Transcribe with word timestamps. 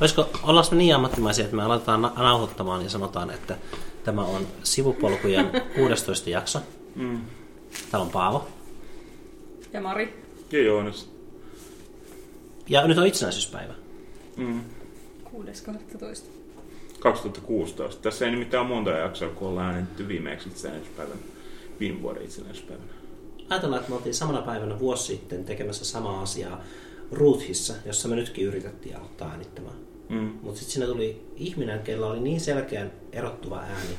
Olisiko, 0.00 0.28
ollaanko 0.42 0.70
me 0.70 0.78
niin 0.78 0.94
ammattimaisia, 0.94 1.44
että 1.44 1.56
me 1.56 1.62
aletaan 1.62 2.02
na- 2.02 2.12
nauhoittamaan 2.16 2.82
ja 2.82 2.90
sanotaan, 2.90 3.30
että 3.30 3.56
tämä 4.04 4.22
on 4.22 4.46
sivupolkujen 4.62 5.50
16 5.76 6.30
jakso. 6.30 6.58
Mm. 6.94 7.20
Täällä 7.90 8.04
on 8.04 8.10
Paavo. 8.10 8.48
Ja 9.72 9.80
Mari. 9.80 10.24
Ja 10.52 10.62
Joonas. 10.62 11.10
Ja 12.68 12.86
nyt 12.86 12.98
on 12.98 13.06
itsenäisyyspäivä. 13.06 13.74
Mm. 14.36 14.60
6.12. 15.24 16.38
2016. 17.00 18.02
Tässä 18.02 18.24
ei 18.24 18.30
nimittäin 18.30 18.60
ole 18.60 18.68
monta 18.68 18.90
jaksoa, 18.90 19.28
kun 19.28 19.48
ollaan 19.48 19.74
äänitetty 19.74 20.08
viimeksi 20.08 20.48
itsenäisyyspäivän, 20.48 21.18
viime 21.80 22.02
vuoden 22.02 22.22
itsenäisyyspäivänä. 22.22 22.92
Ajatellaan, 23.50 23.80
että 23.80 23.90
me 23.90 23.96
oltiin 23.96 24.14
samana 24.14 24.42
päivänä 24.42 24.78
vuosi 24.78 25.06
sitten 25.06 25.44
tekemässä 25.44 25.84
samaa 25.84 26.22
asiaa 26.22 26.60
Ruuthissa, 27.12 27.74
jossa 27.84 28.08
me 28.08 28.16
nytkin 28.16 28.46
yritettiin 28.46 28.96
aloittaa 28.96 29.30
äänittämään. 29.30 29.76
Mm. 30.08 30.30
Mutta 30.42 30.58
sitten 30.58 30.72
siinä 30.72 30.86
tuli 30.86 31.26
ihminen, 31.36 31.80
kella 31.80 32.06
oli 32.06 32.20
niin 32.20 32.40
selkeän 32.40 32.92
erottuva 33.12 33.58
ääni, 33.58 33.96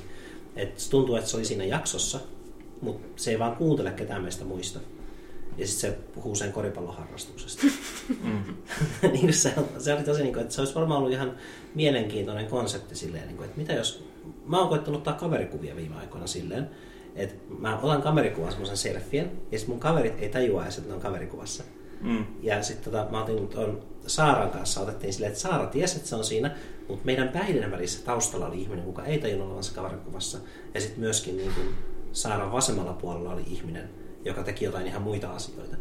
että 0.55 0.81
se 0.81 0.89
tuntuu, 0.89 1.15
että 1.15 1.29
se 1.29 1.37
oli 1.37 1.45
siinä 1.45 1.63
jaksossa, 1.63 2.19
mutta 2.81 3.07
se 3.15 3.31
ei 3.31 3.39
vaan 3.39 3.55
kuuntele 3.55 3.91
ketään 3.91 4.21
meistä 4.21 4.45
muista. 4.45 4.79
Ja 5.57 5.67
sitten 5.67 5.91
se 5.91 5.97
puhuu 6.15 6.35
sen 6.35 6.51
koripalloharrastuksesta. 6.51 7.67
Mm. 8.23 8.43
niin 9.13 9.33
se, 9.33 9.53
se 9.79 9.93
oli 9.93 10.03
tosi, 10.03 10.21
niin 10.23 10.33
kuin, 10.33 10.41
että 10.41 10.55
se 10.55 10.61
olisi 10.61 10.75
varmaan 10.75 10.99
ollut 10.99 11.13
ihan 11.13 11.37
mielenkiintoinen 11.75 12.47
konsepti 12.47 12.95
silleen, 12.95 13.27
niin 13.27 13.37
kuin, 13.37 13.45
että 13.45 13.57
mitä 13.59 13.73
jos... 13.73 14.05
Mä 14.45 14.59
oon 14.59 14.69
koettanut 14.69 14.97
ottaa 14.97 15.13
kaverikuvia 15.13 15.75
viime 15.75 15.95
aikoina 15.95 16.27
silleen, 16.27 16.69
että 17.15 17.35
mä 17.59 17.79
otan 17.79 18.01
kamerikuvan 18.01 18.51
semmoisen 18.51 18.77
selfien, 18.77 19.31
ja 19.51 19.57
sitten 19.59 19.73
mun 19.73 19.79
kaverit 19.79 20.19
ei 20.19 20.29
tajua 20.29 20.63
edes, 20.63 20.77
että 20.77 20.89
ne 20.89 20.95
on 20.95 21.01
kaverikuvassa. 21.01 21.63
Mm. 22.01 22.25
Ja 22.41 22.63
sitten 22.63 22.93
tota, 22.93 23.11
mä 23.11 23.23
otin 23.23 23.47
tuon 23.47 23.83
Saaran 24.07 24.49
kanssa, 24.49 24.81
otettiin 24.81 25.13
silleen, 25.13 25.31
että 25.31 25.41
Saara 25.41 25.65
tiesi, 25.65 25.95
että 25.95 26.09
se 26.09 26.15
on 26.15 26.23
siinä, 26.23 26.55
mutta 26.87 27.05
meidän 27.05 27.29
päiden 27.29 27.71
välissä 27.71 28.05
taustalla 28.05 28.47
oli 28.47 28.61
ihminen, 28.61 28.85
kuka 28.85 29.05
ei 29.05 29.19
tajunnut 29.19 29.47
olevansa 29.47 29.75
kaverikuvassa. 29.75 30.37
Ja 30.73 30.81
sitten 30.81 30.99
myöskin 30.99 31.37
niin 31.37 31.51
kuin 31.53 31.67
Saaran 32.11 32.51
vasemmalla 32.51 32.93
puolella 32.93 33.33
oli 33.33 33.43
ihminen, 33.47 33.89
joka 34.25 34.43
teki 34.43 34.65
jotain 34.65 34.87
ihan 34.87 35.01
muita 35.01 35.31
asioita. 35.31 35.75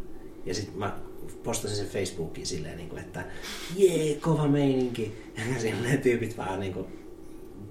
Ja 0.45 0.55
sitten 0.55 0.79
mä 0.79 0.97
postasin 1.43 1.77
sen 1.77 1.87
Facebookiin 1.87 2.47
silleen, 2.47 2.77
niin 2.77 2.89
kuin, 2.89 3.03
että 3.03 3.25
jee, 3.77 4.15
kova 4.15 4.49
meininki. 4.49 5.13
Ja 5.55 5.61
silleen 5.61 6.03
tyypit 6.03 6.39
vähän 6.39 6.61
niin 6.61 6.73
kuin 6.73 6.87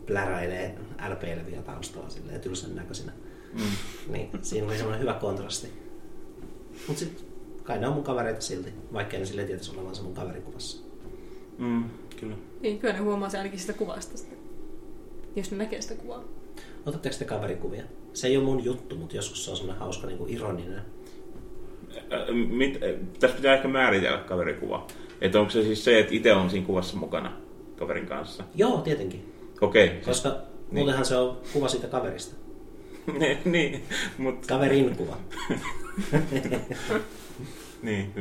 pläräilee 0.05 0.75
LP-levyjä 1.09 1.61
taustalla 1.61 2.09
silleen 2.09 2.41
tylsän 2.41 2.75
näköisinä. 2.75 3.11
Mm. 3.53 3.61
Niin, 4.13 4.29
siinä 4.41 4.67
oli 4.67 4.75
semmoinen 4.77 5.01
hyvä 5.01 5.13
kontrasti. 5.13 5.67
Mutta 6.87 6.99
sitten 6.99 7.26
kai 7.67 7.79
ne 7.79 7.87
on 7.87 7.93
mun 7.93 8.03
kavereita 8.03 8.41
silti, 8.41 8.69
vaikka 8.93 9.17
ne 9.17 9.25
silleen 9.25 9.47
tietäisi 9.47 9.71
olevansa 9.75 10.03
mun 10.03 10.13
kaverikuvassa. 10.13 10.83
Mm. 11.57 11.83
Kyllä. 12.19 12.35
Niin, 12.61 12.79
kyllä 12.79 12.93
ne 12.93 12.99
huomaa 12.99 13.29
se 13.29 13.37
ainakin 13.37 13.59
sitä 13.59 13.73
kuvasta. 13.73 14.17
Sitä. 14.17 14.35
Jos 15.35 15.51
ne 15.51 15.57
näkee 15.57 15.81
sitä 15.81 16.01
kuvaa. 16.01 16.23
Otatteko 16.85 17.15
te 17.19 17.25
kaverikuvia? 17.25 17.83
Se 18.13 18.27
ei 18.27 18.37
ole 18.37 18.45
mun 18.45 18.63
juttu, 18.63 18.95
mutta 18.95 19.15
joskus 19.15 19.45
se 19.45 19.51
on 19.51 19.57
semmoinen 19.57 19.79
hauska 19.81 20.07
niin 20.07 20.17
kuin 20.17 20.33
ironinen. 20.33 20.81
Ä, 22.13 22.31
Mit, 22.33 22.79
tässä 23.19 23.35
pitää 23.37 23.55
ehkä 23.55 23.67
määritellä 23.67 24.17
kaverikuva. 24.17 24.87
Että 25.21 25.39
onko 25.39 25.51
se 25.51 25.63
siis 25.63 25.83
se, 25.83 25.99
että 25.99 26.15
itse 26.15 26.33
on 26.33 26.49
siinä 26.49 26.65
kuvassa 26.65 26.97
mukana 26.97 27.33
kaverin 27.79 28.05
kanssa? 28.05 28.43
Joo, 28.55 28.77
tietenkin. 28.77 29.33
Okei. 29.61 29.87
siis- 29.89 30.05
Koska 30.05 30.37
muutenhan 30.71 31.05
se 31.05 31.15
on 31.17 31.37
kuva 31.53 31.67
siitä 31.67 31.87
kaverista. 31.87 32.35
niin, 33.45 33.83
mutta 34.17 34.47
Kaverin 34.47 34.95
kuva. 34.95 35.17
niin. 37.81 38.13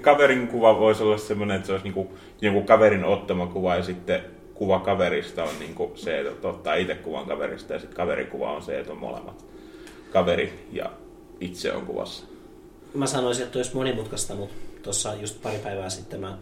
kaverin 0.00 0.48
kuva 0.48 0.78
voisi 0.78 1.02
olla 1.02 1.18
semmoinen, 1.18 1.56
että 1.56 1.66
se 1.66 1.72
olisi 1.72 1.84
niinku 1.84 2.12
jonkun 2.40 2.66
kaverin 2.66 3.04
ottama 3.04 3.46
kuva 3.46 3.76
ja 3.76 3.82
sitten 3.82 4.20
kuva 4.54 4.80
kaverista 4.80 5.44
on 5.44 5.58
niinku 5.58 5.92
se, 5.94 6.20
että 6.20 6.48
ottaa 6.48 6.74
itse 6.74 6.94
kuvan 6.94 7.26
kaverista 7.26 7.72
ja 7.72 7.78
sitten 7.78 7.96
kaverikuva 7.96 8.52
on 8.52 8.62
se, 8.62 8.80
että 8.80 8.92
on 8.92 8.98
molemmat. 8.98 9.44
Kaveri 10.12 10.68
ja 10.72 10.90
itse 11.40 11.72
on 11.72 11.86
kuvassa. 11.86 12.24
Mä 12.94 13.06
sanoisin, 13.06 13.44
että 13.44 13.58
olisi 13.58 13.74
monimutkaista, 13.74 14.34
mutta 14.34 14.54
tuossa 14.82 15.14
just 15.14 15.42
pari 15.42 15.58
päivää 15.58 15.88
sitten 15.88 16.20
mä... 16.20 16.38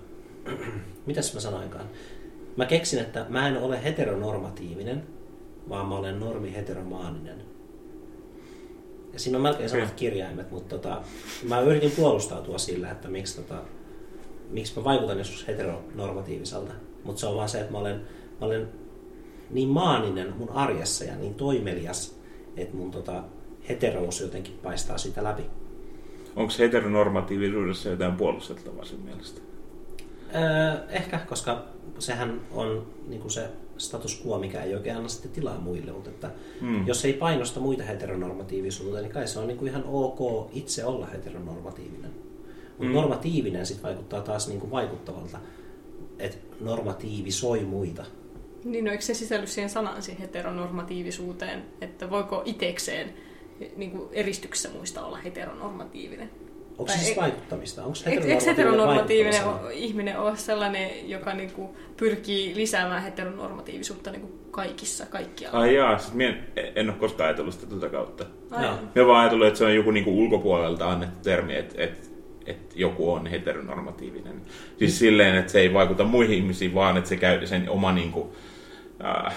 Mitäs 1.06 1.34
mä 1.34 1.40
sanoinkaan? 1.40 1.84
Mä 2.56 2.66
keksin, 2.66 2.98
että 2.98 3.26
mä 3.28 3.48
en 3.48 3.56
ole 3.56 3.84
heteronormatiivinen, 3.84 5.02
vaan 5.68 5.86
mä 5.86 5.96
olen 5.96 6.20
normi-heteromaaninen. 6.20 7.38
Ja 7.38 7.44
siinä 9.18 9.38
on 9.38 9.42
melkein 9.42 9.68
samat 9.68 9.90
kirjaimet, 9.90 10.50
mutta 10.50 10.78
tota, 10.78 11.02
mä 11.48 11.60
yritin 11.60 11.90
puolustautua 11.90 12.58
sillä, 12.58 12.90
että 12.90 13.08
miksi, 13.08 13.36
tota, 13.36 13.62
miksi 14.50 14.72
mä 14.76 14.84
vaikutan 14.84 15.18
joskus 15.18 15.46
heteronormatiiviselta. 15.48 16.72
Mutta 17.04 17.20
se 17.20 17.26
on 17.26 17.36
vaan 17.36 17.48
se, 17.48 17.60
että 17.60 17.72
mä 17.72 17.78
olen, 17.78 17.96
mä 18.40 18.46
olen 18.46 18.68
niin 19.50 19.68
maaninen 19.68 20.36
mun 20.36 20.50
arjessa 20.50 21.04
ja 21.04 21.16
niin 21.16 21.34
toimelias, 21.34 22.18
että 22.56 22.76
mun 22.76 22.90
tota, 22.90 23.22
heterous 23.68 24.20
jotenkin 24.20 24.58
paistaa 24.62 24.98
siitä 24.98 25.24
läpi. 25.24 25.42
Onko 26.36 26.52
heteronormatiivisuudessa 26.58 27.88
jotain 27.88 28.16
puolustettavaa 28.16 28.84
sun 28.84 29.00
mielestä? 29.00 29.40
Öö, 30.34 30.88
ehkä, 30.88 31.18
koska 31.18 31.64
sehän 31.98 32.40
on 32.52 32.86
niin 33.08 33.20
kuin 33.20 33.30
se 33.30 33.48
status 33.78 34.22
quo, 34.26 34.38
mikä 34.38 34.62
ei 34.62 34.74
oikein 34.74 34.96
anna 34.96 35.08
sitten 35.08 35.30
tilaa 35.30 35.58
muille, 35.60 35.92
mutta 35.92 36.10
että 36.10 36.30
Hmm. 36.60 36.86
jos 36.86 37.04
ei 37.04 37.12
painosta 37.12 37.60
muita 37.60 37.82
heteronormatiivisuuteen, 37.82 39.02
niin 39.02 39.12
kai 39.12 39.28
se 39.28 39.38
on 39.38 39.46
niin 39.48 39.58
kuin 39.58 39.68
ihan 39.68 39.84
ok 39.86 40.50
itse 40.52 40.84
olla 40.84 41.06
heteronormatiivinen. 41.06 42.10
Mutta 42.68 42.84
Mm. 42.84 42.92
normatiivinen 42.92 43.66
sitten 43.66 43.82
vaikuttaa 43.82 44.20
taas 44.20 44.48
niin 44.48 44.60
kuin 44.60 44.70
vaikuttavalta, 44.70 45.38
että 46.18 46.38
normatiivisoi 46.60 47.60
muita. 47.60 48.04
Niin, 48.64 48.84
no 48.84 48.90
eikö 48.90 49.04
se 49.04 49.14
sisälly 49.14 49.46
siihen 49.46 49.70
sanaan, 49.70 50.02
siihen 50.02 50.20
heteronormatiivisuuteen, 50.20 51.62
että 51.80 52.10
voiko 52.10 52.42
itekseen 52.44 53.12
niin 53.76 53.90
kuin 53.90 54.08
eristyksessä 54.12 54.68
muista 54.70 55.06
olla 55.06 55.16
heteronormatiivinen? 55.18 56.30
Onko 56.78 56.92
se 56.92 56.98
siis 56.98 57.08
ei- 57.10 57.16
vaikuttamista? 57.16 57.84
Onko 57.84 57.98
heteronormatiivinen 58.46 59.44
o- 59.46 59.68
ihminen 59.72 60.18
ole 60.18 60.36
sellainen, 60.36 61.10
joka 61.10 61.34
niin 61.34 61.50
kuin 61.52 61.68
pyrkii 61.96 62.54
lisäämään 62.56 63.02
heteronormatiivisuutta 63.02 64.10
niin 64.10 64.20
kuin 64.20 64.32
kaikissa, 64.50 65.06
kaikkialla? 65.06 65.58
Ai 65.60 65.74
jaa, 65.74 65.98
sit 65.98 66.14
mie 66.14 66.28
en, 66.56 66.72
en 66.74 66.90
ole 66.90 66.98
koskaan 66.98 67.28
ajatellut 67.28 67.54
sitä 67.54 67.66
tuota 67.66 67.88
kautta. 67.88 68.24
Me 68.94 69.06
vaan 69.06 69.20
ajatellut, 69.20 69.46
että 69.46 69.58
se 69.58 69.64
on 69.64 69.74
joku 69.74 69.90
niinku 69.90 70.18
ulkopuolelta 70.24 70.90
annettu 70.90 71.18
termi, 71.22 71.56
että 71.56 71.82
et, 71.82 72.10
et 72.46 72.72
joku 72.76 73.12
on 73.12 73.26
heteronormatiivinen. 73.26 74.42
Siis 74.78 74.98
silleen, 74.98 75.36
että 75.36 75.52
se 75.52 75.60
ei 75.60 75.74
vaikuta 75.74 76.04
muihin 76.04 76.36
ihmisiin, 76.38 76.74
vaan 76.74 76.96
että 76.96 77.08
se 77.08 77.16
käy 77.16 77.46
sen 77.46 77.70
oma 77.70 77.92
niinku, 77.92 78.36
äh, 79.26 79.34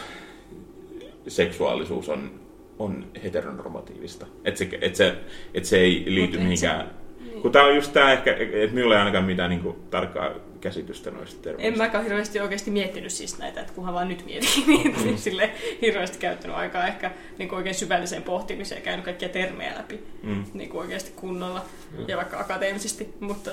seksuaalisuus 1.28 2.10
on, 2.10 2.32
on 2.80 3.06
heteronormatiivista. 3.24 4.26
Että 4.46 4.58
se, 4.58 4.70
et 4.82 4.96
se, 4.96 5.16
et 5.54 5.66
se 5.66 5.78
ei 5.80 6.04
liity 6.08 6.38
Mut 6.38 6.44
mihinkään. 6.44 7.01
Kun 7.42 7.52
tää 7.52 7.64
on 7.64 7.76
just 7.76 7.94
tää 7.94 8.14
ehkä, 8.14 8.36
että 8.36 8.76
minulla 8.76 8.96
ei 8.96 9.00
ainakaan 9.00 9.24
mitään 9.24 9.50
niinku 9.50 9.76
tarkkaa 9.90 10.32
käsitystä 10.62 11.12
noista 11.12 11.42
termeistä. 11.42 11.68
En 11.68 11.78
mäkään 11.78 12.04
hirveästi 12.04 12.40
oikeasti 12.40 12.72
miettinyt 12.72 13.12
siis 13.12 13.40
näitä, 13.40 13.62
että 13.62 13.74
kunhan 13.74 13.94
vaan 13.94 14.10
nyt 14.10 14.26
mietin, 14.26 14.50
niin 14.68 14.96
mm. 15.06 15.18
sille 15.18 15.52
hirveästi 15.82 16.18
käyttänyt 16.18 16.58
aikaa 16.58 16.88
ehkä 16.88 17.12
niin 17.38 17.50
kuin 17.50 17.58
oikein 17.58 17.76
syvälliseen 17.76 18.24
pohtimiseen 18.24 18.80
ja 18.80 18.86
käynyt 18.86 19.06
kaikkia 19.06 19.30
termejä 19.30 19.78
läpi 19.78 20.04
Mm. 20.24 20.46
niin 20.54 20.70
kuin 20.70 20.82
oikeasti 20.82 21.12
kunnolla 21.16 21.66
ja 22.08 22.18
vaikka 22.18 22.40
akateemisesti, 22.40 23.14
mutta, 23.20 23.52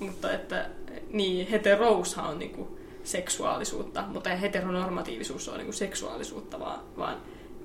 mutta 0.00 0.32
että 0.32 0.66
niin, 1.10 1.48
heteroushan 1.48 2.26
on 2.26 2.38
niin 2.38 2.50
kuin 2.50 2.68
seksuaalisuutta, 3.04 4.04
mutta 4.08 4.30
heteronormatiivisuus 4.30 5.48
ole 5.48 5.56
niin 5.56 5.66
kuin 5.66 5.74
seksuaalisuutta, 5.74 6.60
vaan, 6.60 6.80
vaan 6.98 7.16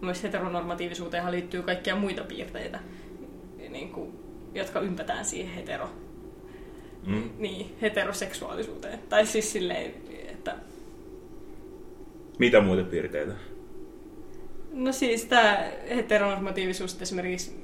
myös 0.01 0.23
heteronormatiivisuuteenhan 0.23 1.31
liittyy 1.31 1.61
kaikkia 1.61 1.95
muita 1.95 2.23
piirteitä, 2.23 2.79
niin 3.69 3.89
kuin, 3.89 4.22
jotka 4.55 4.79
ympätään 4.79 5.25
siihen 5.25 5.53
hetero, 5.55 5.89
Mm. 7.05 7.29
niin, 7.37 7.75
heteroseksuaalisuuteen. 7.81 8.99
Tai 9.09 9.25
siis 9.25 9.51
silleen, 9.51 9.93
että 10.31 10.55
Mitä 12.39 12.61
muita 12.61 12.83
piirteitä? 12.83 13.33
no 14.73 14.91
siis 14.91 15.25
tämä 15.25 15.57
heteronormatiivisuus 15.95 17.01
esimerkiksi 17.01 17.63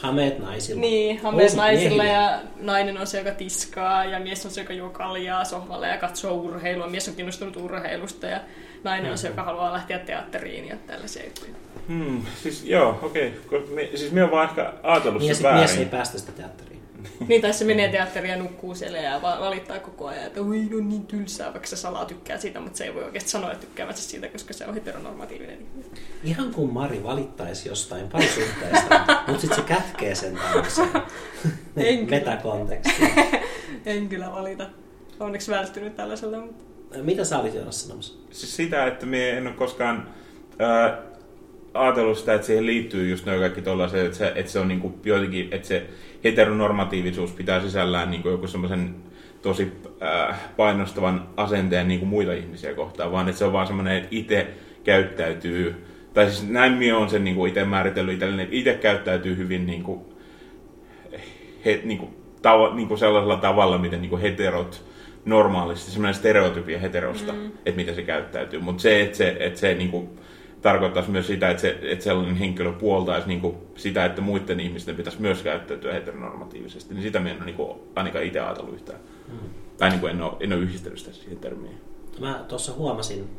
Hameet 0.00 0.38
naisilla. 0.38 0.80
niin, 0.80 1.18
hameet 1.22 1.42
Housut 1.42 1.56
naisilla 1.58 2.02
miehillä. 2.02 2.20
ja 2.20 2.40
nainen 2.60 2.98
on 2.98 3.06
se, 3.06 3.18
joka 3.18 3.30
tiskaa 3.30 4.04
ja 4.04 4.20
mies 4.20 4.44
on 4.46 4.50
se, 4.52 4.60
joka 4.60 4.72
juo 4.72 4.90
kaljaa 4.90 5.44
sohvalle 5.44 5.88
ja 5.88 5.98
katsoo 5.98 6.34
urheilua. 6.34 6.86
Mies 6.86 7.08
on 7.08 7.14
kiinnostunut 7.14 7.56
urheilusta 7.56 8.26
ja 8.26 8.40
nainen 8.84 9.10
on 9.12 9.18
se, 9.18 9.28
joka 9.28 9.42
haluaa 9.42 9.72
lähteä 9.72 9.98
teatteriin 9.98 10.68
ja 10.68 10.76
tällaisia 10.86 11.24
juttuja. 11.24 11.52
Hmm, 11.90 12.22
siis 12.42 12.64
joo, 12.64 12.98
okei. 13.02 13.34
Okay. 13.46 13.86
Siis 13.94 14.12
minä 14.12 14.22
olen 14.22 14.30
vaan 14.32 14.48
ehkä 14.48 14.72
ajatellut 14.82 15.22
Mies, 15.22 15.36
sen 15.36 15.44
väärin. 15.44 15.60
mies 15.60 15.76
ei 15.76 15.84
päästä 15.84 16.18
sitä 16.18 16.32
teatteriin. 16.32 16.80
Niin, 17.28 17.42
tai 17.42 17.52
se 17.52 17.64
menee 17.64 17.88
teatteriin 17.88 18.30
ja 18.30 18.36
nukkuu 18.36 18.74
siellä 18.74 18.98
ja 18.98 19.22
va- 19.22 19.40
valittaa 19.40 19.78
koko 19.78 20.06
ajan, 20.06 20.26
että 20.26 20.40
oi, 20.40 20.68
on 20.78 20.88
niin 20.88 21.06
tylsää, 21.06 21.52
vaikka 21.52 21.68
se 21.68 21.76
salaa 21.76 22.04
tykkää 22.04 22.38
siitä, 22.38 22.60
mutta 22.60 22.78
se 22.78 22.84
ei 22.84 22.94
voi 22.94 23.04
oikeasti 23.04 23.30
sanoa 23.30 23.52
että 23.52 23.66
tykkäämänsä 23.66 24.02
siitä, 24.02 24.28
koska 24.28 24.52
se 24.52 24.66
on 24.66 24.74
heteronormatiivinen. 24.74 25.58
Ihan 26.24 26.54
kuin 26.54 26.72
Mari 26.72 27.04
valittaisi 27.04 27.68
jostain 27.68 28.08
parisuhteesta, 28.08 29.04
mutta 29.26 29.40
sitten 29.40 29.56
se 29.58 29.62
kätkee 29.62 30.14
sen 30.14 30.38
taakse. 30.52 30.82
En 31.76 32.06
kyllä. 32.06 32.10
Metakontekstiin. 32.10 33.12
En 33.86 34.08
kyllä 34.08 34.32
valita. 34.32 34.66
Onneksi 35.20 35.50
välttynyt 35.50 35.96
tällaiselta, 35.96 36.36
mutta 36.40 36.64
Mitä 37.02 37.24
sä 37.24 37.38
olit 37.38 37.54
Joonas 37.54 37.82
sanomassa? 37.82 38.14
Siis 38.30 38.56
sitä, 38.56 38.86
että 38.86 39.06
me 39.06 39.30
en 39.30 39.46
ole 39.46 39.54
koskaan 39.56 40.08
ää, 40.58 41.02
ajatellut 41.74 42.18
sitä, 42.18 42.34
että 42.34 42.46
siihen 42.46 42.66
liittyy 42.66 43.08
just 43.08 43.26
noin 43.26 43.40
kaikki 43.40 43.62
tollaiset, 43.62 44.06
että 44.06 44.18
se, 44.18 44.32
että 44.34 44.52
se 44.52 44.58
on 44.58 44.68
niinku 44.68 44.98
jotenkin, 45.04 45.48
että 45.50 45.68
se 45.68 45.86
heteronormatiivisuus 46.24 47.32
pitää 47.32 47.60
sisällään 47.60 48.10
niinku 48.10 48.28
joku 48.28 48.46
semmoisen 48.46 48.94
tosi 49.42 49.72
äh, 50.02 50.40
painostavan 50.56 51.28
asenteen 51.36 51.88
niinku 51.88 52.06
muita 52.06 52.32
ihmisiä 52.32 52.74
kohtaan, 52.74 53.12
vaan 53.12 53.28
että 53.28 53.38
se 53.38 53.44
on 53.44 53.52
vaan 53.52 53.66
semmoinen, 53.66 53.96
että 53.96 54.08
itse 54.10 54.46
käyttäytyy, 54.84 55.84
tai 56.14 56.30
siis 56.30 56.48
näin 56.48 56.72
minä 56.72 56.96
olen 56.96 57.10
sen 57.10 57.24
niinku 57.24 57.46
itse 57.46 57.64
määritellyt 57.64 58.14
itselleni, 58.14 58.42
että 58.42 58.56
itse 58.56 58.74
käyttäytyy 58.74 59.36
hyvin 59.36 59.66
niinku, 59.66 60.14
he, 61.64 61.80
niinku, 61.84 62.10
tava, 62.42 62.74
niinku 62.74 62.96
sellaisella 62.96 63.36
tavalla, 63.36 63.78
miten 63.78 64.00
niinku 64.00 64.18
heterot 64.18 64.84
normaalisti, 65.24 65.90
semmoinen 65.90 66.14
stereotypia 66.14 66.78
heterosta, 66.78 67.32
mm. 67.32 67.46
että 67.46 67.76
miten 67.76 67.94
se 67.94 68.02
käyttäytyy. 68.02 68.60
Mutta 68.60 68.82
se, 68.82 69.00
että 69.00 69.16
se, 69.16 69.36
että 69.40 69.60
se 69.60 69.74
niinku, 69.74 70.18
tarkoittaisi 70.62 71.10
myös 71.10 71.26
sitä, 71.26 71.50
että, 71.50 71.60
se, 71.60 71.78
että 71.82 72.04
sellainen 72.04 72.36
henkilö 72.36 72.72
puoltaisi 72.72 73.28
niinku 73.28 73.54
sitä, 73.76 74.04
että 74.04 74.20
muiden 74.20 74.60
ihmisten 74.60 74.96
pitäisi 74.96 75.20
myös 75.20 75.42
käyttäytyä 75.42 75.92
heteronormatiivisesti, 75.92 76.94
niin 76.94 77.02
sitä 77.02 77.18
minä 77.20 77.30
en 77.30 77.36
ole 77.36 77.44
niinku, 77.44 77.80
ainakaan 77.94 78.24
itse 78.24 78.40
ajatellut 78.40 78.74
yhtään. 78.74 78.98
Mm. 79.28 79.38
Tai 79.78 79.90
niinku 79.90 80.06
en, 80.06 80.22
ole, 80.22 80.36
en 80.40 80.52
ole 80.52 80.60
yhdistänyt 80.60 80.98
sitä 80.98 81.12
siihen 81.12 81.38
termiin. 81.38 81.80
Mä 82.20 82.44
tuossa 82.48 82.72
huomasin 82.72 83.30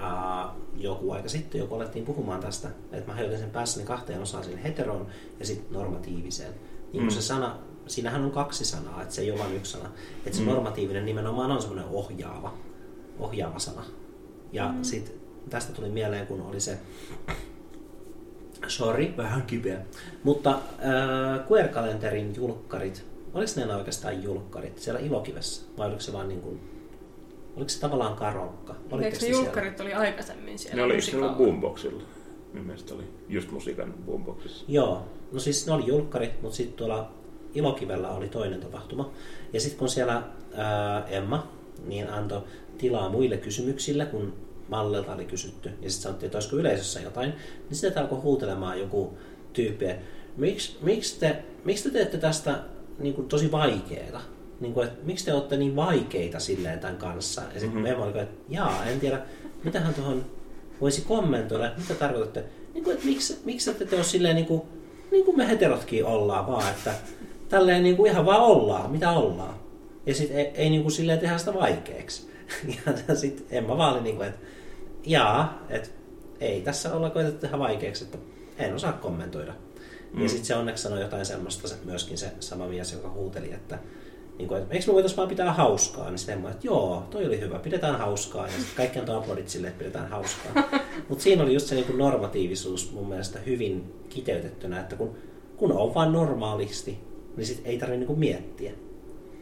ää, 0.00 0.48
joku 0.76 1.12
aika 1.12 1.28
sitten, 1.28 1.58
joku 1.58 1.74
alettiin 1.74 2.04
puhumaan 2.04 2.40
tästä, 2.40 2.68
että 2.92 3.10
mä 3.10 3.14
hajotin 3.14 3.38
sen 3.38 3.50
päässäni 3.50 3.86
kahteen 3.86 4.22
osaan, 4.22 4.44
sinne 4.44 4.62
heteroon 4.62 5.06
ja 5.38 5.46
sitten 5.46 5.72
normatiiviseen. 5.72 6.54
Niin 6.92 7.02
mm. 7.02 7.10
se 7.10 7.22
sana, 7.22 7.58
siinähän 7.86 8.24
on 8.24 8.30
kaksi 8.30 8.64
sanaa, 8.64 9.02
että 9.02 9.14
se 9.14 9.22
ei 9.22 9.30
ole 9.30 9.40
vain 9.40 9.56
yksi 9.56 9.72
sana. 9.72 9.88
Että 10.26 10.38
se 10.38 10.44
mm. 10.44 10.48
normatiivinen 10.48 11.04
nimenomaan 11.04 11.50
on 11.50 11.60
semmoinen 11.60 11.88
ohjaava, 11.90 12.54
ohjaava 13.18 13.58
sana. 13.58 13.84
Ja 14.52 14.68
mm. 14.68 14.82
sitten 14.82 15.14
tästä 15.48 15.72
tuli 15.72 15.88
mieleen, 15.88 16.26
kun 16.26 16.40
oli 16.40 16.60
se, 16.60 16.78
sorry, 18.66 19.16
vähän 19.16 19.42
kipeä, 19.42 19.80
mutta 20.22 20.50
äh, 20.50 21.48
Queer-kalenterin 21.50 22.36
julkkarit, 22.36 23.04
oliko 23.34 23.52
ne 23.56 23.76
oikeastaan 23.76 24.22
julkkarit 24.22 24.78
siellä 24.78 25.00
Ilokivessä, 25.00 25.62
vai 25.78 25.86
oliko 25.86 26.00
se 26.00 26.12
vaan 26.12 26.28
niin 26.28 26.40
kuin, 26.40 26.60
oliko 27.56 27.68
se 27.68 27.80
tavallaan 27.80 28.16
karokka? 28.16 28.74
Eikö 29.02 29.18
ne 29.22 29.28
julkkarit 29.28 29.76
siellä? 29.76 29.96
oli 29.98 30.06
aikaisemmin 30.06 30.58
siellä 30.58 30.76
Ne 30.76 30.82
oli 30.82 31.02
siellä 31.02 31.28
boomboxilla. 31.28 32.02
Minun 32.52 32.66
mielestä 32.66 32.94
oli 32.94 33.04
just 33.28 33.50
musiikan 33.50 33.94
boomboxissa. 34.06 34.64
Joo, 34.68 35.06
no 35.32 35.40
siis 35.40 35.66
ne 35.66 35.72
oli 35.72 35.86
julkkarit, 35.86 36.42
mutta 36.42 36.56
sitten 36.56 36.76
tuolla 36.76 37.12
Ilokivellä 37.54 38.10
oli 38.10 38.28
toinen 38.28 38.60
tapahtuma. 38.60 39.10
Ja 39.52 39.60
sitten 39.60 39.78
kun 39.78 39.88
siellä 39.88 40.22
ää, 40.54 41.06
Emma 41.06 41.52
niin 41.86 42.10
antoi 42.10 42.42
tilaa 42.78 43.08
muille 43.08 43.36
kysymyksille, 43.36 44.06
kun 44.06 44.32
Mallelta 44.68 45.14
oli 45.14 45.24
kysytty, 45.24 45.68
ja 45.68 45.90
sitten 45.90 46.02
sanottiin, 46.02 46.26
että 46.26 46.38
olisiko 46.38 46.56
yleisössä 46.56 47.00
jotain, 47.00 47.30
niin 47.68 47.76
sitten 47.76 48.02
alkoi 48.02 48.18
huutelemaan 48.18 48.80
joku 48.80 49.18
tyyppi, 49.52 49.84
että 49.84 50.04
miksi, 50.36 50.78
miksi, 50.82 51.20
te, 51.20 51.36
miksi 51.64 51.84
te 51.84 51.90
teette 51.90 52.18
tästä 52.18 52.58
niin 52.98 53.14
kuin, 53.14 53.28
tosi 53.28 53.52
vaikeaa? 53.52 54.22
Niin 54.60 54.74
kuin, 54.74 54.86
että 54.86 55.04
miksi 55.04 55.24
te 55.24 55.32
olette 55.32 55.56
niin 55.56 55.76
vaikeita 55.76 56.38
silleen 56.38 56.78
tämän 56.78 56.96
kanssa? 56.96 57.40
Ja 57.40 57.60
sitten 57.60 57.70
mm-hmm. 57.70 57.86
Emma 57.86 58.04
oli, 58.04 58.18
että 58.18 58.34
jaa, 58.48 58.86
en 58.86 59.00
tiedä, 59.00 59.20
mitähän 59.64 59.94
tuohon 59.94 60.24
voisi 60.80 61.02
kommentoida, 61.02 61.72
mitä 61.78 61.94
tarkoitatte? 61.94 62.44
Niin 62.74 62.84
kuin, 62.84 62.94
että 62.94 63.06
miksi, 63.06 63.38
miksi 63.44 63.70
ette 63.70 63.84
te 63.84 63.96
ole 63.96 64.04
silleen 64.04 64.36
niin 64.36 64.46
kuin, 64.46 64.62
niin 65.10 65.24
kuin 65.24 65.36
me 65.36 65.48
heterotkin 65.48 66.04
ollaan 66.04 66.46
vaan, 66.46 66.68
että 66.68 66.94
tälleen 67.48 67.82
niin 67.82 67.96
kuin 67.96 68.10
ihan 68.10 68.26
vaan 68.26 68.40
ollaan, 68.40 68.90
mitä 68.90 69.10
ollaan. 69.10 69.54
Ja 70.06 70.14
sitten 70.14 70.36
ei, 70.36 70.46
ei 70.54 70.70
niin 70.70 70.82
kuin 70.82 70.92
silleen 70.92 71.18
tehdä 71.18 71.38
sitä 71.38 71.54
vaikeaksi. 71.54 72.28
Ja 73.08 73.14
sitten 73.14 73.46
Emma 73.50 73.78
vaan 73.78 73.94
oli 73.94 74.02
niin 74.02 74.16
kuin, 74.16 74.28
että 74.28 74.46
jaa, 75.08 75.66
että 75.68 75.88
ei 76.40 76.60
tässä 76.60 76.94
olla 76.94 77.10
koetettu 77.10 77.40
tehdä 77.40 77.58
vaikeaksi, 77.58 78.04
että 78.04 78.18
en 78.58 78.74
osaa 78.74 78.92
kommentoida. 78.92 79.54
Mm. 80.12 80.22
Ja 80.22 80.28
sitten 80.28 80.46
se 80.46 80.54
onneksi 80.54 80.82
sanoi 80.82 81.00
jotain 81.00 81.26
semmoista, 81.26 81.68
se 81.68 81.74
myöskin 81.84 82.18
se 82.18 82.32
sama 82.40 82.66
mies, 82.66 82.92
joka 82.92 83.10
huuteli, 83.10 83.52
että 83.52 83.78
niin 84.38 84.48
kuin, 84.48 84.62
että 84.62 84.74
eikö 84.74 84.86
me 84.86 84.92
voitaisiin 84.92 85.16
vaan 85.16 85.28
pitää 85.28 85.52
hauskaa? 85.52 86.10
Niin 86.10 86.18
sitten 86.18 86.46
että 86.46 86.66
joo, 86.66 87.06
toi 87.10 87.26
oli 87.26 87.40
hyvä, 87.40 87.58
pidetään 87.58 87.98
hauskaa. 87.98 88.46
Ja 88.46 88.52
sitten 88.52 88.76
kaikki 88.76 88.98
antoi 88.98 89.16
aplodit 89.16 89.48
sille, 89.48 89.68
että 89.68 89.78
pidetään 89.78 90.08
hauskaa. 90.08 90.52
Mutta 91.08 91.24
siinä 91.24 91.42
oli 91.42 91.54
just 91.54 91.66
se 91.66 91.74
niin 91.74 91.86
kuin 91.86 91.98
normatiivisuus 91.98 92.92
mun 92.92 93.08
mielestä 93.08 93.38
hyvin 93.38 93.94
kiteytettynä, 94.08 94.80
että 94.80 94.96
kun, 94.96 95.14
kun 95.56 95.72
on 95.72 95.94
vaan 95.94 96.12
normaalisti, 96.12 96.98
niin 97.36 97.46
sit 97.46 97.60
ei 97.64 97.78
tarvitse 97.78 98.06
niin 98.06 98.18
miettiä. 98.18 98.72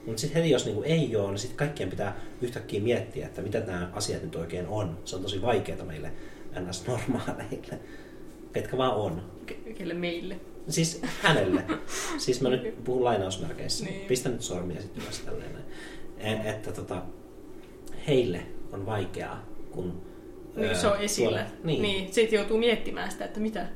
Mutta 0.06 0.20
sitten 0.20 0.42
heti 0.42 0.52
jos 0.52 0.64
niinku 0.64 0.82
ei 0.82 1.16
ole, 1.16 1.28
niin 1.28 1.38
sitten 1.38 1.56
kaikkien 1.56 1.90
pitää 1.90 2.16
yhtäkkiä 2.42 2.80
miettiä, 2.80 3.26
että 3.26 3.42
mitä 3.42 3.60
nämä 3.60 3.90
asiat 3.92 4.22
nyt 4.22 4.36
oikein 4.36 4.66
on. 4.66 4.98
Se 5.04 5.16
on 5.16 5.22
tosi 5.22 5.42
vaikeaa 5.42 5.84
meille 5.84 6.12
ns-normaaleille, 6.60 7.78
ketkä 8.52 8.76
vaan 8.76 8.94
on. 8.94 9.22
Kelle 9.78 9.94
meille? 9.94 10.40
Siis 10.68 11.02
hänelle. 11.22 11.64
siis 12.18 12.40
mä 12.40 12.48
nyt 12.48 12.84
puhun 12.84 13.04
lainausmerkeissä. 13.04 13.84
Niin. 13.84 14.06
Pistä 14.06 14.28
nyt 14.28 14.42
sormia 14.42 14.82
sitten 14.82 15.02
ylös 15.02 15.20
tälleen. 15.20 15.56
E- 16.18 16.50
että 16.50 16.72
tota, 16.72 17.02
heille 18.08 18.46
on 18.72 18.86
vaikeaa, 18.86 19.46
kun 19.70 20.02
niin, 20.56 20.76
se 20.76 20.86
on 20.86 21.00
esillä. 21.00 21.38
Tuolla, 21.38 21.56
niin. 21.64 21.82
niin. 21.82 22.12
Sitten 22.12 22.36
joutuu 22.36 22.58
miettimään 22.58 23.10
sitä, 23.10 23.24
että 23.24 23.40
mitä 23.40 23.66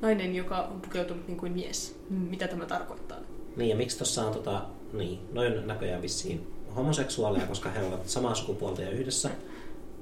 nainen, 0.00 0.34
joka 0.34 0.62
on 0.62 0.80
pukeutunut 0.80 1.26
niin 1.26 1.38
kuin 1.38 1.52
mies, 1.52 2.00
mitä 2.10 2.48
tämä 2.48 2.66
tarkoittaa. 2.66 3.18
Niin, 3.56 3.68
ja 3.70 3.76
miksi 3.76 3.98
tuossa 3.98 4.26
on 4.26 4.32
tota, 4.32 4.66
niin, 4.92 5.18
noin 5.32 5.66
näköjään 5.66 6.02
vissiin 6.02 6.46
homoseksuaaleja, 6.76 7.46
koska 7.46 7.70
he 7.70 7.82
ovat 7.82 8.08
samaa 8.08 8.34
sukupuolta 8.34 8.82
ja 8.82 8.90
yhdessä. 8.90 9.30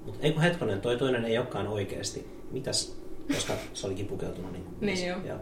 Mutta 0.05 0.27
ei 0.27 0.33
kun 0.33 0.43
hetkonen, 0.43 0.81
toi 0.81 0.97
toinen 0.97 1.25
ei 1.25 1.39
olekaan 1.39 1.69
oikeasti. 1.69 2.27
Mitäs, 2.51 2.97
koska 3.35 3.53
se 3.73 3.87
olikin 3.87 4.07
pukeutunut 4.07 4.53
niin 4.53 4.65
kuin 4.65 4.77
niin 4.81 5.09
ja, 5.25 5.39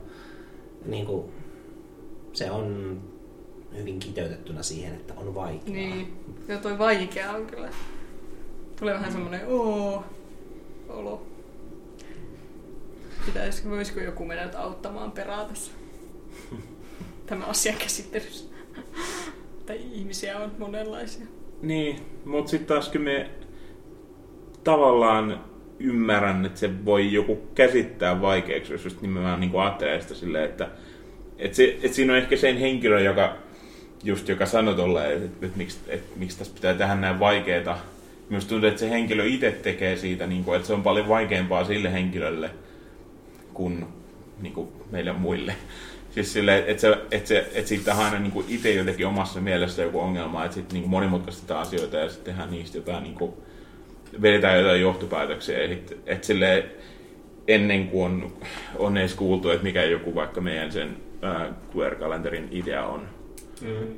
niin 0.86 1.06
kuin, 1.06 1.32
se 2.32 2.50
on 2.50 3.00
hyvin 3.76 3.98
kiteytettynä 3.98 4.62
siihen, 4.62 4.94
että 4.94 5.14
on 5.16 5.34
vaikeaa. 5.34 5.76
Niin, 5.76 6.16
ja 6.48 6.58
toi 6.58 6.78
vaikea 6.78 7.32
on 7.32 7.46
kyllä. 7.46 7.68
Tulee 8.78 8.94
vähän 8.94 9.12
semmoinen 9.12 9.40
oo, 9.46 10.04
olo. 10.88 11.26
Pitäisikö, 13.26 13.70
voisiko 13.70 14.00
joku 14.00 14.24
mennä 14.24 14.58
auttamaan 14.58 15.12
perää 15.12 15.44
tässä? 15.44 15.72
Tämä 17.26 17.44
asian 17.44 17.76
käsittelyssä 17.76 18.56
että 19.72 19.84
ihmisiä 19.94 20.38
on 20.38 20.52
monenlaisia. 20.58 21.26
Niin, 21.62 21.96
mutta 22.24 22.50
sitten 22.50 22.68
taas 22.68 22.88
kyllä 22.88 23.04
me 23.04 23.30
tavallaan 24.64 25.40
ymmärrän, 25.78 26.46
että 26.46 26.60
se 26.60 26.84
voi 26.84 27.12
joku 27.12 27.36
käsittää 27.54 28.20
vaikeaksi, 28.20 28.72
jos 28.72 28.84
just 28.84 29.02
nimenomaan 29.02 29.40
niin 29.40 29.60
ajattelee 29.60 30.00
sitä 30.00 30.14
silleen, 30.14 30.44
että, 30.44 30.68
että, 31.38 31.56
se, 31.56 31.64
että 31.82 31.96
siinä 31.96 32.12
on 32.12 32.18
ehkä 32.18 32.36
sen 32.36 32.58
henkilö, 32.58 33.00
joka 33.00 33.36
just 34.04 34.28
joka 34.28 34.46
sanoi 34.46 34.74
tolleen, 34.74 35.12
että, 35.12 35.26
että, 35.26 35.46
että, 35.46 35.58
miksi, 35.58 35.78
että 35.88 36.18
miksi 36.18 36.38
tässä 36.38 36.54
pitää 36.54 36.74
tehdä 36.74 36.94
näin 36.94 37.20
vaikeaa. 37.20 37.78
Myös 38.30 38.44
tuntuu, 38.44 38.68
että 38.68 38.80
se 38.80 38.90
henkilö 38.90 39.24
itse 39.26 39.50
tekee 39.50 39.96
siitä, 39.96 40.26
niin 40.26 40.44
kuin, 40.44 40.56
että 40.56 40.66
se 40.66 40.74
on 40.74 40.82
paljon 40.82 41.08
vaikeampaa 41.08 41.64
sille 41.64 41.92
henkilölle 41.92 42.50
kuin, 43.54 43.84
niin 44.40 44.52
kuin 44.52 44.68
meille 44.90 45.12
muille. 45.12 45.54
Siis 46.16 46.32
sille, 46.32 46.64
että, 46.66 46.80
se, 46.80 46.98
että, 47.10 47.28
se, 47.28 47.38
että 47.54 47.68
siitä 47.68 47.94
on 47.94 48.04
aina 48.04 48.18
niin 48.18 48.44
itse 48.48 48.74
jotenkin 48.74 49.06
omassa 49.06 49.40
mielessä 49.40 49.82
joku 49.82 50.00
ongelma, 50.00 50.44
että 50.44 50.54
sitten 50.54 50.80
niin 50.80 50.90
monimutkaistetaan 50.90 51.60
asioita 51.60 51.96
ja 51.96 52.08
sitten 52.08 52.24
tehdään 52.34 52.50
niistä 52.50 52.78
jotain, 52.78 53.02
niin 53.02 53.14
kuin, 53.14 53.32
vedetään 54.22 54.58
jotain 54.58 54.80
johtopäätöksiä. 54.80 55.62
Ja 55.62 55.76
että 56.06 56.26
sille, 56.26 56.64
ennen 57.48 57.88
kuin 57.88 58.04
on, 58.04 58.32
on 58.78 58.96
edes 58.96 59.14
kuultu, 59.14 59.50
että 59.50 59.64
mikä 59.64 59.84
joku 59.84 60.14
vaikka 60.14 60.40
meidän 60.40 60.72
sen 60.72 60.96
äh, 61.24 61.48
queer-kalenterin 61.74 62.48
idea 62.50 62.86
on. 62.86 63.08
Mm. 63.62 63.94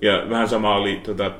Ja 0.00 0.26
vähän 0.30 0.48
sama 0.48 0.74
oli 0.74 1.00
tota, 1.04 1.30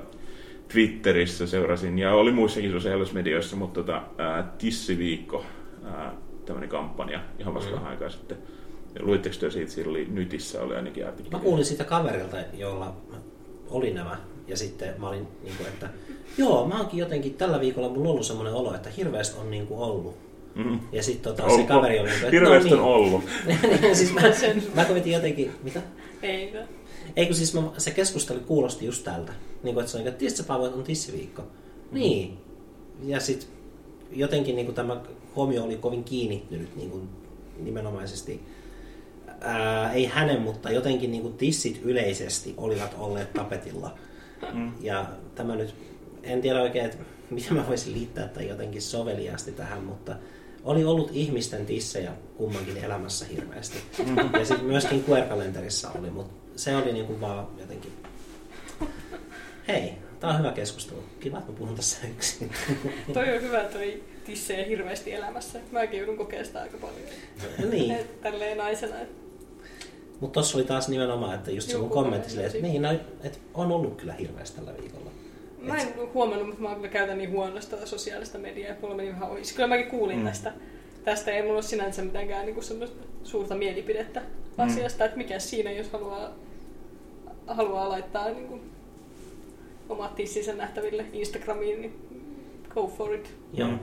Twitterissä 0.73 1.47
seurasin, 1.47 1.99
ja 1.99 2.15
oli 2.15 2.33
muissakin 2.33 2.73
sosiaalisissa 2.73 3.19
medioissa, 3.19 3.57
mutta 3.57 3.81
tota, 3.81 4.03
ää, 4.19 4.53
Tissiviikko, 4.59 5.45
ää, 5.85 6.13
tämmöinen 6.47 6.69
kampanja 6.69 7.21
ihan 7.39 7.55
vasta 7.55 7.77
mm. 7.77 7.87
aikaa 7.87 8.11
sitten 8.11 8.39
Luitteko 9.01 9.37
te 9.41 9.51
siitä, 9.51 9.73
siinä 9.73 9.91
oli 9.91 10.05
Nytissä 10.11 10.63
oli 10.63 10.75
ainakin 10.75 11.07
artikkeli? 11.07 11.37
Mä 11.37 11.43
kuulin 11.43 11.65
siitä 11.65 11.85
kaverilta, 11.85 12.37
jolla 12.55 12.97
oli 13.71 13.91
nämä. 13.91 14.17
Ja 14.49 14.57
sitten 14.57 14.95
mä 14.99 15.09
olin, 15.09 15.29
niin 15.43 15.57
kuin, 15.57 15.69
että 15.69 15.89
joo, 16.39 16.67
mä 16.67 16.79
oonkin 16.79 17.01
jotenkin 17.01 17.35
tällä 17.35 17.61
viikolla 17.61 17.89
mulla 17.89 18.11
ollut 18.11 18.27
semmoinen 18.27 18.55
olo, 18.55 18.75
että 18.75 18.91
hirveästi 18.91 19.41
on 19.41 19.51
niin 19.51 19.67
kuin 19.67 19.81
ollut. 19.81 20.17
Mm. 20.55 20.81
Ja 20.93 21.03
sitten 21.03 21.37
tota, 21.37 21.57
se 21.57 21.63
kaveri 21.63 21.99
oli, 21.99 22.11
että 22.11 22.31
hirveästi 22.31 22.71
no, 22.71 22.77
niin. 22.77 22.85
on 22.85 22.95
ollut. 22.95 23.25
siis 23.93 24.13
mä, 24.15 24.21
mä 24.75 24.85
koitin 24.85 25.13
jotenkin, 25.13 25.51
mitä? 25.63 25.83
Ei, 26.23 26.55
Eikö 27.17 27.35
siis 27.35 27.55
mä, 27.55 27.63
se 27.79 27.91
keskustelu 27.91 28.41
kuulosti 28.41 28.87
just 28.87 29.05
tältä. 29.05 29.33
Niin 29.63 29.75
kuin, 29.75 29.83
että 29.83 29.93
se 29.93 29.99
on, 29.99 30.07
että 30.07 30.19
tiedätkö 30.19 30.53
on 30.53 30.85
tissiviikko? 30.85 31.43
Mm. 31.43 31.99
Niin. 31.99 32.39
Ja 33.05 33.21
sitten 33.21 33.49
jotenkin 34.13 34.57
niin 34.57 34.67
kuin 34.67 34.75
tämä 34.75 35.01
huomio 35.37 35.65
oli 35.65 35.77
kovin 35.77 36.05
kiinnittynyt 36.05 36.77
niin 36.77 36.91
kuin 36.91 37.09
nimenomaisesti 37.59 38.41
ää, 39.45 39.93
ei 39.93 40.07
hänen, 40.07 40.41
mutta 40.41 40.71
jotenkin 40.71 41.11
niin 41.11 41.23
kuin 41.23 41.35
tissit 41.35 41.81
yleisesti 41.83 42.55
olivat 42.57 42.97
olleet 42.99 43.33
tapetilla. 43.33 43.99
Mm. 44.53 44.73
Ja 44.81 45.07
tämä 45.35 45.57
nyt 45.57 45.75
en 46.23 46.41
tiedä 46.41 46.63
oikein, 46.63 46.85
että 46.85 46.99
miten 47.31 47.55
mä 47.55 47.69
voisin 47.69 47.93
liittää 47.93 48.29
tai 48.29 48.49
jotenkin 48.49 48.83
soveliaasti 48.83 49.53
tähän, 49.53 49.83
mutta 49.83 50.17
oli 50.65 50.85
ollut 50.85 51.11
ihmisten 51.13 51.67
tissejä 51.67 52.13
kummankin 52.37 52.85
elämässä 52.85 53.27
hirveästi. 53.27 53.79
Ja 54.39 54.45
sitten 54.45 54.67
myöskin 54.67 55.05
Queer-kalenterissa 55.09 55.91
oli, 55.99 56.11
mutta 56.11 56.33
se 56.57 56.77
oli 56.77 56.93
niinku 56.93 57.21
vaan 57.21 57.47
jotenkin... 57.59 57.93
Hei, 59.69 59.93
tää 60.21 60.31
on 60.31 60.39
hyvä 60.39 60.53
keskustelu. 60.53 61.05
Kiva, 61.21 61.39
että 61.39 61.53
mä 61.53 61.59
puhun 61.59 61.77
tässä 61.77 62.07
yksin. 62.11 62.51
toi 63.15 63.37
on 63.37 63.43
hyvä 63.43 63.65
toi 63.65 64.03
tissejä 64.25 64.67
hirveästi 64.67 65.13
elämässä. 65.13 65.61
Mäkin 65.73 65.99
joudun 65.99 66.17
kokemaan 66.17 66.47
sitä 66.47 66.61
aika 66.63 66.79
paljon. 66.79 67.71
niin. 67.71 67.97
Tälleen 68.23 68.59
naisena. 68.59 68.97
Mutta 70.23 70.41
tossa 70.41 70.59
oli 70.59 70.65
taas 70.65 70.89
nimenomaan, 70.89 71.35
että 71.35 71.51
just 71.51 71.69
se 71.69 71.77
mun 71.77 71.85
Joku 71.85 71.95
kommentti 71.95 72.31
silleen, 72.31 72.51
että 72.51 72.63
niin, 72.63 72.83
no, 72.83 72.93
että 73.23 73.39
on 73.55 73.73
ollut 73.73 73.97
kyllä 73.97 74.13
hirveästi 74.13 74.57
tällä 74.57 74.81
viikolla. 74.81 75.11
Mä 75.59 75.77
en 75.77 75.89
huomannut, 76.15 76.47
mutta 76.47 76.63
mä 76.63 76.75
kyllä 76.75 76.89
käytän 76.89 77.19
niin 77.19 77.31
huonosti 77.31 77.71
tätä 77.71 77.87
sosiaalista 77.87 78.39
mediaa. 78.39 78.75
Mulla 78.83 78.95
meni 78.95 79.13
vähän 79.13 79.31
ohi. 79.31 79.43
Kyllä 79.57 79.69
mäkin 79.69 79.87
kuulin 79.87 80.17
Mm. 80.17 80.23
mm. 80.23 80.29
tästä. 80.29 80.53
Tästä 81.05 81.31
ei 81.31 81.43
mulla 81.43 81.55
ole 81.55 81.63
sinänsä 81.63 82.03
mitenkään 82.03 82.47
niin 82.47 82.63
semmoista 82.63 83.05
suurta 83.25 83.55
mielipidettä 83.55 84.23
asiasta, 84.59 85.05
että 85.05 85.17
mikä 85.17 85.39
siinä, 85.39 85.73
jos 85.73 85.91
haluaa, 85.91 86.31
haluaa 87.47 87.89
laittaa 87.89 88.31
niin 88.31 88.49
kuin, 88.49 88.61
omat 89.89 90.15
tissinsä 90.15 90.55
nähtäville 90.55 91.05
Instagramiin, 91.13 91.81
niin 91.81 91.95
go 92.71 92.87
for 92.87 93.15
it. 93.15 93.35
Joo. 93.55 93.69
Mm. 93.69 93.79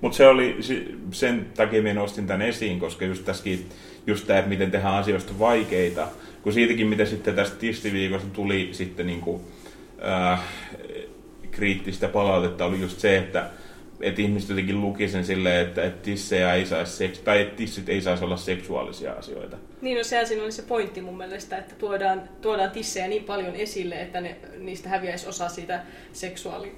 Mutta 0.00 0.16
se 0.16 0.28
oli, 0.28 0.56
sen 1.10 1.46
takia 1.56 1.82
minä 1.82 1.94
nostin 1.94 2.26
tämän 2.26 2.42
esiin, 2.42 2.80
koska 2.80 3.04
just 3.04 3.24
tässäkin, 3.24 3.66
just 4.08 4.26
tämä, 4.26 4.38
että 4.38 4.48
miten 4.48 4.70
tehdään 4.70 4.94
asioista 4.94 5.38
vaikeita, 5.38 6.08
kun 6.42 6.52
siitäkin, 6.52 6.86
mitä 6.86 7.04
sitten 7.04 7.34
tästä 7.34 7.56
tistiviikosta 7.56 8.28
tuli 8.28 8.68
sitten 8.72 9.06
niinku, 9.06 9.40
äh, 10.06 10.40
kriittistä 11.50 12.08
palautetta, 12.08 12.64
oli 12.64 12.80
just 12.80 12.98
se, 12.98 13.16
että 13.16 13.50
että 14.00 14.22
ihmiset 14.22 14.48
jotenkin 14.48 14.80
luki 14.80 15.08
sen 15.08 15.24
silleen, 15.24 15.66
että, 15.66 15.84
että 15.84 16.02
tissejä 16.02 16.54
ei 16.54 16.66
saisi 16.66 16.96
seks- 16.96 17.18
tai 17.18 17.40
että 17.40 17.56
tissit 17.56 17.88
ei 17.88 18.00
saisi 18.00 18.24
olla 18.24 18.36
seksuaalisia 18.36 19.12
asioita. 19.12 19.56
Niin, 19.80 19.98
no 19.98 20.04
sehän 20.04 20.26
siinä 20.26 20.42
oli 20.42 20.52
se 20.52 20.62
pointti 20.62 21.00
mun 21.00 21.16
mielestä, 21.16 21.58
että 21.58 21.74
tuodaan, 21.74 22.28
tuodaan 22.40 22.70
tissejä 22.70 23.08
niin 23.08 23.24
paljon 23.24 23.54
esille, 23.54 24.00
että 24.00 24.20
ne, 24.20 24.36
niistä 24.58 24.88
häviäisi 24.88 25.28
osa 25.28 25.48
siitä 25.48 25.82
seksuaali... 26.12 26.74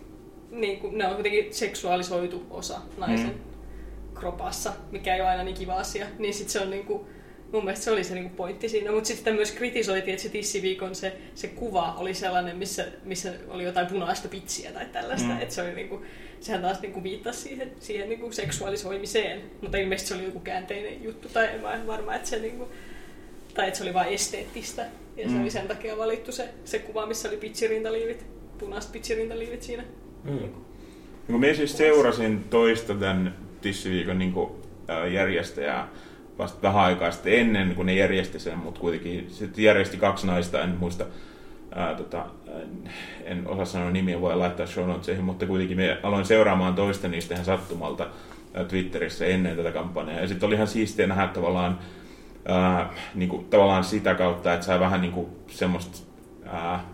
Niin 0.50 0.78
kuin, 0.78 0.98
ne 0.98 1.06
on 1.06 1.14
kuitenkin 1.14 1.54
seksuaalisoitu 1.54 2.46
osa 2.50 2.80
naisen 2.96 3.26
mm. 3.26 4.14
kropassa, 4.14 4.72
mikä 4.90 5.14
ei 5.14 5.20
ole 5.20 5.30
aina 5.30 5.42
niin 5.42 5.56
kiva 5.56 5.74
asia. 5.74 6.06
Niin 6.18 6.34
sit 6.34 6.48
se 6.48 6.60
on 6.60 6.70
niin 6.70 6.84
kuin, 6.84 7.06
mun 7.52 7.64
mielestä 7.64 7.84
se 7.84 7.90
oli 7.90 8.04
se 8.04 8.14
niin 8.14 8.24
kuin 8.24 8.36
pointti 8.36 8.68
siinä. 8.68 8.92
Mutta 8.92 9.06
sitten 9.08 9.34
myös 9.34 9.52
kritisoitiin, 9.52 10.12
että 10.14 10.22
se 10.22 10.28
tissiviikon 10.28 10.94
se, 10.94 11.12
se 11.34 11.48
kuva 11.48 11.94
oli 11.98 12.14
sellainen, 12.14 12.56
missä, 12.56 12.86
missä 13.04 13.32
oli 13.48 13.64
jotain 13.64 13.86
punaista 13.86 14.28
pitsiä 14.28 14.72
tai 14.72 14.86
tällaista. 14.92 15.28
Mm. 15.28 15.40
Että 15.40 15.54
se 15.54 15.62
oli 15.62 15.74
niin 15.74 15.88
kuin, 15.88 16.02
sehän 16.40 16.62
taas 16.62 16.80
niin 16.80 16.92
kuin 16.92 17.02
viittasi 17.04 17.40
siihen, 17.40 17.72
siihen 17.80 18.08
niin 18.08 18.20
kuin 18.20 18.32
seksuaalisoimiseen. 18.32 19.42
Mutta 19.62 19.78
ilmeisesti 19.78 20.08
se 20.08 20.14
oli 20.14 20.24
joku 20.24 20.40
käänteinen 20.40 21.04
juttu, 21.04 21.28
tai 21.28 21.48
en 21.54 21.60
mä 21.60 21.80
varma, 21.86 22.14
että 22.14 22.28
se 22.28 22.38
niin 22.38 22.56
kuin, 22.58 22.70
tai 23.54 23.66
että 23.66 23.78
se 23.78 23.84
oli 23.84 23.94
vain 23.94 24.14
esteettistä. 24.14 24.86
Ja 25.16 25.28
se 25.28 25.34
Mm. 25.34 25.40
oli 25.42 25.50
sen 25.50 25.68
takia 25.68 25.96
valittu 25.98 26.32
se, 26.32 26.48
se 26.64 26.78
kuva, 26.78 27.06
missä 27.06 27.28
oli 27.28 27.36
pitsirintaliivit, 27.36 28.26
punaiset 28.58 28.92
pitsirintaliivit 28.92 29.62
siinä. 29.62 29.84
Mm. 30.24 30.30
Niin 30.36 30.52
kun 31.26 31.40
minä 31.40 31.54
siis 31.54 31.76
seurasin 31.76 32.44
toista 32.44 32.94
tämän 32.94 33.36
tissiviikon 33.60 34.18
niin 34.18 34.32
kuin, 34.32 34.50
äh, 34.90 35.12
järjestäjää 35.12 35.88
vasta 36.40 36.62
vähän 36.62 36.84
aikaa 36.84 37.10
sitten 37.10 37.32
ennen, 37.32 37.74
kun 37.74 37.86
ne 37.86 37.94
järjesti 37.94 38.38
sen, 38.38 38.58
mutta 38.58 38.80
kuitenkin 38.80 39.26
sitten 39.30 39.64
järjesti 39.64 39.96
kaksi 39.96 40.26
naista, 40.26 40.62
en 40.62 40.76
muista, 40.78 41.04
ää, 41.74 41.94
tota, 41.94 42.26
en 43.24 43.48
osaa 43.48 43.64
sanoa 43.64 43.90
nimiä, 43.90 44.20
voi 44.20 44.36
laittaa 44.36 44.66
show 44.66 44.88
notesihin, 44.88 45.24
mutta 45.24 45.46
kuitenkin 45.46 45.76
me 45.76 45.98
aloin 46.02 46.24
seuraamaan 46.24 46.74
toista 46.74 47.08
niistä 47.08 47.34
ihan 47.34 47.44
sattumalta 47.44 48.06
ää, 48.54 48.64
Twitterissä 48.64 49.26
ennen 49.26 49.56
tätä 49.56 49.72
kampanjaa. 49.72 50.20
Ja 50.20 50.28
sitten 50.28 50.46
oli 50.46 50.54
ihan 50.54 50.66
siistiä 50.66 51.06
nähdä 51.06 51.26
tavallaan, 51.26 51.78
ää, 52.48 52.90
niin 53.14 53.28
kuin, 53.28 53.44
tavallaan 53.44 53.84
sitä 53.84 54.14
kautta, 54.14 54.54
että 54.54 54.66
sai 54.66 54.80
vähän 54.80 55.00
niin 55.00 55.12
kuin 55.12 55.26
semmoista, 55.46 55.98
ää, 56.46 56.84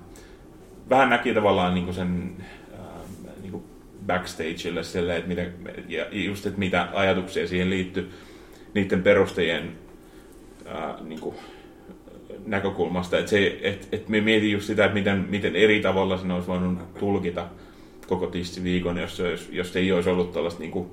vähän 0.90 1.10
näki 1.10 1.34
tavallaan 1.34 1.74
niin 1.74 1.84
kuin 1.84 1.94
sen 1.94 2.36
ää, 2.78 3.00
niin 3.42 3.64
backstageille 4.06 4.82
silleen, 4.82 5.18
että 5.18 5.28
miten, 5.28 5.54
ja 5.88 6.06
just, 6.10 6.46
että 6.46 6.58
mitä 6.58 6.88
ajatuksia 6.94 7.48
siihen 7.48 7.70
liittyy 7.70 8.12
niiden 8.76 9.02
perustajien 9.02 9.72
ää, 10.66 10.98
niin 11.04 11.20
kuin, 11.20 11.34
näkökulmasta. 12.46 13.18
Että 13.18 13.36
et, 13.62 13.88
et 13.92 14.08
me 14.08 14.20
mietin 14.20 14.52
just 14.52 14.66
sitä, 14.66 14.84
että 14.84 14.94
miten, 14.94 15.26
miten 15.28 15.56
eri 15.56 15.80
tavalla 15.80 16.18
sen 16.18 16.30
olisi 16.30 16.48
voinut 16.48 16.98
tulkita 16.98 17.46
koko 18.06 18.26
tistiviikon, 18.26 18.98
jos, 18.98 19.20
olisi, 19.20 19.56
jos 19.56 19.76
ei 19.76 19.92
olisi 19.92 20.10
ollut 20.10 20.32
tällaista, 20.32 20.60
niin 20.60 20.86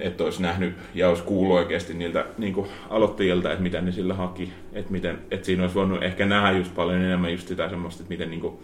että 0.00 0.24
olisi 0.24 0.42
nähnyt 0.42 0.74
ja 0.94 1.08
olisi 1.08 1.22
kuullut 1.22 1.56
oikeasti 1.56 1.94
niiltä 1.94 2.26
niin 2.38 2.52
kuin 2.52 2.68
aloittajilta, 2.90 3.50
että 3.50 3.62
mitä 3.62 3.80
ne 3.80 3.92
sillä 3.92 4.14
haki. 4.14 4.52
Että, 4.72 4.92
miten, 4.92 5.18
että 5.30 5.46
siinä 5.46 5.62
olisi 5.62 5.74
voinut 5.74 6.02
ehkä 6.02 6.26
nähdä 6.26 6.58
just 6.58 6.74
paljon 6.74 7.02
enemmän 7.02 7.32
just 7.32 7.48
sitä 7.48 7.68
semmoista, 7.68 8.02
että 8.02 8.12
miten 8.12 8.30
niin 8.30 8.40
kuin, 8.40 8.54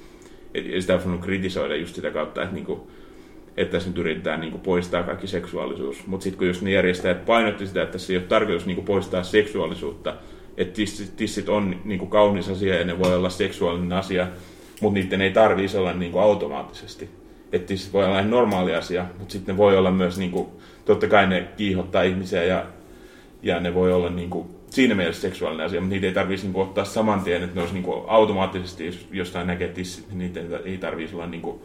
et, 0.54 0.66
ei 0.66 0.81
sitä 0.81 0.92
olisi 0.92 1.07
voinut 1.09 1.25
kritisoida 1.25 1.76
just 1.76 1.95
sitä 1.95 2.11
kautta, 2.11 2.42
että 2.42 2.54
niin 2.54 2.66
kuin, 2.66 2.81
että 3.56 3.73
tässä 3.73 3.88
nyt 3.88 3.99
yritetään 3.99 4.40
niin 4.40 4.50
kuin 4.50 4.61
poistaa 4.61 5.02
kaikki 5.02 5.26
seksuaalisuus. 5.26 6.06
Mutta 6.06 6.25
sitten 6.25 6.38
kun 6.38 6.47
just 6.47 6.62
ne 6.62 6.71
järjestäjät 6.71 7.25
painotti 7.26 7.66
sitä, 7.66 7.82
että 7.82 7.99
se 7.99 8.12
ei 8.12 8.16
ole 8.16 8.25
tarkoitus 8.25 8.66
niin 8.66 8.75
kuin 8.75 8.85
poistaa 8.85 9.23
seksuaalisuutta, 9.23 10.14
että 10.56 10.75
tissit, 10.75 11.16
tissit 11.16 11.49
on 11.49 11.76
niin 11.85 11.99
kuin 11.99 12.11
kaunis 12.11 12.49
asia 12.49 12.78
ja 12.78 12.85
ne 12.85 12.99
voi 12.99 13.14
olla 13.14 13.30
seksuaalinen 13.30 13.92
asia, 13.92 14.26
mutta 14.80 15.00
niiden 15.00 15.21
ei 15.21 15.30
tarvitsisi 15.30 15.78
olla 15.78 15.92
niin 15.92 16.12
kuin 16.12 16.23
automaattisesti. 16.23 17.11
Että 17.52 17.66
tissit 17.66 17.92
voi 17.92 18.04
olla 18.04 18.18
ihan 18.18 18.30
normaali 18.30 18.75
asia, 18.75 19.06
mutta 19.18 19.32
sitten 19.32 19.54
ne 19.54 19.59
voi 19.59 19.78
olla 19.78 19.90
myös, 19.90 20.18
niin 20.18 20.30
kuin, 20.30 20.49
totta 20.85 21.06
kai 21.06 21.26
ne 21.26 21.49
kiihottaa 21.56 22.02
ihmisiä 22.02 22.44
ja, 22.44 22.64
ja 23.42 23.61
ne 23.61 23.75
voi 23.75 23.92
olla 23.92 24.11
niin 24.11 24.30
kuin, 24.30 24.49
siinä 24.71 24.94
mielessä 24.94 25.23
seksuaalinen 25.23 25.66
asia, 25.66 25.80
mutta 25.80 25.94
niitä 25.94 26.06
ei 26.06 26.12
tarvitsisi 26.12 26.52
niin 26.52 26.62
ottaa 26.62 26.85
saman 26.85 27.21
tien, 27.21 27.42
että 27.42 27.54
ne 27.54 27.61
olisi 27.61 27.75
niin 27.75 27.85
kuin, 27.85 28.02
automaattisesti, 28.06 28.87
jos 28.87 29.09
jostain 29.12 29.47
näkee 29.47 29.68
tissit, 29.68 30.09
niin 30.09 30.18
niitä 30.18 30.40
ei 30.64 30.78
tarvitsisi 30.78 31.16
olla 31.16 31.26
niin 31.26 31.42
kuin, 31.42 31.61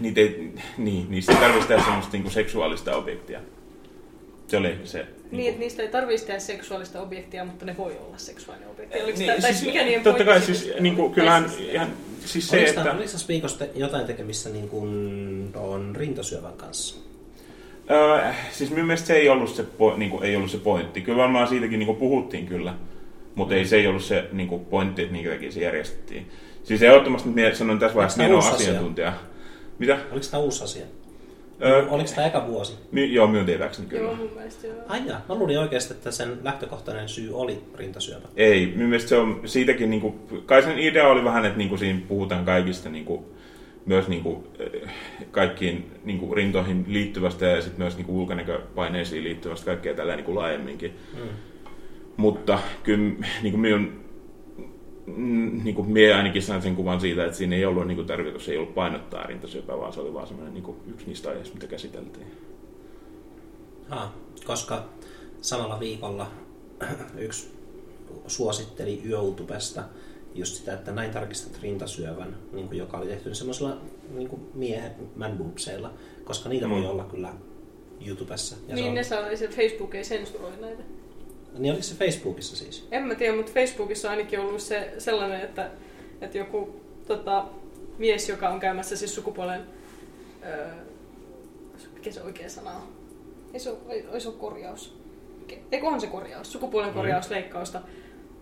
niitä 0.00 0.20
ei, 0.20 0.52
niin, 0.78 1.10
niistä 1.10 1.32
ei 1.32 1.38
tarvitsisi 1.38 1.68
tehdä 1.68 1.84
semmoista 1.84 2.12
niinku 2.12 2.30
seksuaalista 2.30 2.96
objektia. 2.96 3.40
Se 4.46 4.56
oli 4.56 4.78
se. 4.84 4.98
Niin, 4.98 5.06
niinku- 5.32 5.48
että 5.48 5.60
niistä 5.60 5.82
ei 5.82 5.88
tarvitsisi 5.88 6.26
tehdä 6.26 6.40
seksuaalista 6.40 7.00
objektia, 7.00 7.44
mutta 7.44 7.64
ne 7.64 7.76
voi 7.76 7.96
olla 8.06 8.18
seksuaalinen 8.18 8.70
objekti. 8.70 9.02
Oliko 9.02 9.18
niin, 9.18 9.26
tämä, 9.26 9.40
tai 9.40 9.52
siis, 9.52 9.66
mikä 9.66 9.84
niiden 9.84 10.02
totta 10.02 10.24
kai 10.24 10.40
siis, 10.40 10.60
sitten 10.62 10.82
niinku, 10.82 11.04
on? 11.04 11.12
kyllähän 11.14 11.50
siis- 11.50 11.68
ihan, 11.72 11.88
siis 12.24 12.48
se, 12.48 12.56
Oliko, 12.56 12.70
että... 12.70 12.92
oliko 12.92 13.12
tässä 13.12 13.28
viikossa 13.28 13.58
te- 13.58 13.70
jotain 13.74 14.06
tekemistä 14.06 14.48
niin 14.48 14.68
kuin 14.68 15.50
tuon 15.52 15.96
rintasyövän 15.96 16.52
kanssa? 16.52 16.96
Öö, 17.90 18.32
siis 18.50 18.70
minun 18.70 18.86
mielestä 18.86 19.06
se 19.06 19.14
ei 19.14 19.28
ollut 19.28 19.50
se, 19.50 19.62
po, 19.62 19.96
niinku, 19.96 20.20
ei 20.20 20.36
ollut 20.36 20.50
se 20.50 20.58
pointti. 20.58 21.00
Kyllä 21.00 21.18
varmaan 21.18 21.48
siitäkin 21.48 21.78
niinku, 21.78 21.94
puhuttiin 21.94 22.46
kyllä, 22.46 22.74
mutta 23.34 23.54
ei 23.54 23.64
se 23.64 23.76
ei 23.76 23.86
ollut 23.86 24.04
se 24.04 24.24
niinku, 24.32 24.58
pointti, 24.58 25.02
että 25.02 25.12
minkä 25.12 25.30
takia 25.30 25.52
se 25.52 25.60
järjestettiin. 25.60 26.30
Siis 26.64 26.82
ehdottomasti 26.82 27.28
minä 27.28 27.54
sanon 27.54 27.78
tässä 27.78 27.94
vaiheessa, 27.94 28.22
Onko 28.22 28.34
minä 28.36 28.44
olen 28.44 28.52
uusi 28.52 28.70
asia? 28.70 29.12
Mitä? 29.78 29.98
Oliko 30.12 30.26
tämä 30.30 30.42
uusi 30.42 30.64
asia? 30.64 30.86
Öö, 31.64 31.86
Oliko 31.88 32.10
tämä 32.14 32.26
eka 32.26 32.46
vuosi? 32.46 32.74
niin, 32.92 33.14
joo, 33.14 33.26
minun 33.26 33.46
tietääkseni 33.46 33.88
kyllä. 33.88 34.02
Joo, 34.02 34.14
mun 34.14 34.30
mielestä 34.36 34.66
joo. 34.66 34.76
Ai 34.88 35.00
jaa, 35.06 35.24
mä 35.28 35.34
luulin 35.34 35.58
oikeasti, 35.58 35.94
että 35.94 36.10
sen 36.10 36.38
lähtökohtainen 36.42 37.08
syy 37.08 37.34
oli 37.34 37.62
rintasyövä. 37.74 38.28
Ei, 38.36 38.66
minun 38.66 38.88
mielestä 38.88 39.08
se 39.08 39.16
on 39.16 39.40
siitäkin, 39.44 39.90
niin 39.90 40.00
kuin, 40.00 40.14
kai 40.46 40.62
sen 40.62 40.78
idea 40.78 41.08
oli 41.08 41.24
vähän, 41.24 41.44
että 41.44 41.58
niin 41.58 41.68
kuin 41.68 41.78
siinä 41.78 42.00
puhutaan 42.08 42.44
kaikista 42.44 42.88
niin 42.88 43.04
kuin, 43.04 43.24
myös 43.86 44.08
niin 44.08 44.22
kuin, 44.22 44.44
eh, 44.58 44.90
kaikkiin 45.30 45.90
niin 46.04 46.18
kuin, 46.18 46.36
rintoihin 46.36 46.84
liittyvästä 46.88 47.46
ja 47.46 47.62
sitten 47.62 47.80
myös 47.80 47.96
niin 47.96 48.06
kuin, 48.06 48.16
ulkonäköpaineisiin 48.16 49.24
liittyvästä 49.24 49.66
kaikkea 49.66 49.94
tällä 49.94 50.16
niin 50.16 50.24
kuin, 50.24 50.34
laajemminkin. 50.34 50.92
Mm. 51.14 51.28
Mutta 52.16 52.58
kyllä 52.82 53.14
niin 53.42 53.52
kuin, 53.52 53.60
minun, 53.60 54.05
niin 55.64 55.74
kuin, 55.74 55.90
mie 55.90 56.14
ainakin 56.14 56.42
sain 56.42 56.62
sen 56.62 56.76
kuvan 56.76 57.00
siitä, 57.00 57.24
että 57.24 57.36
siinä 57.36 57.56
ei 57.56 57.64
ollut 57.64 57.86
niin 57.86 57.96
kuin, 57.96 58.06
tarkoitus, 58.06 58.48
ei 58.48 58.56
ollut 58.58 58.74
painottaa 58.74 59.26
rintasyöpää, 59.26 59.78
vaan 59.78 59.92
se 59.92 60.00
oli 60.00 60.14
vaan 60.14 60.26
semmoinen 60.26 60.54
niin 60.54 60.64
kuin, 60.64 60.76
yksi 60.86 61.06
niistä 61.06 61.28
aiheista, 61.28 61.54
mitä 61.54 61.66
käsiteltiin. 61.66 62.26
Ah, 63.90 64.12
koska 64.44 64.84
samalla 65.40 65.80
viikolla 65.80 66.26
yksi 67.18 67.50
suositteli 68.26 69.02
YouTubesta 69.04 69.84
just 70.34 70.54
sitä, 70.54 70.72
että 70.72 70.92
näin 70.92 71.10
tarkistat 71.10 71.62
rintasyövän, 71.62 72.36
niin 72.52 72.68
kuin 72.68 72.78
joka 72.78 72.98
oli 72.98 73.06
tehty 73.06 73.34
semmoisella 73.34 73.76
niin 74.14 74.28
kuin 74.28 74.42
miehen 74.54 74.92
manboobseilla, 75.16 75.90
koska 76.24 76.48
niitä 76.48 76.70
voi 76.70 76.80
Mm. 76.80 76.86
olla 76.86 77.04
kyllä 77.04 77.32
YouTubessa. 78.06 78.56
Ja 78.56 78.68
se 78.68 78.74
Niin 78.74 78.88
on, 78.88 78.94
ne 78.94 79.04
saa, 79.04 79.22
Facebook 79.56 79.94
ei 79.94 80.04
sensuroi 80.04 80.52
näitä. 80.60 80.82
Niin 81.58 81.72
oliko 81.72 81.82
se 81.82 81.94
Facebookissa 81.94 82.56
siis? 82.56 82.88
En 82.90 83.02
mä 83.02 83.14
tiedä, 83.14 83.36
mutta 83.36 83.52
Facebookissa 83.52 84.08
on 84.08 84.10
ainakin 84.10 84.40
ollut 84.40 84.60
se 84.60 84.92
sellainen, 84.98 85.40
että, 85.40 85.70
että 86.20 86.38
joku 86.38 86.80
tota, 87.06 87.44
mies, 87.98 88.28
joka 88.28 88.48
on 88.48 88.60
käymässä 88.60 88.96
siis 88.96 89.14
sukupuolen... 89.14 89.60
Öö, 90.44 90.68
mikä 91.94 92.10
se 92.10 92.22
oikea 92.22 92.48
sana 92.48 92.70
on? 92.70 92.82
Ei 93.54 93.60
se 93.60 93.70
ole, 93.70 93.78
ei, 93.88 94.06
ei 94.12 94.20
se 94.20 94.28
ole 94.28 94.36
korjaus. 94.36 94.96
Eikö 95.72 95.86
on 95.86 96.00
se 96.00 96.06
korjaus? 96.06 96.52
Sukupuolen 96.52 96.94
korjausleikkausta. 96.94 97.80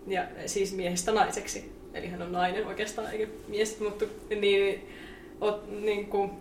Ja 0.07 0.27
siis 0.45 0.75
miehestä 0.75 1.11
naiseksi. 1.11 1.71
Eli 1.93 2.07
hän 2.07 2.21
on 2.21 2.31
nainen 2.31 2.67
oikeastaan, 2.67 3.11
eikä 3.11 3.27
mies. 3.47 3.79
Mutta 3.79 4.05
niin, 4.39 4.87
ot, 5.41 5.81
niin 5.81 6.05
kuin, 6.05 6.31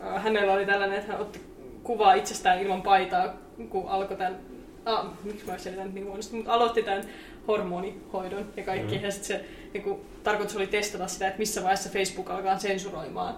hänellä 0.00 0.52
oli 0.52 0.66
tällainen, 0.66 0.98
että 0.98 1.12
hän 1.12 1.20
otti 1.20 1.40
kuvaa 1.82 2.14
itsestään 2.14 2.62
ilman 2.62 2.82
paitaa, 2.82 3.34
kun 3.70 3.88
alkoi 3.88 4.16
tämän, 4.16 4.38
ah, 4.84 5.06
miksi 5.24 5.46
mä 5.46 5.58
selitän 5.58 5.94
niin 5.94 6.06
huonosti, 6.06 6.36
mutta 6.36 6.52
aloitti 6.52 6.82
tämän 6.82 7.04
hormonihoidon 7.48 8.46
ja 8.56 8.62
kaikki. 8.62 8.96
Mm. 8.98 9.04
Ja 9.04 9.10
sitten 9.10 9.28
se 9.38 9.44
niin 9.72 9.82
kuin, 9.82 10.00
tarkoitus 10.22 10.56
oli 10.56 10.66
testata 10.66 11.06
sitä, 11.06 11.26
että 11.26 11.38
missä 11.38 11.62
vaiheessa 11.62 11.90
Facebook 11.90 12.30
alkaa 12.30 12.58
sensuroimaan 12.58 13.34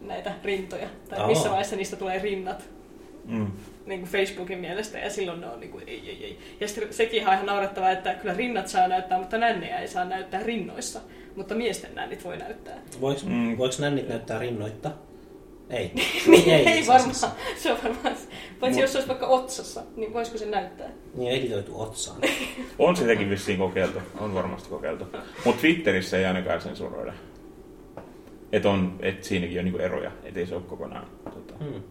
näitä 0.00 0.32
rintoja. 0.44 0.88
Tai 1.08 1.18
Aa. 1.18 1.26
missä 1.26 1.48
vaiheessa 1.48 1.76
niistä 1.76 1.96
tulee 1.96 2.18
rinnat 2.18 2.68
Mm. 3.24 3.46
niin 3.86 4.00
kuin 4.00 4.10
Facebookin 4.10 4.58
mielestä, 4.58 4.98
ja 4.98 5.10
silloin 5.10 5.40
ne 5.40 5.46
on 5.46 5.60
niin 5.60 5.72
kuin, 5.72 5.84
ei, 5.86 6.02
ei, 6.08 6.24
ei. 6.24 6.38
Ja 6.60 6.68
sitten 6.68 6.92
sekin 6.94 7.26
on 7.28 7.32
ihan 7.34 7.46
naurettavaa, 7.46 7.90
että 7.90 8.14
kyllä 8.14 8.34
rinnat 8.34 8.68
saa 8.68 8.88
näyttää, 8.88 9.18
mutta 9.18 9.38
nännejä 9.38 9.78
ei 9.78 9.88
saa 9.88 10.04
näyttää 10.04 10.42
rinnoissa. 10.42 11.00
Mutta 11.36 11.54
miesten 11.54 11.94
nännit 11.94 12.24
voi 12.24 12.36
näyttää. 12.36 12.78
Voiko, 13.00 13.20
Mm. 13.26 13.32
mm. 13.32 13.58
voiko 13.58 13.74
nännit 13.78 14.08
näyttää 14.08 14.38
rinnoitta? 14.38 14.90
Ei. 15.70 15.92
Niin, 16.26 16.48
ei, 16.50 16.78
itse 16.78 16.92
varmaan. 16.92 17.14
Se 17.56 17.72
on 17.72 17.78
varmaan. 17.84 18.16
Paitsi 18.60 18.80
jos 18.80 18.92
se 18.92 18.98
olisi 18.98 19.08
vaikka 19.08 19.26
otsassa, 19.26 19.82
niin 19.96 20.12
voisiko 20.12 20.38
se 20.38 20.46
näyttää? 20.46 20.90
Niin 21.14 21.32
editoitu 21.32 21.80
otsaan. 21.80 22.20
On 22.78 22.96
sitäkin 22.96 23.30
vissiin 23.30 23.58
kokeiltu. 23.58 23.98
On 24.20 24.34
varmasti 24.34 24.68
kokeiltu. 24.68 25.04
Mutta 25.44 25.60
Twitterissä 25.60 26.18
ei 26.18 26.24
ainakaan 26.24 26.60
sensuroida. 26.60 27.12
Että 28.52 28.70
on, 28.70 28.96
et 29.00 29.24
siinäkin 29.24 29.58
on 29.58 29.64
niinku 29.64 29.80
eroja, 29.80 30.10
ettei 30.24 30.46
se 30.46 30.54
ole 30.54 30.62
kokonaan. 30.62 31.06
Tota. 31.24 31.54
Mm. 31.60 31.82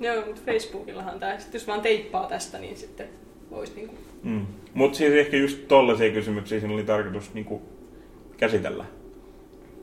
Joo, 0.00 0.26
mutta 0.26 0.40
Facebookillahan 0.46 1.20
tämä, 1.20 1.38
jos 1.52 1.66
vaan 1.66 1.80
teippaa 1.80 2.26
tästä, 2.26 2.58
niin 2.58 2.76
sitten 2.76 3.08
voisi 3.50 3.72
niinku... 3.76 3.94
Mm. 4.22 4.46
Mutta 4.74 4.98
siis 4.98 5.12
ehkä 5.12 5.36
just 5.36 5.68
tollaisia 5.68 6.12
kysymyksiä 6.12 6.60
siinä 6.60 6.74
oli 6.74 6.84
tarkoitus 6.84 7.34
niinku 7.34 7.62
käsitellä. 8.36 8.84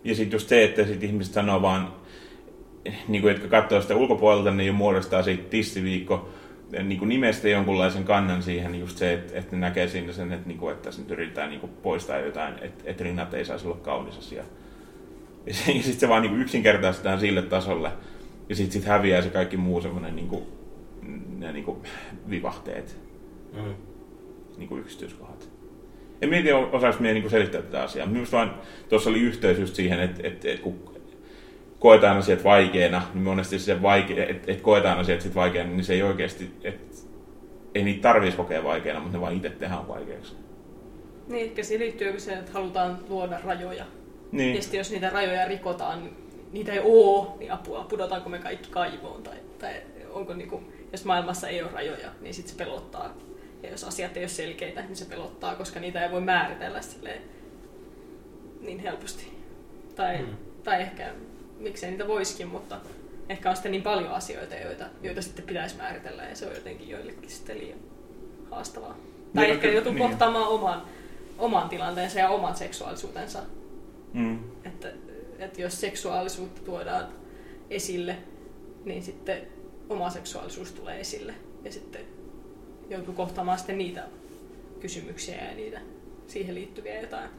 Ja 0.04 0.16
sitten 0.16 0.36
just 0.36 0.50
se, 0.50 0.64
että 0.64 0.86
sit 0.86 1.04
ihmiset 1.04 1.34
sanoo 1.34 1.62
vaan, 1.62 1.96
niinku, 3.08 3.28
jotka 3.28 3.48
katsoo 3.48 3.82
sitä 3.82 3.96
ulkopuolelta, 3.96 4.52
niin 4.52 4.68
jo 4.68 4.74
muodostaa 4.74 5.24
siitä 5.24 5.44
tissiviikko 5.50 6.30
niin 6.84 7.00
kuin 7.00 7.10
nimestä 7.10 7.50
jonkunlaisen 7.50 8.04
kannan 8.04 8.44
siihen, 8.44 8.80
just 8.80 8.98
se, 8.98 9.14
että, 9.14 9.40
että 9.40 9.56
ne 9.56 9.60
näkee 9.60 9.88
siinä 9.88 10.14
sen, 10.14 10.32
että, 10.32 10.48
niin 10.48 10.58
kuin, 10.58 10.72
että 10.74 10.84
tässä 10.84 11.02
nyt 11.02 11.12
yritetään 11.12 11.50
niin 11.50 11.60
kuin 11.60 11.72
poistaa 11.84 12.20
jotain, 12.20 12.54
että, 12.62 12.84
että 12.86 13.04
rinnat 13.04 13.34
ei 13.34 13.46
saisi 13.46 13.68
olla 13.68 13.78
kaunis 13.78 14.18
asia. 14.18 14.44
Ja 15.48 15.54
sitten 15.54 16.00
se 16.00 16.10
vaan 16.10 16.22
niin 16.22 16.30
kuin 16.30 16.42
yksinkertaistetaan 16.42 17.20
sille 17.20 17.42
tasolle, 17.42 17.92
ja 18.50 18.56
sitten 18.56 18.74
sit 18.82 18.90
häviää 18.90 19.22
se 19.22 19.30
kaikki 19.30 19.58
muu 19.58 19.82
semmoinen 19.82 20.16
niin 20.16 20.28
kuin, 20.28 20.44
ne 21.38 21.52
niin 21.52 21.66
kuin 21.66 21.78
vivahteet, 22.30 23.08
Mm. 23.54 23.74
niin 24.58 24.70
kuin 24.70 24.82
yksityiskohdat. 24.82 25.50
En 26.22 26.30
mieti, 26.30 26.54
osaisi 26.54 27.02
minä 27.02 27.14
niin 27.14 27.30
selittää 27.30 27.62
tätä 27.62 27.84
asiaa. 27.84 28.08
Minusta 28.08 28.38
vaan 28.38 28.54
tuossa 28.90 29.10
oli 29.10 29.20
yhteys 29.20 29.60
just 29.60 29.76
siihen, 29.76 30.00
että, 30.00 30.28
että, 30.28 30.50
että 30.50 30.64
kun 30.64 30.97
koetaan 31.80 32.18
asiat 32.18 32.44
vaikeina, 32.44 33.02
niin 33.14 33.24
monesti 33.24 33.60
se 33.60 33.82
vaike, 33.82 34.24
että, 34.24 34.52
että 34.52 34.64
koetaan 34.64 35.00
asiat 35.00 35.22
sit 35.22 35.36
vaikeina, 35.36 35.70
niin 35.70 35.84
se 35.84 35.94
ei 35.94 36.04
oikeasti, 36.04 36.52
että 36.64 36.98
ei 37.76 37.84
niitä 37.84 38.02
tarvitsisi 38.02 38.38
kokea 38.38 38.64
vaikeina, 38.64 39.00
mutta 39.00 39.18
ne 39.18 39.22
vaan 39.22 39.34
itse 39.34 39.50
tehdään 39.50 39.88
vaikeaksi. 39.88 40.36
Niin, 41.28 41.46
ehkä 41.46 41.64
siihen 41.64 41.86
liittyy 41.86 42.20
se, 42.20 42.34
että 42.34 42.52
halutaan 42.52 43.00
luoda 43.10 43.40
rajoja. 43.44 43.86
Niin, 44.32 44.56
Ja 44.56 44.62
sitten 44.62 44.78
jos 44.78 44.92
niitä 44.92 45.10
rajoja 45.10 45.46
rikotaan, 45.46 46.04
niin 46.04 46.18
niitä 46.52 46.74
ei 46.74 46.82
oo, 46.84 47.36
niin 47.40 47.52
apua, 47.52 47.84
pudotaanko 47.90 48.30
me 48.30 48.40
kaikki 48.40 48.70
kaivoon? 48.70 49.24
Tai, 49.24 49.36
tai 49.60 49.74
onko 50.12 50.34
niinku, 50.34 50.64
jos 50.92 51.06
maailmassa 51.06 51.48
ei 51.48 51.62
ole 51.62 51.72
rajoja, 51.74 52.10
niin 52.22 52.34
sitten 52.34 52.52
se 52.52 52.58
pelottaa. 52.64 53.14
Ja 53.64 53.70
jos 53.70 53.84
asiat 53.84 54.18
ei 54.18 54.24
ole 54.24 54.28
selkeitä, 54.30 54.82
niin 54.82 54.96
se 54.96 55.06
pelottaa, 55.06 55.56
koska 55.56 55.80
niitä 55.80 56.06
ei 56.06 56.12
voi 56.12 56.22
määritellä 56.22 56.82
silleen 56.82 57.22
niin 58.62 58.80
helposti. 58.80 59.32
Tai, 59.96 60.18
Mm. 60.18 60.28
tai 60.64 60.82
ehkä, 60.82 61.12
miksei 61.60 61.92
niitä 61.92 62.08
voisikin, 62.08 62.48
mutta 62.48 62.80
ehkä 63.30 63.50
on 63.50 63.56
sitten 63.56 63.72
niin 63.72 63.84
paljon 63.84 64.12
asioita, 64.12 64.56
joita, 64.56 64.86
joita 65.04 65.22
sitten 65.22 65.46
pitäisi 65.46 65.76
määritellä 65.78 66.24
ja 66.24 66.36
se 66.36 66.46
on 66.46 66.56
jotenkin 66.56 66.90
joillekin 66.90 67.30
sitten 67.30 67.60
liian 67.60 67.80
haastavaa. 68.52 68.98
Tai 69.36 69.44
Niin, 69.44 69.56
ehkä 69.56 69.72
joutuu 69.72 69.94
niin. 69.94 70.10
kohtaamaan 70.10 70.48
oman, 70.48 70.82
oman 71.38 71.70
tilanteensa 71.70 72.20
ja 72.20 72.30
oman 72.30 72.56
seksuaalisuutensa 72.56 73.40
mm, 74.14 74.40
että, 74.66 74.92
että 75.40 75.62
jos 75.62 75.82
seksuaalisuutta 75.82 76.62
tuodaan 76.62 77.08
esille, 77.70 78.18
niin 78.86 79.04
sitten 79.04 79.42
oma 79.90 80.10
seksuaalisuus 80.10 80.72
tulee 80.72 81.00
esille. 81.00 81.34
Ja 81.64 81.72
sitten 81.72 82.02
joutuu 82.90 83.14
kohtaamaan 83.14 83.58
sitten 83.58 83.78
niitä 83.78 84.04
kysymyksiä 84.80 85.46
ja 85.46 85.56
niitä 85.56 85.82
siihen 86.28 86.56
liittyviä 86.56 87.02
jotain 87.02 87.30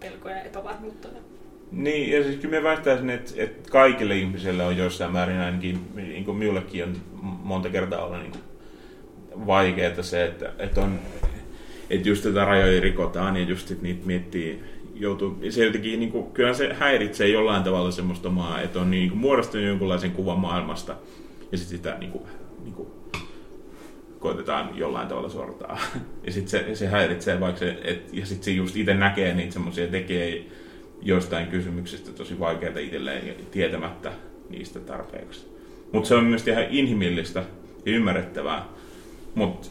pelkoja 0.00 0.36
ja 0.36 0.42
epävarmuutta. 0.42 1.08
Niin, 1.72 2.12
ja 2.12 2.24
siis 2.24 2.36
kyllä 2.36 2.56
me 2.56 2.62
väittäisin, 2.62 3.10
että, 3.10 3.32
että 3.36 3.70
kaikille 3.70 4.16
ihmisille 4.16 4.64
on 4.64 4.76
jossain 4.76 5.12
määrin 5.12 5.38
ainakin, 5.38 5.80
niin 5.94 6.24
kuin 6.24 6.36
minullekin 6.36 6.84
on 6.84 6.96
monta 7.22 7.68
kertaa 7.68 8.04
ollut 8.04 8.20
niin 8.20 8.32
vaikeaa 9.46 10.02
se, 10.02 10.24
että, 10.24 10.52
että 10.58 10.80
on 10.80 10.98
että 11.92 12.08
just 12.08 12.22
tätä 12.22 12.44
rajoja 12.44 12.80
rikotaan 12.80 13.36
ja 13.36 13.42
just 13.42 13.68
sit 13.68 13.82
niitä 13.82 14.06
miettii, 14.06 14.62
joutuu, 14.94 15.38
se 15.50 15.64
jotenkin, 15.64 16.00
niin 16.00 16.12
kuin, 16.12 16.32
kyllä 16.32 16.54
se 16.54 16.74
häiritsee 16.74 17.28
jollain 17.28 17.62
tavalla 17.62 17.90
semmoista 17.90 18.28
omaa, 18.28 18.60
että 18.60 18.80
on 18.80 18.90
niin 18.90 19.08
kuin, 19.08 19.18
muodostunut 19.18 19.66
jonkunlaisen 19.66 20.10
kuvan 20.10 20.38
maailmasta 20.38 20.96
ja 21.52 21.58
sitten 21.58 21.78
sitä 21.78 21.98
niin 21.98 22.12
kuin, 22.12 22.24
niin 22.64 22.74
kuin, 22.74 22.88
koitetaan 24.18 24.78
jollain 24.78 25.08
tavalla 25.08 25.28
sortaa. 25.28 25.78
Ja 26.26 26.32
sitten 26.32 26.50
se, 26.50 26.74
se 26.74 26.86
häiritsee 26.86 27.40
vaikka 27.40 27.58
se, 27.58 27.78
et, 27.84 28.08
ja 28.12 28.26
sitten 28.26 28.44
se 28.44 28.50
just 28.50 28.76
itse 28.76 28.94
näkee 28.94 29.34
niitä 29.34 29.52
semmoisia, 29.52 29.86
tekee 29.86 30.44
jostain 31.02 31.46
kysymyksistä 31.46 32.12
tosi 32.12 32.40
vaikeita 32.40 32.78
itselleen 32.78 33.26
ja 33.26 33.34
tietämättä 33.50 34.12
niistä 34.50 34.80
tarpeeksi. 34.80 35.52
Mutta 35.92 36.08
se 36.08 36.14
on 36.14 36.24
myös 36.24 36.48
ihan 36.48 36.64
inhimillistä 36.70 37.44
ja 37.86 37.92
ymmärrettävää. 37.92 38.64
Mutta 39.34 39.68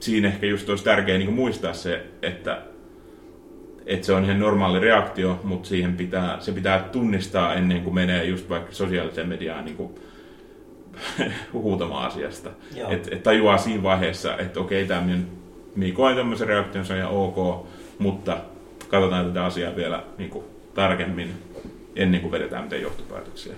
siinä 0.00 0.28
ehkä 0.28 0.46
just 0.46 0.68
olisi 0.68 0.84
tärkeää 0.84 1.18
niin 1.18 1.32
muistaa 1.32 1.72
se, 1.72 2.06
että, 2.22 2.62
että 3.86 4.06
se 4.06 4.12
on 4.12 4.24
ihan 4.24 4.40
normaali 4.40 4.80
reaktio, 4.80 5.40
mutta 5.44 5.68
siihen 5.68 5.96
pitää, 5.96 6.40
se 6.40 6.52
pitää 6.52 6.88
tunnistaa 6.92 7.54
ennen 7.54 7.82
kuin 7.82 7.94
menee 7.94 8.24
just 8.24 8.48
vaikka 8.48 8.72
sosiaaliseen 8.72 9.28
mediaan 9.28 9.64
niin 9.64 9.76
kuin 9.76 9.94
huutamaan 11.52 12.06
asiasta. 12.06 12.50
Että 12.88 13.08
et 13.12 13.22
tajuaa 13.22 13.58
siinä 13.58 13.82
vaiheessa, 13.82 14.36
että 14.36 14.60
okei, 14.60 14.86
tämä 14.86 15.02
minä 15.76 15.94
koen 15.94 16.16
tämmöisen 16.16 16.46
reaktion, 16.46 16.84
se 16.84 16.92
on 16.92 16.98
ihan 16.98 17.12
ok, 17.12 17.66
mutta 17.98 18.36
katsotaan 18.94 19.26
tätä 19.26 19.44
asiaa 19.44 19.76
vielä 19.76 20.04
niin 20.18 20.30
kuin, 20.30 20.44
tarkemmin 20.74 21.34
ennen 21.96 22.20
kuin 22.20 22.32
vedetään 22.32 22.64
mitään 22.64 22.82
johtopäätöksiä. 22.82 23.54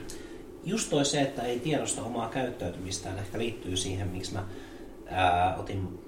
Just 0.65 0.91
toi 0.91 1.05
se, 1.05 1.21
että 1.21 1.43
ei 1.43 1.61
tiedosta 1.61 2.03
omaa 2.03 2.29
käyttäytymistään, 2.29 3.19
ehkä 3.19 3.39
liittyy 3.39 3.77
siihen, 3.77 4.09
miksi 4.09 4.35
mä 4.35 4.45
ää, 5.07 5.57
otin 5.57 5.99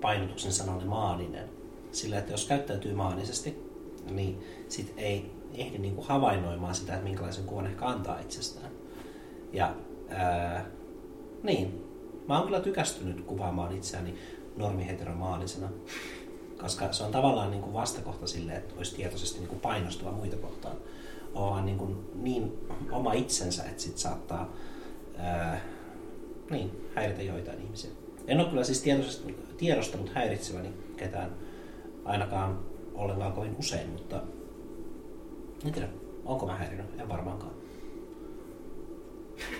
painotuksen 0.00 0.52
sanalle 0.52 0.84
maaninen. 0.84 1.48
Sillä, 1.92 2.18
että 2.18 2.32
jos 2.32 2.46
käyttäytyy 2.46 2.94
maanisesti, 2.94 3.58
niin 4.10 4.44
sit 4.68 4.94
ei 4.96 5.30
ehdi 5.54 5.78
niinku 5.78 6.02
havainnoimaan 6.02 6.74
sitä, 6.74 6.92
että 6.92 7.04
minkälaisen 7.04 7.44
kuvan 7.44 7.66
ehkä 7.66 7.86
antaa 7.86 8.20
itsestään. 8.20 8.70
Ja 9.52 9.74
ää, 10.08 10.64
niin, 11.42 11.84
mä 12.28 12.36
oon 12.36 12.46
kyllä 12.46 12.60
tykästynyt 12.60 13.20
kuvaamaan 13.20 13.76
itseäni 13.76 14.14
normiheteromaanisena, 14.56 15.68
koska 16.60 16.92
se 16.92 17.04
on 17.04 17.12
tavallaan 17.12 17.50
niin 17.50 17.62
kuin 17.62 17.74
vastakohta 17.74 18.26
sille, 18.26 18.52
että 18.52 18.74
olisi 18.76 18.96
tietoisesti 18.96 19.38
niin 19.38 19.48
kuin 19.48 19.60
painostava 19.60 20.12
muita 20.12 20.36
kohtaan. 20.36 20.76
On 21.34 21.50
vaan 21.50 21.66
niin, 21.66 21.78
kuin 21.78 21.96
niin 22.14 22.68
oma 22.90 23.12
itsensä, 23.12 23.64
että 23.64 23.82
sit 23.82 23.98
saattaa 23.98 24.52
ää, 25.16 25.60
niin, 26.50 26.88
häiritä 26.94 27.22
joitain 27.22 27.62
ihmisiä. 27.62 27.90
En 28.26 28.40
ole 28.40 28.48
kyllä 28.48 28.64
siis 28.64 28.80
tietoisesti, 28.80 29.36
tiedostanut 29.56 30.14
häiritseväni 30.14 30.68
ketään 30.96 31.30
ainakaan 32.04 32.58
ollenkaan 32.94 33.32
kovin 33.32 33.56
usein, 33.58 33.88
mutta 33.88 34.22
en 35.66 35.72
tiedä, 35.72 35.88
onko 36.24 36.46
mä 36.46 36.56
häirinyt, 36.56 37.00
en 37.00 37.08
varmaankaan. 37.08 37.52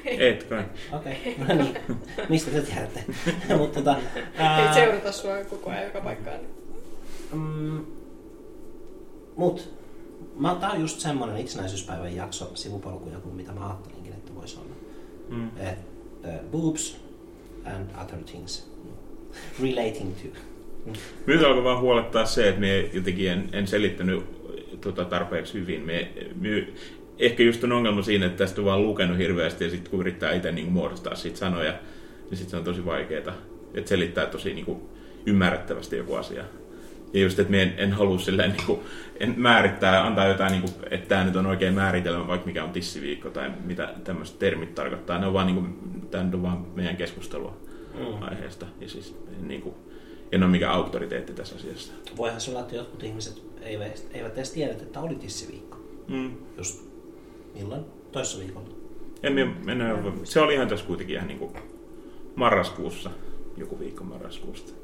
Et 0.05 0.43
kai. 0.43 0.65
Okei, 0.93 1.37
okay. 1.43 1.57
no 1.57 1.65
niin. 1.65 1.79
Mistä 2.29 2.51
te 2.51 2.61
tiedätte? 2.61 3.05
Mutta 3.59 3.81
tota, 3.83 3.97
Ei 4.39 4.75
seurata 4.75 5.13
sua 5.13 5.45
koko 5.51 5.71
ajan 5.71 5.85
joka 5.85 6.01
paikkaan. 6.01 6.41
Mm, 7.33 7.85
mut, 9.37 9.75
mä, 10.37 10.55
tää 10.55 10.71
on 10.71 10.81
just 10.81 11.01
semmonen 11.01 11.37
itsenäisyyspäivän 11.37 12.17
jakso 12.17 12.51
sivupolkuja 12.55 13.19
kuin 13.19 13.35
mitä 13.35 13.53
mä 13.53 13.67
ajattelinkin, 13.67 14.13
että 14.13 14.35
voisi 14.35 14.59
olla. 14.59 14.75
Mm. 15.29 15.49
Et, 15.57 15.79
uh, 16.25 16.51
boobs 16.51 16.97
and 17.65 17.91
other 18.03 18.19
things 18.19 18.71
relating 19.63 20.15
to. 20.15 20.39
Nyt 21.27 21.43
alkoi 21.43 21.65
vaan 21.65 21.81
huolettaa 21.81 22.25
se, 22.25 22.49
että 22.49 22.61
me 22.61 22.91
jotenkin 22.93 23.31
en, 23.31 23.49
en 23.53 23.67
selittänyt 23.67 24.25
tota, 24.81 25.05
tarpeeksi 25.05 25.55
hyvin. 25.55 25.83
Me, 25.83 26.11
me, 26.41 26.69
ehkä 27.19 27.43
just 27.43 27.65
on 27.65 27.73
ongelma 27.73 28.03
siinä, 28.03 28.27
että 28.27 28.39
tästä 28.39 28.61
on 28.61 28.65
vaan 28.65 28.83
lukenut 28.83 29.19
hirveästi 29.19 29.65
ja 29.65 29.71
sitten 29.71 29.91
kun 29.91 30.01
yrittää 30.01 30.33
itse 30.33 30.53
niin 30.53 30.73
muodostaa 30.73 31.15
siitä 31.15 31.39
sanoja, 31.39 31.73
niin 32.31 32.39
sitten 32.39 32.51
se 32.51 32.57
on 32.57 32.65
tosi 32.65 32.85
vaikeaa. 32.85 33.35
Että 33.75 33.89
selittää 33.89 34.27
tosi 34.27 34.55
niin 34.55 34.65
kuin, 34.65 34.81
ymmärrettävästi 35.27 35.97
joku 35.97 36.15
asia. 36.15 36.45
Ja 37.13 37.21
just, 37.21 37.39
että 37.39 37.57
en, 37.57 37.75
en 37.77 37.93
halua 37.93 38.19
silleen 38.19 38.51
niin 38.51 38.67
kuin, 38.67 38.81
en 39.21 39.35
määrittää, 39.37 40.07
antaa 40.07 40.27
jotain, 40.27 40.53
niin 40.53 40.63
kuin, 40.63 40.75
että 40.91 41.09
tämä 41.09 41.25
nyt 41.25 41.37
on 41.37 41.47
oikein 41.47 41.75
määritelmä, 41.75 42.27
vaikka 42.27 42.47
mikä 42.47 42.65
on 42.65 42.71
tissiviikko 42.71 43.31
tai 43.31 43.51
mitä 43.65 43.95
tämmöiset 44.05 44.39
termit 44.39 44.75
tarkoittaa. 44.75 45.19
Ne 45.19 45.27
on 45.27 45.33
vaan, 45.33 45.47
niin 45.47 45.57
kuin, 45.57 45.77
tämä 46.11 46.25
on 46.35 46.43
vaan 46.43 46.67
meidän 46.75 46.97
keskustelua 46.97 47.57
mm. 47.95 48.23
aiheesta. 48.23 48.67
Ja 48.81 48.89
siis 48.89 49.17
niin 49.41 49.63
kuin, 49.63 49.75
en 50.33 50.43
ole 50.43 50.51
mikään 50.51 50.75
auktoriteetti 50.75 51.33
tässä 51.33 51.57
asiassa. 51.57 51.93
Voihan 52.17 52.41
se 52.41 52.51
olla, 52.51 52.61
että 52.61 52.77
jotkut 52.77 53.03
ihmiset 53.03 53.43
eivät, 53.63 54.07
eivät 54.13 54.37
edes 54.37 54.51
tiedä, 54.51 54.73
että 54.73 55.01
oli 55.01 55.15
tissiviikko. 55.15 55.79
Mm. 56.09 56.31
Just 56.57 56.85
milloin? 57.55 57.85
Toissa 58.13 58.39
viikolla. 58.39 58.69
En, 59.23 59.39
en, 59.39 59.57
en, 59.69 59.81
se 60.25 60.41
oli 60.41 60.55
ihan 60.55 60.69
tässä 60.69 60.87
kuitenkin 60.87 61.17
ihan 61.17 61.29
niin 61.29 61.39
kuin 61.39 61.53
marraskuussa, 62.37 63.11
joku 63.57 63.79
viikko 63.79 64.05
marraskuusta. 64.05 64.78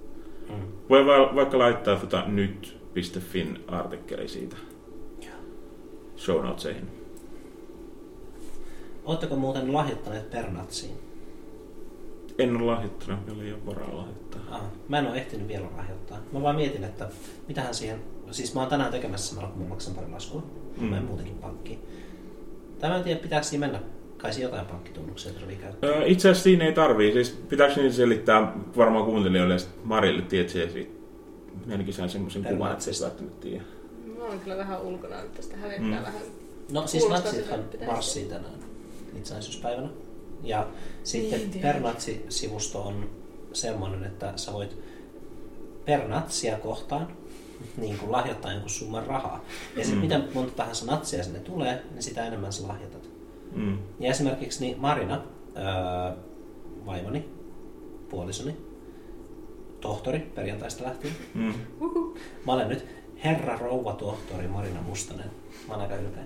Mm. 0.49 0.63
Voi 0.91 1.07
va- 1.07 1.35
vaikka 1.35 1.59
laittaa 1.59 1.97
tota 1.97 2.25
nyt.fin 2.27 3.65
artikkeli 3.69 4.29
siitä 4.29 4.57
show 6.17 6.45
notesihin. 6.45 6.89
Oletteko 9.05 9.37
muuten 9.37 9.73
lahjoittaneet 9.73 10.31
Pernatsiin? 10.31 10.97
En 12.39 12.57
ole 12.57 12.65
lahjoittanut, 12.73 13.27
meillä 13.27 13.45
ei 13.45 13.53
ole 13.53 13.67
varaa 13.67 13.97
lahjoittaa. 13.97 14.41
Ah, 14.51 14.61
mä 14.89 14.99
en 14.99 15.07
ole 15.07 15.17
ehtinyt 15.17 15.49
vielä 15.49 15.67
lahjoittaa. 15.77 16.19
Mä 16.33 16.43
vaan 16.43 16.57
mietin, 16.57 16.85
että 16.85 17.09
mitähän 17.49 17.75
siihen... 17.75 18.01
Siis 18.31 18.55
mä 18.55 18.61
oon 18.61 18.71
tänään 18.71 18.93
tekemässä 18.93 19.29
samalla, 19.35 19.51
kun 19.53 19.63
mä 19.63 19.69
maksan 19.69 19.95
pari 19.95 20.11
laskua. 20.11 20.43
Mm. 20.81 20.85
Mä 20.87 20.97
en 20.97 21.05
muutenkin 21.05 21.39
pankkiin. 21.39 21.79
Tämä 22.79 22.97
en 22.97 23.03
tiedä, 23.05 23.21
pitääkö 23.21 23.47
siinä 23.47 23.67
mennä. 23.67 23.83
Kai 24.25 24.33
siinä 24.33 24.49
jotain 24.49 24.67
pankkitunnuksia 24.67 25.33
tarvii 25.33 25.57
käyttää. 25.57 25.91
Öö, 25.91 26.07
itse 26.07 26.29
asiassa 26.29 26.43
siinä 26.43 26.65
ei 26.65 26.73
tarvii. 26.73 27.13
Siis 27.13 27.31
pitääkö 27.31 27.81
niin 27.81 27.93
selittää 27.93 28.53
varmaan 28.77 29.05
kuuntelijoille 29.05 29.57
Marille, 29.83 30.23
tiedät 30.23 30.49
siitä. 30.49 30.91
Ainakin 31.71 31.95
sain 31.95 32.11
semmoisen 32.11 32.45
kuvan, 32.45 32.73
että 32.73 32.85
se 32.85 32.91
ei 32.91 32.97
välttämättä 33.03 33.41
tiedä. 33.41 33.65
Mä 34.19 34.25
oon 34.25 34.41
kyllä 34.41 34.57
vähän 34.57 34.83
ulkona 34.83 35.23
nyt 35.23 35.35
tästä 35.35 35.57
hävettää 35.57 35.99
mm. 35.99 36.05
vähän. 36.05 36.23
No 36.73 36.87
siis 36.87 37.09
natsithan 37.09 37.65
marssii 37.87 38.25
tänään 38.25 38.55
itsenäisyyspäivänä. 39.17 39.89
Ja 40.43 40.67
sitten 41.03 41.51
niin, 41.51 41.63
per 41.63 41.77
sivusto 42.29 42.83
on 42.83 43.11
semmoinen, 43.53 44.05
että 44.05 44.33
sä 44.37 44.53
voit 44.53 44.77
per 45.85 46.09
natsia 46.09 46.59
kohtaan 46.59 47.09
niin 47.77 47.99
kuin 47.99 48.13
lahjoittaa 48.13 48.53
jonkun 48.53 48.71
summan 48.71 49.07
rahaa. 49.07 49.45
Ja 49.77 49.85
sitten 49.85 49.95
mm. 49.95 50.01
mitä 50.01 50.35
monta 50.35 50.53
tahansa 50.53 50.87
natsia 50.87 51.25
sinne 51.25 51.41
tulee, 51.41 51.83
niin 51.91 52.03
sitä 52.03 52.27
enemmän 52.27 52.53
sä 52.53 52.69
lahjoitat. 52.69 53.04
Mm. 53.55 53.79
Ja 54.01 54.11
esimerkiksi 54.11 54.65
niin 54.65 54.81
Marina, 54.81 55.23
öö, 55.57 56.17
vaimoni, 56.87 57.29
puolisoni, 58.11 58.57
tohtori 59.81 60.19
perjantaista 60.19 60.85
lähtien. 60.85 61.15
Mm. 61.35 61.55
Mä 62.47 62.53
olen 62.53 62.69
nyt 62.69 62.87
herra 63.25 63.57
rouva 63.57 63.93
tohtori 63.93 64.49
Marina 64.49 64.83
Mustanen. 64.83 65.31
Mä 65.69 65.75
olen 65.75 65.91
aika 65.91 66.03
ylpeä. 66.03 66.25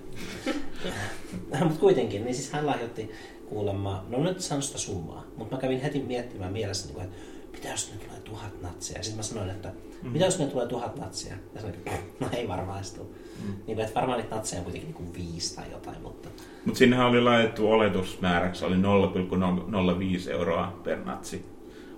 Mutta 1.64 1.80
kuitenkin, 1.80 2.24
niin 2.24 2.34
siis 2.34 2.52
hän 2.52 2.66
lahjoitti 2.66 3.10
kuulemma, 3.48 4.04
no 4.08 4.22
nyt 4.22 4.40
sanon 4.40 4.62
sitä 4.62 4.78
summaa, 4.78 5.24
mutta 5.36 5.54
mä 5.54 5.60
kävin 5.60 5.80
heti 5.80 6.02
miettimään 6.02 6.52
mielessä, 6.52 6.88
niin 6.88 7.00
että 7.00 7.16
mitä 7.52 7.68
jos 7.68 7.92
ne 7.92 8.06
tulee 8.06 8.20
tuhat 8.20 8.62
natsia? 8.62 8.96
Ja 8.98 9.02
sitten 9.02 9.16
mä 9.16 9.22
sanoin, 9.22 9.50
että 9.50 9.72
mm. 10.02 10.10
mitä 10.10 10.24
jos 10.24 10.38
ne 10.38 10.46
tulee 10.46 10.66
tuhat 10.66 10.96
natsia? 10.96 11.34
Ja 11.54 11.60
sanoin, 11.60 11.78
että 11.78 11.90
no 12.20 12.28
ei 12.32 12.48
varmaan 12.48 12.84
tule. 12.96 13.06
Mm. 13.06 13.48
Niin 13.48 13.64
kuin, 13.64 13.80
että 13.80 13.94
varmaan 13.94 14.18
niitä 14.18 14.34
natseja 14.34 14.60
on 14.60 14.64
kuitenkin 14.64 14.88
niin 14.88 14.94
kuin 14.94 15.14
viisi 15.14 15.56
tai 15.56 15.70
jotain, 15.70 16.02
mutta... 16.02 16.28
Mutta 16.64 16.78
sinnehän 16.78 17.06
oli 17.06 17.20
laitettu 17.20 17.70
oletusmääräksi, 17.70 18.64
oli 18.64 18.76
0,05 18.76 20.30
euroa 20.30 20.80
per 20.84 20.98
natsi 21.04 21.44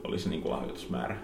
oli 0.05 0.19
se 0.19 0.29
niin 0.29 0.43
kuin 0.43 0.53
lahjoitusmäärä, 0.53 1.17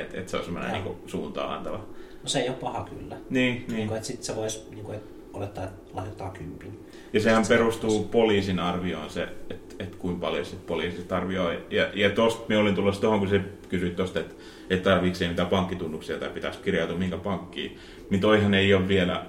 että, 0.00 0.18
että 0.18 0.30
se 0.30 0.36
on 0.36 0.44
semmoinen 0.44 0.72
niin 0.72 0.96
suuntaan 1.06 1.54
antava. 1.56 1.76
No 2.22 2.28
se 2.28 2.40
ei 2.40 2.48
ole 2.48 2.56
paha 2.56 2.84
kyllä. 2.84 3.16
Niin, 3.30 3.54
niin. 3.54 3.76
niin 3.76 3.88
kuin, 3.88 3.96
että 3.96 4.06
sitten 4.06 4.24
se 4.24 4.36
voisi 4.36 4.66
niin 4.70 4.84
kuin, 4.84 4.98
olettaa, 5.32 5.64
että 5.64 5.76
lahjoittaa 5.94 6.30
kympin. 6.30 6.80
Ja 7.12 7.20
sehän 7.20 7.44
perustuu 7.48 8.04
poliisin 8.04 8.58
arvioon 8.58 9.10
se, 9.10 9.28
että, 9.50 9.74
että 9.78 9.96
kuinka 9.96 10.26
paljon 10.26 10.44
sit 10.44 10.66
poliisit 10.66 11.12
arvioi. 11.12 11.66
Ja, 11.70 11.88
ja 11.94 12.10
tosta 12.10 12.44
me 12.48 12.58
olin 12.58 12.74
tulossa 12.74 13.00
tuohon, 13.00 13.18
kun 13.18 13.28
se 13.28 13.40
kysyit 13.68 13.96
tuosta, 13.96 14.20
että, 14.20 14.34
että 14.70 14.90
tarvitseeko 14.90 15.30
mitään 15.30 15.48
pankkitunnuksia 15.48 16.18
tai 16.18 16.28
pitäisi 16.28 16.58
kirjautua 16.58 16.98
minkä 16.98 17.16
pankkiin. 17.16 17.78
Niin 18.10 18.20
toihan 18.20 18.54
ei 18.54 18.74
ole 18.74 18.88
vielä, 18.88 19.26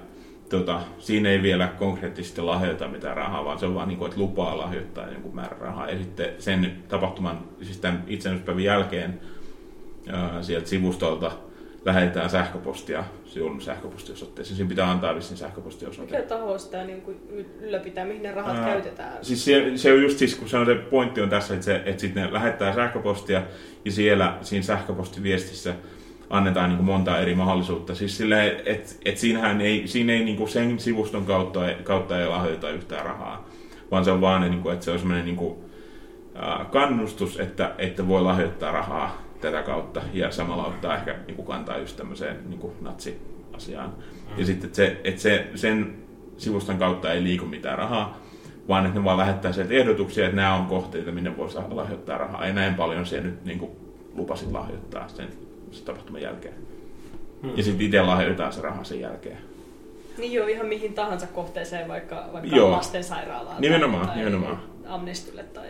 tota, 0.49 0.81
siinä 0.99 1.29
ei 1.29 1.41
vielä 1.41 1.67
konkreettisesti 1.67 2.41
lahjoita 2.41 2.87
mitään 2.87 3.17
rahaa, 3.17 3.45
vaan 3.45 3.59
se 3.59 3.65
on 3.65 3.75
vaan 3.75 3.87
niin 3.87 3.97
kuin, 3.97 4.09
että 4.09 4.21
lupaa 4.21 4.57
lahjoittaa 4.57 5.11
jonkun 5.11 5.35
määrän 5.35 5.61
rahaa. 5.61 5.89
Ja 5.89 5.97
sitten 5.97 6.29
sen 6.39 6.83
tapahtuman, 6.87 7.39
siis 7.61 7.77
tämän 7.77 8.03
itsenäisyyspäivän 8.07 8.63
jälkeen 8.63 9.19
ää, 10.07 10.43
sieltä 10.43 10.67
sivustolta 10.67 11.31
lähetetään 11.85 12.29
sähköpostia 12.29 13.03
sinun 13.25 13.61
sähköpostiosoitteeseen. 13.61 14.55
Siinä 14.57 14.69
pitää 14.69 14.91
antaa 14.91 15.15
vissiin 15.15 15.37
sähköpostiosoite. 15.37 16.17
Mikä 16.17 16.27
taho 16.27 16.57
sitä 16.57 16.83
niin 16.83 17.01
kuin 17.01 17.17
ylläpitää, 17.61 18.05
mihin 18.05 18.23
ne 18.23 18.31
rahat 18.31 18.57
Ää, 18.57 18.65
käytetään? 18.65 19.25
Siis 19.25 19.45
se, 19.45 19.71
se, 19.75 19.93
on 19.93 20.01
just 20.01 20.17
siis, 20.17 20.35
kun 20.35 20.49
se, 20.49 20.57
on 20.57 20.65
se 20.65 20.75
pointti 20.75 21.21
on 21.21 21.29
tässä, 21.29 21.53
että, 21.53 21.65
se, 21.65 21.75
että 21.85 22.01
sitten 22.01 22.23
ne 22.23 22.33
lähettää 22.33 22.75
sähköpostia 22.75 23.41
ja 23.85 23.91
siellä 23.91 24.37
siinä 24.41 24.63
sähköpostiviestissä 24.63 25.73
annetaan 26.37 26.69
niin 26.69 26.77
kuin 26.77 26.85
monta 26.85 27.19
eri 27.19 27.35
mahdollisuutta. 27.35 27.95
Siis 27.95 28.17
sille, 28.17 28.61
että 28.65 28.91
et 29.05 29.17
siinähän 29.17 29.61
ei, 29.61 29.87
siinä 29.87 30.13
ei 30.13 30.23
niin 30.23 30.37
kuin 30.37 30.49
sen 30.49 30.79
sivuston 30.79 31.25
kautta, 31.25 31.59
kautta 31.83 32.19
ei 32.19 32.27
lahjoita 32.27 32.69
yhtään 32.69 33.05
rahaa, 33.05 33.49
vaan 33.91 34.05
se 34.05 34.11
on 34.11 34.21
vaan, 34.21 34.41
niin 34.41 34.61
kuin, 34.61 34.73
että 34.73 34.85
se 34.85 34.91
on 34.91 34.99
semmoinen 34.99 35.25
niin 35.25 35.35
kuin, 35.35 35.55
kannustus, 36.71 37.39
että, 37.39 37.75
että 37.77 38.07
voi 38.07 38.21
lahjoittaa 38.21 38.71
rahaa 38.71 39.21
tätä 39.41 39.63
kautta 39.63 40.01
ja 40.13 40.31
samalla 40.31 40.65
ottaa 40.65 40.95
ehkä 40.95 41.15
niin 41.27 41.35
kuin 41.35 41.47
kantaa 41.47 41.77
just 41.77 41.97
tämmöiseen 41.97 42.37
niin 42.49 42.59
kuin 42.59 42.73
natsi-asiaan. 42.81 43.89
Mm. 43.89 44.39
Ja 44.39 44.45
sitten 44.45 44.67
että 44.67 44.75
se, 44.75 45.01
että 45.03 45.21
se, 45.21 45.47
sen 45.55 45.95
sivuston 46.37 46.77
kautta 46.77 47.13
ei 47.13 47.23
liiku 47.23 47.45
mitään 47.45 47.77
rahaa, 47.77 48.17
vaan 48.67 48.85
että 48.85 48.99
ne 48.99 49.05
vaan 49.05 49.17
lähettää 49.17 49.51
sieltä 49.51 49.73
ehdotuksia, 49.73 50.25
että 50.25 50.35
nämä 50.35 50.55
on 50.55 50.65
kohteita, 50.65 51.11
minne 51.11 51.37
voisi 51.37 51.57
lahjoittaa 51.69 52.17
rahaa. 52.17 52.47
Ja 52.47 52.53
näin 52.53 52.75
paljon 52.75 53.05
se 53.05 53.21
nyt 53.21 53.45
niin 53.45 53.59
kuin 53.59 53.71
lupasit 54.13 54.51
lahjoittaa 54.51 55.07
sen, 55.07 55.27
sen 55.75 55.85
tapahtuman 55.85 56.21
jälkeen. 56.21 56.53
Hmm. 57.41 57.57
Ja 57.57 57.63
sitten 57.63 57.85
itse 57.85 58.01
lahjoitetaan 58.01 58.53
se 58.53 58.61
raha 58.61 58.83
sen 58.83 58.99
jälkeen. 58.99 59.37
Niin 60.17 60.33
joo, 60.33 60.47
ihan 60.47 60.65
mihin 60.65 60.93
tahansa 60.93 61.27
kohteeseen, 61.27 61.87
vaikka, 61.87 62.29
vaikka 62.33 62.55
joo. 62.55 62.71
lastensairaalaan 62.71 63.61
nimenomaan, 63.61 64.07
tai, 64.07 64.17
nimenomaan. 64.17 64.59
amnestylle 64.87 65.43
tai... 65.43 65.67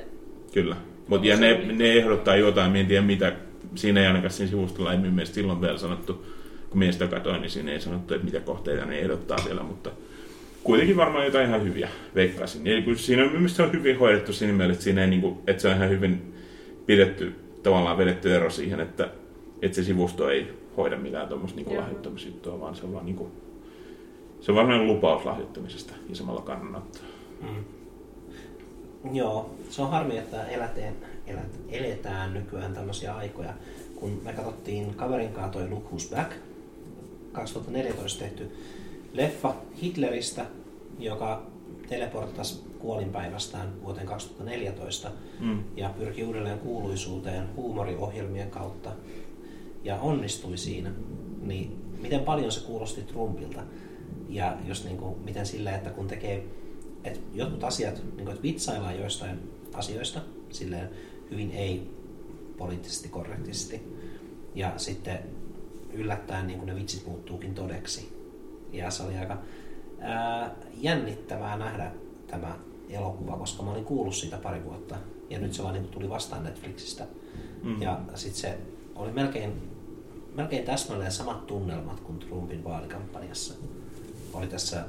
Kyllä. 0.53 0.75
Mutta 1.07 1.27
ja 1.27 1.37
ne, 1.37 1.73
ne 1.73 1.91
ehdottaa 1.91 2.35
jotain, 2.35 2.75
en 2.75 2.87
tiedä 2.87 3.01
mitä 3.01 3.33
siinä 3.75 4.01
ei 4.01 4.07
ainakaan 4.07 4.31
siinä 4.31 4.49
sivustolla 4.49 4.91
ei 4.91 4.97
mielestä 4.97 5.35
silloin 5.35 5.61
vielä 5.61 5.77
sanottu, 5.77 6.25
kun 6.69 6.79
miestä 6.79 7.07
katsoin, 7.07 7.41
niin 7.41 7.49
siinä 7.49 7.71
ei 7.71 7.81
sanottu, 7.81 8.13
että 8.13 8.25
mitä 8.25 8.39
kohteita 8.39 8.85
ne 8.85 8.99
ehdottaa 8.99 9.37
siellä, 9.37 9.63
mutta 9.63 9.89
kuitenkin 10.63 10.97
varmaan 10.97 11.25
jotain 11.25 11.47
ihan 11.47 11.63
hyviä, 11.63 11.89
veikkaisin. 12.15 12.67
Ja 12.67 12.81
kun 12.81 12.97
siinä 12.97 13.23
on 13.23 13.31
mielestäni 13.31 13.69
on 13.69 13.75
hyvin 13.75 13.99
hoidettu 13.99 14.33
siinä 14.33 14.53
mielessä, 14.53 14.77
että, 14.77 14.83
siinä 14.83 15.01
ei, 15.01 15.07
niin 15.07 15.21
kuin, 15.21 15.37
että 15.47 15.61
se 15.61 15.67
on 15.67 15.75
ihan 15.75 15.89
hyvin 15.89 16.33
pidetty, 16.85 17.35
tavallaan 17.63 17.97
vedetty 17.97 18.35
ero 18.35 18.49
siihen, 18.49 18.79
että, 18.79 19.09
että 19.65 19.75
se 19.75 19.83
sivusto 19.83 20.29
ei 20.29 20.53
hoida 20.77 20.97
mitään 20.97 21.27
tuommoista 21.27 21.61
niin 21.61 21.77
lahjoittamisjuttua, 21.77 22.59
vaan 22.59 22.75
se 22.75 22.85
on 22.85 22.93
vaan 22.93 23.05
niin 23.05 23.15
kuin, 23.15 23.31
se 24.41 24.51
on 24.51 24.55
vaan 24.55 24.87
lupaus 24.87 25.25
lahjoittamisesta 25.25 25.93
ja 26.09 26.15
samalla 26.15 26.41
kannanottoa. 26.41 27.03
Mm. 27.41 27.63
Joo, 29.15 29.55
se 29.69 29.81
on 29.81 29.89
harmi, 29.89 30.17
että 30.17 30.47
eläteen, 30.47 30.95
elät, 31.27 31.59
eletään 31.69 32.33
nykyään 32.33 32.73
tämmöisiä 32.73 33.15
aikoja. 33.15 33.53
Kun 33.95 34.21
me 34.23 34.33
katsottiin 34.33 34.93
kaverin 34.93 35.33
kanssa 35.33 35.51
toi 35.51 35.69
Look 35.69 35.91
Who's 35.91 36.15
Back, 36.15 36.31
2014 37.31 38.19
tehty 38.19 38.51
leffa 39.13 39.55
Hitleristä, 39.81 40.45
joka 40.99 41.43
teleporttasi 41.89 42.63
kuolinpäivästään 42.79 43.81
vuoteen 43.83 44.07
2014 44.07 45.11
mm. 45.39 45.63
ja 45.75 45.89
pyrki 45.89 46.23
uudelleen 46.23 46.59
kuuluisuuteen 46.59 47.55
huumoriohjelmien 47.55 48.49
kautta 48.49 48.89
ja 49.85 49.99
onnistui 49.99 50.57
siinä, 50.57 50.91
niin 51.41 51.81
miten 52.01 52.19
paljon 52.19 52.51
se 52.51 52.65
kuulosti 52.65 53.01
Trumpilta 53.01 53.63
ja 54.29 54.57
jos 54.65 54.85
niin 54.85 54.97
kuin, 54.97 55.19
miten 55.19 55.45
sillä, 55.45 55.75
että 55.75 55.89
kun 55.89 56.07
tekee 56.07 56.45
että 57.05 57.19
jotkut 57.33 57.63
asiat, 57.63 57.95
niin 57.95 58.25
kuin, 58.25 58.29
että 58.29 58.43
vitsaillaan 58.43 58.99
joistain 58.99 59.51
asioista 59.73 60.21
silleen 60.49 60.89
hyvin 61.31 61.51
ei 61.51 61.91
poliittisesti 62.57 63.09
korrektisti. 63.09 63.81
Ja 64.55 64.73
sitten 64.77 65.19
yllättäen 65.93 66.47
niin 66.47 66.59
kuin 66.59 66.67
ne 66.67 66.75
vitsit 66.75 67.07
muuttuukin 67.07 67.55
todeksi. 67.55 68.15
Ja 68.71 68.91
se 68.91 69.03
oli 69.03 69.17
aika 69.17 69.37
ää, 69.99 70.55
jännittävää 70.81 71.57
nähdä 71.57 71.91
tämä 72.27 72.57
elokuva, 72.89 73.37
koska 73.37 73.63
mä 73.63 73.71
olin 73.71 73.85
kuullut 73.85 74.15
siitä 74.15 74.37
pari 74.37 74.63
vuotta. 74.63 74.95
Ja 75.29 75.39
nyt 75.39 75.53
se 75.53 75.63
vaan 75.63 75.73
niin 75.73 75.87
tuli 75.87 76.09
vastaan 76.09 76.43
Netflixistä. 76.43 77.07
Mm. 77.63 77.81
Ja 77.81 77.99
sitten 78.15 78.41
se 78.41 78.57
oli 78.95 79.11
melkein, 79.11 79.74
melkein 80.35 80.65
täsmälleen 80.65 81.11
samat 81.11 81.47
tunnelmat 81.47 81.99
kuin 81.99 82.19
Trumpin 82.19 82.63
vaalikampanjassa. 82.63 83.53
Oli 84.33 84.47
tässä 84.47 84.85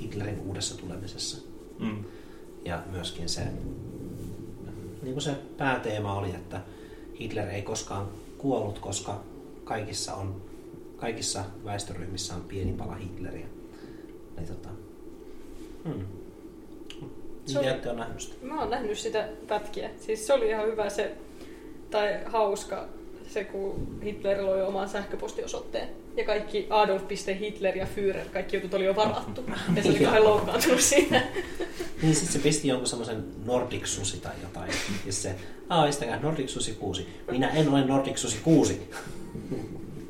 Hitlerin 0.00 0.40
uudessa 0.40 0.78
tulemisessa. 0.78 1.38
Mm. 1.78 2.04
Ja 2.64 2.82
myöskin 2.90 3.28
se, 3.28 3.40
niin 5.02 5.12
kuin 5.12 5.22
se 5.22 5.34
pääteema 5.56 6.18
oli, 6.18 6.30
että 6.30 6.60
Hitler 7.20 7.48
ei 7.48 7.62
koskaan 7.62 8.08
kuollut, 8.38 8.78
koska 8.78 9.20
kaikissa 9.64 10.14
on 10.14 10.42
kaikissa 10.96 11.44
väestöryhmissä 11.64 12.34
on 12.34 12.42
pieni 12.42 12.72
pala 12.72 12.94
Hitleriä. 12.94 13.46
Niin 14.36 14.48
tota, 14.48 14.68
hmm. 15.84 16.04
Se 17.46 17.58
oli- 17.58 17.68
ole 17.68 17.92
nähnyt 17.92 18.20
sitä? 18.20 18.46
Mä 18.46 18.60
oon 18.60 18.70
nähnyt 18.70 18.98
sitä 18.98 19.28
pätkiä. 19.48 19.90
Siis 20.00 20.26
se 20.26 20.32
oli 20.32 20.48
ihan 20.48 20.66
hyvä 20.66 20.90
se, 20.90 21.16
tai 21.90 22.20
hauska 22.26 22.88
se, 23.28 23.44
kun 23.44 23.98
Hitler 24.04 24.46
loi 24.46 24.62
oman 24.62 24.88
sähköpostiosoitteen. 24.88 25.88
Ja 26.16 26.24
kaikki 26.24 26.66
Adolf.Hitler 26.70 27.76
ja 27.78 27.86
Führer, 27.96 28.28
kaikki 28.32 28.56
jutut 28.56 28.74
oli 28.74 28.84
jo 28.84 28.96
varattu. 28.96 29.44
Ja 29.76 29.82
se 29.82 29.88
oli 29.88 29.98
kauhean 29.98 30.24
loukkaantunut 30.24 30.80
siitä. 30.80 31.22
Niin 32.02 32.14
sitten 32.14 32.32
se 32.32 32.38
pisti 32.38 32.68
jonkun 32.68 32.88
semmoisen 32.88 33.24
Nordic 33.44 33.86
Susi 33.86 34.20
tai 34.20 34.32
jotain. 34.42 34.70
Ja 35.06 35.12
se, 35.12 35.34
aa, 35.68 35.86
istäkää 35.86 36.20
Nordic 36.20 36.48
Susi 36.48 36.72
6. 36.72 37.08
Minä 37.30 37.48
en 37.48 37.68
ole 37.68 37.84
Nordic 37.84 38.16
Susi 38.16 38.38
6. 38.42 38.90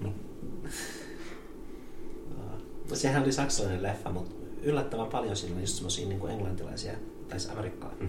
No, 0.01 0.13
Sehän 2.97 3.23
oli 3.23 3.33
saksalainen 3.33 3.83
leffa, 3.83 4.11
mutta 4.11 4.35
yllättävän 4.63 5.07
paljon 5.07 5.37
siinä 5.37 5.55
oli 5.55 5.63
just 5.63 5.75
semmosia 5.75 6.09
niin 6.09 6.31
englantilaisia, 6.31 6.93
tai 7.29 7.41
siis 7.41 7.53
amerikka, 7.53 7.93
mm, 8.01 8.09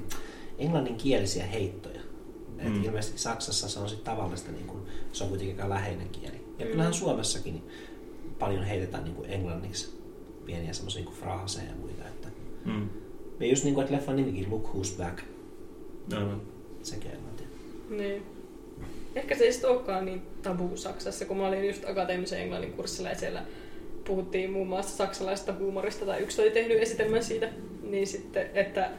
englanninkielisiä 0.57 1.45
heittoja. 1.45 2.01
Et 2.67 2.73
Mm. 2.73 2.83
ilmeisesti 2.83 3.17
Saksassa 3.19 3.69
se 3.69 3.79
on 3.79 3.89
sitten 3.89 4.15
tavallista, 4.15 4.51
niin 4.51 4.67
kun, 4.67 4.85
se 5.11 5.23
on 5.23 5.29
kuitenkin 5.29 5.55
aika 5.55 5.69
läheinen 5.69 6.09
kieli. 6.09 6.45
Ja 6.59 6.65
Mm. 6.65 6.71
kyllähän 6.71 6.93
Suomessakin 6.93 7.63
paljon 8.39 8.63
heitetään 8.63 9.03
niin 9.03 9.15
kuin 9.15 9.29
englanniksi 9.29 9.99
pieniä 10.45 10.73
semmoisia 10.73 11.03
niin 11.03 11.13
fraaseja 11.15 11.65
ja 11.67 11.75
muita. 11.75 12.07
Että 12.07 12.27
Mm. 12.65 12.89
ja 13.39 13.47
just 13.47 13.63
niin 13.63 13.73
kuin, 13.73 13.83
että 13.83 13.95
leffan 13.95 14.15
nimikin 14.15 14.49
Look 14.51 14.67
Who's 14.75 14.97
Back, 14.97 15.19
Aivan. 16.17 16.41
sekin 16.83 17.11
englantia. 17.11 17.47
Niin. 17.89 18.23
Ehkä 19.15 19.35
se 19.37 19.43
ei 19.43 19.51
sitten 19.53 19.69
olekaan 19.69 20.05
niin 20.05 20.21
tabu 20.41 20.71
Saksassa, 20.77 21.25
kun 21.25 21.37
mä 21.37 21.47
olin 21.47 21.67
just 21.67 21.85
akateemisen 21.89 22.39
englannin 22.41 22.73
kurssilla 22.73 23.09
ja 23.09 23.15
siellä 23.15 23.43
puhuttiin 24.05 24.51
muun 24.51 24.67
muassa 24.67 24.97
saksalaisesta 24.97 25.53
huumorista, 25.59 26.05
tai 26.05 26.19
yksi 26.21 26.41
oli 26.41 26.51
tehnyt 26.51 26.77
esitelmän 26.81 27.23
siitä, 27.23 27.49
niin 27.83 28.07
sitten, 28.07 28.49
että, 28.53 28.91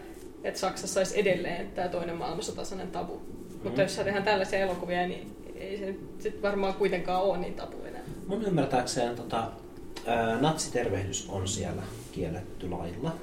että 0.44 0.60
Saksassa 0.60 1.00
olisi 1.00 1.20
edelleen 1.20 1.70
tämä 1.70 1.88
toinen 1.88 2.16
maailmansota 2.16 2.62
tabu. 2.92 3.20
Mutta 3.66 3.82
jos 3.82 3.96
tehdään 3.96 4.24
tällaisia 4.24 4.58
elokuvia, 4.58 5.06
niin 5.06 5.36
ei 5.54 5.78
se 5.78 5.94
sit 6.18 6.42
varmaan 6.42 6.74
kuitenkaan 6.74 7.22
ole 7.22 7.38
niin 7.38 7.54
tabu 7.54 7.76
enää. 7.84 8.02
Mun 8.26 8.42
ymmärtääkseen 8.42 9.16
tota, 9.16 9.50
ää, 10.06 10.40
natsitervehdys 10.40 11.26
on 11.28 11.48
siellä 11.48 11.82
kielletty 12.12 12.70
lailla. 12.70 13.16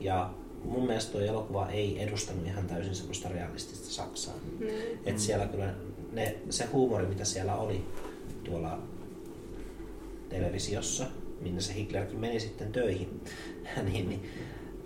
Ja 0.00 0.30
mun 0.64 0.86
mielestä 0.86 1.12
tuo 1.12 1.20
elokuva 1.20 1.68
ei 1.68 2.02
edustanut 2.02 2.46
ihan 2.46 2.66
täysin 2.66 2.94
semmoista 2.94 3.28
realistista 3.28 3.86
Saksaa. 3.86 4.34
Mm. 4.58 4.66
Et 5.06 5.18
siellä 5.18 5.46
kyllä 5.46 5.74
ne, 6.12 6.36
se 6.50 6.66
huumori, 6.66 7.06
mitä 7.06 7.24
siellä 7.24 7.54
oli 7.54 7.84
tuolla 8.44 8.78
televisiossa, 10.28 11.06
minne 11.40 11.60
se 11.60 11.74
Hitlerkin 11.74 12.18
meni 12.18 12.40
sitten 12.40 12.72
töihin, 12.72 13.20
niin, 13.92 14.08
niin 14.08 14.30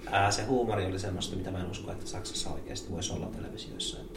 ää, 0.06 0.30
se 0.30 0.44
huumori 0.44 0.86
oli 0.86 0.98
semmoista, 0.98 1.36
mitä 1.36 1.50
mä 1.50 1.60
en 1.60 1.70
usko, 1.70 1.92
että 1.92 2.06
Saksassa 2.06 2.50
oikeasti 2.50 2.90
voisi 2.90 3.12
olla 3.12 3.26
televisiossa. 3.26 4.00
Että 4.00 4.11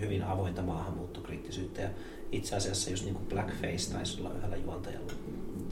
hyvin 0.00 0.22
avointa 0.22 0.62
maahanmuuttokriittisyyttä 0.62 1.80
ja 1.82 1.88
itse 2.32 2.56
asiassa 2.56 2.90
just 2.90 3.04
niin 3.04 3.14
kuin 3.14 3.26
blackface 3.26 3.92
taisi 3.92 4.20
olla 4.20 4.34
yhdellä 4.34 4.56
juontajalla, 4.56 5.12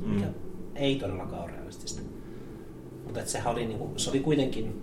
mikä 0.07 0.27
Mm. 0.27 0.35
ei 0.75 0.97
todellakaan 0.97 1.43
ole 1.43 1.51
realistista. 1.53 2.03
Mutta 3.05 3.27
sehän 3.27 3.53
oli, 3.53 3.67
niin 3.67 3.79
kuin, 3.79 3.99
se 3.99 4.11
oli 4.11 4.21
kuitenkin, 4.21 4.83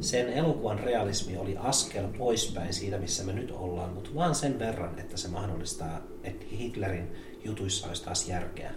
sen 0.00 0.28
elokuvan 0.28 0.78
realismi 0.78 1.36
oli 1.36 1.56
askel 1.56 2.08
poispäin 2.18 2.74
siitä, 2.74 2.98
missä 2.98 3.24
me 3.24 3.32
nyt 3.32 3.50
ollaan, 3.50 3.90
mutta 3.92 4.10
vaan 4.14 4.34
sen 4.34 4.58
verran, 4.58 4.98
että 4.98 5.16
se 5.16 5.28
mahdollistaa, 5.28 6.00
että 6.24 6.46
Hitlerin 6.52 7.08
jutuissa 7.44 7.88
olisi 7.88 8.04
taas 8.04 8.28
järkeä 8.28 8.74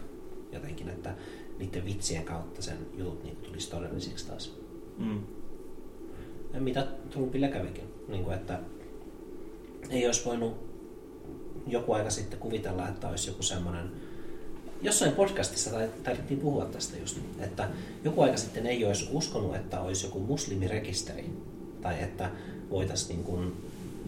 jotenkin, 0.51 0.89
että 0.89 1.15
niiden 1.59 1.85
vitsien 1.85 2.23
kautta 2.23 2.61
sen 2.61 2.77
jutut 2.97 3.23
niin 3.23 3.37
tulisi 3.37 3.69
todellisiksi 3.71 4.27
taas. 4.27 4.57
Mm. 4.97 5.21
Ja 6.53 6.61
mitä 6.61 6.87
Trumpille 7.09 7.47
kävikin. 7.47 7.93
Niin 8.07 8.23
kuin, 8.23 8.35
että 8.35 8.59
ei 9.89 10.05
olisi 10.05 10.25
voinut 10.25 10.73
joku 11.67 11.93
aika 11.93 12.09
sitten 12.09 12.39
kuvitella, 12.39 12.87
että 12.87 13.07
olisi 13.09 13.29
joku 13.29 13.43
semmoinen, 13.43 13.91
jossain 14.81 15.11
podcastissa 15.11 15.69
taidettiin 16.03 16.39
puhua 16.39 16.65
tästä 16.65 16.97
just, 16.97 17.17
että 17.39 17.69
joku 18.03 18.21
aika 18.21 18.37
sitten 18.37 18.67
ei 18.67 18.85
olisi 18.85 19.09
uskonut, 19.11 19.55
että 19.55 19.81
olisi 19.81 20.05
joku 20.05 20.19
muslimirekisteri 20.19 21.29
tai 21.81 22.03
että 22.03 22.31
voitaisiin 22.69 23.09
niin 23.09 23.25
kuin 23.25 23.53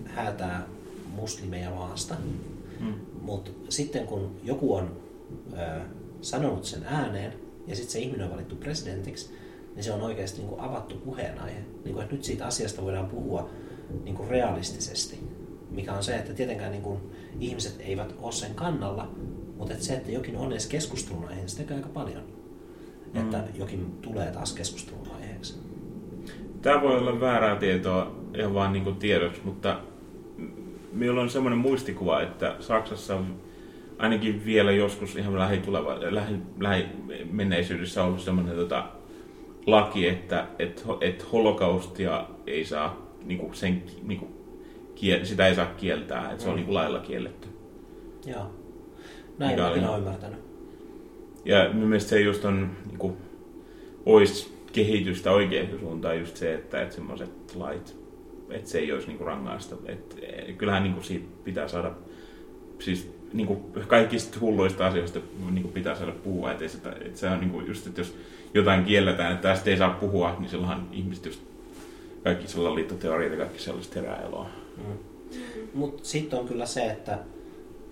häätää 0.05 0.67
muslimeja 1.15 1.69
maasta. 1.69 2.15
Mm. 2.79 2.93
Mutta 3.21 3.51
sitten 3.69 4.07
kun 4.07 4.35
joku 4.43 4.73
on 4.75 4.97
ö, 5.53 5.81
sanonut 6.21 6.65
sen 6.65 6.83
ääneen 6.85 7.33
ja 7.67 7.75
sitten 7.75 7.91
se 7.91 7.99
ihminen 7.99 8.25
on 8.25 8.33
valittu 8.33 8.55
presidentiksi, 8.55 9.29
niin 9.75 9.83
se 9.83 9.91
on 9.91 10.01
oikeasti 10.01 10.37
niin 10.37 10.49
kuin 10.49 10.61
avattu 10.61 10.95
puheenaihe. 10.95 11.59
Niin 11.83 11.93
kuin, 11.93 12.03
että 12.03 12.15
nyt 12.15 12.23
siitä 12.23 12.45
asiasta 12.45 12.81
voidaan 12.81 13.09
puhua 13.09 13.49
niin 14.03 14.15
kuin 14.15 14.29
realistisesti, 14.29 15.19
mikä 15.75 15.93
on 15.93 16.03
se, 16.03 16.15
että 16.15 16.33
tietenkään 16.33 16.71
niin 16.71 16.83
kuin 16.83 16.99
ihmiset 17.39 17.75
eivät 17.79 18.15
ole 18.19 18.31
sen 18.31 18.55
kannalla, 18.55 19.11
mutta 19.57 19.73
että 19.73 19.85
se, 19.85 19.93
että 19.93 20.11
jokin 20.11 20.37
on 20.37 20.51
edes 20.51 20.67
keskustelun 20.67 21.27
aihe, 21.27 21.47
se 21.47 21.57
tekee 21.57 21.77
aika 21.77 21.89
paljon. 21.89 22.23
Mm. 23.13 23.21
Että 23.21 23.43
jokin 23.55 23.97
tulee 24.01 24.31
taas 24.31 24.53
keskustelun 24.53 25.07
aiheeksi. 25.15 25.59
Tämä 26.61 26.81
voi 26.81 26.97
olla 26.97 27.19
väärää 27.19 27.55
tietoa 27.55 28.15
ihan 28.37 28.53
vaan 28.53 28.73
niin 28.73 28.83
kuin 28.83 28.95
tiedoksi, 28.95 29.41
mutta 29.43 29.79
minulla 30.93 31.21
on 31.21 31.29
semmoinen 31.29 31.59
muistikuva, 31.59 32.21
että 32.21 32.55
Saksassa 32.59 33.15
on 33.15 33.35
ainakin 33.97 34.45
vielä 34.45 34.71
joskus 34.71 35.15
ihan 35.15 35.39
lähituleva, 35.39 35.97
lähi, 36.01 36.35
lähimenneisyydessä 36.59 38.03
ollut 38.03 38.21
semmoinen 38.21 38.55
tota, 38.55 38.85
laki, 39.65 40.07
että 40.07 40.47
et, 40.59 40.85
et 41.01 41.31
holokaustia 41.31 42.27
ei 42.47 42.65
saa, 42.65 43.07
niin 43.25 43.39
kuin 43.39 43.55
sen, 43.55 43.83
niin 44.03 44.19
kuin, 44.19 44.34
kiel, 44.95 45.25
sitä 45.25 45.47
ei 45.47 45.55
saa 45.55 45.65
kieltää, 45.65 46.31
että 46.31 46.43
se 46.43 46.49
on 46.49 46.55
niin 46.55 46.65
kuin 46.65 46.75
lailla 46.75 46.99
kielletty. 46.99 47.47
Joo. 48.25 48.51
Näin 49.37 49.59
mä 49.59 49.69
kyllä 49.73 49.89
olen 49.89 49.99
ymmärtänyt. 49.99 50.39
Ja 51.45 51.69
mun 51.73 51.87
mielestä 51.87 52.09
se 52.09 52.21
just 52.21 52.45
on, 52.45 52.71
niin 52.85 52.97
kuin, 52.97 53.17
olisi 54.05 54.55
kehitystä 54.73 55.31
oikeaan 55.31 55.79
suuntaan 55.79 56.19
just 56.19 56.37
se, 56.37 56.53
että, 56.53 56.81
että 56.81 56.95
semmoiset 56.95 57.55
lait, 57.55 57.97
että 58.49 58.69
se 58.69 58.77
ei 58.77 58.91
olisi 58.91 59.07
niin 59.07 59.17
kuin 59.17 59.27
rangaista. 59.27 59.75
Et, 59.85 60.17
eh, 60.21 60.57
kyllähän 60.57 60.83
niin 60.83 60.93
kuin 60.93 61.03
siitä 61.03 61.25
pitää 61.43 61.67
saada, 61.67 61.91
siis 62.79 63.11
niin 63.33 63.47
kuin 63.47 63.59
kaikista 63.87 64.39
hulluista 64.39 64.87
asioista 64.87 65.19
niin 65.51 65.61
kuin 65.61 65.73
pitää 65.73 65.95
saada 65.95 66.11
puhua. 66.11 66.51
Et, 66.51 66.61
ei 66.61 66.69
sitä, 66.69 66.93
et 67.05 67.17
se 67.17 67.29
on 67.29 67.39
niin 67.39 67.49
kuin 67.49 67.67
just, 67.67 67.87
että 67.87 68.01
jos 68.01 68.17
jotain 68.53 68.85
kielletään, 68.85 69.33
että 69.33 69.49
tästä 69.49 69.69
ei 69.69 69.77
saa 69.77 69.89
puhua, 69.89 70.35
niin 70.39 70.49
silloinhan 70.49 70.87
ihmiset 70.91 71.25
just 71.25 71.41
kaikki 72.23 72.47
salaliittoteoriat 72.47 73.31
ja 73.31 73.37
kaikki 73.37 73.59
sellaiset 73.59 73.95
herää 73.95 74.21
eloa. 74.21 74.49
Mm. 74.77 74.97
Mutta 75.73 76.05
sitten 76.05 76.39
on 76.39 76.47
kyllä 76.47 76.65
se, 76.65 76.85
että 76.85 77.19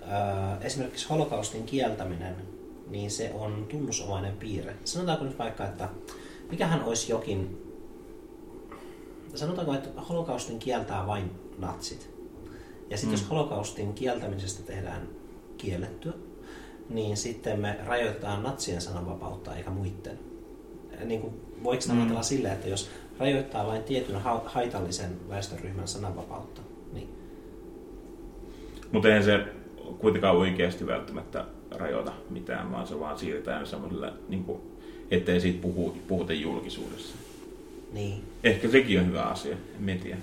ää, 0.01 0.57
esimerkiksi 0.61 1.09
holokaustin 1.09 1.63
kieltäminen, 1.63 2.35
niin 2.89 3.11
se 3.11 3.31
on 3.33 3.65
tunnusomainen 3.69 4.37
piirre. 4.37 4.75
Sanotaanko 4.85 5.23
nyt 5.25 5.39
vaikka, 5.39 5.65
että 5.65 5.89
mikähän 6.51 6.83
olisi 6.83 7.11
jokin, 7.11 7.57
sanotaanko, 9.35 9.73
että 9.73 10.01
holokaustin 10.01 10.59
kieltää 10.59 11.07
vain 11.07 11.31
natsit. 11.57 12.09
Ja 12.89 12.97
sitten 12.97 13.19
Mm. 13.19 13.21
jos 13.21 13.29
holokaustin 13.29 13.93
kieltämisestä 13.93 14.63
tehdään 14.63 15.07
kiellettyä, 15.57 16.13
niin 16.89 17.17
sitten 17.17 17.59
me 17.59 17.79
rajoitetaan 17.85 18.43
natsien 18.43 18.81
sananvapautta 18.81 19.55
eikä 19.55 19.69
muiden. 19.69 20.19
Niin 21.05 21.21
kuin, 21.21 21.33
voiko 21.63 21.83
Mm. 21.89 21.99
ajatella 21.99 22.23
silleen, 22.23 22.53
että 22.53 22.69
jos 22.69 22.89
rajoittaa 23.19 23.67
vain 23.67 23.83
tietyn 23.83 24.21
ha- 24.21 24.41
haitallisen 24.45 25.29
väestöryhmän 25.29 25.87
sananvapautta, 25.87 26.61
Mutta 28.93 29.07
eihän 29.07 29.23
se 29.23 29.45
kuitenkaan 29.99 30.37
oikeasti 30.37 30.87
välttämättä 30.87 31.45
rajoita 31.71 32.13
mitään, 32.29 32.71
vaan 32.71 32.87
se 32.87 32.99
vaan 32.99 33.19
siirretään 33.19 33.67
semmoiselle, 33.67 34.13
niin 34.29 34.43
kuin, 34.43 34.61
ettei 35.11 35.41
siitä 35.41 35.61
puhu, 35.61 35.97
puhuta 36.07 36.33
julkisuudessa. 36.33 37.15
Niin. 37.93 38.23
Ehkä 38.43 38.69
sekin 38.69 38.99
on 38.99 39.07
hyvä 39.07 39.21
asia, 39.21 39.57
en 39.87 39.99
tiedä. 39.99 40.17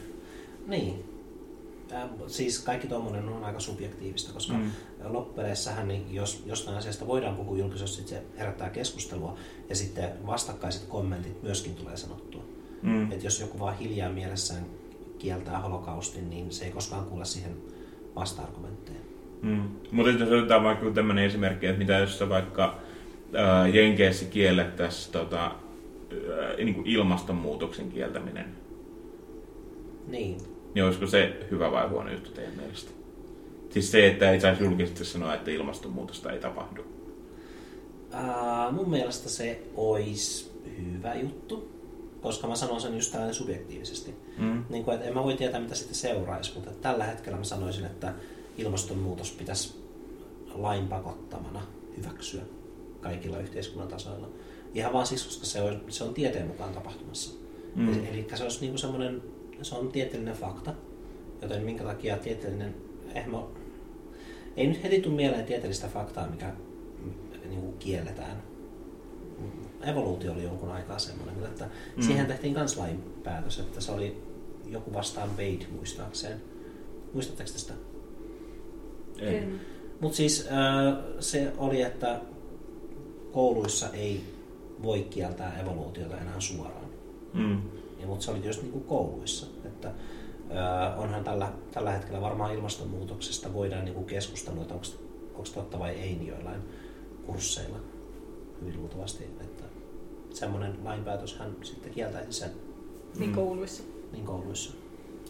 Niin. 0.66 1.04
Äh, 1.92 2.08
siis 2.26 2.58
kaikki 2.58 2.86
tuommoinen 2.86 3.28
on 3.28 3.44
aika 3.44 3.60
subjektiivista, 3.60 4.32
koska 4.32 4.52
Mm. 4.52 4.70
loppupeleissähän, 5.04 5.88
niin 5.88 6.14
jos 6.14 6.42
jostain 6.46 6.76
asiasta 6.76 7.06
voidaan 7.06 7.36
puhua 7.36 7.58
julkisesti, 7.58 8.08
se 8.08 8.22
herättää 8.38 8.70
keskustelua 8.70 9.36
ja 9.68 9.76
sitten 9.76 10.10
vastakkaiset 10.26 10.82
kommentit 10.88 11.42
myöskin 11.42 11.74
tulee 11.74 11.96
sanottua. 11.96 12.42
Mm. 12.82 13.12
Että 13.12 13.26
jos 13.26 13.40
joku 13.40 13.58
vaan 13.58 13.78
hiljaa 13.78 14.12
mielessään 14.12 14.66
kieltää 15.18 15.58
holokaustin, 15.60 16.30
niin 16.30 16.52
se 16.52 16.64
ei 16.64 16.70
koskaan 16.70 17.04
kuule 17.04 17.24
siihen 17.24 17.56
vasta-argumentteja. 18.16 18.98
Mm. 19.42 19.62
Mutta 19.92 20.10
jos 20.10 20.22
otetaan 20.22 20.64
vaikka 20.64 20.90
tämmöinen 20.90 21.24
esimerkki, 21.24 21.66
että 21.66 21.78
mitä 21.78 21.92
jos 21.98 22.24
vaikka 22.28 22.78
ää, 23.34 23.68
Jenkeissä 23.68 24.24
kiellettäisiin 24.24 25.12
tota, 25.12 25.40
ää, 25.42 26.56
niin 26.56 26.74
kuin 26.74 26.86
ilmastonmuutoksen 26.86 27.90
kieltäminen, 27.90 28.46
Niin. 30.08 30.38
niin 30.74 30.84
olisiko 30.84 31.06
se 31.06 31.36
hyvä 31.50 31.72
vai 31.72 31.88
huono 31.88 32.10
juttu 32.10 32.30
teidän 32.30 32.54
mielestä? 32.56 32.90
Siis 33.70 33.90
se, 33.90 34.06
että 34.06 34.30
ei 34.30 34.40
saisi 34.40 34.64
julkisesti 34.64 35.04
sanoa, 35.04 35.34
että 35.34 35.50
ilmastonmuutosta 35.50 36.32
ei 36.32 36.38
tapahdu. 36.38 36.80
Uh, 38.14 38.72
mun 38.72 38.90
mielestä 38.90 39.28
se 39.28 39.62
olisi 39.76 40.50
hyvä 40.94 41.14
juttu, 41.14 41.79
koska 42.20 42.46
mä 42.46 42.56
sanon 42.56 42.80
sen 42.80 42.94
just 42.94 43.12
tällainen 43.12 43.34
subjektiivisesti. 43.34 44.14
Mm. 44.38 44.64
Niin 44.68 44.84
kuin, 44.84 44.94
että 44.94 45.06
en 45.08 45.14
mä 45.14 45.24
voi 45.24 45.36
tietää, 45.36 45.60
mitä 45.60 45.74
sitten 45.74 45.94
seuraisi, 45.94 46.54
mutta 46.54 46.70
tällä 46.70 47.04
hetkellä 47.04 47.38
mä 47.38 47.44
sanoisin, 47.44 47.84
että 47.84 48.14
ilmastonmuutos 48.58 49.30
pitäisi 49.30 49.74
lain 50.54 50.88
pakottamana 50.88 51.62
hyväksyä 51.96 52.42
kaikilla 53.00 53.38
yhteiskunnan 53.38 53.88
tasoilla. 53.88 54.28
Ihan 54.74 54.92
vaan 54.92 55.06
siksi, 55.06 55.26
koska 55.26 55.46
se 55.46 55.62
on, 55.62 55.80
se 55.88 56.04
on 56.04 56.14
tieteen 56.14 56.46
mukaan 56.46 56.74
tapahtumassa. 56.74 57.34
Mm. 57.74 58.06
Eli 58.06 58.26
se 58.34 58.42
olisi 58.42 58.60
niin 58.60 58.70
kuin 58.70 58.78
semmoinen, 58.78 59.22
se 59.62 59.74
on 59.74 59.92
tieteellinen 59.92 60.34
fakta, 60.34 60.74
joten 61.42 61.62
minkä 61.62 61.84
takia 61.84 62.16
tieteellinen, 62.16 62.74
eihän 63.14 63.30
mä, 63.30 63.42
ei 64.56 64.66
nyt 64.66 64.82
heti 64.82 65.00
tule 65.00 65.14
mieleen 65.14 65.46
tieteellistä 65.46 65.88
faktaa, 65.88 66.26
mikä 66.26 66.52
niin 67.48 67.60
kuin 67.60 67.78
kielletään. 67.78 68.42
Evoluutio 69.82 70.32
oli 70.32 70.42
jonkun 70.42 70.70
aikaa 70.70 70.98
semmoinen, 70.98 71.34
mutta 71.34 71.48
että 71.50 71.64
Mm. 71.96 72.02
siihen 72.02 72.26
tehtiin 72.26 72.54
kans 72.54 72.76
lain 72.76 73.02
päätös, 73.24 73.58
että 73.58 73.80
se 73.80 73.92
oli 73.92 74.22
joku 74.66 74.92
vastaan 74.92 75.30
Wade 75.30 75.66
muistaakseen. 75.70 76.42
Muistatteko 77.12 77.50
tästä? 77.52 77.74
En. 79.18 79.60
Mutta 80.00 80.16
siis 80.16 80.48
äh, 80.52 81.04
se 81.20 81.52
oli, 81.58 81.82
että 81.82 82.20
kouluissa 83.32 83.88
ei 83.92 84.20
voi 84.82 85.02
kieltää 85.02 85.60
evoluutiota 85.60 86.18
enää 86.18 86.40
suoraan. 86.40 86.86
Mm. 87.34 87.60
Mutta 88.06 88.24
se 88.24 88.30
oli 88.30 88.46
just 88.46 88.62
niin 88.62 88.72
kuin 88.72 88.84
kouluissa. 88.84 89.46
Että, 89.64 89.88
äh, 89.88 91.00
onhan 91.00 91.24
tällä, 91.24 91.52
tällä 91.72 91.90
hetkellä 91.90 92.20
varmaan 92.20 92.54
ilmastonmuutoksesta 92.54 93.52
voidaan 93.52 93.84
niin 93.84 93.94
kuin 93.94 94.06
keskustella, 94.06 94.62
että 94.62 94.74
onko 94.74 94.86
totta 95.54 95.78
vai 95.78 95.90
ei 95.90 96.14
niin 96.14 96.26
joillain 96.26 96.60
kursseilla 97.26 97.78
hyvin 98.60 98.76
luultavasti. 98.76 99.24
Semmoinen 100.34 100.72
lainpäätös 100.84 101.38
hän 101.38 101.56
sitten 101.62 101.92
kieltäisi 101.92 102.32
sen 102.32 102.50
Niin 103.18 103.30
Mm. 103.30 103.34
kouluissa. 103.36 103.82
niin 104.12 104.24
kouluissa. 104.24 104.72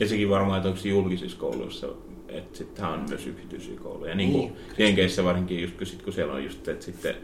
Ja 0.01 0.09
sekin 0.09 0.31
varmaan, 0.31 0.57
että 0.59 0.69
onko 0.69 0.81
se 0.81 0.89
julkisissa 0.89 1.39
kouluissa, 1.39 1.87
että 2.29 2.59
sitten 2.59 2.85
on 2.85 3.05
myös 3.09 3.27
yksityisiä 3.27 3.79
kouluja. 3.81 4.15
Niin 4.15 4.33
kuin 4.33 4.41
Niin. 4.53 4.57
Jenkeissä 4.79 5.25
varsinkin, 5.25 5.63
just, 5.63 5.77
kun, 5.77 5.87
sit, 5.87 6.03
kun 6.03 6.13
siellä 6.13 6.33
on 6.35 6.45
just, 6.45 6.69
että 6.69 6.85
sitten 6.85 7.15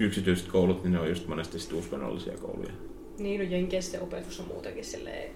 yksityiset 0.00 0.48
koulut, 0.48 0.82
niin 0.82 0.92
ne 0.92 1.00
on 1.00 1.08
just 1.08 1.26
monesti 1.28 1.58
sit 1.58 1.72
uskonnollisia 1.72 2.38
kouluja. 2.38 2.72
Niin, 3.18 3.40
no 3.40 3.46
Jenkeissä 3.50 3.92
se 3.92 4.00
opetus 4.00 4.40
on 4.40 4.46
muutenkin 4.48 4.84
silleen, 4.84 5.30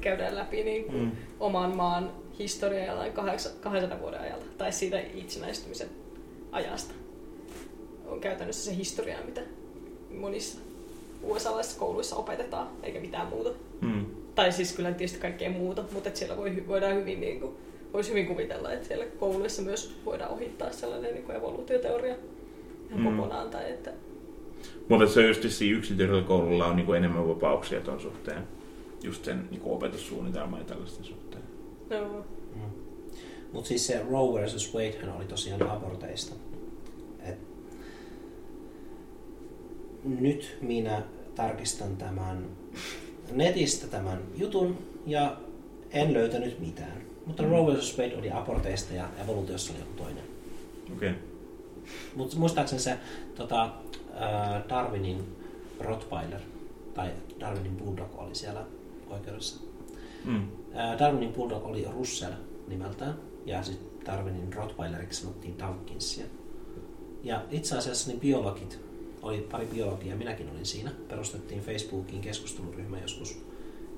käydään 0.00 0.36
läpi 0.36 0.64
niin 0.64 0.84
kuin 0.84 0.96
Mm. 1.02 1.10
oman 1.40 1.76
maan 1.76 2.10
historiaa 2.38 2.86
jotain 3.06 3.12
200 3.60 4.00
vuoden 4.00 4.20
ajalta, 4.20 4.46
tai 4.58 4.72
siitä 4.72 5.00
itsenäistymisen 5.00 5.88
ajasta. 6.52 6.94
On 8.06 8.20
käytännössä 8.20 8.64
se 8.70 8.76
historia, 8.76 9.18
mitä 9.26 9.40
monissa 10.18 10.58
USA-laisissa 11.22 11.78
kouluissa 11.78 12.16
opetetaan, 12.16 12.68
eikä 12.82 13.00
mitään 13.00 13.26
muuta. 13.26 13.50
Mm. 13.80 14.06
Tai 14.34 14.52
siis 14.52 14.72
kyllä 14.72 14.92
tietysti 14.92 15.18
kaikkea 15.20 15.50
muuta, 15.50 15.84
mutta 15.92 16.08
et 16.08 16.16
siellä 16.16 16.36
voi, 16.36 16.64
voidaan 16.68 16.94
hyvin, 16.96 17.20
niin 17.20 17.40
kuin, 17.40 17.52
voisi 17.92 18.10
hyvin 18.10 18.26
kuvitella, 18.26 18.72
että 18.72 18.86
siellä 18.88 19.04
kouluissa 19.18 19.62
myös 19.62 19.96
voidaan 20.06 20.30
ohittaa 20.30 20.72
sellainen 20.72 21.14
niin 21.14 21.24
kuin 21.24 21.36
evoluutioteoria 21.36 22.14
ihan 22.90 23.00
Mm. 23.00 23.16
kokonaan. 23.16 23.50
Tai 23.50 23.70
että, 23.70 23.92
Mutta 24.88 25.06
se 25.06 25.20
on 25.20 25.26
just 25.26 25.42
siinä 25.48 25.78
yksityisellä 25.78 26.22
koululla 26.22 26.66
on 26.66 26.76
niinku 26.76 26.92
enemmän 26.92 27.28
vapauksia 27.28 27.80
tuon 27.80 28.00
suhteen. 28.00 28.42
Just 29.02 29.24
sen 29.24 29.48
niinku 29.50 29.74
opetussuunnitelman 29.74 30.58
ja 30.60 30.64
tällaisten 30.64 31.04
suhteen. 31.04 31.42
no, 31.90 32.24
Mm. 32.54 32.62
Mutta 33.52 33.68
siis 33.68 33.86
se 33.86 34.02
Roe 34.10 34.40
versus 34.40 34.74
Wade 34.74 34.94
hän 35.02 35.16
oli 35.16 35.24
tosiaan 35.24 35.70
aborteista. 35.70 36.34
Et 37.24 37.38
nyt 40.06 40.58
minä 40.60 41.02
tarkistan 41.34 41.96
tämän 41.96 42.44
netistä 43.32 43.86
tämän 43.86 44.18
jutun 44.36 44.78
ja 45.06 45.36
en 45.90 46.14
löytänyt 46.14 46.60
mitään. 46.60 47.02
Mutta 47.26 47.42
Mm. 47.42 47.48
Roe 47.50 47.66
versus 47.66 47.98
Wade 47.98 48.16
oli 48.16 48.30
aborteista 48.30 48.94
ja 48.94 49.08
evoluutiossa 49.24 49.72
oli 49.72 49.80
joku 49.80 49.92
toinen. 49.96 50.24
Okei. 50.96 51.10
Okay. 51.10 51.22
Mutta 52.16 52.36
muistaakseni 52.36 52.82
se 52.82 52.98
tota, 53.34 53.70
ää, 54.14 54.64
Darwinin 54.68 55.24
Rottweiler 55.80 56.40
tai 56.94 57.10
Darwinin 57.40 57.76
Bulldog 57.76 58.18
oli 58.18 58.34
siellä 58.34 58.66
oikeudessa. 59.10 59.60
Mm. 60.24 60.48
Ää, 60.74 60.98
Darwinin 60.98 61.32
Bulldog 61.32 61.66
oli 61.66 61.86
Russell 61.94 62.32
nimeltään 62.68 63.14
ja 63.46 63.62
sitten 63.62 64.06
Darwinin 64.06 64.52
Rottweileriksi 64.52 65.20
sanottiin 65.20 65.58
Dawkinsia. 65.58 66.26
Ja 67.22 67.42
itse 67.50 67.78
asiassa 67.78 68.10
niin 68.10 68.20
biologit, 68.20 68.80
oli 69.26 69.46
pari 69.50 69.66
biologia, 69.66 70.16
minäkin 70.16 70.50
olin 70.50 70.66
siinä, 70.66 70.90
perustettiin 71.08 71.60
Facebookiin 71.60 72.20
keskusteluryhmä 72.20 72.98
joskus. 72.98 73.46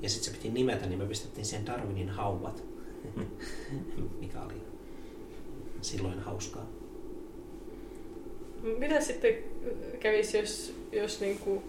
Ja 0.02 0.08
sitten 0.08 0.32
se 0.32 0.38
piti 0.38 0.54
nimetä, 0.54 0.86
niin 0.86 0.98
me 0.98 1.06
pistettiin 1.06 1.44
siihen 1.44 1.66
Darwinin 1.66 2.08
hauvat, 2.08 2.64
mikä 4.20 4.42
oli 4.42 4.54
silloin 5.80 6.20
hauskaa. 6.20 6.66
Mitä 8.78 9.00
sitten 9.00 9.34
kävisi, 10.00 10.38
jos, 10.38 10.74
jos 10.92 11.20
niinku 11.20 11.62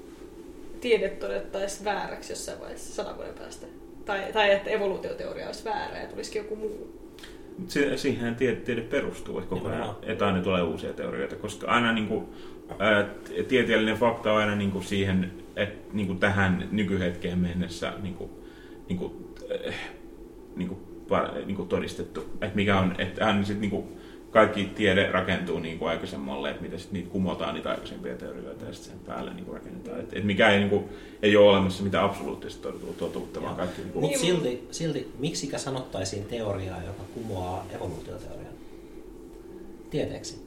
tiede 0.81 1.09
todettaisiin 1.09 1.85
vääräksi 1.85 2.31
jossain 2.31 2.59
vaiheessa 2.59 2.93
sadan 2.93 3.15
vuoden 3.15 3.33
päästä? 3.33 3.67
Tai, 4.05 4.33
tai 4.33 4.51
että 4.51 4.69
evoluutioteoria 4.69 5.47
olisi 5.47 5.65
väärä 5.65 6.01
ja 6.01 6.07
tulisikin 6.07 6.41
joku 6.41 6.55
muu. 6.55 6.99
Se, 7.67 7.97
siihen 7.97 8.35
tiede, 8.35 8.55
tiede 8.55 8.81
perustuu, 8.81 9.39
että 9.39 9.49
koko 9.49 9.67
ajan, 9.67 9.95
että 10.03 10.27
aina 10.27 10.41
tulee 10.41 10.61
uusia 10.61 10.93
teorioita, 10.93 11.35
koska 11.35 11.67
aina 11.67 11.93
niin 11.93 12.07
kuin, 12.07 12.25
ää, 12.79 13.05
tieteellinen 13.47 13.97
fakta 13.97 14.33
on 14.33 14.39
aina 14.39 14.55
niin 14.55 14.71
kuin 14.71 14.83
siihen, 14.83 15.31
että 15.55 15.89
niin 15.93 16.07
kuin 16.07 16.19
tähän 16.19 16.67
nykyhetkeen 16.71 17.39
mennessä 17.39 17.93
niin 18.01 18.13
kuin, 18.13 18.29
niin 18.89 18.99
kuin, 18.99 19.13
äh, 19.67 19.75
niin 20.55 20.67
kuin, 20.67 20.79
niin 21.45 21.55
kuin 21.55 21.67
todistettu, 21.69 22.21
että 22.41 22.55
mikä 22.55 22.79
on, 22.79 22.95
että 22.97 23.27
aina 23.27 23.43
sit 23.43 23.59
niin 23.59 23.71
kuin, 23.71 23.99
kaikki 24.31 24.65
tiede 24.65 25.11
rakentuu 25.11 25.59
niin 25.59 25.79
kuin 25.79 25.89
aikaisemmalle, 25.89 26.49
että 26.49 26.61
miten 26.61 26.79
sit 26.79 26.91
niitä 26.91 27.09
kumotaan 27.09 27.55
niitä 27.55 27.69
aikaisempia 27.69 28.15
teorioita 28.15 28.65
ja 28.65 28.73
sitten 28.73 28.91
sen 28.91 29.05
päälle 29.05 29.33
niin 29.33 29.45
kuin 29.45 29.57
rakennetaan. 29.57 29.99
Että 29.99 30.19
et 30.19 30.23
mikä 30.23 30.49
ei, 30.49 30.59
niin 30.59 30.69
kuin, 30.69 30.85
ei 31.21 31.35
ole 31.37 31.49
olemassa 31.49 31.83
mitään 31.83 32.05
absoluuttista 32.05 32.69
totuutta, 32.97 33.41
vaan 33.41 33.55
kaikki 33.55 33.81
niin 33.81 33.91
kuin, 33.91 34.01
Mutta 34.01 34.17
Niin, 34.17 34.27
silti, 34.27 34.67
silti, 34.71 35.11
miksikä 35.19 35.57
sanottaisiin 35.57 36.25
teoriaa, 36.25 36.83
joka 36.83 37.03
kumoaa 37.13 37.65
evoluutioteorian? 37.75 38.53
Tieteeksi. 39.89 40.45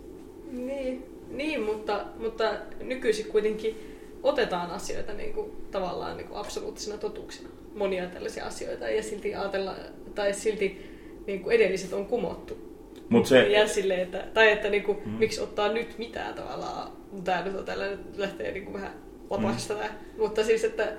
Niin, 0.52 1.04
niin 1.32 1.62
mutta, 1.62 2.04
mutta 2.18 2.52
nykyisin 2.80 3.26
kuitenkin 3.26 3.98
otetaan 4.22 4.70
asioita 4.70 5.12
niin 5.12 5.32
kuin, 5.34 5.52
tavallaan 5.70 6.16
niin 6.16 6.28
kuin 6.28 6.38
absoluuttisina 6.38 6.98
totuuksina. 6.98 7.48
Monia 7.74 8.06
tällaisia 8.06 8.46
asioita 8.46 8.88
ja 8.88 9.02
silti 9.02 9.34
ajatella, 9.34 9.74
tai 10.14 10.32
silti 10.34 10.90
niin 11.26 11.42
kuin 11.42 11.56
edelliset 11.56 11.92
on 11.92 12.06
kumottu. 12.06 12.72
Mutta 13.08 13.28
se, 13.28 13.48
Ja 13.48 13.68
silleen, 13.68 14.00
että, 14.00 14.24
tai 14.34 14.50
että 14.52 14.70
niin 14.70 14.82
kuin, 14.82 14.98
Mm. 15.04 15.10
miksi 15.12 15.40
ottaa 15.40 15.72
nyt 15.72 15.98
mitään 15.98 16.34
tavallaan. 16.34 16.92
Tämä 17.24 17.44
nyt 17.44 17.54
on 17.56 17.64
tällainen, 17.64 17.98
lähtee 18.16 18.52
niin 18.52 18.64
kuin 18.64 18.74
vähän 18.74 18.92
lapasta 19.30 19.74
mm. 19.74 19.80
Mutta 20.18 20.44
siis, 20.44 20.64
että 20.64 20.92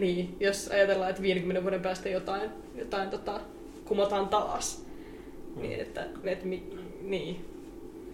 niin, 0.00 0.36
jos 0.40 0.68
ajatellaan, 0.68 1.10
että 1.10 1.22
50 1.22 1.62
vuoden 1.62 1.82
päästä 1.82 2.08
jotain, 2.08 2.50
jotain 2.74 3.10
tota, 3.10 3.40
kumotaan 3.84 4.28
taas, 4.28 4.84
Mm. 5.56 5.62
niin 5.62 5.80
että, 5.80 6.06
että 6.24 6.46
mi, 6.46 6.62
niin, 7.02 7.44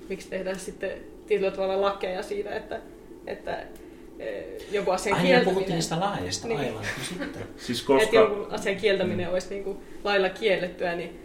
miksi 0.08 0.28
tehdään 0.28 0.58
sitten 0.58 0.90
tietyllä 1.26 1.50
tavalla 1.50 1.80
lakeja 1.80 2.22
siitä, 2.22 2.56
että, 2.56 2.80
että 3.26 3.62
eh, 4.18 4.44
joku 4.72 4.90
asian 4.90 5.16
Ai 5.16 5.22
niin, 5.22 5.26
kieltäminen, 5.28 5.54
puhuttiin 5.54 5.74
niistä 5.74 6.00
laajista, 6.00 6.48
Niin. 6.48 6.60
aivan. 6.60 6.82
No 6.82 7.04
sitten. 7.08 7.42
siis 7.66 7.80
että 7.80 7.92
koska... 7.92 8.16
jonkun 8.16 8.46
asian 8.50 8.76
kieltäminen 8.76 9.30
olisi 9.30 9.50
niin 9.50 9.64
kuin 9.64 9.78
lailla 10.04 10.28
kiellettyä, 10.28 10.96
niin, 10.96 11.20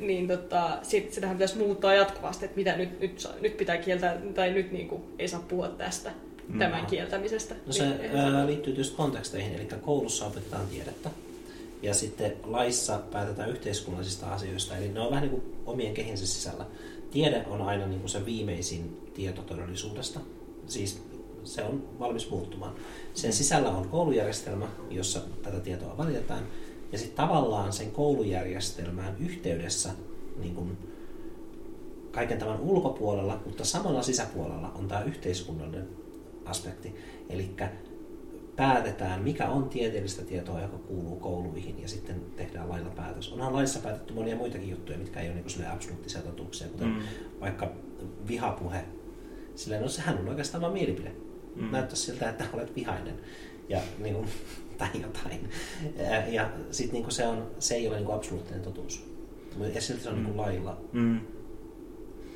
niin 0.00 0.28
tota, 0.28 0.78
sit, 0.82 1.12
sitähän 1.12 1.36
pitäisi 1.36 1.58
muuttaa 1.58 1.94
jatkuvasti, 1.94 2.44
että 2.44 2.56
mitä 2.56 2.76
nyt, 2.76 3.00
nyt, 3.00 3.20
saa, 3.20 3.32
nyt 3.40 3.56
pitää 3.56 3.76
kieltää, 3.76 4.16
tai 4.34 4.50
nyt 4.52 4.72
niin 4.72 4.88
kuin, 4.88 5.02
ei 5.18 5.28
saa 5.28 5.44
puhua 5.48 5.68
tästä, 5.68 6.10
Mm. 6.48 6.58
tämän 6.58 6.86
kieltämisestä. 6.86 7.54
No 7.66 7.72
se 7.72 7.88
Niin, 7.88 8.16
ää, 8.16 8.46
liittyy 8.46 8.72
tietysti 8.72 8.96
konteksteihin, 8.96 9.54
eli 9.54 9.68
koulussa 9.82 10.26
opetetaan 10.26 10.66
tiedettä. 10.66 11.10
Ja 11.82 11.94
sitten 11.94 12.32
laissa 12.44 12.98
päätetään 13.12 13.50
yhteiskunnallisista 13.50 14.26
asioista, 14.26 14.76
eli 14.76 14.88
ne 14.88 15.00
on 15.00 15.10
vähän 15.10 15.22
niin 15.22 15.30
kuin 15.30 15.42
omien 15.66 15.94
kehinsä 15.94 16.26
sisällä. 16.26 16.66
Tiede 17.16 17.44
on 17.50 17.62
aina 17.62 17.86
niin 17.86 18.00
kuin 18.00 18.10
se 18.10 18.26
viimeisin 18.26 19.10
tieto 19.14 19.42
todellisuudesta, 19.42 20.20
siis 20.66 21.02
se 21.44 21.62
on 21.62 21.88
valmis 21.98 22.30
muuttumaan. 22.30 22.74
Sen 23.14 23.32
sisällä 23.32 23.70
on 23.70 23.88
koulujärjestelmä, 23.88 24.68
jossa 24.90 25.20
tätä 25.42 25.60
tietoa 25.60 25.96
valitetaan, 25.96 26.42
ja 26.92 26.98
sitten 26.98 27.16
tavallaan 27.16 27.72
sen 27.72 27.90
koulujärjestelmään 27.90 29.16
yhteydessä 29.18 29.90
niin 30.38 30.54
kuin 30.54 30.78
kaiken 32.10 32.38
tämän 32.38 32.60
ulkopuolella, 32.60 33.40
mutta 33.44 33.64
samalla 33.64 34.02
sisäpuolella 34.02 34.72
on 34.74 34.88
tämä 34.88 35.02
yhteiskunnallinen 35.02 35.88
aspekti. 36.44 36.94
Eli 37.28 37.50
päätetään, 38.56 39.22
mikä 39.22 39.48
on 39.48 39.68
tieteellistä 39.68 40.24
tietoa, 40.24 40.60
joka 40.60 40.78
kuuluu 40.78 41.16
kouluihin, 41.16 41.82
ja 41.82 41.88
sitten 41.88 42.16
tehdään 42.36 42.68
lailla 42.68 42.90
päätös. 42.90 43.32
Onhan 43.32 43.52
laissa 43.52 43.80
päätetty 43.80 44.14
monia 44.14 44.36
muitakin 44.36 44.70
juttuja, 44.70 44.98
mitkä 44.98 45.20
ei 45.20 45.28
ole 45.30 45.34
niin 45.36 45.68
absoluuttisia 45.72 46.22
totuuksia, 46.22 46.68
kuten 46.68 46.88
Mm. 46.88 47.00
vaikka 47.40 47.72
vihapuhe 48.28 48.84
Silleen, 49.54 49.82
no 49.82 49.88
sehän 49.88 50.18
on 50.18 50.28
oikeastaan 50.28 50.60
vaan 50.62 50.72
mielipide. 50.72 51.12
Mm. 51.56 51.70
Näyttää 51.72 51.96
siltä, 51.96 52.28
että 52.30 52.44
olet 52.52 52.76
vihainen. 52.76 53.14
Ja 53.68 53.78
niin 53.98 54.14
kuin, 54.14 54.26
tai 54.78 54.88
jotain. 55.02 55.48
Ja, 56.10 56.26
ja 56.28 56.50
sitten 56.70 57.00
niin 57.00 57.10
se, 57.10 57.26
on, 57.26 57.46
se 57.58 57.74
ei 57.74 57.88
ole 57.88 57.96
niin 57.96 58.04
kuin 58.06 58.16
absoluuttinen 58.16 58.62
totuus. 58.62 59.06
Ja 59.74 59.80
silti 59.80 60.02
se 60.02 60.08
on 60.08 60.14
Mm. 60.14 60.18
niin 60.22 60.26
kuin 60.34 60.36
lailla 60.46 60.76
Mm. 60.92 61.20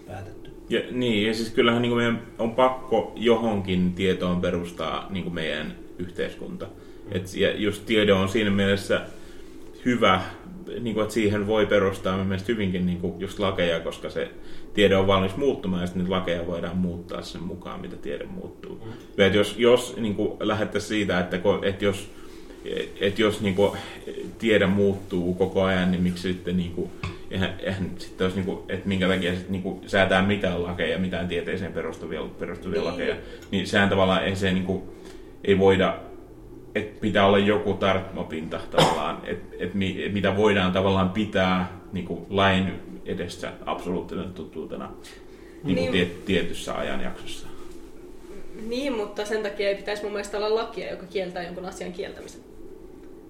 päätetty. 0.07 0.51
Ja, 0.68 0.81
niin, 0.91 1.27
ja 1.27 1.35
siis 1.35 1.51
kyllähän 1.51 1.83
niin 1.83 1.91
kuin 1.91 1.99
meidän 1.99 2.23
on 2.39 2.55
pakko 2.55 3.12
johonkin 3.16 3.93
tietoon 3.93 4.41
perustaa 4.41 5.07
niin 5.11 5.25
kuin 5.25 5.35
meidän 5.35 5.75
yhteiskunta. 6.01 6.66
Et, 7.12 7.34
ja 7.34 7.57
just 7.57 7.86
tiede 7.86 8.12
on 8.12 8.28
siinä 8.28 8.51
mielessä 8.51 9.01
hyvä, 9.84 10.20
niin 10.80 10.94
kuin, 10.94 11.03
että 11.03 11.14
siihen 11.14 11.46
voi 11.46 11.66
perustaa 11.66 12.16
mun 12.16 12.26
mielestä 12.26 12.53
hyvinkin 12.53 12.86
niin 12.86 13.01
kuin 13.01 13.20
just 13.20 13.38
lakeja, 13.38 13.80
koska 13.80 14.11
se 14.11 14.30
tiede 14.74 14.96
on 14.96 15.07
valmis 15.07 15.36
muuttumaan 15.36 15.82
ja 15.82 15.86
sitten 15.86 16.03
niitä 16.03 16.16
lakeja 16.16 16.46
voidaan 16.46 16.76
muuttaa 16.76 17.22
sen 17.22 17.42
mukaan, 17.42 17.80
mitä 17.80 17.96
tiede 17.96 18.24
muuttuu. 18.24 18.82
Mm. 18.84 18.92
Ja 19.16 19.26
et 19.26 19.34
jos 19.34 19.55
jos 19.59 19.96
niin 19.96 20.14
kuin, 20.14 20.32
lähdettäisiin 20.40 20.88
siitä, 20.88 21.20
että, 21.20 21.40
että 21.62 21.84
jos, 21.84 22.11
et 23.01 23.18
jos 23.18 23.40
niin 23.40 23.55
kuin, 23.55 23.78
tiede 24.38 24.66
muuttuu 24.66 25.34
koko 25.34 25.62
ajan, 25.62 25.90
niin 25.90 26.03
miksi 26.03 26.32
sitten 26.32 26.57
niin 26.57 26.72
kuin, 26.72 26.90
eihän, 27.30 27.55
eihän 27.59 27.90
sitten 27.98 28.24
olisi, 28.24 28.36
niin 28.36 28.46
kuin, 28.46 28.59
että 28.68 28.88
minkä 28.88 29.09
takia 29.09 29.32
sitten 29.34 29.53
niin 29.53 29.62
kuin, 29.62 29.80
säätää 29.86 30.22
mitään 30.26 30.62
lakeja, 30.62 30.98
mitään 30.98 31.28
tieteeseen 31.28 31.72
perustuvia, 31.72 32.20
perustuvia 32.38 32.80
Niin. 32.80 32.90
lakeja, 32.90 33.16
niin 33.51 33.66
sehän 33.66 33.88
tavallaan 33.88 34.24
ei 34.24 34.36
se 34.36 34.53
niin 34.53 34.64
kuin, 34.64 34.82
ei 35.45 35.59
voida 35.59 35.99
että 36.74 37.01
pitää 37.01 37.26
olla 37.26 37.38
joku 37.38 37.74
tarttumapinta 37.74 38.61
tavallaan, 38.70 39.22
että 39.26 39.57
et, 39.59 39.74
mi, 39.74 40.05
et 40.05 40.12
mitä 40.12 40.36
voidaan 40.36 40.72
tavallaan 40.72 41.11
pitää 41.11 41.80
niin 41.93 42.07
kuin 42.07 42.26
lain 42.30 42.72
edessä 43.05 43.53
absoluuttisena 43.66 44.30
totuutena 44.34 44.93
niin 45.64 45.64
kuin 45.64 45.74
Niin. 45.74 45.93
tie, 45.93 46.05
tietyssä 46.26 46.78
ajanjaksossa. 46.78 47.47
Niin, 48.68 48.93
mutta 48.97 49.24
sen 49.24 49.43
takia 49.43 49.68
ei 49.68 49.74
pitäisi 49.74 50.03
mun 50.03 50.12
mielestä 50.12 50.36
olla 50.36 50.55
lakia, 50.55 50.91
joka 50.91 51.07
kieltää 51.07 51.43
jonkun 51.43 51.64
asian 51.64 51.93
kieltämisen. 51.93 52.41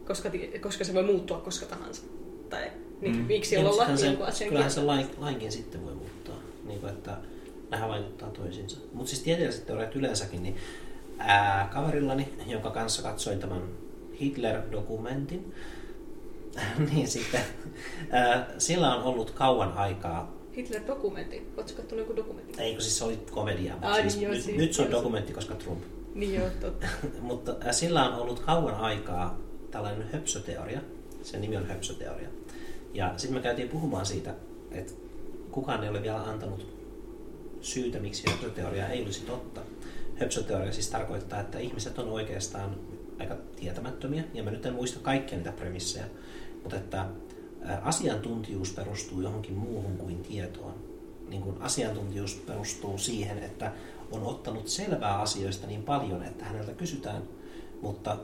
Koska, 0.06 0.30
koska 0.60 0.84
se 0.84 0.94
voi 0.94 1.02
muuttua 1.02 1.38
koska 1.38 1.66
tahansa. 1.66 2.02
Tai 2.50 2.62
niin, 3.00 3.16
Mm. 3.16 3.22
miksi 3.22 3.54
Ja 3.54 3.60
olla 3.60 3.76
laki 3.76 3.96
se, 3.96 4.06
jonkun 4.06 4.26
asian 4.26 4.48
kyllähän 4.48 4.70
se 4.70 4.80
lain, 4.82 5.06
lainkin 5.18 5.52
sitten 5.52 5.84
voi 5.84 5.94
muuttaa, 5.94 6.36
niin 6.66 6.80
kuin, 6.80 6.92
että 6.92 7.16
nämä 7.70 7.88
vaikuttaa 7.88 8.28
toisiinsa. 8.30 8.76
Mutta 8.92 9.10
siis 9.10 9.22
tieteelliset 9.22 9.66
teoriat 9.66 9.96
yleensäkin, 9.96 10.42
niin 10.42 10.56
ää, 11.20 11.68
kaverillani, 11.72 12.28
jonka 12.46 12.70
kanssa 12.70 13.02
katsoin 13.02 13.38
tämän 13.38 13.62
Hitler-dokumentin, 14.20 15.54
niin 16.92 17.08
sitten 17.08 17.40
ää, 18.10 18.46
sillä 18.58 18.94
on 18.96 19.02
ollut 19.02 19.30
kauan 19.30 19.72
aikaa, 19.72 20.40
Hitler-dokumentti. 20.56 21.52
Oletko 21.56 21.76
katsonut 21.76 21.98
joku 22.06 22.16
dokumentti? 22.16 22.62
ei 22.62 22.72
kun 22.72 22.82
siis 22.82 22.98
se 22.98 23.04
oli 23.04 23.18
komedia, 23.30 23.72
mutta 23.72 23.88
Ai, 23.88 24.02
siis, 24.02 24.22
joo, 24.22 24.32
nyt, 24.32 24.42
siis- 24.42 24.56
nyt 24.56 24.72
se 24.72 24.82
on 24.82 24.90
joo, 24.90 24.98
dokumentti, 24.98 25.32
koska 25.32 25.54
Trump. 25.54 25.82
Niin 26.14 26.34
joo, 26.34 26.48
totta. 26.60 26.86
Mutta 27.20 27.72
sillä 27.72 28.08
on 28.08 28.14
ollut 28.22 28.40
kauan 28.40 28.74
aikaa 28.74 29.38
tällainen 29.70 30.08
höpsöteoria. 30.12 30.80
Sen 31.22 31.40
nimi 31.40 31.56
on 31.56 31.66
höpsöteoria. 31.66 32.28
Ja 32.94 33.14
sitten 33.16 33.34
me 33.34 33.42
käytiin 33.42 33.68
puhumaan 33.68 34.06
siitä, 34.06 34.34
että 34.70 34.92
kukaan 35.50 35.84
ei 35.84 35.90
ole 35.90 36.02
vielä 36.02 36.22
antanut 36.22 36.66
syytä, 37.60 37.98
miksi 37.98 38.30
höpsöteoria 38.30 38.88
ei 38.88 39.02
olisi 39.02 39.20
totta. 39.20 39.60
Höpsöteoria 40.20 40.72
siis 40.72 40.90
tarkoittaa, 40.90 41.40
että 41.40 41.58
ihmiset 41.58 41.98
on 41.98 42.08
oikeastaan 42.08 42.76
aika 43.18 43.36
tietämättömiä, 43.56 44.24
ja 44.34 44.42
mä 44.42 44.50
nyt 44.50 44.66
en 44.66 44.74
muista 44.74 45.00
kaikkia 45.00 45.38
niitä 45.38 45.52
premissejä, 45.52 46.04
mutta 46.62 46.76
että 46.76 47.06
asiantuntijuus 47.82 48.72
perustuu 48.72 49.20
johonkin 49.20 49.54
muuhun 49.54 49.96
kuin 49.96 50.22
tietoon. 50.22 50.74
Niin 51.28 51.42
kuin 51.42 51.62
asiantuntijuus 51.62 52.34
perustuu 52.34 52.98
siihen, 52.98 53.38
että 53.38 53.72
on 54.10 54.22
ottanut 54.22 54.68
selvää 54.68 55.20
asioista 55.20 55.66
niin 55.66 55.82
paljon, 55.82 56.22
että 56.22 56.44
häneltä 56.44 56.72
kysytään, 56.72 57.22
mutta 57.82 58.16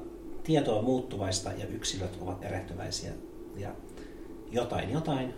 tieto 0.45 0.79
on 0.79 0.85
muuttuvaista 0.85 1.53
ja 1.53 1.67
yksilöt 1.67 2.19
ovat 2.21 2.45
erehtyväisiä 2.45 3.13
ja 3.57 3.75
jotain 4.51 4.93
jotain 4.93 5.35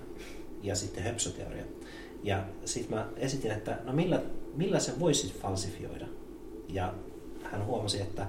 ja 0.62 0.74
sitten 0.74 1.02
höpsöteoria. 1.02 1.64
Ja 2.22 2.44
sitten 2.64 2.98
mä 2.98 3.09
esitin, 3.16 3.50
että 3.50 3.78
no 3.84 3.92
millä, 3.92 4.22
millä 4.54 4.80
se 4.80 5.00
voisi 5.00 5.34
falsifioida? 5.42 6.06
Ja 6.69 6.95
hän 7.43 7.66
huomasi, 7.66 8.01
että 8.01 8.27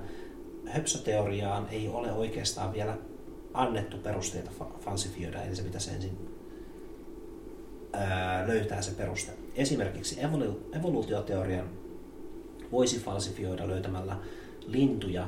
höpsöteoriaan 0.66 1.68
ei 1.72 1.88
ole 1.88 2.12
oikeastaan 2.12 2.74
vielä 2.74 2.98
annettu 3.54 3.98
perusteita 3.98 4.52
fa- 4.60 4.80
falsifioida, 4.80 5.44
eli 5.44 5.56
se 5.56 5.64
pitäisi 5.64 5.90
ensin 5.90 6.18
ää, 7.94 8.48
löytää 8.48 8.82
se 8.82 8.92
peruste. 8.92 9.32
Esimerkiksi 9.56 10.20
evolu- 10.22 10.78
evoluutioteorian 10.80 11.70
voisi 12.72 13.00
falsifioida 13.00 13.68
löytämällä 13.68 14.18
lintuja 14.68 15.28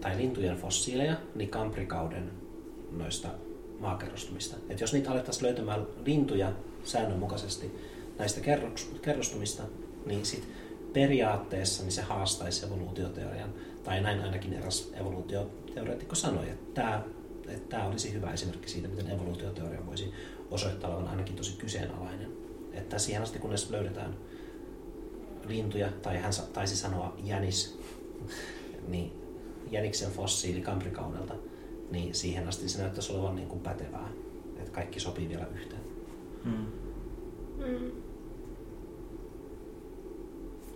tai 0.00 0.16
lintujen 0.16 0.56
fossiileja, 0.56 1.16
niin 1.34 1.48
kamprikauden 1.48 2.30
noista 2.90 3.28
maakerrostumista. 3.80 4.56
Et 4.68 4.80
jos 4.80 4.92
niitä 4.92 5.10
alettaisiin 5.10 5.46
löytämään 5.46 5.86
lintuja 6.04 6.52
säännönmukaisesti 6.84 7.78
näistä 8.18 8.40
kerrostumista, 9.02 9.62
niin 10.06 10.26
sit 10.26 10.48
periaatteessa 10.94 11.82
niin 11.82 11.92
se 11.92 12.02
haastaisi 12.02 12.66
evoluutioteorian, 12.66 13.54
tai 13.84 14.00
näin 14.00 14.20
ainakin 14.20 14.52
eräs 14.52 14.92
evoluutioteoreetikko 15.00 16.14
sanoi, 16.14 16.50
että 16.50 16.74
tämä 16.74 17.02
että 17.48 17.68
tämä 17.68 17.86
olisi 17.86 18.12
hyvä 18.12 18.32
esimerkki 18.32 18.68
siitä, 18.68 18.88
miten 18.88 19.10
evoluutioteoria 19.10 19.86
voisi 19.86 20.12
osoittaa 20.50 20.90
olevan 20.90 21.08
ainakin 21.08 21.36
tosi 21.36 21.56
kyseenalainen. 21.56 22.32
Että 22.72 22.98
siihen 22.98 23.22
asti 23.22 23.38
kunnes 23.38 23.70
löydetään 23.70 24.16
lintuja, 25.46 25.88
tai 26.02 26.18
hän 26.18 26.32
taisi 26.52 26.76
sanoa 26.76 27.14
jänis, 27.24 27.78
niin 28.88 29.12
jäniksen 29.70 30.10
fossiili 30.10 30.60
kamprikaudelta, 30.60 31.34
niin 31.90 32.14
siihen 32.14 32.48
asti 32.48 32.68
se 32.68 32.78
näyttäisi 32.78 33.12
olevan 33.12 33.36
niin 33.36 33.48
kuin 33.48 33.60
pätevää, 33.60 34.08
että 34.58 34.70
kaikki 34.70 35.00
sopii 35.00 35.28
vielä 35.28 35.46
yhteen. 35.46 35.82
Mm. 36.44 36.66
Mm. 37.66 37.90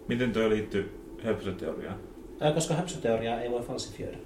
Miten 0.09 0.33
tuo 0.33 0.49
liittyy 0.49 1.01
höpsöteoriaan? 1.25 1.97
Ää, 2.41 2.53
Koska 2.53 2.75
höpsöteoriaa 2.75 3.41
ei 3.41 3.51
voi 3.51 3.63
falsifioida. 3.63 4.17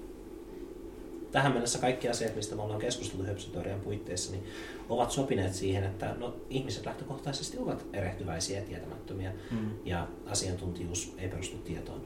Tähän 1.33 1.53
mennessä 1.53 1.78
kaikki 1.78 2.09
asiat, 2.09 2.37
mistä 2.37 2.57
me 2.57 2.62
ollaan 2.62 2.80
keskusteltu 2.80 3.24
höpsöteorian 3.24 3.80
puitteissa, 3.80 4.33
niin 4.33 4.45
ovat 4.89 5.11
sopineet 5.11 5.55
siihen, 5.55 5.85
että 5.85 6.14
no, 6.18 6.35
ihmiset 6.51 6.87
lähtökohtaisesti 6.87 7.59
ovat 7.59 7.85
erehtyväisiä 7.93 8.59
ja 8.59 8.64
tietämättömiä, 8.64 9.33
Mm. 9.51 9.70
ja 9.85 10.07
asiantuntijuus 10.26 11.14
ei 11.18 11.28
perustu 11.28 11.57
tietoon. 11.57 12.01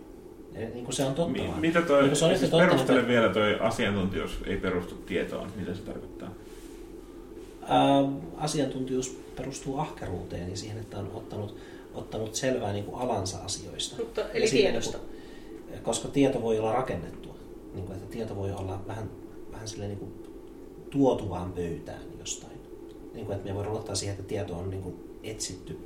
Ja 0.55 0.61
niin 0.61 0.85
kuin 0.85 0.95
se 0.95 1.05
on 1.05 1.15
totta 1.15 1.33
Mi- 1.33 1.49
vaan. 1.49 1.61
mitä 1.61 1.83
toi, 1.83 2.03
Niin 2.03 2.17
se 2.17 2.25
on 2.25 2.39
siis 2.39 2.51
totta, 2.51 2.67
perustele 2.67 2.99
mutta- 2.99 3.09
vielä 3.13 3.29
toi 3.29 3.57
asiantuntijuus 3.61 4.39
ei 4.47 4.57
perustu 4.57 4.95
tietoon, 4.95 5.51
mitä 5.57 5.75
se 5.75 5.83
tarkoittaa? 5.83 6.31
Ää, 7.69 8.03
asiantuntijuus 8.37 9.19
perustuu 9.37 9.79
ahkeruuteen 9.79 10.51
ja 10.51 10.57
siihen, 10.57 10.79
että 10.79 10.99
on 10.99 11.11
ottanut, 11.15 11.57
ottanut 11.97 12.35
selvää 12.35 12.73
niin 12.73 12.85
kuin 12.85 13.01
alansa 13.01 13.39
asioista. 13.39 13.97
Mutta, 13.99 14.29
eli 14.35 14.49
siinä 14.49 14.71
tiedosta. 14.71 14.99
niin 14.99 15.09
kuin- 15.69 15.83
koska 15.83 16.09
tieto 16.09 16.43
voi 16.43 16.59
olla 16.59 16.73
rakennettua. 16.73 17.35
Niin 17.75 17.87
kuin, 17.87 17.97
että 17.97 18.11
tieto 18.11 18.37
voi 18.37 18.53
olla 18.53 18.83
vähän, 18.87 19.11
vähän 19.53 19.69
silleen 19.69 19.91
niin 19.91 19.99
kuin 19.99 20.13
tuotu 20.91 21.31
vaan 21.31 21.53
pöytään 21.53 22.03
jostain. 22.19 22.53
Niin 23.15 23.27
kuin, 23.27 23.37
että 23.37 23.49
me 23.49 23.55
voidaan 23.55 23.73
luottaa 23.73 23.95
siihen, 23.95 24.15
että 24.15 24.29
tieto 24.29 24.59
on 24.59 24.71
niin 24.71 24.83
kuin 24.83 24.95
etsitty 25.23 25.79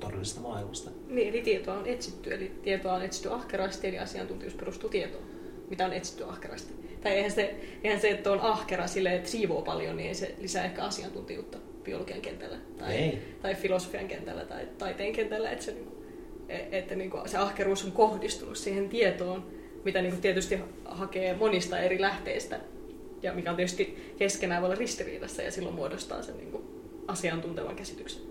todellisesta 0.00 0.40
maailmasta. 0.40 0.90
Niin, 1.08 1.28
eli 1.28 1.42
tietoa 1.42 1.74
on 1.74 1.86
etsitty, 1.86 2.34
eli 2.34 2.52
tietoa 2.62 2.92
on 2.92 3.02
etsitty 3.02 3.32
ahkerasti, 3.32 3.88
eli 3.88 3.98
asiantuntijuus 3.98 4.54
perustuu 4.54 4.90
tietoon, 4.90 5.24
mitä 5.70 5.84
on 5.86 5.92
etsitty 5.92 6.24
ahkerasti. 6.24 6.74
Tai 7.00 7.12
eihän 7.12 7.30
se, 7.30 7.54
eihän 7.84 8.00
se 8.00 8.10
että 8.10 8.32
on 8.32 8.40
ahkera 8.40 8.86
silleen, 8.86 9.16
että 9.16 9.30
siivoo 9.30 9.62
paljon, 9.62 9.96
niin 9.96 10.08
ei 10.08 10.14
se 10.14 10.34
lisää 10.40 10.64
ehkä 10.64 10.84
asiantuntijuutta 10.84 11.58
biologian 11.90 12.20
kentällä 12.20 12.56
tai, 12.78 12.94
Ei. 12.94 13.18
tai 13.42 13.54
filosofian 13.54 14.08
kentällä 14.08 14.44
tai 14.44 14.68
taiteen 14.78 15.12
kentällä, 15.12 15.50
että 15.50 15.64
se, 15.64 15.72
niinku, 15.72 16.04
e- 16.48 16.78
että 16.78 16.94
niinku 16.94 17.18
se 17.26 17.38
ahkeruus 17.38 17.84
on 17.84 17.92
kohdistunut 17.92 18.56
siihen 18.56 18.88
tietoon, 18.88 19.46
mitä 19.84 20.02
niinku 20.02 20.20
tietysti 20.20 20.58
hakee 20.84 21.34
monista 21.36 21.78
eri 21.78 22.00
lähteistä, 22.00 22.60
ja 23.22 23.32
mikä 23.32 23.50
on 23.50 23.56
tietysti 23.56 24.12
keskenään 24.18 24.62
voi 24.62 24.66
olla 24.68 24.78
ristiriidassa 24.78 25.42
ja 25.42 25.50
silloin 25.50 25.74
muodostaa 25.74 26.22
sen 26.22 26.36
niinku 26.36 26.64
asiantuntevan 27.06 27.76
käsityksen. 27.76 28.22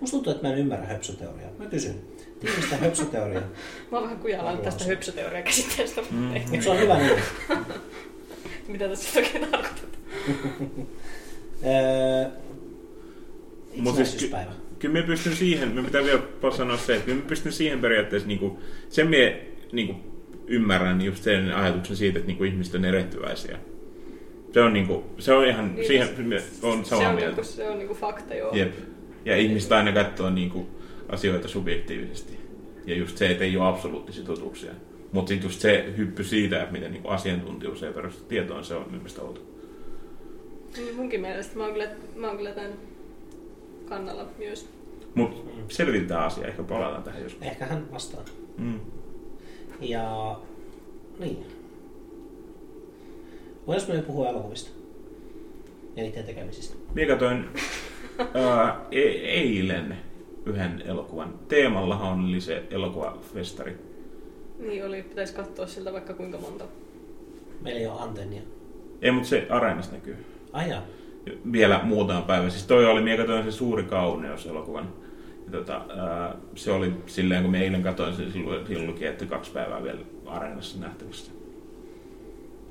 Musta 0.00 0.16
tuntuu, 0.16 0.32
että 0.32 0.46
mä 0.48 0.52
en 0.52 0.58
ymmärrä 0.58 0.86
höpsöteoriaa. 0.86 1.50
Mä 1.58 1.66
kysyn. 1.66 1.94
Tiivistä 2.40 2.76
höpsöteoriaa. 2.76 3.42
Mä 3.90 3.98
oon 3.98 4.02
vähän 4.04 4.18
kujallaan 4.18 4.56
tästä 4.56 4.68
Haluaisin. 4.70 4.88
höpsöteorian 4.88 5.42
käsitteestä, 5.42 6.00
Mm. 6.10 6.18
mutta 6.18 6.62
se 6.62 6.70
on 6.70 6.78
hyvä 6.80 6.98
niin. 6.98 7.22
mitä 8.68 8.88
tässä 8.88 9.18
oikein 9.20 9.46
tarkoittaa. 9.50 9.90
Öö, 13.76 13.82
Mut 13.82 13.94
siis 13.94 14.14
ky-. 14.14 14.30
Kyllä 14.78 14.92
me 14.92 15.02
pystyn 15.02 15.32
siihen, 15.36 15.68
me 15.68 15.82
pitää 15.82 16.04
vielä 16.04 16.20
sanoa 16.56 16.76
se, 16.76 16.92
että 16.94 17.04
kyllä 17.06 17.18
me 17.18 17.24
pystyn 17.28 17.52
siihen 17.52 17.80
periaatteessa, 17.80 18.28
niin 18.28 18.38
kuin, 18.38 18.56
sen 18.88 19.08
me 19.08 19.42
niin 19.72 19.86
kuin, 19.86 19.98
ymmärrän 20.46 21.02
just 21.02 21.22
sen 21.22 21.54
ajatuksen 21.54 21.96
siitä, 21.96 22.18
että 22.18 22.26
niin 22.26 22.36
kuin, 22.38 22.50
ihmiset 22.52 22.74
on 22.74 22.84
erehtyväisiä. 22.84 23.58
Se 24.52 24.60
on, 24.60 24.72
niin 24.72 24.86
kuin, 24.86 25.04
se 25.18 25.32
on 25.32 25.46
ihan, 25.46 25.74
Niin, 25.74 25.86
siihen 25.86 26.08
se- 26.16 26.22
me 26.22 26.42
on 26.62 26.84
Se 26.84 26.88
samaa 26.88 27.08
on, 27.08 27.14
mieltä. 27.14 27.30
niinku, 27.36 27.44
se 27.52 27.68
on 27.70 27.78
niinku 27.78 27.94
fakta, 27.94 28.34
joo. 28.34 28.54
Jep. 28.54 28.74
Ja 29.24 29.36
ihmiset 29.36 29.72
aina 29.72 29.92
katsoo 29.92 30.30
niin 30.30 30.50
kuin, 30.50 30.66
asioita 31.08 31.48
subjektiivisesti. 31.48 32.38
Ja 32.86 32.94
just 32.96 33.16
se, 33.16 33.30
että 33.30 33.44
ei 33.44 33.56
ole 33.56 33.66
absoluuttisia 33.68 34.24
totuuksia. 34.24 34.70
Mutta 35.12 35.28
sitten 35.28 35.48
just 35.48 35.60
se 35.60 35.84
hyppy 35.96 36.24
siitä, 36.24 36.60
että 36.62 36.72
miten 36.72 36.92
niin 36.92 37.02
asiantuntijuus 37.06 37.82
ei 37.82 37.92
perustu 37.92 38.24
tietoon, 38.24 38.64
se 38.64 38.74
on 38.74 38.86
mielestäni 38.90 39.26
outo. 39.26 39.40
Niin 40.76 40.96
munkin 40.96 41.20
mielestä. 41.20 41.56
Mä 41.56 41.62
oon 41.64 41.72
kyllä, 41.72 41.88
mä 42.16 42.26
oon 42.28 42.36
kyllä 42.36 42.50
tämän 42.52 42.72
kannalla 43.88 44.26
myös. 44.38 44.68
Mutta 45.14 45.50
selvitetään 45.68 46.24
asia, 46.24 46.46
ehkä 46.46 46.62
palataan 46.62 47.02
tähän 47.02 47.22
joskus. 47.22 47.42
Ehkä 47.42 47.66
hän 47.66 47.92
vastaa. 47.92 48.24
Mm. 48.58 48.80
Ja 49.80 50.36
niin. 51.18 51.46
Voisi 53.66 53.92
me 53.92 54.02
puhua 54.02 54.28
elokuvista? 54.28 54.70
Ja 55.96 56.02
niiden 56.02 56.24
tekemisistä. 56.24 56.76
Minä 56.94 57.08
katsoin 57.08 57.44
ää, 58.34 58.86
e- 58.90 59.00
eilen 59.30 59.96
yhden 60.46 60.82
elokuvan. 60.86 61.34
Teemallahan 61.48 62.24
oli 62.24 62.40
se 62.40 62.62
elokuvafestari. 62.70 63.76
Niin 64.58 64.86
oli, 64.86 65.02
pitäisi 65.02 65.34
katsoa 65.34 65.66
siltä 65.66 65.92
vaikka 65.92 66.14
kuinka 66.14 66.38
monta. 66.38 66.64
Meillä 67.60 67.80
ei 67.80 67.86
ole 67.86 68.00
antennia. 68.00 68.42
Ei, 69.02 69.10
mutta 69.10 69.28
se 69.28 69.46
areenassa 69.50 69.92
näkyy. 69.92 70.16
Ai 70.52 70.70
jaa. 70.70 70.82
Vielä 71.52 71.80
muutama 71.84 72.20
päivä. 72.22 72.50
Siis 72.50 72.66
toi 72.66 72.86
oli, 72.86 73.02
minä 73.02 73.16
katsoin 73.16 73.44
se 73.44 73.52
suuri 73.52 73.82
kauneus 73.82 74.46
elokuvan. 74.46 74.88
Ja 75.46 75.52
tota, 75.52 75.80
ää, 75.96 76.36
se 76.54 76.72
oli 76.72 76.92
silleen, 77.06 77.42
kun 77.42 77.50
minä 77.50 77.64
eilen 77.64 77.82
katsoin 77.82 78.14
sen, 78.14 78.32
silloin, 78.32 78.66
silloin 78.66 78.86
luki, 78.88 79.06
että 79.06 79.24
kaksi 79.26 79.50
päivää 79.52 79.82
vielä 79.82 80.00
areenassa 80.26 80.80
nähtävissä. 80.80 81.32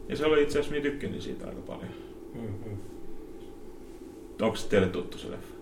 Ja 0.09 0.15
se 0.17 0.25
oli 0.25 0.43
itse 0.43 0.59
asiassa, 0.59 0.71
minä 0.71 0.83
tykkäsin 0.83 1.21
siitä 1.21 1.47
aika 1.47 1.61
paljon. 1.61 1.89
Mm-hmm. 2.33 2.77
Onko 4.41 4.55
se 4.55 4.69
teille 4.69 4.87
tuttu 4.87 5.17
se 5.17 5.31
leffa? 5.31 5.55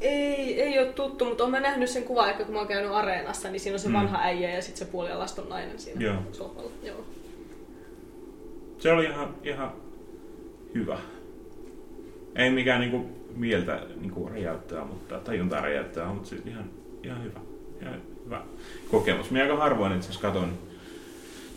Ei, 0.00 0.62
ei 0.62 0.78
ole 0.78 0.92
tuttu, 0.92 1.24
mutta 1.24 1.44
olen 1.44 1.50
mä 1.50 1.60
nähnyt 1.60 1.90
sen 1.90 2.04
kuvan, 2.04 2.30
että 2.30 2.44
kun 2.44 2.52
mä 2.54 2.58
oon 2.58 2.68
käynyt 2.68 2.92
areenassa, 2.92 3.50
niin 3.50 3.60
siinä 3.60 3.74
on 3.74 3.78
se 3.80 3.88
Mm. 3.88 3.94
vanha 3.94 4.18
äijä 4.22 4.50
ja 4.50 4.62
sitten 4.62 4.86
se 4.86 4.92
puolialaston 4.92 5.48
nainen 5.48 5.78
siinä 5.78 6.00
Joo. 6.04 6.16
sohvalla. 6.32 6.70
Joo. 6.82 7.04
Se 8.78 8.92
oli 8.92 9.04
ihan, 9.04 9.34
ihan 9.44 9.72
hyvä. 10.74 10.98
Ei 12.36 12.50
mikään 12.50 12.80
niinku 12.80 13.10
mieltä 13.36 13.80
niinku 14.00 14.28
räjäyttää, 14.28 14.84
mutta 14.84 15.18
tajuntaa 15.18 15.60
räjäyttää, 15.60 16.08
mutta 16.08 16.28
siis 16.28 16.42
ihan, 16.46 16.64
ihan 17.02 17.24
hyvä. 17.24 17.40
Ihan 17.82 18.00
hyvä 18.24 18.42
kokemus. 18.90 19.30
Minä 19.30 19.42
aika 19.44 19.56
harvoin 19.56 19.92
itse 19.92 20.08
asiassa 20.08 20.28
katon 20.28 20.52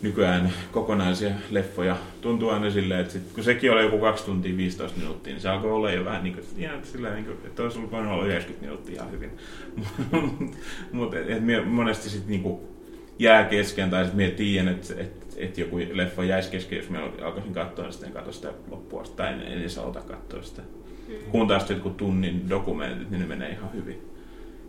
nykyään 0.02 0.52
kokonaisia 0.72 1.30
leffoja. 1.50 1.96
Tuntuu 2.20 2.48
aina 2.48 2.70
silleen, 2.70 3.00
että 3.00 3.12
sit, 3.12 3.22
kun 3.34 3.44
sekin 3.44 3.72
oli 3.72 3.82
joku 3.82 3.98
2 3.98 4.24
tuntia 4.24 4.56
15 4.56 4.98
minuuttia, 4.98 5.32
niin 5.32 5.40
se 5.40 5.48
alkoi 5.48 5.72
olla 5.72 5.90
jo 5.90 6.04
vähän 6.04 6.24
niin 6.24 6.34
kuin, 6.34 6.44
ihan 6.58 6.84
silleen, 6.84 7.14
niin 7.14 7.24
kuin, 7.24 7.36
että 7.46 7.62
olisi 7.62 7.78
ollut 7.78 7.92
olla 7.92 8.26
90 8.26 8.66
minuuttia 8.66 8.94
ihan 8.94 9.12
hyvin. 9.12 9.30
Mutta 10.92 11.16
monesti 11.64 12.10
sitten 12.10 12.30
niin 12.30 12.58
jää 13.18 13.44
kesken, 13.44 13.90
tai 13.90 14.04
sitten 14.04 14.16
mie 14.16 14.30
tiedän, 14.30 14.68
että 14.68 14.94
et, 14.96 15.19
et 15.42 15.58
joku 15.58 15.78
leffa 15.92 16.24
jäisi 16.24 16.50
kesken, 16.50 16.78
jos 16.78 16.90
minä 16.90 17.10
alkaisin 17.22 17.52
katsoa, 17.52 17.84
niin 17.84 17.92
sitten 17.92 18.08
en 18.08 18.14
katso 18.14 18.32
sitä 18.32 18.52
loppua, 18.70 19.02
tai 19.16 19.32
en, 19.32 19.42
en 19.42 19.58
edes 19.58 19.78
aloita 19.78 20.00
katsoa 20.00 20.42
sitä. 20.42 20.62
Mm. 21.08 21.14
Kun 21.30 21.48
taas 21.48 21.70
jotkut 21.70 21.96
tunnin 21.96 22.48
dokumentit, 22.50 23.10
niin 23.10 23.20
ne 23.20 23.26
menee 23.26 23.50
ihan 23.50 23.72
hyvin. 23.74 24.10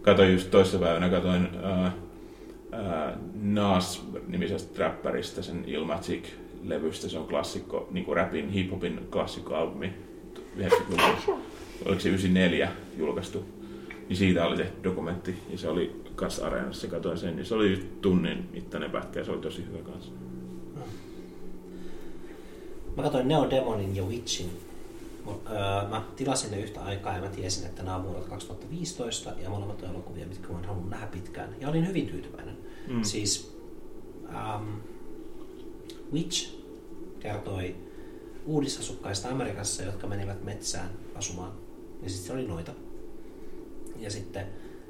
Katoin 0.02 0.34
just 0.34 0.52
toissa 0.52 0.80
päivänä, 0.80 1.10
katoin 1.10 1.44
uh, 1.44 1.88
uh, 1.88 3.22
Nas-nimisestä 3.42 4.80
räppäristä 4.80 5.42
sen 5.42 5.64
Ilmatic-levystä. 5.68 7.10
Se 7.10 7.20
on 7.20 7.28
klassikko, 7.28 7.88
niin 7.92 8.06
kuin 8.06 8.16
rapin, 8.16 8.50
hip-hopin 8.50 9.00
klassikkoalbumi 9.12 9.94
90-luvulla. 10.58 11.42
Oliko 11.86 12.02
se 12.02 12.10
94 12.10 12.72
julkaistu? 12.98 13.46
Niin 14.10 14.18
siitä 14.18 14.46
oli 14.46 14.58
tehty 14.58 14.84
dokumentti 14.84 15.36
ja 15.50 15.58
se 15.58 15.68
oli 15.68 16.02
kanssa 16.16 16.48
areenassa, 16.48 16.88
katoin 16.88 17.18
sen, 17.18 17.36
niin 17.36 17.46
se 17.46 17.56
oli 17.56 17.90
tunnin 18.02 18.50
mittainen 18.54 18.92
pätkä 18.92 19.20
ja 19.20 19.26
se 19.26 19.32
oli 19.32 19.42
tosi 19.42 19.66
hyvä 19.66 19.78
kanssa. 19.78 20.12
Mä 22.96 23.04
katsoin 23.04 23.28
Neo 23.28 23.50
Demonin 23.50 23.96
ja 23.96 24.04
Witchin. 24.04 24.50
Öö, 25.28 25.90
mä 25.90 26.04
tilasin 26.16 26.52
ne 26.52 26.60
yhtä 26.60 26.82
aikaa 26.82 27.16
ja 27.16 27.22
mä 27.22 27.28
tiesin, 27.28 27.66
että 27.66 27.84
nämä 27.84 27.96
on 27.96 28.04
vuodelta 28.04 28.30
2015 28.30 29.34
ja 29.44 29.50
molemmat 29.50 29.84
on 29.84 29.90
elokuvia, 29.90 30.26
mitkä 30.26 30.48
mä 30.48 30.54
oon 30.54 30.66
halunnut 30.66 30.90
nähdä 30.90 31.08
pitkään. 31.08 31.56
Ja 31.60 31.70
olin 31.70 31.88
hyvin 31.88 32.08
tyytyväinen. 32.08 32.58
Mm. 32.88 33.04
Siis 33.04 33.58
um, 34.30 34.82
Witch 36.14 36.54
kertoi 37.20 37.76
uudisasukkaista 38.46 39.30
Amerikassa, 39.30 39.84
jotka 39.84 40.08
menivät 40.08 40.44
metsään 40.44 40.90
asumaan. 41.16 41.52
Ja 42.04 42.10
sitten 42.10 42.28
se 42.28 42.34
oli 42.34 42.48
noita. 42.48 42.72
Ja 44.00 44.12
sitten 44.12 44.46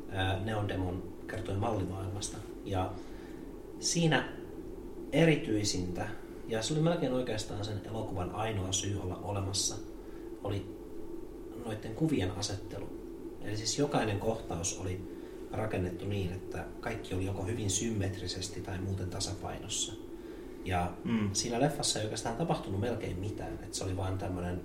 ää, 0.10 0.40
Neon 0.40 0.68
Demon 0.68 1.04
kertoi 1.28 1.56
mallimaailmasta. 1.56 2.38
Ja 2.66 2.92
siinä 3.80 4.30
erityisintä, 5.12 6.08
ja 6.52 6.62
se 6.62 6.74
oli 6.74 6.82
melkein 6.82 7.14
oikeastaan 7.14 7.66
sen 7.66 7.82
elokuvan 7.90 8.32
ainoa 8.32 8.72
syy 8.72 9.00
olla 9.02 9.20
olemassa, 9.24 9.76
oli 10.44 10.66
noiden 11.66 11.96
kuvien 11.96 12.32
asettelu. 12.32 12.90
Eli 13.42 13.58
siis 13.58 13.80
jokainen 13.80 14.20
kohtaus 14.20 14.80
oli 14.80 15.02
rakennettu 15.52 16.06
niin, 16.06 16.32
että 16.32 16.66
kaikki 16.80 17.16
oli 17.16 17.26
joko 17.26 17.44
hyvin 17.44 17.70
symmetrisesti 17.70 18.62
tai 18.62 18.78
muuten 18.78 19.10
tasapainossa. 19.10 19.94
Ja 20.66 20.92
Mm. 21.04 21.30
siinä 21.34 21.60
leffassa 21.60 22.00
ei 22.00 22.06
oikeastaan 22.06 22.36
tapahtunut 22.36 22.80
melkein 22.82 23.20
mitään. 23.20 23.60
Et 23.64 23.74
se 23.74 23.84
oli 23.84 23.98
vain 23.98 24.18
tämmöinen, 24.18 24.62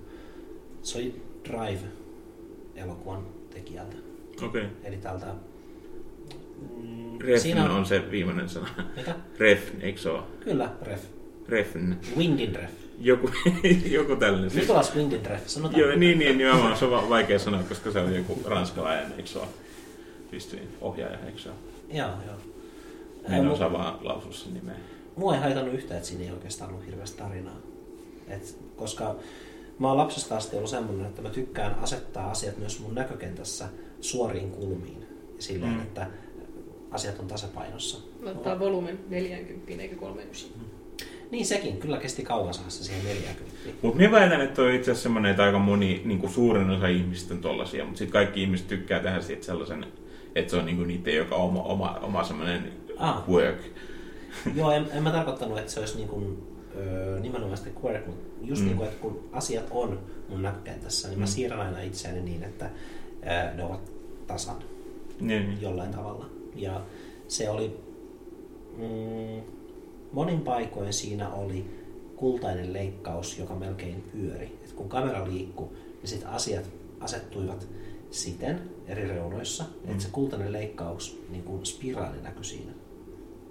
se 0.82 0.98
oli 0.98 1.22
Drive-elokuvan 1.44 3.26
tekijältä. 3.50 3.96
Okei. 4.36 4.46
Okay. 4.46 4.76
Eli 4.84 4.96
tältä... 4.96 5.34
Mm, 6.76 7.18
Refn 7.20 7.58
on... 7.58 7.70
on 7.70 7.86
se 7.86 8.10
viimeinen 8.10 8.48
sana. 8.48 8.68
Mitä? 8.96 9.14
Refn, 9.38 9.80
eikö 9.80 10.00
se 10.00 10.10
ole? 10.10 10.22
Kyllä, 10.40 10.72
ref. 10.82 11.15
Refn. 11.48 11.94
Windin 12.16 12.54
ref. 12.54 12.70
Joku, 13.00 13.30
joku 13.90 14.16
tällainen. 14.16 14.50
Siis. 14.50 14.62
Nicolas 14.62 14.94
Windin 14.96 15.26
ref, 15.26 15.46
sanotaan. 15.46 15.80
Joo, 15.80 15.96
niin, 15.96 16.18
niin, 16.18 16.38
nimenomaan. 16.38 16.76
Se 16.76 16.84
on 16.84 16.90
va- 16.90 17.08
vaikea 17.08 17.38
sanoa, 17.38 17.62
koska 17.62 17.90
se 17.90 17.98
on 17.98 18.14
joku 18.14 18.42
ranskalainen, 18.44 19.12
eikö 19.16 19.26
se 19.28 19.38
ole? 19.38 19.46
Ohjaaja, 20.80 21.18
eikö 21.26 21.38
se 21.38 21.48
ole? 21.48 21.56
Joo, 21.92 22.08
joo. 22.26 22.36
Mä 23.28 23.36
en 23.36 23.48
osaa 23.48 23.72
vaan 23.72 23.98
lausua 24.02 24.32
sen 24.32 24.54
nimeä. 24.54 24.74
Mua 25.16 25.34
ei 25.34 25.40
haitannut 25.40 25.74
yhtään, 25.74 25.96
että 25.96 26.08
siinä 26.08 26.24
ei 26.24 26.30
oikeastaan 26.30 26.70
ollut 26.70 26.86
hirveästi 26.86 27.18
tarinaa. 27.18 27.56
Et, 28.28 28.58
koska 28.76 29.16
mä 29.78 29.88
oon 29.88 29.96
lapsesta 29.96 30.36
asti 30.36 30.56
ollut 30.56 30.70
semmoinen, 30.70 31.06
että 31.06 31.22
mä 31.22 31.30
tykkään 31.30 31.74
asettaa 31.78 32.30
asiat 32.30 32.58
myös 32.58 32.80
mun 32.80 32.94
näkökentässä 32.94 33.68
suoriin 34.00 34.50
kulmiin. 34.50 35.06
Silleen, 35.38 35.72
Mm. 35.72 35.76
mm. 35.78 35.82
että 35.82 36.06
asiat 36.90 37.18
on 37.18 37.26
tasapainossa. 37.26 37.98
Laittaa 38.22 38.58
volyymen 38.58 38.98
40 39.08 39.82
eikä 39.82 39.96
39. 39.96 40.50
Niin 41.30 41.46
sekin, 41.46 41.76
kyllä 41.78 41.96
kesti 41.96 42.22
kauan 42.22 42.54
saada 42.54 42.70
se 42.70 42.84
siihen 42.84 43.04
40. 43.04 43.42
Mutta 43.82 43.98
minä 43.98 44.10
väitän, 44.10 44.40
että 44.40 44.62
on 44.62 44.72
itse 44.72 44.90
asiassa 44.90 45.02
semmoinen, 45.02 45.30
että 45.30 45.42
aika 45.44 45.58
moni, 45.58 46.02
niin 46.04 46.18
kuin 46.18 46.32
suurin 46.32 46.70
osa 46.70 46.88
ihmisistä 46.88 47.34
on 47.34 47.40
tollasia, 47.40 47.84
mutta 47.84 47.98
sitten 47.98 48.12
kaikki 48.12 48.42
ihmiset 48.42 48.68
tykkää 48.68 49.00
tehdä 49.00 49.20
siitä 49.20 49.46
sellaisen, 49.46 49.86
että 50.34 50.50
se 50.50 50.56
on 50.56 50.66
niin 50.66 50.76
kuin 50.76 50.88
niiden 50.88 51.16
joka 51.16 51.34
oma, 51.36 51.62
oma, 51.62 51.98
oma 52.02 52.24
semmoinen 52.24 52.72
Ah. 52.96 53.28
work. 53.28 53.58
Joo, 54.54 54.70
en, 54.70 54.86
en 54.92 55.02
mä 55.02 55.10
tarkoittanut, 55.10 55.58
että 55.58 55.72
se 55.72 55.80
olisi 55.80 55.96
niin 55.96 56.08
kuin, 56.08 56.42
ö, 56.76 57.18
nimenomaan 57.20 57.56
sitä 57.56 57.70
quirk, 57.84 58.06
mutta 58.06 58.24
just 58.42 58.62
Mm. 58.62 58.66
niin 58.66 58.76
kuin, 58.76 58.88
että 58.88 59.00
kun 59.00 59.28
asiat 59.32 59.64
on 59.70 60.00
mun 60.28 60.42
näkökentässä, 60.42 61.08
niin 61.08 61.18
mä 61.18 61.24
Mm. 61.24 61.28
siirrän 61.28 61.60
aina 61.60 61.80
itseäni 61.80 62.20
niin, 62.20 62.44
että 62.44 62.70
ö, 63.22 63.54
ne 63.54 63.64
ovat 63.64 63.92
tasan. 64.26 64.56
Niin. 65.20 65.58
jollain 65.60 65.90
tavalla. 65.90 66.26
Ja 66.56 66.80
se 67.28 67.50
oli, 67.50 67.76
mm, 68.76 69.42
monin 70.12 70.40
paikoin 70.40 70.92
siinä 70.92 71.30
oli 71.30 71.64
kultainen 72.16 72.72
leikkaus, 72.72 73.38
joka 73.38 73.54
melkein 73.54 74.04
pyöri. 74.12 74.58
Et 74.64 74.72
kun 74.72 74.88
kamera 74.88 75.28
liikkui, 75.28 75.68
niin 75.68 76.08
sitten 76.08 76.28
asiat 76.28 76.70
asettuivat 77.00 77.68
siten 78.10 78.60
eri 78.86 79.08
reunoissa, 79.08 79.64
Mm. 79.64 79.90
että 79.90 80.02
se 80.02 80.08
kultainen 80.12 80.52
leikkaus, 80.52 81.22
niin 81.30 81.42
kuin 81.44 81.66
spiraali 81.66 82.22
näkyi 82.22 82.44
siinä, 82.44 82.72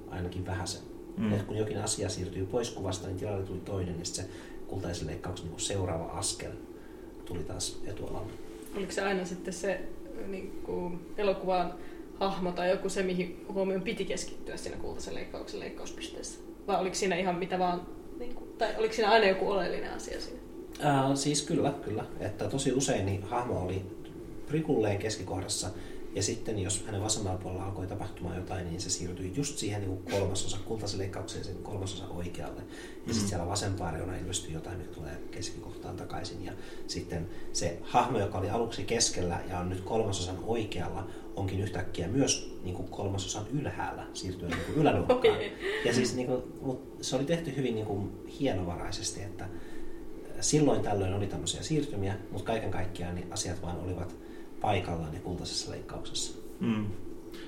ainakin 0.10 0.46
vähäsen. 0.46 0.82
Mm. 1.18 1.26
Mm. 1.26 1.34
Et 1.34 1.44
kun 1.44 1.58
jokin 1.58 1.78
asia 1.82 2.10
siirtyi 2.10 2.46
pois 2.46 2.70
kuvasta, 2.70 3.08
niin 3.08 3.18
tilalle 3.18 3.44
tuli 3.46 3.60
toinen, 3.60 4.00
ja 4.00 4.06
sitten 4.06 4.26
se 4.26 4.32
kultaisen 4.68 5.08
leikkauksen 5.08 5.46
niin 5.46 5.52
kuin 5.52 5.62
seuraava 5.62 6.06
askel 6.06 6.52
tuli 7.26 7.44
taas 7.44 7.82
etualalle. 7.88 8.32
Oliko 8.78 8.92
se 8.92 9.02
aina 9.02 9.26
sitten 9.26 9.54
se 9.54 9.82
niin 10.28 10.62
kuin, 10.66 11.00
elokuvan 11.18 11.74
hahmo 12.20 12.52
tai 12.52 12.70
joku 12.70 12.90
se, 12.90 13.04
mihin 13.04 13.46
huomioon 13.54 13.82
piti 13.82 14.06
keskittyä 14.06 14.58
siinä 14.58 14.78
kultaisen 14.78 15.16
leikkauksen 15.16 15.60
leikkauspisteessä? 15.60 16.40
Vai 16.68 16.80
oliko 16.80 16.96
siinä 16.96 17.16
ihan 17.16 17.36
mitä 17.36 17.60
vaan, 17.60 17.82
niin 18.20 18.36
kuin, 18.36 18.50
tai 18.58 18.70
oliko 18.78 18.94
siinä 18.94 19.12
aina 19.12 19.28
joku 19.28 19.52
oleellinen 19.52 19.94
asia 19.94 20.22
siinä? 20.22 20.40
Ää, 20.80 21.16
siis 21.16 21.42
kyllä, 21.42 21.74
kyllä. 21.84 22.06
Että 22.20 22.50
tosi 22.50 22.72
usein 22.72 23.06
niin 23.06 23.24
hahmo 23.24 23.60
oli 23.60 23.82
prikulleen 24.48 24.98
keskikohdassa 24.98 25.70
Ja 26.16 26.24
sitten 26.24 26.60
jos 26.60 26.84
hänen 26.86 27.02
vasemmalla 27.02 27.38
puolella 27.38 27.66
alkoi 27.66 27.88
tapahtumaan 27.88 28.36
jotain, 28.36 28.68
niin 28.68 28.82
se 28.82 28.90
siirtyi 28.90 29.34
just 29.36 29.58
siihen 29.58 29.82
niin 29.82 30.04
kolmasosa, 30.12 30.58
kultaisen 30.66 31.00
leikkaukseen 31.00 31.44
sen 31.44 31.56
kolmasosa 31.56 32.08
oikealle. 32.08 32.62
Ja 33.08 33.14
sitten 33.14 33.30
siellä 33.30 33.48
vasempaa 33.48 33.92
reuna 33.92 34.18
ilmestyi 34.18 34.54
jotain, 34.54 34.78
mikä 34.78 34.92
tulee 34.92 35.22
keskikohtaan 35.32 35.96
takaisin. 35.96 36.46
Ja 36.46 36.54
sitten 36.88 37.30
se 37.54 37.80
hahmo, 37.82 38.20
joka 38.20 38.38
oli 38.38 38.50
aluksi 38.50 38.84
keskellä 38.84 39.40
ja 39.50 39.60
on 39.60 39.70
nyt 39.70 39.82
kolmasosan 39.82 40.38
oikealla, 40.44 41.08
onkin 41.36 41.60
yhtäkkiä 41.60 42.08
myös 42.08 42.60
niin 42.64 42.76
kuin 42.76 42.88
kolmasosan 42.88 43.46
ylhäällä, 43.48 44.08
siirtyy 44.14 44.50
niin 44.50 44.66
kuin 44.66 44.78
ylänurkkaan. 44.78 45.20
Okei. 45.20 45.54
Ja 45.86 45.94
siis 45.94 46.16
niin 46.16 46.28
kuin, 46.28 46.44
mut 46.62 46.98
se 47.02 47.16
oli 47.16 47.26
tehty 47.26 47.56
hyvin 47.56 47.76
niin 47.76 47.88
kuin 47.88 48.12
hienovaraisesti, 48.40 49.22
että 49.22 49.50
silloin 50.40 50.82
tällöin 50.82 51.14
oli 51.14 51.28
tämmöisiä 51.28 51.64
siirtymiä, 51.64 52.18
mutta 52.32 52.46
kaiken 52.46 52.72
kaikkiaan 52.72 53.16
niin 53.16 53.34
asiat 53.34 53.62
vaan 53.62 53.80
olivat 53.80 54.25
paikallaan 54.66 55.14
ja 55.14 55.20
kultaisessa 55.20 55.72
leikkauksessa. 55.72 56.40
Mm. 56.60 56.86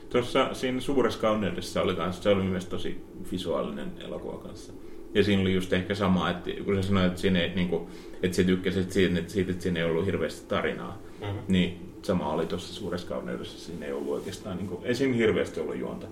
Tuossa 0.10 0.54
siinä 0.54 0.80
suuressa 0.80 1.20
kauneudessa 1.20 1.82
oli 1.82 1.96
kans, 1.96 2.24
se 2.24 2.30
oli 2.30 2.44
myös 2.44 2.66
tosi 2.66 3.02
visuaalinen 3.32 3.92
elokuva 4.00 4.38
kanssa. 4.38 4.74
Ja 5.14 5.24
siinä 5.24 5.42
oli 5.42 5.54
just 5.54 5.74
ehkä 5.74 5.96
sama, 5.96 6.30
että 6.30 6.50
kun 6.66 6.76
sä 6.76 6.82
sanoit, 6.88 7.08
että, 7.08 7.22
siinä 7.22 7.40
ei, 7.40 7.56
niin 7.56 7.68
kuin, 7.70 7.88
että 8.24 8.38
sä 8.38 8.44
tykkäsit 8.44 8.92
siitä, 8.92 9.20
että, 9.20 9.34
siitä, 9.34 9.52
että 9.52 9.64
siinä 9.64 9.80
ei 9.80 9.86
ollut 9.86 10.06
hirveästi 10.06 10.48
tarinaa, 10.48 10.98
Mhm. 11.22 11.38
niin 11.48 11.94
sama 12.02 12.34
oli 12.34 12.46
tuossa 12.46 12.74
suuressa 12.74 13.08
kauneudessa. 13.08 13.60
Siinä 13.60 13.86
ei 13.86 13.92
ollut 13.92 14.14
oikeastaan, 14.14 14.58
niin 14.58 14.68
kuin, 14.68 14.80
ei 14.84 14.96
siinä 14.96 15.16
hirveästi 15.16 15.60
ollut 15.60 15.78
juonta. 15.78 16.08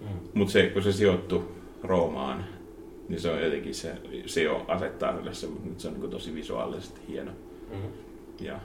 Mm. 0.00 0.06
Mutta 0.34 0.52
se, 0.52 0.66
kun 0.68 0.82
se 0.82 0.92
sijoittui 0.92 1.48
Roomaan, 1.82 2.44
niin 3.08 3.20
se 3.20 3.30
on 3.30 3.42
jotenkin 3.42 3.74
se, 3.74 3.92
se 4.26 4.42
jo 4.42 4.64
asettaa 4.68 5.16
sille 5.16 5.34
se, 5.34 5.48
se 5.76 5.88
on 5.88 5.92
niin 5.94 6.00
kuin 6.00 6.10
tosi 6.10 6.34
visuaalisesti 6.34 7.00
hieno. 7.08 7.30
Mm. 7.70 7.76
Ja, 8.40 8.52
ja 8.52 8.58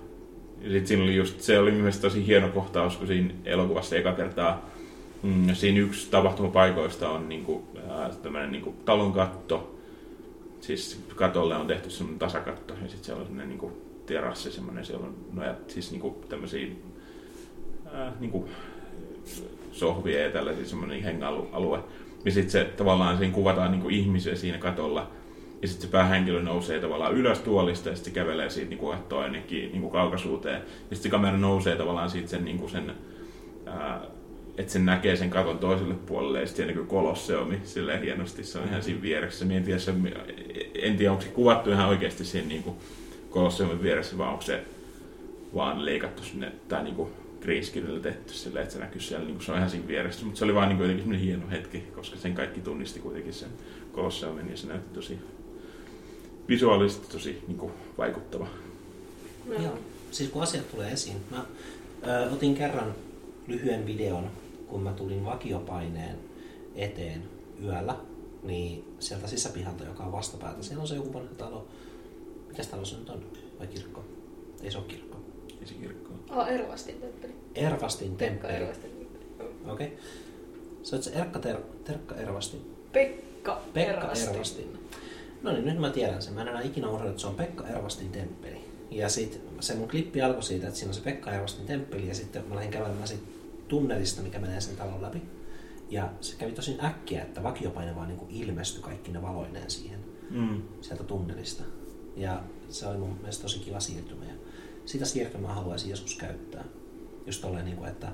sitten 0.61 0.87
siinä 0.87 1.03
oli 1.03 1.15
just, 1.15 1.41
se 1.41 1.59
oli 1.59 1.71
myös 1.71 1.99
tosi 1.99 2.27
hieno 2.27 2.49
kohtaus, 2.49 2.97
kun 2.97 3.07
siinä 3.07 3.33
elokuvassa 3.45 3.95
eka 3.95 4.13
kertaa 4.13 4.69
mm, 5.23 5.55
siinä 5.55 5.79
yksi 5.79 6.11
tapahtumapaikoista 6.11 7.09
on 7.09 7.29
niinku, 7.29 7.67
äh, 7.77 8.17
tämmöinen 8.17 8.51
niinku 8.51 8.75
talon 8.85 9.13
katto. 9.13 9.75
Siis 10.61 11.03
katolle 11.15 11.55
on 11.55 11.67
tehty 11.67 11.89
semmoinen 11.89 12.19
tasakatto 12.19 12.73
ja 12.73 12.87
sitten 12.87 13.05
siellä 13.05 13.19
on 13.19 13.25
semmoinen 13.25 13.49
niinku 13.49 13.71
terassi, 14.05 14.51
semmoinen, 14.51 14.85
siellä 14.85 15.05
on 15.07 15.15
nojat, 15.33 15.69
siis 15.69 15.91
niinku 15.91 16.23
tämmöisiä 16.29 16.67
äh, 17.95 18.13
niinku 18.19 18.49
sohvia 19.71 20.21
ja 20.21 20.29
tällaisia 20.29 20.65
semmoinen 20.65 21.03
hengalue. 21.03 21.79
Ja 22.25 22.31
sitten 22.31 22.51
se 22.51 22.63
tavallaan 22.65 23.17
siinä 23.17 23.33
kuvataan 23.33 23.71
niinku 23.71 23.89
ihmisiä 23.89 24.35
siinä 24.35 24.57
katolla. 24.57 25.11
Ja 25.65 25.69
sitten 25.69 25.87
se 25.87 25.91
päähenkilö 25.91 26.41
nousee 26.41 26.79
tavallaan 26.79 27.13
ylös 27.13 27.39
tuolista 27.39 27.89
ja 27.89 27.95
sitten 27.95 28.13
se 28.13 28.19
kävelee 28.19 28.49
siitä 28.49 28.69
niinku 28.69 28.87
kattoo 28.87 29.19
ainakin 29.19 29.71
niinku 29.71 29.89
kaukaisuuteen. 29.89 30.55
Ja 30.55 30.61
sitten 30.95 31.03
se 31.03 31.09
kamera 31.09 31.37
nousee 31.37 31.75
tavallaan 31.75 32.09
siitä 32.09 32.27
sen, 32.27 32.45
niinku 32.45 32.67
sen 32.67 32.91
ää, 33.65 34.01
että 34.57 34.73
sen 34.73 34.85
näkee 34.85 35.15
sen 35.15 35.29
katon 35.29 35.59
toiselle 35.59 35.93
puolelle 35.93 36.41
ja 36.41 36.47
sitten 36.47 36.67
näkyy 36.67 36.85
kolosseumi 36.85 37.59
silleen 37.63 38.01
hienosti. 38.01 38.43
Se 38.43 38.59
on 38.59 38.67
ihan 38.67 38.83
siinä 38.83 39.01
vieressä. 39.01 39.45
En 39.45 39.63
tiedä, 39.63 39.79
se, 39.79 39.93
en 40.81 40.97
tiedä 40.97 41.11
onko 41.11 41.23
se 41.23 41.29
kuvattu 41.29 41.71
ihan 41.71 41.87
oikeasti 41.87 42.25
siinä 42.25 42.47
niinku 42.47 42.75
kolosseumin 43.29 43.83
vieressä 43.83 44.17
vai 44.17 44.27
onko 44.27 44.41
se 44.41 44.63
vaan 45.55 45.85
leikattu 45.85 46.23
sinne 46.23 46.51
tai 46.67 46.83
niinku 46.83 47.09
green 47.41 48.01
tehty 48.01 48.33
silleen, 48.33 48.63
että 48.63 48.73
se 48.73 48.79
näkyy 48.79 49.01
siellä, 49.01 49.25
niin 49.25 49.41
se 49.41 49.51
on 49.51 49.57
ihan 49.57 49.69
siinä 49.69 49.87
vieressä. 49.87 50.25
Mutta 50.25 50.39
se 50.39 50.45
oli 50.45 50.55
vaan 50.55 50.69
niin 50.69 50.79
jotenkin 50.79 51.03
semmoinen 51.03 51.27
hieno 51.27 51.49
hetki, 51.51 51.79
koska 51.95 52.17
sen 52.17 52.35
kaikki 52.35 52.61
tunnisti 52.61 52.99
kuitenkin 52.99 53.33
sen 53.33 53.49
Kolosseumin 53.91 54.49
ja 54.49 54.57
se 54.57 54.67
näytti 54.67 54.93
tosi 54.93 55.19
visuaalisesti 56.49 57.07
tosi 57.11 57.43
niin 57.47 57.57
kuin, 57.57 57.71
vaikuttava. 57.97 58.47
No. 59.45 59.63
Joo. 59.63 59.77
Siis 60.11 60.29
kun 60.29 60.43
asiat 60.43 60.71
tulee 60.71 60.91
esiin. 60.91 61.17
Mä 61.31 61.45
ö, 62.07 62.31
otin 62.31 62.55
kerran 62.55 62.95
lyhyen 63.47 63.85
videon, 63.85 64.29
kun 64.67 64.81
mä 64.83 64.93
tulin 64.93 65.25
vakiopaineen 65.25 66.17
eteen 66.75 67.23
yöllä, 67.63 67.97
niin 68.43 68.95
sieltä 68.99 69.27
sisäpihalta, 69.27 69.83
joka 69.83 70.03
on 70.03 70.11
vastapäätä, 70.11 70.63
siellä 70.63 70.81
on 70.81 70.87
se 70.87 70.95
joku 70.95 71.13
vanha 71.13 71.33
talo. 71.37 71.67
Mikäs 72.47 72.67
talo 72.67 72.85
se 72.85 72.97
nyt 72.97 73.09
on? 73.09 73.25
Vai 73.59 73.67
kirkko? 73.67 74.03
Ei 74.63 74.71
se 74.71 74.77
ole 74.77 74.85
kirkko. 74.87 75.17
Esikirkkoa. 75.61 76.15
Ah, 76.29 76.49
Ervastin 76.49 77.01
temppeli. 77.01 77.33
Ervastin 77.55 78.17
temppeli. 78.17 78.53
Ervastin 78.53 78.91
temppeli. 78.91 79.49
Okei. 79.67 79.87
Okay. 79.87 79.97
Se 80.83 80.95
on 80.95 81.03
se 81.03 81.11
Erkka 81.11 81.39
Ter- 81.39 81.63
Terkka 81.83 82.15
Ervastin. 82.15 82.75
Pekka, 82.91 83.61
Pekka 83.73 83.91
Ervastin. 83.91 84.29
Ervastin. 84.29 84.79
No 85.45 85.51
niin, 85.51 85.65
nyt 85.65 85.79
mä 85.79 85.89
tiedän 85.89 86.21
sen. 86.21 86.33
Mä 86.33 86.41
en 86.41 86.47
enää 86.47 86.61
ikinä 86.61 86.89
unohda, 86.89 87.09
että 87.09 87.21
se 87.21 87.27
on 87.27 87.35
Pekka 87.35 87.67
Ervastin 87.67 88.11
temppeli. 88.11 88.65
Ja 88.91 89.09
sit 89.09 89.41
se 89.59 89.75
mun 89.75 89.87
klippi 89.89 90.21
alkoi 90.21 90.43
siitä, 90.43 90.67
että 90.67 90.79
siinä 90.79 90.89
on 90.89 90.93
se 90.93 91.01
Pekka 91.01 91.31
Ervastin 91.31 91.65
temppeli 91.65 92.07
ja 92.07 92.15
sitten 92.15 92.43
mä 92.49 92.55
lähdin 92.55 92.71
kävelemään 92.71 93.07
siitä 93.07 93.23
tunnelista, 93.67 94.21
mikä 94.21 94.39
menee 94.39 94.61
sen 94.61 94.75
talon 94.75 95.01
läpi. 95.01 95.21
Ja 95.89 96.09
se 96.21 96.35
kävi 96.37 96.51
tosin 96.51 96.85
äkkiä, 96.85 97.21
että 97.21 97.43
vakiopaine 97.43 97.95
vaan 97.95 98.07
niin 98.07 98.19
ilmestyi 98.29 98.83
kaikki 98.83 99.11
ne 99.11 99.21
valoineen 99.21 99.69
siihen 99.71 99.99
Mm. 100.29 100.61
sieltä 100.81 101.03
tunnelista. 101.03 101.63
Ja 102.15 102.43
se 102.69 102.87
oli 102.87 102.97
mun 102.97 103.17
mielestä 103.17 103.41
tosi 103.41 103.59
kiva 103.59 103.79
siirtymä. 103.79 104.25
Ja 104.25 104.33
sitä 104.85 105.05
siirtymää 105.05 105.53
haluaisin 105.53 105.89
joskus 105.89 106.15
käyttää. 106.17 106.63
Just 107.25 107.41
tolleen, 107.41 107.65
niin 107.65 107.77
kuin, 107.77 107.89
että 107.89 108.11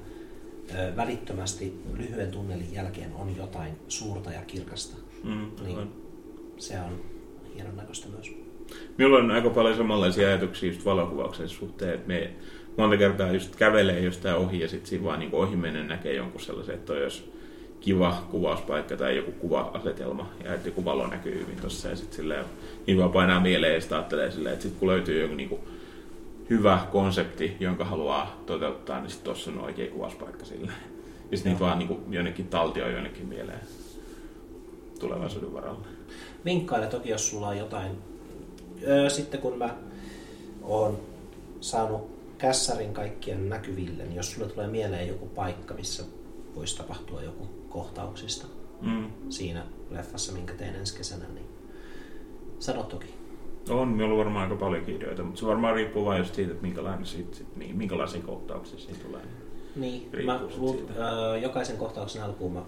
välittömästi 0.95 1.81
lyhyen 1.93 2.31
tunnelin 2.31 2.73
jälkeen 2.73 3.13
on 3.13 3.37
jotain 3.37 3.73
suurta 3.87 4.31
ja 4.31 4.41
kirkasta. 4.41 4.97
Mm. 5.23 5.51
Niin. 5.63 5.77
Niin. 5.77 5.91
Se 6.57 6.79
on 6.79 7.01
hienon 7.55 7.77
näköistä 7.77 8.07
myös. 8.09 8.31
Minulla 8.97 9.17
on 9.17 9.31
aika 9.31 9.49
paljon 9.49 9.77
samanlaisia 9.77 10.27
ajatuksia 10.27 10.69
just 10.69 10.85
valokuvauksen 10.85 11.49
suhteen, 11.49 11.93
että 11.93 12.07
me 12.07 12.31
monta 12.77 12.97
kertaa 12.97 13.31
just 13.31 13.55
kävelee 13.55 13.99
jostain 13.99 14.35
ohi 14.35 14.59
ja 14.59 14.67
sitten 14.67 14.89
siinä 14.89 15.05
vaan 15.05 15.19
niin 15.19 15.33
ohi 15.33 15.55
menen 15.55 15.87
näkee 15.87 16.13
jonkun 16.13 16.41
sellaisen, 16.41 16.75
että 16.75 16.93
olisi 16.93 17.31
kiva 17.79 18.27
kuvauspaikka 18.31 18.97
tai 18.97 19.17
joku 19.17 19.31
kuva-asetelma 19.31 20.29
ja 20.43 20.53
että 20.53 20.67
joku 20.67 20.85
valo 20.85 21.07
näkyy 21.07 21.39
hyvin 21.39 21.61
tuossa 21.61 21.87
ja 21.87 21.95
sitten 21.95 22.15
silleen 22.15 22.45
niin 22.87 22.97
vaan 22.97 23.11
painaa 23.11 23.39
mieleen 23.39 23.73
ja 23.73 23.81
sitten 23.81 23.97
ajattelee 23.97 24.31
silleen, 24.31 24.53
että 24.53 24.63
sitten 24.63 24.79
kun 24.79 24.87
löytyy 24.87 25.21
joku 25.21 25.35
niin 25.35 25.49
kuin 25.49 25.61
hyvä 26.49 26.79
konsepti, 26.91 27.55
jonka 27.59 27.85
haluaa 27.85 28.43
toteuttaa, 28.45 28.99
niin 28.99 29.09
sitten 29.09 29.25
tuossa 29.25 29.51
on 29.51 29.59
oikea 29.59 29.91
kuvauspaikka 29.91 30.45
sille. 30.45 30.71
Ja 31.31 31.37
sitten 31.37 31.53
niitä 31.53 31.65
vaan 31.65 31.79
niin 31.79 31.87
kuin 31.87 31.99
jonnekin 32.09 32.47
taltioi 32.47 32.93
jonnekin 32.93 33.25
mieleen 33.25 33.59
tulevaisuuden 34.99 35.53
varalle. 35.53 35.87
Vinkkaile 36.45 36.87
toki, 36.87 37.09
jos 37.09 37.29
sulla 37.29 37.47
on 37.47 37.57
jotain. 37.57 37.91
Öö, 38.87 39.09
sitten 39.09 39.41
kun 39.41 39.57
mä 39.57 39.75
oon 40.63 40.97
saanut 41.61 42.11
kässärin 42.37 42.93
kaikkien 42.93 43.49
näkyville, 43.49 44.03
niin 44.03 44.15
jos 44.15 44.31
sulle 44.31 44.47
tulee 44.47 44.67
mieleen 44.67 45.07
joku 45.07 45.25
paikka, 45.25 45.73
missä 45.73 46.03
voisi 46.55 46.77
tapahtua 46.77 47.21
joku 47.21 47.45
kohtauksista 47.69 48.47
Mm. 48.81 49.11
siinä 49.29 49.63
leffassa, 49.89 50.31
minkä 50.33 50.53
teen 50.53 50.75
ensi 50.75 50.97
kesänä, 50.97 51.25
niin 51.33 51.45
sano 52.59 52.83
toki. 52.83 53.07
On, 53.69 53.87
minulla 53.87 54.11
on 54.13 54.17
varmaan 54.17 54.43
aika 54.51 54.55
paljon 54.65 54.83
ideoita, 54.89 55.23
mutta 55.23 55.39
se 55.39 55.45
varmaan 55.45 55.75
riippuu 55.75 56.05
vain 56.05 56.17
just 56.19 56.35
siitä, 56.35 56.51
että 56.51 56.61
minkälainen 56.63 57.05
sit, 57.05 57.45
mi- 57.55 57.73
minkälaisia 57.73 58.21
kohtauksia 58.21 58.79
siitä 58.79 58.99
tulee. 59.07 59.21
Niin, 59.75 60.09
Riippuu 60.13 60.35
mä 60.39 60.49
sit 60.49 60.57
luut, 60.57 60.77
siitä. 60.77 61.37
jokaisen 61.41 61.77
kohtauksen 61.77 62.23
alkuun 62.23 62.53
mä 62.53 62.61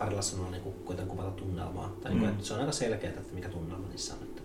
parilla 0.00 0.22
sanoa 0.22 0.50
niin 0.50 0.62
koitan 0.84 1.06
kuvata 1.06 1.30
tunnelmaa. 1.30 1.96
Tai 2.02 2.10
niin 2.10 2.18
Mm. 2.22 2.26
kuin, 2.26 2.34
että 2.34 2.44
se 2.46 2.54
on 2.54 2.60
aika 2.60 2.72
selkeää, 2.72 3.12
että 3.12 3.34
mikä 3.34 3.48
tunnelma 3.48 3.88
niissä 3.88 4.14
on. 4.14 4.22
Että 4.22 4.42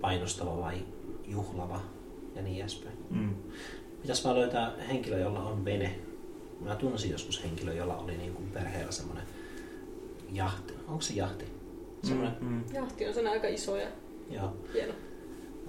painostava 0.00 0.58
vai 0.58 0.76
juhlava 1.26 1.80
ja 2.34 2.42
niin 2.42 2.60
edespäin. 2.60 2.96
Mm. 3.10 3.34
Pitäisi 4.02 4.24
vaan 4.24 4.36
löytää 4.36 4.72
henkilö, 4.88 5.18
jolla 5.18 5.42
on 5.42 5.64
vene. 5.64 5.98
Mä 6.60 6.76
tunsin 6.76 7.10
joskus 7.10 7.44
henkilö, 7.44 7.74
jolla 7.74 7.96
oli 7.96 8.16
niin 8.16 8.34
kuin 8.34 8.50
perheellä 8.50 8.92
semmoinen 8.92 9.24
jahti. 10.32 10.74
Onko 10.88 11.00
se 11.00 11.14
jahti? 11.14 11.44
Semmoinen, 12.02 12.36
Mm. 12.40 12.48
Mm. 12.48 12.64
Jahti 12.74 13.08
on 13.08 13.14
sen 13.14 13.26
aika 13.26 13.48
iso 13.48 13.76
ja 13.76 13.88
joo. 14.30 14.56
hieno. 14.74 14.92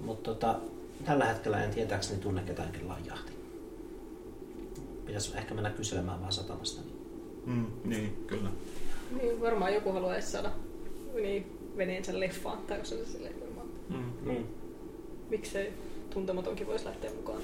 Mutta 0.00 0.30
tota, 0.30 0.60
tällä 1.04 1.24
hetkellä 1.24 1.64
en 1.64 1.70
tietääkseni 1.70 2.20
tunne 2.20 2.42
ketään, 2.42 2.72
kellä 2.72 2.94
on 2.94 3.06
jahti. 3.06 3.32
Pitäisi 5.06 5.36
ehkä 5.36 5.54
mennä 5.54 5.70
kyselemään 5.70 6.20
vaan 6.20 6.32
satamasta. 6.32 6.80
Niin. 6.82 7.56
Mm. 7.56 7.66
Niin, 7.90 8.24
kyllä. 8.26 8.48
Niin, 9.18 9.40
varmaan 9.40 9.74
joku 9.74 9.92
haluaisi 9.92 10.30
saada 10.30 10.50
niin, 11.14 11.46
veneensä 11.76 12.20
leffaan, 12.20 12.58
tai 12.58 12.78
jos 12.78 12.88
se 12.88 13.06
silleen 13.06 13.34
varmaan. 13.40 13.66
Mm. 13.88 14.32
Mm. 14.32 14.44
Miksei 15.30 15.72
tuntematonkin 16.14 16.66
voisi 16.66 16.84
lähteä 16.84 17.10
mukaan. 17.16 17.42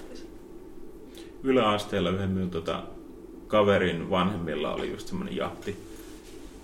Yläasteella 1.42 2.10
yhden 2.10 2.30
minun 2.30 2.50
tota, 2.50 2.82
kaverin 3.46 4.10
vanhemmilla 4.10 4.74
oli 4.74 4.90
just 4.90 5.08
semmoinen 5.08 5.36
jahti. 5.36 5.76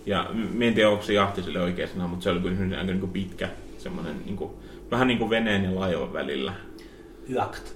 Ja 0.07 0.31
m- 0.33 0.59
mä 0.59 0.65
en 0.65 0.75
tiedä, 0.75 0.91
onko 0.91 1.03
se 1.03 1.13
jahti 1.13 1.43
sille 1.43 1.61
oikea 1.61 1.87
sana, 1.87 2.07
mutta 2.09 2.23
se 2.25 2.31
oli 2.31 2.41
kyllä 2.41 2.79
aika 2.79 2.83
niin 2.93 3.01
kuin 3.01 3.13
pitkä. 3.13 3.49
Semmoinen 3.79 4.17
niin 4.25 4.37
kuin, 4.37 4.51
vähän 4.91 5.09
niin 5.09 5.19
kuin 5.19 5.31
veneen 5.31 5.65
ja 5.65 5.75
laivan 5.75 6.13
välillä. 6.13 6.55
Jakt. 7.29 7.73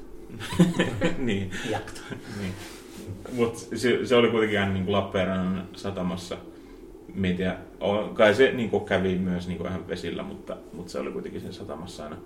niin. 1.19 1.51
Jakt. 1.71 2.01
niin. 2.41 2.53
Mutta 3.33 3.59
se, 3.77 4.07
se, 4.07 4.17
oli 4.17 4.29
kuitenkin 4.31 4.61
aina 4.61 4.73
niin 4.73 4.93
Lappeenrannan 4.93 5.69
satamassa. 5.77 6.37
Mä 7.17 7.27
en 7.27 7.37
tiedä, 7.37 7.57
o- 7.81 8.09
kai 8.15 8.35
se 8.35 8.53
niin 8.53 8.71
kuin 8.71 8.85
kävi 8.85 9.19
myös 9.19 9.49
niin 9.49 9.57
kuin 9.57 9.65
vähän 9.65 9.89
vesillä, 9.89 10.23
mutta, 10.23 10.57
mutta 10.73 10.93
se 10.93 10.99
oli 10.99 11.11
kuitenkin 11.11 11.41
sen 11.41 11.53
satamassa 11.53 12.05
aina 12.05 12.17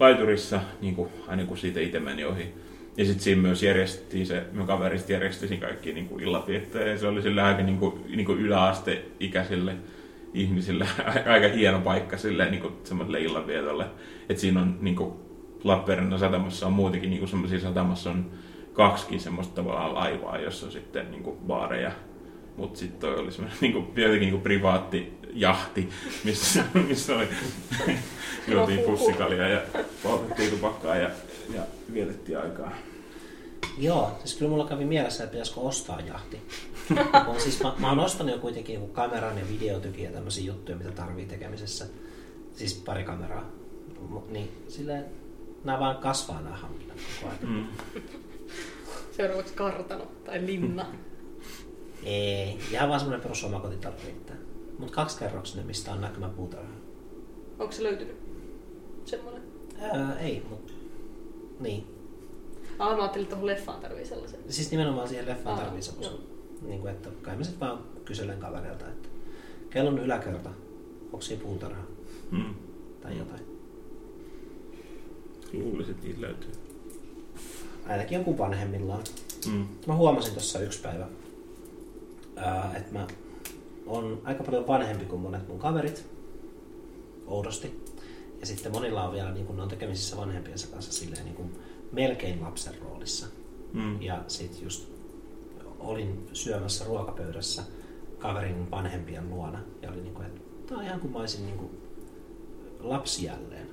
laiturissa, 0.00 0.60
niin 0.80 0.94
kuin, 0.94 1.08
aina 1.26 1.44
kun 1.44 1.58
siitä 1.58 1.80
itse 1.80 2.00
meni 2.00 2.24
ohi. 2.24 2.54
Ja 2.96 3.04
sitten 3.04 3.24
siinä 3.24 3.42
myös 3.42 3.62
järjestettiin 3.62 4.26
se, 4.26 4.44
me 4.52 4.64
kaverista 4.66 5.12
järjestettiin 5.12 5.60
kaikki 5.60 5.92
niin 5.92 6.08
kuin 6.08 6.24
illapiettoja, 6.24 6.86
ja 6.86 6.98
se 6.98 7.06
oli 7.06 7.22
sillä 7.22 7.44
aika 7.44 7.62
niin 7.62 7.78
kuin, 7.78 8.04
niin 8.08 8.26
kuin 8.26 8.40
yläasteikäisille 8.40 9.76
ihmisille 10.34 10.86
aika 11.32 11.48
hieno 11.48 11.80
paikka 11.80 12.16
sille 12.16 12.50
niin 12.50 12.62
kuin 12.62 12.74
semmoiselle 12.84 13.20
illanvietolle. 13.20 13.86
Että 14.28 14.40
siinä 14.40 14.60
on 14.60 14.78
niin 14.80 14.96
kuin 14.96 15.12
Lappeenrannan 15.64 16.18
satamassa 16.18 16.66
on 16.66 16.72
muutenkin 16.72 17.10
niin 17.10 17.18
kuin 17.18 17.28
semmoisia 17.28 17.60
satamassa 17.60 18.10
on 18.10 18.30
kaksikin 18.72 19.20
semmoista 19.20 19.54
tavallaan 19.54 19.94
laivaa, 19.94 20.38
jossa 20.38 20.66
on 20.66 20.72
sitten 20.72 21.10
niin 21.10 21.22
kuin 21.22 21.36
baareja. 21.36 21.92
Mutta 22.56 22.78
sitten 22.78 23.00
toi 23.00 23.18
oli 23.18 23.32
semmoinen 23.32 23.58
niin 23.60 23.72
kuin, 23.72 23.86
jotenkin 23.86 24.20
niin 24.20 24.30
kuin 24.30 24.42
privaatti 24.42 25.12
jahti, 25.32 25.88
missä, 26.24 26.64
missä 26.88 27.16
oli, 27.16 27.28
juotiin 28.48 28.80
pussikalia 28.80 29.48
ja 29.48 29.60
poltettiin 30.02 30.50
tupakkaa 30.50 30.96
ja, 30.96 31.10
ja 31.54 31.62
vietettiin 31.92 32.38
aikaa. 32.38 32.72
Joo, 33.78 34.18
siis 34.18 34.34
kyllä 34.34 34.50
mulla 34.50 34.68
kävi 34.68 34.84
mielessä, 34.84 35.24
että 35.24 35.32
pitäisikö 35.32 35.60
ostaa 35.60 36.00
jahti. 36.00 36.40
Mä, 37.12 37.26
siis 37.38 37.62
mä, 37.62 37.74
mä 37.78 37.88
oon 37.88 38.00
ostanut 38.00 38.32
jo 38.32 38.38
kuitenkin 38.38 38.74
joku 38.74 38.86
kameran 38.86 39.38
ja 39.38 39.44
videotykin 39.48 40.04
ja 40.04 40.10
tämmöisiä 40.10 40.44
juttuja, 40.44 40.78
mitä 40.78 40.90
tarvii 40.90 41.26
tekemisessä. 41.26 41.86
Siis 42.54 42.74
pari 42.74 43.04
kameraa. 43.04 43.50
Niin 44.28 44.64
silleen, 44.68 45.04
nämä 45.64 45.80
vaan 45.80 45.96
kasvaa 45.96 46.40
nämä 46.40 46.56
hankinnat 46.56 46.96
koko 47.20 47.32
ajan. 47.32 47.52
Mm. 47.52 47.66
Seuraavaksi 49.16 49.54
kartano 49.54 50.06
tai 50.24 50.46
linna. 50.46 50.86
Ei, 52.06 52.58
ihan 52.72 52.88
vaan 52.88 53.00
semmoinen 53.00 53.22
perus 53.22 53.44
omakotitalo 53.44 53.94
riittää. 54.04 54.36
Mutta 54.78 54.94
kaksikerroksinen, 54.94 55.66
mistä 55.66 55.92
on 55.92 56.00
näkymä 56.00 56.28
puutarha. 56.28 56.70
Onko 57.58 57.72
se 57.72 57.82
löytynyt? 57.82 58.16
Semmoinen. 59.04 59.42
Ää, 59.80 60.18
ei, 60.18 60.42
mutta 60.50 60.72
niin. 61.60 61.86
Ah, 62.78 62.96
mä 62.96 63.02
ajattelin, 63.02 63.22
että 63.24 63.34
tuohon 63.36 63.46
leffaan 63.46 63.80
tarvii 63.80 64.06
sellaisen. 64.06 64.40
Siis 64.48 64.70
nimenomaan 64.70 65.08
siihen 65.08 65.26
leffaan 65.26 65.58
Aa, 65.58 65.64
tarvii 65.64 65.82
semmoisen. 65.82 66.12
joo. 66.12 66.22
Niin 66.62 66.80
kuin, 66.80 66.92
että 66.92 67.08
kai 67.22 67.36
mä 67.36 67.44
sit 67.44 67.60
vaan 67.60 67.78
kyselen 68.04 68.38
kaverilta, 68.38 68.88
että 68.88 69.08
kellon 69.70 69.98
yläkerta, 69.98 70.50
onko 71.04 71.20
siinä 71.20 71.42
puutarha 71.42 71.82
Mm. 72.30 72.54
tai 73.00 73.18
jotain. 73.18 73.42
Luulisin, 75.52 75.94
että 75.94 76.06
niitä 76.06 76.20
löytyy. 76.20 76.50
Ainakin 77.88 78.18
joku 78.18 78.38
vanhemmillaan. 78.38 79.02
Mm. 79.52 79.66
Mä 79.86 79.94
huomasin 79.94 80.32
tuossa 80.32 80.58
yksi 80.58 80.80
päivä, 80.80 81.06
ää, 82.36 82.74
että 82.76 82.92
mä 82.92 83.06
on 83.86 84.20
aika 84.24 84.44
paljon 84.44 84.66
vanhempi 84.66 85.04
kuin 85.04 85.20
monet 85.20 85.48
mun 85.48 85.58
kaverit, 85.58 86.10
oudosti. 87.26 87.84
Ja 88.40 88.46
sitten 88.46 88.72
monilla 88.72 89.04
on 89.08 89.12
vielä, 89.12 89.32
niin 89.32 89.46
kun 89.46 89.56
ne 89.56 89.62
on 89.62 89.68
tekemisissä 89.68 90.16
vanhempiensa 90.16 90.66
kanssa 90.66 90.92
silleen 90.92 91.24
niin 91.24 91.36
kuin 91.36 91.52
melkein 91.92 92.42
lapsen 92.42 92.74
roolissa. 92.82 93.26
Mm. 93.72 94.02
Ja 94.02 94.24
sitten 94.28 94.64
just 94.64 94.88
olin 95.78 96.28
syömässä 96.32 96.84
ruokapöydässä 96.84 97.62
kaverin 98.18 98.70
vanhempien 98.70 99.30
luona. 99.30 99.58
Ja 99.82 99.90
oli 99.90 100.00
niin 100.00 100.14
kuin, 100.14 100.26
että 100.26 100.40
tämä 100.66 100.80
on 100.80 100.86
ihan 100.86 101.00
kuin 101.00 101.12
mä 101.12 101.18
olisin 101.18 101.46
niin 101.46 101.58
kuin 101.58 101.70
lapsi 102.80 103.24
jälleen. 103.24 103.66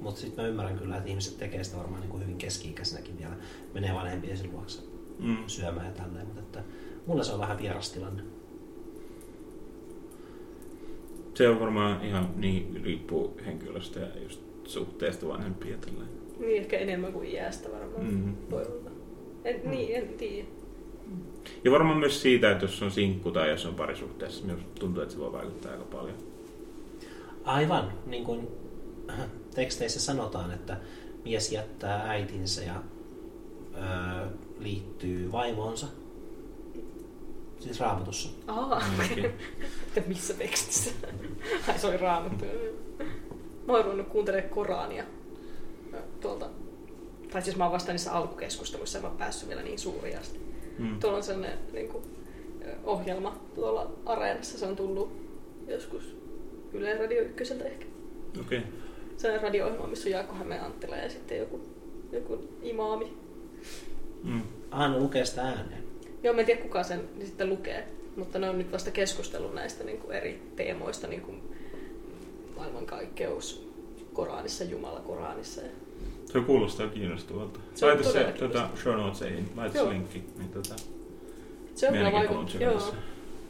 Mutta 0.00 0.20
sitten 0.20 0.44
mä 0.44 0.48
ymmärrän 0.48 0.78
kyllä, 0.78 0.96
että 0.96 1.08
ihmiset 1.08 1.38
tekee 1.38 1.64
sitä 1.64 1.76
varmaan 1.76 2.00
niin 2.00 2.10
kuin 2.10 2.22
hyvin 2.22 2.38
keski-ikäisenäkin 2.38 3.18
vielä. 3.18 3.36
Menee 3.74 3.94
vanhempien 3.94 4.52
luokse 4.52 4.82
Mm. 5.18 5.36
syömään 5.46 5.86
ja 5.86 5.92
tälleen. 5.92 6.26
Mutta 6.26 6.40
että 6.40 6.62
mulle 7.06 7.24
se 7.24 7.32
on 7.32 7.40
vähän 7.40 7.58
vieras 7.58 7.92
tilanne. 7.92 8.22
Se 11.34 11.48
on 11.48 11.60
varmaan 11.60 12.04
ihan 12.04 12.28
niin, 12.36 12.80
riippuu 12.84 13.40
henkilöstä 13.46 14.00
ja 14.00 14.06
just 14.22 14.40
suhteesta 14.64 15.28
vanhempiin 15.28 15.72
ja 15.72 15.78
tälleen. 15.78 16.08
Niin, 16.38 16.62
ehkä 16.62 16.78
enemmän 16.78 17.12
kuin 17.12 17.28
iästä 17.28 17.68
varmaan. 17.72 18.06
Mm. 18.06 18.34
Voi 18.50 18.62
olla. 18.62 18.90
En, 19.44 19.60
Niin, 19.64 19.96
en 19.96 20.08
tiedä. 20.08 20.48
Ja 21.64 21.70
varmaan 21.70 21.98
myös 21.98 22.22
siitä, 22.22 22.50
että 22.50 22.64
jos 22.64 22.82
on 22.82 22.90
sinkku 22.90 23.30
tai 23.30 23.50
jos 23.50 23.66
on 23.66 23.74
parisuhteessa, 23.74 24.44
minusta 24.44 24.80
tuntuu, 24.80 25.02
että 25.02 25.14
se 25.14 25.20
voi 25.20 25.32
vaikuttaa 25.32 25.72
aika 25.72 25.84
paljon. 25.84 26.16
Aivan, 27.44 27.92
niin 28.06 28.24
kuin 28.24 28.48
teksteissä 29.54 30.00
sanotaan, 30.00 30.50
että 30.52 30.76
mies 31.24 31.52
jättää 31.52 32.08
äitinsä 32.08 32.62
ja 32.64 32.82
öö, 33.74 34.26
liittyy 34.58 35.32
vaimoonsa. 35.32 35.86
Siis 37.66 37.80
raamatussa. 37.80 38.28
Aa, 38.46 38.82
okei. 39.04 39.24
että 39.96 40.08
missä 40.08 40.34
tekstissä? 40.34 40.90
Ai 41.68 41.78
se 41.78 41.86
oli 41.86 41.96
raamattu. 41.96 42.44
Mä 43.66 43.72
oon 43.72 43.84
ruvennut 43.84 44.08
kuuntelemaan 44.08 44.50
Korania 44.50 45.04
tuolta, 46.20 46.48
tai 47.32 47.42
siis 47.42 47.56
mä 47.56 47.64
oon 47.64 47.72
vasta 47.72 47.92
niissä 47.92 48.12
alkukeskusteluissa, 48.12 48.98
en 48.98 49.04
mä 49.04 49.08
oon 49.08 49.18
päässyt 49.18 49.48
vielä 49.48 49.62
niin 49.62 49.78
suuri 49.78 50.14
asti. 50.14 50.40
Mm. 50.78 51.00
Tuolla 51.00 51.16
on 51.16 51.22
sellainen 51.22 51.58
niin 51.72 51.88
kuin, 51.88 52.04
ohjelma 52.84 53.38
tuolla 53.54 53.90
Areenassa, 54.06 54.58
se 54.58 54.66
on 54.66 54.76
tullut 54.76 55.12
joskus 55.68 56.16
Yle 56.72 56.98
Radio 56.98 57.22
Ykköseltä 57.22 57.64
ehkä. 57.64 57.86
Okei. 58.40 58.58
Okay. 58.58 58.70
Sellainen 59.16 59.42
radio-ohjelma, 59.42 59.86
missä 59.86 60.08
on 60.08 60.12
Jaakko 60.12 60.34
Hämeen 60.34 60.64
Anttila 60.64 60.96
ja 60.96 61.10
sitten 61.10 61.38
joku, 61.38 61.60
joku 62.12 62.48
imaami. 62.62 63.16
Mm. 64.22 64.42
Aina 64.70 64.98
lukee 64.98 65.24
sitä 65.24 65.42
ääneen. 65.42 65.85
Joo, 66.26 66.34
mä 66.34 66.40
en 66.40 66.46
tiedä 66.46 66.62
kuka 66.62 66.82
sen 66.82 67.00
niin 67.16 67.26
sitten 67.26 67.48
lukee, 67.48 67.88
mutta 68.16 68.38
ne 68.38 68.50
on 68.50 68.58
nyt 68.58 68.72
vasta 68.72 68.90
keskustellut 68.90 69.54
näistä 69.54 69.84
niin 69.84 69.98
kuin 69.98 70.16
eri 70.16 70.42
teemoista, 70.56 71.06
niin 71.06 71.20
kuin 71.20 71.42
maailmankaikkeus 72.56 73.68
Koranissa, 74.12 74.64
Jumala 74.64 75.00
Koranissa. 75.00 75.60
Ja... 75.60 75.68
Se 76.32 76.40
kuulostaa 76.40 76.88
kiinnostavalta. 76.88 77.60
Se 77.74 77.86
on 77.86 77.94
Laita 77.94 78.12
se 78.12 78.34
tuota, 78.38 78.68
show 78.82 78.94
notesihin, 78.94 79.48
laita 79.56 79.78
se 79.78 79.88
linkki. 79.88 80.24
Niin, 80.38 80.48
tota, 80.48 80.74
Se 81.74 81.88
on 81.88 81.94
kyllä. 81.94 82.10
Joo. 82.10 82.28
kuuntelijoissa. 82.28 82.94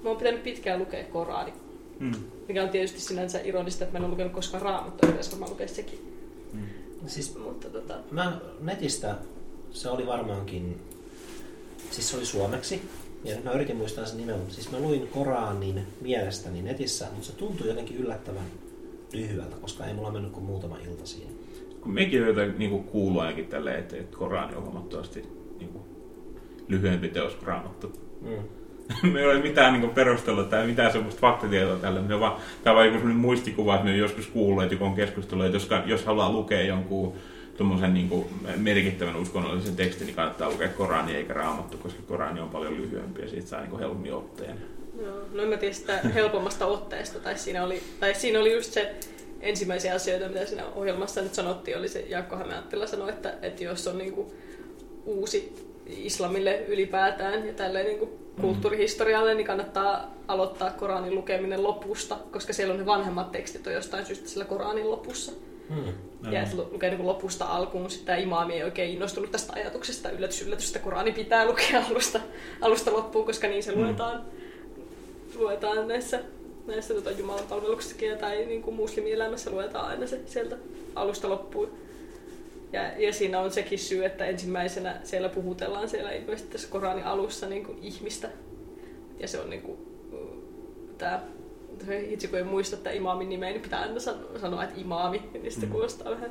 Mä 0.03 0.09
oon 0.09 0.19
pitänyt 0.19 0.43
pitkään 0.43 0.79
lukea 0.81 1.05
Korani, 1.05 1.53
Mm. 1.99 2.13
mikä 2.49 2.63
on 2.63 2.69
tietysti 2.69 3.01
sinänsä 3.01 3.41
ironista, 3.45 3.85
että 3.85 3.93
mä 3.93 3.99
en 3.99 4.05
ole 4.05 4.13
lukenut 4.13 4.33
koskaan 4.33 4.63
raamattua, 4.63 5.09
pitäisi 5.09 5.31
varmaan 5.31 5.51
lukea 5.51 5.69
sekin. 5.69 6.13
Mm. 6.53 6.61
Siis 7.07 7.39
Mutta 7.39 7.71
tota, 7.71 7.95
mä 8.11 8.41
netistä, 8.61 9.15
se 9.71 9.91
oli 9.91 10.07
varmaankin, 10.07 10.81
siis 11.91 12.11
se 12.11 12.17
oli 12.17 12.27
suomeksi. 12.27 12.83
Ja 13.25 13.37
mä 13.45 13.53
yritin 13.53 13.77
muistaa 13.77 14.05
sen 14.05 14.17
nimen, 14.17 14.39
mutta 14.39 14.55
siis 14.55 14.71
mä 14.71 14.79
luin 14.79 15.09
Koranin 15.09 15.87
mielestäni 16.01 16.63
netissä, 16.63 17.07
mutta 17.13 17.27
se 17.27 17.33
tuntui 17.33 17.69
jotenkin 17.69 17.97
yllättävän 17.97 18.47
lyhyeltä, 19.13 19.57
koska 19.61 19.87
ei 19.87 19.95
mulla 19.95 20.11
mennyt 20.11 20.33
kuin 20.33 20.47
muutama 20.47 20.79
ilta 20.79 21.07
siinä. 21.07 21.31
Kun 21.81 21.95
mekin 21.95 22.27
jotain 22.27 22.55
niin 22.59 22.85
kuuluu 22.85 23.21
ainakin 23.21 23.47
tälleen, 23.47 23.79
että, 23.79 23.97
että 23.97 24.17
Korani 24.17 24.57
on 24.57 24.63
huomattavasti 24.63 25.23
niin 25.59 25.69
kuin, 25.69 25.85
lyhyempi 26.69 27.09
teos 27.09 27.39
Raamattu. 27.43 27.93
Mm. 28.21 28.43
me 29.13 29.21
ei 29.21 29.27
ole 29.27 29.43
mitään 29.43 29.81
niin 29.81 29.91
perustelua 29.91 30.45
tai 30.45 30.67
mitään 30.67 30.93
semmoista 30.93 31.21
faktatietoa 31.21 31.77
tällä. 31.77 32.03
Me 32.03 32.21
vaan, 32.21 32.37
tämä 32.65 32.73
on 32.73 32.79
vain 32.79 32.95
joku 32.95 33.07
muistikuva, 33.07 33.75
että 33.75 33.87
me 33.87 33.97
joskus 33.97 34.27
kuullut, 34.27 34.63
että 34.63 34.75
joku 34.75 34.85
on 34.85 34.95
keskustellut, 34.95 35.47
että 35.47 35.57
jos, 35.57 35.69
jos 35.87 36.05
haluaa 36.05 36.33
lukea 36.33 36.63
jonkun 36.63 37.13
tuommoisen 37.57 37.95
niin 37.95 38.09
kuin 38.09 38.27
merkittävän 38.57 39.17
uskonnollisen 39.17 39.77
tekstin, 39.77 40.07
niin 40.07 40.17
kannattaa 40.17 40.51
lukea 40.51 40.69
Korani 40.69 41.17
eikä 41.17 41.35
Raamattu, 41.35 41.79
koska 41.79 42.03
Korani 42.09 42.41
on 42.41 42.51
paljon 42.51 42.77
lyhyempi 42.77 43.23
ja 43.23 43.29
siitä 43.29 43.47
saa 43.47 43.61
niin 43.61 43.71
kuin 43.71 43.81
helpommin 43.81 44.15
otteen. 44.15 44.59
joo. 45.03 45.21
no 45.33 45.43
en 45.43 45.49
mä 45.49 45.57
tiedä 45.57 45.75
sitä 45.75 45.99
helpommasta 46.15 46.67
otteesta, 46.67 47.21
tai 47.21 47.39
siinä 47.39 47.65
oli, 47.65 47.83
tai 48.01 48.15
siinä 48.15 48.41
oli 48.41 48.53
just 48.53 48.73
se 48.73 48.95
ensimmäisiä 49.41 49.95
asioita, 49.95 50.29
mitä 50.29 50.47
siinä 50.47 50.67
ohjelmassa 50.67 51.23
nyt 51.23 51.35
sanottiin, 51.35 51.79
oli 51.79 51.89
se 51.89 52.01
Jaakko 52.09 52.37
Hämeen 52.37 52.59
Anttila 52.59 52.87
sanoi, 52.87 53.11
että, 53.11 53.35
että 53.43 53.65
jos 53.65 53.87
on 53.87 53.99
niinku 53.99 54.35
uusi 55.05 55.67
islamille 55.87 56.65
ylipäätään 56.69 57.47
ja 57.47 57.53
tälleen 57.53 57.87
niinku 57.87 58.19
kulttuurihistorialle, 58.41 59.35
niin 59.35 59.47
kannattaa 59.47 60.15
aloittaa 60.29 60.71
Koranin 60.71 61.15
lukeminen 61.15 61.63
lopusta, 61.63 62.19
koska 62.31 62.53
siellä 62.53 62.73
on 62.73 62.81
ne 62.81 62.87
vanhemmat 62.87 63.33
tekstit 63.33 63.67
on 63.67 63.73
jostain 63.73 64.07
syystä 64.07 64.29
sillä 64.29 64.45
Koranin 64.45 64.91
lopussa. 64.91 65.33
Hmm. 65.75 66.33
Ja 66.33 66.47
lu- 66.55 66.69
lukee 66.73 66.91
niin 66.91 67.07
lopusta 67.07 67.45
alkuun, 67.45 67.89
tämä 68.05 68.19
imaami 68.19 68.55
ei 68.55 68.63
oikein 68.63 68.91
innostunut 68.93 69.31
tästä 69.31 69.53
ajatuksesta, 69.53 70.11
yllätys, 70.11 70.43
yllätys, 70.43 70.67
että 70.67 70.79
Korani 70.79 71.13
pitää 71.13 71.47
lukea 71.47 71.83
alusta, 71.91 72.21
alusta 72.61 72.93
loppuun, 72.93 73.27
koska 73.27 73.49
niin 73.49 73.63
se 73.63 73.73
Mm. 73.73 73.83
luetaan, 73.83 74.25
luetaan 75.35 75.89
näissä, 75.89 76.21
näissä 76.67 76.95
tota, 76.95 77.11
Jumalan 77.11 77.45
palveluksissakin 77.49 78.19
tai 78.19 78.45
niin 78.47 78.63
kuin 78.63 78.77
muslimielämässä 78.77 79.51
luetaan 79.51 79.87
aina 79.89 80.07
se 80.07 80.21
sieltä 80.27 80.57
alusta 80.95 81.29
loppuun. 81.29 81.71
Ja, 82.73 83.01
ja 83.01 83.13
siinä 83.13 83.41
on 83.41 83.51
sekin 83.51 83.79
syy, 83.79 84.05
että 84.05 84.27
ensimmäisenä 84.27 85.01
siellä 85.05 85.29
puhutellaan 85.29 85.89
siellä 85.89 86.13
ilmeisesti 86.13 86.53
tässä 86.53 86.69
Koranin 86.69 87.05
alussa 87.05 87.47
niin 87.49 87.65
kuin 87.65 87.79
ihmistä. 87.83 88.29
Ja 89.21 89.29
se 89.29 89.41
on 89.41 89.51
niin 89.51 89.63
kuin, 89.63 89.79
tämä 90.99 91.23
itse 92.09 92.29
kun 92.29 92.39
ei 92.39 92.45
muista 92.45 92.77
että 92.77 92.91
imaamin 92.91 93.29
nimeä, 93.29 93.51
niin 93.51 93.61
pitää 93.63 93.81
aina 93.81 93.95
sano- 94.01 94.39
sanoa, 94.41 94.65
että 94.65 94.81
imaami, 94.81 95.23
niin 95.33 95.51
sitten 95.53 95.69
Mm. 95.69 95.73
kuulostaa 95.73 96.11
vähän 96.13 96.31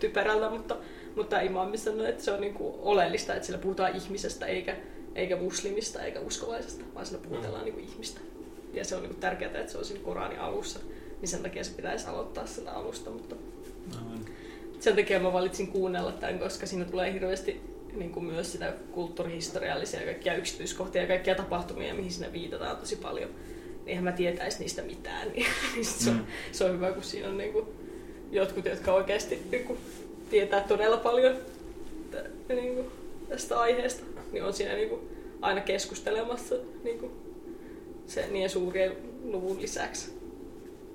typerältä, 0.00 0.50
mutta, 0.50 0.76
mutta 1.16 1.40
imaami 1.40 1.78
sanoo, 1.78 2.06
että 2.06 2.24
se 2.24 2.32
on 2.32 2.40
niin 2.40 2.54
kuin 2.54 2.74
oleellista, 2.82 3.34
että 3.34 3.46
sillä 3.46 3.58
puhutaan 3.58 3.96
ihmisestä 3.96 4.46
eikä, 4.46 4.76
eikä 5.14 5.36
muslimista 5.36 6.02
eikä 6.02 6.20
uskovaisesta, 6.20 6.84
vaan 6.94 7.06
sillä 7.06 7.20
puhutellaan 7.28 7.64
niin 7.64 7.74
kuin 7.74 7.84
ihmistä. 7.88 8.20
Ja 8.72 8.84
se 8.84 8.96
on 8.96 9.02
niin 9.02 9.14
tärkeää, 9.16 9.50
että 9.60 9.72
se 9.72 9.78
on 9.78 9.84
siinä 9.84 10.04
Koranin 10.04 10.40
alussa, 10.40 10.78
niin 11.20 11.28
sen 11.28 11.42
takia 11.42 11.64
se 11.64 11.72
pitäisi 11.76 12.06
aloittaa 12.08 12.46
sitä 12.46 12.72
alusta, 12.72 13.10
mutta 13.10 13.36
Aivan. 13.98 14.20
sen 14.80 14.96
takia 14.96 15.20
mä 15.20 15.32
valitsin 15.32 15.68
kuunnella 15.68 16.12
tämän, 16.12 16.38
koska 16.38 16.66
siinä 16.66 16.84
tulee 16.84 17.12
hirveästi 17.12 17.60
niin 17.92 18.12
kuin 18.12 18.24
myös 18.24 18.52
sitä 18.52 18.72
kulttuurihistoriallisia 18.92 20.00
ja 20.00 20.06
kaikkia 20.06 20.34
yksityiskohtia 20.36 21.02
ja 21.02 21.08
kaikkia 21.08 21.34
tapahtumia, 21.34 21.94
mihin 21.94 22.10
siinä 22.12 22.32
viitataan 22.32 22.76
tosi 22.76 22.96
paljon. 22.96 23.30
Niin 23.82 23.88
eihän 23.88 24.04
mä 24.04 24.12
tietäisi 24.12 24.58
niistä 24.58 24.82
mitään. 24.82 25.28
Niin 25.34 25.84
se, 25.84 26.10
on, 26.10 26.16
Mm. 26.16 26.24
se 26.52 26.64
on 26.64 26.72
hyvä, 26.72 26.92
kun 26.92 27.02
siinä 27.02 27.28
on 27.28 27.38
niin 27.38 27.52
kuin 27.52 27.66
jotkut, 28.30 28.64
jotka 28.64 28.92
oikeasti 28.94 29.38
niin 29.50 29.64
kuin 29.64 29.78
tietää 30.30 30.60
todella 30.60 30.96
paljon 30.96 31.36
tä- 32.10 32.24
niin 32.48 32.74
kuin 32.74 32.86
tästä 33.28 33.60
aiheesta, 33.60 34.04
niin 34.32 34.44
on 34.44 34.52
siinä 34.52 34.74
niin 34.74 34.88
kuin 34.88 35.00
aina 35.40 35.60
keskustelemassa 35.60 36.54
niin 36.84 36.98
kuin 36.98 37.12
se 38.06 38.26
niiden 38.30 38.50
suurien 38.50 38.96
luvun 39.24 39.62
lisäksi 39.62 40.12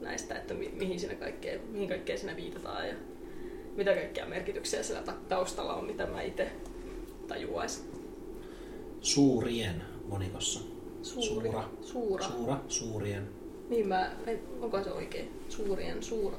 näistä, 0.02 0.36
että 0.36 0.54
mi- 0.54 0.74
mihin, 0.80 1.00
siinä 1.00 1.16
kaikkea, 1.16 1.60
mihin 1.72 1.88
kaikkea 1.90 2.18
siinä 2.18 2.36
viitataan 2.36 2.88
ja 2.88 2.94
mitä 3.76 3.94
kaikkia 3.94 4.26
merkityksiä 4.26 4.84
siellä 4.84 5.04
ta- 5.04 5.14
taustalla 5.30 5.74
on, 5.76 5.86
mitä 5.86 6.06
mä 6.06 6.22
itse 6.22 6.48
tajuaisin. 7.28 7.84
Suurien 9.02 9.82
monikossa. 10.08 10.60
Suuri. 11.04 11.28
Suura. 11.50 11.64
Suura. 11.82 12.26
Suura. 12.28 12.60
Suurien. 12.68 13.28
Niin 13.70 13.88
mä, 13.88 14.12
onko 14.62 14.84
se 14.84 14.92
oikein? 14.92 15.32
Suurien, 15.50 16.04
suura. 16.04 16.38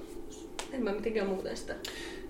En 0.73 0.83
mä 0.85 0.93
mitenkään 0.93 1.29
muuten 1.29 1.57
sitä. 1.57 1.75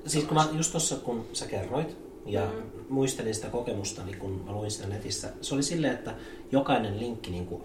Siis 0.07 0.25
kun 0.25 0.35
mä 0.35 0.49
just 0.57 0.71
tuossa 0.73 0.97
kun 0.97 1.27
sä 1.33 1.47
kerroit 1.47 1.97
ja 2.27 2.45
Mm. 2.47 2.63
muistelin 2.89 3.35
sitä 3.35 3.49
kokemusta, 3.49 4.05
niin 4.05 4.19
kun 4.19 4.43
mä 4.47 4.53
luin 4.53 4.71
sitä 4.71 4.89
netissä, 4.89 5.29
se 5.41 5.55
oli 5.55 5.63
silleen, 5.63 5.95
että 5.95 6.15
jokainen 6.53 7.01
linkki, 7.01 7.31
niin 7.31 7.47
kuin, 7.47 7.63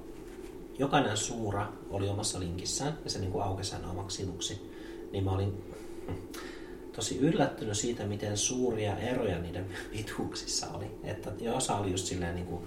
jokainen 0.79 1.17
suura 1.17 1.67
oli 1.89 2.09
omassa 2.09 2.39
linkissään 2.39 2.97
ja 3.03 3.09
se 3.09 3.19
niin 3.19 3.31
kuin 3.31 3.43
aukesi 3.43 3.75
aina 3.75 3.89
omaksi 3.91 4.17
sivuksi. 4.17 4.69
Niin 5.11 5.23
mä 5.23 5.31
olin 5.31 5.63
tosi 6.95 7.17
yllättynyt 7.19 7.77
siitä, 7.77 8.05
miten 8.05 8.37
suuria 8.37 8.97
eroja 8.97 9.39
niiden 9.39 9.65
pituuksissa 9.91 10.67
oli. 10.73 10.85
Että 11.03 11.31
osa 11.55 11.75
oli 11.75 11.91
just 11.91 12.05
silleen 12.05 12.35
niin 12.35 12.47
kuin 12.47 12.61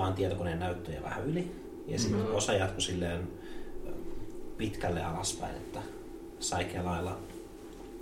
vaan 0.00 0.14
tietokoneen 0.14 0.58
näyttöjä 0.58 1.02
vähän 1.02 1.26
yli 1.26 1.52
ja 1.86 1.98
sitten 1.98 2.20
Mhm. 2.20 2.34
osa 2.34 2.52
jatkui 2.52 2.82
silleen 2.82 3.28
pitkälle 4.58 5.04
alaspäin, 5.04 5.56
että 5.56 5.82
sai 6.40 6.64
kelailla 6.64 7.18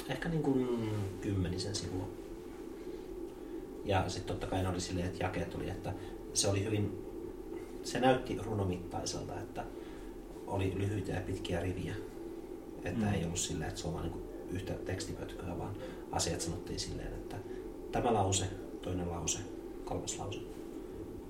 ehkä 0.09 0.29
niin 0.29 0.43
kuin 0.43 0.91
kymmenisen 1.21 1.75
sivua. 1.75 2.09
Ja 3.85 4.09
sitten 4.09 4.35
totta 4.37 4.47
kai 4.47 4.63
ne 4.63 4.69
oli 4.69 4.81
silleen, 4.81 5.07
että 5.07 5.25
jakeet 5.25 5.55
oli, 5.55 5.71
että 5.71 5.93
se 6.35 6.49
oli 6.49 6.65
hyvin, 6.65 7.05
se 7.83 8.01
näytti 8.01 8.39
runomittaiselta, 8.45 9.41
että 9.41 9.65
oli 10.47 10.75
lyhyitä 10.79 11.13
ja 11.13 11.21
pitkiä 11.21 11.61
riviä. 11.61 11.95
Että 12.85 13.07
Mm. 13.07 13.13
ei 13.15 13.25
ollut 13.25 13.39
silleen, 13.39 13.69
että 13.69 13.81
se 13.81 13.89
on 13.89 13.95
vaan 13.95 14.07
niin 14.07 14.23
yhtä 14.51 14.73
tekstipötköä, 14.73 15.59
vaan 15.59 15.75
asiat 16.13 16.41
sanottiin 16.41 16.81
silleen, 16.81 17.09
että 17.09 17.37
tämä 17.93 18.15
lause, 18.15 18.45
toinen 18.83 19.11
lause, 19.11 19.39
kolmas 19.85 20.19
lause. 20.19 20.39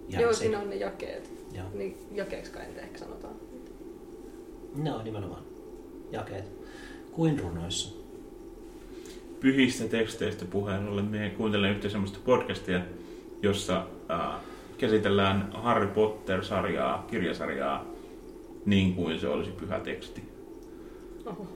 Ja 0.09 0.20
Joo, 0.20 0.32
se- 0.32 0.38
siinä 0.38 0.59
on 0.59 0.70
ne 0.70 0.76
jakeet. 0.76 1.30
Joo. 1.52 1.66
Niin 1.74 1.98
jakeeksi 2.14 2.52
kai 2.52 2.66
niitä 2.66 2.80
ehkä 2.80 2.98
sanotaan. 2.98 3.34
Ne 4.76 4.92
on 4.94 5.04
nimenomaan 5.04 5.42
jakeet. 6.11 6.44
Kuin 7.12 7.38
runoissa. 7.38 7.94
pyhistä 9.40 9.84
teksteistä 9.88 10.44
puheen 10.44 10.88
ollen, 10.88 11.04
me 11.04 11.32
kuuntelen 11.36 11.70
yhtä 11.70 11.88
semmoista 11.88 12.18
podcastia, 12.24 12.80
jossa 13.42 13.86
äh, 14.11 14.40
käsitellään 14.78 15.50
Harry 15.52 15.86
Potter-sarjaa, 15.86 17.06
kirjasarjaa, 17.11 17.84
niin 18.66 18.94
kuin 18.94 19.20
se 19.20 19.28
olisi 19.28 19.50
pyhä 19.50 19.80
teksti. 19.80 20.22
Oho. 21.26 21.46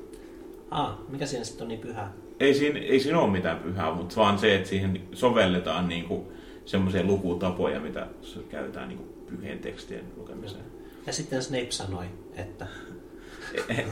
Ah, 0.71 0.99
mikä 1.09 1.27
siinä 1.27 1.45
sitten 1.45 1.63
on 1.65 1.69
niin 1.69 1.81
pyhä? 1.81 2.09
Ei 2.41 2.55
siinä, 2.55 2.79
ei 2.79 3.01
siinä 3.01 3.19
ole 3.21 3.31
mitään 3.33 3.59
pyhää, 3.59 3.95
mutta 3.95 4.17
vaan 4.17 4.39
se, 4.39 4.55
että 4.57 4.69
siihen 4.69 5.01
sovelletaan 5.13 5.89
niin 5.89 6.05
kuin 6.05 6.23
semmoisia 6.65 7.05
lukutapoja, 7.05 7.81
mitä 7.81 8.07
käytetään 8.51 8.89
niin 8.89 9.01
pyhien 9.27 9.59
tekstien 9.59 10.05
lukemiseen. 10.17 10.65
Ja 11.07 11.13
sitten 11.13 11.43
Snape 11.43 11.71
sanoi, 11.71 12.07
että 12.37 12.67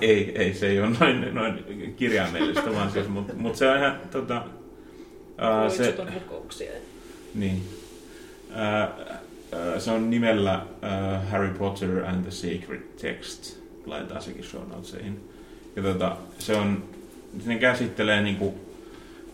ei, 0.00 0.38
ei, 0.38 0.54
se 0.54 0.68
ei 0.68 0.80
ole 0.80 0.90
noin, 1.00 1.34
noin 1.34 1.94
kirjaimellista, 1.96 2.74
vaan 2.74 2.90
siis, 2.90 3.08
mutta 3.08 3.32
mut 3.34 3.56
se 3.56 3.70
on 3.70 3.78
ihan 3.78 4.00
tota, 4.10 4.44
ää, 5.38 5.70
se, 5.70 5.96
niin, 7.34 7.62
ää, 8.50 8.80
ää, 9.52 9.80
se 9.80 9.90
on 9.90 10.10
nimellä 10.10 10.66
ää, 10.82 11.20
Harry 11.20 11.54
Potter 11.58 12.04
and 12.04 12.22
the 12.22 12.30
Sacred 12.30 12.82
Text, 13.00 13.56
laitetaan 13.86 14.22
sekin 14.22 14.44
show 14.44 14.68
notesihin. 14.68 15.30
Ja 15.76 15.82
tota, 15.82 16.16
se 16.38 16.56
on, 16.56 16.84
ne 17.46 17.58
käsittelee 17.58 18.22
niinku, 18.22 18.54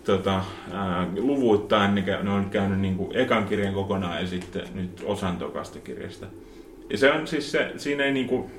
tota, 0.07 0.45
ää, 0.73 1.07
luvuittain, 1.17 1.95
ne, 1.95 2.03
käy- 2.03 2.23
ne 2.23 2.31
on 2.31 2.51
käynyt 2.51 2.81
niinku 2.81 3.11
ekan 3.15 3.45
kirjan 3.45 3.75
kokonaan 3.75 4.21
ja 4.21 4.27
sitten 4.27 4.63
nyt 4.75 5.03
osan 5.05 5.37
tokasta 5.37 5.79
kirjasta. 5.79 6.27
Ja 6.91 6.99
se 6.99 7.13
on 7.13 7.27
siis 7.27 7.53
se, 7.53 7.73
siinä 7.77 8.05
ei 8.05 8.13
niinku, 8.13 8.51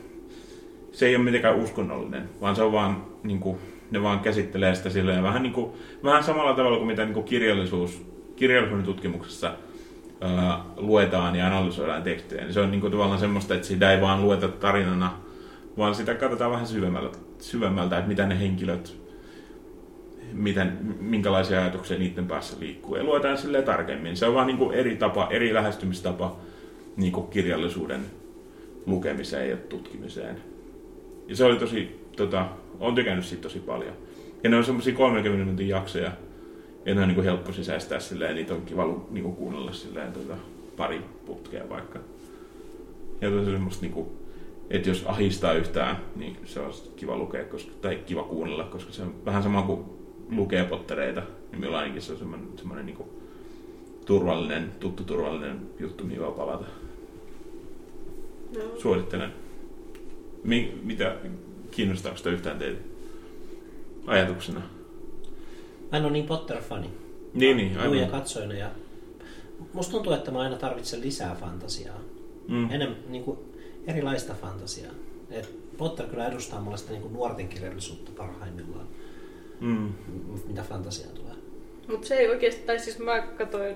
se 0.91 1.05
ei 1.05 1.15
ole 1.15 1.23
mitenkään 1.23 1.55
uskonnollinen, 1.55 2.29
vaan 2.41 2.55
se 2.55 2.63
on 2.63 2.71
vaan, 2.71 3.05
niin 3.23 3.39
kuin, 3.39 3.57
ne 3.91 4.01
vaan 4.01 4.19
käsittelee 4.19 4.75
sitä 4.75 4.89
silleen 4.89 5.23
vähän, 5.23 5.43
niin 5.43 5.53
kuin, 5.53 5.71
vähän 6.03 6.23
samalla 6.23 6.53
tavalla 6.53 6.77
kuin 6.77 6.87
mitä 6.87 7.05
niin 7.05 7.13
kuin 7.13 7.25
kirjallisuus, 7.25 8.05
kirjallisuuden 8.35 8.85
tutkimuksessa 8.85 9.53
ää, 10.21 10.63
luetaan 10.77 11.35
ja 11.35 11.47
analysoidaan 11.47 12.03
tekstejä. 12.03 12.43
Niin 12.43 12.53
se 12.53 12.59
on 12.59 12.71
niin 12.71 12.81
kuin, 12.81 12.91
tavallaan 12.91 13.19
semmoista, 13.19 13.55
että 13.55 13.67
sitä 13.67 13.93
ei 13.93 14.01
vaan 14.01 14.21
lueta 14.21 14.47
tarinana, 14.47 15.13
vaan 15.77 15.95
sitä 15.95 16.15
katsotaan 16.15 16.51
vähän 16.51 16.67
syvemmältä, 16.67 17.17
syvemmältä 17.39 17.97
että 17.97 18.07
mitä 18.07 18.25
ne 18.25 18.39
henkilöt, 18.39 19.06
miten, 20.33 20.77
minkälaisia 20.99 21.61
ajatuksia 21.61 21.99
niiden 21.99 22.27
päässä 22.27 22.57
liikkuu. 22.59 22.95
Ja 22.95 23.03
luetaan 23.03 23.37
silleen 23.37 23.63
tarkemmin. 23.63 24.17
Se 24.17 24.25
on 24.25 24.33
vaan 24.33 24.47
niin 24.47 24.57
kuin 24.57 24.75
eri 24.75 24.95
tapa, 24.95 25.27
eri 25.31 25.53
lähestymistapa 25.53 26.37
niin 26.97 27.11
kuin 27.11 27.27
kirjallisuuden 27.27 28.01
lukemiseen 28.85 29.49
ja 29.49 29.57
tutkimiseen. 29.57 30.37
Ja 31.27 31.35
se 31.35 31.45
oli 31.45 31.55
tosi, 31.55 32.07
tota, 32.15 32.45
on 32.79 32.95
tykännyt 32.95 33.25
siitä 33.25 33.43
tosi 33.43 33.59
paljon. 33.59 33.93
Ja 34.43 34.49
ne 34.49 34.57
on 34.57 34.63
semmosia 34.63 34.95
30 34.95 35.43
minuutin 35.43 35.67
jaksoja, 35.67 36.11
ja 36.85 36.95
ne 36.95 37.01
on 37.01 37.07
niinku 37.07 37.23
helppo 37.23 37.51
sisäistää 37.51 37.99
silleen, 37.99 38.35
niitä 38.35 38.53
on 38.53 38.61
kiva 38.61 38.85
lu- 38.85 39.07
niinku 39.11 39.31
kuunnella 39.31 39.73
silleen 39.73 40.13
tota, 40.13 40.33
pari 40.77 41.01
putkea 41.25 41.69
vaikka. 41.69 41.99
Ja 43.21 43.29
tosi 43.29 43.51
semmoista 43.51 43.81
niinku, 43.81 44.11
että 44.69 44.89
jos 44.89 45.03
ahistaa 45.07 45.53
yhtään, 45.53 45.97
niin 46.15 46.37
se 46.45 46.59
on 46.59 46.71
kiva 46.95 47.17
lukea, 47.17 47.43
koska, 47.45 47.71
tai 47.81 47.95
kiva 48.05 48.23
kuunnella, 48.23 48.63
koska 48.63 48.91
se 48.91 49.01
on 49.01 49.15
vähän 49.25 49.43
sama 49.43 49.61
kuin 49.61 49.96
lukee 50.29 50.65
pottereita, 50.65 51.21
niin 51.51 51.59
minulla 51.59 51.79
ainakin 51.79 52.01
se 52.01 52.11
on 52.11 52.17
semmoinen, 52.17 52.47
semmoinen 52.57 52.85
niinku 52.85 53.09
turvallinen, 54.05 54.71
tuttu 54.79 55.03
turvallinen 55.03 55.59
juttu, 55.79 56.03
mihin 56.03 56.21
voi 56.21 56.31
palata. 56.31 56.65
No. 58.55 58.79
Suosittelen. 58.79 59.33
Mi- 60.43 60.79
mitä, 60.83 61.15
kiinnostaako 61.71 62.17
sitä 62.17 62.29
yhtään 62.29 62.59
teitä 62.59 62.81
ajatuksena? 64.07 64.61
mä 65.91 65.97
en 65.97 66.03
ole 66.03 66.11
niin 66.11 66.25
Potter-fani. 66.25 66.89
Niin, 67.33 67.57
niin, 67.57 67.73
Luin 67.73 67.99
ja 67.99 68.05
aivan. 68.05 68.09
katsoin 68.09 68.51
ja 68.51 68.71
musta 69.73 69.91
tuntuu, 69.91 70.13
että 70.13 70.31
mä 70.31 70.39
aina 70.39 70.55
tarvitsen 70.57 71.01
lisää 71.01 71.35
fantasiaa. 71.35 71.99
Mm. 72.47 72.71
Enem, 72.71 72.95
niin 73.07 73.23
kuin, 73.23 73.39
erilaista 73.87 74.33
fantasiaa. 74.33 74.93
Et 75.31 75.77
Potter 75.77 76.07
kyllä 76.07 76.27
edustaa 76.27 76.61
mulle 76.61 76.77
sitä 76.77 76.91
niin 76.91 77.01
kuin 77.01 77.13
nuorten 77.13 77.47
kirjallisuutta 77.47 78.11
parhaimmillaan, 78.17 78.87
Mm. 79.59 79.93
mitä 80.47 80.61
fantasiaan 80.69 81.13
tulee. 81.15 81.33
Mutta 81.87 82.07
se 82.07 82.15
ei 82.15 82.27
oikeasti, 82.29 82.61
tai 82.65 82.79
siis 82.79 82.99
mä 82.99 83.21
katsoin, 83.21 83.75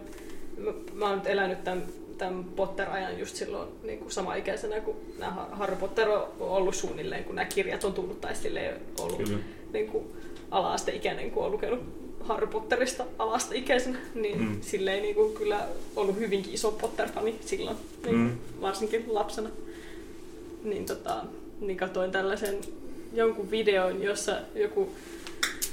mä, 0.57 0.71
mä 0.93 1.07
oon 1.09 1.17
nyt 1.17 1.27
elänyt 1.27 1.63
tämän, 1.63 1.83
tämän 2.17 2.43
Potter-ajan 2.43 3.19
just 3.19 3.35
silloin 3.35 3.69
niin 3.83 3.99
kuin 3.99 4.11
sama-ikäisenä, 4.11 4.79
kun 4.81 4.95
nämä 5.19 5.31
Har- 5.31 5.49
Harry 5.55 5.75
Potter 5.75 6.09
on 6.09 6.27
ollut 6.39 6.75
suunnilleen, 6.75 7.23
kun 7.23 7.35
nämä 7.35 7.45
kirjat 7.45 7.83
on 7.83 7.93
tullut, 7.93 8.21
tai 8.21 8.35
silleen 8.35 8.81
ollut 8.99 9.17
Kyllä. 9.17 9.37
niin 9.73 9.87
kuin 9.87 10.05
ala-asteikäinen, 10.51 11.31
kun 11.31 11.45
on 11.45 11.51
lukenut 11.51 11.79
Harry 12.21 12.47
Potterista 12.47 13.05
ala-asteikäisenä, 13.19 13.97
niin 14.15 14.39
Mm. 14.41 14.61
silleen 14.61 15.01
niin 15.01 15.15
kuin 15.15 15.33
kyllä 15.33 15.67
ollut 15.95 16.19
hyvinkin 16.19 16.53
iso 16.53 16.71
Potter-fani 16.71 17.35
silloin, 17.45 17.77
niin 18.03 18.15
mm. 18.15 18.37
varsinkin 18.61 19.05
lapsena. 19.07 19.49
Niin, 20.63 20.85
tota, 20.85 21.23
niin 21.61 21.77
katsoin 21.77 22.11
tällaisen 22.11 22.57
jonkun 23.13 23.51
videon, 23.51 24.03
jossa 24.03 24.35
joku 24.55 24.89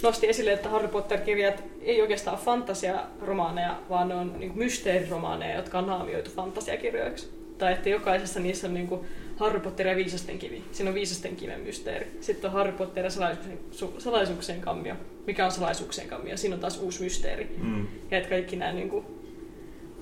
nosti 0.03 0.29
esille, 0.29 0.53
että 0.53 0.69
Harry 0.69 0.89
Potter-kirjat 0.89 1.65
ei 1.83 2.03
oikeastaan 2.03 2.37
ole 2.37 2.45
fantasiaromaaneja, 2.45 3.77
vaan 3.91 4.09
ne 4.09 4.15
on 4.15 4.35
niin 4.39 4.59
mysteeriromaaneja, 4.59 5.57
jotka 5.57 5.79
on 5.79 5.87
naamioitu 5.87 6.31
fantasiakirjoiksi. 6.31 7.39
Tai 7.59 7.73
että 7.73 7.89
jokaisessa 7.89 8.41
niissä 8.41 8.67
on 8.67 8.75
niin 8.75 8.87
kuin 8.87 9.01
Harry 9.37 9.61
Potter 9.61 9.87
ja 9.87 9.97
viisasten 9.97 10.39
kivi. 10.39 10.65
Siinä 10.73 10.91
on 10.91 10.95
viisasten 10.95 11.37
kiven 11.37 11.61
mysteeri. 11.61 12.07
Sitten 12.21 12.51
on 12.51 12.55
Harry 12.55 12.73
Potter 12.73 13.05
ja 13.05 13.11
salaisuuksien, 13.11 13.59
su- 13.73 14.01
salaisuuksien 14.01 14.61
kammio. 14.61 14.95
Mikä 15.27 15.45
on 15.45 15.53
salaisuuksien 15.53 16.09
kammio? 16.09 16.37
Siinä 16.37 16.55
on 16.55 16.61
taas 16.61 16.79
uusi 16.79 17.03
mysteeri. 17.03 17.57
Mm. 17.63 17.87
Ja 18.11 18.19
että 18.19 18.31
kaikki 18.31 18.57
nämä, 18.57 18.73
niin 18.73 18.89
kuin, 18.89 19.05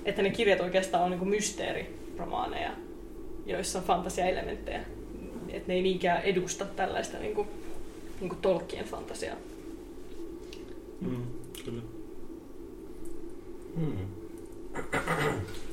että 0.05 0.23
ne 0.23 0.31
kirjat 0.31 0.61
oikeastaan 0.61 1.05
on 1.05 1.11
niin 1.11 1.19
kuin 1.19 1.29
mysteeriromaaneja, 1.29 2.71
joissa 3.47 3.79
on 3.79 3.85
fantasiaelementtejä. 3.85 4.81
Että 5.49 5.69
ne 5.69 5.75
ei 5.75 5.83
niinkään 5.83 6.23
edusta 6.23 6.65
tällaista 6.65 7.19
niin 7.19 7.35
kuin, 7.35 7.49
niin 8.21 8.29
kuin 8.29 8.41
tolkkien 8.43 8.85
fantasiaa. 8.85 9.37
Mm. 11.01 11.23
Kyllä. 11.65 11.83
Hmm. 13.77 13.97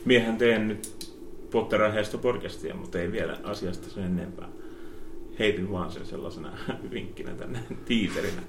Miehän 0.05 0.38
teen 0.38 0.67
nyt 0.67 1.13
Potteraiheesta 1.51 2.17
podcastia, 2.17 2.76
mutta 2.76 2.99
ei 2.99 3.11
vielä 3.11 3.38
asiasta 3.43 3.89
sen 3.89 4.03
enempää. 4.03 4.49
Heitin 5.39 5.71
vaan 5.71 5.91
sen 5.91 6.05
sellaisena 6.05 6.57
vinkkinä 6.91 7.32
tänne 7.32 7.59
tiiserinä. 7.86 8.41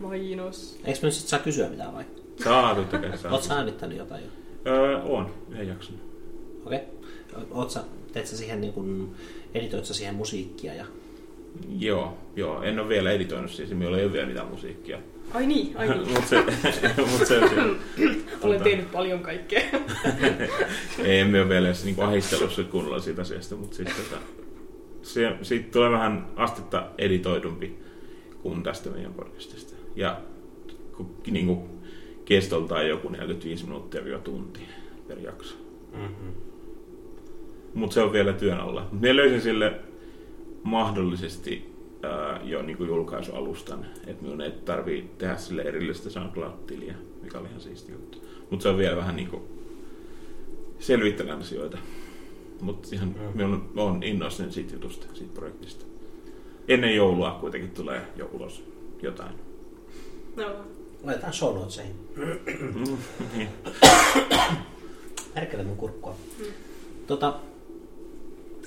Mainos. 0.00 0.78
Eikö 0.84 0.98
me 1.02 1.06
nyt 1.06 1.14
sit 1.14 1.28
saa 1.28 1.38
kysyä 1.38 1.68
mitään 1.68 1.94
vai? 1.94 2.04
Saa, 2.44 2.74
totta 2.74 2.98
kai 2.98 3.18
saa. 3.18 3.32
Oot 3.32 3.42
sä 3.42 3.54
äänittänyt 3.54 3.98
jotain 3.98 4.24
jo? 4.24 4.30
Öö, 4.66 5.02
on, 5.02 5.34
yhden 5.50 5.68
jakson. 5.68 5.94
Okei. 6.66 6.80
Okay. 7.32 7.44
Oot 7.50 7.70
sä, 7.70 7.84
teet 8.12 8.26
sä 8.26 8.36
siihen 8.36 8.60
niin 8.60 8.72
kuin, 8.72 9.14
editoit 9.54 9.84
sä 9.84 9.94
siihen 9.94 10.14
musiikkia 10.14 10.74
ja... 10.74 10.84
Joo, 11.78 12.18
joo. 12.36 12.62
En 12.62 12.78
ole 12.78 12.88
vielä 12.88 13.10
editoinut 13.10 13.50
siis, 13.50 13.70
minulla 13.70 13.98
ei 13.98 14.04
ole 14.04 14.12
vielä 14.12 14.26
mitään 14.26 14.48
musiikkia. 14.48 14.98
Ai 15.34 15.46
niin, 15.46 15.76
ai 15.78 15.88
niin. 15.88 16.08
Mutta 16.08 16.26
se, 16.28 16.44
mut 17.10 17.26
se 17.26 17.26
se. 17.48 17.54
Olen 18.42 18.58
Tota. 18.58 18.64
tehnyt 18.64 18.92
paljon 18.92 19.20
kaikkea. 19.20 19.62
Ei, 21.04 21.18
emme 21.20 21.40
ole 21.40 21.48
vielä 21.48 21.66
edes 21.66 21.84
niinku 21.84 22.02
ahistelussa 22.02 22.64
kunnolla 22.64 23.00
siitä 23.00 23.22
asiasta, 23.22 23.56
mutta 23.56 23.76
siis 23.76 23.88
tota, 23.88 24.22
se, 25.02 25.36
siitä 25.42 25.68
tulee 25.72 25.90
vähän 25.90 26.26
astetta 26.36 26.88
editoidumpi 26.98 27.78
kuin 28.42 28.62
tästä 28.62 28.90
meidän 28.90 29.14
podcastista. 29.14 29.74
Ja 29.96 30.20
ku- 30.96 31.16
niinku, 31.30 31.68
kestoltaan 32.24 32.88
joku 32.88 33.08
45 33.08 33.64
minuuttia 33.64 34.18
tunti 34.18 34.60
per 35.08 35.18
jakso. 35.18 35.54
Mm-hmm. 35.92 36.32
Mutta 37.74 37.94
se 37.94 38.00
on 38.02 38.12
vielä 38.12 38.32
työn 38.32 38.60
alla. 38.60 38.88
Mut 38.92 39.00
Minä 39.00 39.16
löysin 39.16 39.40
sille 39.40 39.72
mahdollisesti 40.62 41.71
ää, 42.02 42.40
jo 42.44 42.62
niinku 42.62 42.84
julkaisualustan, 42.84 43.86
että 44.06 44.22
minun 44.22 44.40
ei 44.40 44.50
tarvii 44.50 45.10
tehdä 45.18 45.36
sille 45.36 45.62
erillistä 45.62 46.10
SoundCloud-tiliä, 46.10 46.94
mikä 47.22 47.38
oli 47.38 47.48
ihan 47.48 47.60
siisti 47.60 47.92
juttu. 47.92 48.18
Mutta 48.50 48.62
se 48.62 48.68
on 48.68 48.78
vielä 48.78 48.96
vähän 48.96 49.16
niinku 49.16 49.48
selvittelen 50.78 51.38
asioita. 51.38 51.78
Mutta 52.60 52.88
ihan 52.92 53.08
Mm. 53.08 53.14
minä 53.34 53.82
olen 53.82 54.02
innoissani 54.02 54.52
siitä 54.52 54.72
jutusta, 54.74 55.06
siitä 55.14 55.34
projektista. 55.34 55.84
Ennen 56.68 56.96
joulua 56.96 57.36
kuitenkin 57.40 57.70
tulee 57.70 58.02
jo 58.16 58.30
ulos 58.32 58.64
jotain. 59.02 59.32
No, 60.36 60.44
Laitetaan 61.04 61.32
show 61.32 61.54
notesihin. 61.54 61.94
Niin. 63.36 63.48
Perkele 65.34 65.62
mun 65.64 65.76
kurkkua. 65.76 66.16
Mm. 66.38 66.44
Tota, 67.06 67.34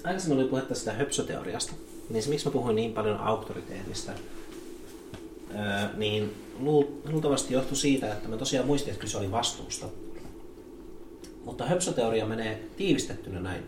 aikaisemmin 0.04 0.40
oli 0.40 0.48
puhetta 0.50 0.76
sitä 0.76 0.94
höpsöteoriasta. 0.94 1.74
Niin 2.10 2.24
se, 2.24 2.30
miksi 2.30 2.46
mä 2.46 2.52
puhuin 2.52 2.76
niin 2.76 2.94
paljon 2.94 3.18
auktoriteetista, 3.20 4.12
öö, 5.52 5.98
niin 5.98 6.34
luul- 6.60 7.12
luultavasti 7.12 7.54
johtui 7.54 7.78
siitä, 7.78 8.14
että 8.14 8.30
mä 8.30 8.38
tosiaan 8.38 8.68
muistin, 8.68 8.92
että 8.92 9.02
kyse 9.02 9.18
oli 9.18 9.32
vastuusta. 9.32 9.86
Mutta 11.46 11.66
höpsöteoria 11.66 12.26
menee 12.26 12.64
tiivistettynä 12.78 13.40
näin. 13.40 13.64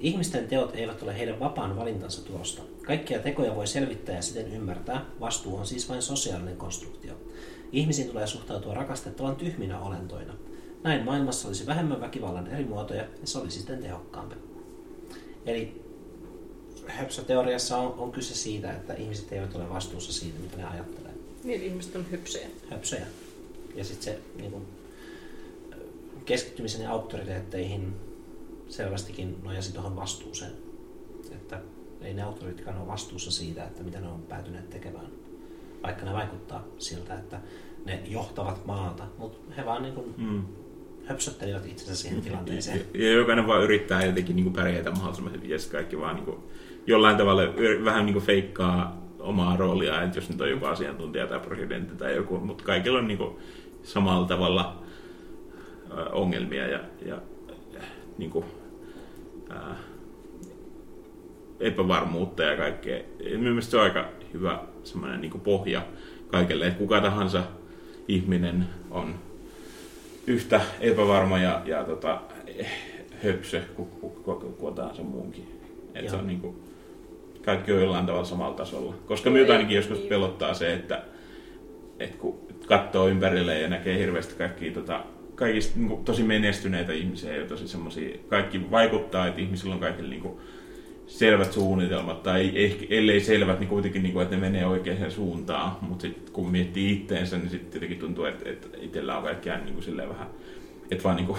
Ihmisten 0.00 0.48
teot 0.48 0.74
eivät 0.74 1.02
ole 1.02 1.18
heidän 1.18 1.40
vapaan 1.40 1.76
valintansa 1.76 2.24
tulosta. 2.24 2.62
Kaikkia 2.86 3.18
tekoja 3.18 3.56
voi 3.56 3.66
selvittää 3.66 4.16
ja 4.16 4.22
siten 4.22 4.52
ymmärtää. 4.52 5.04
Vastuu 5.20 5.56
on 5.56 5.66
siis 5.66 5.88
vain 5.88 6.02
sosiaalinen 6.02 6.56
konstruktio. 6.56 7.14
Ihmisiin 7.72 8.08
tulee 8.08 8.26
suhtautua 8.26 8.74
rakastettavan 8.74 9.36
tyhminä 9.36 9.80
olentoina. 9.80 10.34
Näin 10.82 11.04
maailmassa 11.04 11.48
olisi 11.48 11.66
vähemmän 11.66 12.00
väkivallan 12.00 12.46
eri 12.46 12.64
muotoja 12.64 13.02
ja 13.02 13.26
se 13.26 13.38
olisi 13.38 13.58
sitten 13.58 13.82
tehokkaampi. 13.82 14.34
Eli 15.46 15.81
höpsöteoriassa 16.86 17.76
on, 17.78 17.94
on 17.98 18.12
kyse 18.12 18.34
siitä, 18.34 18.72
että 18.72 18.94
ihmiset 18.94 19.32
eivät 19.32 19.54
ole 19.54 19.68
vastuussa 19.68 20.12
siitä, 20.12 20.38
mitä 20.40 20.56
ne 20.56 20.64
ajattelee. 20.64 21.12
niin 21.44 21.62
ihmiset 21.62 21.96
on 21.96 22.06
hypsejä. 22.10 22.48
Höpsöjä. 22.70 23.06
Ja 23.74 23.84
sitten 23.84 24.04
se 24.04 24.18
niin 24.36 24.50
kuin, 24.50 24.66
keskittymisen 26.24 26.82
ja 26.82 26.90
auktoriteetteihin 26.90 27.94
selvästikin 28.68 29.36
nojasi 29.42 29.72
tuohon 29.72 29.96
vastuuseen. 29.96 30.52
Että 31.32 31.60
ei 32.00 32.14
ne 32.14 32.22
auktoritkaan 32.22 32.78
ole 32.78 32.86
vastuussa 32.86 33.30
siitä, 33.30 33.64
että 33.64 33.82
mitä 33.82 34.00
ne 34.00 34.08
on 34.08 34.22
päätyneet 34.22 34.70
tekemään. 34.70 35.06
Vaikka 35.82 36.04
ne 36.04 36.12
vaikuttaa 36.12 36.64
siltä, 36.78 37.14
että 37.14 37.40
ne 37.84 38.02
johtavat 38.06 38.66
maata, 38.66 39.04
mutta 39.18 39.54
he 39.56 39.64
vaan 39.64 39.82
niin 39.82 39.94
kuin 39.94 40.14
Mm. 40.16 40.42
höpsöttelivät 41.04 41.66
itsensä 41.66 41.96
siihen 41.96 42.22
tilanteeseen. 42.22 42.84
Ja, 42.94 43.04
ja 43.06 43.12
jokainen 43.12 43.46
vaan 43.46 43.62
yrittää 43.62 44.04
jotenkin 44.04 44.36
niin 44.36 44.44
kuin 44.44 44.54
pärjätä 44.54 44.90
mahdollisimman 44.90 45.32
hyvin 45.32 45.50
ja 45.50 45.58
kaikki 45.72 45.98
vaan 45.98 46.14
niin 46.16 46.24
kuin, 46.24 46.38
jollain 46.86 47.16
tavalla 47.16 47.42
vähän 47.84 48.06
niin 48.06 48.14
kuin 48.14 48.24
feikkaa 48.24 49.02
omaa 49.18 49.56
roolia, 49.56 50.02
että 50.02 50.18
jos 50.18 50.28
nyt 50.28 50.40
on 50.40 50.50
joku 50.50 50.66
asiantuntija 50.66 51.26
tai 51.26 51.40
presidentti 51.40 51.96
tai 51.96 52.16
joku, 52.16 52.38
mutta 52.38 52.64
kaikilla 52.64 52.98
on 52.98 53.08
niin 53.08 53.18
kuin 53.18 53.36
samalla 53.82 54.26
tavalla 54.26 54.82
ongelmia 56.12 56.68
ja, 56.68 56.80
ja 57.06 57.16
niin 58.18 58.30
kuin, 58.30 58.44
ää, 59.50 59.76
epävarmuutta 61.60 62.42
ja 62.42 62.56
kaikkea. 62.56 63.02
Mielestäni 63.18 63.62
se 63.62 63.76
on 63.76 63.82
aika 63.82 64.08
hyvä 64.32 64.58
semmoinen 64.84 65.20
niin 65.20 65.30
kuin 65.30 65.40
pohja 65.40 65.82
kaikelle, 66.26 66.66
että 66.66 66.78
kuka 66.78 67.00
tahansa 67.00 67.42
ihminen 68.08 68.66
on 68.90 69.14
yhtä 70.26 70.60
epävarma 70.80 71.38
ja, 71.38 71.62
ja 71.64 71.84
tota, 71.84 72.20
eh, 72.46 72.72
höpsö 73.22 73.62
kuin 73.74 73.88
kuka 73.88 74.34
ku, 74.34 74.70
tahansa 74.70 75.02
muunkin. 75.02 75.60
Et 75.94 76.08
se 76.08 76.16
on 76.16 76.26
niinku, 76.26 76.61
kaikki 77.44 77.72
on 77.72 77.80
jollain 77.80 78.06
tavalla 78.06 78.24
samalla 78.24 78.54
tasolla. 78.54 78.94
Koska 79.06 79.30
ei- 79.30 79.50
ainakin 79.50 79.76
joskus 79.76 79.98
pelottaa 79.98 80.54
se, 80.54 80.72
että, 80.72 81.02
että 81.98 82.18
kun 82.18 82.38
katsoo 82.66 83.08
ympärille 83.08 83.58
ja 83.58 83.68
näkee 83.68 83.98
hirveästi 83.98 84.34
kaikkia 84.34 84.72
tota, 84.72 85.04
kaikista 85.34 85.78
niin 85.78 85.88
kuin, 85.88 86.04
tosi 86.04 86.22
menestyneitä 86.22 86.92
ihmisiä 86.92 87.36
ja 87.36 87.46
tosi 87.46 87.68
semmoisia, 87.68 88.18
kaikki 88.28 88.70
vaikuttaa, 88.70 89.26
että 89.26 89.40
ihmisillä 89.40 89.74
on 89.74 89.80
kaikilla 89.80 90.10
niin 90.10 90.22
kuin, 90.22 90.38
selvät 91.06 91.52
suunnitelmat, 91.52 92.22
tai 92.22 92.52
ehkä, 92.54 92.86
ellei 92.90 93.20
selvät, 93.20 93.60
niin 93.60 93.68
kuitenkin, 93.68 94.02
niin 94.02 94.12
kuin, 94.12 94.22
että 94.22 94.36
ne 94.36 94.40
menee 94.40 94.66
oikeaan 94.66 95.10
suuntaan, 95.10 95.76
mutta 95.80 96.02
sitten 96.02 96.32
kun 96.32 96.50
miettii 96.50 96.92
itteensä, 96.92 97.38
niin 97.38 97.50
sitten 97.50 97.74
jotenkin 97.74 97.98
tuntuu, 97.98 98.24
että, 98.24 98.50
että 98.50 98.68
itsellä 98.80 99.16
on 99.16 99.24
kaikki 99.24 99.50
aina 99.50 99.64
niin 99.64 99.74
kuin, 99.74 99.84
silleen 99.84 100.08
vähän, 100.08 100.26
että 100.90 101.04
vaan 101.04 101.16
niin 101.16 101.26
kuin, 101.26 101.38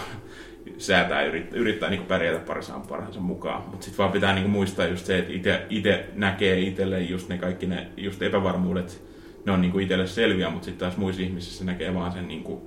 säätää 0.78 1.22
ja 1.22 1.28
yrittää, 1.28 1.60
yrittää 1.60 1.90
niin 1.90 2.06
pärjätä 2.06 2.40
parhaan 2.40 2.82
parhaansa 2.82 3.20
mukaan, 3.20 3.62
mutta 3.62 3.86
sitten 3.86 3.98
vaan 3.98 4.12
pitää 4.12 4.34
niin 4.34 4.44
kuin, 4.44 4.52
muistaa 4.52 4.88
just 4.88 5.06
se, 5.06 5.20
että 5.20 5.62
itse, 5.70 6.06
näkee 6.16 6.60
itselleen 6.60 7.10
just 7.10 7.30
ne 7.30 7.38
kaikki 7.38 7.66
ne 7.66 7.88
just 7.98 8.22
epävarmuudet, 8.22 9.04
ne 9.46 9.52
on 9.52 9.62
niin 9.62 9.80
itselle 9.80 10.08
selviä, 10.08 10.50
mutta 10.50 10.66
sitten 10.66 10.80
taas 10.80 10.98
muissa 10.98 11.22
ihmisissä 11.22 11.66
näkee 11.66 11.94
vaan 11.94 12.12
sen 12.12 12.28
niin 12.28 12.44
kuin, 12.44 12.62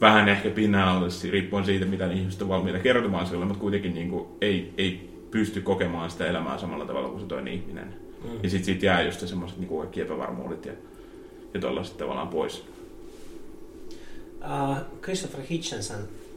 vähän 0.00 0.28
ehkä 0.28 0.50
pinnan 0.50 0.88
alle, 0.88 1.08
riippuen 1.30 1.64
siitä, 1.64 1.84
mitä 1.84 2.12
ihmiset 2.12 2.42
on 2.42 2.48
valmiita 2.48 2.78
kertomaan 2.78 3.26
sille, 3.26 3.44
mutta 3.44 3.60
kuitenkin 3.60 3.94
niin 3.94 4.10
kuin, 4.10 4.26
ei, 4.40 4.74
ei 4.78 5.10
pysty 5.30 5.60
kokemaan 5.60 6.10
sitä 6.10 6.26
elämää 6.26 6.58
samalla 6.58 6.84
tavalla 6.84 7.08
kuin 7.08 7.20
se 7.20 7.26
toinen 7.26 7.54
ihminen. 7.54 7.94
Mm. 8.24 8.30
Ja 8.42 8.50
sitten 8.50 8.64
siitä 8.64 8.86
jää 8.86 9.02
just 9.02 9.28
semmoiset 9.28 9.58
niin 9.58 9.78
kaikki 9.78 10.00
epävarmuudet 10.00 10.66
ja, 10.66 10.72
ja 11.54 11.60
tollaiset 11.60 11.96
tavallaan 11.96 12.28
pois. 12.28 12.64
Uh, 14.44 14.76
Christopher 15.02 15.40
Hitchens 15.50 15.92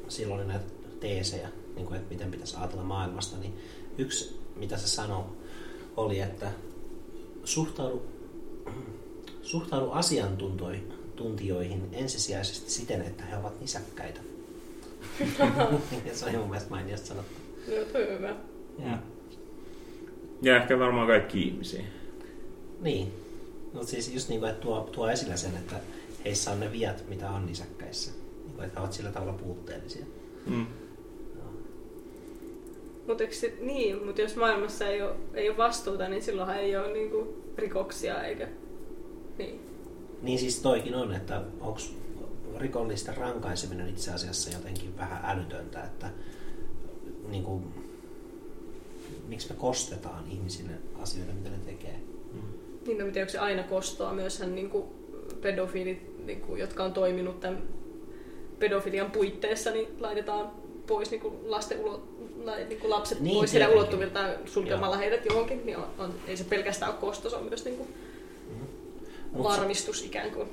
silloin 0.10 0.39
oli 0.39 0.47
näitä 0.47 0.66
teesejä, 0.99 1.49
niin 1.76 1.86
kuin, 1.86 1.97
että 1.97 2.14
miten 2.14 2.32
pitäisi 2.32 2.57
ajatella 2.57 2.84
maailmasta, 2.84 3.38
niin 3.38 3.53
yksi, 3.97 4.39
mitä 4.55 4.78
se 4.78 4.88
sanoi, 4.88 5.24
oli, 5.97 6.20
että 6.20 6.51
suhtaudu, 7.43 8.01
suhtaudu 9.41 9.91
asiantuntijoihin 9.91 11.89
ensisijaisesti 11.91 12.72
siten, 12.72 13.01
että 13.01 13.24
he 13.24 13.38
ovat 13.38 13.62
nisäkkäitä. 13.62 14.22
Ja 16.05 16.16
se 16.16 16.26
oli 16.26 16.38
mun 16.38 16.49
mielestä 16.49 16.70
mainiosta 16.70 17.07
sanottu. 17.07 17.34
Joo, 17.68 17.86
toi 17.86 18.03
on 18.03 18.18
hyvä. 18.18 18.36
Ja, 18.80 18.97
Ja 20.41 20.55
ehkä 20.55 20.80
varmaan 20.80 21.07
kaikki 21.07 21.41
ihmisiä. 21.41 21.84
niin. 22.82 23.14
Mutta 23.74 23.88
siis 23.88 24.14
just 24.14 24.30
niin 24.30 24.39
kuin, 24.39 24.49
että 24.49 24.62
tuo, 24.62 24.89
tuo 24.91 25.10
esille 25.10 25.38
sen, 25.38 25.57
että 25.57 25.76
heissä 26.26 26.51
on 26.51 26.60
ne 26.60 26.72
viat, 26.72 27.03
mitä 27.10 27.30
on 27.30 27.45
nisäkkäissä. 27.45 28.12
Niin 28.60 28.66
kuin, 28.66 28.68
että 28.68 28.82
ovat 28.82 28.93
sillä 28.93 29.12
tavalla 29.12 29.34
puutteellisia. 29.34 30.05
Mm. 30.45 30.66
Mutta 33.07 33.24
niin, 33.62 34.05
mut 34.05 34.18
jos 34.18 34.36
maailmassa 34.36 34.88
ei 34.88 35.01
ole, 35.01 35.16
ei 35.34 35.49
ole 35.49 35.57
vastuuta, 35.57 36.10
niin 36.10 36.22
silloinhan 36.22 36.57
ei 36.57 36.78
ole 36.78 36.93
niinku 36.93 37.43
rikoksia 37.57 38.24
eikä... 38.24 38.47
Niin. 39.38 39.60
Niin 40.22 40.39
siis 40.39 40.60
toikin 40.60 40.95
on, 40.95 41.14
että 41.14 41.41
onko 41.60 41.80
rikollisten 42.57 43.18
rankaiseminen 43.18 43.89
itse 43.89 44.12
asiassa 44.12 44.49
jotenkin 44.49 44.97
vähän 44.97 45.22
älytöntä, 45.26 45.84
että 45.84 46.10
niin 47.30 47.43
kuin, 47.43 47.64
miksi 49.28 49.49
me 49.49 49.55
kostetaan 49.55 50.24
ihmisille 50.32 50.74
asioita, 50.95 51.34
mitä 51.34 51.49
ne 51.49 51.57
tekee. 51.66 51.99
Niin, 52.86 52.97
no 52.97 53.05
miten 53.05 53.22
onko 53.22 53.32
se 53.32 53.39
aina 53.39 53.64
kostoa 53.64 54.14
myöshän 54.14 54.55
niinku 54.55 54.88
pedofiilit, 55.41 56.26
niinku, 56.26 56.55
jotka 56.55 56.84
on 56.84 56.93
toiminut 56.93 57.39
tämän 57.39 57.78
pedofilian 58.60 59.12
puitteissa, 59.12 59.72
niin 59.72 59.88
laitetaan 59.99 60.51
pois 60.88 61.12
niinku 61.12 61.39
lasten 61.45 61.80
ulo, 61.80 62.03
lai, 62.43 62.66
niinku 62.66 62.89
lapset 62.89 63.20
Niin, 63.20 63.36
pois 63.36 63.53
heidän 63.53 63.72
ulottuviltaan 63.72 64.30
sulkemalla 64.45 64.95
Joo. 64.95 65.01
heidät 65.01 65.26
johonkin, 65.26 65.66
niin 65.66 65.78
on, 65.78 65.88
on, 65.97 66.14
ei 66.28 66.38
se 66.38 66.43
pelkästään 66.43 66.91
ole 66.91 66.99
kosto, 66.99 67.30
se 67.30 67.36
on 67.36 67.43
myös 67.43 67.66
niinku 67.66 67.88
Mut 69.32 69.51
se- 69.51 69.57
varmistus 69.57 70.03
ikään 70.03 70.32
kuin 70.32 70.49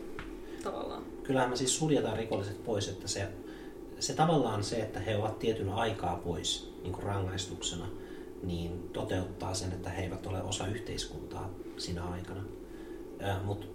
tavallaan. 0.63 1.03
Kyllähän 1.23 1.51
me 1.51 1.57
siis 1.57 1.79
suljetaan 1.79 2.17
rikolliset 2.17 2.65
pois, 2.65 2.89
että 2.89 3.09
se, 3.09 3.29
se 4.01 4.15
tavallaan 4.15 4.65
se, 4.65 4.77
että 4.77 5.01
he 5.01 5.17
ovat 5.17 5.39
tietyn 5.39 5.69
aikaa 5.69 6.21
pois 6.25 6.73
niin 6.83 6.93
kuin 6.93 7.05
rangaistuksena, 7.05 7.87
niin 8.43 8.91
toteuttaa 8.93 9.55
sen, 9.55 9.73
että 9.73 9.91
he 9.91 10.03
eivät 10.03 10.27
ole 10.27 10.43
osa 10.43 10.67
yhteiskuntaa 10.67 11.51
siinä 11.77 12.05
aikana. 12.05 12.43
Mutta 13.45 13.67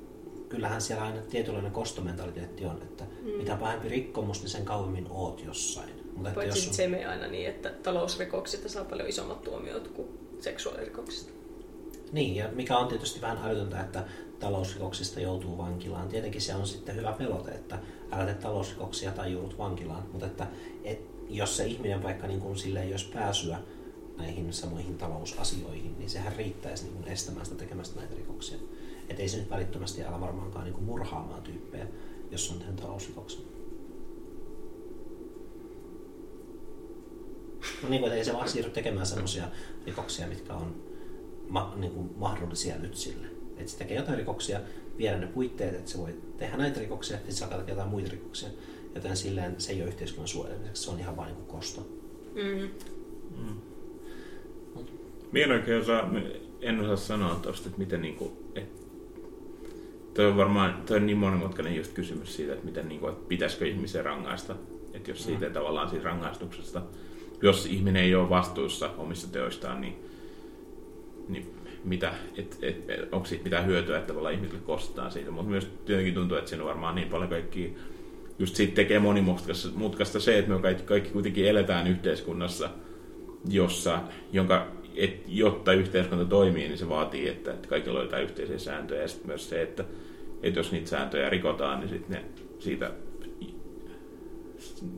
kyllähän 0.51 0.81
siellä 0.81 1.03
aina 1.03 1.21
tietynlainen 1.21 1.71
kostomentaliteetti 1.71 2.65
on, 2.65 2.81
että 2.81 3.03
mm. 3.03 3.29
mitä 3.29 3.55
pahempi 3.55 3.89
rikkomus, 3.89 4.41
niin 4.41 4.49
sen 4.49 4.65
kauemmin 4.65 5.07
oot 5.09 5.43
jossain. 5.45 5.89
Mutta 6.15 6.31
Paitsi 6.35 6.59
jos 6.59 6.67
on... 6.67 6.73
se 6.73 6.87
menee 6.87 7.05
aina 7.05 7.27
niin, 7.27 7.49
että 7.49 7.69
talousrikoksista 7.69 8.69
saa 8.69 8.83
paljon 8.83 9.09
isommat 9.09 9.41
tuomiot 9.41 9.87
kuin 9.87 10.07
seksuaalirikoksista. 10.39 11.31
Niin, 12.11 12.35
ja 12.35 12.49
mikä 12.51 12.77
on 12.77 12.87
tietysti 12.87 13.21
vähän 13.21 13.49
älytöntä, 13.49 13.81
että 13.81 14.03
talousrikoksista 14.39 15.19
joutuu 15.19 15.57
vankilaan. 15.57 16.07
Tietenkin 16.07 16.41
se 16.41 16.55
on 16.55 16.67
sitten 16.67 16.95
hyvä 16.95 17.11
pelote, 17.11 17.51
että 17.51 17.79
älä 18.11 18.25
tee 18.25 18.33
talousrikoksia 18.33 19.11
tai 19.11 19.31
joudut 19.31 19.57
vankilaan, 19.57 20.03
mutta 20.11 20.25
että 20.25 20.47
et, 20.83 21.01
jos 21.29 21.57
se 21.57 21.65
ihminen 21.65 22.03
vaikka 22.03 22.27
niin 22.27 22.41
kuin 22.41 22.57
sille 22.57 22.83
ei 22.83 22.91
olisi 22.91 23.09
pääsyä 23.13 23.57
näihin 24.17 24.53
samoihin 24.53 24.97
talousasioihin, 24.97 25.95
niin 25.99 26.09
sehän 26.09 26.35
riittäisi 26.37 26.83
niin 26.83 26.93
kuin 26.93 27.07
estämään 27.07 27.45
sitä 27.45 27.57
tekemästä 27.57 27.99
näitä 27.99 28.15
rikoksia. 28.15 28.57
Että 29.11 29.23
ei 29.23 29.29
se 29.29 29.37
nyt 29.37 29.49
välittömästi 29.49 30.03
ala 30.03 30.21
varmaankaan 30.21 30.65
niin 30.65 30.73
kuin 30.73 30.83
murhaamaan 30.83 31.41
tyyppejä, 31.41 31.87
jos 32.31 32.51
on 32.51 32.59
tehnyt 32.59 32.75
talousrikoksen. 32.75 33.41
No 37.83 37.89
niin 37.89 38.01
kuin, 38.01 38.13
ei 38.13 38.25
se 38.25 38.33
vaan 38.33 38.49
siirry 38.49 38.71
tekemään 38.71 39.05
sellaisia 39.05 39.43
rikoksia, 39.85 40.27
mitkä 40.27 40.53
on 40.53 40.75
ma- 41.49 41.73
niin 41.77 41.91
kuin 41.91 42.09
mahdollisia 42.17 42.77
nyt 42.77 42.95
sille. 42.95 43.27
Että 43.57 43.71
se 43.71 43.77
tekee 43.77 43.97
jotain 43.97 44.17
rikoksia, 44.17 44.59
viedä 44.97 45.17
ne 45.17 45.27
puitteet, 45.27 45.75
että 45.75 45.91
se 45.91 45.97
voi 45.97 46.15
tehdä 46.37 46.57
näitä 46.57 46.79
rikoksia, 46.79 47.17
että 47.17 47.31
se 47.31 47.43
alkaa 47.43 47.59
tekemään 47.59 47.77
jotain 47.77 47.91
muita 47.91 48.11
rikoksia. 48.11 48.49
Joten 48.95 49.17
silleen 49.17 49.61
se 49.61 49.71
ei 49.71 49.81
ole 49.81 49.89
yhteiskunnan 49.89 50.27
suojelemiseksi, 50.27 50.83
se 50.83 50.91
on 50.91 50.99
ihan 50.99 51.17
vain 51.17 51.27
niin 51.27 51.45
kuin 51.45 51.57
kosto. 51.57 51.87
Mm. 52.35 52.69
Mm. 53.37 53.61
Minä 55.31 55.53
oikein 55.53 55.81
osaa, 55.81 56.09
en 56.61 56.79
osaa 56.79 56.95
sanoa 56.95 57.35
tuosta, 57.35 57.67
että 57.67 57.79
miten 57.79 58.01
niin 58.01 58.15
kuin, 58.15 58.31
että 58.55 58.80
Toi 60.13 60.25
on 60.25 60.37
varmaan 60.37 60.83
toi 60.85 60.97
on 60.97 61.05
niin 61.05 61.17
monimutkainen 61.17 61.75
just 61.75 61.93
kysymys 61.93 62.35
siitä, 62.35 62.53
että, 62.53 62.65
miten, 62.65 62.89
niin 62.89 62.99
kuin, 62.99 63.13
että 63.13 63.27
pitäisikö 63.27 63.67
ihmisen 63.67 64.05
rangaista. 64.05 64.55
Että 64.93 65.11
jos 65.11 65.23
siitä 65.23 65.45
mm. 65.45 65.53
tavallaan 65.53 65.89
siitä 65.89 66.05
rangaistuksesta, 66.05 66.81
jos 67.41 67.65
ihminen 67.65 68.03
ei 68.03 68.15
ole 68.15 68.29
vastuussa 68.29 68.89
omissa 68.97 69.31
teoistaan, 69.31 69.81
niin, 69.81 69.95
niin 71.29 71.55
mitä, 71.83 72.13
et, 72.37 72.57
et, 72.61 72.89
et, 72.89 73.13
onko 73.13 73.25
siitä 73.25 73.43
mitään 73.43 73.65
hyötyä, 73.65 73.97
että 73.97 74.07
tavallaan 74.07 74.35
ihmisille 74.35 74.61
kostetaan 74.65 75.11
siitä. 75.11 75.31
Mutta 75.31 75.49
myös 75.49 75.71
tietenkin 75.85 76.13
tuntuu, 76.13 76.37
että 76.37 76.49
siinä 76.49 76.63
on 76.63 76.69
varmaan 76.69 76.95
niin 76.95 77.09
paljon 77.09 77.29
kaikki 77.29 77.75
just 78.39 78.55
siitä 78.55 78.75
tekee 78.75 78.99
monimutkaista 78.99 80.19
se, 80.19 80.37
että 80.37 80.51
me 80.51 80.59
kaikki, 80.59 80.83
kaikki 80.83 81.09
kuitenkin 81.09 81.45
eletään 81.45 81.87
yhteiskunnassa, 81.87 82.69
jossa, 83.49 83.99
jonka 84.33 84.67
et, 84.95 85.23
jotta 85.27 85.73
yhteiskunta 85.73 86.25
toimii, 86.25 86.67
niin 86.67 86.77
se 86.77 86.89
vaatii, 86.89 87.29
että, 87.29 87.53
että 87.53 87.67
kaikilla 87.67 87.99
on 87.99 88.05
jotain 88.05 88.23
yhteisiä 88.23 88.57
sääntöjä. 88.57 89.01
Ja 89.01 89.07
sitten 89.07 89.27
myös 89.27 89.49
se, 89.49 89.61
että, 89.61 89.85
että 90.43 90.59
jos 90.59 90.71
niitä 90.71 90.89
sääntöjä 90.89 91.29
rikotaan, 91.29 91.79
niin 91.79 91.89
sitten 91.89 92.11
ne 92.11 92.25
siitä, 92.59 92.91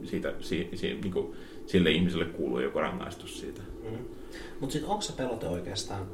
siitä, 0.04 0.34
si, 0.39 0.70
si, 0.76 1.00
niin 1.04 1.14
kuin, 1.14 1.34
sille 1.66 1.91
ihmiselle 1.91 2.26
kuuluu 2.26 2.60
joku 2.60 2.80
rangaistus 2.80 3.39
siitä. 3.39 3.62
Mm. 3.84 3.98
Mutta 4.60 4.74
sitten 4.74 4.89
onko 4.89 5.02
se 5.02 5.14
pelote 5.14 5.48
oikeastaan 5.48 6.06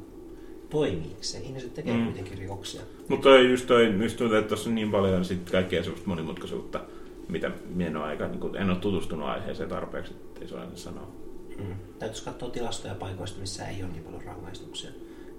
toimiiko 0.70 1.18
se? 1.20 1.38
Ihmiset 1.38 1.74
tekee 1.74 1.96
mm. 1.96 2.04
kuitenkin 2.04 2.38
rikoksia. 2.38 2.82
Mutta 3.08 3.22
toi, 3.22 3.50
just 3.50 3.66
toi, 3.66 3.94
just 4.02 4.16
tuntuu, 4.16 4.36
että 4.36 4.48
tuossa 4.48 4.68
on 4.68 4.74
niin 4.74 4.90
paljon 4.90 5.24
sit 5.24 5.50
kaikkea 5.50 5.82
sellaista 5.82 6.08
monimutkaisuutta, 6.08 6.80
mitä 7.28 7.50
en 7.78 7.96
ole, 7.96 8.04
aika, 8.04 8.28
niin 8.28 8.56
en 8.56 8.70
ole 8.70 8.78
tutustunut 8.78 9.28
aiheeseen 9.28 9.68
tarpeeksi, 9.68 10.12
että 10.12 10.40
ei 10.40 10.48
se 10.48 10.58
aina 10.58 10.76
sanoa. 10.76 11.19
Mm. 11.60 11.74
Täytyisi 11.98 12.24
katsoa 12.24 12.50
tilastoja 12.50 12.94
paikoista, 12.94 13.40
missä 13.40 13.68
ei 13.68 13.82
ole 13.82 13.92
niin 13.92 14.04
paljon 14.04 14.22
rangaistuksia. 14.22 14.90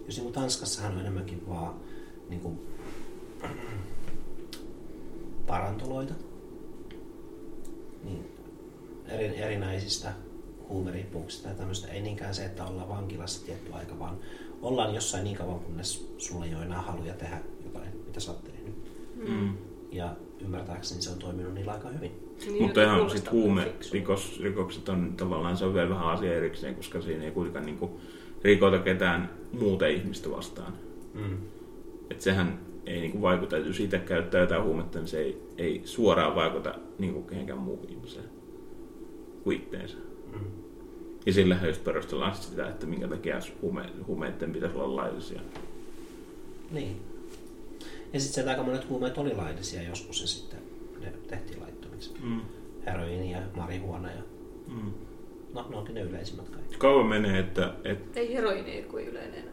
Jos 0.05 0.17
niin 0.17 0.33
Tanskassahan 0.33 0.93
on 0.93 0.99
enemmänkin 0.99 1.49
vaan 1.49 1.75
niin 2.29 2.41
kuin, 2.41 2.59
parantuloita, 5.47 6.13
niin 8.03 8.31
eri, 9.07 9.37
erinäisistä 9.41 10.13
huumeriippuuksista 10.69 11.47
ja 11.49 11.55
tämmöistä. 11.55 11.87
Ei 11.87 12.01
niinkään 12.01 12.35
se, 12.35 12.45
että 12.45 12.65
ollaan 12.65 12.89
vankilassa 12.89 13.45
tietty 13.45 13.73
aika, 13.73 13.99
vaan 13.99 14.17
ollaan 14.61 14.95
jossain 14.95 15.23
niin 15.23 15.37
kauan, 15.37 15.59
kunnes 15.59 16.13
sulla 16.17 16.45
ei 16.45 16.55
ole 16.55 16.65
enää 16.65 16.81
haluja 16.81 17.13
tehdä 17.13 17.41
jotain, 17.63 17.89
mitä 18.05 18.19
sä 18.19 18.31
oot 18.31 18.43
tehnyt. 18.43 18.75
Mm. 19.27 19.57
Ja 19.91 20.15
ymmärtääkseni 20.41 21.01
se 21.01 21.09
on 21.09 21.17
toiminut 21.17 21.53
niillä 21.53 21.71
aika 21.71 21.89
hyvin. 21.89 22.11
Niin, 22.45 22.63
Mutta 22.63 22.83
ihan 22.83 23.09
sit 23.09 23.31
huume, 23.31 23.73
rikos, 23.91 24.39
rikokset 24.43 24.89
on 24.89 25.13
tavallaan 25.17 25.57
se 25.57 25.65
on 25.65 25.73
vielä 25.73 25.89
vähän 25.89 26.07
asia 26.07 26.35
erikseen, 26.35 26.75
koska 26.75 27.01
siinä 27.01 27.23
ei 27.23 27.31
kuitenkaan 27.31 27.65
niin 27.65 27.77
kuin, 27.77 27.91
rikota 28.43 28.79
ketään 28.79 29.29
muuta 29.51 29.87
ihmistä 29.87 30.31
vastaan. 30.31 30.73
Mm. 31.13 31.37
Et 32.09 32.21
sehän 32.21 32.59
ei 32.85 33.01
niin 33.01 33.11
kuin, 33.11 33.21
vaikuta, 33.21 33.57
että 33.57 33.69
jos 33.69 33.79
itse 33.79 33.99
käyttää 33.99 34.41
jotain 34.41 34.63
huumetta, 34.63 34.99
niin 34.99 35.07
se 35.07 35.19
ei, 35.19 35.41
ei 35.57 35.81
suoraan 35.85 36.35
vaikuta 36.35 36.75
niin 36.99 37.13
kuin 37.13 37.25
kehenkään 37.25 37.59
muuhun 37.59 37.89
ihmiseen 37.89 38.25
kuin 39.43 39.57
itteensä. 39.57 39.97
Mm. 40.33 40.45
Ja 41.25 41.33
sillä 41.33 41.57
just 41.67 41.83
perustellaan 41.83 42.35
sitä, 42.35 42.69
että 42.69 42.85
minkä 42.85 43.07
takia 43.07 43.39
huume, 43.61 43.89
huumeiden 44.07 44.53
pitäisi 44.53 44.77
olla 44.77 44.95
laillisia. 44.95 45.41
Niin. 46.71 47.10
Ja 48.13 48.19
sitten 48.19 48.43
se 48.43 48.49
aika 48.49 48.63
monet 48.63 48.89
huumeet 48.89 49.17
oli 49.17 49.35
laillisia 49.35 49.83
joskus 49.83 50.21
ja 50.21 50.27
sitten 50.27 50.59
ne 50.99 51.13
tehtiin 51.27 51.61
laittomiksi. 51.61 52.13
Mm. 52.23 52.41
Heroini 52.85 53.31
ja 53.31 53.41
marihuona 53.55 54.11
ja... 54.11 54.21
Mm. 54.67 54.91
No, 55.53 55.65
ne 55.69 55.77
onkin 55.77 55.95
ne 55.95 56.01
yleisimmät 56.01 56.49
kaikki. 56.49 56.77
Kauan 56.77 57.05
menee, 57.05 57.39
että... 57.39 57.73
Et... 57.83 58.17
Ei 58.17 58.33
heroini 58.33 58.83
kuin 58.83 59.07
yleinen 59.07 59.43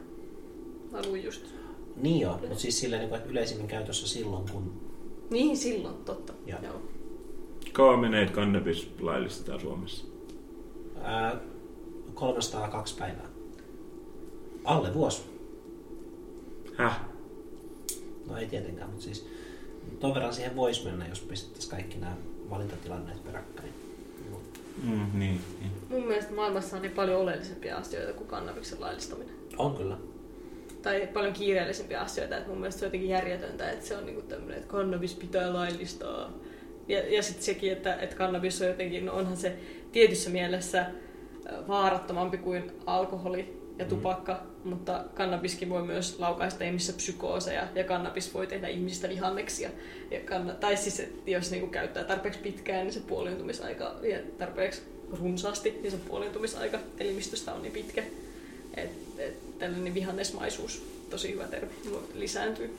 Halu 0.93 1.15
just... 1.15 1.47
Niin 1.97 2.21
joo, 2.21 2.39
mutta 2.39 2.59
siis 2.59 2.81
silleen, 2.81 3.03
niin 3.03 3.15
että 3.15 3.31
yleisimmin 3.31 3.69
käytössä 3.69 4.09
silloin, 4.09 4.49
kun... 4.53 4.73
Niin, 5.31 5.57
silloin, 5.57 5.95
totta. 6.05 6.33
Ja. 6.47 6.57
Joo. 6.63 6.83
Kauan 7.73 7.99
menee, 7.99 8.23
että 8.23 8.35
kannabis 8.35 8.91
laillistetaan 9.01 9.61
Suomessa? 9.61 10.05
Ää, 11.03 11.41
302 12.15 12.97
päivää. 12.99 13.29
Alle 14.65 14.95
vuosi. 14.95 15.23
Häh? 16.75 17.01
No 18.29 18.37
ei 18.37 18.47
tietenkään, 18.47 18.91
mutta 18.91 19.05
siis 19.05 19.27
ton 20.01 20.15
verran 20.15 20.35
siihen 20.35 20.57
voisi 20.57 20.85
mennä, 20.85 21.09
jos 21.09 21.21
pistettäisiin 21.21 21.71
kaikki 21.71 21.99
nämä 21.99 22.17
valintatilanneet 22.51 23.25
peräkkäin. 23.25 23.73
Mm, 24.83 25.07
niin, 25.15 25.41
niin. 25.61 25.73
Mun 25.89 26.07
mielestä 26.07 26.35
maailmassa 26.35 26.77
on 26.77 26.83
niin 26.83 26.93
paljon 26.93 27.21
oleellisempia 27.21 27.77
asioita 27.77 28.13
kuin 28.13 28.29
kannabiksen 28.29 28.81
laillistaminen. 28.81 29.35
On 29.57 29.77
kyllä. 29.77 29.97
Tai 30.83 31.09
paljon 31.13 31.33
kiireellisempiä 31.33 32.01
asioita, 32.01 32.37
että 32.37 32.49
mun 32.49 32.59
mielestä 32.59 32.79
se 32.79 32.85
on 32.85 32.89
jotenkin 32.89 33.09
järjetöntä, 33.09 33.71
että 33.71 33.87
se 33.87 33.97
on 33.97 34.07
niinku 34.07 34.23
tämmöinen, 34.23 34.57
että 34.57 34.71
kannabis 34.71 35.15
pitää 35.15 35.53
laillistaa. 35.53 36.33
Ja, 36.89 37.15
ja 37.15 37.23
sitten 37.23 37.45
sekin, 37.45 37.73
että, 37.73 37.95
että 37.95 38.17
kannabis 38.17 38.63
on 38.63 38.69
jotenkin, 38.69 39.07
no 39.07 39.13
onhan 39.13 39.37
se 39.37 39.57
tietyssä 39.93 40.31
mielessä 40.31 40.87
vaarattomampi 41.69 42.39
kuin 42.39 42.73
alkoholi 42.87 43.58
ja 43.79 43.85
mm. 43.85 43.89
tupakka, 43.89 44.41
mm. 44.65 44.71
mutta 44.71 45.05
kannabiskin 45.15 45.69
voi 45.69 45.83
myös 45.83 46.19
laukaista 46.19 46.65
ihmisissä 46.65 46.93
psykooseja 46.93 47.69
ja 47.75 47.85
kannabis 47.85 48.35
voi 48.35 48.47
tehdä 48.47 48.69
ihmisistä 48.69 49.09
vihanneksia. 49.09 49.71
Ja 50.11 50.19
kann- 50.19 50.55
tai 50.61 50.77
siis, 50.77 51.01
että 51.01 51.31
jos 51.31 51.51
niinku 51.51 51.67
käyttää 51.67 52.05
tarpeeksi 52.05 52.41
pitkään, 52.41 52.85
niin 52.85 52.95
se 52.95 53.01
puoliintumisaika 53.01 53.95
ja 54.03 54.19
tarpeeksi 54.39 54.83
runsaasti, 55.21 55.79
niin 55.83 55.91
se 55.91 55.97
puoliintumisaika 55.97 56.79
elimistöstä 56.99 57.55
on 57.55 57.63
niin 57.63 57.73
pitkä. 57.73 58.03
Että 58.77 59.23
et, 59.23 59.59
tällainen 59.59 59.95
vihannesmaisuus 59.95 60.98
tosi 61.11 61.33
hyvä 61.33 61.45
termi, 61.45 61.71
lisääntyy. 62.15 62.71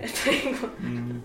Että, 0.00 0.30
niin 0.30 0.58
kuin, 0.60 0.72
mm, 0.78 1.20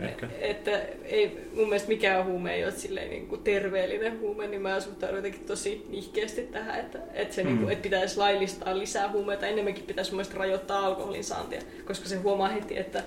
ehkä. 0.00 0.28
että 0.40 0.82
ei, 1.04 1.48
mun 1.54 1.64
mielestä 1.64 1.88
mikään 1.88 2.26
huume 2.26 2.54
ei 2.54 2.64
ole 2.64 2.72
silleen, 2.72 3.10
niin 3.10 3.26
kuin 3.26 3.42
terveellinen 3.42 4.20
huume, 4.20 4.46
niin 4.46 4.62
mä 4.62 4.80
suhtaudun 4.80 5.16
jotenkin 5.16 5.44
tosi 5.44 5.86
nihkeästi 5.88 6.42
tähän, 6.42 6.80
että, 6.80 6.98
että, 7.14 7.34
se, 7.34 7.42
mm. 7.42 7.48
niin 7.48 7.58
kuin, 7.58 7.72
että 7.72 7.82
pitäisi 7.82 8.16
laillistaa 8.16 8.78
lisää 8.78 9.12
huumeita, 9.12 9.46
enemmänkin 9.46 9.84
pitäisi 9.84 10.14
mun 10.14 10.24
rajoittaa 10.34 10.86
alkoholin 10.86 11.24
saantia, 11.24 11.62
koska 11.84 12.08
se 12.08 12.16
huomaa 12.16 12.48
heti, 12.48 12.78
että, 12.78 13.02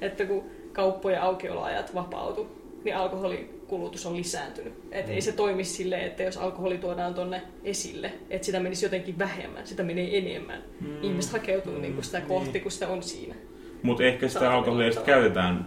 että 0.00 0.24
kun 0.24 0.50
kauppojen 0.72 1.22
aukioloajat 1.22 1.94
vapautu, 1.94 2.61
niin 2.84 2.96
alkoholi 2.96 3.62
kulutus 3.66 4.06
on 4.06 4.16
lisääntynyt. 4.16 4.72
Et 4.90 5.06
mm. 5.06 5.12
ei 5.12 5.20
se 5.20 5.32
toimi 5.32 5.64
silleen, 5.64 6.06
että 6.06 6.22
jos 6.22 6.36
alkoholi 6.36 6.78
tuodaan 6.78 7.14
tuonne 7.14 7.42
esille, 7.64 8.12
että 8.30 8.46
sitä 8.46 8.60
menisi 8.60 8.84
jotenkin 8.84 9.18
vähemmän, 9.18 9.66
sitä 9.66 9.82
menee 9.82 10.18
enemmän. 10.18 10.62
Mm. 10.80 11.02
Ihmiset 11.02 11.32
hakeutuu 11.32 11.72
mm. 11.72 11.82
niinku 11.82 12.02
sitä 12.02 12.20
kohti, 12.20 12.52
niin. 12.52 12.62
kun 12.62 12.72
sitä 12.72 12.88
on 12.88 13.02
siinä. 13.02 13.34
Mutta 13.82 14.04
ehkä 14.04 14.28
sitä 14.28 14.52
alkoholia 14.52 14.90
käytetään 15.04 15.66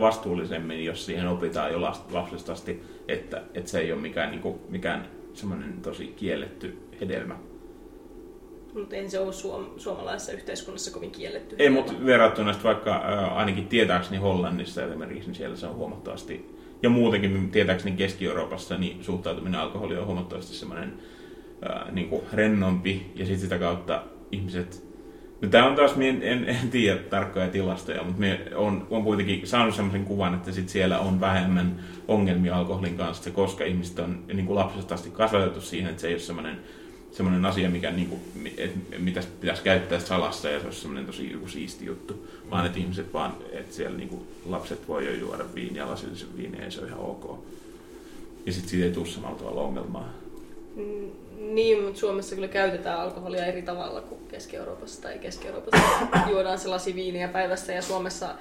vastuullisemmin, 0.00 0.84
jos 0.84 1.06
siihen 1.06 1.28
opitaan 1.28 1.72
jo 1.72 1.80
lapsesta 2.12 2.52
asti, 2.52 2.82
että, 3.08 3.42
että 3.54 3.70
se 3.70 3.80
ei 3.80 3.92
ole 3.92 4.00
mikään, 4.00 4.30
niinku, 4.30 4.60
mikään 4.68 5.08
semmoinen 5.32 5.72
tosi 5.82 6.06
kielletty 6.06 6.78
hedelmä. 7.00 7.38
Mutta 8.74 8.96
ei 8.96 9.10
se 9.10 9.18
ole 9.18 9.32
suom- 9.32 9.70
suomalaisessa 9.76 10.32
yhteiskunnassa 10.32 10.90
kovin 10.90 11.10
kielletty. 11.10 11.56
Ei, 11.58 11.70
mutta 11.70 11.92
verrattuna 12.04 12.52
sitten 12.52 12.68
vaikka 12.68 12.96
äh, 12.96 13.36
ainakin 13.36 13.66
tietääkseni 13.66 14.16
Hollannissa 14.16 14.84
esimerkiksi, 14.84 15.28
niin 15.28 15.34
siellä 15.34 15.56
se 15.56 15.66
on 15.66 15.76
huomattavasti, 15.76 16.56
ja 16.82 16.90
muutenkin 16.90 17.50
tietääkseni 17.50 17.96
Keski-Euroopassa, 17.96 18.78
niin 18.78 19.04
suhtautuminen 19.04 19.60
alkoholiin 19.60 20.00
on 20.00 20.06
huomattavasti 20.06 20.54
semmoinen 20.54 20.92
äh, 21.70 21.92
niin 21.92 22.10
rennompi, 22.32 23.12
ja 23.14 23.26
sitten 23.26 23.40
sitä 23.40 23.58
kautta 23.58 24.02
ihmiset 24.32 24.84
No 25.44 25.50
tämä 25.50 25.66
on 25.66 25.76
taas, 25.76 25.94
en, 25.96 26.22
en, 26.22 26.48
en 26.48 26.70
tiedä 26.70 26.98
tarkkoja 26.98 27.48
tilastoja, 27.48 28.02
mutta 28.02 28.20
me 28.20 28.40
on, 28.54 28.86
on 28.90 29.04
kuitenkin 29.04 29.46
saanut 29.46 29.74
sellaisen 29.74 30.04
kuvan, 30.04 30.34
että 30.34 30.52
sit 30.52 30.68
siellä 30.68 30.98
on 30.98 31.20
vähemmän 31.20 31.76
ongelmia 32.08 32.56
alkoholin 32.56 32.96
kanssa, 32.96 33.30
koska 33.30 33.64
ihmiset 33.64 33.98
on 33.98 34.24
niin 34.32 34.46
kuin 34.46 34.56
lapsesta 34.56 34.94
asti 34.94 35.10
kasvatettu 35.10 35.60
siihen, 35.60 35.90
että 35.90 36.00
se 36.00 36.08
ei 36.08 36.14
ole 36.14 36.20
sellainen, 36.20 36.56
sellainen 37.14 37.44
asia, 37.44 37.70
mikä, 37.70 37.90
niin 37.90 38.08
kuin, 38.08 38.20
et, 38.58 38.72
mitä 38.98 39.22
pitäisi 39.40 39.62
käyttää 39.62 40.00
salassa 40.00 40.48
ja 40.48 40.60
se 40.60 40.66
olisi 40.66 40.80
sellainen 40.80 41.06
tosi 41.06 41.32
joku 41.32 41.48
siisti 41.48 41.86
juttu, 41.86 42.28
vaan 42.50 42.66
että 42.66 42.78
ihmiset 42.78 43.12
vaan, 43.12 43.36
että 43.52 43.74
siellä 43.74 43.96
niin 43.96 44.08
kuin, 44.08 44.22
lapset 44.46 44.88
voi 44.88 45.06
jo 45.06 45.12
juoda 45.12 45.44
viiniä, 45.54 45.86
lasillisen 45.86 46.36
viiniä 46.36 46.64
ja 46.64 46.70
se 46.70 46.80
on 46.80 46.88
ihan 46.88 47.00
ok. 47.00 47.38
Ja 48.46 48.52
sitten 48.52 48.70
siitä 48.70 48.86
ei 48.86 48.92
tule 48.92 49.06
samalla 49.06 49.38
tavalla 49.38 49.60
ongelmaa. 49.60 50.12
Mm, 50.76 51.10
niin, 51.54 51.82
mutta 51.82 52.00
Suomessa 52.00 52.34
kyllä 52.34 52.48
käytetään 52.48 53.00
alkoholia 53.00 53.46
eri 53.46 53.62
tavalla 53.62 54.00
kuin 54.00 54.20
Keski-Euroopassa 54.28 55.02
tai 55.02 55.18
Keski-Euroopassa 55.18 56.06
juodaan 56.30 56.58
se 56.58 56.68
lasi 56.68 56.94
viiniä 56.94 57.28
päivässä 57.28 57.72
ja 57.72 57.82
Suomessa 57.82 58.34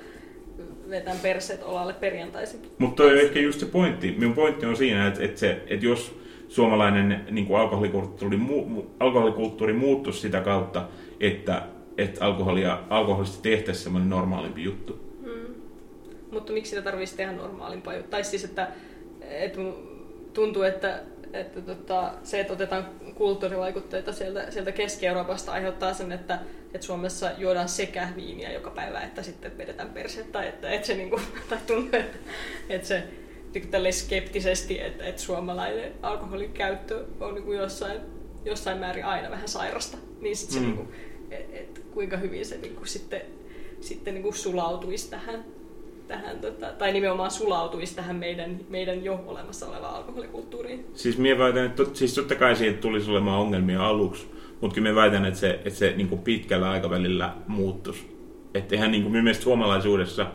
vetän 0.90 1.18
perseet 1.22 1.64
olalle 1.64 1.94
perjantaisin. 1.94 2.60
Mutta 2.78 3.04
toi 3.04 3.12
on 3.12 3.20
ehkä 3.20 3.40
just 3.40 3.60
se 3.60 3.66
pointti. 3.66 4.16
Minun 4.18 4.34
pointti 4.34 4.66
on 4.66 4.78
siinä, 4.78 5.08
että, 5.08 5.24
että, 5.24 5.40
se, 5.40 5.64
että 5.68 5.86
jos 5.86 6.23
suomalainen 6.54 7.26
niin 7.32 7.46
kuin 7.46 7.60
alkoholikulttuuri, 7.60 8.38
mu, 8.38 8.84
alkoholikulttuuri 9.00 9.74
muuttuisi 9.74 10.20
sitä 10.20 10.42
kautta, 10.42 10.88
että, 11.20 11.62
että 11.98 12.26
alkoholia, 12.26 12.84
alkoholista 12.90 13.42
tehtäisiin 13.42 13.84
semmoinen 13.84 14.10
normaalimpi 14.10 14.64
juttu. 14.64 15.00
Hmm. 15.24 15.56
Mutta 16.32 16.54
miksi 16.54 16.70
sitä 16.70 16.82
tarvitsisi 16.82 17.18
tehdä 17.18 17.32
normaalimpaa 17.32 17.94
juttu? 17.94 18.10
Tai 18.10 18.24
siis, 18.24 18.44
että, 18.44 18.68
että 19.22 19.60
tuntuu, 20.34 20.64
että 20.64 21.04
että 21.34 21.62
tota, 21.62 22.14
se, 22.24 22.40
että 22.40 22.54
otetaan 22.54 22.90
kulttuurivaikutteita 23.16 24.12
sieltä, 24.12 24.52
sieltä 24.52 24.72
Keski-Euroopasta 24.72 25.52
aiheuttaa 25.52 25.94
sen, 25.94 26.12
että, 26.12 26.40
että 26.74 26.86
Suomessa 26.86 27.32
juodaan 27.38 27.70
sekä 27.70 28.08
viiniä 28.16 28.52
joka 28.52 28.70
päivä, 28.70 29.02
että 29.02 29.24
sitten 29.24 29.58
vedetään 29.58 29.90
perse. 29.90 30.24
Tai, 30.24 30.48
että, 30.48 30.70
että 30.70 30.88
se, 30.88 30.94
niin 30.94 31.10
kuin, 31.10 31.22
tai 31.50 31.58
tuntuu, 31.68 32.00
että, 32.00 32.18
että 32.70 32.88
se 32.88 33.04
niin 33.54 33.94
skeptisesti, 33.94 34.82
että, 34.82 35.04
että 35.04 35.22
suomalainen 35.22 35.92
alkoholin 36.02 36.52
käyttö 36.52 37.06
on 37.20 37.34
niin 37.34 37.44
kuin 37.44 37.58
jossain, 37.58 38.00
jossain 38.46 38.78
määrin 38.78 39.06
aina 39.06 39.32
vähän 39.32 39.48
sairasta. 39.48 39.98
Niin 40.22 40.36
sitten 40.36 40.58
mm. 40.58 40.62
se, 40.62 40.68
niin 40.68 40.78
kuin, 40.78 40.96
että, 41.32 41.58
että 41.58 41.82
kuinka 41.94 42.18
hyvin 42.18 42.46
se 42.46 42.58
niin 42.58 42.76
kuin 42.76 42.88
sitten, 42.88 43.22
sitten 43.82 44.14
niin 44.14 44.24
kuin 44.24 44.36
sulautuisi 44.36 45.10
tähän 45.10 45.46
tähän, 46.08 46.40
tota, 46.40 46.68
tai 46.68 46.94
nimenomaan 46.94 47.32
sulautuisi 47.32 47.96
tähän 47.96 48.16
meidän, 48.16 48.60
meidän 48.70 49.04
jo 49.04 49.24
olemassa 49.28 49.68
olevaan 49.68 49.96
alkoholikulttuuriin. 49.96 50.86
Siis 50.94 51.18
minä 51.18 51.38
väitän, 51.38 51.66
että 51.66 51.84
tot, 51.84 51.96
siis 51.96 52.16
totta 52.16 52.36
kai 52.36 52.56
siitä 52.56 52.82
tulisi 52.82 53.12
olemaan 53.12 53.40
ongelmia 53.40 53.88
aluksi, 53.88 54.28
mutta 54.62 54.76
kyllä 54.76 54.90
minä 54.90 55.02
väitän, 55.02 55.26
että 55.26 55.40
se, 55.40 55.50
että 55.50 55.80
se 55.80 55.94
niin 55.98 56.20
pitkällä 56.20 56.70
aikavälillä 56.70 57.34
muuttuisi. 57.48 58.14
Että 58.54 58.76
eihän 58.76 58.92
niin 58.92 59.04
kuin, 59.04 59.12
mielestä 59.12 59.44
suomalaisuudessa 59.44 60.28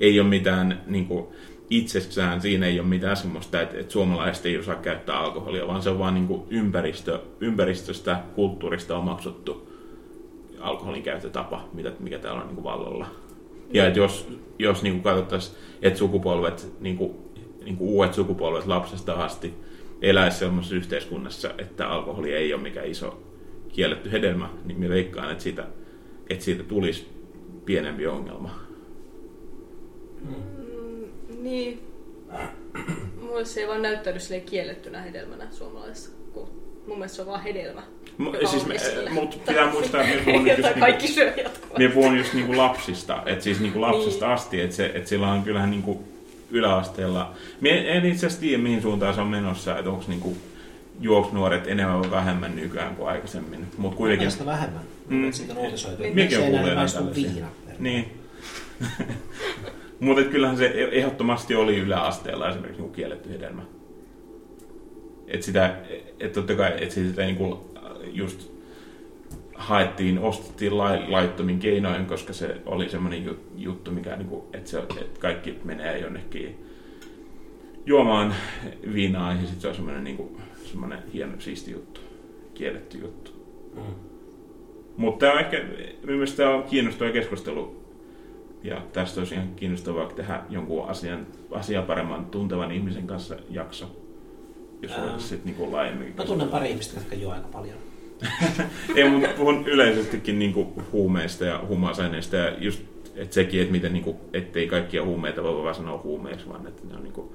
ei 0.00 0.20
ole 0.20 0.28
mitään 0.28 0.82
niin 0.86 1.06
kuin, 1.06 1.26
itsessään, 1.70 2.40
siinä 2.40 2.66
ei 2.66 2.80
ole 2.80 2.88
mitään 2.88 3.16
semmoista, 3.16 3.60
että, 3.60 3.78
että 3.78 3.92
suomalaiset 3.92 4.46
ei 4.46 4.58
osaa 4.58 4.74
käyttää 4.74 5.18
alkoholia, 5.18 5.66
vaan 5.66 5.82
se 5.82 5.90
on 5.90 5.98
vaan 5.98 6.14
niin 6.14 6.42
ympäristö, 6.50 7.20
ympäristöstä, 7.40 8.20
kulttuurista 8.34 8.98
omaksuttu 8.98 9.68
alkoholin 10.60 11.02
käyttötapa, 11.02 11.68
mikä 12.00 12.18
täällä 12.18 12.40
on 12.40 12.46
niin 12.46 12.54
kuin 12.54 12.64
vallalla. 12.64 13.06
Ja 13.72 13.86
että 13.86 13.98
jos, 13.98 14.28
jos 14.58 14.82
niin 14.82 15.02
katsottaisiin, 15.02 15.56
että 15.82 15.98
sukupolvet, 15.98 16.72
niin 16.80 16.96
kuin, 16.96 17.14
niin 17.64 17.76
kuin 17.76 17.90
uudet 17.90 18.14
sukupolvet 18.14 18.66
lapsesta 18.66 19.12
asti 19.12 19.54
eläisi 20.02 20.38
sellaisessa 20.38 20.74
yhteiskunnassa, 20.74 21.50
että 21.58 21.88
alkoholi 21.88 22.32
ei 22.32 22.54
ole 22.54 22.62
mikään 22.62 22.86
iso 22.86 23.22
kielletty 23.68 24.12
hedelmä, 24.12 24.48
niin 24.64 24.78
minä 24.78 24.94
veikkaan, 24.94 25.30
että 25.32 25.44
siitä, 25.44 25.66
että 26.30 26.44
siitä 26.44 26.62
tulisi 26.62 27.08
pienempi 27.64 28.06
ongelma. 28.06 28.50
Mm, 30.24 30.57
niin. 31.42 31.82
Mulle 33.20 33.44
se 33.44 33.60
ei 33.60 33.68
vaan 33.68 33.82
näyttäydy 33.82 34.18
kiellettynä 34.46 35.02
hedelmänä 35.02 35.46
suomalaisessa. 35.50 36.10
Mun 36.86 36.98
mielestä 36.98 37.16
se 37.16 37.22
on 37.22 37.28
vaan 37.28 37.42
hedelmä. 37.42 37.82
M- 38.18 38.46
siis 38.50 38.66
me, 38.66 38.76
mutta 39.10 39.36
pitää 39.46 39.70
muistaa, 39.70 40.02
että 40.02 40.16
me 40.16 40.32
puhun 40.32 40.46
just, 40.48 40.62
niinku- 40.62 40.80
kaikki 40.80 41.08
syö 41.08 41.32
jatkuvasti. 41.36 41.88
puhun 41.88 42.18
just 42.18 42.34
niinku 42.34 42.56
lapsista, 42.56 43.22
että 43.26 43.44
siis 43.44 43.60
niinku 43.60 43.80
lapsesta 43.80 44.24
niin. 44.26 44.34
asti, 44.34 44.60
että, 44.60 44.76
se, 44.76 44.92
että 44.94 45.08
sillä 45.08 45.32
on 45.32 45.42
kyllähän 45.42 45.70
niinku 45.70 46.04
yläasteella. 46.50 47.34
Mie 47.60 47.96
en 47.96 48.04
itse 48.04 48.26
asiassa 48.26 48.40
tiedä, 48.40 48.62
mihin 48.62 48.82
suuntaan 48.82 49.14
se 49.14 49.20
on 49.20 49.26
menossa, 49.26 49.78
että 49.78 49.90
onko 49.90 50.04
niinku 50.08 50.36
juoksnuoret 51.00 51.66
enemmän 51.66 52.00
vai 52.00 52.10
vähemmän 52.10 52.56
nykyään 52.56 52.96
kuin 52.96 53.08
aikaisemmin. 53.08 53.66
Mut 53.76 53.94
kuitenkin... 53.94 54.20
Mielestäni 54.20 54.46
vähemmän. 54.46 54.82
Mm. 55.08 55.32
Siitä 55.32 55.52
on 55.52 55.58
uutisoitu. 55.58 56.02
Mikä 56.14 56.38
on 56.38 56.44
kuulee 56.44 56.74
näitä 56.74 57.00
Niin. 57.78 58.12
Mutta 60.00 60.24
kyllähän 60.24 60.56
se 60.56 60.88
ehdottomasti 60.92 61.54
oli 61.54 61.78
yläasteella 61.78 62.48
esimerkiksi 62.48 62.82
niinku 62.82 62.94
kielletty 62.94 63.30
hedelmä. 63.30 63.62
Että 65.26 65.46
sitä, 65.46 65.76
että 66.20 66.34
totta 66.34 66.54
kai, 66.54 66.72
että 66.82 66.94
sitä 66.94 67.22
niinku 67.22 67.74
just 68.12 68.50
haettiin, 69.54 70.18
ostettiin 70.18 70.78
laittomin 71.08 71.58
keinoin, 71.58 72.06
koska 72.06 72.32
se 72.32 72.56
oli 72.66 72.88
semmoinen 72.88 73.36
juttu, 73.56 73.90
mikä, 73.90 74.16
niinku, 74.16 74.48
että, 74.52 74.70
se, 74.70 74.78
että 74.78 75.20
kaikki 75.20 75.58
menee 75.64 75.98
jonnekin 75.98 76.64
juomaan 77.86 78.34
viinaa 78.94 79.32
ja 79.32 79.40
sitten 79.40 79.60
se 79.60 79.68
on 79.68 79.74
semmoinen, 79.74 80.04
niinku, 80.04 80.40
semmoinen 80.64 80.98
hieno, 81.12 81.32
siisti 81.38 81.70
juttu, 81.70 82.00
kielletty 82.54 82.98
juttu. 82.98 83.30
Mm. 83.74 83.82
Mutta 84.96 85.26
tämä 85.26 85.32
on 85.32 85.38
ehkä, 85.38 85.64
mielestäni 86.06 86.54
on 86.54 86.62
kiinnostava 86.62 87.10
keskustelu 87.10 87.77
ja 88.62 88.82
tästä 88.92 89.20
olisi 89.20 89.34
ihan 89.34 89.48
kiinnostavaa 89.56 90.06
tehdä 90.06 90.42
jonkun 90.50 90.88
asian, 90.88 91.26
asiaa 91.50 91.82
paremman 91.82 92.26
tuntevan 92.26 92.72
ihmisen 92.72 93.06
kanssa 93.06 93.36
jakso. 93.50 93.96
Jos 94.82 94.92
voitaisiin 94.92 95.20
sitten 95.20 95.46
niinku 95.46 95.72
laajemmin. 95.72 96.14
Mä 96.16 96.24
tunnen 96.24 96.48
pari 96.48 96.70
ihmistä, 96.70 97.00
jotka 97.00 97.14
juo 97.14 97.32
aika 97.32 97.48
paljon. 97.48 97.76
Ei, 98.96 99.10
mutta 99.10 99.28
puhun 99.36 99.68
yleisestikin 99.68 100.38
niin 100.38 100.52
kuin 100.52 100.68
huumeista 100.92 101.44
ja 101.44 101.64
huumausaineista 101.68 102.36
ja 102.36 102.56
just 102.58 102.82
että 103.18 103.34
sekin, 103.34 103.60
että 103.60 103.72
miten, 103.72 103.92
niin 103.92 104.04
kuin, 104.04 104.16
ettei 104.32 104.66
kaikkia 104.66 105.04
huumeita 105.04 105.42
voi 105.42 105.62
vaan 105.62 105.74
sanoa 105.74 106.00
huumeiksi, 106.04 106.48
vaan 106.48 106.66
että 106.66 106.82
ne 106.88 106.96
on 106.96 107.02
niin 107.02 107.12
kuin, 107.12 107.28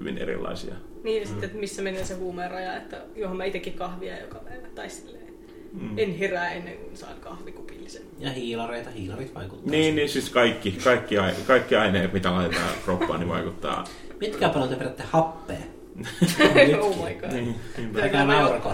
hyvin 0.00 0.18
erilaisia. 0.18 0.74
Niin, 1.04 1.20
ja 1.20 1.26
sitten, 1.26 1.44
että 1.44 1.58
missä 1.58 1.82
menee 1.82 2.04
se 2.04 2.14
huumeen 2.14 2.50
raja, 2.50 2.76
että 2.76 3.02
johon 3.16 3.36
mä 3.36 3.44
itsekin 3.44 3.72
kahvia 3.72 4.20
joka 4.20 4.38
päivä, 4.38 4.68
tai 4.74 4.90
silleen, 4.90 5.27
mm. 5.72 5.98
en 5.98 6.18
herää 6.18 6.52
ennen 6.52 6.76
kuin 6.76 6.96
saan 6.96 7.20
kahvikupillisen. 7.20 8.02
Ja 8.18 8.30
hiilareita, 8.30 8.90
hiilarit 8.90 9.34
vaikuttaa. 9.34 9.70
Niin, 9.70 9.96
niin 9.96 10.08
siis 10.08 10.30
kaikki, 10.30 10.72
kaikki, 10.72 11.14
kaikki 11.46 11.76
aineet, 11.76 12.12
mitä 12.12 12.34
laitetaan 12.34 12.74
kroppaan, 12.84 13.20
niin 13.20 13.28
vaikuttaa. 13.28 13.84
Mitkä 14.20 14.48
paljon 14.48 14.68
te 14.68 14.78
vedätte 14.78 15.02
happea? 15.02 15.56
oh 16.80 17.04
my 17.04 17.14
god. 17.14 17.32
Niin, 17.32 17.56
Älkää 18.02 18.24
naurako. 18.24 18.72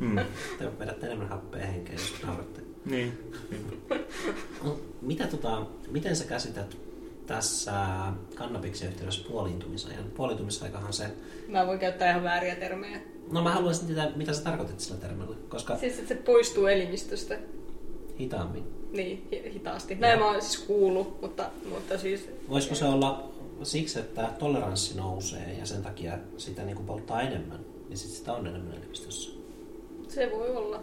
Mm. 0.00 0.18
Te 0.58 0.78
vedätte 0.78 1.06
enemmän 1.06 1.28
happea 1.28 1.66
henkeä, 1.66 1.92
jos 1.92 2.14
nauratte. 2.26 2.60
Niin. 2.84 3.32
Mitä 5.02 5.26
tota, 5.26 5.66
miten 5.90 6.16
sä 6.16 6.24
käsität 6.24 6.76
tässä 7.26 7.72
kannabiksen 8.34 8.88
yhteydessä 8.88 9.28
puoliintumisajan? 9.28 10.04
Puoliintumisaikahan 10.16 10.92
se... 10.92 11.04
Mä 11.48 11.66
voin 11.66 11.78
käyttää 11.78 12.10
ihan 12.10 12.22
vääriä 12.22 12.56
termejä. 12.56 13.00
No 13.30 13.42
mä 13.42 13.50
haluaisin 13.50 13.86
tietää, 13.86 14.12
mitä 14.16 14.32
sä 14.32 14.42
tarkoitit 14.42 14.80
sillä 14.80 15.00
termillä, 15.00 15.36
koska... 15.48 15.76
Siis, 15.76 15.98
että 15.98 16.08
se 16.08 16.14
poistuu 16.14 16.66
elimistöstä. 16.66 17.38
Hitaammin. 18.20 18.64
Niin, 18.92 19.28
hitaasti. 19.52 19.94
Näin 19.94 20.18
mä 20.18 20.26
oon 20.26 20.42
siis 20.42 20.58
kuullut, 20.58 21.20
mutta, 21.22 21.50
mutta 21.70 21.98
siis... 21.98 22.28
Voisiko 22.48 22.74
se 22.74 22.84
olla 22.84 23.30
siksi, 23.62 23.98
että 23.98 24.30
toleranssi 24.38 24.96
nousee 24.96 25.56
ja 25.58 25.66
sen 25.66 25.82
takia 25.82 26.18
sitä 26.36 26.62
niin 26.62 26.76
kuin 26.76 26.86
polttaa 26.86 27.22
enemmän, 27.22 27.60
niin 27.88 27.96
sit 27.96 28.10
sitä 28.10 28.32
on 28.32 28.46
enemmän 28.46 28.74
elimistössä? 28.74 29.30
Se 30.08 30.30
voi 30.32 30.56
olla. 30.56 30.82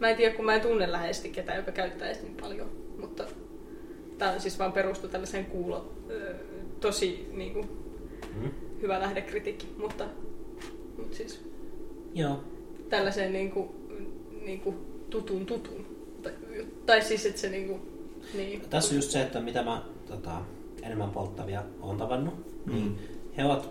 Mä 0.00 0.10
en 0.10 0.16
tiedä, 0.16 0.34
kun 0.34 0.44
mä 0.44 0.54
en 0.54 0.60
tunne 0.60 0.92
läheisesti 0.92 1.30
ketään, 1.30 1.58
joka 1.58 1.72
käyttäisi 1.72 2.22
niin 2.22 2.36
paljon, 2.36 2.70
mutta 3.00 3.24
tämä 4.18 4.32
on 4.32 4.40
siis 4.40 4.58
vaan 4.58 4.72
perustu 4.72 5.08
tällaiseen 5.08 5.44
kuulo, 5.44 5.92
tosi 6.80 7.28
niin 7.32 7.52
kuin, 7.52 7.68
mm. 8.40 8.50
hyvä 8.82 9.00
lähdekritiikki, 9.00 9.66
mutta, 9.78 10.04
mutta 10.98 11.16
siis 11.16 11.40
Joo. 12.14 12.40
tällaiseen 12.88 13.32
niin 13.32 13.50
kuin, 13.50 13.68
niin 14.44 14.60
kuin 14.60 14.76
tutun 15.10 15.46
tutun. 15.46 15.86
Tai, 16.22 16.32
tai 16.86 17.02
siis, 17.02 17.26
että 17.26 17.40
se 17.40 17.48
niin 17.48 17.68
kuin, 17.68 17.80
niin. 18.34 18.60
Tässä 18.60 18.90
on 18.94 18.96
just 18.96 19.10
se, 19.10 19.22
että 19.22 19.40
mitä 19.40 19.62
mä 19.62 19.82
tota, 20.06 20.42
enemmän 20.82 21.10
polttavia 21.10 21.62
on 21.82 21.96
tavannut, 21.96 22.34
mm. 22.66 22.72
niin 22.72 22.98
he 23.36 23.44
ovat 23.44 23.70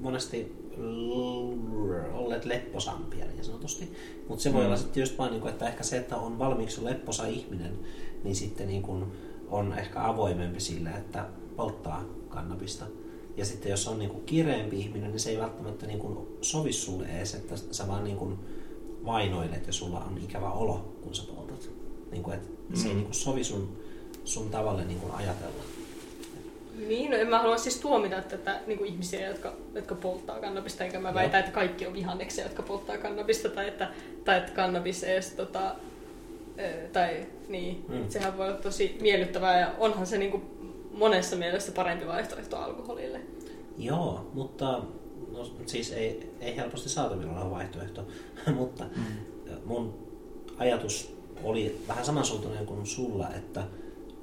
monesti 0.00 0.52
olleet 2.12 2.44
lepposampia 2.44 3.24
niin 3.26 3.44
sanotusti. 3.44 3.92
Mutta 4.28 4.42
se 4.42 4.52
voi 4.52 4.60
Mm. 4.60 4.66
olla 4.66 4.76
sitten 4.76 5.00
just 5.00 5.18
vaan, 5.18 5.30
niin 5.30 5.40
kuin, 5.40 5.52
että 5.52 5.68
ehkä 5.68 5.82
se, 5.82 5.96
että 5.96 6.16
on 6.16 6.38
valmiiksi 6.38 6.84
lepposa 6.84 7.26
ihminen, 7.26 7.78
niin 8.24 8.36
sitten 8.36 8.68
niin 8.68 8.82
kuin 8.82 9.04
on 9.48 9.78
ehkä 9.78 10.06
avoimempi 10.06 10.60
sille, 10.60 10.90
että 10.90 11.26
polttaa 11.56 12.04
kannabista. 12.28 12.84
Ja 13.36 13.44
sitten 13.44 13.70
jos 13.70 13.88
on 13.88 13.98
niin 13.98 14.10
kuin 14.10 14.24
kireempi 14.24 14.80
ihminen, 14.80 15.10
niin 15.10 15.20
se 15.20 15.30
ei 15.30 15.38
välttämättä 15.38 15.86
niin 15.86 15.98
kuin 15.98 16.18
sovi 16.40 16.72
sulle 16.72 17.06
edes, 17.06 17.34
että 17.34 17.54
sä 17.70 17.88
vaan 17.88 18.04
niin 18.04 18.16
kuin 18.16 18.38
vainoilet 19.04 19.66
ja 19.66 19.72
sulla 19.72 19.98
on 20.00 20.18
ikävä 20.24 20.50
olo, 20.50 20.94
kun 21.02 21.14
sä 21.14 21.22
poltat. 21.34 21.70
Niin 22.10 22.22
kuin, 22.22 22.34
että 22.34 22.48
se 22.74 22.82
ei 22.88 22.88
Mm. 22.92 22.96
niin 22.96 23.04
kuin 23.04 23.14
sovi 23.14 23.44
sun, 23.44 23.76
sun 24.24 24.50
tavalle 24.50 24.84
niin 24.84 25.00
kuin 25.00 25.14
ajatella. 25.14 25.62
Niin, 26.88 27.10
no 27.10 27.16
en 27.16 27.28
mä 27.28 27.38
halua 27.38 27.56
siis 27.56 27.76
tuomita 27.80 28.22
tätä 28.22 28.60
niin 28.66 28.78
kuin 28.78 28.90
ihmisiä, 28.90 29.28
jotka, 29.28 29.52
jotka 29.74 29.94
polttaa 29.94 30.40
kannabista, 30.40 30.84
enkä 30.84 31.00
mä 31.00 31.08
Joo. 31.08 31.14
väitä, 31.14 31.38
että 31.38 31.50
kaikki 31.50 31.86
on 31.86 31.92
vihanneksia, 31.92 32.44
jotka 32.44 32.62
polttaa 32.62 32.98
kannabista, 32.98 33.48
tai 33.48 33.68
että, 33.68 33.90
tai 34.24 34.38
että 34.38 34.52
kannabis 34.52 35.04
edes, 35.04 35.30
tota, 35.30 35.74
ö, 36.58 36.88
tai 36.92 37.26
niin, 37.48 37.84
mm. 37.88 38.04
sehän 38.08 38.38
voi 38.38 38.48
olla 38.48 38.56
tosi 38.58 38.98
miellyttävää, 39.00 39.60
ja 39.60 39.74
onhan 39.78 40.06
se 40.06 40.18
niin 40.18 40.30
kuin 40.30 40.42
monessa 40.98 41.36
mielessä 41.36 41.72
parempi 41.72 42.06
vaihtoehto 42.06 42.56
alkoholille. 42.56 43.20
Joo, 43.78 44.30
mutta 44.34 44.82
no, 45.32 45.50
siis 45.66 45.92
ei, 45.92 46.32
ei 46.40 46.56
helposti 46.56 46.88
saatavilla 46.88 47.40
ole 47.40 47.50
vaihtoehto, 47.50 48.06
mutta 48.58 48.84
Mm. 48.84 49.02
mun 49.64 49.94
ajatus 50.58 51.14
oli 51.42 51.80
vähän 51.88 52.04
samansuuntainen 52.04 52.66
kuin 52.66 52.86
sulla, 52.86 53.28
että 53.30 53.66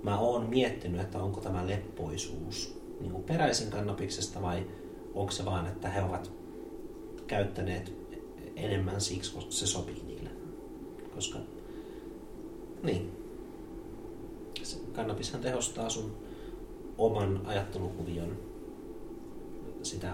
mä 0.03 0.19
oon 0.19 0.49
miettinyt, 0.49 1.02
että 1.02 1.23
onko 1.23 1.41
tämä 1.41 1.68
leppoisuus 1.68 2.81
niin 2.99 3.11
kuin 3.11 3.23
peräisin 3.23 3.72
kannabiksesta 3.72 4.41
vai 4.41 4.65
onko 5.14 5.31
se 5.31 5.45
vaan, 5.45 5.68
että 5.68 5.89
he 5.89 6.02
ovat 6.03 6.31
käyttäneet 7.27 7.93
enemmän 8.56 9.02
siksi, 9.02 9.34
koska 9.34 9.52
se 9.52 9.68
sopii 9.68 10.03
niille. 10.07 10.30
Koska, 11.15 11.39
niin, 12.84 13.11
kannabishan 14.93 15.41
tehostaa 15.41 15.89
sun 15.89 16.18
oman 17.02 17.41
ajattelukuvion 17.45 18.38
sitä, 19.84 20.14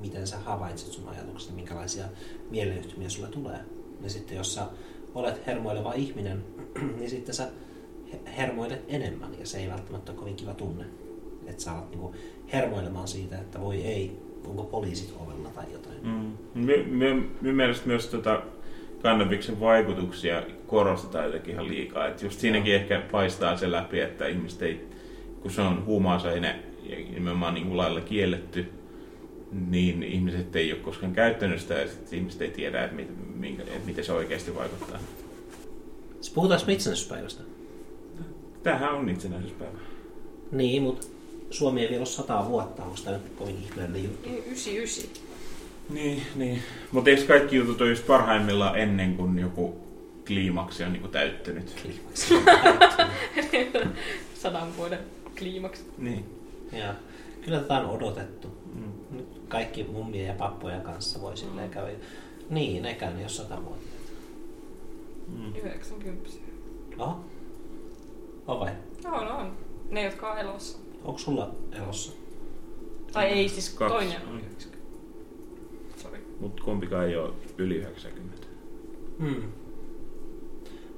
miten 0.00 0.26
sä 0.26 0.38
havaitset 0.38 0.92
sun 0.92 1.08
ajatukset, 1.08 1.54
minkälaisia 1.54 2.04
mieleyhtymiä 2.50 3.08
sulle 3.08 3.28
tulee. 3.28 3.58
Ja 4.02 4.10
sitten 4.10 4.36
jos 4.36 4.54
sä 4.54 4.66
olet 5.14 5.46
hermoileva 5.46 5.92
ihminen, 5.92 6.44
niin 6.98 7.10
sitten 7.10 7.34
sä 7.34 7.48
he- 8.12 8.20
hermoilet 8.36 8.84
enemmän 8.88 9.30
ja 9.38 9.46
se 9.46 9.58
ei 9.58 9.68
välttämättä 9.68 10.12
ole 10.12 10.20
kovin 10.20 10.36
kiva 10.36 10.54
tunne. 10.54 10.84
Että 11.46 11.62
sä 11.62 11.72
alat 11.72 11.90
niinku 11.90 12.14
hermoilemaan 12.52 13.08
siitä, 13.08 13.38
että 13.38 13.60
voi 13.60 13.82
ei, 13.82 14.18
onko 14.46 14.64
poliisit 14.64 15.14
ovella 15.20 15.48
tai 15.48 15.64
jotain. 15.72 15.98
Mm. 16.02 16.32
Minun 17.40 17.56
mielestä 17.56 17.86
myös 17.86 18.06
tota 18.06 18.42
kannabiksen 19.02 19.60
vaikutuksia 19.60 20.42
korostetaan 20.66 21.24
jotenkin 21.24 21.52
ihan 21.54 21.68
liikaa. 21.68 22.08
Et 22.08 22.22
just 22.22 22.40
siinäkin 22.40 22.74
ehkä 22.74 23.02
paistaa 23.12 23.56
se 23.56 23.70
läpi, 23.70 24.00
että 24.00 24.26
ihmiset 24.26 24.62
ei, 24.62 24.88
kun 25.42 25.50
se 25.50 25.60
on 25.60 25.86
huumausaine 25.86 26.62
ja 26.82 26.96
nimenomaan 26.96 27.54
niin 27.54 27.76
lailla 27.76 28.00
kielletty, 28.00 28.66
niin 29.52 30.02
ihmiset 30.02 30.56
ei 30.56 30.72
ole 30.72 30.80
koskaan 30.80 31.12
käyttänyt 31.12 31.60
sitä 31.60 31.74
ja 31.74 31.88
sit 31.88 32.12
ihmiset 32.12 32.42
ei 32.42 32.50
tiedä, 32.50 32.84
että, 32.84 32.96
mit, 32.96 33.08
minkä, 33.34 33.62
että 33.62 33.86
miten 33.86 34.04
se 34.04 34.12
oikeasti 34.12 34.54
vaikuttaa. 34.54 34.98
Siis 36.20 36.30
puhutaanko 36.34 36.70
itsenäisyyspäivästä? 36.70 37.42
Tämähän 38.62 38.94
on 38.94 39.08
itsenäisyyspäivä. 39.08 39.78
Niin, 40.52 40.82
mutta 40.82 41.06
Suomi 41.50 41.82
ei 41.82 41.88
vielä 41.88 42.00
ole 42.00 42.06
sataa 42.06 42.48
vuotta, 42.48 42.82
onko 42.82 42.96
tämä 43.04 43.16
nyt 43.16 43.32
kovin 43.38 43.58
ihmeellinen 43.64 44.04
juttu? 44.04 44.28
Niin, 44.28 44.52
Ysi, 44.52 44.82
ysi. 44.82 45.10
Niin, 45.90 46.22
niin. 46.34 46.62
Mutta 46.92 47.10
eikö 47.10 47.22
kaikki 47.26 47.56
jutut 47.56 47.80
ole 47.80 47.90
just 47.90 48.06
parhaimmillaan 48.06 48.78
ennen 48.78 49.16
kuin 49.16 49.38
joku 49.38 49.76
kliimaksi 50.26 50.84
on 50.84 50.92
niinku 50.92 51.08
täyttynyt? 51.08 51.82
Kliimaksi. 51.82 52.34
Sadan 54.42 54.76
vuoden 54.76 54.98
kliimaks. 55.40 55.84
Niin. 55.98 56.24
ja 56.72 56.94
kyllä 57.44 57.60
tätä 57.60 57.78
on 57.78 57.86
odotettu. 57.90 58.48
Mm. 58.74 58.92
Nyt 59.16 59.42
kaikki 59.48 59.84
mummien 59.84 60.26
ja 60.26 60.34
pappojen 60.34 60.80
kanssa 60.82 61.20
voi 61.20 61.36
silleen 61.36 61.70
käydä. 61.70 61.98
Niin, 62.50 62.82
nekään 62.82 63.16
ei 63.16 63.22
ole 63.22 63.28
sata 63.28 63.64
vuotta. 63.64 63.90
Mm. 65.28 65.54
90. 65.56 66.30
Oho. 66.98 67.20
On 68.46 68.60
vai? 68.60 68.70
On, 69.04 69.28
on. 69.28 69.56
Ne, 69.90 70.04
jotka 70.04 70.32
on 70.32 70.38
elossa. 70.38 70.78
Onko 71.04 71.18
sulla 71.18 71.54
elossa? 71.72 72.12
Tai 73.12 73.24
ei, 73.26 73.48
siis 73.48 73.70
Kaksi. 73.70 73.94
toinen 73.94 74.22
on 74.28 74.32
Mm. 74.32 74.38
90. 74.38 74.80
Sori. 75.96 76.18
Mutta 76.40 76.62
kumpikaan 76.62 77.06
ei 77.08 77.16
ole 77.16 77.34
yli 77.58 77.74
90. 77.76 78.46
Hmm. 79.18 79.42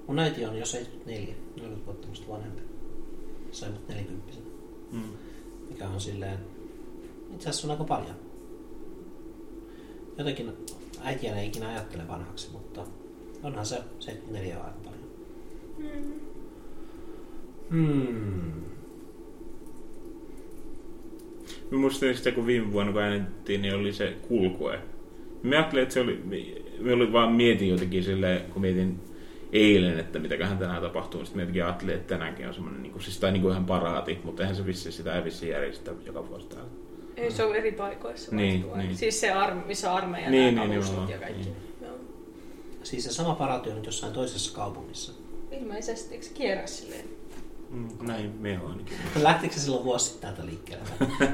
Mun 0.06 0.18
äiti 0.18 0.44
on 0.44 0.58
jo 0.58 0.66
74, 0.66 1.34
40 1.56 1.86
vuotta 1.86 2.08
musta 2.08 2.28
vanhempi. 2.32 2.62
Sai 3.52 3.70
mut 3.70 3.88
40 3.88 4.32
Mm. 4.92 5.02
mikä 5.68 5.88
on 5.88 6.00
silleen, 6.00 6.38
itse 7.34 7.48
asiassa 7.48 7.66
on 7.66 7.70
aika 7.70 7.84
paljon. 7.84 8.14
Jotenkin 10.18 10.52
äitiä 11.00 11.36
ei 11.40 11.46
ikinä 11.46 11.68
ajattele 11.68 12.08
vanhaksi, 12.08 12.48
mutta 12.52 12.86
onhan 13.42 13.66
se 13.66 13.76
74 13.98 14.58
on 14.58 14.64
aika 14.64 14.78
paljon. 14.84 15.02
Hmm. 17.70 18.52
Mä 21.70 21.80
sitä, 22.16 22.32
kun 22.32 22.46
viime 22.46 22.72
vuonna 22.72 22.92
kun 22.92 23.02
äänetettiin, 23.02 23.62
niin 23.62 23.74
oli 23.74 23.92
se 23.92 24.16
kulkue. 24.28 24.78
Mä 25.42 25.56
ajattelin, 25.56 25.82
että 25.82 25.92
se 25.94 26.00
oli, 26.00 26.22
mä 26.80 26.92
oli 26.92 27.12
vaan 27.12 27.32
mietin 27.32 27.68
jotenkin 27.68 28.04
silleen, 28.04 28.50
kun 28.50 28.62
mietin 28.62 29.00
eilen, 29.52 29.98
että 29.98 30.18
mitäköhän 30.18 30.58
tänään 30.58 30.82
tapahtuu. 30.82 31.24
Sitten 31.24 31.36
mä 31.38 31.42
jotenkin 31.42 31.64
ajattelin, 31.64 31.94
että 31.94 32.14
tänäänkin 32.14 32.48
on 32.48 32.54
semmoinen, 32.54 32.82
niin 32.82 32.92
kuin, 32.92 33.02
siis 33.02 33.18
tai 33.18 33.32
niin 33.32 33.42
kuin 33.42 33.52
ihan 33.52 33.66
paraati, 33.66 34.20
mutta 34.24 34.42
eihän 34.42 34.56
se 34.56 34.66
vissi 34.66 34.92
sitä 34.92 35.16
ei 35.16 35.24
vissi 35.24 35.48
järjestä 35.48 35.90
joka 36.06 36.28
vuosi 36.28 36.46
täällä. 36.46 36.68
Ei, 37.16 37.30
se 37.30 37.44
on 37.44 37.56
eri 37.56 37.72
paikoissa. 37.72 38.36
Niin, 38.36 38.64
niin. 38.76 38.96
Siis 38.96 39.20
se, 39.20 39.30
arme, 39.30 39.62
missä 39.66 39.94
armeija 39.94 40.30
Niin, 40.30 40.54
nämä 40.54 40.66
niin, 40.66 40.80
nimenomaan. 40.80 41.10
ja 41.10 41.18
kaikki. 41.18 41.42
Niin. 41.42 41.56
Joo. 41.82 41.94
Siis 42.82 43.04
se 43.04 43.12
sama 43.12 43.34
paraati 43.34 43.70
on 43.70 43.76
nyt 43.76 43.86
jossain 43.86 44.12
toisessa 44.12 44.54
kaupungissa. 44.56 45.12
Ilmeisesti, 45.50 46.14
eikö 46.14 46.26
se 46.26 46.32
kierrä 46.34 46.66
silleen? 46.66 47.04
Mm, 47.70 47.88
näin 48.00 48.30
me 48.40 48.60
on 48.64 48.70
ainakin. 48.70 48.96
Lähtikö 49.22 49.54
se 49.54 49.60
silloin 49.60 49.84
vuosi 49.84 50.04
sitten 50.04 50.22
täältä 50.22 50.46
liikkeelle? 50.46 50.84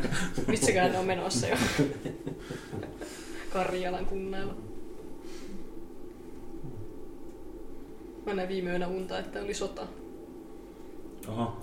Missäkään 0.46 0.92
ne 0.92 0.98
on 0.98 1.06
menossa 1.06 1.46
jo? 1.46 1.56
Karjalan 3.52 4.06
kunnalla. 4.06 4.54
Mä 8.28 8.34
näin 8.34 8.48
viime 8.48 8.70
yönä 8.70 8.88
unta, 8.88 9.18
että 9.18 9.42
oli 9.42 9.54
sota. 9.54 9.86
Oho. 11.28 11.56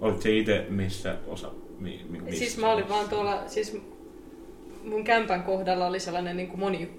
Olit 0.00 0.22
se 0.22 0.36
itse 0.36 0.66
missä 0.68 1.16
osa? 1.26 1.50
Mi, 1.78 2.06
mi, 2.10 2.20
missä 2.20 2.38
Siis 2.38 2.58
mä 2.58 2.72
olin 2.72 2.88
vaan 2.88 3.08
tuolla, 3.08 3.42
siis 3.46 3.76
mun 4.84 5.04
kämpän 5.04 5.42
kohdalla 5.42 5.86
oli 5.86 6.00
sellainen 6.00 6.36
niin 6.36 6.48
kuin 6.48 6.60
moni, 6.60 6.90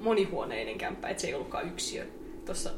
monihuoneinen 0.00 0.78
kämppä, 0.78 1.08
että 1.08 1.20
se 1.20 1.26
ei 1.26 1.34
ollutkaan 1.34 1.68
yksiö 1.68 2.06
tuossa 2.46 2.70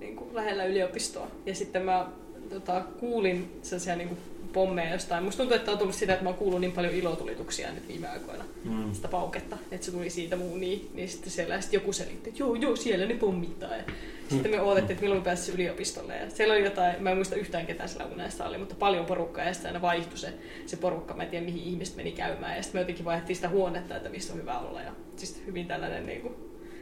niin 0.00 0.16
kuin 0.16 0.34
lähellä 0.34 0.64
yliopistoa. 0.64 1.30
Ja 1.46 1.54
sitten 1.54 1.82
mä 1.82 2.06
tota, 2.50 2.84
kuulin 3.00 3.58
sellaisia 3.62 3.96
niin 3.96 4.08
kuin 4.08 4.20
pommeja 4.58 4.92
jostain. 4.92 5.24
Musta 5.24 5.38
tuntuu, 5.38 5.56
että 5.56 5.72
on 5.72 5.78
tullut 5.78 5.94
sitä, 5.94 6.12
että 6.12 6.24
mä 6.24 6.28
oon 6.30 6.38
kuullut 6.38 6.60
niin 6.60 6.72
paljon 6.72 6.94
ilotulituksia 6.94 7.72
nyt 7.72 7.88
viime 7.88 8.08
aikoina. 8.08 8.44
Mm. 8.64 8.92
Sitä 8.92 9.08
pauketta, 9.08 9.56
että 9.70 9.86
se 9.86 9.92
tuli 9.92 10.10
siitä 10.10 10.36
muun 10.36 10.60
niin, 10.60 10.90
niin 10.94 11.08
sitten 11.08 11.30
siellä 11.30 11.60
sitten 11.60 11.78
joku 11.78 11.92
selitti, 11.92 12.30
että 12.30 12.42
joo, 12.42 12.54
joo, 12.54 12.76
siellä 12.76 13.06
ne 13.06 13.14
pommittaa. 13.14 13.76
Ja 13.76 13.82
sitten 14.28 14.50
me 14.50 14.60
odotettiin, 14.60 14.90
että 14.94 15.02
milloin 15.02 15.20
me 15.20 15.24
pääsisi 15.24 15.52
yliopistolle. 15.52 16.16
Ja 16.16 16.30
siellä 16.30 16.54
oli 16.54 16.64
jotain, 16.64 17.02
mä 17.02 17.10
en 17.10 17.16
muista 17.16 17.36
yhtään 17.36 17.66
ketään 17.66 17.88
siellä 17.88 18.12
unessa 18.12 18.46
oli, 18.46 18.58
mutta 18.58 18.74
paljon 18.74 19.06
porukkaa 19.06 19.44
ja 19.44 19.52
sitten 19.52 19.68
aina 19.68 19.82
vaihtui 19.82 20.18
se, 20.18 20.32
se 20.66 20.76
porukka. 20.76 21.14
Mä 21.14 21.22
en 21.22 21.28
tiedä, 21.28 21.44
mihin 21.44 21.62
ihmiset 21.62 21.96
meni 21.96 22.12
käymään. 22.12 22.56
Ja 22.56 22.62
sitten 22.62 22.78
me 22.78 22.82
jotenkin 22.82 23.04
vaihdettiin 23.04 23.36
sitä 23.36 23.48
huonetta, 23.48 23.96
että 23.96 24.08
missä 24.08 24.32
on 24.32 24.40
hyvä 24.40 24.58
olla. 24.58 24.82
Ja 24.82 24.92
siis 25.16 25.42
hyvin 25.46 25.66
tällainen, 25.66 26.06
niin 26.06 26.20
kuin, 26.20 26.34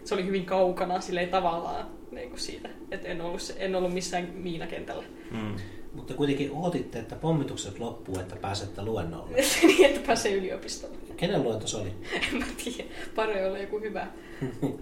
se 0.06 0.14
oli 0.14 0.26
hyvin 0.26 0.46
kaukana 0.46 1.00
silleen 1.00 1.28
tavallaan 1.28 1.86
niin 2.10 2.28
kuin 2.30 2.40
siitä, 2.40 2.68
että 2.90 3.08
en 3.08 3.20
ollut, 3.20 3.54
en 3.56 3.74
ollut 3.74 3.94
missään 3.94 4.28
miinakentällä. 4.34 5.04
Mm. 5.30 5.56
Mutta 5.94 6.14
kuitenkin 6.14 6.50
odotitte, 6.52 6.98
että 6.98 7.16
pommitukset 7.16 7.78
loppuu, 7.78 8.18
että 8.18 8.36
pääsette 8.36 8.82
luennolle. 8.82 9.36
niin, 9.62 9.84
että 9.84 10.06
pääsee 10.06 10.32
yliopistolle. 10.32 10.96
Kenen 11.16 11.42
luento 11.42 11.66
se 11.66 11.76
oli? 11.76 11.88
En 12.32 12.38
mä 12.38 12.46
tiedä, 12.64 12.90
pari 13.14 13.46
olla 13.46 13.58
joku 13.58 13.80
hyvä. 13.80 14.06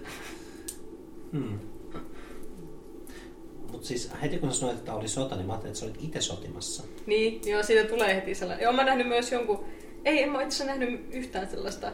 Hmm. 1.32 1.58
Mutta 3.72 3.86
siis 3.86 4.10
heti 4.22 4.38
kun 4.38 4.52
sanoit, 4.52 4.78
että 4.78 4.94
oli 4.94 5.08
sota, 5.08 5.36
niin 5.36 5.46
mä 5.46 5.52
ajattelin, 5.52 5.70
että 5.70 5.80
sä 5.80 5.86
olit 5.86 6.04
itse 6.04 6.20
sotimassa. 6.20 6.82
Niin, 7.06 7.40
joo, 7.46 7.62
siitä 7.62 7.88
tulee 7.88 8.16
heti 8.16 8.34
sellainen. 8.34 8.62
Joo, 8.62 8.72
mä 8.72 8.84
nähnyt 8.84 9.08
myös 9.08 9.32
jonkun... 9.32 9.64
Ei, 10.04 10.22
en 10.22 10.30
mä 10.30 10.42
itse 10.42 10.64
nähnyt 10.64 11.00
yhtään 11.10 11.50
sellaista... 11.50 11.92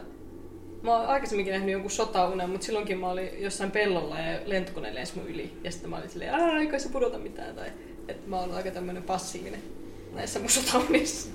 Mä 0.83 0.95
oon 0.97 1.05
aikaisemminkin 1.07 1.53
nähnyt 1.53 1.71
jonkun 1.71 1.91
sotaunen, 1.91 2.49
mutta 2.49 2.65
silloinkin 2.65 2.97
mä 2.99 3.09
olin 3.09 3.29
jossain 3.39 3.71
pellolla 3.71 4.19
ja 4.19 4.39
lentokone 4.45 4.93
lensi 4.95 5.13
mun 5.15 5.27
yli. 5.29 5.53
Ja 5.63 5.71
sitten 5.71 5.89
mä 5.89 5.97
olin 5.97 6.09
silleen, 6.09 6.33
aah, 6.35 6.55
ei 6.61 6.67
kai 6.67 6.79
se 6.79 6.89
pudota 6.89 7.17
mitään. 7.17 7.55
Tai, 7.55 7.67
että 8.07 8.29
mä 8.29 8.39
oon 8.39 8.51
aika 8.51 8.71
tämmönen 8.71 9.03
passiivinen 9.03 9.61
näissä 10.13 10.39
mun 10.39 10.49
sotaunissa. 10.49 11.29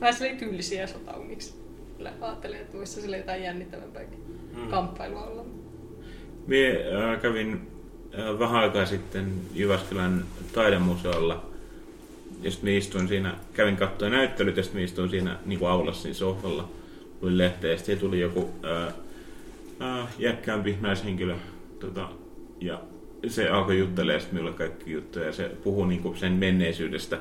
Vähän 0.00 0.14
silleen 0.16 0.36
tyylisiä 0.38 0.86
sotauniksi. 0.86 1.54
ajattelin, 2.20 2.60
että 2.60 2.78
voisi 2.78 3.00
sille 3.00 3.16
jotain 3.18 3.42
jännittävämpääkin 3.42 4.26
Mm. 4.56 4.68
kamppailua 4.70 5.24
olla. 5.24 5.44
Mie 6.46 6.94
äh, 6.94 7.20
kävin 7.20 7.60
äh, 8.18 8.38
vähän 8.38 8.62
aikaa 8.62 8.86
sitten 8.86 9.32
Jyväskylän 9.54 10.24
taidemuseolla. 10.52 11.46
Ja 12.42 12.50
sitten 12.50 12.72
istuin 12.72 13.08
siinä, 13.08 13.34
kävin 13.54 13.76
katsoa 13.76 14.08
näyttelyt 14.08 14.56
ja 14.56 14.62
sitten 14.62 14.82
istuin 14.82 15.10
siinä 15.10 15.38
niin 15.46 15.58
kuin 15.58 15.68
aulassa 15.70 16.02
siinä 16.02 16.14
sohvalla. 16.14 16.68
Luin 17.26 17.38
lehteä 17.38 17.76
ja 17.88 17.96
tuli 17.96 18.20
joku 18.20 18.50
äh, 18.64 18.94
äh, 19.82 20.08
jäkkäämpi 20.18 20.76
naishenkilö. 20.80 21.34
Tota, 21.80 22.08
ja 22.60 22.80
se 23.26 23.48
alkoi 23.48 23.78
juttelemaan 23.78 24.20
sitten 24.20 24.38
minulle 24.38 24.56
kaikki 24.56 24.92
juttuja 24.92 25.26
ja 25.26 25.32
se 25.32 25.50
puhui 25.64 25.88
niin 25.88 26.02
kuin 26.02 26.16
sen 26.16 26.32
menneisyydestä. 26.32 27.18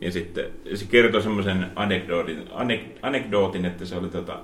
Ja 0.00 0.12
sitten 0.12 0.44
se 0.74 0.84
kertoi 0.84 1.22
semmoisen 1.22 1.66
anekdootin, 1.76 2.44
anek, 2.52 2.80
anekdootin, 3.02 3.64
että 3.64 3.84
se 3.84 3.96
oli 3.96 4.08
tota, 4.08 4.40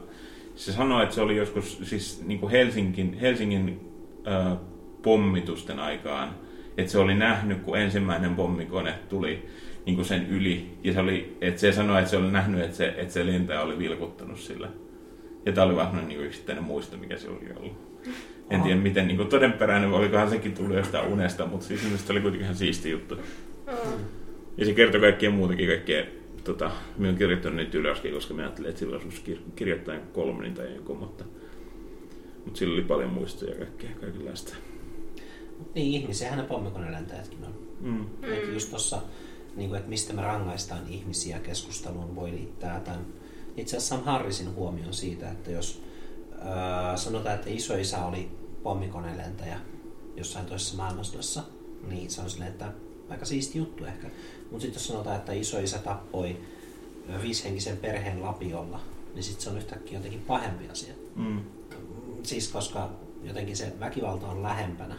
se 0.54 0.72
sanoi, 0.72 1.02
että 1.02 1.14
se 1.14 1.20
oli 1.20 1.36
joskus 1.36 1.78
siis 1.82 2.22
niin 2.26 2.40
kuin 2.40 2.50
Helsingin, 2.50 3.14
Helsingin 3.14 3.80
ää, 4.24 4.56
pommitusten 5.02 5.78
aikaan, 5.78 6.34
että 6.76 6.92
se 6.92 6.98
oli 6.98 7.14
nähnyt, 7.14 7.60
kun 7.60 7.78
ensimmäinen 7.78 8.36
pommikone 8.36 8.94
tuli 9.08 9.46
niin 9.86 9.96
kuin 9.96 10.06
sen 10.06 10.26
yli, 10.28 10.70
ja 10.84 10.92
se, 10.92 11.00
oli, 11.00 11.36
että 11.40 11.60
se 11.60 11.72
sanoi, 11.72 11.98
että 11.98 12.10
se 12.10 12.16
oli 12.16 12.30
nähnyt, 12.30 12.60
että 12.60 12.76
se, 12.76 12.94
että 12.96 13.12
se 13.12 13.26
lentäjä 13.26 13.62
oli 13.62 13.78
vilkuttanut 13.78 14.38
sillä. 14.38 14.68
Ja 15.46 15.52
tämä 15.52 15.66
oli 15.66 15.76
vaan 15.76 15.86
semmoinen 15.86 16.08
niin 16.08 16.26
yksittäinen 16.26 16.64
muisto, 16.64 16.96
mikä 16.96 17.18
se 17.18 17.28
oli 17.28 17.52
ollut. 17.56 17.90
En 18.50 18.62
tiedä, 18.62 18.80
miten 18.80 19.06
niin 19.06 19.16
kuin 19.16 19.28
todenperäinen, 19.28 19.92
olikohan 19.92 20.30
sekin 20.30 20.54
tullut 20.54 20.76
jostain 20.76 21.08
unesta, 21.08 21.46
mutta 21.46 21.66
siis 21.66 21.82
mielestäni 21.82 22.14
oli 22.14 22.20
kuitenkin 22.20 22.44
ihan 22.44 22.56
siisti 22.56 22.90
juttu. 22.90 23.16
Ja 24.56 24.66
se 24.66 24.72
kertoi 24.72 25.00
kaikkea 25.00 25.30
muutakin, 25.30 25.68
kaikkea, 25.68 26.04
tota, 26.44 26.70
minä 26.96 27.08
olen 27.08 27.18
kirjoittanut 27.18 27.56
niitä 27.56 27.78
ylöskin, 27.78 28.12
koska 28.12 28.34
minä 28.34 28.42
ajattelin, 28.42 28.68
että 28.68 28.78
sillä 28.78 28.96
olisi 28.96 29.22
kir- 29.26 29.50
kirjoittaa 29.56 29.96
kolmonin 30.12 30.54
tai 30.54 30.74
jonkun, 30.74 30.98
mutta, 30.98 31.24
mutta 32.44 32.58
sillä 32.58 32.74
oli 32.74 32.82
paljon 32.82 33.10
muistoja 33.10 33.50
ja 33.50 33.56
kaikkea, 33.56 33.90
kaikenlaista. 34.00 34.56
Niin, 35.74 36.02
ihmisiähän 36.02 36.38
ne 36.38 36.44
pommikonelentäjätkin 36.44 37.44
on. 37.44 37.54
Mm. 37.80 37.90
Mm. 37.90 38.52
Just 38.52 38.70
tossa, 38.70 39.02
niin 39.56 39.68
kuin, 39.68 39.78
että 39.78 39.90
mistä 39.90 40.12
me 40.12 40.22
rangaistaan 40.22 40.88
ihmisiä 40.88 41.38
keskusteluun, 41.38 42.16
voi 42.16 42.30
liittää 42.30 42.80
tämän 42.80 43.06
itse 43.56 43.76
asiassa 43.76 43.96
Sam 43.96 44.04
Harrisin 44.04 44.54
huomion 44.54 44.94
siitä, 44.94 45.30
että 45.30 45.50
jos 45.50 45.82
ää, 46.40 46.96
sanotaan, 46.96 47.34
että 47.34 47.50
isoisä 47.50 48.04
oli 48.04 48.30
pommikonelentäjä 48.62 49.60
jossain 50.16 50.46
toisessa 50.46 50.76
maailmansodassa, 50.76 51.42
niin 51.88 52.10
se 52.10 52.20
on 52.20 52.30
silleen, 52.30 52.50
että 52.50 52.72
aika 53.08 53.24
siisti 53.24 53.58
juttu 53.58 53.84
ehkä. 53.84 54.10
Mutta 54.50 54.62
sitten 54.62 54.80
jos 54.80 54.86
sanotaan, 54.86 55.16
että 55.16 55.32
isoisä 55.32 55.78
tappoi 55.78 56.36
ö, 57.14 57.22
viisihenkisen 57.22 57.76
perheen 57.76 58.22
lapiolla, 58.22 58.80
niin 59.14 59.22
sitten 59.22 59.42
se 59.42 59.50
on 59.50 59.56
yhtäkkiä 59.56 59.98
jotenkin 59.98 60.20
pahempi 60.20 60.68
asia. 60.68 60.94
Mm. 61.16 61.40
Siis 62.22 62.48
koska 62.48 62.90
jotenkin 63.22 63.56
se 63.56 63.72
väkivalta 63.80 64.26
on 64.26 64.42
lähempänä, 64.42 64.96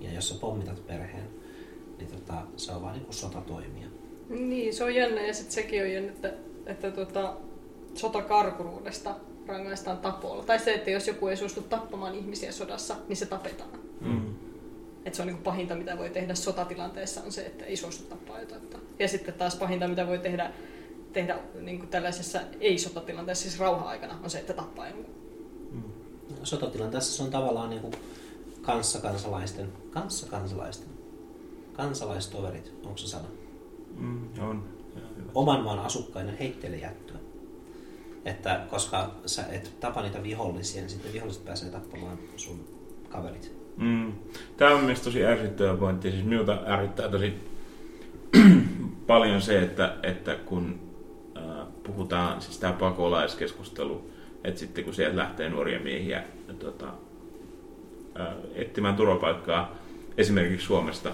ja 0.00 0.12
jos 0.12 0.28
sä 0.28 0.34
pommitat 0.34 0.86
perheen, 0.86 1.28
niin 1.98 2.08
tota, 2.10 2.42
se 2.56 2.72
on 2.72 2.82
vaan 2.82 2.92
niin 2.92 3.04
kuin 3.04 3.14
sotatoimia. 3.14 3.86
Niin, 4.28 4.74
se 4.74 4.84
on 4.84 4.94
jännä 4.94 5.26
ja 5.26 5.34
sitten 5.34 5.52
sekin 5.52 5.82
on 5.82 5.92
jännä, 5.92 6.12
että, 6.12 6.32
että 6.66 6.90
tota, 6.90 7.36
sotakarkuruudesta 7.94 9.14
rangaistaan 9.46 9.98
tapolla. 9.98 10.44
Tai 10.44 10.58
se, 10.58 10.74
että 10.74 10.90
jos 10.90 11.06
joku 11.06 11.26
ei 11.26 11.36
suostu 11.36 11.62
tappamaan 11.62 12.14
ihmisiä 12.14 12.52
sodassa, 12.52 12.96
niin 13.08 13.16
se 13.16 13.26
tapetaan. 13.26 13.70
Mm. 14.00 14.34
Et 15.04 15.14
se 15.14 15.22
on 15.22 15.28
niin 15.28 15.38
pahinta, 15.38 15.74
mitä 15.74 15.98
voi 15.98 16.10
tehdä 16.10 16.34
sotatilanteessa, 16.34 17.22
on 17.22 17.32
se, 17.32 17.46
että 17.46 17.64
ei 17.64 17.76
suostu 17.76 18.04
tappaa 18.04 18.40
jotain. 18.40 18.62
Ja 18.98 19.08
sitten 19.08 19.34
taas 19.34 19.56
pahinta, 19.56 19.88
mitä 19.88 20.06
voi 20.06 20.18
tehdä, 20.18 20.52
tehdä 21.12 21.38
niin 21.60 21.78
kuin 21.78 21.88
tällaisessa 21.88 22.40
ei-sotatilanteessa, 22.60 23.42
siis 23.42 23.58
rauha-aikana, 23.58 24.18
on 24.24 24.30
se, 24.30 24.38
että 24.38 24.52
tappaa 24.52 24.88
jonkun. 24.88 25.14
Sotatilanteessa 26.42 27.16
se 27.16 27.22
on 27.22 27.30
tavallaan 27.30 27.70
niin 27.70 27.82
kuin 27.82 27.94
kanssakansalaisten, 28.62 29.72
kanssakansalaisten, 29.90 30.88
kansalaistoverit, 31.72 32.72
onko 32.84 32.96
se 32.98 33.06
sana? 33.06 33.28
Mm. 33.96 34.28
On. 34.40 34.64
Oman 35.34 35.64
maan 35.64 35.78
asukkaiden 35.78 36.38
heitteille 36.38 36.76
jättöä. 36.76 37.16
Että 38.24 38.60
koska 38.70 39.10
sä 39.26 39.44
et 39.50 39.72
tapa 39.80 40.02
niitä 40.02 40.22
vihollisia, 40.22 40.80
niin 40.80 40.90
sitten 40.90 41.12
viholliset 41.12 41.44
pääsee 41.44 41.70
tappamaan 41.70 42.18
sun 42.36 42.64
kaverit. 43.08 43.52
Mm. 43.76 44.12
Tämä 44.56 44.74
on 44.74 44.80
mielestäni 44.80 45.04
tosi 45.04 45.24
ärsyttävä 45.24 45.76
pointti. 45.76 46.10
Siis 46.10 46.24
minulta 46.24 46.58
ärsyttää 46.66 47.08
tosi 47.08 47.34
paljon 49.06 49.42
se, 49.42 49.62
että, 49.62 49.96
että 50.02 50.34
kun 50.34 50.80
äh, 51.36 51.66
puhutaan, 51.82 52.42
siis 52.42 52.58
tämä 52.58 52.72
pakolaiskeskustelu, 52.72 54.10
että 54.44 54.60
sitten 54.60 54.84
kun 54.84 54.94
sieltä 54.94 55.16
lähtee 55.16 55.48
nuoria 55.48 55.80
miehiä 55.80 56.22
äh, 56.82 56.96
etsimään 58.54 58.96
turvapaikkaa 58.96 59.76
esimerkiksi 60.16 60.66
Suomesta, 60.66 61.10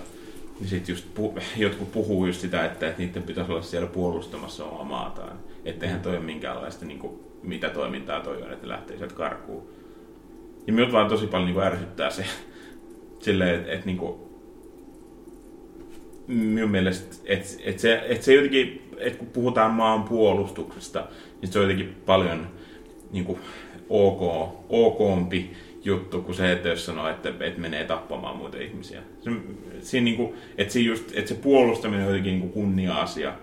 niin 0.61 0.69
sitten 0.69 0.93
just 0.93 1.07
pu- 1.19 1.43
jotkut 1.57 1.93
puhuu 1.93 2.27
just 2.27 2.41
sitä, 2.41 2.65
että, 2.65 2.89
että 2.89 3.03
niiden 3.03 3.23
pitäisi 3.23 3.53
olla 3.53 3.63
siellä 3.63 3.89
puolustamassa 3.89 4.65
omaa 4.65 4.85
maataan. 4.85 5.39
Että 5.65 5.87
eihän 5.87 6.01
toi 6.01 6.17
ole 6.17 6.25
minkäänlaista, 6.25 6.85
niin 6.85 6.99
kuin, 6.99 7.21
mitä 7.43 7.71
toimintaa 7.71 8.21
toi 8.21 8.43
on, 8.43 8.53
että 8.53 8.69
lähtee 8.69 8.97
sieltä 8.97 9.15
karkuun. 9.15 9.69
Ja 10.67 10.73
minut 10.73 10.93
vaan 10.93 11.09
tosi 11.09 11.27
paljon 11.27 11.47
niin 11.47 11.55
kuin 11.55 11.67
ärsyttää 11.67 12.11
se, 12.11 12.25
silleen, 13.25 13.55
että 13.55 13.73
et, 13.73 13.85
niinku, 13.85 14.29
minun 16.27 16.71
mielestä, 16.71 17.17
että 17.25 17.49
et 17.65 17.79
se, 17.79 18.03
et 18.09 18.23
se 18.23 18.35
jotenkin, 18.35 18.91
että 18.99 19.19
kun 19.19 19.29
puhutaan 19.29 19.71
maan 19.71 20.03
puolustuksesta, 20.03 21.07
niin 21.41 21.53
se 21.53 21.59
on 21.59 21.65
jotenkin 21.65 21.97
paljon 22.07 22.47
niinku, 23.13 23.39
ok, 23.89 24.53
okompi 24.69 25.51
juttu 25.85 26.23
kuin 26.23 26.35
se, 26.35 26.53
että 26.53 26.69
jos 26.69 26.87
sanoo, 26.87 27.09
että, 27.09 27.29
että 27.29 27.61
menee 27.61 27.85
tappamaan 27.85 28.37
muita 28.37 28.59
ihmisiä. 28.59 29.03
Se, 29.21 29.31
siinä 29.81 30.05
niinku, 30.05 30.35
että, 30.59 30.73
se 30.73 30.81
just, 30.81 31.11
että 31.15 31.29
se 31.29 31.35
puolustaminen 31.35 32.03
on 32.03 32.11
jotenkin 32.11 32.33
niinku 32.33 32.49
kunnia-asia. 32.49 33.35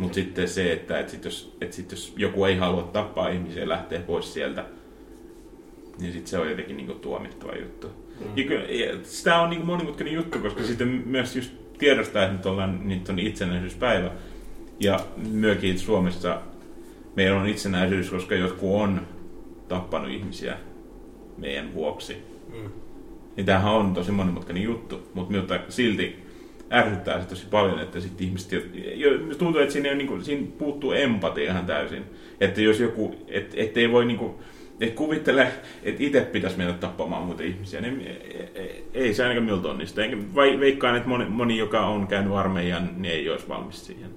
Mutta 0.00 0.14
sitten 0.14 0.48
se, 0.48 0.72
että 0.72 0.98
et 0.98 1.08
sit 1.08 1.24
jos, 1.24 1.56
et 1.60 1.72
sit 1.72 1.90
jos 1.90 2.14
joku 2.16 2.44
ei 2.44 2.56
halua 2.56 2.82
tappaa 2.82 3.28
ihmisiä 3.28 3.62
ja 3.62 3.68
lähtee 3.68 3.98
pois 3.98 4.34
sieltä, 4.34 4.64
niin 5.98 6.12
sitten 6.12 6.30
se 6.30 6.38
on 6.38 6.50
jotenkin 6.50 6.76
niinku 6.76 6.94
tuomittava 6.94 7.56
juttu. 7.56 7.88
Mm. 7.88 8.26
Ja, 8.36 8.44
ky- 8.44 8.74
ja 8.74 8.98
sitä 9.02 9.40
on 9.40 9.50
niinku 9.50 9.66
monimutkainen 9.66 10.14
juttu, 10.14 10.38
koska 10.38 10.62
sitten 10.62 10.88
myös 11.06 11.36
just 11.36 11.52
tiedostaa, 11.78 12.22
että 12.22 12.36
nyt, 12.36 12.46
ollaan, 12.46 12.88
nyt 12.88 13.08
on 13.08 13.18
itsenäisyyspäivä. 13.18 14.10
Ja 14.80 15.00
myökin 15.30 15.78
Suomessa 15.78 16.40
meillä 17.16 17.40
on 17.40 17.48
itsenäisyys, 17.48 18.10
koska 18.10 18.34
jotkut 18.34 18.82
on 18.82 19.06
tappanut 19.68 20.10
ihmisiä 20.10 20.56
meidän 21.38 21.74
vuoksi. 21.74 22.16
Mm. 22.52 22.70
Niin 23.36 23.46
tämähän 23.46 23.72
on 23.72 23.94
tosi 23.94 24.12
monimutkainen 24.12 24.62
juttu, 24.62 25.08
mutta 25.14 25.60
silti 25.68 26.29
ärsyttää 26.72 27.20
se 27.20 27.28
tosi 27.28 27.46
paljon, 27.50 27.80
että 27.80 28.00
sitten 28.00 28.26
ihmiset, 28.26 28.64
tuntuu, 29.38 29.60
että 29.60 29.72
siinä, 29.72 29.88
ei 29.88 29.94
ole 29.94 29.98
niinku, 29.98 30.20
siinä 30.20 30.46
puuttuu 30.58 30.92
empatia 30.92 31.50
ihan 31.50 31.66
täysin. 31.66 32.04
Että 32.40 32.60
jos 32.60 32.80
joku, 32.80 33.16
et, 33.28 33.54
ettei 33.56 33.92
voi 33.92 34.04
niinku, 34.04 34.40
et 34.80 34.94
kuvittele, 34.94 35.52
että 35.82 36.02
itse 36.02 36.20
pitäisi 36.20 36.58
mennä 36.58 36.72
tappamaan 36.72 37.22
muita 37.22 37.42
ihmisiä, 37.42 37.80
niin 37.80 38.00
ei, 38.00 38.50
ei, 38.54 38.84
ei 38.94 39.14
se 39.14 39.22
ainakaan 39.22 39.44
miltä 39.44 39.68
onnistu. 39.68 40.00
Enkä 40.00 40.16
veikkaan, 40.60 40.96
että 40.96 41.08
moni, 41.08 41.24
moni, 41.24 41.58
joka 41.58 41.86
on 41.86 42.06
käynyt 42.06 42.32
armeijan, 42.32 42.90
niin 42.96 43.14
ei 43.14 43.30
olisi 43.30 43.48
valmis 43.48 43.86
siihen. 43.86 44.10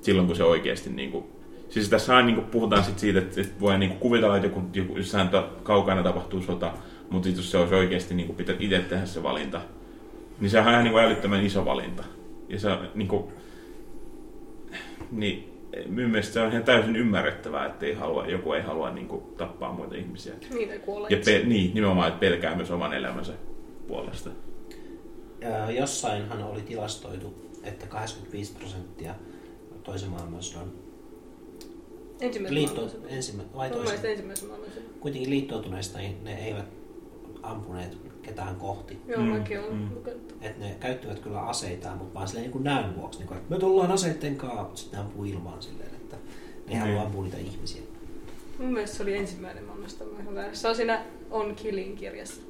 Silloin, 0.00 0.26
kun 0.26 0.36
se 0.36 0.44
oikeasti 0.44 0.90
niinku, 0.90 1.32
Siis 1.72 1.88
tässä 1.88 2.22
niin 2.22 2.40
puhutaan 2.40 2.84
sit 2.84 2.98
siitä, 2.98 3.18
että, 3.18 3.40
että 3.40 3.60
voi 3.60 3.78
niin 3.78 3.90
kuvitella, 3.90 4.36
että 4.36 4.46
joku, 4.46 4.62
joku 4.74 4.96
jossain 4.96 5.28
kaukana 5.62 6.02
tapahtuu 6.02 6.42
sota, 6.42 6.72
mutta 7.10 7.28
jos 7.28 7.50
se 7.50 7.58
olisi 7.58 7.74
oikeasti 7.74 8.14
niin 8.14 8.34
pitää 8.34 8.54
itse 8.58 8.78
tehdä 8.78 9.06
se 9.06 9.22
valinta, 9.22 9.60
niin 10.42 10.50
se 10.50 10.60
on 10.60 10.68
ihan 10.68 10.84
niin 10.84 10.98
älyttömän 10.98 11.46
iso 11.46 11.64
valinta. 11.64 12.04
Ja 12.48 12.58
se 12.58 12.68
on 12.68 12.88
niin 12.94 13.08
kuin, 13.08 13.24
niin 15.10 15.68
minun 15.86 16.10
mielestä 16.10 16.32
se 16.32 16.40
on 16.40 16.50
ihan 16.50 16.64
täysin 16.64 16.96
ymmärrettävää, 16.96 17.66
että 17.66 17.86
ei 17.86 17.94
halua, 17.94 18.26
joku 18.26 18.52
ei 18.52 18.62
halua 18.62 18.90
niin 18.90 19.08
kuin, 19.08 19.22
tappaa 19.36 19.72
muita 19.72 19.94
ihmisiä. 19.94 20.34
Niin 20.50 20.70
ei 20.70 20.78
kuole 20.78 21.08
Ja 21.10 21.16
pe, 21.24 21.42
niin, 21.44 21.74
nimenomaan, 21.74 22.08
että 22.08 22.20
pelkää 22.20 22.56
myös 22.56 22.70
oman 22.70 22.94
elämänsä 22.94 23.32
puolesta. 23.88 24.30
Ja 25.40 25.70
jossainhan 25.70 26.42
oli 26.42 26.60
tilastoitu, 26.60 27.50
että 27.62 27.86
85 27.86 28.54
prosenttia 28.54 29.14
toisen 29.82 30.10
maailmansodan 30.10 30.72
Ensimmäisen 32.20 32.54
liitto, 32.54 32.90
ensimmä, 33.08 33.42
vai 33.56 33.70
toisen, 33.70 34.10
ensimmäisen 34.10 34.48
maailmansodan. 34.48 34.88
kuitenkin 35.00 35.30
liittoutuneista 35.30 35.98
niin 35.98 36.24
ne 36.24 36.34
eivät 36.34 36.66
ampuneet 37.42 38.11
ketään 38.22 38.56
kohti. 38.56 38.98
Joo, 39.08 39.20
Mm, 39.20 39.26
mäkin 39.26 39.60
olen 39.60 39.74
mm. 39.76 39.94
lukenut. 39.94 40.34
Että 40.40 40.60
ne 40.64 40.76
käyttivät 40.80 41.18
kyllä 41.18 41.40
aseitaan, 41.40 41.98
mutta 41.98 42.14
vaan 42.14 42.28
silleen 42.28 42.50
niin 42.50 42.64
näön 42.64 42.96
vuoksi. 42.96 43.18
Niin 43.18 43.28
kuin, 43.28 43.38
että 43.38 43.54
me 43.54 43.60
tullaan 43.60 43.92
aseitten 43.92 44.36
kaa, 44.36 44.62
mutta 44.62 44.80
sitten 44.80 44.98
ne 45.00 45.04
ampuu 45.06 45.24
ilmaan 45.24 45.62
silleen, 45.62 45.94
että 45.94 46.16
ne 46.16 46.22
ei 46.68 46.68
Niin. 46.68 46.80
halua 46.80 47.02
ampua 47.02 47.22
niitä 47.24 47.38
ihmisiä. 47.38 47.82
Mun 48.58 48.72
mielestä 48.72 48.96
se 48.96 49.02
oli 49.02 49.16
ensimmäinen 49.16 49.64
maailmasta. 49.64 50.04
Se 50.52 50.68
on 50.68 50.76
siinä 50.76 51.04
On 51.30 51.54
Killing 51.54 51.96
kirjassa. 51.98 52.40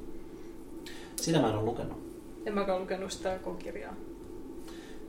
Sitä 1.15 1.41
mä 1.41 1.47
en 1.49 1.55
ole 1.55 1.63
lukenut. 1.65 1.97
En 2.45 2.53
mäkään 2.53 2.81
lukenut 2.81 3.11
sitä 3.11 3.39
koko 3.43 3.55
kirjaa. 3.57 3.95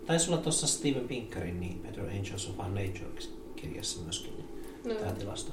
Taisi 0.07 0.31
olla 0.31 0.43
tuossa 0.43 0.66
Steven 0.66 1.09
Pinkerin 1.09 1.61
niin 1.61 1.78
Better 1.82 2.05
Angels 2.05 2.49
of 2.51 2.59
Our 2.59 2.69
Nature 2.69 3.23
kirjassa 3.57 4.03
myöskin 4.03 4.32
niin 4.36 4.49
No. 4.85 4.95
tämä 4.95 5.12
tilasto. 5.12 5.53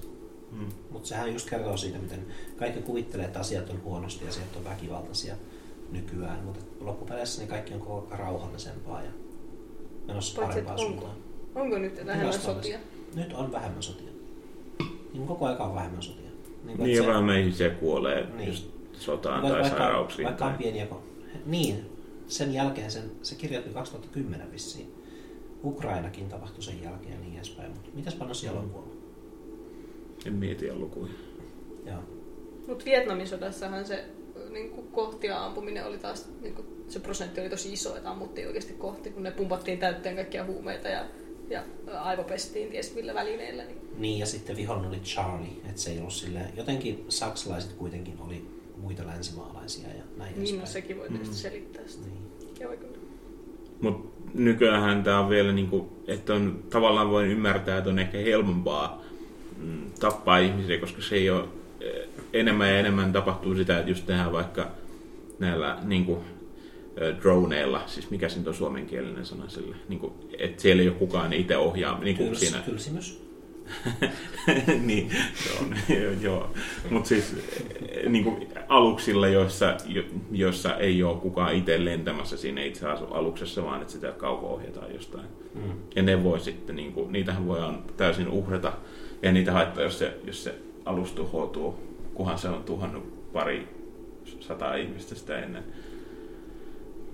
Mm. 0.51 0.65
Mutta 0.89 1.07
sehän 1.07 1.33
just 1.33 1.49
kertoo 1.49 1.77
siitä, 1.77 1.97
miten 1.99 2.25
kaikki 2.57 2.81
kuvittelee, 2.81 3.25
että 3.25 3.39
asiat 3.39 3.69
on 3.69 3.83
huonosti 3.83 4.25
ja 4.25 4.29
asiat 4.29 4.55
on 4.55 4.63
väkivaltaisia 4.63 5.35
nykyään, 5.91 6.43
mutta 6.43 6.59
loppupeleissä 6.79 7.41
niin 7.41 7.49
kaikki 7.49 7.73
on 7.73 7.79
koko 7.79 8.07
ajan 8.07 8.19
rauhallisempaa 8.19 9.01
ja 9.03 9.11
menossa 10.07 10.41
Paitsi, 10.41 10.61
parempaan 10.61 10.79
että 10.79 10.87
onko? 10.91 11.01
suuntaan. 11.01 11.31
Onko 11.55 11.77
nyt 11.77 12.05
vähemmän 12.05 12.33
sotia? 12.33 12.79
Nyt 13.15 13.33
on 13.33 13.51
vähemmän 13.51 13.83
sotia. 13.83 14.11
Niin 15.13 15.27
koko 15.27 15.45
ajan 15.45 15.61
on 15.61 15.75
vähemmän 15.75 16.01
sotia. 16.01 16.21
Niin, 16.63 16.77
Niin 16.77 16.89
että 16.91 17.03
ja 17.03 17.07
vähemmän 17.07 17.39
ihmisiä 17.39 17.69
kuolee 17.69 18.27
Niin. 18.37 18.47
just 18.47 18.67
sotaan 18.93 19.41
vaikka, 19.41 19.59
tai 19.59 19.61
vaikka, 19.69 19.77
sairauksiin. 19.83 20.25
vaikka 20.25 20.45
on 20.45 20.51
Tai... 20.51 20.57
pieniä, 20.57 20.87
ko- 20.91 21.25
niin, 21.45 21.89
sen 22.27 22.53
jälkeen 22.53 22.91
sen, 22.91 23.11
se 23.21 23.35
kirjoitti 23.35 23.73
2010 23.73 24.51
vissiin. 24.51 24.93
Ukrainakin 25.63 26.29
tapahtui 26.29 26.63
sen 26.63 26.83
jälkeen 26.83 27.13
ja 27.13 27.19
niin 27.19 27.35
edespäin. 27.35 27.71
Mutta 27.71 27.89
mitäs 27.93 28.15
paljon 28.15 28.35
siellä 28.35 28.59
on 28.59 28.69
kuollut? 28.69 28.90
En 30.25 30.33
mieti 30.33 30.65
ja 30.65 30.75
lukuja. 30.75 31.13
Mutta 32.67 32.85
Vietnamin 32.85 33.27
sodassahan 33.27 33.85
se 33.85 34.05
niin 34.49 34.69
kuin 34.69 34.87
kohtia 34.87 35.45
ampuminen 35.45 35.85
oli 35.85 35.97
taas, 35.97 36.29
niin 36.41 36.55
kuin, 36.55 36.67
se 36.87 36.99
prosentti 36.99 37.41
oli 37.41 37.49
tosi 37.49 37.73
iso, 37.73 37.95
että 37.95 38.11
ammuttiin 38.11 38.47
oikeasti 38.47 38.73
kohti, 38.73 39.09
kun 39.09 39.23
ne 39.23 39.31
pumpattiin 39.31 39.79
täytteen 39.79 40.15
kaikkia 40.15 40.45
huumeita 40.45 40.87
ja, 40.87 41.05
ja 41.49 41.63
aivopestiin 42.01 42.69
ties 42.69 42.95
millä 42.95 43.13
välineillä. 43.13 43.63
Niin. 43.63 43.77
Niin, 43.97 44.19
ja 44.19 44.25
sitten 44.25 44.55
vihollinen 44.57 44.89
oli 44.89 44.99
Charlie, 44.99 45.51
että 45.69 45.81
se 45.81 45.91
ei 45.91 45.99
ollut 45.99 46.13
silleen, 46.13 46.49
jotenkin 46.57 47.05
saksalaiset 47.09 47.73
kuitenkin 47.73 48.13
oli 48.27 48.45
muita 48.77 49.07
länsimaalaisia 49.07 49.87
ja 49.87 50.03
näin 50.17 50.43
Niin, 50.43 50.59
no 50.59 50.65
sekin 50.65 50.97
voi 50.97 51.07
tietysti 51.09 51.35
Mm. 51.35 51.39
selittää 51.39 51.87
sitä. 51.87 52.07
Niin. 52.07 52.21
Joo, 52.59 52.71
kyllä. 52.77 52.97
Mutta 53.81 54.09
nykyään 54.33 55.03
tämä 55.03 55.19
on 55.19 55.29
vielä, 55.29 55.51
niinku, 55.53 55.89
että 56.07 56.33
on, 56.33 56.63
tavallaan 56.69 57.09
voin 57.09 57.27
ymmärtää, 57.27 57.77
että 57.77 57.89
on 57.89 57.99
ehkä 57.99 58.17
helpompaa 58.17 59.01
mm, 59.10 59.10
tappaa 59.99 60.37
ihmisiä, 60.37 60.79
koska 60.79 61.01
se 61.01 61.15
ei 61.15 61.29
ole 61.29 61.43
eh, 61.81 62.07
enemmän 62.33 62.69
ja 62.69 62.79
enemmän 62.79 63.13
tapahtuu 63.13 63.55
sitä, 63.55 63.77
että 63.77 63.91
just 63.91 64.05
tehdään 64.05 64.31
vaikka 64.31 64.71
näillä 65.39 65.77
niinku, 65.83 66.23
eh, 66.97 67.15
droneilla, 67.21 67.83
siis 67.85 68.09
mikä 68.09 68.29
se 68.29 68.39
on 68.45 68.53
suomenkielinen 68.53 69.25
sana 69.25 69.49
sille, 69.49 69.75
niinku, 69.89 70.13
että 70.39 70.61
siellä 70.61 70.81
ei 70.81 70.89
ole 70.89 70.97
kukaan 70.97 71.33
itse 71.33 71.57
ohjaa 71.57 71.99
niinku 71.99 72.23
Kyls, 72.23 72.39
siinä. 72.39 72.59
Kylsimys. 72.65 73.31
niin, 74.87 75.11
joo, 75.89 76.11
joo. 76.31 76.51
mutta 76.89 77.07
siis 77.07 77.35
eh, 77.81 78.09
niin 78.09 78.23
kuin 78.23 78.47
aluksilla, 78.67 79.27
joissa, 79.27 79.77
jo, 79.85 80.03
joissa 80.31 80.75
ei 80.75 81.03
ole 81.03 81.17
kukaan 81.17 81.55
itse 81.55 81.85
lentämässä 81.85 82.37
siinä 82.37 82.63
itse 82.63 82.87
aluksessa, 82.87 83.63
vaan 83.63 83.81
että 83.81 83.93
sitä 83.93 84.11
kauko 84.11 84.47
ohjataan 84.47 84.93
jostain. 84.93 85.25
Mm. 85.55 85.71
Ja 85.95 86.03
ne 86.03 86.23
voi 86.23 86.39
sitten, 86.39 86.75
niin 86.75 86.93
kuin, 86.93 87.11
niitähän 87.11 87.47
voidaan 87.47 87.83
täysin 87.97 88.27
uhrata, 88.27 88.73
ja 89.21 89.31
niitä 89.31 89.51
haittaa, 89.51 89.83
jos 89.83 89.99
se, 89.99 90.17
jos 90.23 90.43
se 90.43 90.55
alus 90.85 91.11
tuhoutuu, 91.11 91.79
kunhan 92.13 92.37
se 92.37 92.49
on 92.49 92.63
tuhannut 92.63 93.31
pari 93.33 93.67
sataa 94.39 94.75
ihmistä 94.75 95.15
sitä 95.15 95.39
ennen. 95.39 95.63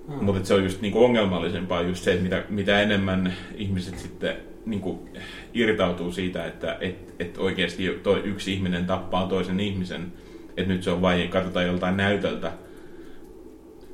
Mm. 0.07 0.23
Mutta 0.23 0.47
se 0.47 0.53
on 0.53 0.63
just 0.63 0.81
niinku 0.81 1.03
ongelmallisempaa 1.03 1.81
just 1.81 2.03
se, 2.03 2.11
että 2.11 2.23
mitä, 2.23 2.43
mitä 2.49 2.81
enemmän 2.81 3.33
ihmiset 3.55 3.99
sitten 3.99 4.35
niinku 4.65 5.09
irtautuu 5.53 6.11
siitä, 6.11 6.45
että 6.45 6.77
et, 6.81 7.15
et 7.19 7.37
oikeasti 7.37 7.99
toi 8.03 8.21
yksi 8.23 8.53
ihminen 8.53 8.85
tappaa 8.85 9.27
toisen 9.27 9.59
ihmisen, 9.59 10.13
että 10.57 10.73
nyt 10.73 10.83
se 10.83 10.91
on 10.91 11.01
vain, 11.01 11.29
katsotaan 11.29 11.65
joltain 11.65 11.97
näytöltä, 11.97 12.51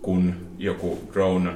kun 0.01 0.35
joku 0.57 0.99
drone 1.13 1.51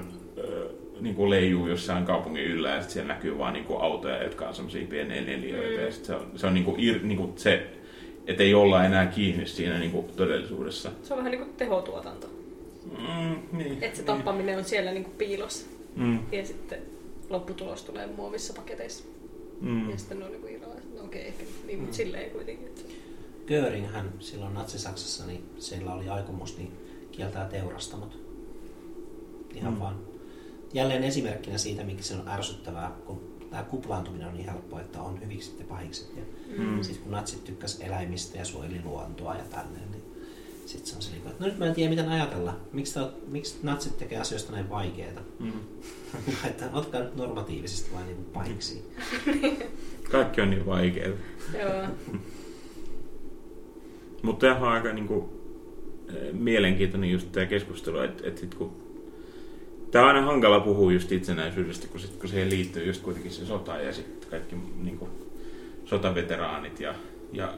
ö, 0.97 1.01
niinku 1.01 1.29
leijuu 1.29 1.67
jossain 1.67 2.05
kaupungin 2.05 2.43
yllä 2.43 2.69
ja 2.69 2.75
sitten 2.75 2.93
siellä 2.93 3.13
näkyy 3.13 3.37
vaan 3.37 3.53
niinku 3.53 3.75
autoja, 3.75 4.23
jotka 4.23 4.47
on 4.47 4.55
semmoisia 4.55 4.87
pieniä 4.87 5.21
neliöitä. 5.21 5.77
Mm. 5.79 5.85
Ja 5.85 5.91
sit 5.91 6.05
se 6.05 6.15
on, 6.15 6.31
se 6.35 6.47
on 6.47 6.53
niinku, 6.53 6.75
ir, 6.77 7.03
niinku 7.03 7.33
se, 7.35 7.67
että 8.27 8.43
ei 8.43 8.53
olla 8.53 8.85
enää 8.85 9.05
kiinni 9.05 9.45
siinä 9.47 9.79
niinku 9.79 10.05
todellisuudessa. 10.15 10.91
Se 11.03 11.13
on 11.13 11.17
vähän 11.17 11.31
niin 11.31 11.43
kuin 11.43 11.53
tehotuotanto. 11.57 12.27
Mm, 12.97 13.57
niin, 13.57 13.77
Että 13.81 13.97
se 13.97 14.03
tappaminen 14.03 14.57
on 14.57 14.63
siellä 14.65 14.91
niin 14.91 15.03
kuin 15.03 15.15
piilossa. 15.17 15.65
Mm, 15.95 16.19
Ja 16.31 16.45
sitten 16.45 16.79
lopputulos 17.29 17.83
tulee 17.83 18.07
muovissa 18.07 18.53
paketeissa. 18.53 19.03
mm. 19.61 19.89
Ja 19.89 19.97
sitten 19.97 20.19
ne 20.19 20.25
on 20.25 20.31
niin 20.31 20.41
kuin. 20.41 20.61
No 20.97 21.03
okei, 21.03 21.27
ehkä 21.27 21.43
niin, 21.67 21.77
Mm. 21.77 21.81
mutta 21.81 21.97
silleen 21.97 22.31
kuitenkin. 22.31 22.67
Että... 22.67 22.81
Göring 23.47 23.87
hän 23.87 24.11
silloin 24.19 24.53
Natsi-Saksassa, 24.53 25.27
niin 25.27 25.43
sillä 25.59 25.93
oli 25.93 26.09
aikomus 26.09 26.57
niin 26.57 26.71
kieltää 27.11 27.45
teurastamot. 27.45 28.19
Ihan 29.55 29.73
Mm. 29.73 29.79
vaan. 29.79 29.95
Jälleen 30.73 31.03
esimerkkinä 31.03 31.57
siitä, 31.57 31.83
miksi 31.83 32.09
se 32.09 32.15
on 32.15 32.27
ärsyttävää, 32.27 32.91
kun 33.05 33.37
tämä 33.49 33.63
kuplaantuminen 33.63 34.27
on 34.27 34.33
niin 34.33 34.49
helppoa, 34.49 34.81
että 34.81 35.01
on 35.01 35.21
hyvikset 35.21 35.59
ja 35.59 35.65
pahikset. 35.65 36.15
Ja 36.17 36.23
Mm. 36.57 36.83
Sitten 36.83 37.03
kun 37.03 37.11
natsit 37.11 37.43
tykkäs 37.43 37.79
eläimistä 37.81 38.37
ja 38.37 38.45
suojeli 38.45 38.81
luontoa 38.83 39.35
ja 39.35 39.43
tälleen, 39.43 39.91
niin 39.91 40.03
sitten 40.65 40.89
se 40.89 40.95
on 40.95 41.01
se, 41.01 41.11
niin 41.11 41.21
kuin, 41.21 41.31
että 41.31 41.43
no 41.43 41.49
nyt 41.49 41.59
mä 41.59 41.65
en 41.65 41.73
tiedä 41.73 41.89
miten 41.89 42.09
ajatella. 42.09 42.59
Miksi, 42.73 42.93
te, 42.93 42.99
oot- 42.99 43.27
miksi 43.27 43.57
natsit 43.63 43.97
tekee 43.97 44.17
asioista 44.19 44.51
näin 44.51 44.69
vaikeita? 44.69 45.21
Mm. 45.39 45.51
että 46.49 46.69
otkaa 46.73 47.01
nyt 47.01 47.15
normatiivisesti 47.15 47.93
vain 47.93 48.05
niin 48.05 48.25
pahiksi. 48.33 48.91
Kaikki 50.11 50.41
on 50.41 50.49
niin 50.49 50.65
vaikeaa. 50.65 51.13
Joo. 51.59 51.87
Mutta 54.21 54.47
tämä 54.47 54.59
on 54.59 54.73
aika 54.73 54.93
niinku, 54.93 55.29
eh, 56.09 56.33
mielenkiintoinen 56.33 57.11
just 57.11 57.31
tämä 57.31 57.45
keskustelu, 57.45 57.99
että 57.99 58.27
et 58.27 58.37
sit 58.37 58.55
kun 58.55 58.86
Tämä 59.91 60.09
on 60.09 60.15
aina 60.15 60.27
hankala 60.27 60.59
puhua 60.59 60.91
just 60.91 61.11
itsenäisyydestä, 61.11 61.87
kun, 61.87 61.99
sit, 61.99 62.11
kun 62.15 62.29
siihen 62.29 62.49
liittyy 62.49 62.85
just 62.85 63.01
kuitenkin 63.01 63.31
se 63.31 63.45
sota 63.45 63.77
ja 63.77 63.93
sitten 63.93 64.29
kaikki 64.29 64.55
niinku, 64.83 65.09
sotaveteraanit 65.85 66.79
ja, 66.79 66.95
ja 67.33 67.53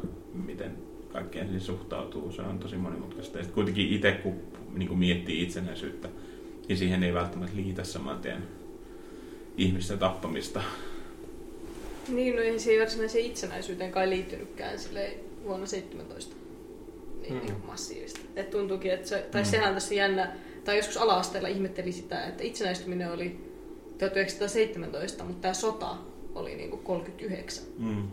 miten 0.46 0.72
kaikkeen 1.14 1.46
siihen 1.46 1.62
suhtautuu. 1.62 2.32
Se 2.32 2.42
on 2.42 2.60
tosi 2.60 2.76
monimutkaista. 2.76 3.38
Ja 3.38 3.44
sit 3.44 3.54
kuitenkin 3.54 3.90
itse, 3.94 4.12
kun 4.12 4.36
niinku, 4.76 4.96
miettii 4.96 5.44
itsenäisyyttä, 5.44 6.10
niin 6.68 6.78
siihen 6.78 7.04
ei 7.04 7.14
välttämättä 7.14 7.56
liitä 7.56 7.84
saman 7.84 8.20
tien 8.20 8.44
ihmisten 9.58 10.00
tappamista. 10.00 10.62
Niin, 12.10 12.36
no 12.36 12.42
ei 12.42 12.60
siihen 12.60 12.82
varsinaiseen 12.82 13.26
itsenäisyyteen 13.26 13.92
kai 13.92 14.10
liittynytkään 14.10 14.80
silleen 14.80 15.14
vuonna 15.44 15.66
17 15.66 16.36
niin, 17.22 17.34
Mm. 17.34 17.40
niin 17.40 17.54
kuin 17.54 17.66
massiivisesti. 17.66 18.22
Et 18.36 18.50
tuntuukin, 18.50 18.92
että 18.92 19.08
se, 19.10 19.26
tai 19.32 19.42
Mm. 19.42 19.46
sehän 19.46 19.74
tässä 19.74 19.94
jännä, 19.96 20.32
tai 20.66 20.78
joskus 20.78 20.98
ala-asteella 20.98 21.48
ihmetteli 21.48 21.92
sitä, 21.92 22.26
että 22.28 22.44
itsenäistyminen 22.44 23.12
oli 23.12 23.40
1917, 23.98 25.24
mutta 25.24 25.42
tämä 25.42 25.54
sota 25.54 25.96
oli 26.36 26.56
niin 26.56 26.70
kuin 26.70 26.82
39. 26.84 27.64
Mm. 27.78 28.04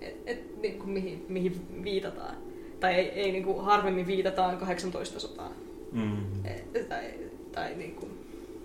Et, 0.00 0.16
et, 0.26 0.62
niin 0.62 0.78
kuin 0.78 0.90
mihin, 0.90 1.24
mihin 1.28 1.84
viitataan. 1.84 2.36
Tai 2.80 2.94
ei, 2.94 3.08
ei 3.08 3.32
niin 3.32 3.44
kuin 3.44 3.64
harvemmin 3.64 4.06
viitataan 4.06 4.56
18 4.56 5.20
sotaan. 5.20 5.52
Mm. 5.92 6.44
Et, 6.44 6.88
tai, 6.88 7.04
tai 7.52 7.74
niin 7.74 7.94
kuin, 7.94 8.10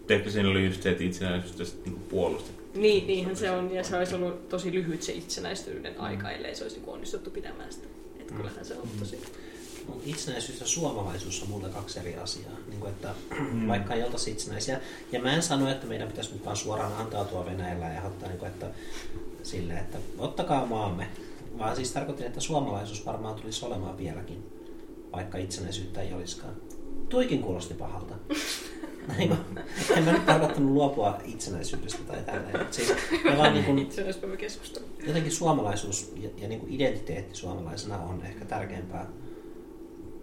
Ehkä 0.09 0.29
siinä 0.29 0.49
oli 0.49 0.65
just 0.65 0.83
se, 0.83 0.89
että 0.91 1.03
itsenäisyyttä 1.03 1.65
sitten 1.65 1.83
niinku 1.93 2.07
puolustettiin. 2.09 2.81
niin, 2.81 3.07
niinhän 3.07 3.35
se 3.35 3.51
on, 3.51 3.71
ja 3.73 3.83
se 3.83 3.97
olisi 3.97 4.15
ollut 4.15 4.49
tosi 4.49 4.73
lyhyt 4.73 5.01
se 5.01 5.13
itsenäistyyden 5.13 5.99
aika, 5.99 6.31
ellei 6.31 6.55
se 6.55 6.63
olisi 6.63 6.75
niin 6.75 6.85
kuin 6.85 6.93
onnistuttu 6.93 7.29
pitämään 7.31 7.73
sitä. 7.73 7.87
Et 8.19 8.31
Mm. 8.31 8.37
kyllähän 8.37 8.65
se 8.65 8.73
on 8.73 8.87
tosi... 8.99 9.15
Mut 9.15 9.25
itsenäisyys 10.05 10.59
ja 10.59 10.67
suomalaisuus 10.67 11.41
on 11.41 11.49
mulle 11.49 11.69
kaksi 11.69 11.99
eri 11.99 12.15
asiaa. 12.15 12.51
Niin 12.67 12.79
kuin, 12.79 12.91
että 12.91 13.15
Mm. 13.39 13.67
vaikka 13.73 13.93
ei 13.93 14.03
oltaisi 14.03 14.31
itsenäisiä. 14.31 14.81
Ja 15.11 15.21
mä 15.21 15.33
en 15.33 15.43
sano, 15.43 15.69
että 15.71 15.87
meidän 15.87 16.07
pitäisi 16.07 16.33
nyt 16.33 16.45
vaan 16.45 16.57
suoraan 16.57 16.93
antautua 16.97 17.45
Venäjällä 17.45 17.85
ja 17.85 18.01
ottaa, 18.01 18.29
niin 18.29 18.39
kuin, 18.39 18.51
että, 18.51 18.67
sille, 19.43 19.73
että 19.73 19.97
ottakaa 20.17 20.65
maamme. 20.65 21.07
Vaan 21.57 21.75
siis 21.75 21.91
tarkoitin, 21.91 22.25
että 22.25 22.39
suomalaisuus 22.39 23.05
varmaan 23.05 23.35
tulisi 23.35 23.65
olemaan 23.65 23.97
vieläkin, 23.97 24.43
vaikka 25.11 25.37
itsenäisyyttä 25.37 26.01
ei 26.01 26.13
olisikaan. 26.13 26.53
Tuikin 27.09 27.41
kuulosti 27.41 27.73
pahalta. 27.73 28.15
Niin 29.17 29.29
kuin, 29.29 29.39
en 29.95 30.03
mä 30.03 30.11
nyt 30.11 30.25
tarkoittanut 30.25 30.71
luopua 30.71 31.21
itsenäisyydestä 31.25 32.03
tai 32.03 32.23
tälleen. 32.23 32.67
Siis, 32.71 32.93
me 33.23 33.37
vaan 33.37 33.53
niin 33.53 33.65
keskustelu. 34.37 34.85
jotenkin 35.07 35.31
suomalaisuus 35.31 36.13
ja, 36.15 36.29
ja 36.37 36.47
niin 36.47 36.59
kuin 36.59 36.73
identiteetti 36.73 37.35
suomalaisena 37.37 37.97
on 37.97 38.25
ehkä 38.25 38.45
tärkeämpää 38.45 39.07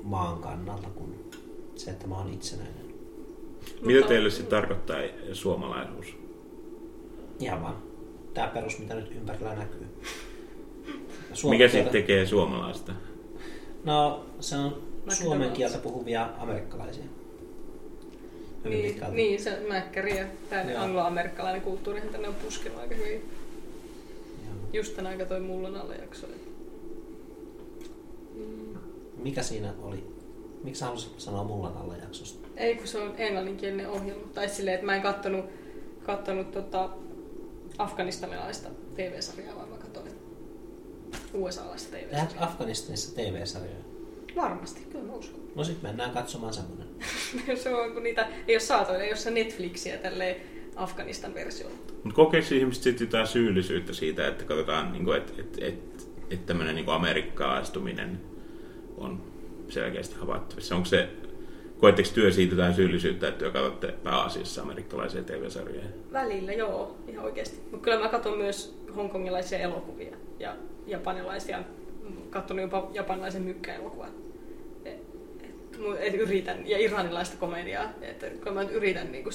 maan 0.03 0.39
kannalta 0.39 0.89
kuin 0.95 1.31
se, 1.77 1.91
että 1.91 2.07
mä 2.07 2.19
oon 2.19 2.33
itsenäinen. 2.33 2.83
Mitä 3.83 4.07
teille 4.09 4.31
sitten 4.31 4.51
tarkoittaa 4.61 4.97
suomalaisuus? 5.33 6.17
Ihan 7.41 7.63
vaan 7.63 7.77
tämä 8.35 8.47
perus, 8.49 8.79
mitä 8.79 8.95
nyt 8.95 9.11
ympärillä 9.17 9.55
näkyy. 9.55 9.87
Ja 11.45 11.51
Mikä 11.51 11.69
siitä 11.69 11.91
tekee 11.91 12.27
suomalaista? 12.27 12.93
No, 13.85 14.27
se 14.41 14.57
on 14.57 14.83
suomen 15.09 15.51
kieltä 15.51 15.79
puhuvia 15.79 16.29
amerikkalaisia. 16.39 17.05
Hyvin 18.65 18.79
Niin, 18.79 18.91
pitkälti. 18.93 19.17
niin, 19.17 19.41
se 19.43 19.59
mäkkäri 19.69 20.19
ja 20.19 20.25
tämä 20.51 20.83
angloamerikkalainen 20.83 21.63
kulttuurihan 21.63 22.09
tänne 22.09 22.29
on 22.29 22.35
puskenut 22.35 22.79
aika 22.79 22.95
hyvin. 22.95 23.31
Joo. 24.45 24.55
Just 24.73 24.97
tänä 24.97 25.09
aika 25.09 25.25
toi 25.25 25.41
mullan 25.41 25.77
alle 25.77 25.97
jakso. 25.97 26.27
Että-. 29.23 29.29
Mikä 29.29 29.43
siinä 29.43 29.75
oli? 29.83 30.07
Miksi 30.65 30.79
sä 30.79 30.85
haluaisit 30.85 31.21
sanoa 31.21 31.45
mullan 31.45 31.77
alla 31.77 31.97
jaksosta? 31.97 32.49
Ei, 32.57 32.77
kun 32.77 32.87
se 32.87 32.99
on 32.99 33.15
englanninkielinen 33.19 33.91
ohjelma. 33.91 34.27
Tai 34.35 34.49
silleen, 34.49 34.75
että 34.75 34.87
mä 34.87 34.97
en 34.97 35.03
kattonut, 35.03 35.45
kattonut 36.03 36.51
tota 36.51 36.91
afganistanilaista 37.79 38.69
TV-sarjaa, 38.95 39.57
vaan 39.57 39.69
mä 39.69 39.77
katson, 39.77 40.03
USA-laista 41.35 41.91
Tehdäänkö 41.91 42.33
TV-sarjaa. 42.33 42.49
Afganistanissa 42.49 43.15
TV-sarjoja? 43.15 43.85
Varmasti, 44.37 44.81
kyllä 44.91 45.05
mä 45.05 45.13
uskon. 45.13 45.41
No 45.55 45.65
sit 45.65 45.83
mennään 45.83 46.11
katsomaan 46.11 46.55
semmonen. 46.55 46.89
se 47.63 47.75
on, 47.75 47.93
kun 47.93 48.03
niitä 48.03 48.29
ei 48.49 48.55
ole 48.55 48.61
saatavilla, 48.61 49.05
ei 49.05 49.11
ole 49.11 49.17
se 49.17 49.31
Netflixiä 49.31 49.97
tälleen 49.97 50.37
Afganistan 50.77 51.35
versiolla. 51.35 51.77
Mutta 52.05 52.17
kokeeko 52.17 52.55
ihmiset 52.55 52.83
sitten 52.83 53.07
jotain 53.07 53.27
syyllisyyttä 53.27 53.93
siitä, 53.93 54.29
että 54.29 54.45
katsotaan, 54.45 54.93
niin 54.93 55.17
että 55.17 55.33
et, 55.39 55.59
et, 55.61 56.09
et 56.31 56.47
tämmöinen 56.47 56.75
niin 56.75 56.89
amerikkalaistuminen 56.89 58.21
on 59.03 59.21
selkeästi 59.69 60.15
havaittavissa? 60.15 60.75
Onko 60.75 60.87
se, 60.87 61.09
koetteko 61.81 62.09
työ 62.15 62.33
siitä 62.33 62.55
jotain 62.55 62.75
syyllisyyttä, 62.75 63.29
että 63.29 63.39
työ 63.39 63.51
katsotte 63.51 63.95
pääasiassa 64.05 64.63
amerikkalaisia 64.63 65.23
TV-sarjoja? 65.23 65.85
Välillä, 66.13 66.53
joo, 66.53 66.97
ihan 67.09 67.25
oikeasti. 67.25 67.61
Mutta 67.71 67.85
kyllä 67.85 68.01
mä 68.01 68.09
katson 68.09 68.39
myös 68.39 68.79
hongkongilaisia 68.97 69.59
elokuvia 69.59 70.17
ja 70.39 70.57
japanilaisia. 70.87 71.63
Katson 72.31 72.59
jopa 72.59 72.91
japanilaisen 72.93 73.43
mykkäelokuvan. 73.43 74.11
Et, 74.85 75.01
et, 76.01 76.15
yritän, 76.15 76.69
ja 76.69 76.79
iranilaista 76.79 77.37
komediaa. 77.37 77.93
Että 78.03 78.27
kyllä 78.27 78.53
mä 78.53 78.63
yritän 78.63 79.13
niin 79.13 79.25
kuin, 79.25 79.35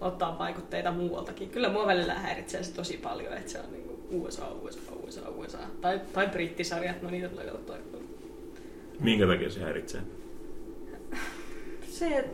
ottaa 0.00 0.38
vaikutteita 0.38 0.92
muualtakin. 0.92 1.50
Kyllä 1.50 1.68
mua 1.68 1.86
välillä 1.86 2.14
häiritsee 2.14 2.62
se 2.62 2.74
tosi 2.74 2.96
paljon, 2.96 3.32
että 3.32 3.50
se 3.50 3.60
on 3.60 3.72
niin 3.72 3.82
USA, 4.10 4.48
USA, 4.62 4.80
USA, 5.06 5.20
USA. 5.28 5.58
Tai, 5.80 6.00
tai 6.12 6.26
brittisarjat, 6.26 7.02
no 7.02 7.10
niitä 7.10 7.28
tulee 7.28 7.44
katsottua. 7.44 7.76
Minkä 9.02 9.26
takia 9.26 9.50
se 9.50 9.60
häiritsee? 9.60 10.00
Se, 11.88 12.24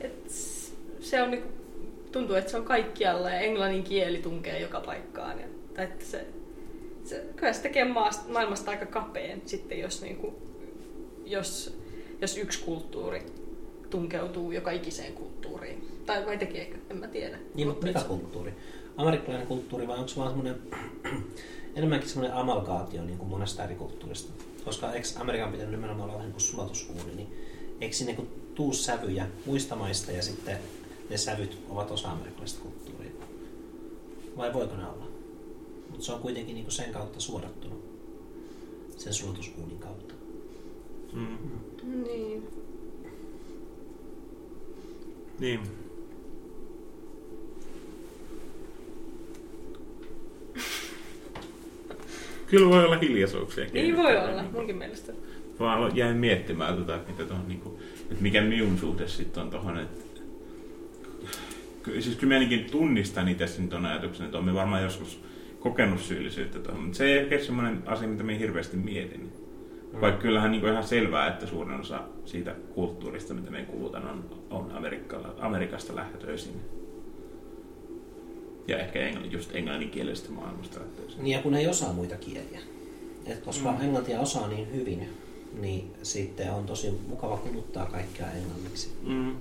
et, 0.00 0.30
se 1.00 1.22
on 1.22 1.30
niinku, 1.30 1.48
tuntuu, 2.12 2.36
että 2.36 2.50
se 2.50 2.56
on 2.56 2.64
kaikkialla 2.64 3.30
ja 3.30 3.40
englannin 3.40 3.82
kieli 3.82 4.18
tunkee 4.18 4.60
joka 4.60 4.80
paikkaan. 4.80 5.40
Ja, 5.40 5.46
tai 5.74 5.84
että 5.84 6.04
se, 6.04 6.26
se, 7.04 7.24
kyllä 7.36 7.52
se 7.52 7.62
tekee 7.62 7.84
maasta, 7.84 8.32
maailmasta 8.32 8.70
aika 8.70 8.86
kapeen 8.86 9.42
sitten, 9.46 9.78
jos, 9.78 10.02
niinku, 10.02 10.34
jos, 11.24 11.78
jos 12.20 12.36
yksi 12.36 12.64
kulttuuri 12.64 13.22
tunkeutuu 13.90 14.52
joka 14.52 14.70
ikiseen 14.70 15.12
kulttuuriin. 15.12 15.88
Tai 16.06 16.26
vai 16.26 16.38
tekeekö, 16.38 16.76
en 16.90 16.96
mä 16.96 17.08
tiedä. 17.08 17.38
Niin, 17.54 17.68
mutta 17.68 17.86
mikä 17.86 18.00
kulttuuri? 18.00 18.52
Amerikkalainen 18.96 19.46
kulttuuri 19.46 19.86
vai 19.86 19.96
onko 19.96 20.08
se 20.08 20.16
vaan 20.16 20.28
semmoinen, 20.28 20.56
enemmänkin 21.76 22.08
semmoinen 22.08 22.36
amalgaatio 22.36 23.04
niin 23.04 23.18
kuin 23.18 23.28
monesta 23.28 23.64
eri 23.64 23.74
kulttuurista? 23.74 24.32
Koska 24.64 24.92
eikö 24.92 25.08
Amerikan 25.16 25.52
pitänyt 25.52 25.70
nimenomaan 25.70 26.10
olla 26.10 26.22
niin 26.22 26.32
kuin 26.32 26.40
sulatusuuni, 26.40 27.14
niin 27.14 27.28
eikö 27.80 27.96
sinne 27.96 28.14
kun 28.14 28.28
tuu 28.54 28.72
sävyjä 28.72 29.26
muista 29.46 29.76
maista 29.76 30.12
ja 30.12 30.22
sitten 30.22 30.58
ne 31.10 31.16
sävyt 31.16 31.58
ovat 31.70 31.90
osa 31.90 32.10
amerikkalaista 32.10 32.60
kulttuuria? 32.60 33.10
Vai 34.36 34.52
voiko 34.52 34.76
ne 34.76 34.86
olla? 34.86 35.06
Mutta 35.90 36.04
se 36.04 36.12
on 36.12 36.20
kuitenkin 36.20 36.54
niin 36.54 36.64
kuin 36.64 36.72
sen 36.72 36.92
kautta 36.92 37.20
suodattunut. 37.20 37.84
Sen 38.96 39.14
sulatusuunin 39.14 39.78
kautta. 39.78 40.14
Mm. 41.12 41.38
Niin. 42.02 42.48
Niin. 45.38 45.60
Kyllä 52.46 52.70
voi 52.70 52.84
olla 52.84 52.98
hiljaisuuksia. 52.98 53.66
Niin 53.72 53.96
voi 53.96 54.16
olla, 54.16 54.44
munkin 54.52 54.76
mielestä. 54.76 55.12
Vaan 55.60 55.96
jäin 55.96 56.16
miettimään, 56.16 56.76
tota, 56.76 56.94
että, 56.96 57.12
mitä 57.12 57.24
tohon, 57.24 57.48
niinku, 57.48 57.78
että 58.10 58.22
mikä 58.22 58.40
minun 58.40 58.78
suhde 58.78 59.08
sitten 59.08 59.42
on 59.42 59.50
tuohon. 59.50 59.78
Että... 59.78 60.20
Ky- 61.82 62.02
Siis 62.02 62.16
kyllä 62.16 62.34
mä 62.34 62.38
ainakin 62.38 62.70
tunnistan 62.70 63.28
itse 63.28 63.46
sen 63.46 63.68
tuon 63.68 63.86
ajatuksen, 63.86 64.26
että 64.26 64.38
olen 64.38 64.54
varmaan 64.54 64.82
joskus 64.82 65.20
kokenut 65.60 66.00
syyllisyyttä 66.00 66.58
tuohon, 66.58 66.82
mutta 66.82 66.98
se 66.98 67.04
ei 67.04 67.18
ehkä 67.18 67.38
semmoinen 67.38 67.82
asia, 67.86 68.08
mitä 68.08 68.22
minä 68.22 68.38
hirveästi 68.38 68.76
mietin. 68.76 69.32
Vaikka 70.00 70.22
kyllähän 70.22 70.50
niin 70.50 70.66
ihan 70.68 70.84
selvää, 70.84 71.28
että 71.28 71.46
suurin 71.46 71.80
osa 71.80 72.00
siitä 72.24 72.54
kulttuurista, 72.74 73.34
mitä 73.34 73.50
me 73.50 73.62
kulutan, 73.62 74.10
on, 74.10 74.24
on 74.50 74.72
Amerikasta 75.40 75.96
lähtöisin. 75.96 76.54
Ja 78.68 78.78
ehkä 78.78 78.98
englannin, 78.98 79.32
just 79.32 79.54
englanninkielisestä 79.54 80.32
maailmasta. 80.32 80.80
Niin 81.18 81.36
ja 81.36 81.42
kun 81.42 81.54
ei 81.54 81.66
osaa 81.66 81.92
muita 81.92 82.16
kieliä. 82.16 82.60
Et 83.26 83.40
koska 83.40 83.72
mm. 83.72 83.80
englantia 83.80 84.20
osaa 84.20 84.48
niin 84.48 84.72
hyvin, 84.74 85.08
niin 85.60 85.92
sitten 86.02 86.52
on 86.52 86.66
tosi 86.66 86.90
mukava 87.08 87.36
kuluttaa 87.36 87.86
kaikkea 87.86 88.32
englanniksi. 88.32 88.88
Mm. 89.02 89.36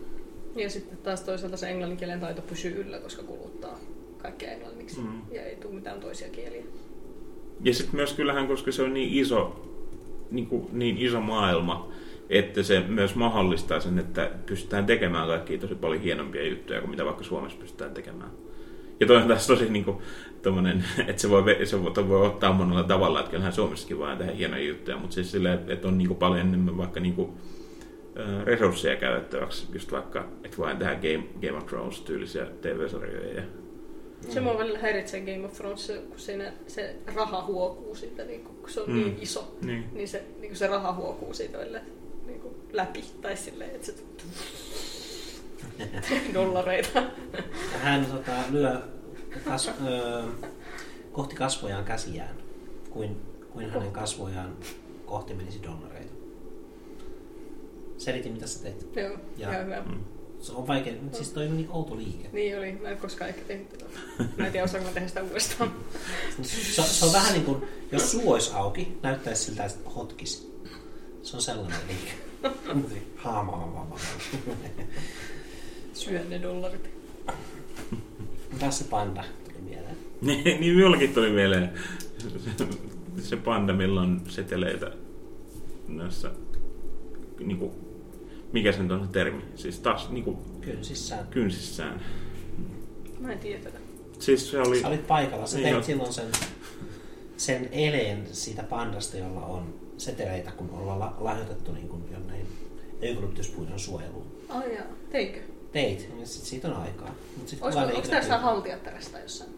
Ja 0.56 0.70
sitten 0.70 0.98
taas 0.98 1.22
toisaalta 1.22 1.58
se 1.58 1.70
englanninkielen 1.70 2.20
taito 2.20 2.42
pysyy 2.42 2.82
yllä, 2.82 3.00
koska 3.00 3.24
kuluttaa 3.24 3.80
kaikkea 4.18 4.52
englanniksi. 4.52 5.00
Mm. 5.00 5.22
Ja 5.32 5.42
ei 5.44 5.56
tule 5.56 5.74
mitään 5.74 6.00
toisia 6.00 6.30
kieliä. 6.30 6.64
Ja 7.64 7.74
sitten 7.74 7.96
myös 7.96 8.14
kyllähän, 8.14 8.48
koska 8.48 8.72
se 8.72 8.82
on 8.82 8.94
niin 8.94 9.14
iso, 9.14 9.66
niin, 10.32 10.48
kuin, 10.48 10.68
niin 10.72 10.98
iso 10.98 11.22
maailma, 11.22 11.92
että 12.30 12.64
se 12.64 12.80
myös 12.80 13.16
mahdollistaa 13.16 13.80
sen, 13.80 14.00
että 14.00 14.32
pystytään 14.46 14.86
tekemään 14.86 15.28
kaikkia 15.28 15.58
tosi 15.58 15.76
paljon 15.76 16.02
hienompia 16.02 16.48
juttuja 16.48 16.80
kuin 16.80 16.90
mitä 16.90 17.06
vaikka 17.06 17.24
Suomessa 17.24 17.60
pystytään 17.60 17.94
tekemään. 17.94 18.32
Ja 19.00 19.08
toi 19.08 19.18
on 19.18 19.28
taas 19.28 19.48
tosi 19.48 19.70
niin 19.70 19.86
kuin, 19.86 19.98
tommonen, 20.42 20.86
että 21.08 21.22
se 21.22 21.30
voi, 21.30 21.44
se 21.66 21.84
voi, 21.84 22.10
voi 22.10 22.28
ottaa 22.28 22.54
monella 22.54 22.84
tavalla, 22.84 23.20
että 23.20 23.32
kyllähän 23.32 23.54
Suomessakin 23.54 24.00
vaan 24.00 24.18
tehdä 24.18 24.32
hienoja 24.32 24.64
juttuja, 24.64 24.98
mutta 24.98 25.14
siis 25.14 25.32
silleen, 25.32 25.60
että, 25.68 25.88
on 25.88 25.98
niin 25.98 26.08
kuin 26.08 26.18
paljon 26.18 26.40
enemmän 26.48 26.78
vaikka 26.78 27.00
niin 27.00 27.16
kuin, 27.16 27.30
resursseja 28.44 28.96
käytettäväksi, 28.96 29.68
just 29.74 29.92
vaikka, 29.92 30.28
että 30.44 30.58
vain 30.58 30.78
tehdä 30.78 30.96
Game, 30.96 31.24
Game 31.42 31.58
of 31.58 31.66
Thrones 31.66 32.02
tyylisiä 32.02 32.46
TV-sarjoja 32.62 33.34
ja 33.34 33.44
Se 34.30 34.40
mua 34.40 34.58
välillä 34.58 34.80
häiritsee 34.80 35.20
Game 35.20 35.46
of 35.46 35.54
Thrones, 35.54 35.92
kun 36.10 36.20
siinä 36.20 36.54
se 36.68 36.96
raha 37.16 37.46
huokuu 37.46 37.96
siitä, 37.96 38.24
niin 38.24 38.44
kun 38.44 38.70
se 38.70 38.82
on 38.82 38.90
Mm. 38.90 38.96
mm. 38.96 39.04
niin 39.04 39.18
iso, 39.22 39.58
niin. 39.62 39.86
niin 39.94 40.08
se, 40.08 40.24
niin 40.42 40.56
se 40.56 40.68
raha 40.68 40.94
huokuu 40.94 41.34
siitä 41.34 41.58
välillä 41.58 41.82
niin 42.26 42.42
läpi. 42.74 43.04
Tai 43.22 43.38
silleen, 43.38 43.76
että 43.76 43.86
se 43.86 43.94
dollareita. 46.34 47.04
Hän 47.82 48.06
tota, 48.06 48.32
lyö 48.52 48.82
kas, 49.46 49.68
ö, 49.88 50.24
kohti 51.12 51.36
kasvojaan 51.36 51.84
käsiään, 51.86 52.36
kuin, 52.90 53.22
kuin 53.54 53.70
hänen 53.70 53.92
kasvojaan 53.92 54.58
kohti 55.06 55.34
menisi 55.34 55.64
dollareita. 55.64 56.14
Selitin, 57.98 58.32
mitä 58.34 58.48
sä 58.48 58.64
teit. 58.64 58.96
Joo, 58.96 59.18
Ja- 59.38 59.52
ihan 59.52 59.66
hyvä. 59.66 59.82
Mm. 59.82 60.00
Se 60.42 60.52
on 60.52 60.68
vaikea, 60.68 60.94
mutta 61.02 61.18
siis 61.18 61.30
toi 61.30 61.48
on 61.48 61.58
niin 61.58 61.70
outo 61.72 61.98
liike. 61.98 62.30
Niin 62.34 62.58
oli, 62.58 62.72
mä 62.72 62.90
en 62.90 62.98
koskaan 62.98 63.30
ehkä 63.30 63.42
tehnyt 63.48 63.70
tätä. 63.70 63.86
Mä 64.38 64.46
en 64.46 64.52
tiedä, 64.52 64.64
osaanko 64.64 64.88
mä 64.90 64.94
tehdä 64.94 65.08
sitä 65.08 65.24
uudestaan. 65.24 65.74
Se, 66.42 66.84
se 66.84 67.06
on 67.06 67.14
vähän 67.14 67.34
niin 67.34 67.46
kuin, 67.46 67.64
jos 67.92 68.12
suu 68.12 68.32
olisi 68.32 68.52
auki, 68.54 68.98
näyttäisi 69.04 69.44
siltä, 69.44 69.66
että 69.66 69.90
hotkisi. 69.90 70.62
Se 71.22 71.36
on 71.36 71.42
sellainen 71.42 71.80
liike. 71.88 72.12
Haama, 73.16 73.98
Syön 75.96 76.30
ne 76.30 76.42
dollarit. 76.42 76.90
Taas 78.60 78.78
se 78.80 78.84
panda 78.90 79.24
tuli 79.44 79.58
mieleen. 79.70 79.96
Niin, 80.22 80.44
niin 80.62 80.76
minullakin 80.76 81.14
tuli 81.14 81.30
mieleen 81.30 81.72
se 83.18 83.38
panda, 83.38 83.74
millä 83.74 84.02
on 84.02 84.22
seteleitä 84.28 84.92
näissä, 85.88 86.32
niin 87.40 87.58
kuin, 87.58 87.72
mikä 88.52 88.72
sen 88.72 88.92
on 88.92 89.06
se 89.06 89.12
termi, 89.12 89.42
siis 89.56 89.80
taas 89.80 90.10
niin 90.10 90.24
kuin, 90.24 90.38
Kynsissään. 90.62 91.28
kynsissään. 91.28 92.02
Mä 93.20 93.32
en 93.32 93.40
tiedä 93.40 93.64
tätä. 93.64 93.78
Siis 94.20 94.52
se 94.52 94.60
oli, 94.60 94.82
Sä 94.82 94.88
olit 94.88 95.08
paikalla, 95.08 95.46
sä 95.48 95.56
Niin 95.58 95.64
teit 95.64 95.74
joo. 95.74 95.84
silloin 95.84 96.14
sen, 96.14 96.28
sen 97.38 97.70
eleen 97.72 98.28
siitä 98.32 98.64
pandasta, 98.64 99.18
jolla 99.18 99.46
on 99.46 99.74
seteleitä, 99.98 100.52
kun 100.52 100.70
ollaan 100.70 101.00
la- 101.00 101.18
lahjoitettu 101.20 101.72
niin 101.74 101.88
kuin 101.90 102.04
jonnein 102.12 102.48
eukalyptuspuidon 103.02 103.80
suojeluun. 103.80 104.26
Ai 104.50 104.76
jaa, 104.76 104.86
teikö? 105.12 105.40
Teit, 105.76 106.10
ja 106.20 106.26
sit 106.26 106.44
siitä 106.44 106.68
on 106.68 106.76
aikaa. 106.76 107.16
Mut 107.38 107.48
sit 107.48 107.60
ei 107.62 107.66
onko 107.68 107.82
tässä 107.96 108.10
pyytänyt. 108.20 108.42
haltijattarästä 108.42 109.20
jossain? 109.20 109.50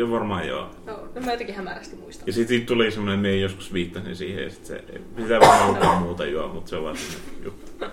ja 0.00 0.10
varmaan 0.10 0.48
joo. 0.48 0.70
Joo, 0.86 1.08
no 1.14 1.20
mä 1.20 1.30
jotenkin 1.32 1.54
hämärästi 1.56 1.96
muistan. 1.96 2.26
Ja 2.26 2.32
sitten 2.32 2.66
tuli 2.66 2.90
semmoinen, 2.90 3.18
me 3.20 3.36
joskus 3.36 3.72
viittasin 3.72 4.16
siihen, 4.16 4.44
ja 4.44 4.50
sit 4.50 4.64
se 4.66 4.84
pitää 5.16 5.40
vähän 5.40 5.74
jotain 5.74 5.98
muuta 6.02 6.26
juo, 6.26 6.48
mutta 6.48 6.70
se 6.70 6.76
on 6.76 6.84
vaan 6.84 6.96
semmoinen 6.96 7.44
juttu. 7.44 7.72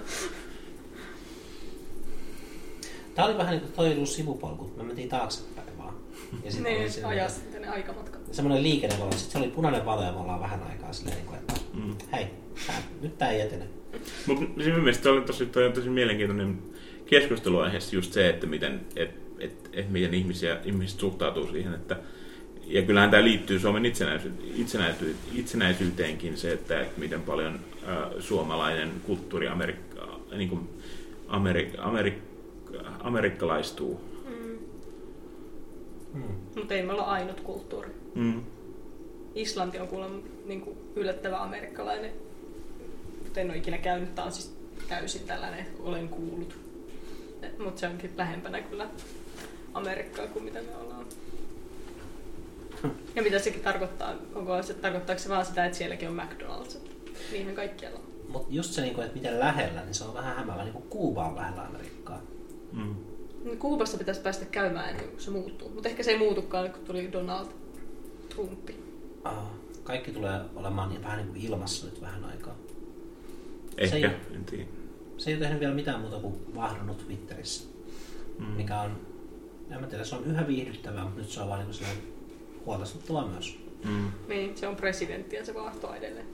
Tää 3.16 3.26
oli 3.26 3.38
vähän 3.38 3.52
niin 3.52 3.62
kuin 3.62 3.72
toi 3.74 4.06
sivupolku. 4.06 4.72
Me 4.78 4.84
mentiin 4.84 5.10
taaksepäin 5.10 5.78
vaan. 5.78 5.94
Ja 6.44 6.52
oli 6.54 6.62
Niin, 6.64 6.92
siinä 6.92 7.08
ajaa 7.08 7.30
sitten 7.30 7.62
ne 7.62 7.68
aikamatkat. 7.68 8.22
semmoinen 8.34 8.64
liikennevalo. 8.64 9.12
Sitten 9.12 9.32
se 9.32 9.38
oli 9.38 9.48
punainen 9.48 9.86
valo 9.86 10.04
ja 10.04 10.12
me 10.12 10.20
ollaan 10.20 10.40
vähän 10.40 10.64
aikaa 10.70 10.94
silleen, 10.94 11.18
niin 11.18 11.28
kuin, 11.28 11.40
että 11.40 11.54
Mm. 11.74 11.96
hei, 12.12 12.28
tää, 12.68 12.76
nyt 13.02 13.18
tää 13.18 13.32
ei 13.32 13.42
etene. 13.42 13.66
Mutta 14.28 14.46
siinä 14.64 14.78
mielestäni 14.78 15.16
oli 15.18 15.26
tosi, 15.26 15.46
toi 15.46 15.66
on 15.66 15.74
tosi 15.74 15.90
mielenkiintoinen 15.90 16.60
keskusteluaihe 17.10 17.78
just 17.92 18.14
se, 18.14 18.30
että 18.30 18.48
miten, 18.48 18.82
et, 18.96 19.10
et, 19.40 19.70
et 19.74 19.90
miten 19.90 20.14
ihmisiä, 20.14 20.58
ihmiset 20.66 21.00
suhtautuu 21.00 21.48
siihen, 21.52 21.74
että 21.74 21.98
ja 22.70 22.82
kyllähän 22.82 23.12
tämä 23.12 23.24
liittyy 23.24 23.60
Suomen 23.60 23.86
itsenäisy, 23.86 24.32
itsenäisy, 24.56 25.16
itsenäisyyteenkin 25.36 26.38
se, 26.38 26.52
että 26.52 26.86
miten 26.98 27.22
paljon 27.22 27.60
ä, 27.88 28.22
suomalainen 28.22 28.92
kulttuuri 29.04 29.48
Amerikka, 29.48 30.20
niin 30.32 30.50
kuin 30.50 30.70
Amerik, 31.28 31.70
Amerik, 31.78 32.14
amerikkalaistuu. 33.00 34.02
Mm. 34.30 34.58
Mm. 36.14 36.36
Mutta 36.56 36.74
ei 36.74 36.84
me 36.84 36.94
olla 36.94 37.04
ainut 37.04 37.40
kulttuuri. 37.40 37.90
Mm. 38.16 38.44
Islanti 39.36 39.80
on 39.80 39.88
kuulemma 39.88 40.20
niin 40.46 40.62
kuin 40.62 40.78
yllättävän 40.96 41.42
amerikkalainen. 41.42 42.12
Mutta 43.24 43.40
en 43.40 43.50
ole 43.50 43.58
ikinä 43.58 43.78
käynyt. 43.78 44.16
Tämä 44.16 44.26
on 44.26 44.32
siis 44.32 44.56
täysin 44.90 45.22
tällainen, 45.28 45.66
olen 45.80 46.10
kuullut. 46.10 46.69
Mutta 47.64 47.80
se 47.80 47.88
onkin 47.88 48.12
lähempänä 48.18 48.62
kyllä 48.62 48.88
Amerikkaa 49.74 50.28
kuin 50.28 50.46
mitä 50.46 50.60
me 50.62 50.76
ollaan. 50.82 51.06
Ja 53.16 53.22
mitä 53.22 53.40
sekin 53.40 53.62
tarkoittaa? 53.62 54.14
Onko 54.36 54.64
se, 54.64 54.74
tarkoittaako 54.74 55.22
se 55.22 55.30
vaan 55.30 55.46
sitä, 55.46 55.66
että 55.66 55.78
sielläkin 55.78 56.10
on 56.10 56.20
McDonald's? 56.20 56.78
Niinhän 57.32 57.56
kaikkialla 57.56 58.00
on. 58.00 58.06
Mutta 58.30 58.48
just 58.52 58.72
se, 58.72 58.82
niinku, 58.82 59.02
että 59.02 59.16
miten 59.16 59.40
lähellä, 59.40 59.84
niin 59.84 59.94
se 59.94 60.04
on 60.04 60.14
vähän 60.14 60.36
hämäävä. 60.36 60.64
Niin 60.64 60.74
kuin 60.74 60.90
Kuuba 60.90 61.28
on 61.28 61.36
lähellä 61.36 61.62
Amerikkaa. 61.62 62.22
Mm. 62.72 62.96
Niin 63.44 63.58
Kuubassa 63.60 63.98
pitäisi 63.98 64.22
päästä 64.22 64.46
käymään 64.46 64.90
ennen 64.90 65.08
kuin 65.10 65.22
se 65.22 65.32
muuttuu. 65.32 65.70
Mutta 65.70 65.90
ehkä 65.90 66.04
se 66.04 66.12
ei 66.12 66.18
muutukaan, 66.18 66.72
kun 66.72 66.84
tuli 66.86 67.12
Donald 67.12 67.48
Trumpi. 68.30 68.76
Ah, 69.24 69.44
kaikki 69.84 70.12
tulee 70.12 70.40
olemaan 70.56 70.90
niin, 70.90 71.04
vähän 71.04 71.18
niin 71.18 71.28
kuin 71.28 71.42
ilmassa 71.42 71.86
nyt 71.86 72.02
vähän 72.02 72.24
aikaa. 72.26 72.56
Ehkä, 73.78 73.96
ei- 73.98 74.04
en 74.36 74.46
tiedä. 74.46 74.66
Se 75.20 75.30
ei 75.30 75.36
ole 75.36 75.44
tehnyt 75.44 75.60
vielä 75.60 75.74
mitään 75.74 76.00
muuta 76.02 76.20
kuin 76.20 76.56
vahdonnut 76.56 76.98
Twitterissä. 77.06 77.64
Mm. 78.40 78.46
Mikä 78.46 78.82
on, 78.82 78.92
en 79.72 79.82
mä 79.82 79.88
tiedä, 79.88 80.04
se 80.04 80.16
on 80.16 80.26
yhä 80.26 80.48
viihdyttävää, 80.48 81.04
mutta 81.04 81.20
nyt 81.20 81.30
se 81.30 81.42
on 81.42 81.50
vaan 81.50 81.60
niin 81.60 81.78
kuin 81.80 82.12
huolestuttavaa 82.66 83.28
myös. 83.28 83.60
Mm. 83.86 84.12
Niin, 84.28 84.58
se 84.58 84.68
on 84.68 84.76
presidentti 84.76 85.36
ja 85.36 85.46
se 85.46 85.54
vahtoo 85.54 85.94
edelleen. 85.94 86.26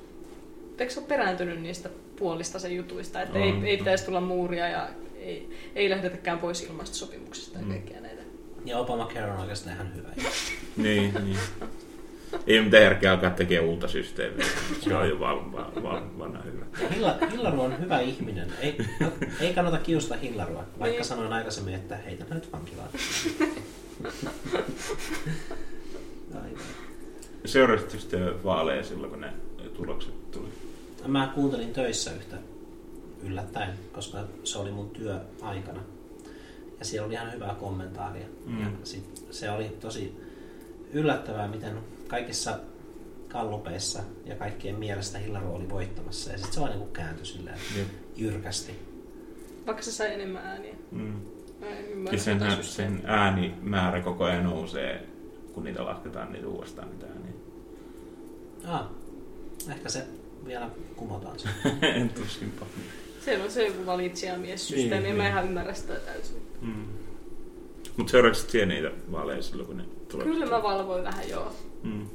Eikö 0.79 0.93
se 0.93 0.99
ole 0.99 1.07
perääntynyt 1.07 1.61
niistä 1.61 1.89
puolista 2.15 2.59
sen 2.59 2.75
jutuista, 2.75 3.21
että 3.21 3.39
ei, 3.39 3.51
On. 3.51 3.65
ei 3.65 3.77
pitäisi 3.77 4.05
tulla 4.05 4.21
muuria 4.21 4.67
ja 4.67 4.89
ei, 5.15 5.49
ei 5.75 5.89
lähdetäkään 5.89 6.39
pois 6.39 6.61
ilmastosopimuksesta 6.63 7.57
ja 7.59 7.65
Mm. 7.65 7.69
kaikkea 7.71 8.01
näitä. 8.01 8.21
Ja 8.65 8.77
Obamacare 8.79 9.31
on 9.31 9.39
oikeastaan 9.39 9.75
ihan 9.75 9.95
hyvä. 9.95 10.09
Niin, 10.77 11.13
niin. 11.13 11.37
Ei 12.47 12.61
mitään 12.61 12.83
järkeä 12.83 13.11
alkaa 13.11 13.29
tekemään 13.29 13.69
uutta 13.69 13.87
systeemiä. 13.87 14.45
Se 14.81 14.95
on 14.95 15.09
jo 15.09 15.19
val, 15.19 15.39
val, 15.51 15.83
val, 15.83 16.01
vanha 16.19 16.41
hyvä. 16.43 16.65
Hilla, 16.95 17.15
Hillaru 17.31 17.61
on 17.61 17.79
hyvä 17.79 17.99
ihminen. 17.99 18.53
Ei, 18.61 18.77
ei 19.39 19.53
kannata 19.53 19.77
kiusata 19.77 20.15
Hillarua, 20.19 20.63
vaikka 20.79 20.85
Niin. 20.97 21.05
sanoin 21.05 21.33
aikaisemmin, 21.33 21.73
että 21.73 21.95
heitä 21.97 22.35
nyt 22.35 22.51
vankilaan. 22.53 22.89
Aivan. 26.35 26.59
Seurasitko 27.45 27.97
sitten 27.97 28.43
vaaleja 28.43 28.83
silloin, 28.83 29.11
kun 29.11 29.21
ne 29.21 29.31
tulokset 29.73 30.31
tuli? 30.31 30.49
Mä 31.07 31.31
kuuntelin 31.35 31.73
töissä 31.73 32.11
yhtä 32.13 32.35
yllättäen, 33.23 33.69
koska 33.93 34.17
se 34.43 34.57
oli 34.59 34.71
mun 34.71 34.89
työaikana. 34.89 35.79
Ja 36.79 36.85
siellä 36.85 37.05
oli 37.05 37.13
ihan 37.13 37.33
hyvää 37.33 37.55
kommentaaria. 37.59 38.25
Mm. 38.45 38.61
Ja 38.61 38.67
sit 38.83 39.25
se 39.31 39.49
oli 39.51 39.77
tosi 39.79 40.17
yllättävää, 40.93 41.47
miten 41.47 41.77
kaikissa 42.07 42.59
kallupeissa 43.27 44.03
ja 44.25 44.35
kaikkien 44.35 44.75
mielestä 44.75 45.17
Hillaru 45.17 45.55
oli 45.55 45.69
voittamassa. 45.69 46.31
Ja 46.31 46.37
sitten 46.37 46.53
se 46.53 46.59
vaan 46.59 46.71
niinku 46.71 46.87
kääntyi 46.93 47.25
silleen 47.25 47.57
Jep. 47.77 47.87
jyrkästi. 48.15 48.79
Vaikka 49.65 49.83
se 49.83 49.91
sai 49.91 50.13
enemmän 50.13 50.45
ääniä. 50.45 50.75
Mm. 50.91 51.13
Mä 51.59 51.65
en 51.69 52.05
Ja 52.11 52.17
sen, 52.19 52.39
sen 52.63 53.01
äänimäärä 53.05 54.01
koko 54.01 54.23
ajan 54.23 54.43
nousee, 54.43 55.05
kun 55.53 55.63
niitä 55.63 55.85
lasketaan 55.85 56.31
niitä 56.31 56.47
uudestaan 56.47 56.89
niitä 56.89 57.05
ääniä. 57.05 57.31
Ah, 58.67 58.85
ehkä 59.71 59.89
se 59.89 60.05
vielä 60.45 60.69
kumotaan 60.95 61.39
se. 61.43 61.49
en 61.81 62.09
tuskinpa. 62.09 62.65
Siellä 63.25 63.45
on 63.45 63.51
se 63.51 63.67
joku 63.67 63.85
valitsijamiessysteemi, 63.85 64.89
Niin, 64.91 65.03
niin, 65.03 65.15
mä 65.15 65.23
niin. 65.23 65.31
ihan 65.31 65.45
ymmärrä 65.45 65.73
sitä 65.73 65.93
täysin. 65.93 66.47
Mm. 66.61 66.85
Mutta 67.97 68.11
seuraavaksi 68.11 68.51
siihen 68.51 68.69
niitä 68.69 68.91
vaaleja 69.11 69.41
silloin, 69.41 69.67
kun 69.67 69.77
ne 69.77 69.83
tulee? 70.11 70.25
Kyllä 70.25 70.45
mä 70.45 70.63
valvoin 70.63 71.03
vähän 71.03 71.29
joo, 71.29 71.51
Mm. 71.85 72.05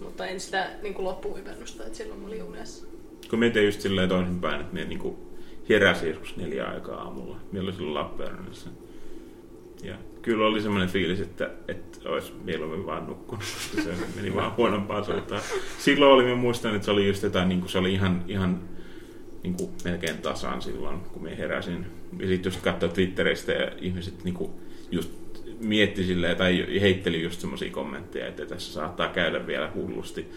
mutta 0.00 0.26
en 0.26 0.40
sitä 0.40 0.70
niin 0.82 0.94
kuin 0.94 1.04
loppuivennusta, 1.04 1.84
että 1.84 1.98
silloin 1.98 2.20
mä 2.20 2.26
olin 2.26 2.42
unessa. 2.42 2.86
Kun 3.30 3.38
mietin 3.38 3.64
just 3.64 3.80
silleen 3.80 4.08
toisinpäin, 4.08 4.60
että 4.60 4.74
minä 4.74 4.86
niinku 4.86 5.18
heräsin 5.68 6.08
joskus 6.08 6.36
neljä 6.36 6.64
aikaa 6.64 7.02
aamulla. 7.02 7.36
Minä 7.52 7.62
olin 7.62 7.74
silloin 7.74 7.94
Lappeenrannassa. 7.94 8.70
Ja 9.82 9.94
kyllä 10.22 10.46
oli 10.46 10.62
semmoinen 10.62 10.88
fiilis, 10.88 11.20
että, 11.20 11.50
että 11.68 12.08
olisi 12.08 12.32
mieluummin 12.44 12.86
vaan 12.86 13.06
nukkunut, 13.06 13.44
koska 13.54 13.82
se 13.82 13.94
meni 14.16 14.34
vaan 14.34 14.56
huonompaan 14.56 15.04
suuntaan. 15.04 15.42
Silloin 15.78 16.12
oli, 16.12 16.34
muistan, 16.34 16.74
että 16.74 16.84
se 16.84 16.90
oli 16.90 17.06
just 17.06 17.22
jotain, 17.22 17.48
niin 17.48 17.60
kuin 17.60 17.70
se 17.70 17.78
oli 17.78 17.92
ihan, 17.92 18.24
ihan 18.28 18.60
niin 19.42 19.54
kuin 19.54 19.70
melkein 19.84 20.18
tasan 20.18 20.62
silloin, 20.62 21.00
kun 21.00 21.22
minä 21.22 21.36
heräsin. 21.36 21.86
Ja 22.18 22.26
sitten 22.26 22.50
just 22.50 22.62
katsoin 22.62 22.92
Twitteristä 22.92 23.52
ja 23.52 23.72
ihmiset 23.80 24.24
niin 24.24 24.34
kuin 24.34 24.50
just 24.90 25.10
mietti 25.60 26.04
silleen, 26.04 26.36
tai 26.36 26.80
heitteli 26.80 27.22
just 27.22 27.40
semmoisia 27.40 27.70
kommentteja, 27.70 28.26
että 28.26 28.46
tässä 28.46 28.72
saattaa 28.72 29.08
käydä 29.08 29.46
vielä 29.46 29.70
hullusti. 29.74 30.32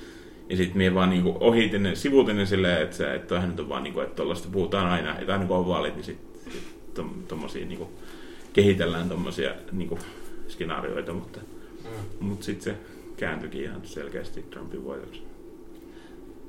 Ja 0.50 0.58
sitten 0.58 0.78
minä 0.78 0.96
vaan 0.96 1.10
niinku 1.10 1.38
ohitin 1.40 1.84
ne, 1.84 1.96
sivuutin 1.96 2.38
ne 2.38 2.46
silleen, 2.46 2.82
että, 2.82 2.96
se, 2.96 3.16
että 3.16 3.48
nyt 3.48 3.60
on 3.60 3.70
vaan, 3.70 3.84
niinku, 3.84 4.00
että 4.00 4.16
tuollaista 4.16 4.50
puhutaan 4.52 4.88
aina, 4.88 5.20
että 5.20 5.34
aina 5.34 5.46
kun 5.46 5.58
on 5.58 5.68
vaalit, 5.68 5.96
niin 5.96 6.04
sitten 6.04 6.52
sit 6.52 6.94
to, 6.94 7.06
tommosia, 7.28 7.66
niinku, 7.66 7.90
kehitellään 8.54 9.08
tuommoisia 9.10 9.52
niinku, 9.72 10.00
skenaarioita, 10.48 11.14
mutta, 11.14 11.40
Mm. 11.84 12.28
mutta 12.28 12.46
sitten 12.46 12.64
se 12.64 12.80
kääntyikin 13.18 13.64
ihan 13.64 13.82
selkeästi 13.84 14.42
Trumpin 14.44 14.86
voitoksi. 14.86 15.24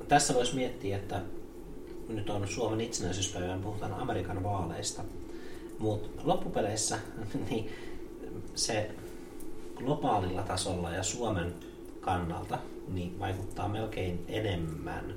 Tässä 0.07 0.33
voisi 0.33 0.55
miettiä, 0.55 0.97
että 0.97 1.21
nyt 2.09 2.29
on 2.29 2.47
Suomen 2.47 2.81
itsenäisyyspäivä, 2.81 3.57
puhutaan 3.63 3.93
Amerikan 3.93 4.43
vaaleista. 4.43 5.01
Mutta 5.79 6.21
loppupeleissä 6.23 6.99
niin 7.49 7.69
se 8.55 8.91
globaalilla 9.75 10.43
tasolla 10.43 10.91
ja 10.91 11.03
Suomen 11.03 11.53
kannalta 12.01 12.59
niin 12.87 13.19
vaikuttaa 13.19 13.67
melkein 13.67 14.25
enemmän 14.27 15.13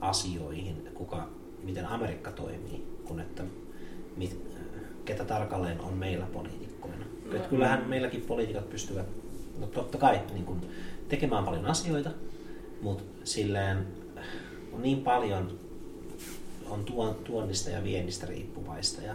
asioihin, 0.00 0.88
kuka, 0.94 1.28
miten 1.62 1.86
Amerikka 1.86 2.30
toimii, 2.30 2.86
kuin 3.04 3.20
että 3.20 3.44
mit, 4.16 4.40
ketä 5.04 5.24
tarkalleen 5.24 5.80
on 5.80 5.92
meillä 5.92 6.26
poliitikkoina. 6.26 7.04
No. 7.32 7.38
Kyllähän 7.50 7.88
meilläkin 7.88 8.20
poliitikot 8.20 8.70
pystyvät, 8.70 9.06
no 9.58 9.66
totta 9.66 9.98
kai, 9.98 10.20
niin 10.32 10.44
kun, 10.44 10.60
tekemään 11.08 11.44
paljon 11.44 11.66
asioita, 11.66 12.10
mutta 12.82 13.04
silleen 13.24 13.86
on 14.72 14.82
niin 14.82 15.00
paljon 15.00 15.58
on 16.70 16.84
tuon, 16.84 17.14
tuonnista 17.14 17.70
ja 17.70 17.84
viennistä 17.84 18.26
riippuvaista 18.26 19.02
ja 19.02 19.14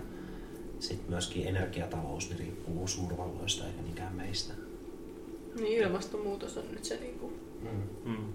sitten 0.81 1.09
myöskin 1.09 1.47
energiatalous 1.47 2.29
niin 2.29 2.39
riippuu 2.39 2.87
suurvalloista 2.87 3.67
eikä 3.67 3.81
niinkään 3.81 4.15
meistä. 4.15 4.53
Niin 5.55 5.81
ilmastonmuutos 5.83 6.57
on 6.57 6.63
nyt 6.71 6.85
se 6.85 6.97
niinku... 6.97 7.33
Mm. 7.61 8.11
Mm. 8.11 8.33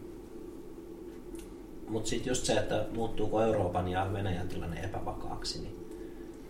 Mutta 1.89 2.09
sitten 2.09 2.31
just 2.31 2.45
se, 2.45 2.53
että 2.53 2.87
muuttuuko 2.95 3.43
Euroopan 3.43 3.89
ja 3.89 4.11
Venäjän 4.13 4.49
tilanne 4.49 4.81
epävakaaksi, 4.81 5.59
niin 5.61 5.77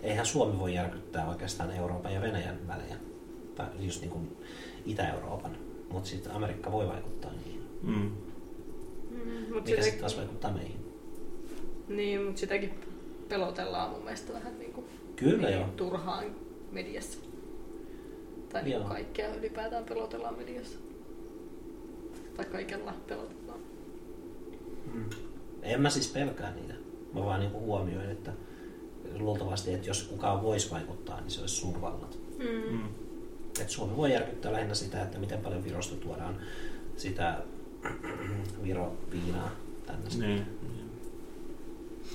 eihän 0.02 0.26
Suomi 0.26 0.58
voi 0.58 0.74
järkyttää 0.74 1.28
oikeastaan 1.28 1.70
Euroopan 1.70 2.14
ja 2.14 2.20
Venäjän 2.20 2.58
välejä, 2.68 2.96
tai 3.54 3.66
just 3.78 4.00
niin 4.00 4.10
kuin 4.10 4.36
Itä-Euroopan, 4.86 5.56
mutta 5.90 6.08
sitten 6.08 6.32
Amerikka 6.32 6.72
voi 6.72 6.88
vaikuttaa 6.88 7.32
niihin, 7.32 7.66
Mm. 7.82 7.92
Mm, 7.92 9.54
mut 9.54 9.64
mikä 9.64 9.68
sitä, 9.68 9.82
sitten 9.82 10.00
taas 10.00 10.16
vaikuttaa 10.16 10.52
meihin. 10.52 10.92
niin, 11.88 12.22
mutta 12.22 12.40
sitäkin 12.40 12.74
pelotellaan 13.28 13.90
mun 13.90 14.02
mielestä 14.04 14.32
vähän 14.32 14.54
Kyllä 15.16 15.48
niin 15.48 15.58
joo. 15.58 15.68
turhaan 15.76 16.24
mediassa. 16.72 17.18
Tai 18.52 18.62
niin 18.62 18.84
kaikkea 18.84 19.34
ylipäätään 19.34 19.84
pelotellaan 19.84 20.38
mediassa. 20.38 20.78
Tai 22.36 22.44
kaikella 22.44 22.94
pelotellaan. 23.08 23.60
Mm. 24.94 25.04
En 25.62 25.80
mä 25.80 25.90
siis 25.90 26.08
pelkää 26.08 26.54
niitä. 26.54 26.74
Mä 27.14 27.24
vaan 27.24 27.40
niinku 27.40 27.60
huomioin, 27.60 28.10
että 28.10 28.32
luultavasti, 29.18 29.74
että 29.74 29.86
jos 29.88 30.02
kukaan 30.02 30.42
voisi 30.42 30.70
vaikuttaa, 30.70 31.20
niin 31.20 31.30
se 31.30 31.40
olisi 31.40 31.54
suurvallat. 31.54 32.18
Mm. 32.38 32.76
Mm. 32.76 32.88
Et 33.60 33.70
Suomi 33.70 33.96
voi 33.96 34.12
järkyttää 34.12 34.52
lähinnä 34.52 34.74
sitä, 34.74 35.02
että 35.02 35.18
miten 35.18 35.38
paljon 35.38 35.64
Virosta 35.64 35.96
tuodaan 35.96 36.40
sitä 36.96 37.38
Viro-viinaa 38.64 39.50
tänne. 39.86 40.26
Niin. 40.26 40.46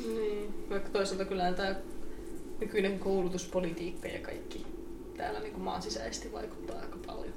Niin, 0.07 0.69
vaikka 0.69 0.89
toisaalta 0.89 1.25
kyllä 1.25 1.53
tämä 1.53 1.75
nykyinen 2.61 2.99
koulutuspolitiikka 2.99 4.07
ja 4.07 4.19
kaikki 4.19 4.65
täällä 5.17 5.39
niin 5.39 5.53
kuin 5.53 5.63
maan 5.63 5.81
sisäisesti 5.81 6.31
vaikuttaa 6.31 6.79
aika 6.79 6.97
paljon. 7.07 7.33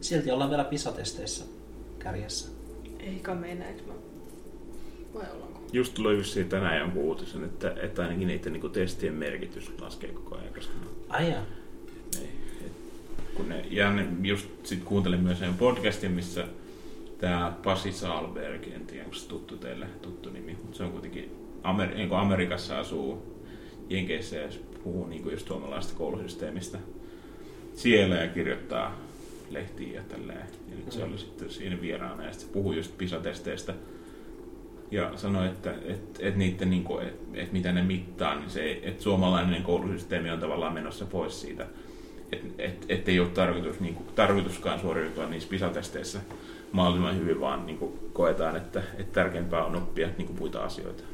Silti 0.00 0.30
ollaan 0.30 0.50
vielä 0.50 0.64
PISA-testeissä 0.64 1.44
kärjessä. 1.98 2.48
Eikä 2.98 3.34
me 3.34 3.54
näin, 3.54 3.76
mä... 3.86 3.92
vai 5.14 5.26
ollaanko? 5.32 5.60
Just 5.72 5.94
tuli 5.94 6.18
vissiin 6.18 6.48
tänään 6.48 6.78
jonkun 6.78 7.02
uutisen, 7.02 7.44
että, 7.44 7.74
että 7.82 8.02
ainakin 8.02 8.28
niiden 8.28 8.52
niin 8.52 8.70
testien 8.70 9.14
merkitys 9.14 9.72
laskee 9.80 10.12
koko 10.12 10.36
ajan, 10.36 10.54
koska 10.54 10.72
Ai. 11.08 11.24
Ei, 11.24 12.28
et, 12.66 12.72
kun 13.34 13.48
ne, 13.48 13.66
ja 13.70 13.92
ne 13.92 14.08
just 14.22 14.48
sit 14.62 14.84
kuuntelin 14.84 15.20
myös 15.20 15.38
sen 15.38 15.54
podcastin, 15.54 16.12
missä 16.12 16.46
tämä 17.18 17.52
Pasi 17.64 17.92
Salberg, 17.92 18.66
en 18.66 18.86
tiedä 18.86 19.04
onko 19.04 19.16
se 19.16 19.28
tuttu 19.28 19.56
teille, 19.56 19.86
tuttu 20.02 20.30
nimi, 20.30 20.58
mutta 20.62 20.76
se 20.76 20.84
on 20.84 20.92
kuitenkin 20.92 21.43
Amer- 21.64 21.94
niin 21.94 22.12
Amerikassa 22.12 22.78
asuu 22.78 23.22
Jenkeissä 23.88 24.36
ja 24.36 24.48
puhuu 24.84 25.06
niin 25.06 25.22
kuin 25.22 25.32
just 25.32 25.46
suomalaisesta 25.46 25.98
koulusysteemistä. 25.98 26.78
siellä 27.74 28.14
ja 28.14 28.28
kirjoittaa 28.28 28.98
lehtiä 29.50 29.94
ja 29.94 30.02
tälleen. 30.08 30.46
Ja 30.68 30.76
nyt 30.76 30.92
se 30.92 31.04
oli 31.04 31.18
sitten 31.18 31.50
siinä 31.50 31.80
vieraana 31.80 32.24
ja 32.24 32.32
sitten 32.32 32.48
se 32.48 32.52
puhui 32.52 32.76
just 32.76 32.98
PISA-testeistä 32.98 33.74
ja 34.90 35.10
sanoi, 35.16 35.46
että, 35.46 35.74
että, 35.84 36.26
että, 36.26 36.38
niiden, 36.38 36.70
niin 36.70 36.84
kuin, 36.84 37.06
että, 37.06 37.24
että 37.34 37.52
mitä 37.52 37.72
ne 37.72 37.82
mittaa, 37.82 38.34
niin 38.34 38.50
se, 38.50 38.80
että 38.82 39.02
suomalainen 39.02 39.62
koulusysteemi 39.62 40.30
on 40.30 40.40
tavallaan 40.40 40.74
menossa 40.74 41.06
pois 41.06 41.40
siitä, 41.40 41.66
että, 42.32 42.46
että, 42.58 42.86
että 42.88 43.10
ei 43.10 43.20
ole 43.20 43.28
tarkoitus, 43.28 43.80
niin 43.80 43.94
kuin, 43.94 44.06
tarkoituskaan 44.14 44.80
suoriutua 44.80 45.26
niissä 45.26 45.48
PISA-testeissä 45.48 46.20
mahdollisimman 46.72 47.18
hyvin, 47.18 47.40
vaan 47.40 47.66
niin 47.66 47.78
kuin, 47.78 47.92
koetaan, 48.12 48.56
että, 48.56 48.82
että 48.98 49.12
tärkeämpää 49.12 49.64
on 49.64 49.76
oppia 49.76 50.08
niin 50.18 50.26
kuin, 50.26 50.38
muita 50.38 50.64
asioita. 50.64 51.04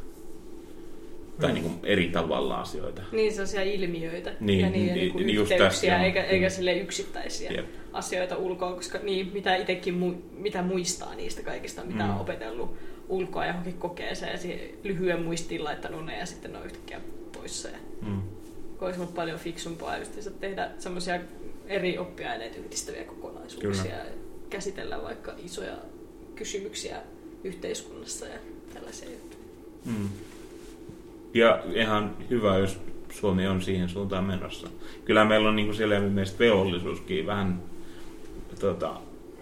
Tai 1.40 1.52
niin 1.52 1.62
kuin, 1.62 1.74
eri 1.82 2.08
tavalla 2.08 2.60
asioita. 2.60 3.02
Niin, 3.12 3.32
sellaisia 3.32 3.62
ilmiöitä 3.62 4.32
Niin, 4.40 4.60
ja 4.60 4.70
niiden 4.70 4.94
niin, 4.94 5.14
niin, 5.16 5.26
niin 5.26 5.34
just 5.36 5.50
yhteyksiä, 5.52 5.90
tässä, 5.92 6.04
eikä, 6.06 6.20
joo. 6.20 6.28
eikä 6.30 6.46
Mm. 6.46 6.50
sille 6.50 6.72
yksittäisiä 6.78 7.50
Jep. 7.50 7.66
asioita 7.92 8.36
ulkoa, 8.36 8.72
koska 8.74 8.98
niin, 9.02 9.30
mitä 9.34 9.56
itsekin 9.56 9.94
mu, 9.94 10.14
mitä 10.32 10.62
muistaa 10.62 11.14
niistä 11.14 11.42
kaikista, 11.42 11.84
mitä 11.84 12.04
Mm. 12.04 12.10
on 12.10 12.20
opetellut 12.20 12.74
ulkoa 13.08 13.46
johonkin 13.46 13.74
kokeeseen 13.78 14.32
ja 14.32 14.38
siihen 14.38 14.60
lyhyen 14.84 15.22
muistiin 15.22 15.64
laittanut 15.64 16.06
ne 16.06 16.18
ja 16.18 16.26
sitten 16.26 16.52
ne 16.52 16.58
on 16.58 16.64
yhtäkkiä 16.64 17.00
poissa. 17.32 17.68
Ja 17.68 17.78
Mm. 18.02 18.22
olisi 18.80 19.00
ollut 19.00 19.14
paljon 19.14 19.38
fiksumpaa 19.38 19.98
just 19.98 20.12
tehdä 20.40 20.70
semmoisia 20.78 21.20
eri 21.66 21.98
oppiaineita 21.98 22.56
yhdistäviä 22.58 23.04
kokonaisuuksia 23.04 23.82
Kyllä. 23.82 23.94
ja 23.96 24.04
käsitellä 24.50 25.02
vaikka 25.02 25.34
isoja 25.44 25.76
kysymyksiä 26.34 26.96
yhteiskunnassa 27.44 28.26
ja 28.26 28.38
tällaisia 28.74 29.10
juttuja. 29.10 29.44
Mm. 29.84 30.08
Ja 31.34 31.62
ihan 31.74 32.16
hyvä, 32.30 32.58
jos 32.58 32.80
Suomi 33.12 33.46
on 33.46 33.62
siihen 33.62 33.88
suuntaan 33.88 34.24
menossa. 34.24 34.68
Kyllä 35.04 35.24
meillä 35.24 35.48
on 35.48 35.56
niin 35.56 35.66
kuin 35.66 35.76
siellä 35.76 36.00
mielestä 36.00 36.38
velvollisuuskin 36.38 37.26
vähän 37.26 37.62
tota, 38.60 38.90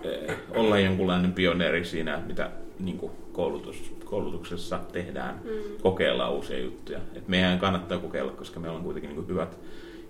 eh, 0.04 0.36
olla 0.54 0.78
jonkunlainen 0.78 1.32
pioneeri 1.32 1.84
siinä, 1.84 2.22
mitä 2.26 2.50
niin 2.78 2.98
kuin 2.98 3.12
koulutus, 3.32 3.92
koulutuksessa 4.04 4.80
tehdään, 4.92 5.40
Mm. 5.44 5.50
kokeilla 5.82 6.30
uusia 6.30 6.58
juttuja. 6.58 6.98
Et 7.14 7.28
meidän 7.28 7.58
kannattaa 7.58 7.98
kokeilla, 7.98 8.32
koska 8.32 8.60
meillä 8.60 8.76
on 8.76 8.84
kuitenkin 8.84 9.08
niin 9.08 9.16
kuin 9.16 9.28
hyvät, 9.28 9.58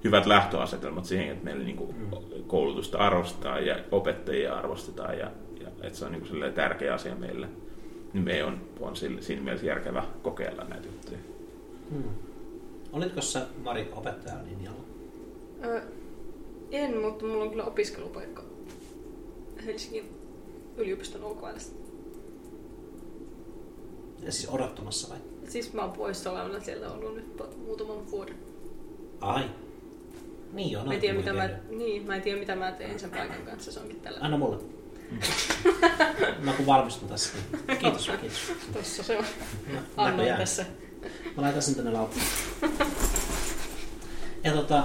hyvät 0.04 0.26
lähtöasetelmat 0.26 1.04
siihen, 1.04 1.28
että 1.28 1.44
meillä 1.44 1.64
niin 1.64 1.76
kuin 1.76 1.94
koulutusta 2.46 2.98
arvostetaan 2.98 3.66
ja 3.66 3.76
opettajia 3.90 4.54
arvostetaan 4.54 5.18
ja, 5.18 5.30
ja 5.60 5.68
että 5.82 5.98
se 5.98 6.04
on 6.04 6.12
niin 6.12 6.26
kuin 6.28 6.52
tärkeä 6.52 6.94
asia 6.94 7.14
meille. 7.14 7.48
Niin 8.12 8.24
meidän 8.24 8.46
on, 8.46 8.60
on 8.80 8.96
siinä 8.96 9.42
mielessä 9.42 9.66
järkevä 9.66 10.04
kokeilla 10.22 10.64
näitä 10.64 10.86
juttuja. 10.86 11.18
Hmm. 11.90 12.02
Olitko 12.92 13.20
sä 13.20 13.46
Mari 13.62 13.92
opettajan 13.96 14.44
linjalla? 14.50 14.80
Ö, 15.64 15.82
en, 16.70 16.96
mutta 16.96 17.24
mulla 17.24 17.44
on 17.44 17.50
kyllä 17.50 17.64
opiskelupaikka 17.64 18.42
Helsingin 19.66 20.08
yliopiston 20.76 21.24
OKLstä. 21.24 21.78
Ja 24.22 24.32
siis 24.32 24.48
odottamassa 24.48 25.08
vai? 25.10 25.18
Siis 25.48 25.72
mä 25.72 25.82
oon 25.82 25.92
poissa 25.92 26.30
olevana 26.32 26.60
siellä 26.60 26.90
ollut 26.90 27.14
nyt 27.14 27.42
muutaman 27.66 28.10
vuoden. 28.10 28.36
Ai. 29.20 29.44
Niin 30.52 30.70
joo, 30.70 30.84
Mä 30.84 30.94
en, 30.94 31.00
tiedä, 31.00 31.18
mitä 31.18 31.32
mä, 31.32 31.48
niin, 31.70 32.06
mä 32.06 32.16
en 32.16 32.22
tiedä, 32.22 32.40
mitä 32.40 32.56
mä 32.56 32.72
teen 32.72 32.98
sen 33.00 33.10
paikan 33.10 33.42
kanssa, 33.42 33.72
se 33.72 33.80
onkin 33.80 34.00
tällä. 34.00 34.18
Anna 34.22 34.38
mulle. 34.38 34.58
mä 36.44 36.52
kun 36.52 36.66
valmistun 36.66 37.08
tässä. 37.08 37.32
Kiitos, 37.78 38.10
kiitos. 38.20 38.52
Tossa 38.72 39.02
se 39.02 39.18
on. 39.18 39.24
Annoin 39.96 40.16
näköjään. 40.16 40.38
tässä. 40.38 40.66
Mä 41.38 41.42
laitan 41.44 41.62
sen 41.62 41.74
tänne 41.74 41.90
lauttaan. 41.90 42.26
Ja 44.44 44.52
tota, 44.52 44.76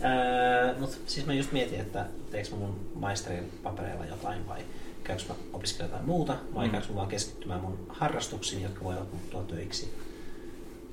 ää, 0.00 0.74
mut 0.78 0.98
siis 1.06 1.26
mä 1.26 1.34
just 1.34 1.52
mietin, 1.52 1.80
että 1.80 2.06
teekö 2.30 2.50
mä 2.50 2.56
mun 2.56 2.90
maisterin 2.94 3.52
papereilla 3.62 4.06
jotain 4.06 4.46
vai 4.48 4.60
käykö 5.04 5.22
mä 5.28 5.34
opiskelemaan 5.52 5.90
jotain 5.92 6.06
muuta 6.06 6.36
vai 6.54 6.66
Mm. 6.66 6.72
käykö 6.72 6.86
mä 6.88 6.94
vaan 6.94 7.08
keskittymään 7.08 7.60
mun 7.60 7.86
harrastuksiin, 7.88 8.62
jotka 8.62 8.84
voivat 8.84 9.12
muuttua 9.12 9.42
töiksi. 9.42 9.94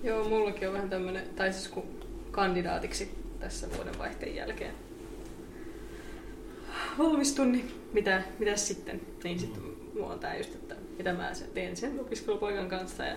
Joo, 0.03 0.29
mullakin 0.29 0.67
on 0.67 0.73
vähän 0.73 0.89
tämmönen, 0.89 1.29
tai 1.35 1.53
siis 1.53 1.67
kun 1.67 1.83
kandidaatiksi 2.31 3.11
tässä 3.39 3.67
vuoden 3.75 3.97
vaihteen 3.99 4.35
jälkeen 4.35 4.73
valmistun, 6.97 7.51
niin 7.51 7.71
mitä, 7.93 8.21
mitä 8.39 8.55
sitten? 8.55 9.01
Niin 9.23 9.39
sitten 9.39 9.63
mulla 9.93 10.13
on 10.13 10.19
tää 10.19 10.37
just, 10.37 10.55
että 10.55 10.75
mitä 10.97 11.13
mä 11.13 11.33
sen- 11.33 11.49
teen 11.53 11.77
sen 11.77 11.99
opiskelupaikan 11.99 12.69
kanssa 12.69 13.03
ja 13.03 13.15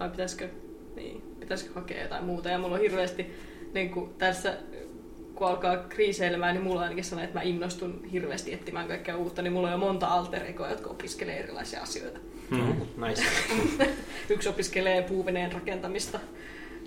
vai 0.00 0.10
pitäisikö, 0.10 0.48
niin, 0.96 1.22
pitäisikö 1.40 1.74
hakea 1.74 2.02
jotain 2.02 2.24
muuta. 2.24 2.48
Ja 2.48 2.58
mulla 2.58 2.74
on 2.74 2.80
hirveästi, 2.80 3.34
niin 3.74 3.90
kun 3.90 4.14
tässä 4.18 4.56
kun 5.34 5.46
alkaa 5.46 5.76
kriiseilemään, 5.76 6.54
niin 6.54 6.64
mulla 6.64 6.76
on 6.76 6.82
ainakin 6.82 7.04
sellainen, 7.04 7.28
että 7.28 7.38
mä 7.38 7.42
innostun 7.42 8.04
hirveästi 8.12 8.52
etsimään 8.52 8.88
kaikkea 8.88 9.16
uutta, 9.16 9.42
niin 9.42 9.52
mulla 9.52 9.66
on 9.66 9.72
jo 9.72 9.78
monta 9.78 10.06
alter 10.06 10.44
egoa, 10.44 10.70
jotka 10.70 10.90
opiskelee 10.90 11.38
erilaisia 11.38 11.82
asioita. 11.82 12.20
Mm. 12.50 12.86
Nice. 13.06 13.22
Yksi 14.30 14.48
opiskelee 14.48 15.02
puuveneen 15.02 15.52
rakentamista 15.52 16.20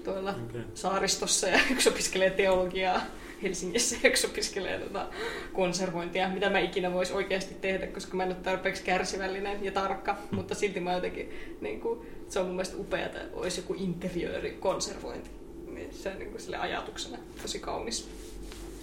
tuolla 0.03 0.35
Okei. 0.49 0.61
saaristossa 0.73 1.47
ja 1.47 1.59
yksi 1.71 1.89
opiskelee 1.89 2.29
teologiaa 2.29 3.01
Helsingissä 3.43 3.95
ja 4.03 4.09
yksi 4.09 4.27
opiskelee 4.27 4.79
tota 4.79 5.07
konservointia, 5.53 6.29
mitä 6.29 6.49
mä 6.49 6.59
ikinä 6.59 6.93
vois 6.93 7.11
oikeasti 7.11 7.55
tehdä, 7.61 7.87
koska 7.87 8.17
mä 8.17 8.23
en 8.23 8.29
ole 8.29 8.35
tarpeeksi 8.35 8.83
kärsivällinen 8.83 9.65
ja 9.65 9.71
tarkka, 9.71 10.17
mutta 10.31 10.55
silti 10.55 10.79
mä 10.79 10.93
jotenkin, 10.93 11.29
niin 11.61 11.81
kuin, 11.81 11.99
se 12.29 12.39
on 12.39 12.45
mun 12.45 12.55
mielestä 12.55 12.77
upeaa, 12.77 13.05
että 13.05 13.21
olisi 13.33 13.61
joku 13.61 13.73
interiöörikonservointi. 13.73 15.29
Niin 15.73 15.93
se 15.93 16.09
on 16.09 16.19
niin 16.19 16.31
kuin 16.31 16.41
sille 16.41 16.57
ajatuksena 16.57 17.17
tosi 17.41 17.59
kaunis. 17.59 18.09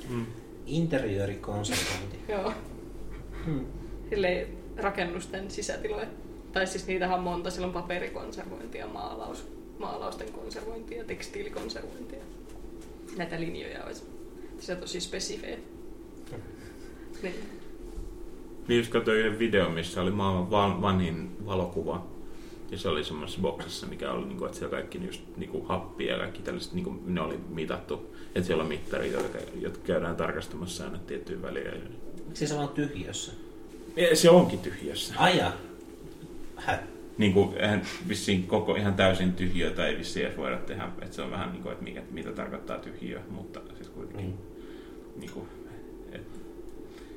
Mm. 0.08 0.26
Interiöörikonservointi. 0.66 2.16
Joo, 2.32 2.52
Hmm. 3.44 3.66
silleen 4.10 4.48
rakennusten 4.76 5.50
sisätiloja. 5.50 6.06
Tai 6.52 6.66
siis 6.66 6.86
niitähän 6.86 7.18
on 7.18 7.24
monta, 7.24 7.50
siellä 7.50 7.66
on 7.66 7.72
paperikonservointia, 7.72 8.86
maalaus, 8.86 9.46
maalausten 9.78 10.32
konservointia, 10.32 11.04
tekstiilikonservointia. 11.04 12.22
Näitä 13.16 13.40
linjoja 13.40 13.84
olisi. 13.84 14.02
Se 14.58 14.72
on 14.72 14.78
tosi 14.78 15.00
spesifejä. 15.00 15.58
Niin. 17.22 17.34
Niin 18.68 18.78
just 18.78 18.92
katsoin 18.92 19.18
yhden 19.18 19.38
videon, 19.38 19.72
missä 19.72 20.02
oli 20.02 20.10
maailman 20.10 20.50
van, 20.50 20.82
vanhin 20.82 21.46
valokuva. 21.46 22.06
Ja 22.70 22.78
se 22.78 22.88
oli 22.88 23.04
semmoisessa 23.04 23.40
boksissa, 23.40 23.86
mikä 23.86 24.12
oli, 24.12 24.26
niinku, 24.26 24.44
että 24.44 24.58
siellä 24.58 24.76
kaikki 24.76 25.06
just 25.06 25.22
niinku, 25.36 25.64
happia 25.64 26.12
ja 26.12 26.18
kaikki 26.18 26.42
tällaiset, 26.42 26.72
niinku, 26.72 27.02
ne 27.06 27.20
oli 27.20 27.38
mitattu. 27.48 28.16
Että 28.34 28.46
siellä 28.46 28.62
on 28.62 28.68
mittarit, 28.68 29.12
jotka, 29.12 29.38
jotka 29.60 29.82
käydään 29.84 30.16
tarkastamassa 30.16 30.84
aina 30.84 30.98
tiettyyn 30.98 31.42
väliin. 31.42 31.98
Miksi 32.26 32.46
se 32.46 32.56
vaan 32.56 32.68
tyhjössä? 32.68 33.32
Ja 33.96 34.16
se 34.16 34.30
onkin 34.30 34.58
tyhjössä. 34.58 35.14
Aja. 35.16 35.52
Hä? 36.56 36.82
Niin 37.18 37.32
kuin, 37.32 37.56
eihän 37.56 37.82
vissiin 38.08 38.46
koko 38.46 38.76
ihan 38.76 38.94
täysin 38.94 39.32
tyhjötä 39.32 39.86
ei 39.86 39.98
vissiin 39.98 40.26
edes 40.26 40.38
voida 40.38 40.56
tehdä. 40.56 40.88
Että 41.02 41.16
se 41.16 41.22
on 41.22 41.30
vähän 41.30 41.52
niin 41.52 41.62
kuin, 41.62 41.72
että 41.72 41.84
mikä, 41.84 42.02
mitä 42.10 42.32
tarkoittaa 42.32 42.78
tyhjö, 42.78 43.20
mutta 43.30 43.60
siis 43.76 43.88
kuitenkin. 43.88 44.26
Niin. 44.26 44.38
Niin 45.18 45.30
kuin, 45.30 45.46
et, 46.12 46.22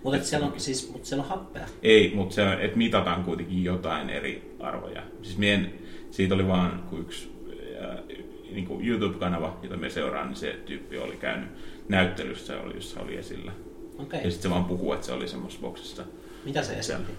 Mutta 0.04 0.24
siellä, 0.24 0.46
on, 0.46 0.54
siis, 0.58 0.92
mut 0.92 1.06
siellä 1.06 1.24
on 1.24 1.30
happea. 1.30 1.66
Ei, 1.84 2.12
mutta 2.16 2.36
se, 2.36 2.54
että 2.54 2.78
mitataan 2.78 3.24
kuitenkin 3.24 3.64
jotain 3.64 4.10
eri 4.10 4.56
arvoja. 4.60 5.04
Siis 5.22 5.38
mien, 5.38 5.74
siitä 6.12 6.36
oli 6.36 6.48
vaan 6.48 6.84
kun 6.90 7.00
yksi 7.00 7.32
ää, 7.82 7.98
niin 8.52 8.68
kuin 8.68 8.88
YouTube-kanava, 8.88 9.60
jota 9.64 9.78
me 9.78 9.90
seuraan, 9.90 10.28
niin 10.28 10.36
se 10.36 10.60
tyyppi 10.66 10.98
oli 10.98 11.18
käynyt 11.18 11.50
näyttelyssä, 11.90 12.62
oli, 12.62 12.76
jossa 12.76 13.00
oli 13.02 13.18
esillä. 13.18 13.52
Okei. 13.98 14.24
Ja 14.24 14.32
sitten 14.32 14.44
se 14.44 14.50
vaan 14.50 14.66
puhuu, 14.66 14.94
että 14.94 15.06
se 15.06 15.14
oli 15.14 15.28
semmoisessa 15.28 15.62
boksissa. 15.62 16.04
Mitä 16.46 16.64
se 16.64 16.74
esitti? 16.74 17.12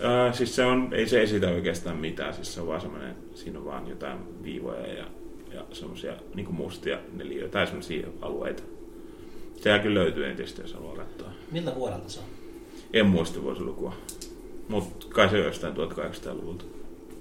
Ää, 0.00 0.32
siis 0.32 0.56
se 0.56 0.64
on, 0.64 0.88
ei 0.92 1.08
se 1.08 1.22
esitä 1.22 1.48
oikeastaan 1.48 1.96
mitään, 1.96 2.34
siis 2.34 2.54
se 2.54 2.60
on 2.60 2.66
vaan 2.66 2.80
semmoinen, 2.80 3.14
siinä 3.34 3.58
on 3.58 3.64
vaan 3.64 3.88
jotain 3.88 4.18
viivoja 4.42 4.86
ja, 4.86 5.04
ja 5.52 5.64
semmoisia 5.72 6.12
niin 6.34 6.54
mustia 6.54 6.98
neliöitä 7.12 7.52
tai 7.52 7.66
semmoisia 7.66 8.06
alueita. 8.20 8.62
Sehän 9.62 9.80
kyllä 9.80 10.00
löytyy 10.00 10.26
entistä, 10.26 10.62
jos 10.62 10.74
haluaa 10.74 10.96
katsoa. 10.96 11.30
Miltä 11.50 11.74
vuodelta 11.74 12.08
se 12.08 12.20
on? 12.20 12.26
En 12.92 13.06
muista 13.06 13.42
vuosilukua, 13.42 13.94
mutta 14.68 15.06
kai 15.10 15.28
se 15.28 15.38
on 15.38 15.44
jostain 15.44 15.74
1800-luvulta. 15.74 16.64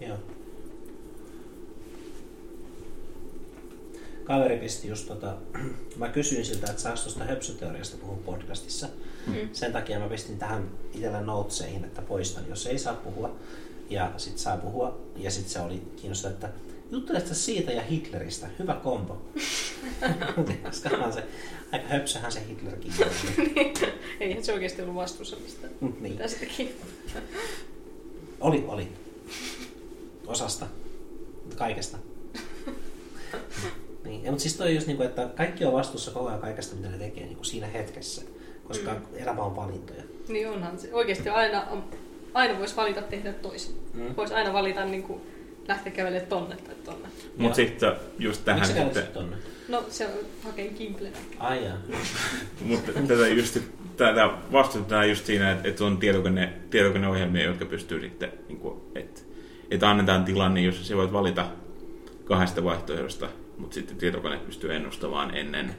Joo. 0.02 0.18
Kaveri 4.24 4.57
pisti 4.57 4.88
just 4.88 5.07
tota, 5.07 5.38
mä 5.98 6.10
kysyin 6.10 6.45
siltä, 6.45 6.70
että 6.70 6.82
saako 6.82 6.99
tuosta 6.99 7.24
höpsöteoriasta 7.24 7.98
puhua 7.98 8.20
podcastissa. 8.26 8.88
Mm. 9.28 9.49
Sen 9.53 9.74
takia 9.74 9.99
mä 9.99 10.10
pistin 10.10 10.38
tähän 10.38 10.70
itsellä 10.94 11.22
noteseihin, 11.22 11.84
että 11.84 12.02
poistan, 12.02 12.44
jos 12.49 12.68
ei 12.68 12.78
saa 12.78 12.94
puhua. 12.94 13.36
Ja 13.90 14.12
sit 14.18 14.38
saa 14.38 14.57
puhua. 14.57 14.99
Ja 15.16 15.32
sit 15.32 15.48
se 15.48 15.60
oli 15.60 15.82
kiinnostava, 15.95 16.34
että 16.34 16.49
juttelet 16.91 17.28
siitä 17.32 17.72
ja 17.72 17.82
Hitleristä. 17.82 18.48
Hyvä 18.60 18.74
kombo. 18.74 19.22
Koskahan 20.66 21.14
se, 21.14 21.24
aika 21.76 21.88
höpsöhän 21.88 22.32
se 22.32 22.42
Hitlerkin 22.50 22.94
oli. 23.02 23.74
Eihän 24.20 24.44
se 24.44 24.54
oikeasti 24.54 24.82
ollut 24.82 24.96
vastuussa 24.96 25.36
mistään. 25.36 25.74
niin. 25.82 26.12
Mitä 26.12 26.28
se 26.28 26.40
teki? 26.40 26.76
Oli, 28.40 28.66
oli. 28.68 28.88
Osasta. 30.28 30.68
Kaikesta. 31.58 31.98
Niin. 34.04 34.24
Ja, 34.24 34.32
mutta 34.32 34.42
siis 34.42 34.58
toi 34.58 34.76
just 34.76 34.88
niin 34.88 34.98
kuin, 34.98 35.08
että 35.08 35.30
kaikki 35.36 35.66
on 35.66 35.74
vastuussa 35.74 36.12
koko 36.12 36.28
ajan 36.28 36.42
kaikesta, 36.42 36.76
mitä 36.76 36.90
ne 36.90 36.98
tekee 36.98 37.24
niin 37.24 37.36
kuin 37.36 37.46
siinä 37.46 37.68
hetkessä. 37.68 38.22
Koska 38.68 38.94
mm. 38.94 39.02
elämä 39.16 39.42
on 39.42 39.56
valintoja. 39.56 40.04
Niin 40.28 40.50
onhan 40.50 40.80
se. 40.80 40.94
Oikeasti 40.94 41.30
aina, 41.30 41.62
on, 41.62 41.84
aina 42.34 42.60
voisi 42.60 42.76
valita 42.76 43.02
tehdä 43.02 43.34
toisin. 43.34 43.76
Mm. 43.94 44.16
Voisi 44.18 44.34
aina 44.34 44.54
valita 44.54 44.86
niin 44.86 45.04
kuin, 45.04 45.22
lähteä 45.68 45.94
kävelemään 45.94 46.30
tonne 46.30 46.56
tai 46.56 46.76
tonne. 46.76 47.08
Mutta 47.38 47.62
Joo. 47.62 47.68
sitten 47.68 47.94
just 48.20 48.46
tähän 48.46 48.62
Miksi 48.62 48.84
sitten... 48.84 49.08
tonne? 49.14 49.38
No 49.68 49.86
se 49.90 50.08
on 50.08 50.14
hakeen 50.44 50.74
kimplenä. 50.74 51.18
Ai 51.40 51.66
jaa. 51.66 51.78
Mutta 52.62 52.92
tätä 52.92 53.28
just, 53.28 53.58
tätä 53.98 54.30
vastustetaan 54.52 55.10
just 55.10 55.26
siinä, 55.26 55.52
että, 55.52 55.68
että 55.68 55.86
on 55.86 55.98
tietokone, 55.98 56.54
tietokoneohjelmia, 56.70 57.44
jotka 57.44 57.66
pystyy 57.66 58.02
sitten, 58.02 58.32
niin 58.48 58.60
kuin, 58.60 58.82
että, 58.96 59.22
että 59.72 59.90
annetaan 59.90 60.26
tilanne, 60.26 60.62
jossa 60.62 60.84
sä 60.84 60.98
voit 60.98 61.14
valita 61.14 61.48
kahdesta 62.26 62.64
vaihtoehdosta, 62.64 63.30
mutta 63.58 63.74
sitten 63.74 63.98
tietokone 63.98 64.38
pystyy 64.38 64.76
ennustamaan 64.76 65.38
ennen, 65.38 65.76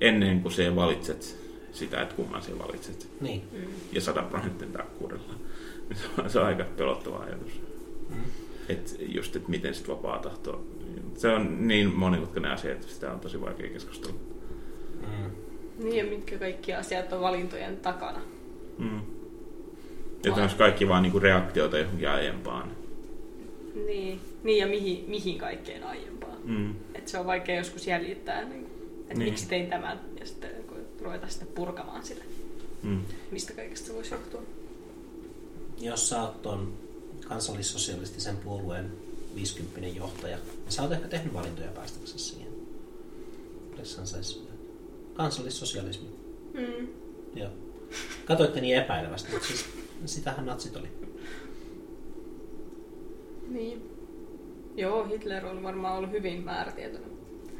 ennen 0.00 0.42
kuin 0.42 0.52
sä 0.52 0.76
valitset 0.76 1.36
sitä, 1.72 2.02
että 2.02 2.14
kumman 2.14 2.42
sä 2.42 2.58
valitset. 2.58 3.08
Niin. 3.20 3.42
Ja 3.92 4.00
100 4.00 4.22
prosentin 4.22 4.72
tarkkuudella. 4.72 5.34
Se 5.94 6.22
on, 6.22 6.30
se 6.30 6.38
on 6.38 6.46
aika 6.46 6.64
pelottava 6.76 7.18
ajatus. 7.18 7.60
Mm. 8.08 8.45
Et 8.68 8.96
just, 9.00 9.36
että 9.36 9.50
miten 9.50 9.74
sitten 9.74 9.96
vapaa 9.96 10.18
tahto. 10.18 10.64
Se 11.14 11.28
on 11.28 11.68
niin 11.68 11.94
monimutkainen 11.94 12.50
asia, 12.50 12.72
että 12.72 12.86
sitä 12.86 13.12
on 13.12 13.20
tosi 13.20 13.40
vaikea 13.40 13.70
keskustella. 13.70 14.16
Mm. 15.00 15.30
Niin 15.84 15.96
ja 15.96 16.04
mitkä 16.04 16.38
kaikki 16.38 16.74
asiat 16.74 17.12
on 17.12 17.20
valintojen 17.20 17.76
takana. 17.76 18.20
Mm. 18.78 19.00
Että 20.16 20.42
onko 20.42 20.54
kaikki 20.58 20.88
vaan 20.88 21.02
niinku 21.02 21.18
reaktioita 21.18 21.78
johonkin 21.78 22.08
aiempaan. 22.10 22.70
Niin, 23.86 24.20
niin 24.44 24.58
ja 24.58 24.66
mihin, 24.66 25.04
mihin 25.08 25.38
kaikkeen 25.38 25.84
aiempaan. 25.84 26.36
Mm. 26.44 26.74
Et 26.94 27.08
se 27.08 27.18
on 27.18 27.26
vaikea 27.26 27.56
joskus 27.56 27.86
jäljittää, 27.86 28.44
niin, 28.44 28.66
että 29.00 29.14
Niin. 29.14 29.28
miksi 29.28 29.48
tein 29.48 29.66
tämän 29.70 30.00
ja 30.20 30.26
sitten 30.26 30.50
kun 30.68 30.76
ruveta 31.02 31.28
sitten 31.28 31.48
purkamaan 31.48 32.02
sitä, 32.04 32.24
Mm. 32.82 33.00
mistä 33.30 33.52
kaikesta 33.52 33.86
se 33.86 33.94
voisi 33.94 34.14
johtua. 34.14 34.42
Jos 35.80 36.08
sä 36.08 36.22
oot 36.22 36.42
ton 36.42 36.72
kansallissosialistisen 37.28 38.36
puolueen 38.36 38.92
50 39.34 39.88
johtaja, 39.98 40.36
niin 40.36 40.72
sä 40.72 40.82
oot 40.82 40.92
ehkä 40.92 41.08
tehnyt 41.08 41.34
valintoja 41.34 41.70
päästäksesi 41.70 42.24
siihen. 42.24 42.52
Pressan 43.74 44.06
saisi 44.06 44.48
kansallissosialismi. 45.14 46.08
Mm. 46.54 46.88
Joo. 47.34 47.50
Katoitte 48.24 48.60
niin 48.60 48.76
epäilevästi, 48.76 49.32
mutta 49.32 49.46
siis 49.46 49.64
sitähän 50.06 50.46
natsit 50.46 50.76
oli. 50.76 50.88
Niin. 53.48 53.90
Joo, 54.76 55.04
Hitler 55.04 55.46
on 55.46 55.62
varmaan 55.62 55.98
ollut 55.98 56.10
hyvin 56.10 56.44
määrätietoinen. 56.44 57.10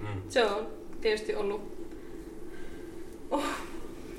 Mm. 0.00 0.22
Se 0.28 0.44
on 0.44 0.66
tietysti 1.00 1.34
ollut, 1.34 1.60
oh, 3.30 3.44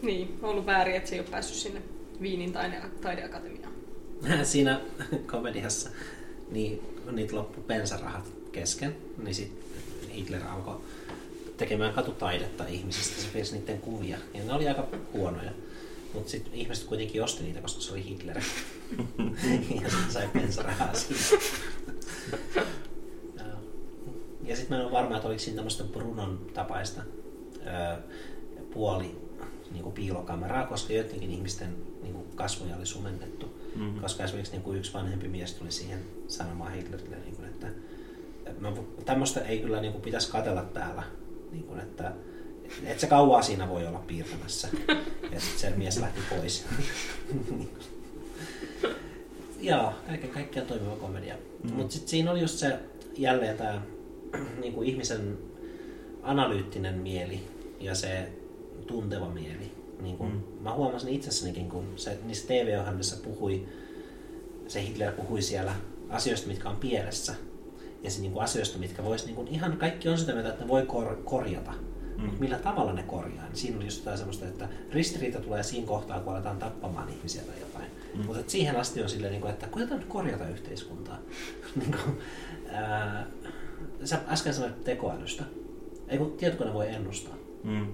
niin, 0.01 0.39
ollut 0.41 0.65
väärin, 0.65 0.95
että 0.95 1.09
se 1.09 1.15
ei 1.15 1.19
ole 1.19 1.29
päässyt 1.31 1.57
sinne 1.57 1.81
Viinin 2.21 2.53
taide- 2.53 2.89
taideakatemiaan. 3.01 3.66
Siinä 4.43 4.81
komediassa 5.31 5.89
niin 6.51 6.81
niitä 7.11 7.35
loppu 7.35 7.61
bensarahat 7.61 8.25
kesken, 8.51 8.95
niin 9.17 9.35
sitten 9.35 10.11
Hitler 10.11 10.43
alkoi 10.43 10.81
tekemään 11.57 11.93
katutaidetta 11.93 12.67
ihmisistä, 12.67 13.21
se 13.21 13.27
piirsi 13.33 13.57
niiden 13.57 13.79
kuvia, 13.79 14.17
ja 14.33 14.43
ne 14.43 14.53
oli 14.53 14.67
aika 14.67 14.87
huonoja. 15.13 15.51
Mutta 16.13 16.31
sitten 16.31 16.53
ihmiset 16.53 16.85
kuitenkin 16.85 17.23
osti 17.23 17.43
niitä, 17.43 17.61
koska 17.61 17.81
se 17.81 17.91
oli 17.91 18.03
Hitler. 18.03 18.37
ja 19.83 19.89
sitten 19.89 20.11
sai 20.11 20.29
bensarahaa 20.33 20.93
siitä. 20.93 21.45
Ja 24.43 24.55
sitten 24.55 24.77
mä 24.77 24.79
en 24.79 24.85
ole 24.85 24.91
varma, 24.91 25.15
että 25.15 25.27
oliko 25.27 25.39
siinä 25.39 25.55
tämmöistä 25.55 25.83
Brunon 25.83 26.47
tapaista 26.53 27.01
puoli 28.73 29.15
niin 29.71 29.83
kuin 29.83 29.93
piilokameraa, 29.93 30.67
koska 30.67 30.93
joidenkin 30.93 31.31
ihmisten 31.31 31.75
niin 32.01 32.13
kuin 32.13 32.27
kasvoja 32.35 32.75
oli 32.75 32.85
sumennettu. 32.85 33.56
Mhm. 33.75 33.99
Koska 33.99 34.23
esimerkiksi 34.23 34.53
niin 34.53 34.63
kuin 34.63 34.77
yksi 34.77 34.93
vanhempi 34.93 35.27
mies 35.27 35.53
tuli 35.53 35.71
siihen 35.71 35.99
sanomaan 36.27 36.73
Hitlerille, 36.73 37.15
niin 37.15 37.35
kuin, 37.35 37.47
että 37.47 37.67
mä, 38.59 38.73
tämmöistä 39.05 39.39
ei 39.41 39.59
kyllä 39.59 39.81
niin 39.81 39.91
kuin, 39.91 40.01
pitäisi 40.01 40.31
katella 40.31 40.63
täällä. 40.63 41.03
Niin 41.51 41.63
kuin, 41.63 41.79
että 41.79 42.11
et 42.83 42.99
se 42.99 43.07
kauaa 43.07 43.41
siinä 43.41 43.69
voi 43.69 43.87
olla 43.87 43.99
piirtämässä. 44.07 44.67
Ja 45.31 45.39
sitten 45.39 45.59
se 45.59 45.77
mies 45.77 45.97
lähti 45.97 46.19
pois. 46.29 46.65
Joo, 49.61 49.93
kaiken 50.07 50.29
kaikkiaan 50.29 50.67
toimiva 50.67 50.95
komedia. 50.95 51.35
Mm. 51.63 51.73
Mutta 51.73 51.93
sitten 51.93 52.09
siinä 52.09 52.31
oli 52.31 52.41
just 52.41 52.57
se 52.57 52.79
jälleen 53.17 53.57
tämä 53.57 53.81
niinku 54.61 54.81
ihmisen 54.81 55.37
analyyttinen 56.23 56.95
mieli 56.95 57.47
ja 57.79 57.95
se 57.95 58.31
tunteva 58.87 59.29
mieli. 59.29 59.71
Niin 60.01 60.17
kun, 60.17 60.31
Mm. 60.31 60.56
Mä 60.67 60.73
huomasin 60.73 61.09
itsessänikin, 61.09 61.69
kun 61.69 61.93
se, 61.95 62.17
niissä 62.23 62.47
TV-ohjelmissa 62.47 63.17
puhui, 63.23 63.65
se 64.67 64.81
Hitler 64.81 65.11
puhui 65.11 65.41
siellä 65.41 65.75
asioista, 66.09 66.47
mitkä 66.47 66.69
on 66.69 66.75
pielessä. 66.75 67.35
Ja 68.03 68.11
se 68.11 68.21
niinku 68.21 68.39
asioista, 68.39 68.77
mitkä 68.77 69.03
vois 69.03 69.25
niinku, 69.25 69.45
ihan 69.49 69.77
kaikki 69.77 70.09
on 70.09 70.17
sitä 70.17 70.31
mieltä, 70.31 70.49
että 70.49 70.63
ne 70.63 70.67
voi 70.67 70.85
kor- 70.85 71.21
korjata. 71.25 71.71
Mm. 71.71 72.23
Mutta 72.23 72.39
millä 72.39 72.57
tavalla 72.57 72.93
ne 72.93 73.03
korjaa? 73.03 73.45
Niin 73.45 73.57
siinä 73.57 73.77
oli 73.77 73.85
just 73.85 73.97
jotain 73.97 74.17
semmoista, 74.17 74.45
että 74.45 74.69
ristiriita 74.91 75.39
tulee 75.39 75.63
siinä 75.63 75.87
kohtaa, 75.87 76.19
kun 76.19 76.33
aletaan 76.33 76.57
tappamaan 76.57 77.09
ihmisiä 77.09 77.41
tai 77.41 77.59
jotain. 77.59 77.91
Mm. 78.15 78.25
Mutta 78.25 78.43
siihen 78.47 78.75
asti 78.75 79.03
on 79.03 79.09
silleen, 79.09 79.31
niinku, 79.31 79.47
että 79.47 79.67
koetaan 79.67 79.99
nyt 79.99 80.09
korjata 80.09 80.47
yhteiskuntaa. 80.47 81.19
niinku, 81.79 82.21
ää, 82.69 83.27
sä 84.03 84.19
äsken 84.27 84.53
sanoit 84.53 84.83
tekoälystä. 84.83 85.43
Ei 86.07 86.17
kun 86.17 86.31
tietokone 86.31 86.73
voi 86.73 86.89
ennustaa. 86.89 87.35
Mm. 87.63 87.87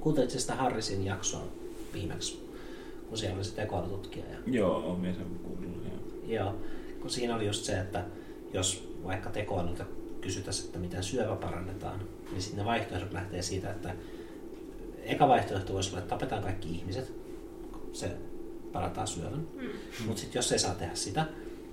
Kuuntelit 0.00 0.30
sitä 0.30 0.54
Harrisin 0.54 1.04
jaksoa 1.04 1.53
viimeksi, 1.94 2.48
kun 3.08 3.18
siellä 3.18 3.36
oli 3.36 3.44
se 3.44 3.54
tekoälytutkija. 3.54 4.24
Ja, 4.26 4.36
Joo, 4.46 4.76
on 4.76 5.00
mies 5.00 5.16
sen 5.16 5.26
kuunnellut. 5.42 5.84
joo. 5.84 6.00
joo, 6.26 6.56
kun 7.00 7.10
siinä 7.10 7.36
oli 7.36 7.46
just 7.46 7.64
se, 7.64 7.78
että 7.80 8.04
jos 8.52 8.94
vaikka 9.04 9.30
tekoälyltä 9.30 9.84
kysytäisiin, 10.20 10.66
että 10.66 10.78
miten 10.78 11.02
syövä 11.02 11.36
parannetaan, 11.36 12.00
niin 12.30 12.42
sitten 12.42 12.58
ne 12.58 12.64
vaihtoehdot 12.64 13.12
lähtee 13.12 13.42
siitä, 13.42 13.70
että 13.70 13.94
eka 15.02 15.28
vaihtoehto 15.28 15.72
voisi 15.72 15.90
olla, 15.90 15.98
että 15.98 16.08
tapetaan 16.10 16.42
kaikki 16.42 16.68
ihmiset, 16.68 17.12
se 17.92 18.10
parantaa 18.72 19.06
syövän. 19.06 19.46
Mm. 19.54 19.68
Mutta 20.06 20.20
sitten 20.20 20.38
jos 20.38 20.52
ei 20.52 20.58
saa 20.58 20.74
tehdä 20.74 20.94
sitä, 20.94 21.26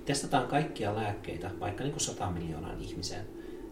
testataan 0.04 0.48
kaikkia 0.48 0.96
lääkkeitä, 0.96 1.50
vaikka 1.60 1.84
niin 1.84 1.92
kuin 1.92 2.00
100 2.00 2.30
miljoonaan 2.30 2.80
ihmiseen, 2.80 3.26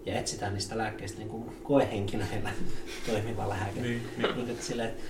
ja 0.07 0.19
etsitään 0.19 0.55
niistä 0.55 0.79
lääkkeistä 0.79 1.19
niin 1.19 1.29
kuin 1.29 1.45
koehenkilöillä 1.63 2.51
toimiva 3.07 3.49
lääke. 3.49 3.81
Niin, 3.81 4.03
niin. 4.17 4.51
että 4.51 4.65
sille, 4.65 4.85
että 4.85 5.03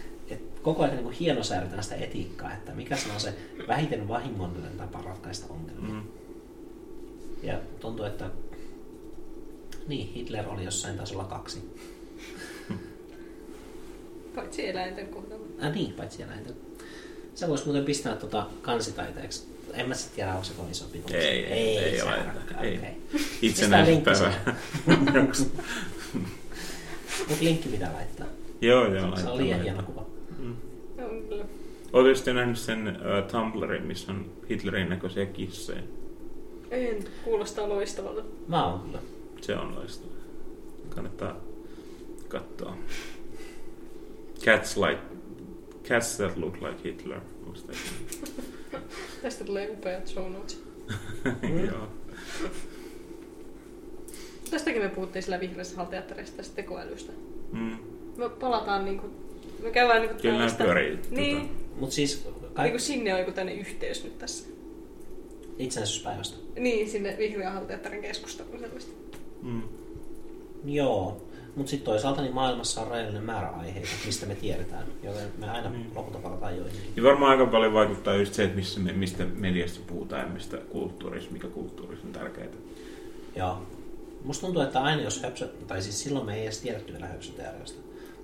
koko 0.63 0.83
ajan 0.83 0.95
niin 0.95 1.05
kuin 1.05 1.15
hienosäädetään 1.17 1.83
sitä 1.83 1.95
etiikkaa, 1.95 2.53
että 2.53 2.73
mikä 2.73 2.97
se 2.97 3.13
on 3.15 3.21
se 3.21 3.35
vähiten 3.69 4.09
vahingollinen 4.09 4.77
tapa 4.79 5.03
ratkaista 5.03 5.47
ongelmia. 5.53 5.95
Mm. 5.95 6.03
Ja 7.43 7.59
tuntuu, 7.81 8.05
että 8.05 8.31
niin, 9.89 10.13
Hitler 10.15 10.49
oli 10.49 10.65
jossain 10.65 10.97
tasolla 10.99 11.25
kaksi. 11.25 11.75
Paitsi 14.35 14.69
eläinten 14.69 15.09
kohdalla. 15.09 15.47
Äh, 15.65 15.75
niin, 15.75 15.93
paitsi 15.93 16.23
eläinten. 16.23 16.55
Se 17.35 17.49
voisi 17.49 17.65
muuten 17.65 17.85
pistää 17.85 18.17
tota 18.17 18.47
kansitaiteeksi. 18.63 19.49
En 19.75 19.89
mä 19.89 19.95
sitten 19.95 20.15
tiedä, 20.17 20.31
onko 20.33 20.45
se 20.45 20.53
kovin 20.55 20.75
sopiva. 20.75 21.09
Ei, 21.11 21.45
ei, 21.47 21.79
ei 21.79 21.97
se 21.99 22.03
ole. 22.05 22.13
on- 22.17 22.65
Ei. 22.65 22.79
okei. 22.79 22.91
Itsenäisyyspäivä. 23.43 24.33
Mutta 27.29 27.45
linkki 27.45 27.69
pitää 27.69 27.93
laittaa. 27.93 28.27
joo, 28.61 28.95
joo. 28.95 29.17
Se 29.17 29.23
liian 29.25 29.39
laittaa. 29.39 29.63
hieno 29.63 29.83
kuva. 29.83 30.07
Mm. 30.41 30.57
On 31.05 31.23
kyllä. 31.29 31.45
Oletko 31.93 32.15
sitten 32.15 32.35
nähnyt 32.37 32.59
sen 32.59 32.89
uh, 32.89 33.31
Tumblrin, 33.31 33.83
missä 33.83 34.13
on 34.13 34.27
Hitlerin 34.51 34.89
näköisiä 34.89 35.27
kissoja? 35.27 35.83
En, 36.71 37.05
kuulostaa 37.25 37.69
loistavalta. 37.69 38.23
Mä 38.49 38.67
oon 38.67 38.81
kyllä. 38.81 38.99
Se 39.41 39.57
on 39.57 39.75
loistava. 39.75 40.13
Kannattaa 40.89 41.37
katsoa. 42.29 42.77
Cats 44.45 44.77
like 44.77 45.01
Cats 45.85 46.17
that 46.17 46.37
look 46.37 46.61
like 46.61 46.85
Hitler. 46.85 47.21
Tästä 49.23 49.45
tulee 49.45 49.71
upeat 49.71 50.07
show 50.07 50.33
notes. 50.33 50.63
Joo. 51.71 51.89
Tästäkin 54.51 54.83
me 54.83 54.89
puhuttiin 54.89 55.23
sillä 55.23 55.41
vihreässä 55.41 55.77
halteatterissa 55.77 56.37
tästä 56.37 56.57
tekoälystä. 56.57 57.13
Mm. 57.53 57.77
Me 58.17 58.29
palataan 58.29 58.85
niinku, 58.85 59.11
me 59.63 59.71
käydään 59.71 60.01
niinku 60.03 60.17
Kyllä 60.23 60.35
tällaista- 60.35 60.65
pyörii. 60.65 60.99
Niin, 61.11 61.41
Tota. 61.41 61.53
Mutta 61.81 61.95
siis 61.95 62.25
niinku 62.25 62.41
kaikki 62.55 62.79
sinne 62.79 63.13
on 63.15 63.21
joku 63.21 63.33
tänne 63.33 63.55
yhteys 63.55 64.05
nyt 64.05 64.19
tässä. 64.19 64.49
itsenäisyyspäivästä. 65.59 66.37
Niin, 66.59 66.91
sinne 66.91 67.15
vihreän 67.19 67.53
halteatterin 67.53 68.03
keskusteluun 68.03 68.59
selvästi. 68.61 68.93
Mm. 69.43 69.63
Joo. 70.65 71.27
Mutta 71.57 71.71
sitten 71.71 71.85
toisaalta 71.85 72.23
niin 72.23 72.35
maailmassa 72.35 72.81
on 72.81 72.89
rajallinen 72.89 73.23
määrä 73.25 73.49
aiheita, 73.49 73.89
mistä 74.07 74.27
me 74.27 74.35
tiedetään. 74.35 74.87
Joten 75.03 75.29
me 75.39 75.51
aina 75.51 75.71
Mm. 75.71 75.85
lopulta 75.95 76.19
palataan 76.19 76.57
joihinkin. 76.57 76.93
Ja 76.97 77.03
varmaan 77.03 77.31
aika 77.39 77.47
paljon 77.51 77.73
vaikuttaa 77.73 78.15
just 78.17 78.35
se, 78.35 78.45
että 78.45 78.57
missä 78.57 78.81
me, 78.81 78.93
mistä 78.93 79.25
mediasta 79.25 79.81
puhutaan 79.87 80.23
ja 80.23 80.29
mistä 80.29 80.57
kulttuurista, 80.57 81.33
mikä 81.33 81.49
kulttuurista 81.49 82.07
on 82.07 82.13
tärkeää. 82.13 82.47
Joo. 83.37 83.63
Musta 84.25 84.47
tuntuu, 84.47 84.63
että 84.63 84.81
aina 84.83 85.03
jos 85.03 85.23
höpsö, 85.23 85.49
tai 85.67 85.83
siis 85.83 86.03
silloin 86.03 86.27
me 86.27 86.35
ei 86.37 86.43
edes 86.43 86.61
tiedetty 86.61 86.93
vielä 86.93 87.07
höpsöteoriasta. 87.07 87.79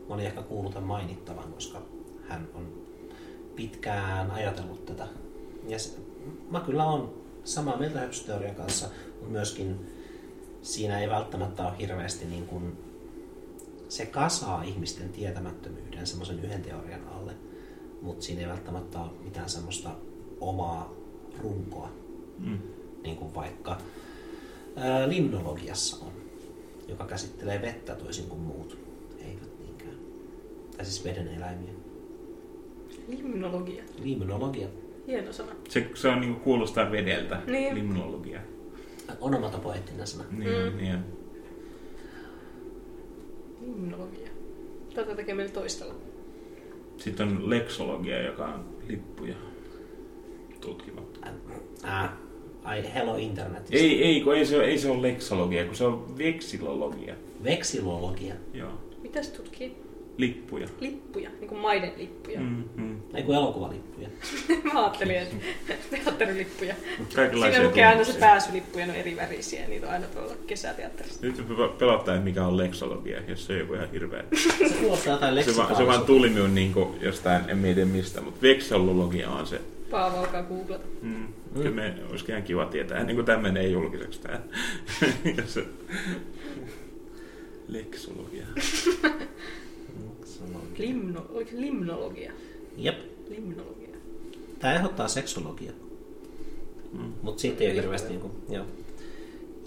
Mä 0.08 0.14
olin 0.14 0.26
ehkä 0.26 0.42
kuullut 0.42 0.72
tämän 0.74 0.88
mainittavan, 0.88 1.52
koska 1.52 1.82
hän 2.28 2.48
on 2.54 2.68
pitkään 3.56 4.30
ajatellut 4.30 4.86
tätä. 4.86 5.08
Ja 5.68 5.78
se, 5.78 5.98
mä 6.50 6.60
kyllä 6.60 6.84
on 6.84 7.14
samaa 7.44 7.76
mieltä 7.76 7.98
höpsöteorian 7.98 8.54
kanssa, 8.54 8.88
mutta 9.12 9.28
myöskin 9.28 9.86
siinä 10.62 11.00
ei 11.00 11.08
välttämättä 11.08 11.62
ole 11.66 11.78
hirveästi 11.78 12.24
niin 12.24 12.46
kuin, 12.46 12.78
se 13.88 14.06
kasaa 14.06 14.62
ihmisten 14.62 15.08
tietämättömyyden 15.08 16.06
semmoisen 16.06 16.44
yhden 16.44 16.62
teorian 16.62 17.08
alle, 17.08 17.32
mutta 18.02 18.24
siinä 18.24 18.40
ei 18.40 18.48
välttämättä 18.48 19.00
ole 19.00 19.10
mitään 19.24 19.48
semmoista 19.48 19.90
omaa 20.40 20.92
runkoa, 21.38 21.90
Mm. 22.38 22.58
niin 23.02 23.16
kuin 23.16 23.34
vaikka 23.34 23.78
ää, 24.76 25.08
limnologiassa 25.08 26.04
on, 26.06 26.12
joka 26.88 27.04
käsittelee 27.06 27.62
vettä 27.62 27.94
toisin 27.94 28.28
kuin 28.28 28.40
muut. 28.40 28.85
Tai 30.76 30.84
siis 30.84 31.04
veden 31.04 31.28
eläimiä. 31.28 31.72
Limnologia. 33.08 33.82
Limnologia. 34.02 34.68
Hieno 35.06 35.32
sana. 35.32 35.52
Se, 35.68 35.90
se 35.94 36.08
on 36.08 36.20
niinku 36.20 36.40
kuulostaa 36.40 36.90
vedeltä, 36.92 37.40
Niin. 37.46 37.74
limnologia. 37.74 38.40
Onomatopoeettinen 39.20 40.06
sana. 40.06 40.24
Niin, 40.30 40.72
Mm. 40.72 40.76
niin. 40.76 40.98
Limnologia. 43.60 44.28
Tätä 44.94 45.14
tekee 45.14 45.34
meille 45.34 45.52
toistella. 45.52 45.94
Sitten 46.96 47.28
on 47.28 47.50
leksologia, 47.50 48.22
joka 48.22 48.46
on 48.46 48.64
lippuja 48.88 49.34
tutkiva. 50.60 51.02
Ää, 51.82 52.16
ai 52.64 52.94
hello 52.94 53.16
internet. 53.16 53.62
Ei, 53.70 54.04
ei, 54.04 54.20
kun 54.20 54.34
ei 54.36 54.46
se, 54.46 54.56
ole, 54.56 54.64
ei 54.64 54.78
se 54.78 54.90
ole 54.90 55.02
leksologia, 55.02 55.64
kun 55.64 55.74
se 55.76 55.84
on 55.84 56.18
veksilologia. 56.18 57.14
Veksilologia. 57.44 58.34
Joo, 58.54 58.70
Mitäs 59.02 59.28
tutkii? 59.28 59.76
Lippuja. 60.18 60.68
Lippuja, 60.80 61.30
niin 61.40 61.48
kuin 61.48 61.60
maiden 61.60 61.92
lippuja. 61.96 62.40
Mm. 62.40 62.46
Mm, 62.46 62.82
mm. 62.82 63.00
Ei 63.14 63.22
kun 63.22 63.34
elokuvalippuja. 63.34 64.08
Mä 64.72 64.82
ajattelin, 64.82 65.16
että 65.16 65.36
teatterilippuja. 65.90 66.74
Siinä 67.08 67.62
lukee 67.62 67.86
aina 67.86 68.04
se 68.04 68.04
tunnuksia. 68.04 68.20
pääsylippu 68.20 68.78
ja 68.78 68.86
ne 68.86 68.92
on 68.92 68.98
eri 68.98 69.16
värisiä 69.16 69.62
ja 69.62 69.68
niitä 69.68 69.86
on 69.86 69.92
aina 69.92 70.06
tuolla 70.06 70.34
kesäteatterissa. 70.46 71.26
Nyt 71.26 71.48
pelottaa, 71.78 72.14
että 72.14 72.24
mikä 72.24 72.46
on 72.46 72.56
leksologia, 72.56 73.20
jos 73.28 73.46
se 73.46 73.52
on 73.52 73.58
joku 73.58 73.74
ihan 73.74 73.90
hirveä. 73.90 74.24
Se 74.68 74.74
kuulostaa 74.80 75.12
jotain 75.12 75.44
Se, 75.44 75.56
vaan, 75.56 75.76
se 75.76 75.86
vaan 75.86 76.04
tuli 76.04 76.28
minun 76.28 76.54
niin 76.54 76.74
jostain, 77.00 77.50
en 77.50 77.58
mieti 77.58 77.84
mistä, 77.84 78.20
mutta 78.20 78.42
veksilologia 78.42 79.30
on 79.30 79.46
se. 79.46 79.60
Paavo 79.90 80.16
alkaa 80.16 80.42
googlata. 80.42 80.86
Mm. 81.02 81.28
Kyllä 81.54 81.70
me, 81.70 81.94
olisi 82.10 82.24
ihan 82.28 82.42
kiva 82.42 82.66
tietää, 82.66 82.98
ennen 82.98 83.16
kuin 83.16 83.26
tämä 83.26 83.42
menee 83.42 83.68
julkiseksi 83.68 84.20
tämä. 84.20 84.40
Ja 85.36 85.42
Limno, 90.78 91.26
oliko 91.30 91.50
se 91.50 91.60
limnologia? 91.60 92.32
Jep. 92.76 92.98
Limnologia. 93.28 93.96
Tämä 94.58 94.74
ehdottaa 94.74 95.08
seksologia. 95.08 95.72
Mm. 96.92 97.12
Mutta 97.22 97.40
siitä 97.40 97.64
ei 97.64 97.70
ole 97.70 97.74
hirveästi 97.74 98.08
niinku, 98.08 98.30
joo. 98.48 98.64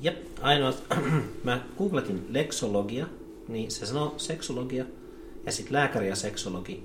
Jep, 0.02 0.18
ainoa, 0.42 0.74
mä 1.44 1.62
googletin 1.78 2.26
leksologia, 2.30 3.08
niin 3.48 3.72
se 3.72 3.86
sanoo 3.86 4.14
seksologia, 4.18 4.86
ja 5.46 5.52
sitten 5.52 5.74
lääkäri 5.74 6.08
ja 6.08 6.16
seksologi, 6.16 6.84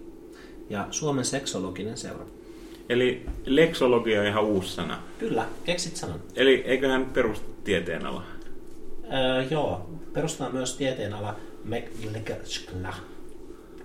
ja 0.71 0.89
Suomen 0.91 1.25
seksologinen 1.25 1.97
seura. 1.97 2.27
Eli 2.89 3.27
leksologia 3.45 4.21
on 4.21 4.27
ihan 4.27 4.45
uusi 4.45 4.73
sana. 4.73 5.03
Kyllä, 5.19 5.49
keksit 5.65 5.97
sanan. 5.97 6.21
Eli 6.37 6.55
eiköhän 6.55 7.07
perustu 7.07 7.51
tieteen 7.65 8.07
ala. 8.07 8.23
Öö, 9.05 9.45
joo, 9.51 9.91
perustaa 10.13 10.51
myös 10.51 10.77
tieteenala 10.77 11.37
Meklekskla. 11.65 12.95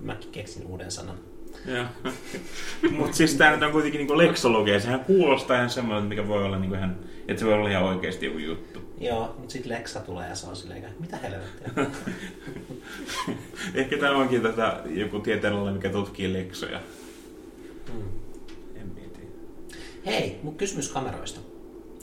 Mäkin 0.00 0.30
keksin 0.32 0.66
uuden 0.66 0.90
sanan. 0.90 1.18
Mutta 2.98 3.16
siis 3.16 3.34
tämä 3.34 3.50
nyt 3.50 3.62
on 3.62 3.72
kuitenkin 3.72 3.98
niinku 3.98 4.18
leksologia. 4.18 4.80
Sehän 4.80 5.00
kuulostaa 5.00 5.56
ihan 5.56 5.70
semmoinen, 5.70 6.04
mikä 6.04 6.28
voi 6.28 6.44
olla 6.44 6.58
niinku 6.58 6.74
ihan, 6.74 6.96
että 7.28 7.40
se 7.40 7.46
voi 7.46 7.54
olla 7.54 7.70
ihan 7.70 7.82
oikeasti 7.82 8.26
joku 8.26 8.38
juttu. 8.38 8.80
Joo, 9.00 9.34
mutta 9.38 9.52
sitten 9.52 9.72
Leksa 9.72 10.00
tulee 10.00 10.28
ja 10.28 10.34
se 10.34 10.46
on 10.46 10.56
silleen, 10.56 10.84
että 10.84 11.00
mitä 11.00 11.16
helvettiä. 11.16 11.70
Ehkä 13.80 13.96
tämä 13.96 14.16
onkin 14.16 14.42
tätä 14.42 14.82
joku 14.86 15.18
tieteenala, 15.18 15.72
mikä 15.72 15.88
tutkii 15.88 16.32
leksoja. 16.32 16.80
Hmm. 17.92 18.02
En 18.74 18.86
mieti. 18.86 19.20
Hei, 20.06 20.38
mun 20.42 20.56
kysymys 20.56 20.88
kameroista, 20.88 21.40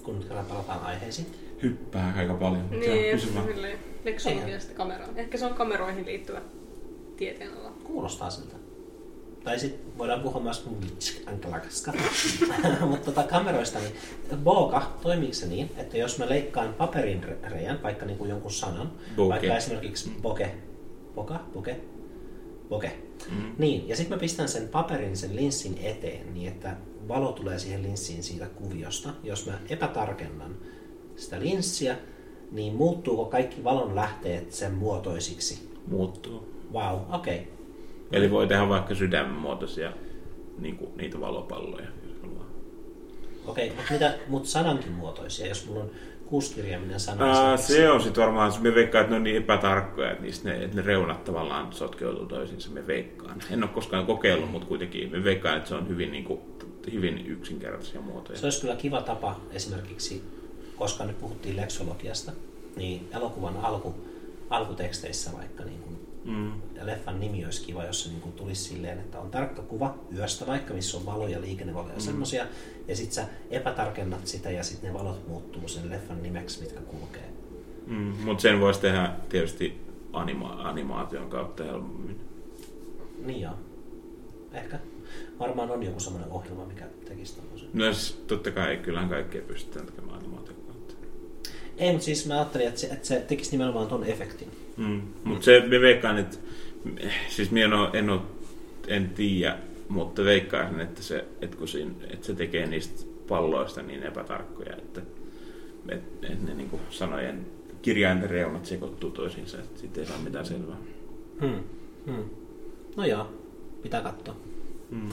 kun 0.03 0.15
nyt 0.15 0.27
kerran 0.27 0.45
palataan 0.45 0.85
aiheisiin. 0.85 1.27
Hyppää 1.63 2.13
aika 2.17 2.33
paljon. 2.33 2.69
Niin, 2.69 3.19
silleen 3.19 3.79
leksologiasta 4.05 4.73
kameraan. 4.73 5.17
Ehkä 5.17 5.37
se 5.37 5.45
on 5.45 5.53
kameroihin 5.53 6.05
liittyvä 6.05 6.41
tieteenala. 7.17 7.66
Kuulostaa 7.87 8.29
siltä. 8.29 8.55
Tai 9.43 9.59
sitten 9.59 9.97
voidaan 9.97 10.21
puhua 10.21 10.41
myös 10.41 10.69
ankalakaska. 11.25 11.93
Mutta 12.89 13.05
tota 13.11 13.23
kameroista, 13.23 13.79
niin 13.79 13.93
Boga, 14.43 14.91
toimiiko 15.01 15.33
se 15.33 15.47
niin, 15.47 15.71
että 15.77 15.97
jos 15.97 16.19
mä 16.19 16.29
leikkaan 16.29 16.73
paperin 16.73 17.23
re- 17.23 17.49
reijän, 17.49 17.83
vaikka 17.83 18.05
niin 18.05 18.17
kuin 18.17 18.29
jonkun 18.29 18.51
sanan, 18.51 18.91
Bokeh. 19.15 19.29
vaikka 19.29 19.57
esimerkiksi 19.57 20.11
boke, 20.21 20.55
boka, 21.15 21.39
boke, 21.53 21.79
boke, 22.69 22.97
Mm. 23.31 23.55
niin, 23.57 23.87
ja 23.87 23.95
sitten 23.95 24.17
mä 24.17 24.19
pistän 24.19 24.47
sen 24.49 24.67
paperin 24.67 25.17
sen 25.17 25.35
linssin 25.35 25.77
eteen 25.83 26.33
niin, 26.33 26.47
että 26.47 26.77
valo 27.07 27.31
tulee 27.31 27.59
siihen 27.59 27.83
linssiin 27.83 28.23
siitä 28.23 28.45
kuviosta. 28.45 29.09
Jos 29.23 29.45
mä 29.45 29.59
epätarkennan 29.69 30.55
sitä 31.15 31.39
linssiä, 31.39 31.97
niin 32.51 32.75
muuttuuko 32.75 33.25
kaikki 33.25 33.63
valon 33.63 33.95
lähteet 33.95 34.51
sen 34.53 34.73
muotoisiksi? 34.73 35.69
Muuttuu. 35.87 36.53
Wow, 36.73 36.99
okei. 37.11 37.37
Okay. 37.39 37.56
Eli 38.11 38.31
voi 38.31 38.47
tehdä 38.47 38.69
vaikka 38.69 38.95
sydänmuotoisia 38.95 39.91
niinku, 40.59 40.93
niitä 40.95 41.19
valopalloja. 41.19 41.87
Okei, 43.47 43.69
mutta 43.75 43.93
mitä, 43.93 44.13
mut 44.27 44.45
sanankin 44.45 44.91
muotoisia, 44.91 45.47
jos 45.47 45.67
mulla 45.67 45.83
on 45.83 45.91
kuusikirjaiminen 46.25 46.99
sana. 46.99 47.31
Esimerkiksi. 47.31 47.73
se 47.73 47.89
on 47.89 48.01
sitten 48.01 48.23
varmaan, 48.23 48.53
me 48.59 48.75
veikkaan, 48.75 49.01
että 49.01 49.11
ne 49.11 49.15
on 49.15 49.23
niin 49.23 49.37
epätarkkoja, 49.37 50.11
että, 50.11 50.23
niistä 50.23 50.49
ne, 50.49 50.63
että 50.63 50.75
ne 50.75 50.81
reunat 50.81 51.23
tavallaan 51.23 51.73
sotkeutuu 51.73 52.25
toisiinsa, 52.25 52.69
me 52.69 52.87
veikkaan. 52.87 53.41
En 53.51 53.63
ole 53.63 53.71
koskaan 53.73 54.05
kokeillut, 54.05 54.51
mutta 54.51 54.67
kuitenkin 54.67 55.11
me 55.11 55.23
veikkaan, 55.23 55.57
että 55.57 55.69
se 55.69 55.75
on 55.75 55.87
hyvin, 55.87 56.11
niin 56.11 56.23
kuin, 56.23 56.39
hyvin 56.93 57.27
yksinkertaisia 57.27 58.01
muotoja. 58.01 58.39
Se 58.39 58.45
olisi 58.45 58.61
kyllä 58.61 58.75
kiva 58.75 59.01
tapa 59.01 59.39
esimerkiksi, 59.51 60.23
koska 60.75 61.05
nyt 61.05 61.19
puhuttiin 61.19 61.57
leksologiasta, 61.57 62.31
niin 62.75 63.09
elokuvan 63.13 63.57
alku, 63.57 63.95
alkuteksteissä 64.49 65.31
vaikka 65.37 65.63
niin 65.63 65.79
kuin 65.79 65.96
Mm. 66.27 66.51
leffan 66.81 67.19
nimi 67.19 67.45
olisi 67.45 67.61
kiva, 67.65 67.83
jos 67.85 68.03
se 68.03 68.09
niin 68.09 68.21
kuin 68.21 68.33
tulisi 68.33 68.63
silleen, 68.63 68.99
että 68.99 69.19
on 69.19 69.31
tarkka 69.31 69.61
kuva 69.61 69.95
yöstä 70.17 70.47
vaikka, 70.47 70.73
missä 70.73 70.97
on 70.97 71.05
valoja, 71.05 71.41
liikennevaloja 71.41 71.93
ja 71.93 71.99
Mm. 71.99 72.05
semmosia, 72.05 72.45
ja 72.87 72.95
sit 72.95 73.11
sä 73.11 73.25
epätarkennat 73.51 74.27
sitä 74.27 74.51
ja 74.51 74.63
sitten 74.63 74.93
ne 74.93 74.99
valot 74.99 75.27
muuttuu 75.27 75.67
sen 75.67 75.89
leffan 75.89 76.23
nimeksi, 76.23 76.61
mitkä 76.61 76.79
kulkee. 76.79 77.29
Mm. 77.87 78.13
Mutta 78.25 78.41
sen 78.41 78.59
voisi 78.59 78.79
tehdä 78.79 79.11
tietysti 79.29 79.81
anima- 80.13 80.61
animaation 80.67 81.29
kautta 81.29 81.63
helpommin. 81.63 82.19
Niin 83.25 83.41
joo. 83.41 83.53
Ehkä. 84.53 84.79
Varmaan 85.39 85.71
on 85.71 85.83
joku 85.83 85.99
semmoinen 85.99 86.31
ohjelma, 86.31 86.65
mikä 86.65 86.85
tekisi 87.05 87.35
tommosen. 87.35 87.69
No 87.73 87.93
siis 87.93 88.11
totta 88.27 88.51
kai, 88.51 88.77
kyllähän 88.77 89.09
kaikkea 89.09 89.41
pystytään 89.41 89.85
tekemään 89.85 90.17
animaation 90.19 90.57
kautta. 90.67 90.93
Ei, 91.77 91.91
mutta 91.91 92.05
siis 92.05 92.25
mä 92.27 92.33
ajattelin, 92.33 92.67
että 92.67 92.79
se, 92.79 92.87
että 92.87 93.07
se 93.07 93.19
tekisi 93.27 93.51
nimenomaan 93.51 93.87
ton 93.87 94.03
efektin. 94.03 94.51
Mm. 94.77 95.01
Mutta 95.23 95.45
se, 95.45 95.63
me 95.67 95.81
veikkaan, 95.81 96.17
että 96.17 96.37
siis 97.27 97.51
minä 97.51 97.65
en, 97.65 97.73
ole, 97.73 97.89
en, 97.93 98.09
ole, 98.09 98.21
en 98.87 99.09
tiedä, 99.09 99.57
mutta 99.89 100.23
veikkaisin, 100.23 100.79
että 100.79 101.03
se, 101.03 101.25
että 101.41 101.57
kun 101.57 101.67
siinä, 101.67 101.91
että 102.09 102.25
se 102.25 102.33
tekee 102.33 102.65
niistä 102.65 103.05
palloista 103.27 103.81
niin 103.81 104.03
epätarkkoja, 104.03 104.75
että, 104.75 105.01
että, 105.89 106.27
että 106.27 106.45
ne 106.45 106.53
niin 106.53 106.69
kuin 106.69 106.81
sanojen 106.89 107.45
kirjainten 107.81 108.29
reunat 108.29 108.65
sekoittuu 108.65 109.11
toisiinsa, 109.11 109.57
että 109.57 109.79
siitä 109.79 109.99
ei 109.99 110.07
saa 110.07 110.19
mitään 110.19 110.45
selvää. 110.45 110.77
Hmm. 111.41 111.63
Hmm. 112.05 112.29
No 112.95 113.05
joo, 113.05 113.27
pitää 113.81 114.01
katsoa. 114.01 114.35
Mm. 114.89 115.09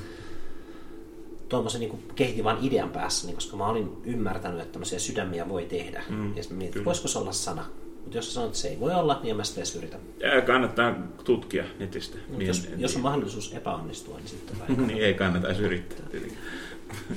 Tuommoisen 1.48 1.80
niin 1.80 2.02
kehitin 2.14 2.44
vaan 2.44 2.58
idean 2.62 2.90
päässäni, 2.90 3.34
koska 3.34 3.56
mä 3.56 3.66
olin 3.66 3.88
ymmärtänyt, 4.04 4.60
että 4.60 4.72
tämmöisiä 4.72 4.98
sydämiä 4.98 5.48
voi 5.48 5.64
tehdä. 5.64 6.02
Mm, 6.08 6.36
ja 6.36 6.42
sitten 6.42 6.58
mietin, 6.58 6.84
voisiko 6.84 7.08
se 7.08 7.18
olla 7.18 7.32
sana. 7.32 7.64
Mutta 8.04 8.18
jos 8.18 8.34
sanot, 8.34 8.48
että 8.48 8.58
se 8.58 8.68
ei 8.68 8.80
voi 8.80 8.94
olla, 8.94 9.20
niin 9.22 9.30
en 9.30 9.36
mä 9.36 9.44
sitä 9.44 9.60
edes 9.60 9.76
yritä. 9.76 9.96
Ja 10.20 10.42
kannattaa 10.42 10.94
tutkia 11.24 11.64
netistä. 11.78 12.16
Mut 12.28 12.38
Niin 12.38 12.46
jos, 12.48 12.64
en- 12.64 12.72
en 12.72 12.80
jos 12.80 12.96
on 12.96 13.02
mahdollisuus 13.02 13.52
epäonnistua, 13.54 14.16
niin 14.18 14.28
sitten 14.28 14.58
vai 14.58 14.68
niin 14.86 14.98
ei 15.04 15.14
kannata 15.14 15.46
edes 15.48 15.60
yrittää 15.60 16.06
tietenkin. 16.10 16.38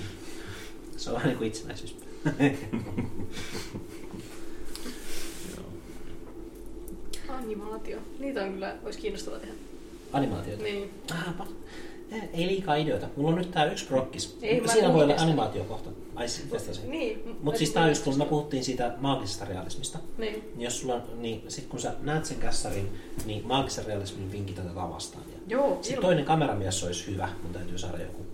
Se 0.97 1.09
on 1.09 1.15
vähän 1.15 1.27
niin 1.27 1.37
kuin 1.37 1.47
itsenäisyys. 1.47 1.95
Joo. 5.57 5.65
Animaatio. 7.29 7.97
Niitä 8.19 8.43
on 8.43 8.53
kyllä, 8.53 8.75
olisi 8.83 8.99
kiinnostavaa 8.99 9.39
tehdä. 9.39 9.53
Animaatioita. 10.13 10.63
Niin. 10.63 10.89
Ah, 11.11 11.47
Ei, 12.11 12.47
liikaa 12.47 12.75
ideoita. 12.75 13.07
Mulla 13.15 13.29
on 13.29 13.35
nyt 13.35 13.51
tää 13.51 13.65
yksi 13.65 13.85
prokkis. 13.85 14.37
Ei, 14.41 14.67
Siinä 14.67 14.93
voi 14.93 15.03
olla 15.03 15.15
animaatiokohta. 15.17 15.89
Ai 16.15 16.29
sit 16.29 16.49
tästä 16.49 16.73
se. 16.73 16.87
Niin. 16.87 17.37
Mutta 17.41 17.57
siis 17.57 17.71
tää 17.71 17.83
on 17.83 17.89
just, 17.89 18.03
kun 18.03 18.17
me 18.17 18.25
puhuttiin 18.25 18.63
siitä 18.63 18.93
maagisesta 18.97 19.45
realismista. 19.45 19.99
Niin. 20.17 20.33
Niin 20.33 20.61
jos 20.61 20.79
sulla, 20.79 21.01
niin 21.17 21.43
sit 21.47 21.65
kun 21.65 21.79
sä 21.79 21.93
näet 22.01 22.25
sen 22.25 22.37
kässarin, 22.37 22.89
niin 23.25 23.47
maagisen 23.47 23.85
realismin 23.85 24.31
vinkit 24.31 24.59
otetaan 24.59 24.93
vastaan. 24.93 25.23
Ja 25.31 25.37
Joo, 25.47 25.69
sitten 25.69 25.91
ilman. 25.91 26.01
toinen 26.01 26.25
kameramies 26.25 26.83
olisi 26.83 27.11
hyvä, 27.11 27.29
mun 27.43 27.53
täytyy 27.53 27.77
saada 27.77 28.01
joku. 28.01 28.25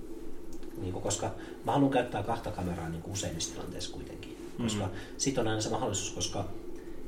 Niin 0.77 0.93
kuin, 0.93 1.03
koska 1.03 1.31
mä 1.65 1.71
haluan 1.71 1.91
käyttää 1.91 2.23
kahta 2.23 2.51
kameraa 2.51 2.89
niin 2.89 3.01
kuin 3.01 3.13
useimmissa 3.13 3.53
tilanteissa 3.53 3.93
kuitenkin. 3.93 4.37
Koska 4.57 4.89
sit 5.17 5.37
on 5.37 5.47
aina 5.47 5.61
se 5.61 5.69
mahdollisuus, 5.69 6.11
koska 6.11 6.45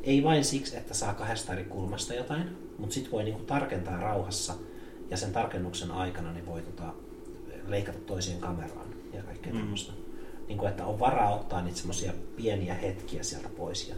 ei 0.03 0.23
vain 0.23 0.45
siksi, 0.45 0.77
että 0.77 0.93
saa 0.93 1.13
kahdesta 1.13 1.53
eri 1.53 1.63
kulmasta 1.63 2.13
jotain, 2.13 2.57
mutta 2.77 2.93
sit 2.93 3.11
voi 3.11 3.23
niin 3.23 3.33
kuin 3.35 3.45
tarkentaa 3.45 3.97
rauhassa 4.01 4.53
ja 5.09 5.17
sen 5.17 5.31
tarkennuksen 5.31 5.91
aikana 5.91 6.33
niin 6.33 6.45
voi 6.45 6.61
tota, 6.61 6.93
leikata 7.67 7.97
toiseen 7.99 8.39
kameraan 8.39 8.87
ja 9.13 9.23
kaikkea 9.23 9.53
mm. 9.53 9.59
tämmöistä. 9.59 9.93
Niin 10.47 10.57
kuin, 10.57 10.69
että 10.69 10.85
on 10.85 10.99
varaa 10.99 11.35
ottaa 11.35 11.61
niitä 11.61 11.77
semmoisia 11.77 12.13
pieniä 12.35 12.73
hetkiä 12.73 13.23
sieltä 13.23 13.49
pois. 13.49 13.89
Ja 13.89 13.95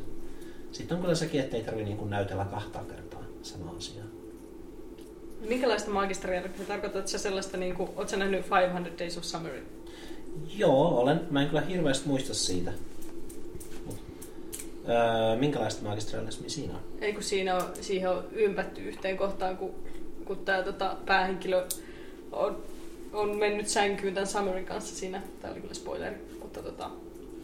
sitten 0.72 0.96
on 0.96 1.02
kyllä 1.02 1.16
sekin, 1.16 1.42
että 1.42 1.58
ei 1.58 1.64
tarvitse 1.64 1.86
niin 1.86 1.98
kuin 1.98 2.10
näytellä 2.10 2.46
kahta 2.46 2.80
kertaa 2.80 3.24
samaa 3.42 3.76
asiaa. 3.78 4.06
Minkälaista 5.50 5.92
maagista 5.92 6.28
realismia? 6.28 6.68
Tarkoitatko 6.68 7.08
sä 7.08 7.18
sellaista, 7.18 7.58
niin 7.58 7.76
kuin, 7.76 7.90
ootko 7.90 8.08
sä 8.08 8.18
nähnyt 8.18 8.46
500 8.52 8.98
Days 9.00 9.18
of 9.18 9.24
Summer? 9.24 9.52
Joo, 10.58 11.00
olen. 11.00 11.22
Mä 11.32 11.42
en 11.42 11.48
kyllä 11.48 11.62
hirveästi 11.62 12.08
muista 12.08 12.34
siitä. 12.34 12.72
Mut, 13.86 13.96
öö, 14.90 15.40
minkälaista 15.40 15.84
maagista 15.84 16.18
realismia 16.18 16.50
siinä 16.50 16.74
on? 16.74 16.80
Ei 17.02 17.14
kun 17.14 17.24
siinä 17.24 17.56
on, 17.56 17.64
siihen 17.82 18.10
on 18.10 18.24
ympätty 18.32 18.82
yhteen 18.82 19.18
kohtaan, 19.18 19.58
kun, 19.58 19.76
kun 20.28 20.38
tämä 20.38 20.64
tota, 20.64 20.96
päähenkilö 21.06 21.66
on, 22.32 22.58
on 23.14 23.38
mennyt 23.38 23.68
sänkyyn 23.68 24.14
tämän 24.14 24.28
Summerin 24.28 24.66
kanssa 24.66 24.96
siinä. 24.96 25.22
Tämä 25.42 25.52
oli 25.54 25.62
kyllä 25.62 25.74
spoileri, 25.74 26.16
mutta 26.42 26.64
tota, 26.64 26.90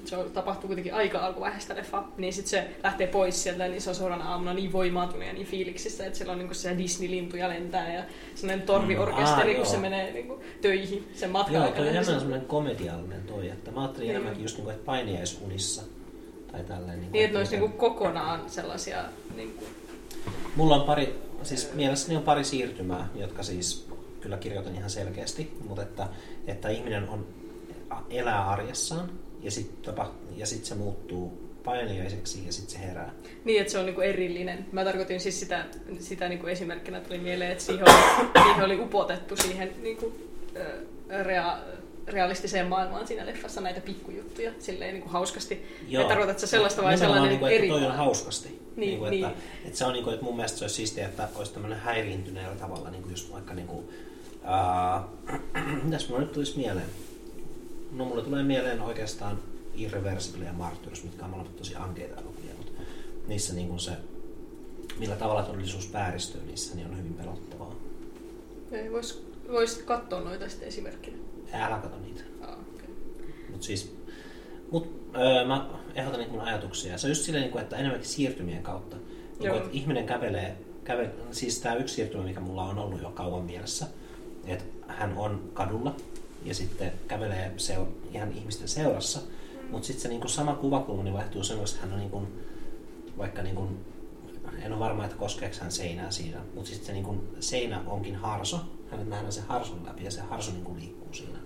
se 0.05 0.17
on, 0.17 0.31
tapahtuu 0.31 0.67
kuitenkin 0.67 0.93
aika 0.93 1.19
alkuvaiheessa 1.19 1.75
leffa, 1.75 2.03
niin 2.17 2.33
sitten 2.33 2.49
se 2.49 2.67
lähtee 2.83 3.07
pois 3.07 3.43
sieltä, 3.43 3.67
niin 3.67 3.81
se 3.81 3.89
on 3.89 3.95
seuraavana 3.95 4.29
aamuna 4.31 4.53
niin 4.53 4.71
voimaantunut 4.71 5.27
ja 5.27 5.33
niin 5.33 5.47
fiiliksissä, 5.47 6.05
että 6.05 6.17
siellä 6.17 6.31
on 6.31 6.39
niinku 6.39 6.53
se 6.53 6.77
Disney-lintuja 6.77 7.49
lentää 7.49 7.93
ja 7.93 8.03
sellainen 8.35 8.65
torviorkesteri, 8.65 9.49
Mm, 9.53 9.55
kun 9.55 9.65
aa, 9.65 9.71
se 9.71 9.77
menee 9.77 10.11
niinku 10.11 10.39
töihin 10.61 11.07
sen 11.13 11.29
matkan 11.29 11.53
Joo, 11.55 11.67
toi 11.67 11.87
on 11.87 11.93
niin 11.93 12.05
se- 12.05 12.11
semmoinen 12.19 12.45
komediallinen 12.47 13.21
toi, 13.27 13.49
että 13.49 13.71
mä 13.71 13.81
ajattelin 13.81 14.07
Niin. 14.07 14.15
enemmänkin 14.15 14.43
just 14.43 14.55
niinku, 14.57 14.69
että 14.71 14.85
painiaisunissa 14.85 15.81
tai 16.51 16.63
tälleen. 16.63 16.99
Niinku, 16.99 17.13
Niin, 17.13 17.25
että 17.25 17.33
ne 17.33 17.39
olisi 17.39 17.57
niinku 17.57 17.77
kokonaan 17.77 18.41
sellaisia... 18.49 18.97
Niinku, 19.35 19.63
Mulla 20.55 20.75
on 20.75 20.81
pari, 20.81 21.15
siis 21.45 21.73
mielessäni 21.73 22.15
on 22.15 22.23
pari 22.23 22.43
siirtymää, 22.43 23.09
jotka 23.15 23.43
siis 23.43 23.87
kyllä 24.21 24.37
kirjoitan 24.37 24.75
ihan 24.75 24.89
selkeästi, 24.89 25.57
mutta 25.67 25.81
että, 25.81 26.07
että 26.47 26.69
ihminen 26.69 27.09
on, 27.09 27.27
elää 28.09 28.49
arjessaan 28.49 29.09
ja 29.41 29.51
sitten 29.51 29.93
ja 30.35 30.45
sit 30.45 30.65
se 30.65 30.75
muuttuu 30.75 31.53
painajaiseksi 31.63 32.45
ja 32.45 32.53
sitten 32.53 32.75
se 32.75 32.87
herää. 32.87 33.13
niin, 33.45 33.61
että 33.61 33.71
se 33.71 33.79
on 33.79 33.85
niinku 33.85 34.01
erillinen. 34.01 34.65
Mä 34.71 34.83
tarkoitin 34.83 35.19
siis 35.19 35.39
sitä, 35.39 35.65
sitä 35.99 36.29
niinku 36.29 36.47
esimerkkinä 36.47 37.01
tuli 37.01 37.17
mieleen, 37.17 37.51
että 37.51 37.63
siihen 37.63 37.85
oli, 37.89 38.29
siihen 38.43 38.65
oli 38.65 38.79
upotettu 38.79 39.35
siihen 39.35 39.71
niinku, 39.81 40.13
rea, 41.23 41.59
realistiseen 42.07 42.67
maailmaan 42.67 43.07
siinä 43.07 43.25
leffassa 43.25 43.61
näitä 43.61 43.81
pikkujuttuja 43.81 44.51
silleen 44.59 44.93
niinku 44.93 45.09
hauskasti. 45.09 45.65
Joo. 45.87 46.07
Tarkoitatko 46.07 46.39
sä 46.39 46.47
sellaista 46.47 46.83
vai 46.83 46.95
Nimenomaan 46.95 47.17
sellainen 47.17 47.29
niinku, 47.29 47.45
eri 47.45 47.67
toi 47.67 47.85
on 47.85 47.97
hauskasti. 47.97 48.62
Niin, 48.75 48.89
niinku, 48.89 49.05
niin. 49.05 49.25
Että, 49.25 49.39
että 49.65 49.77
se 49.77 49.85
on 49.85 49.93
niinku, 49.93 50.09
että 50.09 50.25
mun 50.25 50.35
mielestä 50.35 50.57
se 50.57 50.63
olisi 50.63 50.75
siistiä, 50.75 51.07
että 51.07 51.27
olisi 51.35 51.53
tämmöinen 51.53 51.79
häiriintyneellä 51.79 52.55
tavalla, 52.55 52.89
niinku 52.89 53.09
just 53.09 53.31
vaikka 53.31 53.53
niinku, 53.53 53.83
ää, 54.43 55.03
mitäs 55.83 56.09
mulla 56.09 56.21
nyt 56.21 56.31
tulisi 56.31 56.57
mieleen? 56.57 56.89
No 57.91 58.05
mulle 58.05 58.23
tulee 58.23 58.43
mieleen 58.43 58.81
oikeastaan 58.81 59.39
Irreversible 59.75 60.45
ja 60.45 60.53
Martyrs, 60.53 61.03
mitkä 61.03 61.25
on 61.25 61.31
molemmat 61.31 61.55
tosi 61.55 61.75
ankeita 61.75 62.21
elokuvia, 62.21 62.53
mutta 62.57 62.71
niissä 63.27 63.53
niinku 63.53 63.79
se, 63.79 63.91
millä 64.99 65.15
tavalla 65.15 65.43
todellisuus 65.43 65.93
vääristyy 65.93 66.41
niissä, 66.41 66.75
niin 66.75 66.87
on 66.87 66.97
hyvin 66.97 67.13
pelottavaa. 67.13 67.75
Ei, 68.71 68.91
vois, 68.91 69.23
vois 69.51 69.77
katsoa 69.77 70.21
noita 70.21 70.49
sitten 70.49 70.67
esimerkkinä. 70.67 71.17
Älä 71.53 71.77
kato 71.77 71.99
niitä. 71.99 72.21
Ah, 72.41 72.57
okay. 72.75 72.87
Mut 73.51 73.63
siis, 73.63 73.95
mut, 74.71 75.11
öö, 75.15 75.45
mä 75.45 75.69
ehdotan 75.95 76.19
niitä 76.19 76.33
mun 76.33 76.41
ajatuksia. 76.41 76.97
Se 76.97 77.07
on 77.07 77.11
just 77.11 77.21
silleen, 77.21 77.41
niinku, 77.41 77.57
että 77.57 77.77
enemmänkin 77.77 78.09
siirtymien 78.09 78.63
kautta. 78.63 78.97
Niin 79.39 79.53
että 79.53 79.69
ihminen 79.71 80.05
kävelee, 80.05 80.57
käve, 80.83 81.09
siis 81.31 81.59
tämä 81.59 81.75
yksi 81.75 81.95
siirtymä, 81.95 82.23
mikä 82.23 82.39
mulla 82.39 82.63
on 82.63 82.77
ollut 82.77 83.01
jo 83.01 83.09
kauan 83.09 83.43
mielessä, 83.43 83.87
että 84.45 84.65
hän 84.87 85.17
on 85.17 85.49
kadulla 85.53 85.95
ja 86.45 86.53
sitten 86.53 86.91
kävelee 87.07 87.51
seur- 87.57 88.13
ihan 88.13 88.31
ihmisten 88.31 88.67
seurassa, 88.67 89.19
mm. 89.19 89.71
mutta 89.71 89.87
sitten 89.87 90.01
se 90.01 90.07
niinku 90.07 90.27
sama 90.27 90.55
kuvakulma 90.55 91.03
niin 91.03 91.13
vaihtuu 91.13 91.43
semmoista, 91.43 91.75
että 91.75 91.87
hän 91.87 91.93
on 91.93 91.99
niinku, 91.99 92.27
vaikka 93.17 93.41
niinku, 93.41 93.67
en 94.61 94.71
ole 94.71 94.79
varma, 94.79 95.05
että 95.05 95.17
koskeeko 95.17 95.55
hän 95.61 95.71
seinää 95.71 96.11
siinä, 96.11 96.39
mutta 96.55 96.69
sitten 96.69 96.87
se 96.87 96.93
niinku, 96.93 97.23
seinä 97.39 97.81
onkin 97.87 98.15
harso, 98.15 98.59
hänet 98.91 99.09
nähdään 99.09 99.33
se 99.33 99.41
harson 99.41 99.85
läpi 99.85 100.03
ja 100.03 100.11
se 100.11 100.21
harso 100.21 100.51
niinku 100.51 100.75
liikkuu 100.75 101.13
siinä. 101.13 101.39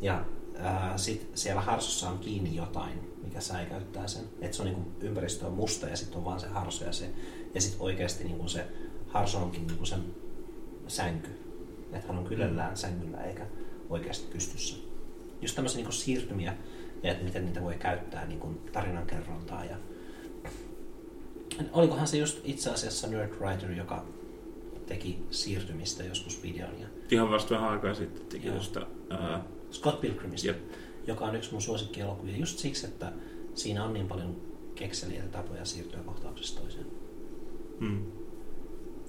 Ja 0.00 0.24
ää, 0.58 0.98
sit 0.98 1.30
siellä 1.34 1.60
harsossa 1.60 2.08
on 2.08 2.18
kiinni 2.18 2.56
jotain, 2.56 3.12
mikä 3.24 3.40
säikäyttää 3.40 4.06
sen. 4.06 4.24
Että 4.40 4.56
se 4.56 4.62
on 4.62 4.68
niinku, 4.68 4.90
ympäristö 5.00 5.46
on 5.46 5.52
musta 5.52 5.88
ja 5.88 5.96
sitten 5.96 6.18
on 6.18 6.24
vaan 6.24 6.40
se 6.40 6.46
harso 6.46 6.84
ja 6.84 6.92
se. 6.92 7.10
Ja 7.54 7.60
sitten 7.60 7.80
oikeasti 7.80 8.24
niinku 8.24 8.48
se 8.48 8.66
harso 9.06 9.38
onkin 9.38 9.66
niinku 9.66 9.86
sen 9.86 10.00
sänky. 10.88 11.30
Että 11.92 12.08
hän 12.08 12.18
on 12.18 12.24
kylällään 12.24 12.76
sängyllä 12.76 13.24
eikä 13.24 13.46
oikeasti 13.90 14.32
pystyssä. 14.32 14.76
Just 15.42 15.54
tämmöisiä 15.54 15.76
niinku 15.76 15.92
siirtymiä 15.92 16.56
ja 17.02 17.12
että 17.12 17.24
miten 17.24 17.44
niitä 17.44 17.62
voi 17.62 17.74
käyttää 17.74 18.26
niinku 18.26 18.48
tarinankerrontaa. 18.72 19.64
Ja... 19.64 19.76
Olikohan 21.72 22.06
se 22.06 22.16
just 22.16 22.40
itse 22.44 22.70
asiassa 22.70 23.06
Nerdwriter, 23.06 23.70
joka 23.72 24.04
teki 24.86 25.24
siirtymistä 25.30 26.04
joskus 26.04 26.42
videon. 26.42 26.80
Ja 26.80 26.86
Ihan 27.10 27.30
vasta 27.30 27.54
vähän 27.54 27.70
aikaa 27.70 27.94
sitten 27.94 28.26
teki 28.26 28.50
tuosta... 28.50 28.86
Scott 29.72 30.00
Pilgrimista, 30.00 30.46
Jep. 30.46 30.56
joka 31.06 31.24
on 31.24 31.36
yksi 31.36 31.52
mun 31.52 31.62
suosikkielokuvia 31.62 32.36
just 32.36 32.58
siksi, 32.58 32.86
että 32.86 33.12
siinä 33.54 33.84
on 33.84 33.92
niin 33.92 34.08
paljon 34.08 34.36
kekseliä 34.74 35.22
tapoja 35.32 35.64
siirtyä 35.64 36.00
kohtauksesta 36.06 36.60
toiseen. 36.60 36.86
mm. 37.80 38.04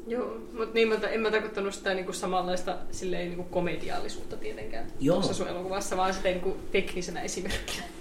Joo, 0.07 0.37
mutta 0.57 0.73
niin, 0.73 0.87
mä, 0.87 0.95
en 0.95 1.21
mä 1.21 1.31
tarkoittanut 1.31 1.73
sitä 1.73 1.93
niinku 1.93 2.13
samanlaista 2.13 2.77
silleen, 2.91 3.27
niinku 3.29 3.43
komediallisuutta 3.43 4.37
tietenkään 4.37 4.87
Joo. 4.99 5.15
tuossa 5.15 5.33
sun 5.33 5.47
elokuvassa, 5.47 5.97
vaan 5.97 6.13
sitä 6.13 6.29
niinku 6.29 6.57
teknisenä 6.71 7.21
esimerkkinä. 7.21 7.83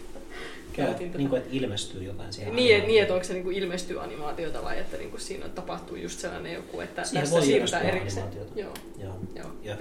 Käytin 0.73 1.07
tätä. 1.07 1.19
Niin 1.19 1.29
kuin, 1.29 1.43
että 1.43 1.57
ilmestyy 1.57 2.03
jotain 2.05 2.33
siihen. 2.33 2.57
Niin, 2.57 2.77
et, 2.77 2.83
animaatioon. 2.83 2.89
niin, 2.93 3.03
että 3.03 3.15
onko 3.15 3.25
se 3.25 3.33
niinku 3.35 3.51
ilmestyy 3.51 4.03
animaatiota 4.03 4.63
vai 4.65 4.79
että 4.79 4.97
niinku 4.97 5.19
siinä 5.19 5.49
tapahtuu 5.49 5.97
just 5.97 6.19
sellainen 6.19 6.53
joku, 6.53 6.81
että 6.81 7.05
Siihen 7.05 7.25
tästä 7.25 7.41
siirrytään 7.41 7.87
erikseen. 7.87 8.27
animaatiota. 8.27 8.61
Joo, 8.61 8.75
Joo. 8.99 9.17
joo. 9.37 9.47
Ja 9.63 9.77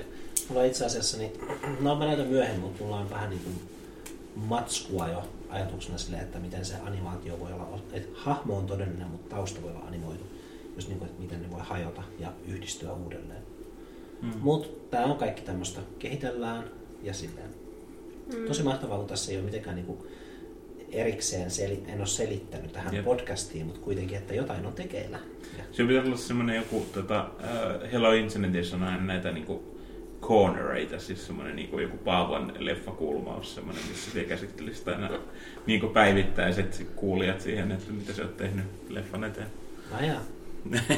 mulla 0.50 0.64
itse 0.64 0.86
asiassa, 0.86 1.18
niin, 1.18 1.32
no 1.80 1.96
mä 1.96 2.06
näytän 2.06 2.28
myöhemmin, 2.28 2.62
mutta 2.62 2.84
mulla 2.84 2.98
on 2.98 3.10
vähän 3.10 3.30
niin 3.30 3.42
kuin 3.44 3.56
matskua 4.36 5.08
jo 5.08 5.24
ajatuksena 5.50 5.98
sille, 5.98 6.18
että 6.18 6.40
miten 6.40 6.66
se 6.66 6.76
animaatio 6.84 7.40
voi 7.40 7.54
olla, 7.54 7.80
että 7.94 8.10
hahmo 8.14 8.58
on 8.58 8.66
todellinen, 8.66 9.08
mutta 9.08 9.36
tausta 9.36 9.62
voi 9.62 9.72
olla 9.72 9.88
animoitu. 9.88 10.24
Just 10.76 10.88
niin 10.88 11.00
kuin, 11.00 11.10
että 11.10 11.22
miten 11.22 11.42
ne 11.42 11.52
voi 11.52 11.62
hajota 11.64 12.04
ja 12.20 12.34
yhdistyä 12.48 12.94
uudelleen. 12.94 13.42
Mm. 14.22 14.32
Mutta 14.40 14.70
tämä 14.92 15.06
on 15.06 15.18
kaikki 15.18 15.42
tämmöistä. 15.42 15.82
Kehitellään 16.00 16.64
ja 17.04 17.14
silleen. 17.14 17.50
Mm. 18.34 18.48
Tosi 18.48 18.64
mahtavaa, 18.64 18.98
kun 18.98 19.08
tässä 19.08 19.32
ei 19.32 19.38
ole 19.38 19.46
mitenkään 19.46 19.76
niinku 19.76 20.08
erikseen, 20.92 21.52
seli- 21.52 21.84
en 21.88 22.00
ole 22.00 22.08
selittänyt 22.08 22.74
tähän 22.74 22.96
Jep. 22.96 23.06
podcastiin, 23.06 23.66
mutta 23.66 23.82
kuitenkin, 23.82 24.18
että 24.18 24.34
jotain 24.34 24.66
on 24.66 24.74
tekeillä. 24.74 25.20
Se 25.72 25.84
pitäisi 25.84 26.08
olla 26.08 26.18
semmoinen 26.18 26.56
joku, 26.56 26.86
tota, 26.94 27.20
äh, 27.20 27.92
Hello 27.92 28.12
Internetissä 28.12 28.76
on 28.76 28.84
aina 28.84 29.04
näitä 29.04 29.32
niinku 29.32 29.64
cornereita, 30.22 31.00
siis 31.00 31.26
semmoinen 31.26 31.56
niinku 31.56 31.80
joku 31.80 31.98
Paavan 31.98 32.54
leffakulmaus, 32.60 33.56
semmoinen, 33.56 33.84
missä 33.90 34.12
se 34.12 34.24
käsittelisi 34.24 34.90
aina 34.90 35.10
niinku 35.66 35.88
päivittäiset 35.88 36.88
kuulijat 36.96 37.42
siihen, 37.42 37.72
että 37.72 37.94
mitä 37.94 38.14
sä 38.14 38.22
oot 38.22 38.38
tehnyt 38.38 38.66
leffan 38.90 39.24
eteen. 39.24 39.48
No 39.92 40.08
jaa. 40.08 40.22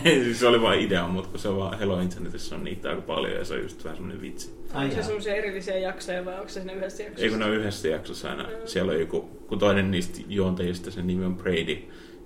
Siis 0.03 0.39
se 0.39 0.47
oli 0.47 0.61
vain 0.61 0.79
idea, 0.79 1.07
mutta 1.07 1.29
kun 1.29 1.39
se 1.39 1.47
on 1.47 1.57
vaan 1.57 1.79
Hello 1.79 1.99
Internetissä 1.99 2.55
on 2.55 2.63
niitä 2.63 2.89
aika 2.89 3.01
paljon 3.01 3.33
ja 3.33 3.45
se 3.45 3.53
on 3.53 3.61
just 3.61 3.83
vähän 3.83 3.97
semmoinen 3.97 4.21
vitsi. 4.21 4.53
Ai 4.73 4.83
Onko 4.83 4.95
se 4.95 5.03
semmoisia 5.03 5.35
erillisiä 5.35 5.77
jaksoja 5.77 6.25
vai 6.25 6.33
onko 6.33 6.49
se 6.49 6.53
siinä 6.53 6.73
yhdessä 6.73 7.03
jaksossa? 7.03 7.23
Ei 7.23 7.29
kun 7.29 7.39
ne 7.39 7.45
on 7.45 7.53
yhdessä 7.53 7.87
jaksossa 7.87 8.29
aina, 8.29 8.49
siellä 8.65 8.91
on 8.91 8.99
joku, 8.99 9.21
kun 9.21 9.59
toinen 9.59 9.91
niistä 9.91 10.19
juontajista, 10.27 10.91
sen 10.91 11.07
nimi 11.07 11.25
on 11.25 11.35
Brady, 11.35 11.75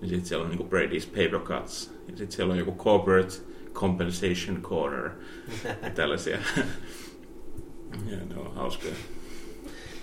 niin 0.02 0.10
sitten 0.10 0.26
siellä 0.26 0.44
on 0.44 0.50
niinku 0.50 0.68
Brady's 0.76 1.08
Paper 1.08 1.40
Cuts, 1.40 1.92
ja 2.08 2.18
sitten 2.18 2.32
siellä 2.32 2.52
on 2.52 2.60
joku 2.60 2.72
Corporate 2.72 3.34
Compensation 3.78 4.62
Corner, 4.62 5.10
tällaisia. 5.96 6.38
ja 8.12 8.18
ne 8.30 8.36
on 8.38 8.56
hauskoja. 8.56 8.94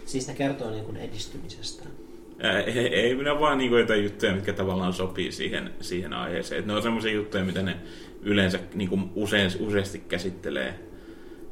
Siis 0.06 0.28
ne 0.28 0.34
kertoo 0.34 0.70
niin 0.70 0.84
kuin 0.84 0.96
edistymisestä. 0.96 1.84
Ää, 2.38 2.60
ei, 2.60 2.78
ei 2.78 3.14
minä 3.14 3.40
vaan 3.40 3.58
niinku 3.58 3.76
jotain 3.76 4.04
juttuja, 4.04 4.34
mitkä 4.34 4.52
tavallaan 4.52 4.92
sopii 4.92 5.32
siihen, 5.32 5.70
siihen 5.80 6.12
aiheeseen. 6.12 6.58
Et 6.60 6.66
ne 6.66 6.72
on 6.72 6.82
semmoisia 6.82 7.12
juttuja, 7.12 7.44
mitä 7.44 7.62
ne 7.62 7.76
yleensä 8.22 8.58
niinku 8.74 8.98
usein, 9.14 9.50
useasti 9.60 9.98
käsittelee 9.98 10.74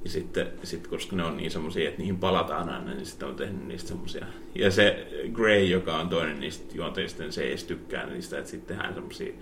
Ja 0.05 0.11
sitten, 0.11 0.47
sit, 0.63 0.87
koska 0.87 1.17
ne 1.17 1.25
on 1.25 1.37
niin 1.37 1.51
semmoisia, 1.51 1.89
että 1.89 1.99
niihin 1.99 2.19
palataan 2.19 2.69
aina, 2.69 2.95
niin 2.95 3.07
sitten 3.07 3.29
on 3.29 3.37
tehnyt 3.37 3.67
niistä 3.67 3.89
semmoisia. 3.89 4.27
Ja 4.55 4.71
se 4.71 5.07
Grey, 5.33 5.65
joka 5.65 5.97
on 5.97 6.09
toinen 6.09 6.41
niistä 6.41 6.77
juonteista, 6.77 7.23
niin 7.23 7.33
se 7.33 7.43
ei 7.43 7.49
edes 7.49 7.65
tykkää 7.65 8.07
niistä, 8.07 8.39
että 8.39 8.51
sitten 8.51 8.77
tehdään 8.77 8.95
semmoisia 8.95 9.33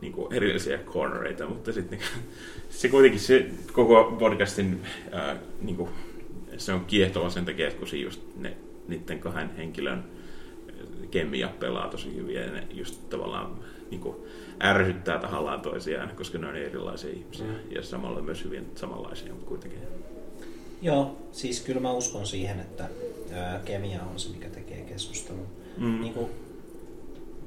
niin 0.00 0.12
kuin 0.12 0.32
erillisiä 0.32 0.78
cornereita, 0.78 1.46
mutta 1.46 1.72
sitten 1.72 1.98
niin, 1.98 2.08
se 2.70 2.88
kuitenkin 2.88 3.20
se 3.20 3.46
koko 3.72 4.16
podcastin 4.18 4.82
ää, 5.12 5.36
niin 5.62 5.76
kuin, 5.76 5.90
se 6.56 6.72
on 6.72 6.84
kiehtova 6.84 7.30
sen 7.30 7.44
takia, 7.44 7.66
että 7.66 7.78
kun 7.78 7.88
se 7.88 7.96
just 7.96 8.20
ne, 8.36 8.56
niiden 8.88 9.18
kahden 9.18 9.56
henkilön 9.56 10.04
kemia 11.10 11.48
pelaa 11.48 11.88
tosi 11.88 12.14
hyvin 12.14 12.34
ja 12.34 12.50
ne 12.50 12.66
just 12.70 13.08
tavallaan 13.10 13.58
niin 13.90 14.00
kuin, 14.00 14.16
ärsyttää 14.62 15.18
tahallaan 15.18 15.60
toisiaan, 15.60 16.12
koska 16.16 16.38
ne 16.38 16.48
on 16.48 16.56
erilaisia 16.56 17.10
ihmisiä 17.10 17.46
mm. 17.46 17.70
ja 17.70 17.82
samalla 17.82 18.22
myös 18.22 18.44
hyvin 18.44 18.66
samanlaisia, 18.74 19.32
mutta 19.32 19.48
kuitenkin. 19.48 19.78
Joo, 20.82 21.16
siis 21.32 21.60
kyllä 21.60 21.80
mä 21.80 21.92
uskon 21.92 22.26
siihen, 22.26 22.60
että 22.60 22.88
ää, 23.32 23.60
kemia 23.64 24.02
on 24.02 24.18
se, 24.18 24.28
mikä 24.28 24.48
tekee 24.48 24.80
keskustelun. 24.80 25.46
Mm. 25.76 26.00
Niin 26.00 26.14
kuin 26.14 26.30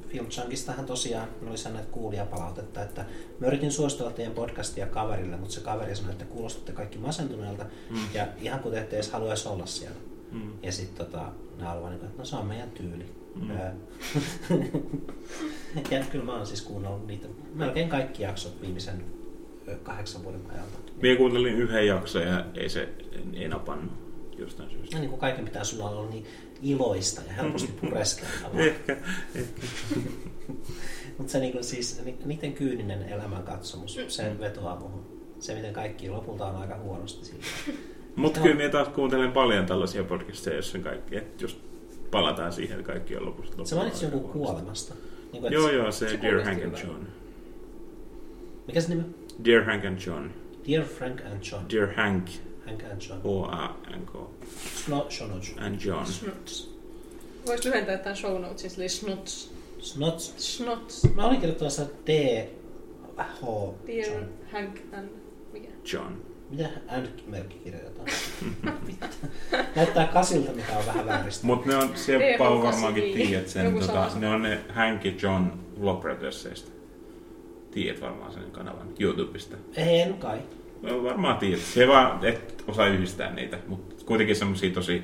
Film 0.09 0.27
Chunkistahan 0.27 0.85
tosiaan 0.85 1.29
oli 1.47 1.57
sanoneet 1.57 1.89
kuulijapalautetta, 1.89 2.81
että 2.81 3.05
mä 3.39 3.47
yritin 3.47 3.71
suositella 3.71 4.11
teidän 4.11 4.33
podcastia 4.33 4.87
kaverille, 4.87 5.37
mutta 5.37 5.53
se 5.53 5.61
kaveri 5.61 5.95
sanoi, 5.95 6.11
että 6.11 6.25
kuulostatte 6.25 6.71
kaikki 6.71 6.97
masentuneelta 6.97 7.65
mm. 7.89 7.97
ja 8.13 8.27
ihan 8.41 8.59
kuten 8.59 8.79
ette 8.79 8.95
edes 8.95 9.11
haluaisi 9.11 9.47
olla 9.47 9.65
siellä. 9.65 9.97
Mm. 10.31 10.51
Ja 10.63 10.71
sitten 10.71 11.05
tota, 11.05 11.31
ne 11.57 11.69
olivat 11.69 11.89
niin, 11.89 12.05
että 12.05 12.17
no 12.17 12.25
se 12.25 12.35
on 12.35 12.45
meidän 12.45 12.71
tyyli. 12.71 13.05
Mm. 13.35 13.49
ja 15.91 16.05
kyllä 16.11 16.25
mä 16.25 16.35
oon 16.35 16.47
siis 16.47 16.61
kuunnellut 16.61 17.07
niitä 17.07 17.27
melkein 17.53 17.89
kaikki 17.89 18.23
jaksot 18.23 18.61
viimeisen 18.61 19.05
kahdeksan 19.83 20.23
vuoden 20.23 20.41
ajalta. 20.51 20.79
Minä 21.01 21.17
kuuntelin 21.17 21.53
yhden 21.53 21.87
jakson 21.87 22.21
ja 22.21 22.45
ei 22.53 22.69
se 22.69 22.89
ei 23.33 23.47
napannut 23.47 23.93
jostain 24.37 24.69
syystä. 24.69 24.95
Ja 24.95 24.99
niin 24.99 25.09
kuin 25.09 25.19
kaiken 25.19 25.45
pitää 25.45 25.63
sulla 25.63 25.89
olla 25.89 26.09
niin 26.09 26.25
iloista 26.61 27.21
ja 27.27 27.33
helposti 27.33 27.73
pureskeltavaa. 27.81 28.61
ehkä, 28.65 28.97
ehkä. 29.35 29.67
Mutta 31.17 31.31
se 31.31 31.39
niinku 31.39 31.63
siis, 31.63 32.01
niiden 32.25 32.53
kyyninen 32.53 33.03
elämänkatsomus, 33.03 33.99
se 34.07 34.39
vetoaa 34.39 34.79
muhun. 34.79 35.19
Se, 35.39 35.55
miten 35.55 35.73
kaikki 35.73 36.09
lopulta 36.09 36.45
on 36.45 36.55
aika 36.55 36.77
huonosti 36.77 37.25
siitä. 37.25 37.45
Mutta 38.15 38.39
kyllä 38.39 38.55
minä 38.55 38.69
taas 38.69 38.87
kuuntelen 38.87 39.31
paljon 39.31 39.65
tällaisia 39.65 40.03
podcasteja, 40.03 40.55
joissa 40.55 40.79
kaikki, 40.79 41.17
että 41.17 41.43
just 41.43 41.59
palataan 42.11 42.53
siihen, 42.53 42.79
että 42.79 42.91
kaikki 42.91 43.15
on 43.15 43.25
lopusta. 43.25 43.65
Se 43.65 43.75
mainitsi 43.75 44.05
joku 44.05 44.19
kuolemasta. 44.19 44.93
Niin 45.31 45.41
kuin, 45.41 45.53
joo, 45.53 45.69
joo, 45.69 45.91
se, 45.91 46.09
se 46.09 46.21
Dear 46.21 46.43
Hank 46.43 46.63
and 46.63 46.77
John. 46.83 47.07
Mikä 48.67 48.81
se 48.81 48.89
nimi? 48.89 49.03
Dear 49.45 49.63
Hank 49.63 49.85
and 49.85 49.99
John. 50.05 50.29
Dear 50.67 50.85
Frank 50.85 51.21
and 51.25 51.43
John. 51.51 51.65
Dear 51.71 51.93
Hank. 51.95 52.25
Hank 52.69 52.83
and 52.91 53.01
John. 53.01 53.21
O-A-N-K. 53.23 54.29
Snot, 54.85 55.13
And 55.59 55.81
John. 55.81 56.05
Snots. 56.05 56.69
Voisi 57.47 57.69
lyhentää 57.69 57.97
tämän 57.97 58.17
show 58.17 58.41
notes, 58.41 58.77
eli 58.77 58.89
Snots. 58.89 59.51
Snots. 59.79 60.33
Snots. 60.37 61.03
Mä 61.15 61.25
olin 61.25 61.39
kirjoittamassa 61.39 61.85
D, 62.07 62.45
H, 63.17 63.41
Dear 63.87 64.09
John. 64.09 64.25
Hank 64.51 64.79
and... 64.93 65.09
Mikä? 65.53 65.67
John. 65.93 66.13
Mitä 66.49 66.69
and-merkki 66.87 67.59
kirjoitetaan? 67.63 68.07
Näyttää 69.75 70.07
kasilta, 70.07 70.51
mikä 70.51 70.77
on 70.77 70.85
vähän 70.85 71.05
vääristä. 71.05 71.47
Mutta 71.47 71.67
ne 71.67 71.75
on, 71.75 71.91
Seppa 71.95 72.49
on 72.49 72.63
varmaankin 72.63 73.13
tiedät 73.13 73.47
sen, 73.47 73.79
tota, 73.79 74.11
ne 74.19 74.29
on 74.29 74.41
ne 74.41 74.59
Hank 74.69 75.05
ja 75.05 75.11
John 75.21 75.45
Vlogproduceista. 75.81 76.71
Tiedät 77.71 78.01
varmaan 78.01 78.33
sen 78.33 78.51
kanavan 78.51 78.87
YouTubesta. 78.99 79.57
En 79.75 80.13
kai. 80.13 80.39
No, 80.81 81.03
varmaan 81.03 81.37
tiedät. 81.37 81.59
Se 81.59 81.87
vaan, 81.87 82.25
et 82.25 82.63
osaa 82.67 82.87
yhdistää 82.87 83.33
niitä, 83.33 83.59
mutta 83.67 84.05
kuitenkin 84.05 84.35
semmoisia 84.35 84.73
tosi 84.73 85.01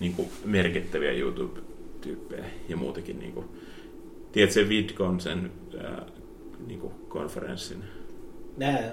niin 0.00 0.12
kuin, 0.12 0.28
merkittäviä 0.44 1.12
YouTube-tyyppejä 1.12 2.44
ja 2.68 2.76
muutenkin. 2.76 3.18
Niin 3.18 3.32
kuin, 3.32 3.46
tiedät 4.32 4.52
se 4.52 4.68
VidCon, 4.68 5.20
sen 5.20 5.52
ää, 5.84 6.06
niin 6.66 6.80
kuin, 6.80 6.92
konferenssin? 7.08 7.84
Nää. 8.56 8.92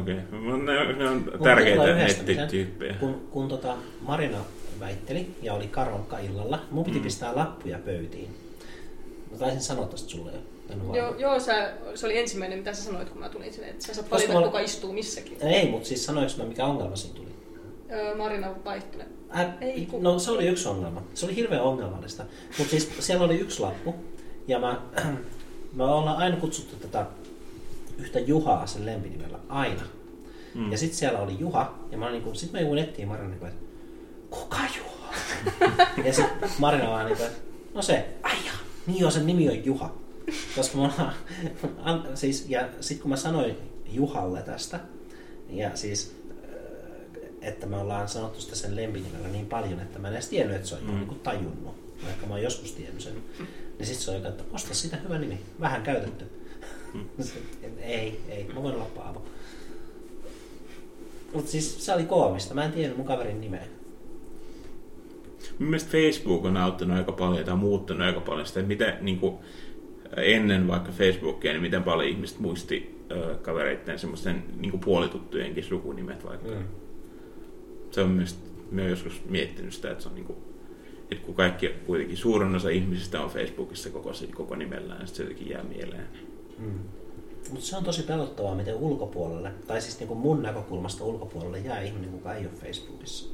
Okei, 0.00 0.18
okay. 0.18 0.58
ne, 0.58 0.92
ne 0.92 1.08
on 1.08 1.32
tärkeitä 1.42 1.94
nettityyppejä. 1.94 2.94
Kun, 2.94 3.14
kun 3.30 3.48
tota 3.48 3.76
Marina 4.00 4.38
väitteli 4.80 5.26
ja 5.42 5.54
oli 5.54 5.66
karonka 5.66 6.18
illalla, 6.18 6.60
mun 6.70 6.84
piti 6.84 6.98
mm. 6.98 7.02
pistää 7.02 7.36
lappuja 7.36 7.78
pöytiin. 7.78 8.30
Mä 9.30 9.38
taisin 9.38 9.60
sanoa 9.60 9.86
tästä 9.86 10.08
sulle 10.08 10.32
jo. 10.32 10.38
Joo, 10.94 11.14
joo 11.18 11.40
sä, 11.40 11.72
se 11.94 12.06
oli 12.06 12.18
ensimmäinen, 12.18 12.58
mitä 12.58 12.74
sä 12.74 12.82
sanoit, 12.82 13.08
kun 13.08 13.20
mä 13.20 13.28
tulin 13.28 13.52
sinne, 13.52 13.68
että 13.68 13.86
sä 13.86 13.94
saat 13.94 14.10
valita, 14.10 14.32
mä... 14.32 14.42
kuka 14.42 14.60
istuu 14.60 14.92
missäkin. 14.92 15.38
Ei, 15.40 15.70
mutta 15.70 15.88
siis 15.88 16.06
sanoinko 16.06 16.32
mä, 16.36 16.44
mikä 16.44 16.64
ongelma 16.64 16.96
siinä 16.96 17.16
tuli? 17.16 17.28
Öö, 17.92 18.14
Marina 18.16 18.54
vaihtui. 18.64 19.02
Äh, 19.36 19.54
ei, 19.60 19.86
kun... 19.86 20.02
No 20.02 20.18
se 20.18 20.30
oli 20.30 20.46
yksi 20.46 20.68
ongelma. 20.68 21.02
Se 21.14 21.26
oli 21.26 21.36
hirveän 21.36 21.62
ongelmallista. 21.62 22.24
Mutta 22.58 22.70
siis 22.70 22.90
siellä 22.98 23.24
oli 23.24 23.36
yksi 23.36 23.60
lappu. 23.60 23.94
Ja 24.48 24.58
mä, 24.58 24.80
mä 25.72 25.94
ollaan 25.94 26.16
aina 26.16 26.36
kutsuttu 26.36 26.76
tätä 26.76 27.06
yhtä 27.98 28.18
Juhaa 28.18 28.66
sen 28.66 28.86
lempinimellä. 28.86 29.38
Aina. 29.48 29.82
Mm. 30.54 30.72
Ja 30.72 30.78
sitten 30.78 30.98
siellä 30.98 31.18
oli 31.18 31.36
Juha. 31.38 31.78
Ja 31.90 31.98
mä 31.98 32.10
niin 32.10 32.36
sit 32.36 32.52
mä 32.52 32.60
jouduin 32.60 32.82
etsiä 32.82 33.06
Marina, 33.06 33.28
niin 33.28 33.46
että 33.46 33.64
kuka 34.30 34.58
Juha? 34.78 35.14
ja 36.06 36.12
sitten 36.12 36.50
Marina 36.58 36.90
vaan 36.90 37.06
niin 37.06 37.16
kuin, 37.16 37.28
no 37.74 37.82
se, 37.82 38.08
aija, 38.22 38.52
niin 38.86 39.06
on, 39.06 39.12
sen 39.12 39.26
nimi 39.26 39.48
on 39.48 39.64
Juha. 39.64 39.94
Koska 40.56 40.78
mä 40.78 40.82
ollaan, 40.82 41.14
siis, 42.14 42.46
ja 42.48 42.68
sitten 42.80 43.02
kun 43.02 43.10
mä 43.10 43.16
sanoin 43.16 43.56
Juhalle 43.86 44.42
tästä, 44.42 44.80
ja 45.50 45.76
siis 45.76 46.22
että 47.42 47.66
me 47.66 47.76
ollaan 47.76 48.08
sanottu 48.08 48.40
sitä 48.40 48.56
sen 48.56 48.76
lempinimellä 48.76 49.28
niin 49.28 49.46
paljon, 49.46 49.80
että 49.80 49.98
mä 49.98 50.08
en 50.08 50.14
edes 50.14 50.28
tiennyt, 50.28 50.56
että 50.56 50.68
se 50.68 50.74
on 50.74 50.80
mm. 50.84 50.90
niin 50.90 51.20
tajunnut, 51.22 51.74
vaikka 52.04 52.26
mä 52.26 52.34
oon 52.34 52.42
joskus 52.42 52.72
tiennyt 52.72 53.00
sen. 53.00 53.12
Niin 53.78 53.86
sitten 53.86 54.04
se 54.04 54.10
on 54.10 54.26
että 54.26 54.44
osta 54.52 54.74
sitä 54.74 54.96
hyvä 54.96 55.18
nimi, 55.18 55.40
vähän 55.60 55.82
käytetty. 55.82 56.24
Mm. 56.94 57.06
ei, 57.80 58.20
ei, 58.28 58.44
mä 58.54 58.62
voin 58.62 58.74
olla 58.74 58.84
Paavo. 58.84 59.22
Mutta 61.34 61.50
siis 61.50 61.86
se 61.86 61.94
oli 61.94 62.04
koomista, 62.04 62.54
mä 62.54 62.64
en 62.64 62.72
tiennyt 62.72 62.96
mun 62.96 63.06
kaverin 63.06 63.40
nimeä. 63.40 63.66
Mielestäni 65.58 66.02
Facebook 66.02 66.44
on 66.44 66.56
auttanut 66.56 66.96
aika 66.96 67.12
paljon 67.12 67.44
tai 67.44 67.56
muuttanut 67.56 68.06
aika 68.06 68.20
paljon 68.20 68.46
sitä, 68.46 68.60
että 68.60 68.68
miten 68.68 68.98
niin 69.00 69.18
kuin, 69.18 69.38
ennen 70.16 70.68
vaikka 70.68 70.92
Facebookia, 70.92 71.52
niin 71.52 71.62
miten 71.62 71.82
paljon 71.82 72.08
ihmiset 72.08 72.38
muisti 72.38 73.02
kavereiden 73.42 73.98
semmoisten 73.98 74.44
niin 74.58 74.80
puolituttujenkin 74.80 75.64
sukunimet 75.64 76.24
vaikka. 76.24 76.48
Mm 76.48 76.64
se 77.92 78.00
on 78.00 78.10
myös, 78.10 78.38
mä 78.70 78.82
joskus 78.82 79.22
miettinyt 79.28 79.72
sitä, 79.72 79.90
että 79.90 80.02
se 80.02 80.08
on 80.08 80.14
niin 80.14 80.24
kuin, 80.24 80.38
että 81.10 81.26
kun 81.26 81.34
kaikki, 81.34 81.68
kuitenkin 81.86 82.16
suurin 82.16 82.54
osa 82.54 82.68
ihmisistä 82.68 83.20
on 83.20 83.30
Facebookissa 83.30 83.90
koko, 83.90 84.12
koko 84.34 84.56
nimellään, 84.56 84.98
niin 84.98 85.08
se 85.08 85.22
jotenkin 85.22 85.50
jää 85.50 85.62
mieleen. 85.62 86.06
Mm. 86.58 86.78
Mutta 87.50 87.66
se 87.66 87.76
on 87.76 87.84
tosi 87.84 88.02
pelottavaa, 88.02 88.54
miten 88.54 88.74
ulkopuolelle, 88.74 89.52
tai 89.66 89.80
siis 89.80 89.98
niin 89.98 90.08
kuin 90.08 90.18
mun 90.18 90.42
näkökulmasta 90.42 91.04
ulkopuolelle 91.04 91.58
jää 91.58 91.82
ihminen, 91.82 92.10
kuka 92.10 92.34
ei 92.34 92.46
ole 92.46 92.54
Facebookissa. 92.54 93.30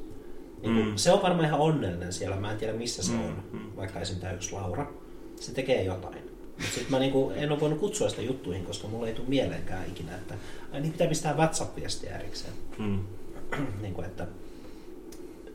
Niin 0.63 0.75
kuin, 0.75 0.87
mm. 0.87 0.97
Se 0.97 1.13
on 1.13 1.23
varmaan 1.23 1.45
ihan 1.45 1.61
onnellinen 1.61 2.13
siellä, 2.13 2.37
mä 2.37 2.53
en 2.53 2.59
tiedä 2.59 2.73
missä 2.73 3.03
se 3.03 3.13
mm. 3.13 3.25
on, 3.25 3.43
mm. 3.53 3.77
vaikka 3.77 4.01
esim. 4.01 4.19
tämä 4.21 4.33
yksi 4.33 4.53
Laura. 4.53 4.93
Se 5.37 5.55
tekee 5.55 5.85
jotain. 5.85 6.28
Mutta 6.59 6.75
sitten 6.75 6.91
mä 6.91 6.99
niinku, 6.99 7.33
en 7.37 7.53
ole 7.53 7.61
voinut 7.61 7.79
kutsua 7.79 8.09
sitä 8.09 8.23
juttuihin, 8.23 8.65
koska 8.65 8.89
mulla 8.89 9.09
ei 9.09 9.15
tule 9.15 9.29
mieleenkään 9.29 9.89
ikinä, 9.89 10.17
että 10.17 10.35
niin 10.73 10.93
pitää 10.93 11.07
pistää 11.07 11.37
WhatsApp-viestiä 11.37 12.19
erikseen. 12.19 12.53
Mm. 12.79 13.01
niin 13.83 13.95
kuin, 13.95 14.07
että 14.07 14.27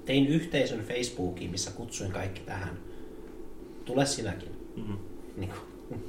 tein 0.06 0.28
yhteisön 0.28 0.86
Facebookiin, 0.86 1.52
missä 1.52 1.72
kutsuin 1.72 2.12
kaikki 2.12 2.42
tähän. 2.42 2.78
Tule 3.86 4.06
sinäkin. 4.06 4.50
Mm-hmm. 4.76 4.98
Niin 5.38 5.50
kuin. 5.50 6.04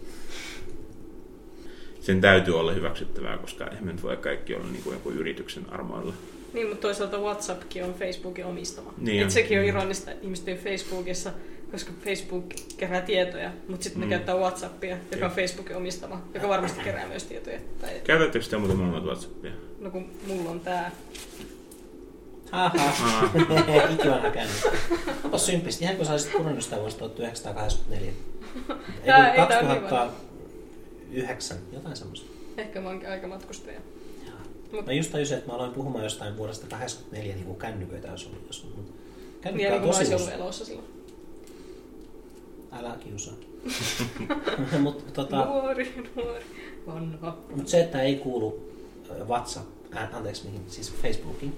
Sen 2.00 2.20
täytyy 2.20 2.58
olla 2.60 2.72
hyväksyttävää, 2.72 3.38
koska 3.38 3.66
eihän 3.66 3.86
nyt 3.86 4.02
voi 4.02 4.16
kaikki 4.16 4.54
olla 4.54 4.66
niin 4.66 4.82
kuin 4.82 4.94
joku 4.94 5.10
yrityksen 5.10 5.72
armoilla. 5.72 6.14
Niin, 6.52 6.68
mutta 6.68 6.82
toisaalta 6.82 7.18
WhatsAppkin 7.18 7.84
on 7.84 7.94
Facebookin 7.94 8.44
omistama. 8.44 8.94
Niin 8.98 9.22
Et 9.22 9.30
sekin 9.30 9.58
on 9.58 9.64
ironista, 9.64 10.10
että 10.10 10.24
ihmiset 10.24 10.48
on 10.48 10.54
Facebookissa, 10.54 11.32
koska 11.74 11.92
Facebook 12.04 12.44
kerää 12.76 13.00
tietoja, 13.00 13.50
mutta 13.68 13.84
sitten 13.84 14.02
mm. 14.02 14.08
ne 14.08 14.16
käyttää 14.16 14.34
WhatsAppia, 14.34 14.96
joka 15.12 15.26
on 15.26 15.32
Facebookin 15.32 15.76
omistama, 15.76 16.22
joka 16.34 16.48
varmasti 16.48 16.80
kerää 16.80 17.08
myös 17.08 17.24
tietoja. 17.24 17.58
Tai... 17.80 18.00
Käytättekö 18.04 18.46
te 18.46 18.58
muuten 18.58 18.76
molemmat 18.76 19.04
WhatsAppia? 19.04 19.50
No 19.80 19.90
kun 19.90 20.10
mulla 20.26 20.50
on 20.50 20.60
tää 20.60 20.90
Aha, 22.52 23.30
ikivanha 23.90 24.30
kännykkä. 24.30 24.70
Onpa 25.24 25.38
sympisti, 25.38 25.84
ihan 25.84 25.96
kun 25.96 26.06
sä 26.06 26.12
olisit 26.12 26.32
punannut 26.32 26.64
sitä 26.64 26.76
vuosta 26.76 26.98
1984. 26.98 28.12
Tää, 29.06 29.32
ei, 29.32 29.36
2009, 29.36 31.56
jotain 31.72 31.96
semmoista. 31.96 32.26
Ehkä 32.56 32.80
mä 32.80 32.88
oonkin 32.88 33.08
aika 33.08 33.26
matkustaja. 33.26 33.80
Mut... 34.72 34.86
Mä 34.86 34.92
just 34.92 35.12
tajusin, 35.12 35.38
että 35.38 35.50
mä 35.50 35.56
aloin 35.56 35.72
puhumaan 35.72 36.04
jostain 36.04 36.36
vuodesta 36.36 36.66
84, 36.66 37.34
niin 37.34 37.46
kuin 37.46 37.58
kännyköitä 37.58 38.08
jos 38.08 38.30
Mutta 38.76 38.92
kännykkä 39.40 39.70
niin, 39.70 39.82
on 39.82 39.88
tosi... 39.88 40.04
Niin, 40.04 40.14
ollut 40.14 40.32
elossa 40.32 40.64
silloin. 40.64 40.93
Älä 42.78 42.96
kiusaa. 43.00 43.34
Mut, 44.80 45.12
tota, 45.12 45.44
nuori, 45.44 45.94
nuori, 46.16 46.44
vanha. 46.86 47.36
Mutta 47.56 47.70
se, 47.70 47.80
että 47.80 48.02
ei 48.02 48.16
kuulu 48.16 48.72
WhatsApp, 49.28 49.68
äh, 49.96 50.16
anteeksi 50.16 50.44
mihin, 50.46 50.60
siis 50.68 50.94
Facebookiin, 51.02 51.56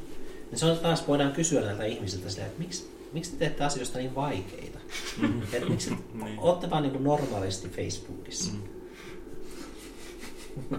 Niin 0.50 0.58
se 0.58 0.66
on 0.66 0.78
taas, 0.78 1.08
voidaan 1.08 1.32
kysyä 1.32 1.60
näiltä 1.60 1.84
ihmisiltä 1.84 2.28
silleen, 2.30 2.50
että 2.50 2.62
miksi, 2.62 2.90
miksi 3.12 3.30
te 3.30 3.36
teette 3.36 3.64
asioista 3.64 3.98
niin 3.98 4.14
vaikeita? 4.14 4.78
Mm. 5.20 5.42
Että 5.52 5.68
miksi 5.68 5.90
Niin. 6.24 6.38
ootte 6.38 6.70
vaan 6.70 6.82
niin 6.82 7.04
normaalisti 7.04 7.68
Facebookissa? 7.68 8.52
Mm. 8.52 8.62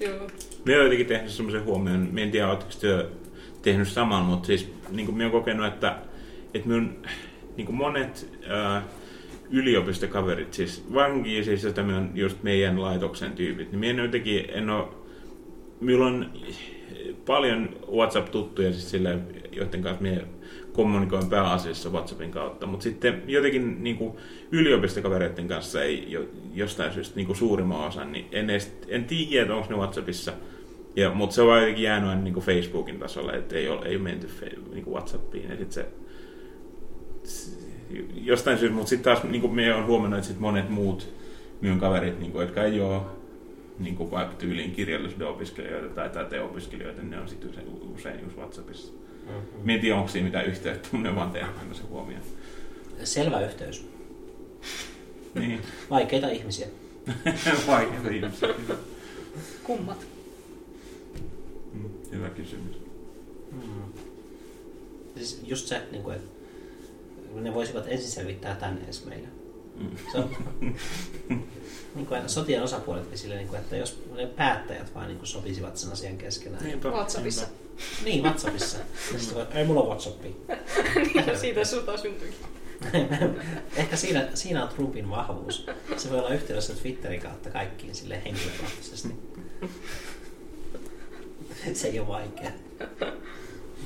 Joo. 0.00 0.28
Me 0.64 0.72
jotenkin 0.72 1.06
tehnyt 1.06 1.30
semmoisen 1.30 1.64
huomioon, 1.64 2.18
en 2.18 2.30
tiedä, 2.30 2.48
oletteko 2.48 2.72
te 2.80 3.06
tehnyt 3.62 3.88
saman, 3.88 4.24
mutta 4.24 4.46
siis 4.46 4.72
niin 4.90 5.06
kuin 5.06 5.18
mä 5.18 5.22
oon 5.22 5.32
kokenut, 5.32 5.66
että, 5.66 5.98
että 6.54 6.68
minun 6.68 6.96
niin 7.58 7.74
monet 7.74 8.28
ää, 8.48 8.82
yliopistokaverit, 9.50 10.54
siis 10.54 10.84
vankin 10.94 11.44
siis 11.44 11.64
on 11.64 12.10
just 12.14 12.42
meidän 12.42 12.82
laitoksen 12.82 13.32
tyypit, 13.32 13.72
niin 13.72 13.78
minä 13.78 14.02
jotenkin 14.02 14.44
en 14.48 14.70
ole, 14.70 14.88
minulla 15.80 16.06
on 16.06 16.30
paljon 17.26 17.68
WhatsApp-tuttuja, 17.92 18.72
siis 18.72 18.90
sillä, 18.90 19.18
joiden 19.52 19.82
kanssa 19.82 20.02
minä 20.02 20.20
kommunikoin 20.72 21.30
pääasiassa 21.30 21.90
WhatsAppin 21.90 22.30
kautta, 22.30 22.66
mutta 22.66 22.82
sitten 22.82 23.22
jotenkin 23.26 23.84
niin 23.84 24.12
yliopistokavereiden 24.52 25.48
kanssa 25.48 25.82
ei 25.82 26.12
jo, 26.12 26.24
jostain 26.54 26.92
syystä 26.92 27.16
niin 27.16 27.36
suurimman 27.36 27.86
osan, 27.86 28.12
niin 28.12 28.26
en, 28.32 28.50
edes, 28.50 28.78
en 28.88 29.04
tiedä, 29.04 29.42
että 29.42 29.54
onko 29.54 29.68
ne 29.70 29.76
WhatsAppissa, 29.76 30.32
ja, 30.96 31.10
mutta 31.10 31.34
se 31.34 31.42
on 31.42 31.58
jotenkin 31.58 31.84
jäänyt 31.84 32.24
niin 32.24 32.34
Facebookin 32.34 32.98
tasolle, 32.98 33.32
että 33.32 33.56
ei 33.56 33.68
ole, 33.68 33.86
ei 33.86 33.96
ole 33.96 34.02
menty 34.02 34.26
fe, 34.26 34.50
niin 34.72 34.86
WhatsAppiin, 34.86 35.50
ja 35.50 35.56
sitten 35.56 35.72
se 35.72 35.86
jostain 38.14 38.58
syystä, 38.58 38.76
mutta 38.76 38.88
sitten 38.88 39.14
taas 39.14 39.24
niin 39.24 39.40
kuin 39.40 39.54
me 39.54 39.74
on 39.74 39.86
huomannut, 39.86 40.18
että 40.18 40.28
sit 40.28 40.40
monet 40.40 40.70
muut 40.70 41.14
minun 41.60 41.80
kaverit, 41.80 42.20
niin 42.20 42.32
kuin, 42.32 42.42
jotka 42.42 42.64
ei 42.64 42.80
ole 42.80 43.02
niin 43.78 43.96
kuin 43.96 44.10
vaikka 44.10 44.34
tyyliin 44.34 44.72
kirjallisuuden 44.72 45.28
opiskelijoita 45.28 45.94
tai 45.94 46.10
taiteopiskelijoita, 46.10 47.02
ne 47.02 47.20
on 47.20 47.28
sitten 47.28 47.50
usein, 47.50 47.66
usein 47.94 48.20
just 48.24 48.36
WhatsAppissa. 48.36 48.92
Mm-hmm. 49.26 49.80
Tiedä, 49.80 49.96
onko 49.96 50.08
siinä 50.08 50.26
mitään 50.26 50.46
yhteyttä, 50.46 50.88
mutta 50.92 51.08
ne 51.08 51.16
vaan 51.16 51.30
tehnyt 51.30 51.58
tämmöisen 51.58 51.88
huomioon. 51.88 52.22
Selvä 53.04 53.40
yhteys. 53.40 53.88
Niin, 55.34 55.60
Vaikeita 55.90 56.28
ihmisiä. 56.28 56.66
vaikeita 57.68 58.10
ihmisiä. 58.10 58.48
Kummat. 59.62 60.06
Mm, 61.72 61.90
Hyvä 62.12 62.28
kysymys. 62.28 62.76
Mm. 63.52 63.60
Siis 65.16 65.40
just 65.44 65.66
se, 65.66 65.82
niin 65.90 66.02
kuin, 66.02 66.16
että 66.16 66.37
ne 67.34 67.54
voisivat 67.54 67.84
ensin 67.88 68.10
selvittää 68.10 68.54
tänne 68.54 68.84
edes 68.84 69.04
meille. 69.04 69.28
Mm. 69.76 69.90
Se 70.12 70.18
on, 70.18 70.36
niin 71.94 72.06
kuin 72.06 72.28
sotien 72.28 72.62
osapuoletkin 72.62 73.18
sille, 73.18 73.34
niin 73.34 73.48
kuin, 73.48 73.60
että 73.60 73.76
jos 73.76 74.02
ne 74.16 74.26
päättäjät 74.26 74.94
vaan 74.94 75.06
niin 75.06 75.18
kuin 75.18 75.28
sopisivat 75.28 75.76
sen 75.76 75.92
asian 75.92 76.18
keskenään. 76.18 76.64
Niinpä, 76.64 76.88
WhatsAppissa. 76.88 77.46
Niin, 78.04 78.22
WhatsAppissa. 78.24 78.78
Ja 79.12 79.18
sitten 79.18 79.34
voi, 79.34 79.46
ei 79.54 79.64
mulla 79.64 79.80
on 79.80 79.86
WhatsAppi. 79.86 80.36
niin, 81.14 81.38
siitä 81.38 81.64
suta 81.74 81.96
syntyykin. 81.96 82.38
Ehkä 83.76 83.96
siinä, 83.96 84.28
siinä 84.34 84.62
on 84.62 84.68
Trumpin 84.68 85.10
vahvuus. 85.10 85.66
Se 85.96 86.10
voi 86.10 86.18
olla 86.18 86.34
yhteydessä 86.34 86.74
Twitterin 86.74 87.20
kautta 87.20 87.50
kaikkiin 87.50 87.94
sille 87.94 88.22
henkilökohtaisesti. 88.24 89.14
Se 91.72 91.88
ei 91.88 91.98
ole 91.98 92.08
vaikea. 92.08 92.50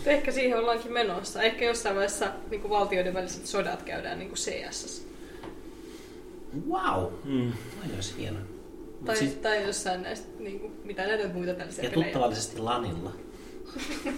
Ehkä 0.06 0.32
siihen 0.32 0.58
ollaankin 0.58 0.92
menossa. 0.92 1.42
Ehkä 1.42 1.64
jossain 1.64 1.94
vaiheessa 1.94 2.32
niin 2.50 2.60
kuin 2.60 2.70
valtioiden 2.70 3.14
väliset 3.14 3.46
sodat 3.46 3.82
käydään 3.82 4.18
niin 4.18 4.28
kuin 4.28 4.38
CS. 4.38 5.06
Wow! 6.70 7.12
Mm. 7.24 7.52
Toi 7.52 7.94
olisi 7.94 8.14
hieno. 8.18 8.38
Tai, 9.04 9.16
siis- 9.16 9.34
tai 9.34 9.66
jossain 9.66 10.02
näistä, 10.02 10.26
niin 10.38 10.60
kuin, 10.60 10.72
mitä 10.84 11.06
näitä 11.06 11.28
muita 11.28 11.54
tällaisia 11.54 11.84
ja 11.84 11.90
pelejä. 11.90 12.04
tuttavallisesti 12.04 12.58
LANilla. 12.58 13.12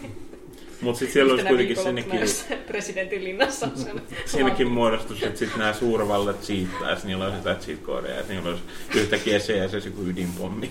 Mutta 0.80 0.98
sitten 0.98 1.12
siellä 1.12 1.32
olisi 1.32 1.46
kuitenkin 1.46 1.76
sinnekin, 1.76 2.20
presidentin 2.66 3.24
linnassa. 3.24 3.66
on 3.66 3.76
sellainen 3.76 4.04
siinäkin 4.26 4.68
muodostus, 4.68 5.22
että 5.22 5.38
sitten 5.38 5.58
nämä 5.58 5.72
suurvallat 5.72 6.40
cheattaisi, 6.42 7.06
niillä 7.06 7.24
olisi 7.24 7.38
jotain 7.38 7.56
cheat 7.56 7.80
codeja, 7.82 8.20
että 8.20 8.32
niillä 8.32 8.48
olisi 8.48 8.62
yhtäkkiä 8.94 9.38
se 9.38 9.56
ja 9.56 9.68
se 9.68 9.78
joku 9.78 10.02
ydinpommi. 10.02 10.70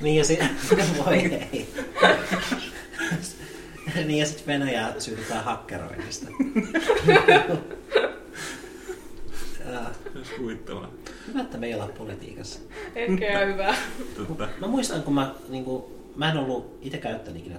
Niin 0.00 0.16
ja 0.16 0.24
si- 0.24 0.38
voi 1.06 1.16
ei. 1.16 1.68
Niin 3.94 4.18
ja 4.18 4.26
sitten 4.26 4.46
Venäjä 4.46 4.94
syytetään 4.98 5.44
hakkeroinnista. 5.44 6.26
Olisi 10.16 10.36
huvittavaa. 10.38 10.90
Hyvä, 11.26 11.40
että 11.40 11.58
me 11.58 11.66
ei 11.66 11.74
olla 11.74 11.88
politiikassa. 11.98 12.60
Ehkä 12.94 13.30
ihan 13.30 13.48
hyvä. 13.48 13.74
Totta. 14.16 14.48
Mä 14.60 14.66
muistan, 14.66 15.02
kun 15.02 15.14
mä, 15.14 15.34
niin 15.48 15.64
kuin, 15.64 15.84
mä 16.16 16.30
en 16.30 16.36
ollut 16.36 16.78
itse 16.82 16.98
käyttänyt 16.98 17.40
ikinä 17.42 17.58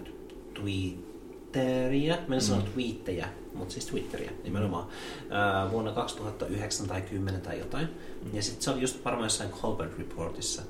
Twitteriä. 0.53 2.17
Mä 2.27 2.35
en 2.35 2.41
sano 2.41 2.61
twiittejä, 2.61 3.27
mutta 3.53 3.73
siis 3.73 3.85
Twitteriä 3.85 4.31
nimenomaan. 4.43 4.87
Ää, 5.29 5.71
vuonna 5.71 5.91
2009 5.91 6.87
tai 6.87 7.01
10 7.01 7.41
tai 7.41 7.59
jotain. 7.59 7.87
Ja 8.33 8.43
sitten 8.43 8.61
se 8.63 8.71
oli 8.71 8.81
just 8.81 9.05
varmaan 9.05 9.25
jossain 9.25 9.49
Colbert 9.49 9.97
Reportissa. 9.97 10.61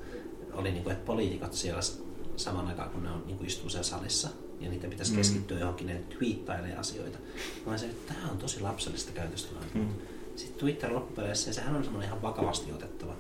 Oli 0.54 0.72
niin 0.72 0.84
kuin, 0.84 0.94
että 0.94 1.06
poliitikot 1.06 1.54
siellä 1.54 1.82
saman 2.36 2.68
aikaan, 2.68 2.90
kun 2.90 3.04
ne 3.04 3.12
on, 3.12 3.24
niin 3.26 3.38
kuin 3.38 3.48
istuu 3.48 3.70
siellä 3.70 3.84
salissa. 3.84 4.30
Ja 4.62 4.70
niiden 4.70 4.90
pitäisi 4.90 5.12
Mm. 5.12 5.18
keskittyä 5.18 5.60
johonkin, 5.60 5.88
ne 5.88 6.02
twiittailee 6.18 6.76
asioita. 6.76 7.18
Mä 7.66 7.72
olisin, 7.72 7.90
että 7.90 8.14
tämä 8.14 8.32
on 8.32 8.38
tosi 8.38 8.62
lapsellista 8.62 9.12
käytöstä. 9.12 9.56
Mm. 9.74 9.88
Sitten 10.36 10.60
Twitter 10.60 10.94
loppupeleissä, 10.94 11.54
sehän 11.54 11.76
on 11.76 11.84
semmoinen 11.84 12.08
ihan 12.08 12.22
vakavasti 12.22 12.72
otettava. 12.72 13.14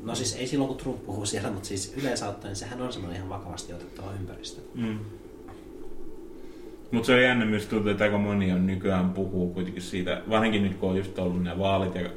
No 0.00 0.14
siis 0.14 0.36
ei 0.36 0.46
silloin, 0.46 0.68
kun 0.68 0.76
Trump 0.76 1.06
puhuu 1.06 1.26
siellä, 1.26 1.50
mutta 1.50 1.68
siis 1.68 1.94
yleensä 1.96 2.28
ottaen 2.28 2.56
sehän 2.56 2.80
on 2.82 2.92
semmoinen 2.92 3.16
ihan 3.16 3.28
vakavasti 3.28 3.72
otettava 3.72 4.12
ympäristö. 4.20 4.60
Mm. 4.74 4.98
Mutta 6.90 7.06
se 7.06 7.14
on 7.14 7.22
jännä 7.22 7.44
myös 7.44 7.66
tuntuu, 7.66 7.90
että 7.90 8.04
aika 8.04 8.18
moni 8.18 8.52
on 8.52 8.66
nykyään 8.66 9.10
puhuu 9.10 9.54
kuitenkin 9.54 9.82
siitä, 9.82 10.22
vanhinkin 10.30 10.62
nyt 10.62 10.74
kun 10.74 10.90
on 10.90 10.96
just 10.96 11.18
ollut 11.18 11.42
nämä 11.42 11.58
vaalit 11.58 11.94
ja 11.94 12.10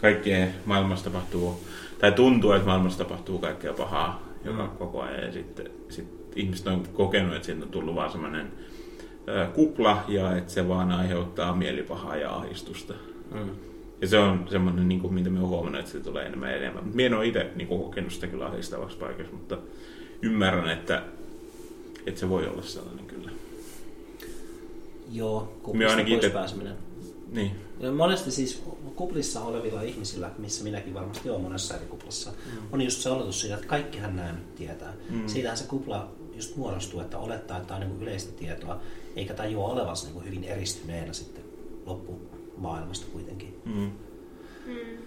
kaikkea 0.00 0.46
maailmassa 0.66 1.04
tapahtuu, 1.04 1.60
tai 1.98 2.12
tuntuu, 2.12 2.52
että 2.52 2.66
maailmassa 2.66 2.98
tapahtuu 2.98 3.38
kaikkea 3.38 3.72
pahaa 3.72 4.28
joka 4.44 4.68
koko 4.68 5.00
ajan. 5.02 5.24
Ja 5.24 5.32
sitten 5.32 5.70
sit 5.88 6.19
ihmiset 6.36 6.66
on 6.66 6.82
kokenut, 6.92 7.34
että 7.34 7.46
siitä 7.46 7.64
on 7.64 7.70
tullut 7.70 7.94
vaan 7.94 8.10
semmoinen 8.10 8.52
kupla 9.54 10.04
ja 10.08 10.36
että 10.36 10.52
se 10.52 10.68
vaan 10.68 10.92
aiheuttaa 10.92 11.56
mielipahaa 11.56 12.16
ja 12.16 12.34
ahdistusta. 12.36 12.94
Mm. 13.34 13.50
Ja 14.00 14.08
se 14.08 14.18
on 14.18 14.46
semmoinen, 14.50 14.88
niin 14.88 15.00
kuin, 15.00 15.14
mitä 15.14 15.30
me 15.30 15.40
on 15.40 15.48
huomannut, 15.48 15.80
että 15.80 15.92
se 15.92 16.00
tulee 16.00 16.26
enemmän 16.26 16.50
ja 16.50 16.56
enemmän. 16.56 16.84
Mie 16.94 17.06
en 17.06 17.14
ole 17.14 17.26
itse 17.26 17.50
niin 17.54 17.68
kuin, 17.68 17.82
kokenut 17.82 18.12
sitä 18.12 18.26
kyllä 18.26 18.46
ahdistavaksi 18.46 18.96
paikassa, 18.96 19.32
mutta 19.32 19.58
ymmärrän, 20.22 20.70
että, 20.70 21.02
että 22.06 22.20
se 22.20 22.28
voi 22.28 22.46
olla 22.46 22.62
sellainen 22.62 23.06
kyllä. 23.06 23.30
Joo, 25.12 25.60
ainakin 25.90 26.18
pois 26.18 26.32
pääseminen. 26.32 26.74
Niin. 27.32 27.50
Ja 27.80 27.92
monesti 27.92 28.30
siis 28.30 28.62
kuplissa 28.94 29.40
olevilla 29.40 29.82
ihmisillä, 29.82 30.30
missä 30.38 30.64
minäkin 30.64 30.94
varmasti 30.94 31.30
olen 31.30 31.42
monessa 31.42 31.76
eri 31.76 31.86
kuplassa, 31.86 32.30
mm. 32.30 32.58
on 32.72 32.82
just 32.82 33.00
se 33.00 33.10
oletus 33.10 33.40
siitä, 33.40 33.54
että 33.54 33.66
kaikkihan 33.66 34.16
nämä 34.16 34.32
nyt 34.32 34.54
tietää. 34.54 34.92
Mm. 35.10 35.16
Mm. 35.16 35.28
Siitähän 35.28 35.58
se 35.58 35.64
kupla 35.64 36.12
just 36.34 36.56
muodostuu, 36.56 37.00
että 37.00 37.18
olettaa, 37.18 37.56
että 37.56 37.68
tämä 37.68 37.80
on 37.80 37.88
niin 37.88 38.02
yleistä 38.02 38.32
tietoa, 38.32 38.80
eikä 39.16 39.34
tajua 39.34 39.68
olevansa 39.68 40.08
niin 40.08 40.24
hyvin 40.24 40.44
eristyneenä 40.44 41.12
sitten 41.12 41.44
loppumaailmasta 41.86 43.06
kuitenkin. 43.12 43.60
Mm. 43.64 43.90
Mm. 44.66 44.98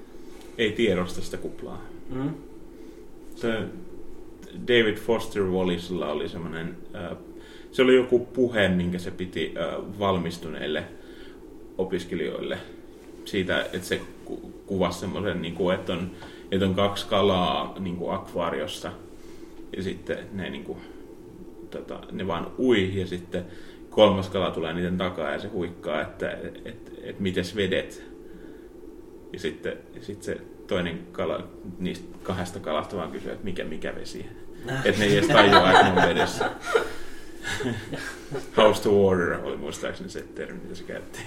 Ei 0.57 0.71
tiedosta 0.71 1.21
sitä 1.21 1.37
kuplaa. 1.37 1.81
Mm. 2.09 2.33
Se 3.35 3.61
David 4.67 4.97
Foster 4.97 5.43
Wallisilla 5.43 6.11
oli 6.11 6.29
semmoinen, 6.29 6.77
äh, 6.95 7.17
se 7.71 7.81
oli 7.81 7.95
joku 7.95 8.19
puhe, 8.19 8.69
minkä 8.69 8.99
se 8.99 9.11
piti 9.11 9.53
äh, 9.57 9.99
valmistuneille 9.99 10.83
opiskelijoille 11.77 12.57
siitä, 13.25 13.61
että 13.61 13.87
se 13.87 14.01
ku- 14.25 14.53
kuvasi 14.65 14.99
semmoisen, 14.99 15.41
niin 15.41 15.55
kuin, 15.55 15.75
että, 15.75 15.93
on, 15.93 16.11
että 16.51 16.65
on 16.65 16.75
kaksi 16.75 17.07
kalaa 17.07 17.75
niin 17.79 17.95
kuin 17.95 18.15
akvaariossa 18.15 18.91
ja 19.77 19.83
sitten 19.83 20.17
ne, 20.31 20.49
niin 20.49 20.63
kuin, 20.63 20.79
tota, 21.69 21.99
ne 22.11 22.27
vaan 22.27 22.51
ui 22.59 22.99
ja 22.99 23.07
sitten 23.07 23.45
kolmas 23.89 24.29
kala 24.29 24.51
tulee 24.51 24.73
niiden 24.73 24.97
takaa 24.97 25.31
ja 25.31 25.39
se 25.39 25.47
huikkaa, 25.47 26.01
että 26.01 26.31
et, 26.31 26.61
et, 26.65 26.91
et 27.03 27.19
mites 27.19 27.55
vedet. 27.55 28.03
Ja 29.33 29.39
sitten 29.39 29.77
sit 30.01 30.23
se 30.23 30.37
toinen 30.67 31.07
kala, 31.11 31.47
niistä 31.79 32.17
kahdesta 32.23 32.59
kalasta 32.59 32.95
vaan 32.95 33.11
kysyy, 33.11 33.31
että 33.31 33.43
mikä 33.43 33.63
mikä 33.63 33.95
vesi. 33.95 34.25
Että 34.85 34.99
ne 34.99 35.05
ei 35.05 35.17
edes 35.17 35.27
tajua, 35.27 35.71
että 35.71 35.83
ne 35.83 36.01
on 36.01 36.09
vedessä. 36.09 36.51
House 38.57 38.83
to 38.83 38.89
water 38.89 39.39
oli 39.43 39.57
muistaakseni 39.57 40.09
se 40.09 40.21
termi, 40.35 40.59
mitä 40.59 40.75
se 40.75 40.83
käytti. 40.83 41.19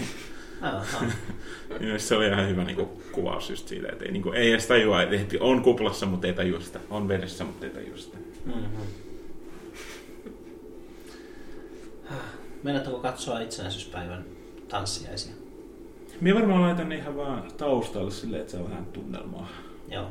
Se 1.98 2.16
oli 2.16 2.26
ihan 2.26 2.48
hyvä 2.48 2.64
niin 2.64 2.76
kuin, 2.76 2.88
kuvaus 3.12 3.50
just 3.50 3.68
siitä, 3.68 3.88
että 3.92 4.04
ei, 4.04 4.12
niin 4.12 4.22
kuin, 4.22 4.36
ei 4.36 4.50
edes 4.50 4.66
tajua, 4.66 5.02
että 5.02 5.36
on 5.40 5.62
kuplassa, 5.62 6.06
mutta 6.06 6.26
ei 6.26 6.32
tajua 6.32 6.60
sitä. 6.60 6.80
On 6.90 7.08
vedessä, 7.08 7.44
mutta 7.44 7.66
ei 7.66 7.72
tajua 7.72 7.96
sitä. 7.96 8.18
Mm-hmm. 8.46 8.86
Katsoa 13.02 13.40
itsenäisyyspäivän 13.40 14.24
tanssiaisia? 14.68 15.32
Minä 16.20 16.34
varmaan 16.34 16.62
laitan 16.62 16.88
ne 16.88 16.96
ihan 16.96 17.16
vaan 17.16 17.52
taustalle 17.56 18.10
silleen, 18.10 18.40
että 18.40 18.50
se 18.50 18.58
on 18.58 18.70
vähän 18.70 18.86
tunnelmaa. 18.86 19.48
Joo. 19.88 20.06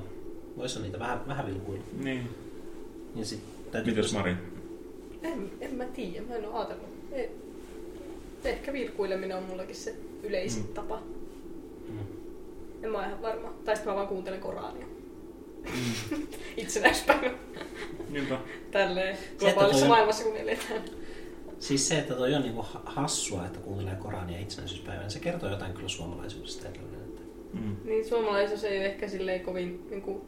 Voisi 0.58 0.82
niitä 0.82 1.00
vähän, 1.00 1.28
vähän 1.28 1.46
vilkuilla. 1.46 1.84
Niin. 2.04 2.30
Ja 3.16 3.26
sit, 3.26 3.72
täytyy 3.72 3.96
Mitäs 3.96 4.14
Mari? 4.14 4.36
En, 5.22 5.52
en 5.62 5.76
mä 5.76 5.86
tiedä, 5.86 6.26
mä 6.28 6.36
en 6.36 6.48
ole 6.48 6.56
ajatellut. 6.56 6.90
Ei. 7.12 7.30
Ehkä 8.44 8.74
vilkuileminen 8.74 9.38
on 9.38 9.44
mullakin 9.44 9.76
se 9.76 9.96
yleisin 10.28 10.64
Mm. 10.64 10.74
tapa. 10.74 11.02
Mm. 11.90 12.00
En 12.84 12.92
mä 12.92 12.98
ole 12.98 13.08
ihan 13.08 13.22
varma. 13.22 13.54
Tai 13.66 13.76
sitten 13.76 13.92
mä 13.92 13.96
vaan 13.96 14.08
kuuntelen 14.08 14.40
Korania. 14.40 14.86
Itsenäispäivä. 16.58 17.32
Niinpä. 18.10 18.40
Tälleen 18.72 19.18
globaalissa 19.40 19.86
on- 19.86 19.90
maailmassa 19.90 20.24
kun 20.24 20.38
eletään. 20.38 20.82
Siis 21.60 21.88
se, 21.88 21.98
että 22.00 22.14
toi 22.14 22.34
on 22.34 22.42
niinku 22.42 22.62
ha- 22.62 22.82
hassua, 22.86 23.46
että 23.46 23.60
kuuntelee 23.60 23.96
Korania 23.96 24.40
itsenäisyyspäivänä, 24.40 25.10
se 25.10 25.20
kertoo 25.20 25.50
jotain 25.50 25.74
kyllä 25.74 25.90
suomalaisuudesta 25.90 26.68
edelleen. 26.70 27.02
Että... 27.06 27.22
Mm. 27.54 27.76
Niin 27.86 28.06
suomalaisuus 28.10 28.64
ei 28.64 28.78
ole 28.78 28.86
ehkä 28.86 29.08
silleen 29.08 29.42
kovin 29.42 29.88
niin 29.90 30.02
kuin, 30.02 30.22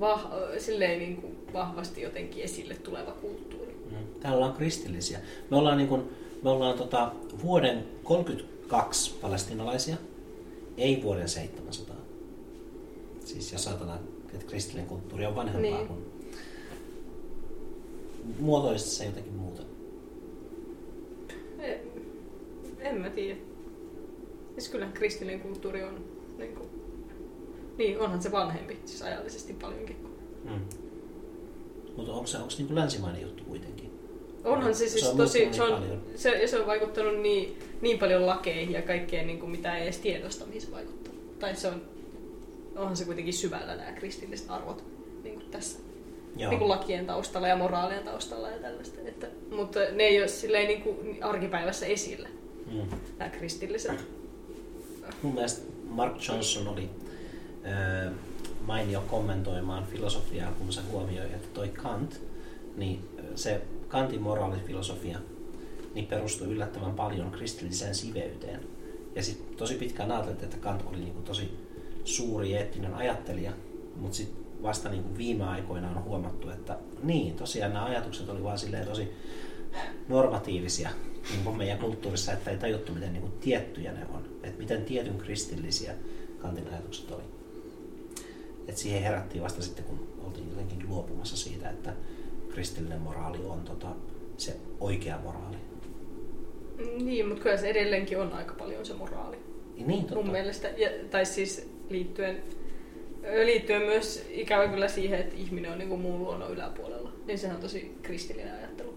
vah, 0.00 0.26
silleen, 0.58 0.98
niin 0.98 1.16
kuin, 1.16 1.38
vahvasti 1.52 2.00
jotenkin 2.02 2.44
esille 2.44 2.74
tuleva 2.74 3.10
kulttuuri. 3.12 3.76
Mm. 3.90 3.96
Täällä 4.20 4.36
ollaan 4.36 4.56
kristillisiä. 4.56 5.18
Me 5.50 5.56
ollaan, 5.56 5.76
niin 5.78 5.88
kuin, 5.88 6.02
me 6.42 6.50
ollaan 6.50 6.78
tota, 6.78 7.12
vuoden 7.42 7.84
32 8.68 9.14
palestinalaisia, 9.20 9.96
ei 10.76 11.02
vuoden 11.02 11.28
700. 11.28 11.96
Siis 13.24 13.52
jos 13.52 13.66
ajatellaan, 13.66 14.00
että 14.34 14.46
kristillinen 14.46 14.88
kulttuuri 14.88 15.26
on 15.26 15.34
vanhempaa 15.34 15.78
Niin. 15.78 15.86
kuin 15.86 16.06
muotoisesti 18.38 18.90
se 18.90 19.04
jotenkin 19.04 19.32
muuta. 19.32 19.62
En, 21.58 21.80
en 22.78 23.00
mä 23.00 23.10
tiedä. 23.10 23.36
Siis 24.52 24.68
kyllähän 24.68 24.94
kristillinen 24.94 25.40
kulttuuri 25.40 25.82
on, 25.82 26.04
niin, 26.38 26.54
kuin, 26.54 26.68
niin 27.78 28.00
onhan 28.00 28.22
se 28.22 28.32
vanhempi, 28.32 28.78
siis 28.84 29.02
ajallisesti 29.02 29.52
paljonkin. 29.52 29.96
Mm. 30.44 30.60
Mutta 31.96 32.12
onko 32.12 32.26
se, 32.26 32.36
onko 32.36 32.52
niin 32.58 32.66
kuin 32.66 32.76
länsimainen 32.76 33.22
juttu 33.22 33.44
kuitenkin? 33.44 33.75
Onhan 34.46 34.74
se 34.74 34.84
Se 34.84 34.88
siis 34.92 35.06
on 35.06 35.16
tosi, 35.16 35.44
muuttunut 35.44 35.68
se 35.68 35.80
niin 35.80 35.92
on, 35.92 36.02
se, 36.16 36.46
se 36.46 36.58
on 36.60 36.66
vaikuttanut 36.66 37.20
niin, 37.20 37.58
niin 37.80 37.98
paljon 37.98 38.26
lakeihin 38.26 38.72
ja 38.72 38.82
kaikkeen, 38.82 39.26
niin 39.26 39.38
kuin, 39.38 39.50
mitä 39.50 39.76
ei 39.76 39.82
edes 39.82 39.98
tiedosta, 39.98 40.46
mihin 40.46 40.60
se 40.60 40.70
vaikuttaa. 40.70 41.12
Tai 41.38 41.56
se 41.56 41.68
on, 41.68 41.82
onhan 42.76 42.96
se 42.96 43.04
kuitenkin 43.04 43.34
syvällä 43.34 43.76
nämä 43.76 43.92
kristilliset 43.92 44.50
arvot 44.50 44.84
niin 45.22 45.34
kuin 45.34 45.50
tässä 45.50 45.78
Joo. 46.36 46.50
niin 46.50 46.58
kuin 46.58 46.68
lakien 46.68 47.06
taustalla 47.06 47.48
ja 47.48 47.56
moraalien 47.56 48.04
taustalla 48.04 48.50
ja 48.50 48.58
tällaista. 48.58 49.00
Että, 49.04 49.26
mutta 49.50 49.80
ne 49.92 50.02
ei 50.04 50.18
ole 50.18 50.28
silleen 50.28 50.68
niin 50.68 50.82
kuin 50.82 51.24
arkipäivässä 51.24 51.86
esillä, 51.86 52.28
Mm. 52.72 52.82
nämä 53.18 53.30
kristilliset. 53.30 54.04
Mun 55.22 55.34
mielestä 55.34 55.72
Mark 55.88 56.28
Johnson 56.28 56.68
oli 56.68 56.90
ö, 58.06 58.10
mainio 58.60 59.02
kommentoimaan 59.06 59.86
filosofiaa, 59.86 60.52
kun 60.52 60.72
se 60.72 60.80
huomioi, 60.90 61.26
että 61.26 61.48
toi 61.54 61.68
Kant, 61.68 62.20
niin 62.76 63.08
se 63.34 63.60
Kantin 63.88 64.22
moraalifilosofia 64.22 65.18
niin 65.94 66.06
perustui 66.06 66.46
yllättävän 66.46 66.94
paljon 66.94 67.30
kristilliseen 67.30 67.94
siveyteen. 67.94 68.60
Ja 69.14 69.22
sitten 69.22 69.56
tosi 69.56 69.74
pitkään 69.74 70.12
ajateltiin, 70.12 70.44
että 70.44 70.56
Kant 70.56 70.84
oli 70.86 70.98
niinku 70.98 71.22
tosi 71.22 71.58
suuri 72.04 72.54
eettinen 72.54 72.94
ajattelija, 72.94 73.52
mutta 73.96 74.16
sitten 74.16 74.46
vasta 74.62 74.88
niinku 74.88 75.18
viime 75.18 75.44
aikoina 75.44 75.90
on 75.90 76.04
huomattu, 76.04 76.50
että 76.50 76.78
niin, 77.02 77.34
tosiaan 77.34 77.72
nämä 77.72 77.84
ajatukset 77.84 78.28
oli 78.28 78.42
vaan 78.42 78.58
tosi 78.86 79.12
normatiivisia 80.08 80.90
niin 81.30 81.56
meidän 81.56 81.78
kulttuurissa, 81.78 82.32
että 82.32 82.50
ei 82.50 82.58
tajuttu, 82.58 82.92
miten 82.92 83.12
niin 83.12 83.20
kuin 83.20 83.32
tiettyjä 83.32 83.92
ne 83.92 84.06
on. 84.14 84.24
Että 84.42 84.58
miten 84.58 84.84
tietyn 84.84 85.18
kristillisiä 85.18 85.94
Kantin 86.38 86.68
ajatukset 86.68 87.10
oli. 87.10 87.22
Et 88.68 88.76
siihen 88.76 89.02
herättiin 89.02 89.42
vasta 89.42 89.62
sitten, 89.62 89.84
kun 89.84 90.06
oltiin 90.24 90.50
jotenkin 90.50 90.88
luopumassa 90.88 91.36
siitä, 91.36 91.70
että 91.70 91.92
kristillinen 92.56 93.00
moraali 93.00 93.38
on 93.48 93.60
tota, 93.60 93.88
se 94.36 94.56
oikea 94.80 95.18
moraali. 95.18 95.56
Niin, 97.04 97.28
mutta 97.28 97.42
kyllä 97.42 97.56
se 97.56 97.68
edelleenkin 97.68 98.20
on 98.20 98.32
aika 98.32 98.54
paljon 98.54 98.86
se 98.86 98.94
moraali. 98.94 99.36
Niin, 99.86 100.00
totta. 100.00 100.14
Mun 100.14 100.30
mielestä, 100.30 100.68
ja, 100.76 100.90
tai 101.10 101.26
siis 101.26 101.70
liittyen, 101.90 102.42
liittyen 103.44 103.82
myös 103.82 104.26
ikävä 104.30 104.68
kyllä 104.68 104.88
siihen, 104.88 105.20
että 105.20 105.34
ihminen 105.36 105.72
on 105.72 105.78
niin 105.78 105.88
kuin 105.88 106.00
muun 106.00 106.20
luonnon 106.20 106.50
yläpuolella. 106.50 107.12
Niin 107.26 107.38
sehän 107.38 107.56
on 107.56 107.62
tosi 107.62 107.98
kristillinen 108.02 108.54
ajattelu. 108.54 108.94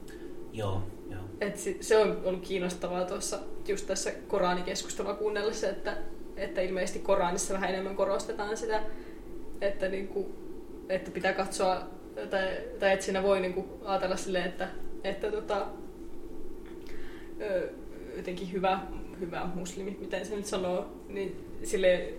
Joo, 0.54 0.82
joo. 1.10 1.22
Et 1.42 1.58
si- 1.58 1.78
se 1.82 1.98
on 1.98 2.22
ollut 2.24 2.48
kiinnostavaa 2.48 3.06
tuossa 3.06 3.40
just 3.68 3.88
tässä 3.88 4.12
Koranikeskustelua 4.28 5.14
kuunnellessa, 5.14 5.70
että, 5.70 5.98
että 6.38 6.62
ilmeisesti 6.62 7.00
Koranissa 7.00 7.54
vähän 7.54 7.70
enemmän 7.70 7.96
korostetaan 7.96 8.58
sitä, 8.58 8.84
että, 9.62 9.88
niinku, 9.90 10.36
että 10.90 11.12
pitää 11.12 11.34
katsoa, 11.34 11.99
tai, 12.28 12.48
tai 12.80 12.94
että 12.94 13.06
siinä 13.06 13.24
voi 13.24 13.40
niinku 13.40 13.66
ajatella 13.86 14.16
silleen, 14.18 14.46
että, 14.46 14.68
että 15.04 15.32
tota, 15.32 15.68
ö, 17.42 17.70
jotenkin 18.18 18.52
hyvä, 18.52 18.80
hyvä 19.20 19.50
muslimi, 19.56 19.98
miten 20.00 20.26
se 20.26 20.36
nyt 20.36 20.46
sanoo, 20.46 20.86
niin 21.08 21.46
sille, 21.64 22.14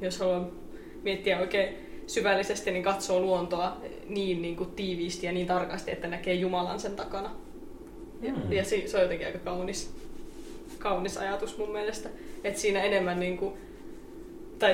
jos 0.00 0.18
haluaa 0.18 0.50
miettiä 1.02 1.40
oikein 1.40 1.76
syvällisesti, 2.06 2.70
niin 2.70 2.82
katsoo 2.82 3.20
luontoa 3.20 3.76
niin, 4.08 4.42
niin 4.42 4.56
kuin 4.56 4.70
tiiviisti 4.70 5.26
ja 5.26 5.32
niin 5.32 5.46
tarkasti, 5.46 5.90
että 5.90 6.08
näkee 6.08 6.34
Jumalan 6.34 6.80
sen 6.80 6.96
takana. 6.96 7.30
Ja, 8.22 8.32
Mm. 8.32 8.52
ja 8.52 8.64
se, 8.64 8.82
se 8.86 8.96
on 8.96 9.02
jotenkin 9.02 9.26
aika 9.26 9.38
kaunis, 9.38 9.94
kaunis 10.78 11.16
ajatus 11.16 11.58
mun 11.58 11.72
mielestä. 11.72 12.08
Että 12.44 12.60
siinä 12.60 12.82
enemmän 12.82 13.20
niin 13.20 13.38
kuin, 13.38 13.54
tai 14.58 14.72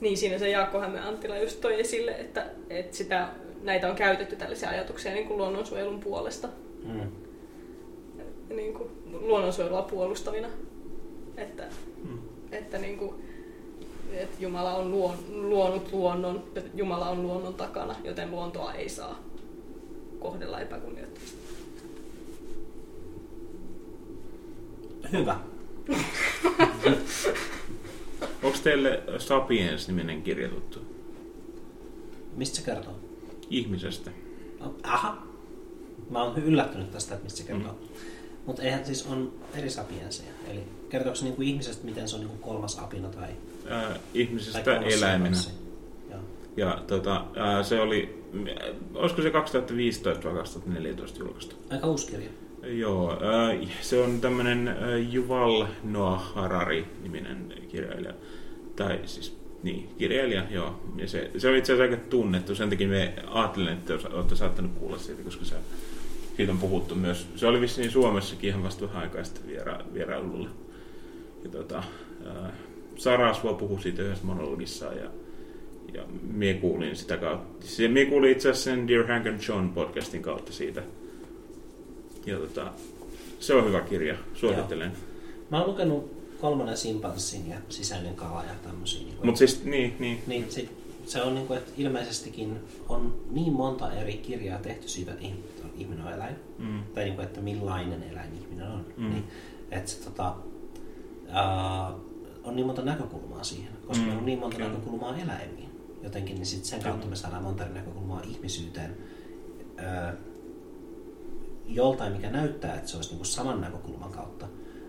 niin 0.00 0.16
siinä 0.16 0.38
se 0.38 0.48
Jaakko 0.50 0.80
Hämeen 0.80 1.04
Anttila 1.04 1.38
just 1.38 1.60
toi 1.60 1.80
esille, 1.80 2.10
että, 2.10 2.46
että 2.70 2.96
sitä, 2.96 3.28
näitä 3.62 3.88
on 3.90 3.96
käytetty 3.96 4.36
tällaisia 4.36 4.68
ajatuksia 4.70 5.12
niin 5.12 5.26
kuin 5.26 5.38
luonnonsuojelun 5.38 6.00
puolesta, 6.00 6.48
Mm. 6.84 7.10
niin 8.56 8.74
kuin 8.74 8.90
luonnonsuojelua 9.20 9.82
puolustavina. 9.82 10.48
Että, 11.36 11.64
Mm. 12.04 12.18
että, 12.52 12.78
niin 12.78 12.98
kuin, 12.98 13.14
että 14.12 14.36
Jumala 14.42 14.74
on 14.74 14.90
luon, 14.90 15.14
luonut 15.30 15.92
luonnon, 15.92 16.44
Jumala 16.74 17.08
on 17.10 17.22
luonnon 17.22 17.54
takana, 17.54 17.94
joten 18.04 18.30
luontoa 18.30 18.72
ei 18.74 18.88
saa 18.88 19.22
kohdella 20.18 20.60
epäkunnioittavasti. 20.60 21.36
Hyvä. 25.12 25.36
Onko 28.42 28.58
teille 28.62 29.02
Sapiens-niminen 29.18 30.22
kirja 30.22 30.48
tuttu? 30.48 30.80
Mistä 32.36 32.56
se 32.56 32.62
kertoo? 32.62 32.94
Ihmisestä. 33.50 34.10
No, 34.60 34.74
aha. 34.82 35.22
Mä 36.10 36.22
oon 36.22 36.38
yllättynyt 36.38 36.90
tästä, 36.90 37.14
että 37.14 37.24
mistä 37.24 37.38
se 37.38 37.44
kertoo. 37.44 37.72
Mm. 37.72 37.78
Mutta 38.46 38.62
eihän 38.62 38.86
siis 38.86 39.06
on 39.06 39.32
eri 39.54 39.70
sapienseja. 39.70 40.30
Eli 40.50 40.60
kertooko 40.88 41.16
se 41.16 41.24
niinku 41.24 41.42
ihmisestä, 41.42 41.84
miten 41.84 42.08
se 42.08 42.16
on 42.16 42.20
niinku 42.20 42.36
kolmas 42.36 42.78
apina 42.78 43.08
tai, 43.08 43.28
Ää, 43.68 43.88
tai 43.88 43.98
ihmisestä 44.14 44.62
kolmas 44.62 44.94
eläimenä. 44.94 45.36
Joo. 46.10 46.20
Ja 46.56 46.82
tota, 46.86 47.24
ää, 47.36 47.62
se 47.62 47.80
oli, 47.80 48.24
olisiko 48.94 49.22
se 49.22 49.30
2015 49.30 50.28
vai 50.28 50.34
2014 50.38 51.18
julkaistu? 51.18 51.56
Aika 51.70 51.86
uusi 51.86 52.06
kirja. 52.06 52.30
Joo, 52.68 53.18
ää, 53.22 53.54
se 53.80 54.00
on 54.02 54.20
tämmönen 54.20 54.68
ää, 54.68 54.76
Yuval 55.14 55.66
Noah 55.84 56.34
Harari-niminen 56.34 57.54
kirjailija. 57.68 58.14
Tai 58.76 59.00
siis, 59.04 59.38
niin, 59.62 59.88
kirjailija, 59.98 60.42
joo. 60.50 60.80
Ja 60.96 61.08
se, 61.08 61.30
se 61.36 61.48
on 61.48 61.56
itse 61.56 61.72
asiassa 61.72 61.94
aika 61.94 62.08
tunnettu, 62.10 62.54
sen 62.54 62.70
takia 62.70 62.88
me 62.88 63.14
ajattelin, 63.26 63.72
että 63.72 63.94
olette 64.12 64.36
saattanut 64.36 64.72
kuulla 64.72 64.98
siitä, 64.98 65.22
koska 65.22 65.44
se, 65.44 65.54
siitä 66.36 66.52
on 66.52 66.58
puhuttu 66.58 66.94
myös. 66.94 67.26
Se 67.36 67.46
oli 67.46 67.60
vissiin 67.60 67.90
Suomessakin 67.90 68.48
ihan 68.48 68.62
vasta 68.62 68.88
vähän 68.88 69.02
aikaa 69.02 69.24
sitten 69.24 69.46
viera, 69.46 69.78
vierailulla. 69.94 70.48
Ja 71.44 71.50
tota, 71.50 71.82
Asvo 73.30 73.54
puhui 73.54 73.82
siitä 73.82 74.02
yhdessä 74.02 74.26
monologissaan 74.26 74.96
ja 74.96 75.10
ja 75.94 76.02
mie 76.22 76.54
kuulin 76.54 76.96
sitä 76.96 77.16
kautta. 77.16 77.66
Mie 77.88 78.06
kuulin 78.06 78.32
itse 78.32 78.50
asiassa 78.50 78.70
sen 78.70 78.88
Dear 78.88 79.06
Hank 79.06 79.26
and 79.26 79.40
John 79.48 79.68
podcastin 79.68 80.22
kautta 80.22 80.52
siitä. 80.52 80.82
Ja 82.26 82.38
tota, 82.38 82.72
se 83.40 83.54
on 83.54 83.64
hyvä 83.64 83.80
kirja, 83.80 84.16
suosittelen. 84.34 84.92
Mä 85.50 85.58
oon 85.60 85.70
lukenut 85.70 86.16
kolmannen 86.40 86.76
simpanssin 86.76 87.48
ja 87.48 87.56
sisäinen 87.68 88.14
kala 88.14 88.42
ja 88.44 88.54
tämmöisiä. 88.62 89.00
Niin 89.02 89.16
Mutta 89.24 89.38
siis, 89.38 89.64
niin, 89.64 89.96
niin. 89.98 90.22
niin 90.26 90.46
sit, 90.52 90.70
se 91.06 91.22
on 91.22 91.34
niin 91.34 91.46
kuin, 91.46 91.58
että 91.58 91.72
ilmeisestikin 91.76 92.58
on 92.88 93.20
niin 93.30 93.52
monta 93.52 93.92
eri 93.92 94.12
kirjaa 94.16 94.58
tehty 94.58 94.88
siitä, 94.88 95.12
että 95.12 95.24
ihminen 95.78 96.06
on, 96.06 96.12
eläin. 96.12 96.36
Mm. 96.58 96.82
Tai 96.94 97.04
niin 97.04 97.14
kuin, 97.16 97.26
että 97.26 97.40
millainen 97.40 98.02
eläin 98.02 98.30
ihminen 98.42 98.66
on. 98.68 98.86
Mm. 98.96 99.10
Niin, 99.10 99.24
että 99.70 99.90
se 99.90 100.04
tota, 100.04 100.34
ää, 101.28 101.92
on 102.44 102.56
niin 102.56 102.66
monta 102.66 102.82
näkökulmaa 102.82 103.44
siihen, 103.44 103.72
koska 103.86 104.04
Mm, 104.04 104.18
on 104.18 104.26
niin 104.26 104.38
monta 104.38 104.56
kyllä. 104.56 104.68
näkökulmaa 104.70 105.16
eläimiin. 105.18 105.68
Jotenkin 106.02 106.34
niin 106.36 106.46
sit 106.46 106.64
sen 106.64 106.82
kautta 106.82 107.06
me 107.06 107.16
saadaan 107.16 107.42
monta 107.42 107.64
näkökulmaa 107.64 108.22
ihmisyyteen. 108.28 108.96
Ää, 109.76 110.14
joltain, 111.68 112.12
mikä 112.12 112.30
näyttää, 112.30 112.74
että 112.74 112.88
se 112.88 112.96
olisi 112.96 113.10
niin 113.10 113.18
kuin 113.18 113.26
saman 113.26 113.60
näkökulman 113.60 114.12
kautta, 114.12 114.48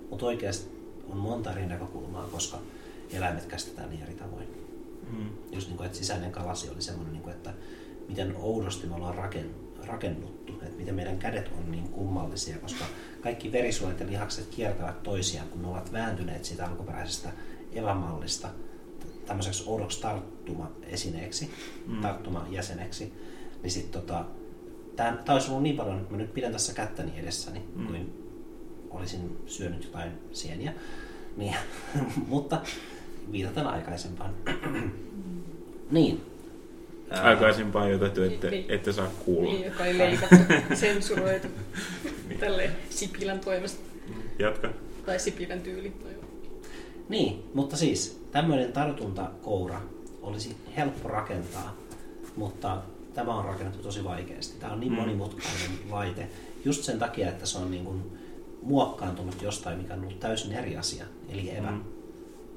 mutta 0.10 0.26
oikeasti 0.26 0.78
on 1.10 1.18
monta 1.18 1.52
eri 1.52 1.66
näkökulmaa, 1.66 2.28
koska 2.32 2.58
eläimet 3.12 3.46
käsitetään 3.46 3.90
niin 3.90 4.04
eri 4.04 4.14
tavoin. 4.14 4.48
Mm. 5.12 5.30
Just 5.52 5.68
niin 5.68 5.78
kuin, 5.78 5.86
että 5.86 5.98
sisäinen 5.98 6.32
kalasi 6.32 6.70
oli 6.70 6.82
semmoinen, 6.82 7.14
niin 7.14 7.24
kuin, 7.24 7.36
että 7.36 7.54
miten 8.08 8.36
oudosti 8.36 8.88
me 8.88 8.96
ollaan 8.96 9.16
raken, 9.16 9.50
rakennuttu. 9.86 10.54
Että 10.54 10.66
että 10.66 10.78
miten 10.78 10.96
meidän 10.96 11.20
kädet 11.20 11.52
on 11.58 11.72
niin 11.72 11.90
kummallisia, 11.90 12.58
koska 12.58 12.86
kaikki 13.22 13.52
verisuonet 13.52 14.00
ja 14.00 14.08
lihakset 14.08 14.48
kiertävät 14.48 15.04
toisiaan, 15.04 15.48
kun 15.48 15.62
ne 15.62 15.68
ovat 15.68 15.92
vääntyneet 15.92 16.46
siitä 16.46 16.66
alkuperäisestä 16.66 17.30
evämallista 17.72 18.50
tämmöiseksi 19.26 19.64
oudoksi 19.68 20.02
tarttuma-esineeksi, 20.02 21.52
mm. 21.88 22.02
tarttuma-jäseneksi, 22.02 23.14
niin 23.64 23.72
sitten 23.72 24.02
tota, 24.02 24.26
tämä 24.98 25.34
olisi 25.34 25.50
ollut 25.50 25.64
niin 25.64 25.76
paljon, 25.76 25.98
että 25.98 26.12
mä 26.12 26.18
nyt 26.18 26.34
pidän 26.34 26.52
tässä 26.52 26.74
kättäni 26.74 27.12
edessäni, 27.18 27.62
mm. 27.76 27.88
kuin 27.88 28.14
olisin 28.90 29.38
syönyt 29.46 29.84
jotain 29.84 30.12
sieniä, 30.32 30.74
niin, 31.38 31.56
mutta 32.28 32.62
viitataan 33.32 33.68
aikaisempaan. 33.68 34.34
niin. 35.92 36.22
Aikaisempaan 37.10 37.92
jota 37.92 38.10
te 38.10 38.26
ette, 38.26 38.50
niin, 38.50 38.66
ette 38.70 38.94
saa 38.94 39.08
kuulla. 39.26 39.52
Niin, 39.52 39.66
joka 39.66 39.84
oli 39.84 39.98
leikattu, 40.08 40.36
sensuroitu 40.74 41.48
niin. 42.28 42.40
tälle 42.40 42.72
Sipilän 42.90 43.40
toimesta. 43.40 43.82
Jatka. 44.40 44.70
Tai 45.06 45.20
Sipilän 45.20 45.62
tyyli. 45.62 45.94
Niin, 47.10 47.44
mutta 47.54 47.78
siis 47.78 48.22
tämmöinen 48.32 48.74
tartuntakoura 48.74 49.82
olisi 50.22 50.56
helppo 50.78 51.10
rakentaa, 51.10 51.76
mutta 52.36 52.82
tämä 53.18 53.36
on 53.36 53.46
rakennettu 53.46 53.84
tosi 53.84 54.04
vaikeasti. 54.04 54.60
Tämä 54.60 54.74
on 54.74 54.80
niin 54.80 54.92
mm. 54.92 55.00
monimutkainen 55.00 55.72
laite, 55.90 56.30
just 56.66 56.84
sen 56.84 57.00
takia, 57.00 57.30
että 57.30 57.46
se 57.46 57.58
on 57.58 57.72
niin 57.72 57.86
kuin 57.86 58.02
muokkaantunut 58.62 59.42
jostain, 59.42 59.78
mikä 59.78 59.94
on 59.94 60.00
ollut 60.00 60.20
täysin 60.20 60.52
eri 60.52 60.78
asia, 60.78 61.06
eli 61.30 61.50
evä. 61.50 61.72
Mm. 61.72 61.84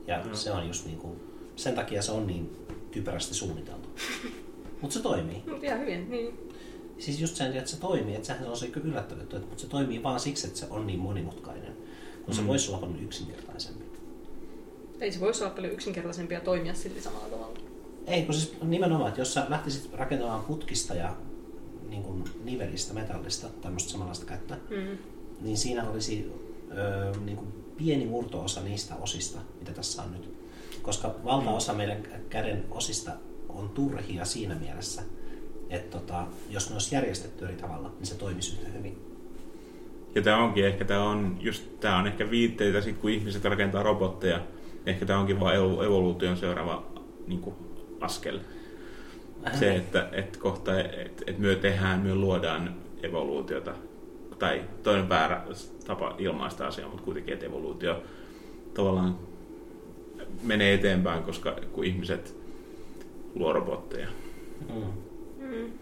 Ja 0.07 0.23
mm. 0.24 0.35
se 0.35 0.53
on 0.53 0.66
just 0.66 0.87
niin 0.87 0.99
kuin, 0.99 1.20
sen 1.57 1.74
takia 1.74 2.03
se 2.03 2.12
on 2.12 2.27
niin 2.27 2.57
typerästi 2.91 3.35
suunniteltu. 3.35 3.89
Mutta 4.81 4.95
se 4.95 5.03
toimii. 5.03 5.43
Mutta 5.47 5.66
ihan 5.66 5.81
hyvin, 5.81 6.11
niin. 6.11 6.51
Siis 6.99 7.20
just 7.20 7.37
sen, 7.37 7.57
että 7.57 7.70
se 7.70 7.81
toimii, 7.81 8.15
että 8.15 8.27
sehän 8.27 8.49
on 8.49 8.57
se 8.57 8.70
yllättävää, 8.85 9.23
että 9.23 9.41
se 9.57 9.66
toimii 9.66 10.03
vaan 10.03 10.20
siksi, 10.20 10.47
että 10.47 10.59
se 10.59 10.66
on 10.70 10.87
niin 10.87 10.99
monimutkainen, 10.99 11.77
kun 12.24 12.35
se 12.35 12.41
mm. 12.41 12.47
voisi 12.47 12.70
olla 12.70 12.81
paljon 12.81 13.03
yksinkertaisempi. 13.03 13.85
Ei 15.01 15.12
se 15.12 15.20
voisi 15.20 15.45
olla 15.45 15.55
paljon 15.55 15.73
yksinkertaisempi 15.73 16.35
ja 16.35 16.41
toimia 16.41 16.74
silti 16.74 17.01
samalla 17.01 17.28
tavalla. 17.28 17.60
Ei, 18.06 18.22
kun 18.22 18.35
siis 18.35 18.56
nimenomaan, 18.62 19.09
että 19.09 19.20
jos 19.20 19.35
sä 19.35 19.47
lähtisit 19.48 19.93
rakentamaan 19.93 20.44
putkista 20.44 20.94
ja 20.94 21.16
niin 21.89 22.02
kuin 22.02 22.24
nivelistä, 22.44 22.94
metallista, 22.94 23.48
tämmöistä 23.60 23.90
samanlaista 23.90 24.27
kättä, 24.27 24.56
mm. 24.70 24.98
niin 25.40 25.56
siinä 25.56 25.90
olisi 25.90 26.32
ö, 26.70 27.12
niin 27.24 27.36
kuin 27.36 27.48
pieni 27.77 28.06
murtoosa 28.06 28.60
niistä 28.60 28.94
osista, 28.97 29.39
mitä 29.59 29.72
tässä 29.72 30.02
on 30.02 30.12
nyt. 30.12 30.35
Koska 30.82 31.14
valtaosa 31.24 31.72
meidän 31.72 32.02
käden 32.28 32.64
osista 32.70 33.12
on 33.48 33.68
turhia 33.68 34.24
siinä 34.24 34.55
mielessä, 34.55 35.02
että 35.70 35.98
tota, 35.98 36.27
jos 36.51 36.68
ne 36.68 36.74
olisi 36.74 36.94
järjestetty 36.94 37.44
eri 37.44 37.56
tavalla, 37.56 37.93
niin 37.98 38.06
se 38.06 38.14
toimisi 38.14 38.52
yhtä 38.52 38.68
hyvin. 38.78 38.98
Ja 40.14 40.22
tämä 40.22 40.44
onkin 40.44 40.66
ehkä, 40.66 40.85
tämä 40.85 41.02
on, 41.02 41.36
just, 41.40 41.81
tämä 41.81 41.98
on 41.98 42.06
ehkä 42.06 42.31
viitteitä, 42.31 42.81
sit 42.81 42.98
kun 42.98 43.10
ihmiset 43.10 43.44
rakentaa 43.44 43.82
robotteja, 43.82 44.40
ehkä 44.86 45.06
tämä 45.06 45.18
onkin 45.18 45.40
vain 45.40 45.56
evoluution 45.59 46.36
seuraava 46.36 46.86
niin 47.27 47.40
kuin, 47.40 47.55
askel. 48.01 48.40
Se, 49.59 49.77
että, 49.77 50.09
että 50.12 50.39
kohta, 50.39 50.81
että, 50.81 51.24
että 51.27 51.40
myö 51.40 51.56
tehdään, 51.56 52.01
myö 52.01 52.14
luodaan 52.14 52.77
evoluutiota, 53.02 53.74
tai 54.39 54.64
toinen 54.82 55.09
väärä 55.09 55.44
tapa 55.86 56.14
ilmaista 56.18 56.66
asiaa, 56.66 56.89
mutta 56.89 57.05
kuitenkin, 57.05 57.35
että 57.35 57.47
evoluutio 57.47 58.02
tavallaan 58.74 59.18
menee 60.43 60.74
eteenpäin, 60.74 61.22
koska 61.22 61.56
kun 61.72 61.85
ihmiset 61.85 62.36
luo 63.35 63.52
robotteja. 63.52 64.09
Mm. 64.68 65.72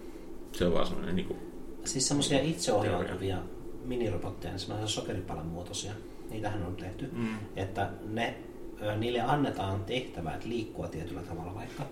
Se 0.52 0.66
on 0.66 0.74
vaan 0.74 0.86
semmoinen 0.86 1.16
niin 1.16 1.26
kuin, 1.26 1.38
Siis 1.84 2.08
semmoisia 2.08 2.40
itseohjautuvia 2.40 3.38
minirobotteja, 3.84 4.52
niin 4.52 4.60
semmoisia 4.60 4.88
sokeripalan 4.88 5.46
muotoisia, 5.46 5.92
niitähän 6.30 6.62
on 6.62 6.76
tehty, 6.76 7.10
mm. 7.12 7.28
että 7.56 7.90
ne, 8.08 8.34
niille 8.96 9.20
annetaan 9.20 9.84
tehtävät 9.84 10.44
liikkua 10.44 10.88
tietyllä 10.88 11.22
tavalla 11.22 11.54
vaikka, 11.54 11.82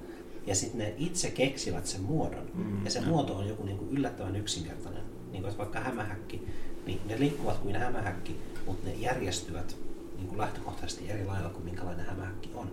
ja 0.46 0.54
sitten 0.54 0.78
ne 0.78 0.94
itse 0.98 1.30
keksivät 1.30 1.86
sen 1.86 2.02
muodon. 2.02 2.50
Mm, 2.54 2.84
ja 2.84 2.90
se 2.90 3.00
no. 3.00 3.06
muoto 3.06 3.36
on 3.36 3.48
joku 3.48 3.64
niin 3.64 3.78
kuin 3.78 3.90
yllättävän 3.90 4.36
yksinkertainen. 4.36 5.02
Niin 5.32 5.42
kuin, 5.42 5.58
vaikka 5.58 5.80
hämähäkki, 5.80 6.42
niin 6.86 7.00
ne 7.06 7.20
liikkuvat 7.20 7.58
kuin 7.58 7.76
hämähäkki, 7.76 8.36
mutta 8.66 8.88
ne 8.88 8.94
järjestyvät 8.94 9.76
niin 10.16 10.28
kuin 10.28 10.38
lähtökohtaisesti 10.38 11.10
eri 11.10 11.24
lailla 11.24 11.48
kuin 11.48 11.64
minkälainen 11.64 12.06
hämähäkki 12.06 12.50
on. 12.54 12.70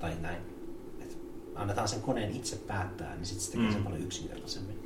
Tai 0.00 0.12
näin. 0.22 0.38
Et 1.00 1.18
annetaan 1.54 1.88
sen 1.88 2.00
koneen 2.00 2.36
itse 2.36 2.56
päättää, 2.56 3.14
niin 3.14 3.26
sitten 3.26 3.44
se 3.44 3.52
tekee 3.52 3.66
mm. 3.66 3.72
sen 3.72 3.84
paljon 3.84 4.02
yksinkertaisemmin. 4.02 4.76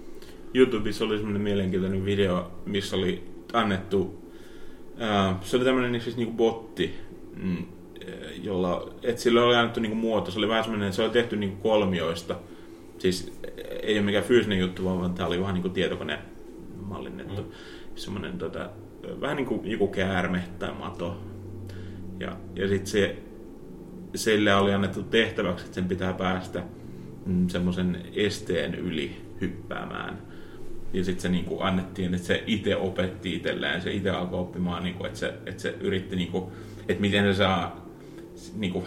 YouTubessa 0.55 1.05
oli 1.05 1.17
semmoinen 1.17 1.43
mielenkiintoinen 1.43 2.05
video, 2.05 2.51
missä 2.67 2.97
oli 2.97 3.31
annettu, 3.53 4.25
äh, 5.03 5.45
se 5.45 5.57
oli 5.57 5.65
tämmöinen 5.65 6.01
siis 6.01 6.17
niinku 6.17 6.35
botti, 6.35 6.95
mm, 7.37 7.67
jolla, 8.43 8.95
että 9.03 9.23
sille 9.23 9.41
oli 9.41 9.57
annettu 9.57 9.81
niinku 9.81 9.97
muoto. 9.97 10.31
Se 10.31 10.39
oli 10.39 10.49
vähän 10.49 10.65
semmoinen, 10.65 10.93
se 10.93 11.03
oli 11.03 11.11
tehty 11.11 11.37
niinku 11.37 11.57
kolmioista. 11.63 12.37
Siis 12.99 13.33
ei 13.83 13.95
ole 13.95 14.05
mikään 14.05 14.25
fyysinen 14.25 14.59
juttu, 14.59 14.85
vaan 14.85 15.15
tämä 15.15 15.27
oli 15.27 15.41
vähän 15.41 15.55
niinku 15.55 15.69
tietokone 15.69 16.19
mallinnettu. 16.83 17.43
Mm. 17.43 17.49
Semmoinen 17.95 18.39
tota, 18.39 18.71
vähän 19.21 19.37
niin 19.37 19.47
kuin 19.47 19.71
joku 19.71 19.89
käärme 19.89 20.43
tai 20.59 20.73
mato. 20.79 21.17
Ja, 22.21 22.37
ja 22.55 22.69
sitten 22.69 22.87
se, 22.87 23.17
sille 24.15 24.55
oli 24.55 24.75
annettu 24.75 25.03
tehtäväksi, 25.03 25.65
että 25.65 25.75
sen 25.75 25.89
pitää 25.89 26.13
päästä 26.13 26.63
mm, 27.27 27.49
semmoisen 27.49 28.03
esteen 28.15 28.75
yli 28.75 29.17
hyppäämään. 29.41 30.19
Ja 30.93 31.05
sitten 31.05 31.23
se 31.23 31.29
niin 31.29 31.45
kuin 31.45 31.63
annettiin, 31.63 32.15
että 32.15 32.27
se 32.27 32.45
itse 32.47 32.77
opetti 32.77 33.35
itselleen, 33.35 33.83
se 33.83 33.93
itse 33.93 34.11
alkoi 34.11 34.41
oppimaan, 34.41 34.85
niin 34.85 34.95
kuin, 34.95 35.07
että, 35.07 35.19
se, 35.19 35.35
että 35.47 35.63
se 35.63 35.75
yritti, 35.81 36.17
niin 36.17 36.33
kuin, 36.33 36.45
että 36.89 37.01
miten 37.01 37.25
se 37.25 37.39
saa 37.39 37.90
niin 38.57 38.73
kuin, 38.73 38.85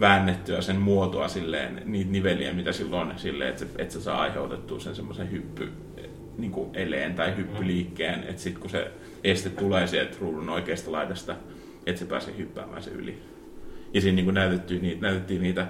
väännettyä 0.00 0.60
sen 0.60 0.76
muotoa 0.76 1.28
silleen, 1.28 1.82
niitä 1.84 2.10
niveliä, 2.10 2.52
mitä 2.52 2.72
silloin 2.72 3.08
on, 3.08 3.18
silleen, 3.18 3.50
että, 3.50 3.66
että 3.78 3.94
se 3.94 4.00
saa 4.00 4.20
aiheutettua 4.20 4.80
sen 4.80 4.94
semmoisen 4.94 5.30
hyppy 5.30 5.72
niin 6.38 6.52
kuin 6.52 6.70
eleen 6.74 7.14
tai 7.14 7.36
hyppyliikkeen, 7.36 8.24
että 8.24 8.42
sitten 8.42 8.60
kun 8.60 8.70
se 8.70 8.90
este 9.24 9.50
tulee 9.50 9.86
sieltä 9.86 10.16
ruudun 10.20 10.48
oikeasta 10.48 10.92
laidasta, 10.92 11.36
että 11.86 11.98
se 11.98 12.04
pääsee 12.04 12.34
hyppäämään 12.38 12.82
se 12.82 12.90
yli. 12.90 13.22
Ja 13.94 14.00
siinä 14.00 14.16
niin 14.16 14.24
kuin 14.24 14.34
näytettiin, 14.34 14.82
niitä, 14.82 15.02
näytettiin 15.02 15.42
niitä 15.42 15.66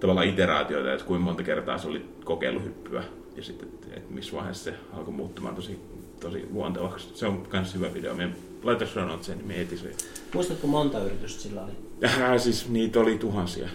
tavallaan 0.00 0.26
iteraatioita, 0.26 0.92
että 0.92 1.04
kuinka 1.06 1.24
monta 1.24 1.42
kertaa 1.42 1.78
se 1.78 1.88
oli 1.88 2.06
kokeillut 2.24 2.64
hyppyä 2.64 3.04
ja 3.36 3.42
sitten, 3.42 3.68
että, 3.68 3.86
että 3.96 4.14
missä 4.14 4.36
vaiheessa 4.36 4.64
se 4.64 4.76
alkoi 4.92 5.14
muuttumaan 5.14 5.54
tosi, 5.54 5.80
tosi 6.20 6.48
luontevaksi. 6.50 7.10
Se 7.14 7.26
on 7.26 7.48
myös 7.52 7.74
hyvä 7.74 7.94
video. 7.94 8.14
Meidän 8.14 8.36
laita 8.62 8.86
sanot 8.86 9.24
sen, 9.24 9.38
niin 9.38 9.48
me 9.48 9.58
heti 9.58 9.76
se. 9.76 9.90
Muistatko 10.34 10.66
monta 10.66 10.98
yritystä 10.98 11.42
sillä 11.42 11.62
oli? 11.62 11.72
Äh, 12.04 12.40
siis 12.40 12.68
niitä 12.68 13.00
oli 13.00 13.18
tuhansia. 13.18 13.68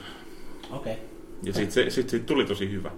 Okei. 0.72 0.94
Okay. 0.94 1.06
Ja 1.44 1.54
sitten 1.54 1.72
se, 1.72 1.90
sit, 1.90 2.10
sit 2.10 2.26
tuli 2.26 2.46
tosi 2.46 2.72
hyvä. 2.72 2.92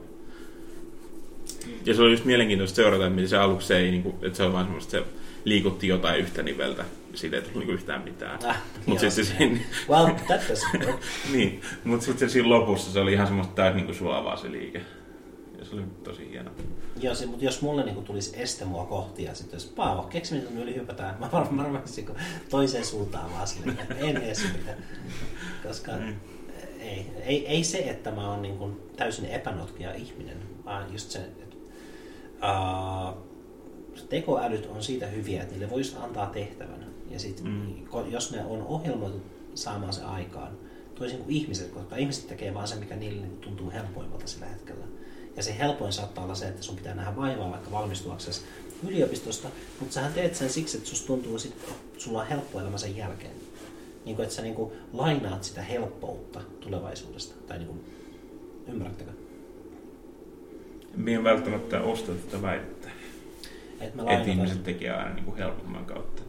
Ja 1.86 1.94
se 1.94 2.02
oli 2.02 2.12
just 2.12 2.26
mielenkiintoista 2.26 2.76
seurata, 2.76 3.06
että 3.06 3.16
miten 3.16 3.30
se 3.30 3.38
aluksi 3.38 3.74
ei, 3.74 3.92
niin 3.92 4.04
kuin, 4.04 4.16
että 4.22 4.38
se 4.38 4.44
on 4.44 4.54
vaan 4.54 4.66
semmoista, 4.66 4.92
se 4.92 5.04
liikutti 5.46 5.88
jotain 5.88 6.20
yhtä 6.20 6.44
niveltä, 6.44 6.86
siitä 7.14 7.36
ei 7.36 7.42
tullut 7.42 7.60
niin 7.60 7.74
yhtään 7.74 8.04
mitään. 8.04 8.40
Ah, 8.46 8.58
mutta 8.86 9.02
sitten 9.02 9.26
se 9.26 9.38
siinä... 9.38 9.60
well, 9.90 10.14
that 10.28 10.42
was 10.50 10.62
niin, 11.34 11.62
mutta 11.84 12.06
sitten 12.06 12.30
siinä 12.30 12.50
lopussa 12.50 12.92
se 12.92 13.00
oli 13.00 13.14
ihan 13.14 13.28
semmoista 13.28 13.56
täysin 13.56 13.86
niin 13.86 13.96
sulavaa 13.96 14.38
se 14.38 14.52
liike. 14.52 14.82
Ja 15.60 15.66
se 15.66 15.76
oli 15.76 15.84
tosi 16.04 16.30
hieno. 16.30 16.52
Joo, 17.02 17.16
se, 17.16 17.26
mutta 17.26 17.46
jos 17.46 17.62
mulle 17.62 17.86
niin 17.86 18.04
tulisi 18.04 18.42
este 18.42 18.66
mua 18.66 18.86
kohti 18.86 19.24
ja 19.24 19.36
sitten 19.36 19.58
jos 19.58 19.66
Paavo, 19.66 20.04
keksiminen 20.04 20.48
on 20.48 20.58
yli 20.58 20.76
hypätään, 20.76 21.16
mä 21.20 21.30
varmaan 21.32 21.74
varmasti 21.74 22.06
toiseen 22.50 22.86
suuntaan 22.86 23.32
vaan 23.32 23.48
sille, 23.48 23.72
että 23.72 23.94
en 23.94 24.18
edes 24.18 24.46
yritä. 24.46 24.74
Koska 25.68 25.92
mm. 25.92 26.16
ei, 26.80 27.12
ei, 27.26 27.48
ei, 27.48 27.64
se, 27.64 27.78
että 27.78 28.12
mä 28.12 28.32
oon 28.32 28.42
niin 28.42 28.58
kuin 28.58 28.82
täysin 28.96 29.26
epänotkia 29.26 29.94
ihminen, 29.94 30.38
vaan 30.66 30.92
just 30.92 31.12
se, 31.12 31.20
että 31.20 31.56
uh, 32.36 33.18
tekoälyt 34.10 34.66
on 34.66 34.84
siitä 34.84 35.08
hyviä, 35.08 35.42
että 35.42 35.54
niille 35.54 35.70
voisi 35.70 35.96
antaa 36.00 36.26
tehtävän. 36.26 36.88
Ja 37.10 37.20
sit, 37.20 37.44
mm. 37.44 37.86
jos 38.10 38.32
ne 38.32 38.46
on 38.46 38.62
ohjelmoitu 38.62 39.22
saamaan 39.54 39.94
se 39.94 40.04
aikaan, 40.04 40.58
toisin 40.96 41.18
kuin 41.18 41.36
ihmiset, 41.36 41.72
koska 41.72 41.96
ihmiset 41.96 42.28
tekee 42.28 42.54
vaan 42.54 42.68
se, 42.68 42.76
mikä 42.76 42.96
niille 42.96 43.22
niin 43.22 43.38
tuntuu 43.38 43.72
helpoimmalta 43.72 44.28
sillä 44.28 44.46
hetkellä. 44.46 44.86
Ja 45.38 45.44
se 45.44 45.58
helpoin 45.60 45.94
saattaa 45.94 46.24
olla 46.24 46.36
se, 46.36 46.48
että 46.48 46.64
sun 46.64 46.76
pitää 46.76 46.96
nähdä 46.96 47.16
vaivaa 47.16 47.52
vaikka 47.52 47.72
valmistuaksesi 47.72 48.42
yliopistosta, 48.88 49.48
mutta 49.80 49.94
sähän 49.94 50.14
teet 50.14 50.36
sen 50.36 50.50
siksi, 50.50 50.78
että 50.78 50.90
susta 50.90 51.08
tuntuu, 51.08 51.36
että 51.36 51.72
sulla 51.98 52.22
on 52.22 52.28
helppo 52.28 52.60
elämä 52.60 52.78
sen 52.78 52.98
jälkeen. 52.98 53.34
Niin 54.06 54.16
kuin, 54.16 54.24
että 54.24 54.36
sä 54.36 54.42
niin 54.42 54.56
kuin 54.56 54.72
lainaat 54.94 55.44
sitä 55.44 55.62
helppoutta 55.62 56.42
tulevaisuudesta. 56.60 57.36
Tai 57.48 57.58
niin 57.58 57.68
kuin, 57.68 57.80
ymmärrättekö? 58.68 59.12
Minä 60.96 61.24
välttämättä 61.24 61.82
osta 61.82 62.12
tätä 62.12 62.42
väitettä. 62.42 62.90
Et 63.82 63.96
mä 63.96 64.04
että 64.04 64.32
ihmiset 64.32 64.64
tekee 64.64 64.92
aina 64.92 65.16
niin 65.16 65.26
kuin 65.26 65.38
helpomman 65.38 65.86
kautta. 65.86 66.22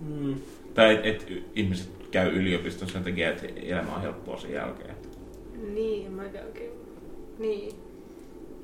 Mm. 0.00 0.34
Tai 0.74 0.94
että 0.94 1.08
et 1.08 1.42
ihmiset 1.54 1.88
käy 2.10 2.28
yliopistossa 2.28 2.92
sen 2.92 3.04
takia, 3.04 3.30
että 3.30 3.46
elämä 3.46 3.94
on 3.94 4.02
helppoa 4.02 4.40
sen 4.40 4.52
jälkeen. 4.52 4.94
Niin, 5.62 6.12
mä 6.12 6.22
oikein. 6.22 6.70
Niin. 7.38 7.74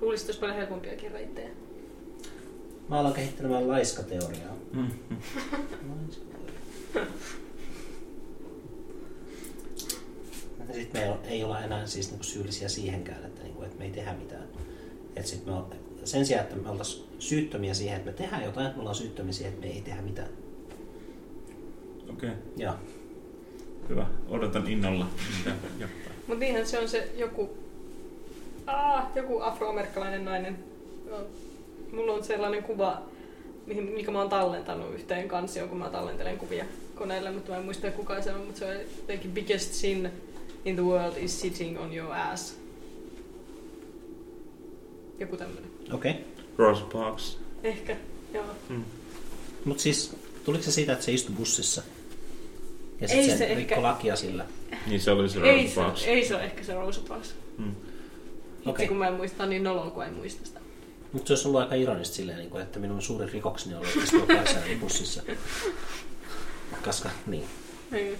Luulisin, 0.00 0.22
että 0.24 0.30
olisi 0.30 0.40
paljon 0.40 0.56
helpompiakin 0.56 1.12
reittejä. 1.12 1.50
Mä 2.88 2.98
aloin 2.98 3.14
kehittelemään 3.14 3.68
laiskateoriaa. 3.68 4.56
Mm. 4.72 4.88
Ja 10.68 10.74
sitten 10.74 11.02
me 11.02 11.18
ei 11.28 11.44
olla 11.44 11.60
enää 11.60 11.86
siis 11.86 12.10
niinku 12.10 12.24
syyllisiä 12.24 12.68
siihenkään, 12.68 13.24
että, 13.24 13.42
niinku, 13.42 13.62
että 13.62 13.78
me 13.78 13.84
ei 13.84 13.90
tehdä 13.90 14.12
mitään. 14.14 14.48
Et 15.16 15.26
sit 15.26 15.46
me 15.46 15.52
ol- 15.52 15.62
sen 16.04 16.26
sijaan, 16.26 16.44
että 16.44 16.56
me 16.56 16.70
oltaisiin 16.70 17.08
syyttömiä 17.18 17.74
siihen, 17.74 17.96
että 17.96 18.10
me 18.10 18.16
tehdään 18.16 18.44
jotain, 18.44 18.72
me 18.74 18.78
ollaan 18.80 18.94
syyttömiä 18.94 19.32
siihen, 19.32 19.54
että 19.54 19.66
me 19.66 19.72
ei 19.72 19.80
tehdä 19.80 20.02
mitään. 20.02 20.28
Okei, 22.10 22.30
okay. 22.30 22.42
Joo. 22.56 22.74
hyvä. 23.88 24.06
Odotan 24.28 24.66
innolla. 24.68 25.06
Mitä. 25.38 26.07
Mutta 26.28 26.40
niinhän 26.44 26.66
se 26.66 26.78
on 26.78 26.88
se 26.88 27.08
joku, 27.16 27.50
aa, 28.66 29.12
joku 29.14 29.40
afroamerikkalainen 29.40 30.24
nainen. 30.24 30.58
No, 31.10 31.16
Mulla 31.92 32.12
on 32.12 32.24
sellainen 32.24 32.62
kuva, 32.62 33.02
mihin- 33.66 33.84
mikä 33.92 34.10
mä 34.10 34.18
oon 34.18 34.28
tallentanut 34.28 34.94
yhteen 34.94 35.28
kansioon, 35.28 35.68
kun 35.68 35.78
mä 35.78 35.90
tallentelen 35.90 36.38
kuvia 36.38 36.64
koneelle, 36.94 37.30
mutta 37.30 37.50
mä 37.50 37.56
en 37.58 37.64
muista 37.64 37.90
kuka 37.90 38.22
se 38.22 38.32
on, 38.32 38.40
mutta 38.40 38.58
se 38.58 38.64
on 38.64 38.74
jotenkin 39.00 39.32
biggest 39.32 39.72
sin 39.72 40.10
in 40.64 40.74
the 40.74 40.84
world 40.84 41.16
is 41.16 41.40
sitting 41.40 41.80
on 41.80 41.94
your 41.94 42.12
ass. 42.14 42.56
Joku 45.20 45.36
tämmönen. 45.36 45.70
Okei. 45.92 46.10
Okay. 46.10 46.22
Rosa 46.56 46.84
Parks. 46.92 47.38
Ehkä, 47.64 47.96
joo. 48.34 48.44
Mm. 48.68 48.84
Mutta 49.64 49.82
siis, 49.82 50.16
tuliko 50.44 50.64
se 50.64 50.72
siitä, 50.72 50.92
että 50.92 51.04
se 51.04 51.12
istui 51.12 51.34
bussissa? 51.36 51.82
Ja 53.00 53.08
Ei 53.08 53.22
sitten 53.22 53.38
se, 53.38 53.48
se 53.48 53.54
rikko 53.54 53.74
ehkä- 53.74 53.82
lakia 53.82 54.16
sillä. 54.16 54.46
Niin 54.86 55.00
se 55.00 55.10
oli 55.10 55.28
se 55.28 55.40
Ei 55.40 55.68
se, 55.68 55.80
ei 56.06 56.24
se 56.28 56.34
ole 56.34 56.44
ehkä 56.44 56.64
se 56.64 56.74
Rosa 56.74 57.00
Parks. 57.08 57.34
Mm. 57.58 57.70
Itse 58.58 58.70
Okei. 58.70 58.88
kun 58.88 58.96
mä 58.96 59.06
en 59.08 59.14
muista, 59.14 59.46
niin 59.46 59.64
noloa, 59.64 59.90
kun 59.90 60.04
en 60.04 60.14
muista 60.14 60.46
sitä. 60.46 60.60
Mutta 61.12 61.26
se 61.28 61.32
olisi 61.32 61.48
ollut 61.48 61.60
aika 61.60 61.74
ironista 61.74 62.14
silleen, 62.16 62.38
niin 62.38 62.50
kuin, 62.50 62.62
että 62.62 62.78
minun 62.78 63.02
suuri 63.02 63.26
rikokseni 63.32 63.74
on 63.74 63.80
ollut 63.80 63.96
istua 64.04 64.26
päässäni 64.26 64.76
bussissa. 64.76 65.22
Koska, 66.84 67.10
niin. 67.26 67.44
Niin. 67.90 68.16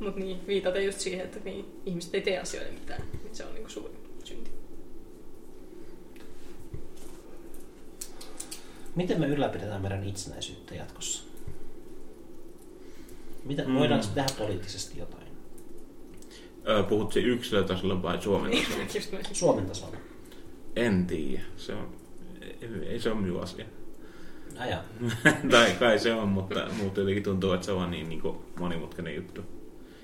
Mut 0.00 0.16
niin, 0.16 0.46
viitata 0.46 0.78
just 0.80 1.00
siihen, 1.00 1.24
että 1.24 1.38
niin, 1.44 1.64
ihmiset 1.86 2.14
ei 2.14 2.20
tee 2.20 2.38
asioille 2.38 2.72
mitään. 2.72 3.02
Niin 3.24 3.34
Se 3.36 3.44
on 3.44 3.54
niinku 3.54 3.70
suuri 3.70 3.92
synti. 4.24 4.50
Miten 8.96 9.20
me 9.20 9.26
ylläpidetään 9.26 9.82
meidän 9.82 10.04
itsenäisyyttä 10.04 10.74
jatkossa? 10.74 11.22
Mitä, 13.46 13.64
Mm. 13.64 13.74
Voidaanko 13.74 14.06
tehdä 14.14 14.28
poliittisesti 14.38 14.98
jotain? 14.98 15.26
Ö, 16.68 16.82
Puhut 16.82 17.12
se 17.12 17.20
yksilötasolla 17.20 18.02
vai 18.02 18.22
Suomen 18.22 18.50
tasolla? 18.86 19.18
Suomen 19.32 19.66
tasolla. 19.66 19.96
En 20.76 21.06
tiedä. 21.06 21.42
Se 21.56 21.74
on, 21.74 21.88
ei, 22.42 22.68
ei 22.86 23.00
se 23.00 23.10
ole 23.10 23.20
minun 23.20 23.42
asia. 23.42 23.64
Aja. 24.58 24.84
tai 25.50 25.70
kai 25.78 25.98
se 25.98 26.12
on, 26.14 26.28
mutta 26.28 26.66
muuten 26.76 27.02
jotenkin 27.02 27.22
tuntuu, 27.22 27.52
että 27.52 27.66
se 27.66 27.72
on 27.72 27.90
niin, 27.90 28.08
niin 28.08 28.20
kuin 28.20 28.36
monimutkainen 28.58 29.14
juttu. 29.16 29.40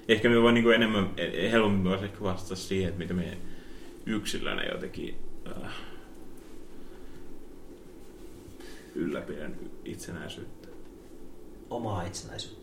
Ehkä 0.09 0.29
me 0.29 0.43
voi 0.43 0.53
niin 0.53 0.65
kuin 0.65 0.75
enemmän, 0.75 1.11
eh, 1.17 1.53
helpommin 1.53 1.85
voisi 1.85 2.05
ehkä 2.05 2.21
vastata 2.21 2.57
siihen, 2.57 2.89
että 2.89 2.99
mitä 2.99 3.15
me 3.15 3.39
yksilönä 4.07 4.63
jotenkin 4.65 5.15
äh, 5.65 5.73
ylläpidän 8.95 9.57
itsenäisyyttä. 9.85 10.69
Omaa 11.71 12.03
itsenäisyyttäsi. 12.03 12.62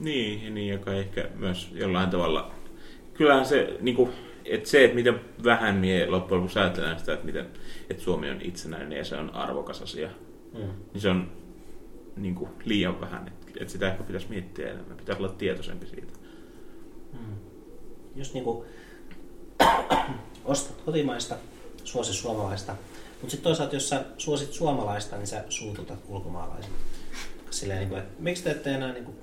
Niin, 0.00 0.44
ja 0.44 0.50
niin, 0.50 0.72
joka 0.72 0.92
ehkä 0.92 1.28
myös 1.34 1.70
jollain 1.74 2.10
tavalla... 2.10 2.54
Kyllähän 3.14 3.46
se, 3.46 3.76
niin 3.80 3.96
kuin, 3.96 4.10
että 4.44 4.68
se, 4.68 4.84
että 4.84 4.94
miten 4.94 5.20
vähän 5.44 5.74
mie 5.74 6.06
loppujen 6.06 6.40
lopuksi 6.40 6.58
ajatellaan 6.58 6.98
sitä, 6.98 7.12
että, 7.12 7.26
miten, 7.26 7.46
että 7.90 8.02
Suomi 8.02 8.30
on 8.30 8.40
itsenäinen 8.42 8.98
ja 8.98 9.04
se 9.04 9.16
on 9.16 9.34
arvokas 9.34 9.82
asia, 9.82 10.10
Mm. 10.54 10.60
niin 10.92 11.00
se 11.00 11.08
on 11.08 11.32
niin 12.16 12.34
kuin, 12.34 12.50
liian 12.64 13.00
vähän. 13.00 13.28
Että, 13.28 13.52
että 13.60 13.72
sitä 13.72 13.90
ehkä 13.90 14.02
pitäisi 14.02 14.26
miettiä 14.30 14.70
enemmän. 14.70 14.96
Pitäisi 14.96 15.22
olla 15.22 15.32
tietoisempi 15.32 15.86
siitä. 15.86 16.12
Mm. 17.12 17.36
Just 18.16 18.34
niin 18.34 18.44
kuin 18.44 18.66
ostat 20.44 20.80
kotimaista, 20.80 21.36
suosi 21.84 22.14
suomalaista. 22.14 22.72
Mutta 23.20 23.30
sitten 23.30 23.44
toisaalta, 23.44 23.76
jos 23.76 23.88
sä 23.88 24.04
suosit 24.18 24.52
suomalaista, 24.52 25.16
niin 25.16 25.26
sä 25.26 25.44
suututat 25.48 25.98
ulkomaalaiset. 26.08 26.72
Silleen, 27.50 27.78
niin 27.78 27.88
kuin, 27.88 27.98
että 27.98 28.22
miksi 28.22 28.44
te 28.44 28.50
ette 28.50 28.74
enää 28.74 28.92
niin 28.92 29.04
kuin, 29.04 29.16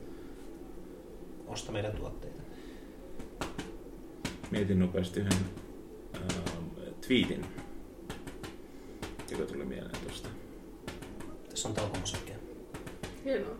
osta 1.47 1.71
meidän 1.71 1.91
tuotteita? 1.91 2.43
Mietin 4.51 4.79
nopeasti 4.79 5.19
yhden 5.19 5.37
äh, 6.15 6.21
tweetin, 7.07 7.45
joka 9.31 9.45
tuli 9.45 9.65
mieleen 9.65 10.01
tuosta. 10.03 10.29
Tässä 11.49 11.67
on 11.67 11.73
taukomusiikkia. 11.75 12.35
Hienoa. 13.25 13.55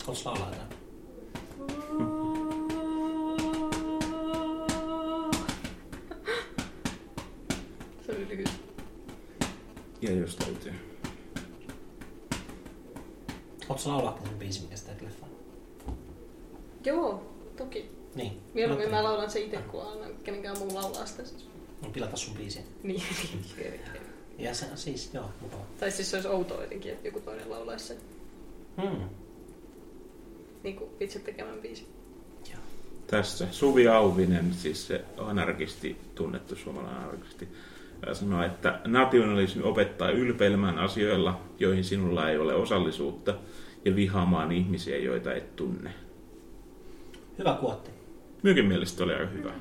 Haluaisi 0.00 0.24
laulaa 0.24 0.50
jotain? 0.50 0.68
Se 8.06 8.12
oli 8.12 8.28
lyhyt. 8.28 8.50
Ja 10.02 10.12
jos 10.12 10.38
löytyy. 10.46 10.93
Haluaisi 13.68 13.88
laulaa 13.88 14.18
sen 14.24 14.38
biisin, 14.38 14.62
mikä 14.62 14.76
sitä 14.76 14.92
leffaa? 15.02 15.28
Joo, 16.84 17.22
toki. 17.56 17.90
Niin. 18.14 18.40
Mieluummin 18.54 18.90
mä 18.90 19.02
laulan 19.04 19.30
se 19.30 19.40
itse, 19.40 19.56
kun 19.56 19.82
aina 19.82 20.06
kenenkään 20.24 20.58
muu 20.58 20.74
laulaa 20.74 21.06
sitä. 21.06 21.22
No, 21.82 21.90
pilata 21.92 22.16
sun 22.16 22.34
biisiä. 22.36 22.62
Niin, 22.82 23.02
niin. 23.56 23.80
Ja 24.38 24.54
se 24.54 24.66
siis, 24.74 25.14
joo, 25.14 25.30
mukava. 25.40 25.62
Tai 25.80 25.90
siis 25.90 26.10
se 26.10 26.16
olisi 26.16 26.28
outoa 26.28 26.60
jotenkin, 26.60 26.92
että 26.92 27.08
joku 27.08 27.20
toinen 27.20 27.50
laulaisi 27.50 27.86
sen 27.86 27.96
Hmm. 28.82 29.08
niin 30.62 30.76
kuin 30.76 30.90
itse 31.00 31.18
tekemän 31.18 31.60
biisin. 31.60 31.86
Joo. 32.50 32.60
Tässä 33.06 33.46
Suvi 33.50 33.88
Auvinen, 33.88 34.54
siis 34.54 34.86
se 34.86 35.04
anarkisti, 35.18 35.96
tunnettu 36.14 36.56
suomalainen 36.56 37.00
anarkisti, 37.02 37.48
ää, 38.06 38.14
sanoi, 38.14 38.46
että 38.46 38.80
nationalismi 38.86 39.62
opettaa 39.62 40.10
ylpeilemään 40.10 40.78
asioilla, 40.78 41.40
joihin 41.58 41.84
sinulla 41.84 42.30
ei 42.30 42.38
ole 42.38 42.54
osallisuutta, 42.54 43.34
ja 43.84 43.96
vihaamaan 43.96 44.52
ihmisiä, 44.52 44.98
joita 44.98 45.34
et 45.34 45.56
tunne. 45.56 45.90
Hyvä 47.38 47.56
kuotti. 47.60 47.90
Minunkin 48.42 48.64
mielestä 48.64 49.04
oli 49.04 49.14
aika 49.14 49.26
hyvä. 49.26 49.52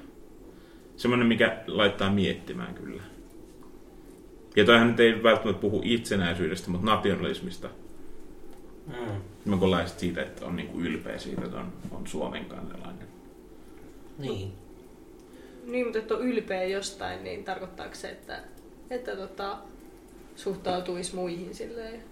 Semmoinen, 0.98 1.28
mikä 1.28 1.64
laittaa 1.68 2.12
miettimään 2.12 2.74
kyllä. 2.74 3.04
Ja 4.56 4.66
toihan 4.66 4.88
nyt 4.88 5.00
ei 5.00 5.24
välttämättä 5.24 5.62
puhu 5.62 5.82
itsenäisyydestä, 5.84 6.72
mutta 6.72 6.86
nationalismista. 6.86 7.70
Mm. 8.88 9.22
Mä 9.46 9.58
kun 9.58 9.78
siitä, 9.86 10.22
että 10.22 10.46
on 10.46 10.56
niinku 10.56 10.80
ylpeä 10.80 11.18
siitä, 11.18 11.46
että 11.46 11.58
on, 11.58 11.74
on 11.92 12.08
Suomen 12.08 12.46
kansalainen. 12.46 13.08
Niin. 14.18 14.63
Niin, 15.66 15.86
mutta 15.86 16.00
että 16.00 16.14
on 16.14 16.28
ylpeä 16.28 16.64
jostain, 16.64 17.24
niin 17.24 17.44
tarkoittaako 17.44 17.96
se, 17.96 18.10
että, 18.10 18.40
että 18.90 19.16
tota, 19.16 19.58
suhtautuisi 20.36 21.16
muihin 21.16 21.56
silleen, 21.56 22.04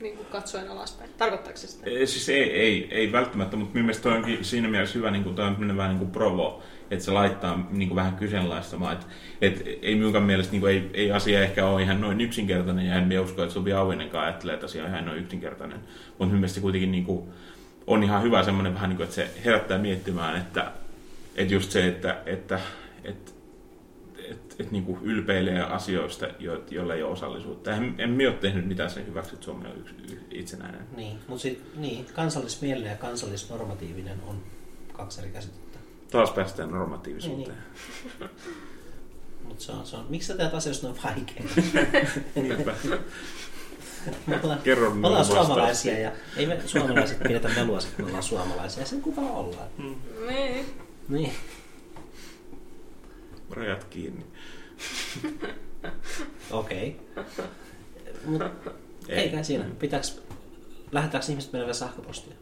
niin 0.00 0.16
kuin 0.16 0.26
katsoen 0.26 0.70
alaspäin? 0.70 1.10
Tarkoittaako 1.18 1.58
se 1.58 1.66
sitä? 1.66 1.90
Ei, 1.90 2.06
siis 2.06 2.28
ei, 2.28 2.60
ei, 2.60 2.88
ei 2.90 3.12
välttämättä, 3.12 3.56
mutta 3.56 3.74
minun 3.74 3.86
mielestä 3.86 4.02
toi 4.02 4.16
onkin 4.16 4.44
siinä 4.44 4.68
mielessä 4.68 4.98
hyvä, 4.98 5.10
niin 5.10 5.24
kuin, 5.24 5.34
toi 5.34 5.46
on 5.46 5.76
vähän 5.76 5.90
niin 5.90 5.98
kuin 5.98 6.10
provo, 6.10 6.62
että 6.90 7.04
se 7.04 7.10
laittaa 7.10 7.68
niin 7.70 7.88
kuin 7.88 7.96
vähän 7.96 8.16
kyseenalaistamaan. 8.16 8.92
Että 8.92 9.06
et, 9.40 9.78
ei 9.82 9.94
minunkaan 9.94 10.24
mielestä 10.24 10.52
niin 10.52 10.60
kuin, 10.60 10.72
ei, 10.72 10.90
ei, 10.94 11.12
asia 11.12 11.42
ehkä 11.42 11.66
ole 11.66 11.82
ihan 11.82 12.00
noin 12.00 12.20
yksinkertainen, 12.20 12.86
ja 12.86 12.94
en 12.94 13.08
minä 13.08 13.20
usko, 13.20 13.42
että 13.42 13.54
Sobi 13.54 13.72
Auvinenkaan 13.72 14.24
ajattelee, 14.24 14.54
että 14.54 14.66
asia 14.66 14.84
on 14.84 14.90
ihan 14.90 15.06
noin 15.06 15.18
yksinkertainen. 15.18 15.78
Mutta 16.08 16.24
minun 16.24 16.40
mielestä 16.40 16.60
kuitenkin 16.60 16.92
niin 16.92 17.04
kuin, 17.04 17.28
on 17.86 18.02
ihan 18.02 18.22
hyvä 18.22 18.42
semmoinen 18.42 18.74
vähän 18.74 18.88
niin 18.88 18.96
kuin, 18.96 19.04
että 19.04 19.14
se 19.14 19.30
herättää 19.44 19.78
miettimään, 19.78 20.36
että, 20.36 20.72
että 21.34 21.54
just 21.54 21.70
se, 21.70 21.88
että, 21.88 22.22
että, 22.26 22.60
että 23.04 23.32
et, 24.30 24.56
et 24.58 24.70
niin 24.70 24.84
kuin 24.84 24.98
ylpeilee 25.02 25.62
asioista, 25.62 26.26
jo, 26.38 26.64
joilla 26.70 26.94
ei 26.94 27.02
ole 27.02 27.12
osallisuutta. 27.12 27.72
En, 27.72 27.94
en 27.98 28.10
minä 28.10 28.30
ole 28.30 28.38
tehnyt 28.38 28.66
mitään 28.66 28.90
sen 28.90 29.06
hyväksi, 29.06 29.34
että 29.34 29.44
Suomi 29.44 29.68
on 29.68 29.78
yksi, 29.78 30.18
itsenäinen. 30.30 30.86
Niin, 30.96 31.18
mutta 31.28 31.48
niin, 31.76 32.06
kansallismielinen 32.14 32.90
ja 32.90 32.96
kansallisnormatiivinen 32.96 34.18
on 34.26 34.42
kaksi 34.92 35.20
eri 35.20 35.30
käsitettä. 35.30 35.78
Taas 36.10 36.30
päästään 36.30 36.70
normatiivisuuteen. 36.70 37.58
Mutta 39.44 39.64
se 39.64 39.72
on, 39.72 39.86
se 39.86 39.96
on, 39.96 40.06
miksi 40.08 40.28
sä 40.28 40.36
teet 40.36 40.54
asioista 40.54 40.86
noin 40.86 40.98
vaikeita? 41.04 41.54
Me 44.26 44.40
ollaan, 44.42 44.58
Kerro 44.58 44.88
me 44.88 44.94
minulle 44.94 45.08
ollaan 45.08 45.24
suomalaisia 45.24 45.98
ja 45.98 46.12
ei 46.36 46.46
me 46.46 46.60
suomalaiset 46.66 47.18
pidetä 47.18 47.48
melua, 47.48 47.78
että 47.78 48.02
me 48.02 48.08
ollaan 48.08 48.22
suomalaisia. 48.22 48.86
Sen 48.86 49.02
kuva 49.02 49.20
ollaan. 49.20 49.68
Niin. 50.28 50.66
Niin. 51.08 51.32
Rajat 53.50 53.84
kiinni. 53.84 54.26
Okei. 56.50 57.00
Mutta 58.24 58.50
ei 59.08 59.28
kai 59.28 59.44
siinä. 59.44 59.64
Pitääks, 59.78 60.22
lähettääkö 60.92 61.26
ihmiset 61.28 61.52
meille 61.52 61.66
vielä 61.66 61.74
sähköpostia? 61.74 62.34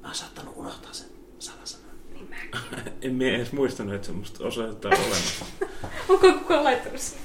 Mä 0.00 0.06
oon 0.08 0.14
saattanut 0.14 0.56
unohtaa 0.56 0.92
sen 0.92 1.08
salasanan. 1.38 1.96
Niin 2.12 2.28
mäkin. 2.30 2.60
En 3.02 3.14
minä 3.14 3.36
edes 3.36 3.52
muistanut, 3.52 3.94
että 3.94 4.06
semmoista 4.06 4.44
osoitetta 4.46 4.88
on 4.88 4.94
olemassa. 4.94 5.44
Onko 6.08 6.32
kukaan 6.32 6.64
laittanut 6.64 7.00
sen? 7.00 7.18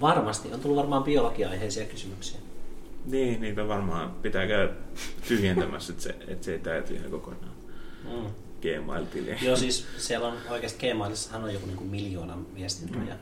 Varmasti. 0.00 0.52
On 0.52 0.60
tullut 0.60 0.76
varmaan 0.76 1.04
biologia-aiheisia 1.04 1.84
kysymyksiä. 1.86 2.38
Niin, 3.04 3.40
niitä 3.40 3.68
varmaan 3.68 4.10
pitää 4.10 4.46
käydä 4.46 4.72
tyhjentämässä, 5.28 5.92
että 5.92 6.02
se, 6.02 6.16
että 6.28 6.44
se 6.44 6.52
ei 6.52 6.58
täyty 6.58 6.94
ihan 6.94 7.10
kokonaan 7.10 7.54
Mm. 8.04 8.30
Gmail-tiliä. 8.64 9.38
Joo, 9.42 9.56
siis 9.56 9.86
siellä 9.96 10.28
on 10.28 10.34
oikeasti 10.50 10.92
Gmailissahan 10.92 11.44
on 11.44 11.54
joku 11.54 11.66
niinku 11.66 11.84
miljoonan 11.84 12.46
viestintäraja. 12.54 13.16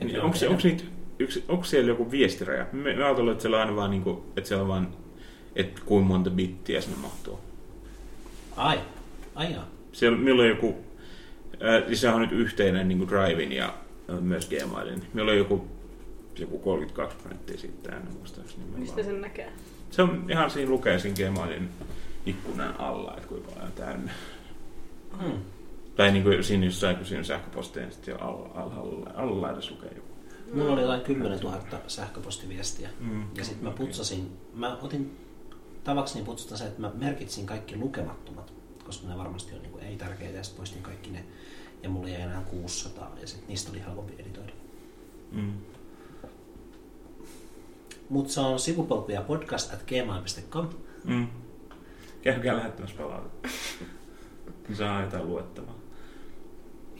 Ja 0.00 0.06
Niin, 0.06 0.20
onko, 0.20 0.36
se, 0.36 0.48
onko, 0.48 0.60
niitä, 0.64 0.84
yksi, 1.18 1.44
onko 1.48 1.64
siellä 1.64 1.88
joku 1.88 2.10
viestiraja? 2.10 2.66
Me, 2.72 2.94
me 2.94 3.04
ajatellaan, 3.04 3.32
että 3.32 3.42
siellä 3.42 3.56
on 3.56 3.60
aina 3.62 3.76
vaan, 3.76 3.90
niin 3.90 4.02
kuin, 4.02 4.18
että 4.36 4.48
siellä 4.48 4.62
on 4.62 4.68
vaan, 4.68 4.88
että 5.56 5.80
kuinka 5.86 6.08
monta 6.08 6.30
bittiä 6.30 6.80
sinne 6.80 6.96
mahtuu. 6.98 7.40
Ai, 8.56 8.78
ai 9.34 9.52
jaa. 9.52 9.68
Siellä, 9.92 10.18
meillä 10.18 10.42
on 10.42 10.48
joku, 10.48 10.76
äh, 11.52 11.86
siis 11.86 12.00
sehän 12.00 12.16
on 12.16 12.22
nyt 12.22 12.32
yhteinen 12.32 12.88
niin 12.88 12.98
kuin 12.98 13.10
Drivein 13.10 13.52
ja 13.52 13.74
äh, 14.10 14.20
myös 14.20 14.48
Gmailin. 14.48 15.02
Meillä 15.14 15.30
on 15.32 15.38
joku, 15.38 15.68
joku 16.38 16.58
32 16.58 17.16
prosenttia 17.16 17.58
siitä 17.58 17.90
täynnä 17.90 18.10
muistaakseni. 18.18 18.62
Mistä 18.76 18.96
vaan- 18.96 19.06
sen 19.06 19.20
näkee? 19.20 19.52
Se 19.90 20.02
on 20.02 20.26
ihan 20.30 20.50
siinä 20.50 20.70
lukee 20.70 20.98
siinä 20.98 21.16
Gmailin 21.30 21.68
ikkunan 22.26 22.74
alla, 22.80 23.14
että 23.16 23.28
kuinka 23.28 23.48
paljon 23.50 23.66
on 23.66 23.72
täynnä. 23.72 24.12
Hmm. 25.22 25.40
Tai 25.96 26.12
niin 26.12 26.22
kuin 26.22 26.44
siinä 26.44 26.64
jossain, 26.66 26.96
kun 26.96 27.06
siinä 27.06 27.22
sähköpostia, 27.22 27.82
niin 27.82 27.92
sitten 27.92 28.22
alla, 28.22 28.50
alla, 28.54 29.10
alla 29.14 29.50
edes 29.50 29.70
lukee 29.70 29.92
joku. 29.96 30.14
Mulla 30.52 30.72
oli 30.72 30.80
jotain 30.80 31.00
10 31.00 31.38
000 31.40 31.60
sähköpostiviestiä. 31.86 32.88
Mm. 33.00 33.26
Ja 33.36 33.44
sitten 33.44 33.64
mä 33.64 33.70
putsasin, 33.70 34.36
mä 34.54 34.78
otin 34.82 35.18
tavakseni 35.84 36.24
putsata 36.24 36.56
se, 36.56 36.64
että 36.64 36.80
mä 36.80 36.90
merkitsin 36.94 37.46
kaikki 37.46 37.76
lukemattomat, 37.76 38.52
koska 38.84 39.08
ne 39.08 39.18
varmasti 39.18 39.54
on 39.54 39.62
niin 39.62 39.80
ei 39.80 39.96
tärkeitä, 39.96 40.36
ja 40.36 40.42
sitten 40.42 40.56
poistin 40.56 40.82
kaikki 40.82 41.10
ne. 41.10 41.24
Ja 41.82 41.88
mulla 41.88 42.08
jäi 42.08 42.22
enää 42.22 42.42
600, 42.42 43.16
ja 43.20 43.26
sitten 43.26 43.48
niistä 43.48 43.70
oli 43.70 43.80
helpompi 43.80 44.14
editoida. 44.18 44.52
Mm. 45.32 45.52
Mutta 48.08 48.32
se 48.32 48.40
on 48.40 48.58
sivupolkuja 48.58 49.22
podcast 49.22 49.72
at 49.74 49.82
gmail.com. 49.82 50.68
Mm. 51.04 51.26
Käykää 52.22 52.56
lähettämässä 52.56 52.96
palautetta. 52.96 53.48
Niin 54.68 54.76
saa 54.76 55.00
jotain 55.02 55.28
luettavaa. 55.28 55.78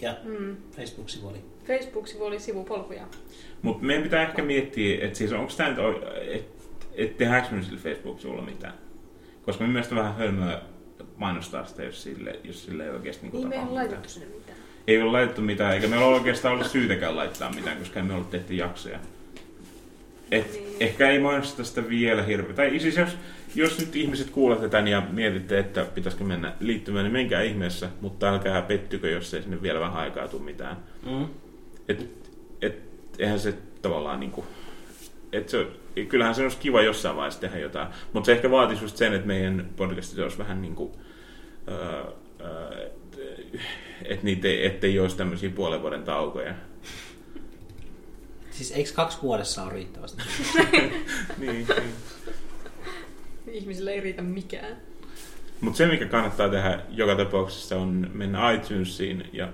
Ja 0.00 0.16
Mm. 0.24 0.56
Facebook-sivu 0.76 1.28
oli. 1.28 1.38
Facebook-sivu 1.66 2.24
oli 2.24 2.40
sivupolkuja. 2.40 3.02
Mutta 3.62 3.84
meidän 3.84 4.02
pitää 4.02 4.22
ehkä 4.22 4.42
miettiä, 4.42 5.04
että 5.04 5.18
siis 5.18 5.32
onko 5.32 5.52
tämä 5.56 5.68
nyt, 5.68 5.78
että 6.28 6.64
et 6.94 7.16
tehdäänkö 7.16 7.48
me 7.54 7.62
sillä 7.62 7.78
Facebook-sivulla 7.80 8.42
mitään. 8.42 8.74
Koska 9.42 9.62
minun 9.64 9.72
mielestä 9.72 9.94
on 9.94 9.98
vähän 10.00 10.14
hölmöä 10.16 10.60
mainostaa 11.16 11.64
sitä, 11.64 11.82
jos 11.82 12.02
sille, 12.02 12.40
jos 12.44 12.64
sille 12.64 12.84
ei 12.84 12.90
oikeasti 12.90 13.22
niinku 13.22 13.38
Niin 13.38 13.48
me 13.48 13.54
ei 13.54 13.60
ole 13.60 13.68
mitään. 13.68 13.84
laitettu 13.84 14.08
sinne 14.08 14.26
mitään. 14.36 14.58
Ei 14.86 15.02
ole 15.02 15.12
laitettu 15.12 15.40
mitään, 15.42 15.74
eikä 15.74 15.86
meillä 15.88 16.06
ole 16.06 16.14
oikeastaan 16.16 16.54
ollut 16.54 16.70
syytäkään 16.70 17.16
laittaa 17.16 17.52
mitään, 17.52 17.78
koska 17.78 18.00
emme 18.00 18.14
ole 18.14 18.24
tehty 18.30 18.54
jaksoja. 18.54 18.98
Et 20.30 20.52
Niin. 20.52 20.76
Ehkä 20.80 21.10
ei 21.10 21.18
mainosteta 21.18 21.64
sitä 21.64 21.88
vielä 21.88 22.22
hirveä. 22.22 22.54
Tai 22.54 22.78
siis 22.80 22.96
jos, 22.96 23.10
jos 23.54 23.78
nyt 23.78 23.96
ihmiset 23.96 24.30
kuulette 24.30 24.68
tämän 24.68 24.88
ja 24.88 25.02
mietitte, 25.10 25.58
että 25.58 25.84
pitäisikö 25.84 26.24
mennä 26.24 26.52
liittymään, 26.60 27.04
niin 27.04 27.12
menkää 27.12 27.42
ihmeessä, 27.42 27.88
mutta 28.00 28.28
älkää 28.28 28.62
pettykö, 28.62 29.10
jos 29.10 29.34
ei 29.34 29.42
sinne 29.42 29.62
vielä 29.62 29.80
vähän 29.80 29.96
aikaa 29.96 30.28
tule 30.28 30.42
mitään. 30.42 30.76
Mm. 31.06 31.26
Et, 31.88 32.10
et, 32.62 32.82
eihän 33.18 33.40
se 33.40 33.54
tavallaan 33.82 34.20
niinku, 34.20 34.44
et 35.32 35.48
se, 35.48 35.66
kyllähän 36.08 36.34
se 36.34 36.42
olisi 36.42 36.56
kiva 36.56 36.82
jossain 36.82 37.16
vaiheessa 37.16 37.40
tehdä 37.40 37.58
jotain, 37.58 37.88
mutta 38.12 38.26
se 38.26 38.32
ehkä 38.32 38.50
vaatisi 38.50 38.84
just 38.84 38.96
sen, 38.96 39.14
että 39.14 39.26
meidän 39.26 39.68
podcastit 39.76 40.18
olisi 40.18 40.38
vähän 40.38 40.62
niinku, 40.62 40.96
öö, 41.68 42.04
öö, 42.40 42.90
että 44.04 44.24
niitä 44.24 44.48
ei, 44.48 44.66
ettei 44.66 45.00
olisi 45.00 45.16
tämmöisiä 45.16 45.50
puolen 45.50 45.82
vuoden 45.82 46.02
taukoja. 46.02 46.54
Siis 48.50 48.72
eikö 48.72 48.90
kaksi 48.94 49.18
vuodessa 49.22 49.62
ole 49.62 49.72
riittävästi? 49.72 50.22
niin, 51.38 51.66
niin. 51.68 51.68
Ihmisille 53.54 53.92
ei 53.92 54.00
riitä 54.00 54.22
mikään. 54.22 54.76
Mutta 55.60 55.76
se, 55.76 55.86
mikä 55.86 56.06
kannattaa 56.06 56.48
tehdä 56.48 56.80
joka 56.90 57.14
tapauksessa, 57.16 57.76
on 57.76 58.10
mennä 58.14 58.52
iTunesiin 58.52 59.24
ja 59.32 59.52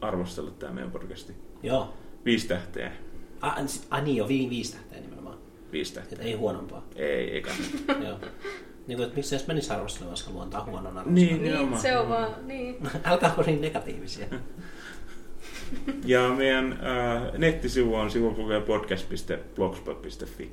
arvostella 0.00 0.50
tämä 0.50 0.72
meidän 0.72 0.90
podcasti. 0.90 1.32
Joo. 1.62 1.94
Viisi 2.24 2.48
tähteä. 2.48 2.92
Ai, 3.40 3.68
sit- 3.68 3.86
ai 3.90 4.02
niin 4.02 4.16
jo, 4.16 4.28
vi- 4.28 4.50
viisi 4.50 4.72
tähteä 4.72 5.00
nimenomaan. 5.00 5.38
Viisi 5.72 5.94
tähteä. 5.94 6.18
Et 6.18 6.24
ei 6.24 6.32
huonompaa. 6.34 6.86
Ei, 6.96 7.30
ei 7.30 7.42
kannata. 7.42 7.92
Joo. 8.08 8.18
Niin 8.86 8.96
kuin, 8.96 9.02
että 9.02 9.16
miksi 9.16 9.34
edes 9.34 9.46
menisi 9.46 9.72
arvostelemaan, 9.72 10.12
koska 10.12 10.30
luontaa 10.30 10.64
huonon 10.64 10.86
arvostelun. 10.98 11.14
Niin, 11.14 11.28
Niin, 11.32 11.42
nimenomaan. 11.42 11.82
se 11.82 11.98
on 11.98 12.08
vaan, 12.08 12.34
niin. 12.46 12.76
Älkää 13.04 13.34
ole 13.36 13.46
niin 13.46 13.60
negatiivisia. 13.60 14.26
Ja 16.04 16.28
meidän 16.28 16.72
äh, 16.72 16.78
nettisivu 17.38 17.94
on 17.94 18.10
sivupodcast.blogspot.fi. 18.10 20.50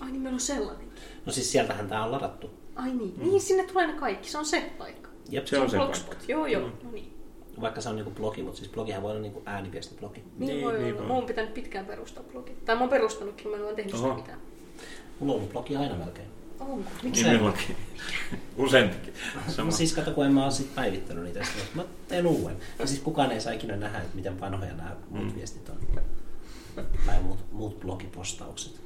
Ai 0.00 0.10
niin, 0.10 0.20
meillä 0.22 0.36
on 0.36 0.40
sellainen. 0.40 0.86
No 1.26 1.32
siis 1.32 1.52
sieltähän 1.52 1.88
tää 1.88 2.04
on 2.04 2.12
ladattu. 2.12 2.50
Ai 2.76 2.90
niin, 2.94 3.14
mm. 3.16 3.22
niin 3.28 3.40
sinne 3.40 3.64
tulee 3.66 3.86
ne 3.86 3.92
kaikki. 3.92 4.28
Se 4.30 4.38
on 4.38 4.46
se 4.46 4.70
paikka. 4.78 5.10
Jep. 5.28 5.46
Se 5.46 5.58
on 5.58 5.70
se 5.70 5.76
Blogspot. 5.76 6.08
paikka. 6.08 6.32
Joo, 6.32 6.46
joo. 6.46 6.66
Mm. 6.66 6.72
No 6.84 6.90
niin. 6.92 7.12
Vaikka 7.60 7.80
se 7.80 7.88
on 7.88 7.96
niinku 7.96 8.10
blogi, 8.10 8.42
mutta 8.42 8.58
siis 8.58 8.70
blogihan 8.70 9.02
voi 9.02 9.10
olla 9.10 9.20
niinku 9.20 9.42
ääniviestiblogi. 9.46 10.20
Niin, 10.38 10.48
Niin, 10.48 10.64
voi 10.64 10.72
niin 10.72 10.84
olla. 10.86 10.98
voi. 10.98 11.06
Mun 11.08 11.16
on 11.16 11.26
pitänyt 11.26 11.54
pitkään 11.54 11.86
perustaa 11.86 12.22
blogi. 12.32 12.52
Tai 12.64 12.74
mä 12.74 12.80
oon 12.80 12.90
perustanutkin, 12.90 13.50
mä 13.50 13.56
en 13.56 13.64
ole 13.64 13.74
tehnyt 13.74 13.94
sitä 13.96 14.06
Oho. 14.08 14.16
mitään. 14.16 14.38
Mulla 15.20 15.32
on 15.32 15.38
ollut 15.38 15.52
blogi 15.52 15.76
aina 15.76 15.94
melkein. 15.96 16.28
Onko? 16.60 16.90
Niin 17.02 17.14
Se- 17.14 17.28
minullakin. 17.32 17.76
Useampikin. 18.56 19.14
Sama. 19.48 19.70
No 19.70 19.76
siis 19.76 19.92
kato, 19.94 20.10
kun 20.10 20.26
en 20.26 20.32
mä 20.32 20.44
oo 20.44 20.50
sit 20.50 20.74
päivittänyt 20.74 21.24
niitä, 21.24 21.40
mä 21.74 21.84
teen 22.08 22.26
uuden. 22.26 22.56
Ja 22.78 22.86
siis 22.86 23.00
kukaan 23.00 23.32
ei 23.32 23.40
saa 23.40 23.52
ikinä 23.52 23.76
nähdä, 23.76 23.98
että 23.98 24.16
miten 24.16 24.40
vanhoja 24.40 24.72
nämä 24.74 24.96
muut 25.10 25.24
Mm. 25.26 25.34
viestit 25.34 25.68
on. 25.68 25.76
Tai 27.06 27.22
muut, 27.22 27.38
muut 27.52 27.80
blogipostaukset. 27.80 28.80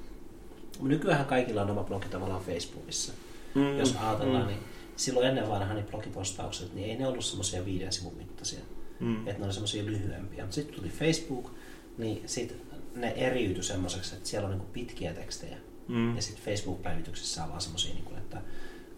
Nykyään 0.83 1.25
kaikilla 1.25 1.63
on 1.63 1.71
oma 1.71 1.85
blogi 1.85 2.09
tavallaan 2.09 2.43
Facebookissa. 2.43 3.13
Mm, 3.55 3.79
Jos 3.79 3.97
ajatellaan, 4.03 4.43
mm, 4.43 4.49
niin 4.49 4.61
silloin 4.97 5.27
ennen 5.27 5.49
vanhaa 5.49 5.75
niin 5.75 5.87
blogipostaukset, 5.91 6.75
niin 6.75 6.91
ei 6.91 6.97
ne 6.97 7.07
ollut 7.09 7.25
semmoisia 7.25 7.65
viiden 7.65 7.93
sivun 7.93 8.15
mittaisia. 8.17 8.61
mm. 9.01 9.27
Että 9.27 9.39
ne 9.39 9.45
oli 9.45 9.53
semmoisia 9.53 9.85
lyhyempiä. 9.85 10.43
Mutta 10.45 10.55
sitten 10.55 10.75
tuli 10.75 10.89
Facebook, 10.89 11.51
niin 11.99 12.23
sit 12.27 12.57
ne 12.95 13.09
eriytyi 13.17 13.63
semmoiseksi, 13.63 14.15
että 14.15 14.29
siellä 14.29 14.47
on 14.47 14.51
niinku 14.53 14.67
pitkiä 14.73 15.13
tekstejä. 15.15 15.57
Mm. 15.89 16.17
Ja 16.17 16.23
sitten 16.23 16.45
Facebook-päivityksessä 16.45 17.43
on 17.43 17.49
vaan 17.49 17.61
semmoisia, 17.61 17.95
niinku, 17.95 18.15
että 18.15 18.43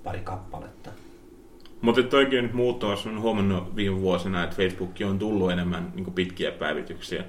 pari 0.04 0.20
kappaletta. 0.20 0.90
Mutta 1.80 2.02
toikin 2.02 2.38
on 2.38 2.44
nyt 2.44 2.54
muuttumassa. 2.54 3.08
Olen 3.08 3.20
huomannut 3.20 3.76
viime 3.76 4.00
vuosina, 4.00 4.44
että 4.44 4.56
Facebook 4.56 4.90
on 5.06 5.18
tullut 5.18 5.52
enemmän 5.52 5.92
niin 5.94 6.12
pitkiä 6.12 6.50
päivityksiä, 6.50 7.24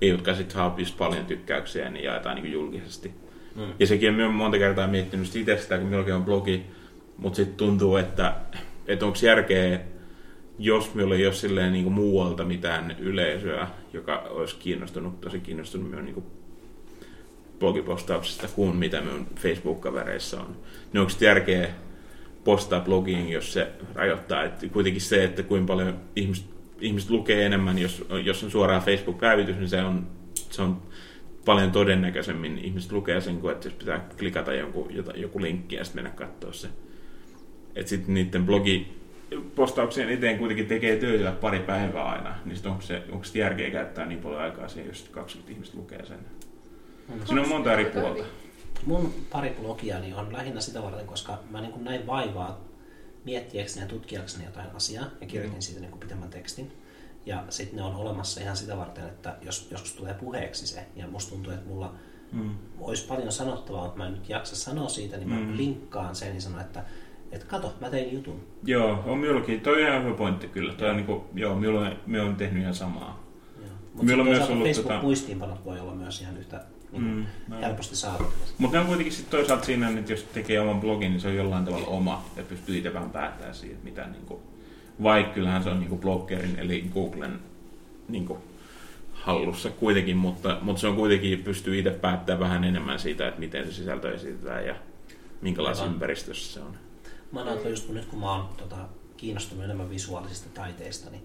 jotka 0.00 0.34
sitten 0.34 0.54
saa 0.54 0.74
just 0.78 0.96
paljon 0.98 1.26
tykkäyksiä 1.26 1.84
ja 1.84 1.90
niin 1.90 2.04
jaetaan 2.04 2.36
niin 2.36 2.52
julkisesti. 2.52 3.10
Mm. 3.56 3.72
Ja 3.78 3.86
sekin 3.86 4.20
on 4.20 4.34
monta 4.34 4.58
kertaa 4.58 4.88
miettinyt 4.88 5.28
sitä 5.28 5.56
sitä, 5.56 5.78
kun 5.78 5.86
minullakin 5.86 6.14
on 6.14 6.24
blogi, 6.24 6.62
mutta 7.18 7.36
sitten 7.36 7.56
tuntuu, 7.56 7.96
että, 7.96 8.34
että 8.86 9.06
onko 9.06 9.18
järkeä, 9.22 9.80
jos 10.58 10.94
minulla 10.94 11.14
ei 11.14 11.26
ole 11.26 11.34
silleen 11.34 11.72
niin 11.72 11.92
muualta 11.92 12.44
mitään 12.44 12.96
yleisöä, 12.98 13.68
joka 13.92 14.18
olisi 14.30 14.56
kiinnostunut, 14.56 15.20
tosi 15.20 15.40
kiinnostunut 15.40 15.90
minun 15.90 16.04
niin 16.04 16.24
blogipostauksesta 17.58 18.48
kuin 18.48 18.76
mitä 18.76 19.00
minun 19.00 19.26
Facebook-kavereissa 19.36 20.40
on. 20.40 20.56
Niin 20.92 21.00
onko 21.00 21.12
järkeä 21.20 21.68
postaa 22.44 22.80
blogiin, 22.80 23.28
jos 23.28 23.52
se 23.52 23.68
rajoittaa. 23.94 24.44
Et 24.44 24.52
kuitenkin 24.72 25.02
se, 25.02 25.24
että 25.24 25.42
kuinka 25.42 25.66
paljon 25.66 26.00
ihmiset, 26.16 26.46
ihmiset 26.80 27.10
lukee 27.10 27.46
enemmän, 27.46 27.78
jos, 27.78 28.04
jos 28.24 28.44
on 28.44 28.50
suoraan 28.50 28.82
Facebook-päivitys, 28.82 29.56
niin 29.56 29.68
se 29.68 29.82
on, 29.82 30.06
se 30.50 30.62
on 30.62 30.82
paljon 31.46 31.72
todennäköisemmin 31.72 32.58
ihmiset 32.58 32.92
lukee 32.92 33.20
sen, 33.20 33.40
kuin 33.40 33.52
että 33.52 33.68
jos 33.68 33.74
pitää 33.74 34.08
klikata 34.18 34.54
joku, 34.54 34.88
jota, 34.90 35.12
joku 35.16 35.40
linkki 35.40 35.76
ja 35.76 35.84
sitten 35.84 36.02
mennä 36.02 36.16
katsoa 36.16 36.52
se. 36.52 36.68
Että 37.76 37.90
sitten 37.90 38.14
niiden 38.14 38.46
blogi 38.46 38.96
postauksien 39.54 40.08
eteen 40.08 40.38
kuitenkin 40.38 40.66
tekee 40.66 40.96
töitä 40.96 41.32
pari 41.32 41.58
päivää 41.58 42.04
aina, 42.04 42.34
niin 42.44 42.56
sitten 42.56 42.72
onko, 42.72 42.82
se, 42.82 43.02
onko 43.12 43.24
se 43.24 43.38
järkeä 43.38 43.70
käyttää 43.70 44.06
niin 44.06 44.20
paljon 44.20 44.40
aikaa 44.40 44.68
siihen, 44.68 44.88
jos 44.88 45.08
20 45.10 45.52
ihmistä 45.52 45.78
lukee 45.78 46.06
sen. 46.06 46.18
Siinä 47.24 47.42
on 47.42 47.48
monta 47.48 47.72
eri 47.72 47.84
puolta. 47.84 48.24
Mun 48.86 49.14
pari 49.30 49.56
blogiani 49.60 50.14
on 50.14 50.32
lähinnä 50.32 50.60
sitä 50.60 50.82
varten, 50.82 51.06
koska 51.06 51.38
mä 51.50 51.60
niin 51.60 51.84
näin 51.84 52.06
vaivaa 52.06 52.64
miettiäkseni 53.24 53.84
ja 53.84 53.88
tutkiakseni 53.88 54.44
jotain 54.44 54.76
asiaa 54.76 55.06
ja 55.20 55.26
kirjoitin 55.26 55.62
siitä 55.62 55.80
niin 55.80 55.98
pitemmän 56.00 56.30
tekstin. 56.30 56.72
Ja 57.26 57.44
sitten 57.48 57.76
ne 57.76 57.82
on 57.82 57.94
olemassa 57.94 58.40
ihan 58.40 58.56
sitä 58.56 58.76
varten, 58.76 59.04
että 59.04 59.36
jos 59.42 59.68
joskus 59.70 59.92
tulee 59.92 60.14
puheeksi 60.14 60.66
se, 60.66 60.86
ja 60.96 61.06
musta 61.06 61.30
tuntuu, 61.30 61.52
että 61.52 61.68
mulla 61.68 61.94
Mm. 62.32 62.50
olisi 62.80 63.06
paljon 63.06 63.32
sanottavaa, 63.32 63.82
mutta 63.84 63.98
mä 63.98 64.06
en 64.06 64.12
nyt 64.12 64.28
jaksa 64.28 64.56
sanoa 64.56 64.88
siitä, 64.88 65.16
niin 65.16 65.28
mä 65.28 65.34
Mm. 65.40 65.56
linkkaan 65.56 66.16
sen 66.16 66.34
ja 66.34 66.40
sanon, 66.40 66.60
että, 66.60 66.84
että 67.32 67.46
kato, 67.46 67.74
mä 67.80 67.90
tein 67.90 68.12
jutun. 68.14 68.40
Joo, 68.64 69.02
on 69.06 69.18
minullakin. 69.18 69.60
Toi 69.60 69.82
on 69.82 69.88
ihan 69.88 70.04
hyvä 70.04 70.14
pointti 70.14 70.48
kyllä. 70.48 70.74
Toi 70.74 70.90
on 70.90 70.96
niinku, 70.96 71.24
joo, 71.34 71.54
minulla 71.54 71.80
on, 71.80 71.96
minulla 72.06 72.30
on 72.30 72.36
tehnyt 72.36 72.62
ihan 72.62 72.74
samaa. 72.74 73.22
Mutta 73.94 74.04
myös 74.24 74.50
ollut 74.50 74.64
Facebook-muistiinpanot 74.66 75.64
voi 75.64 75.80
olla 75.80 75.94
myös 75.94 76.20
ihan 76.20 76.36
yhtä 76.36 76.64
niin 76.92 77.04
Mm, 77.04 77.26
no. 77.48 77.60
helposti 77.60 77.96
saatavilla. 77.96 78.34
Mutta 78.58 78.76
ne 78.76 78.80
on 78.80 78.86
kuitenkin 78.86 79.12
sit 79.12 79.30
toisaalta 79.30 79.64
siinä, 79.64 79.88
että 79.98 80.12
jos 80.12 80.22
tekee 80.22 80.60
oman 80.60 80.80
blogin, 80.80 81.10
niin 81.12 81.20
se 81.20 81.28
on 81.28 81.36
jollain 81.36 81.64
tavalla 81.64 81.86
oma 81.86 82.24
ja 82.36 82.42
pystyy 82.42 82.76
itse 82.76 82.94
vähän 82.94 83.10
päättämään 83.10 83.54
siitä, 83.54 83.78
mitä 83.84 84.06
niinku 84.06 84.42
vaikka 85.02 85.34
kyllähän 85.34 85.62
se 85.62 85.70
on 85.70 85.78
niin 85.80 85.88
kuin 85.88 86.00
bloggerin 86.00 86.58
eli 86.58 86.84
Googlen 86.94 87.40
niin 88.08 88.26
kuin 88.26 88.38
hallussa 89.12 89.70
kuitenkin, 89.70 90.16
mutta, 90.16 90.58
mutta 90.62 90.80
se 90.80 90.86
on 90.86 90.96
kuitenkin, 90.96 91.42
pystyy 91.42 91.78
itse 91.78 91.90
päättämään 91.90 92.40
vähän 92.40 92.64
enemmän 92.64 92.98
siitä, 92.98 93.28
että 93.28 93.40
miten 93.40 93.66
se 93.66 93.72
sisältö 93.72 94.14
esitetään 94.14 94.66
ja 94.66 94.74
minkälaisessa 95.40 95.86
ympäristössä 95.86 96.52
se 96.54 96.60
on. 96.60 96.74
Mä 97.32 97.44
näen, 97.44 97.70
just 97.70 97.86
kun 97.86 97.94
nyt 97.94 98.04
kun 98.04 98.18
mä 98.20 98.32
oon 98.32 98.48
tota, 98.56 98.76
kiinnostunut 99.16 99.64
enemmän 99.64 99.90
visuaalisista 99.90 100.48
taiteista, 100.54 101.10
niin 101.10 101.22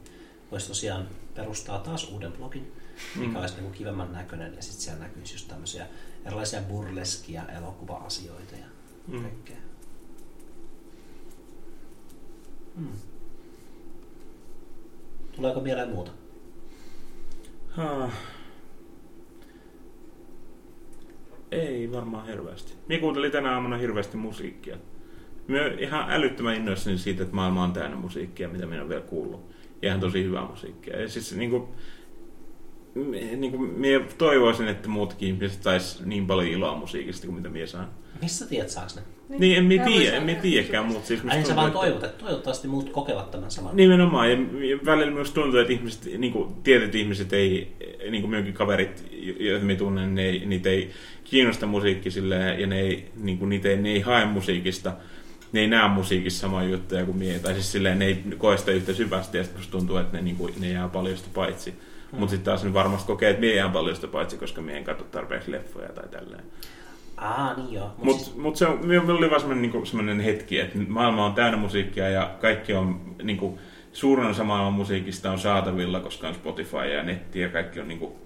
voisi 0.52 0.68
tosiaan 0.68 1.08
perustaa 1.36 1.80
taas 1.80 2.10
uuden 2.12 2.32
blogin, 2.32 2.72
mikä 3.16 3.30
Mm. 3.32 3.36
olisi 3.36 3.62
niin 3.62 3.72
kivemmän 3.72 4.14
näköinen 4.14 4.54
ja 4.56 4.62
sitten 4.62 4.82
siellä 4.82 5.00
näkyisi 5.04 5.34
just 5.34 5.48
tämmöisiä 5.48 5.88
erilaisia 6.26 6.62
burleskia 6.62 7.44
elokuva-asioita 7.58 8.56
ja 8.56 8.66
Mm. 9.08 9.22
kaikkea. 9.22 9.58
Tuleeko 15.42 15.62
mieleen 15.62 15.90
muuta? 15.90 16.12
Ah. 17.78 18.12
Ei 21.52 21.92
varmaan 21.92 22.28
hirveästi. 22.28 22.74
Minä 22.88 23.02
kuuntelin 23.02 23.32
tänä 23.32 23.54
aamuna 23.54 23.78
hirveästi 23.78 24.18
musiikkia. 24.18 24.78
Minä 25.48 25.68
ihan 25.68 26.12
älyttömän 26.12 26.56
innoissani 26.56 26.98
siitä, 26.98 27.24
että 27.24 27.36
maailma 27.36 27.64
on 27.64 27.74
täynnä 27.74 27.98
musiikkia, 27.98 28.50
mitä 28.50 28.66
minä 28.66 28.78
olen 28.78 28.90
vielä 28.90 29.02
kuullut. 29.02 29.50
Ja 29.82 29.88
ihan 29.88 30.00
tosi 30.00 30.24
hyvää 30.24 30.48
musiikkia. 30.48 31.02
Ja 31.02 31.10
siis 31.10 31.36
niin 31.36 31.50
kuin, 31.50 31.68
niin 33.38 33.52
kuin 33.52 33.62
minä 33.62 34.06
toivoisin, 34.18 34.68
että 34.68 34.90
muutkin 34.90 35.28
ihmiset 35.28 35.64
sais 35.64 36.06
niin 36.06 36.28
paljon 36.28 36.48
iloa 36.48 36.76
musiikista 36.76 37.28
kuin 37.28 37.36
mitä 37.36 37.50
minä 37.50 37.66
saan. 37.66 37.90
Missä 38.22 38.48
tiedät, 38.48 38.70
saaks 38.70 38.96
ne? 38.96 39.02
Niin, 39.40 39.58
en 39.58 39.66
minä 39.66 39.84
Mä 39.84 39.90
tiedä, 39.90 40.18
en 40.18 40.24
minä 40.24 40.40
tiedäkään, 40.42 40.86
mutta 40.86 41.08
siis 41.08 41.22
Ai 41.28 41.36
niin 41.36 41.46
sä 41.46 41.56
vaan 41.56 41.68
että- 41.68 41.80
toivot, 41.80 42.04
että 42.04 42.24
toivottavasti 42.24 42.68
muut 42.68 42.90
kokevat 42.90 43.32
tämän 43.32 43.52
saman. 43.52 43.76
Nimenomaan, 43.76 44.32
ja 44.32 44.38
välillä 44.86 45.12
myös 45.12 45.32
tuntuu, 45.32 45.60
että 45.60 45.74
ihmiset, 45.74 46.18
niin 46.18 46.34
kuin, 46.34 46.54
tietyt 46.64 46.96
ihmiset 46.96 47.34
ei, 47.34 47.76
niin 48.10 48.22
kuin 48.22 48.32
minunkin 48.32 48.54
kaverit, 48.54 49.06
joita 49.40 49.66
minä 49.66 49.80
tunnen, 49.80 50.16
ne 50.16 50.26
ei, 50.26 50.46
niitä 50.46 50.70
ei 50.70 50.92
kiinnosta 51.24 51.66
musiikki 51.66 52.12
silleen, 52.12 52.62
ja 52.62 52.68
ne 52.68 52.80
ei, 52.80 53.06
niin 53.16 53.38
kuin, 53.38 53.50
niitä 53.50 53.70
ei, 53.70 53.78
ne 53.78 53.90
ei 53.90 54.00
hae 54.00 54.26
musiikista, 54.26 54.94
ne 55.52 55.60
ei 55.60 55.68
näe 55.68 55.88
musiikissa 55.90 56.40
samaa 56.40 56.64
juttuja 56.64 57.06
kuin 57.06 57.18
mie, 57.18 57.40
tai 57.40 57.54
siis 57.54 57.72
silleen 57.72 58.00
ne 58.00 58.06
ei 58.06 58.24
koe 58.38 58.58
sitä 58.58 58.72
yhtä 58.72 58.94
syvästi, 58.94 59.38
ja 59.38 59.44
sitten 59.44 59.64
tuntuu, 59.72 59.98
että 59.98 60.18
ne, 60.18 60.24
niin 60.24 60.36
kuin, 60.36 60.54
ne 60.60 60.70
jää 60.70 60.88
paljosta 60.88 61.30
paitsi. 61.34 61.72
Hmm. 62.12 62.20
Mutta 62.20 62.32
sitten 62.32 62.46
taas 62.46 62.64
ne 62.64 62.74
varmasti 62.74 63.08
kokee, 63.08 63.30
että 63.30 63.40
mie 63.40 63.56
jää 63.56 63.70
paljosta 63.70 64.08
paitsi, 64.08 64.38
koska 64.38 64.62
mie 64.62 64.78
en 64.78 64.84
katso 64.84 65.04
tarpeeksi 65.04 65.52
leffoja 65.52 65.90
tai 65.90 66.10
tälleen. 66.10 66.44
Aa, 67.22 67.54
niin 67.54 67.74
joo. 67.74 67.88
Mut 67.88 68.06
Mutta 68.06 68.24
siis, 68.24 68.38
mut 68.38 68.56
se 68.56 68.68
on, 68.68 68.80
oli 69.10 69.30
vaan 69.30 69.42
semmoinen, 69.42 69.62
niinku, 69.62 69.86
semmoinen 69.86 70.20
hetki, 70.20 70.60
että 70.60 70.80
maailma 70.88 71.26
on 71.26 71.34
täynnä 71.34 71.58
musiikkia 71.58 72.10
ja 72.10 72.36
kaikki 72.42 72.74
on, 72.74 73.16
niinku, 73.24 73.60
suurin 73.94 74.28
osa 74.28 74.44
maailman 74.44 74.74
musiikista 74.74 75.32
on 75.32 75.40
saatavilla, 75.40 76.00
koska 76.00 76.28
on 76.28 76.36
Spotify 76.36 76.78
ja 76.78 77.04
netti 77.04 77.40
ja 77.40 77.50
kaikki 77.50 77.80
on 77.80 77.88
niinku, 77.88 78.20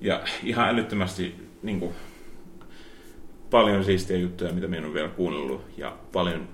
ja 0.00 0.22
ihan 0.42 0.68
älyttömästi 0.68 1.34
niinku, 1.62 1.92
paljon 3.50 3.84
siistiä 3.84 4.16
juttuja, 4.16 4.52
mitä 4.52 4.66
minä 4.66 4.82
olen 4.82 4.94
vielä 4.94 5.08
kuunnellut 5.08 5.64
ja 5.76 5.96
paljon 6.12 6.48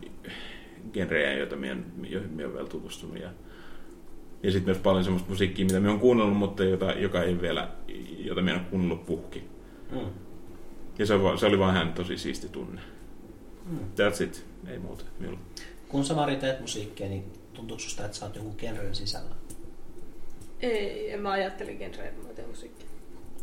genrejä, 0.92 1.32
joita 1.32 1.56
minä, 1.56 1.76
joihin 2.02 2.30
minä 2.30 2.44
olen 2.44 2.54
vielä 2.54 2.68
tutustunut 2.68 3.18
ja, 3.18 3.30
ja 4.42 4.52
sitten 4.52 4.74
myös 4.74 4.82
paljon 4.82 5.04
semmoista 5.04 5.30
musiikkia, 5.30 5.64
mitä 5.64 5.80
minä 5.80 5.90
olen 5.90 6.00
kuunnellut, 6.00 6.38
mutta 6.38 6.64
jota, 6.64 6.92
joka 6.92 7.22
ei 7.22 7.40
vielä, 7.40 7.68
jota 8.18 8.40
en 8.40 8.48
ole 8.48 8.60
kuunnellut 8.70 9.06
puhki. 9.06 9.44
mm, 9.92 10.00
Ja 10.98 11.06
se, 11.06 11.14
oli, 11.14 11.38
se 11.38 11.46
oli 11.46 11.58
vaan 11.58 11.74
hän 11.74 11.92
tosi 11.92 12.18
siisti 12.18 12.48
tunne. 12.48 12.80
mm. 13.66 13.78
That's 13.78 14.22
it. 14.24 14.44
Ei 14.66 14.78
muuta. 14.78 15.04
Minulla. 15.18 15.38
Kun 15.88 16.04
sä 16.04 16.14
Mari 16.14 16.36
teet 16.36 16.60
musiikkia, 16.60 17.08
niin 17.08 17.32
tuntuuko 17.54 17.82
susta, 17.82 18.04
että 18.04 18.16
sä 18.16 18.24
oot 18.26 18.36
jonkun 18.36 18.54
genren 18.58 18.94
sisällä? 18.94 19.34
Ei, 20.60 21.12
en 21.12 21.20
mä 21.20 21.30
ajattele 21.30 21.74
genreä, 21.74 22.10
kun 22.10 22.26
mä 22.26 22.32
teen 22.32 22.48
musiikkia. 22.48 22.86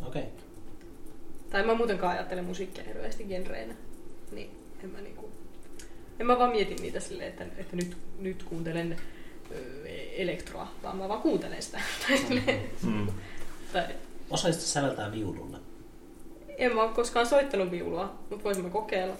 Okei. 0.07 0.21
Okay. 0.21 0.33
Tai 1.49 1.65
mä 1.65 1.73
muutenkaan 1.73 2.13
ajattele 2.13 2.41
musiikkia 2.41 2.83
hirveästi 2.83 3.23
genreinä. 3.23 3.73
Niin 4.31 4.51
en 4.83 4.89
mä 4.89 5.01
niinku... 5.01 5.29
En 6.19 6.25
mä 6.25 6.39
vaan 6.39 6.51
mietin 6.51 6.77
niitä 6.81 6.99
silleen, 6.99 7.29
että, 7.29 7.43
että 7.57 7.75
nyt, 7.75 7.97
nyt 8.19 8.43
kuuntelen 8.43 8.97
elektroa, 10.17 10.67
vaan 10.83 10.97
mä 10.97 11.07
vaan 11.09 11.21
kuuntelen 11.21 11.63
sitä. 11.63 11.81
Tai, 12.07 12.17
silleen, 12.17 12.61
Mm. 12.83 13.07
tai 13.73 13.83
Osaisitko 14.29 14.67
säveltää 14.67 15.11
viululle? 15.11 15.57
En 16.59 16.75
mä 16.75 16.81
oo 16.81 16.89
koskaan 16.89 17.25
soittanut 17.25 17.71
viulua, 17.71 18.13
mutta 18.29 18.43
voisin 18.43 18.63
mä 18.63 18.69
kokeilla. 18.69 19.13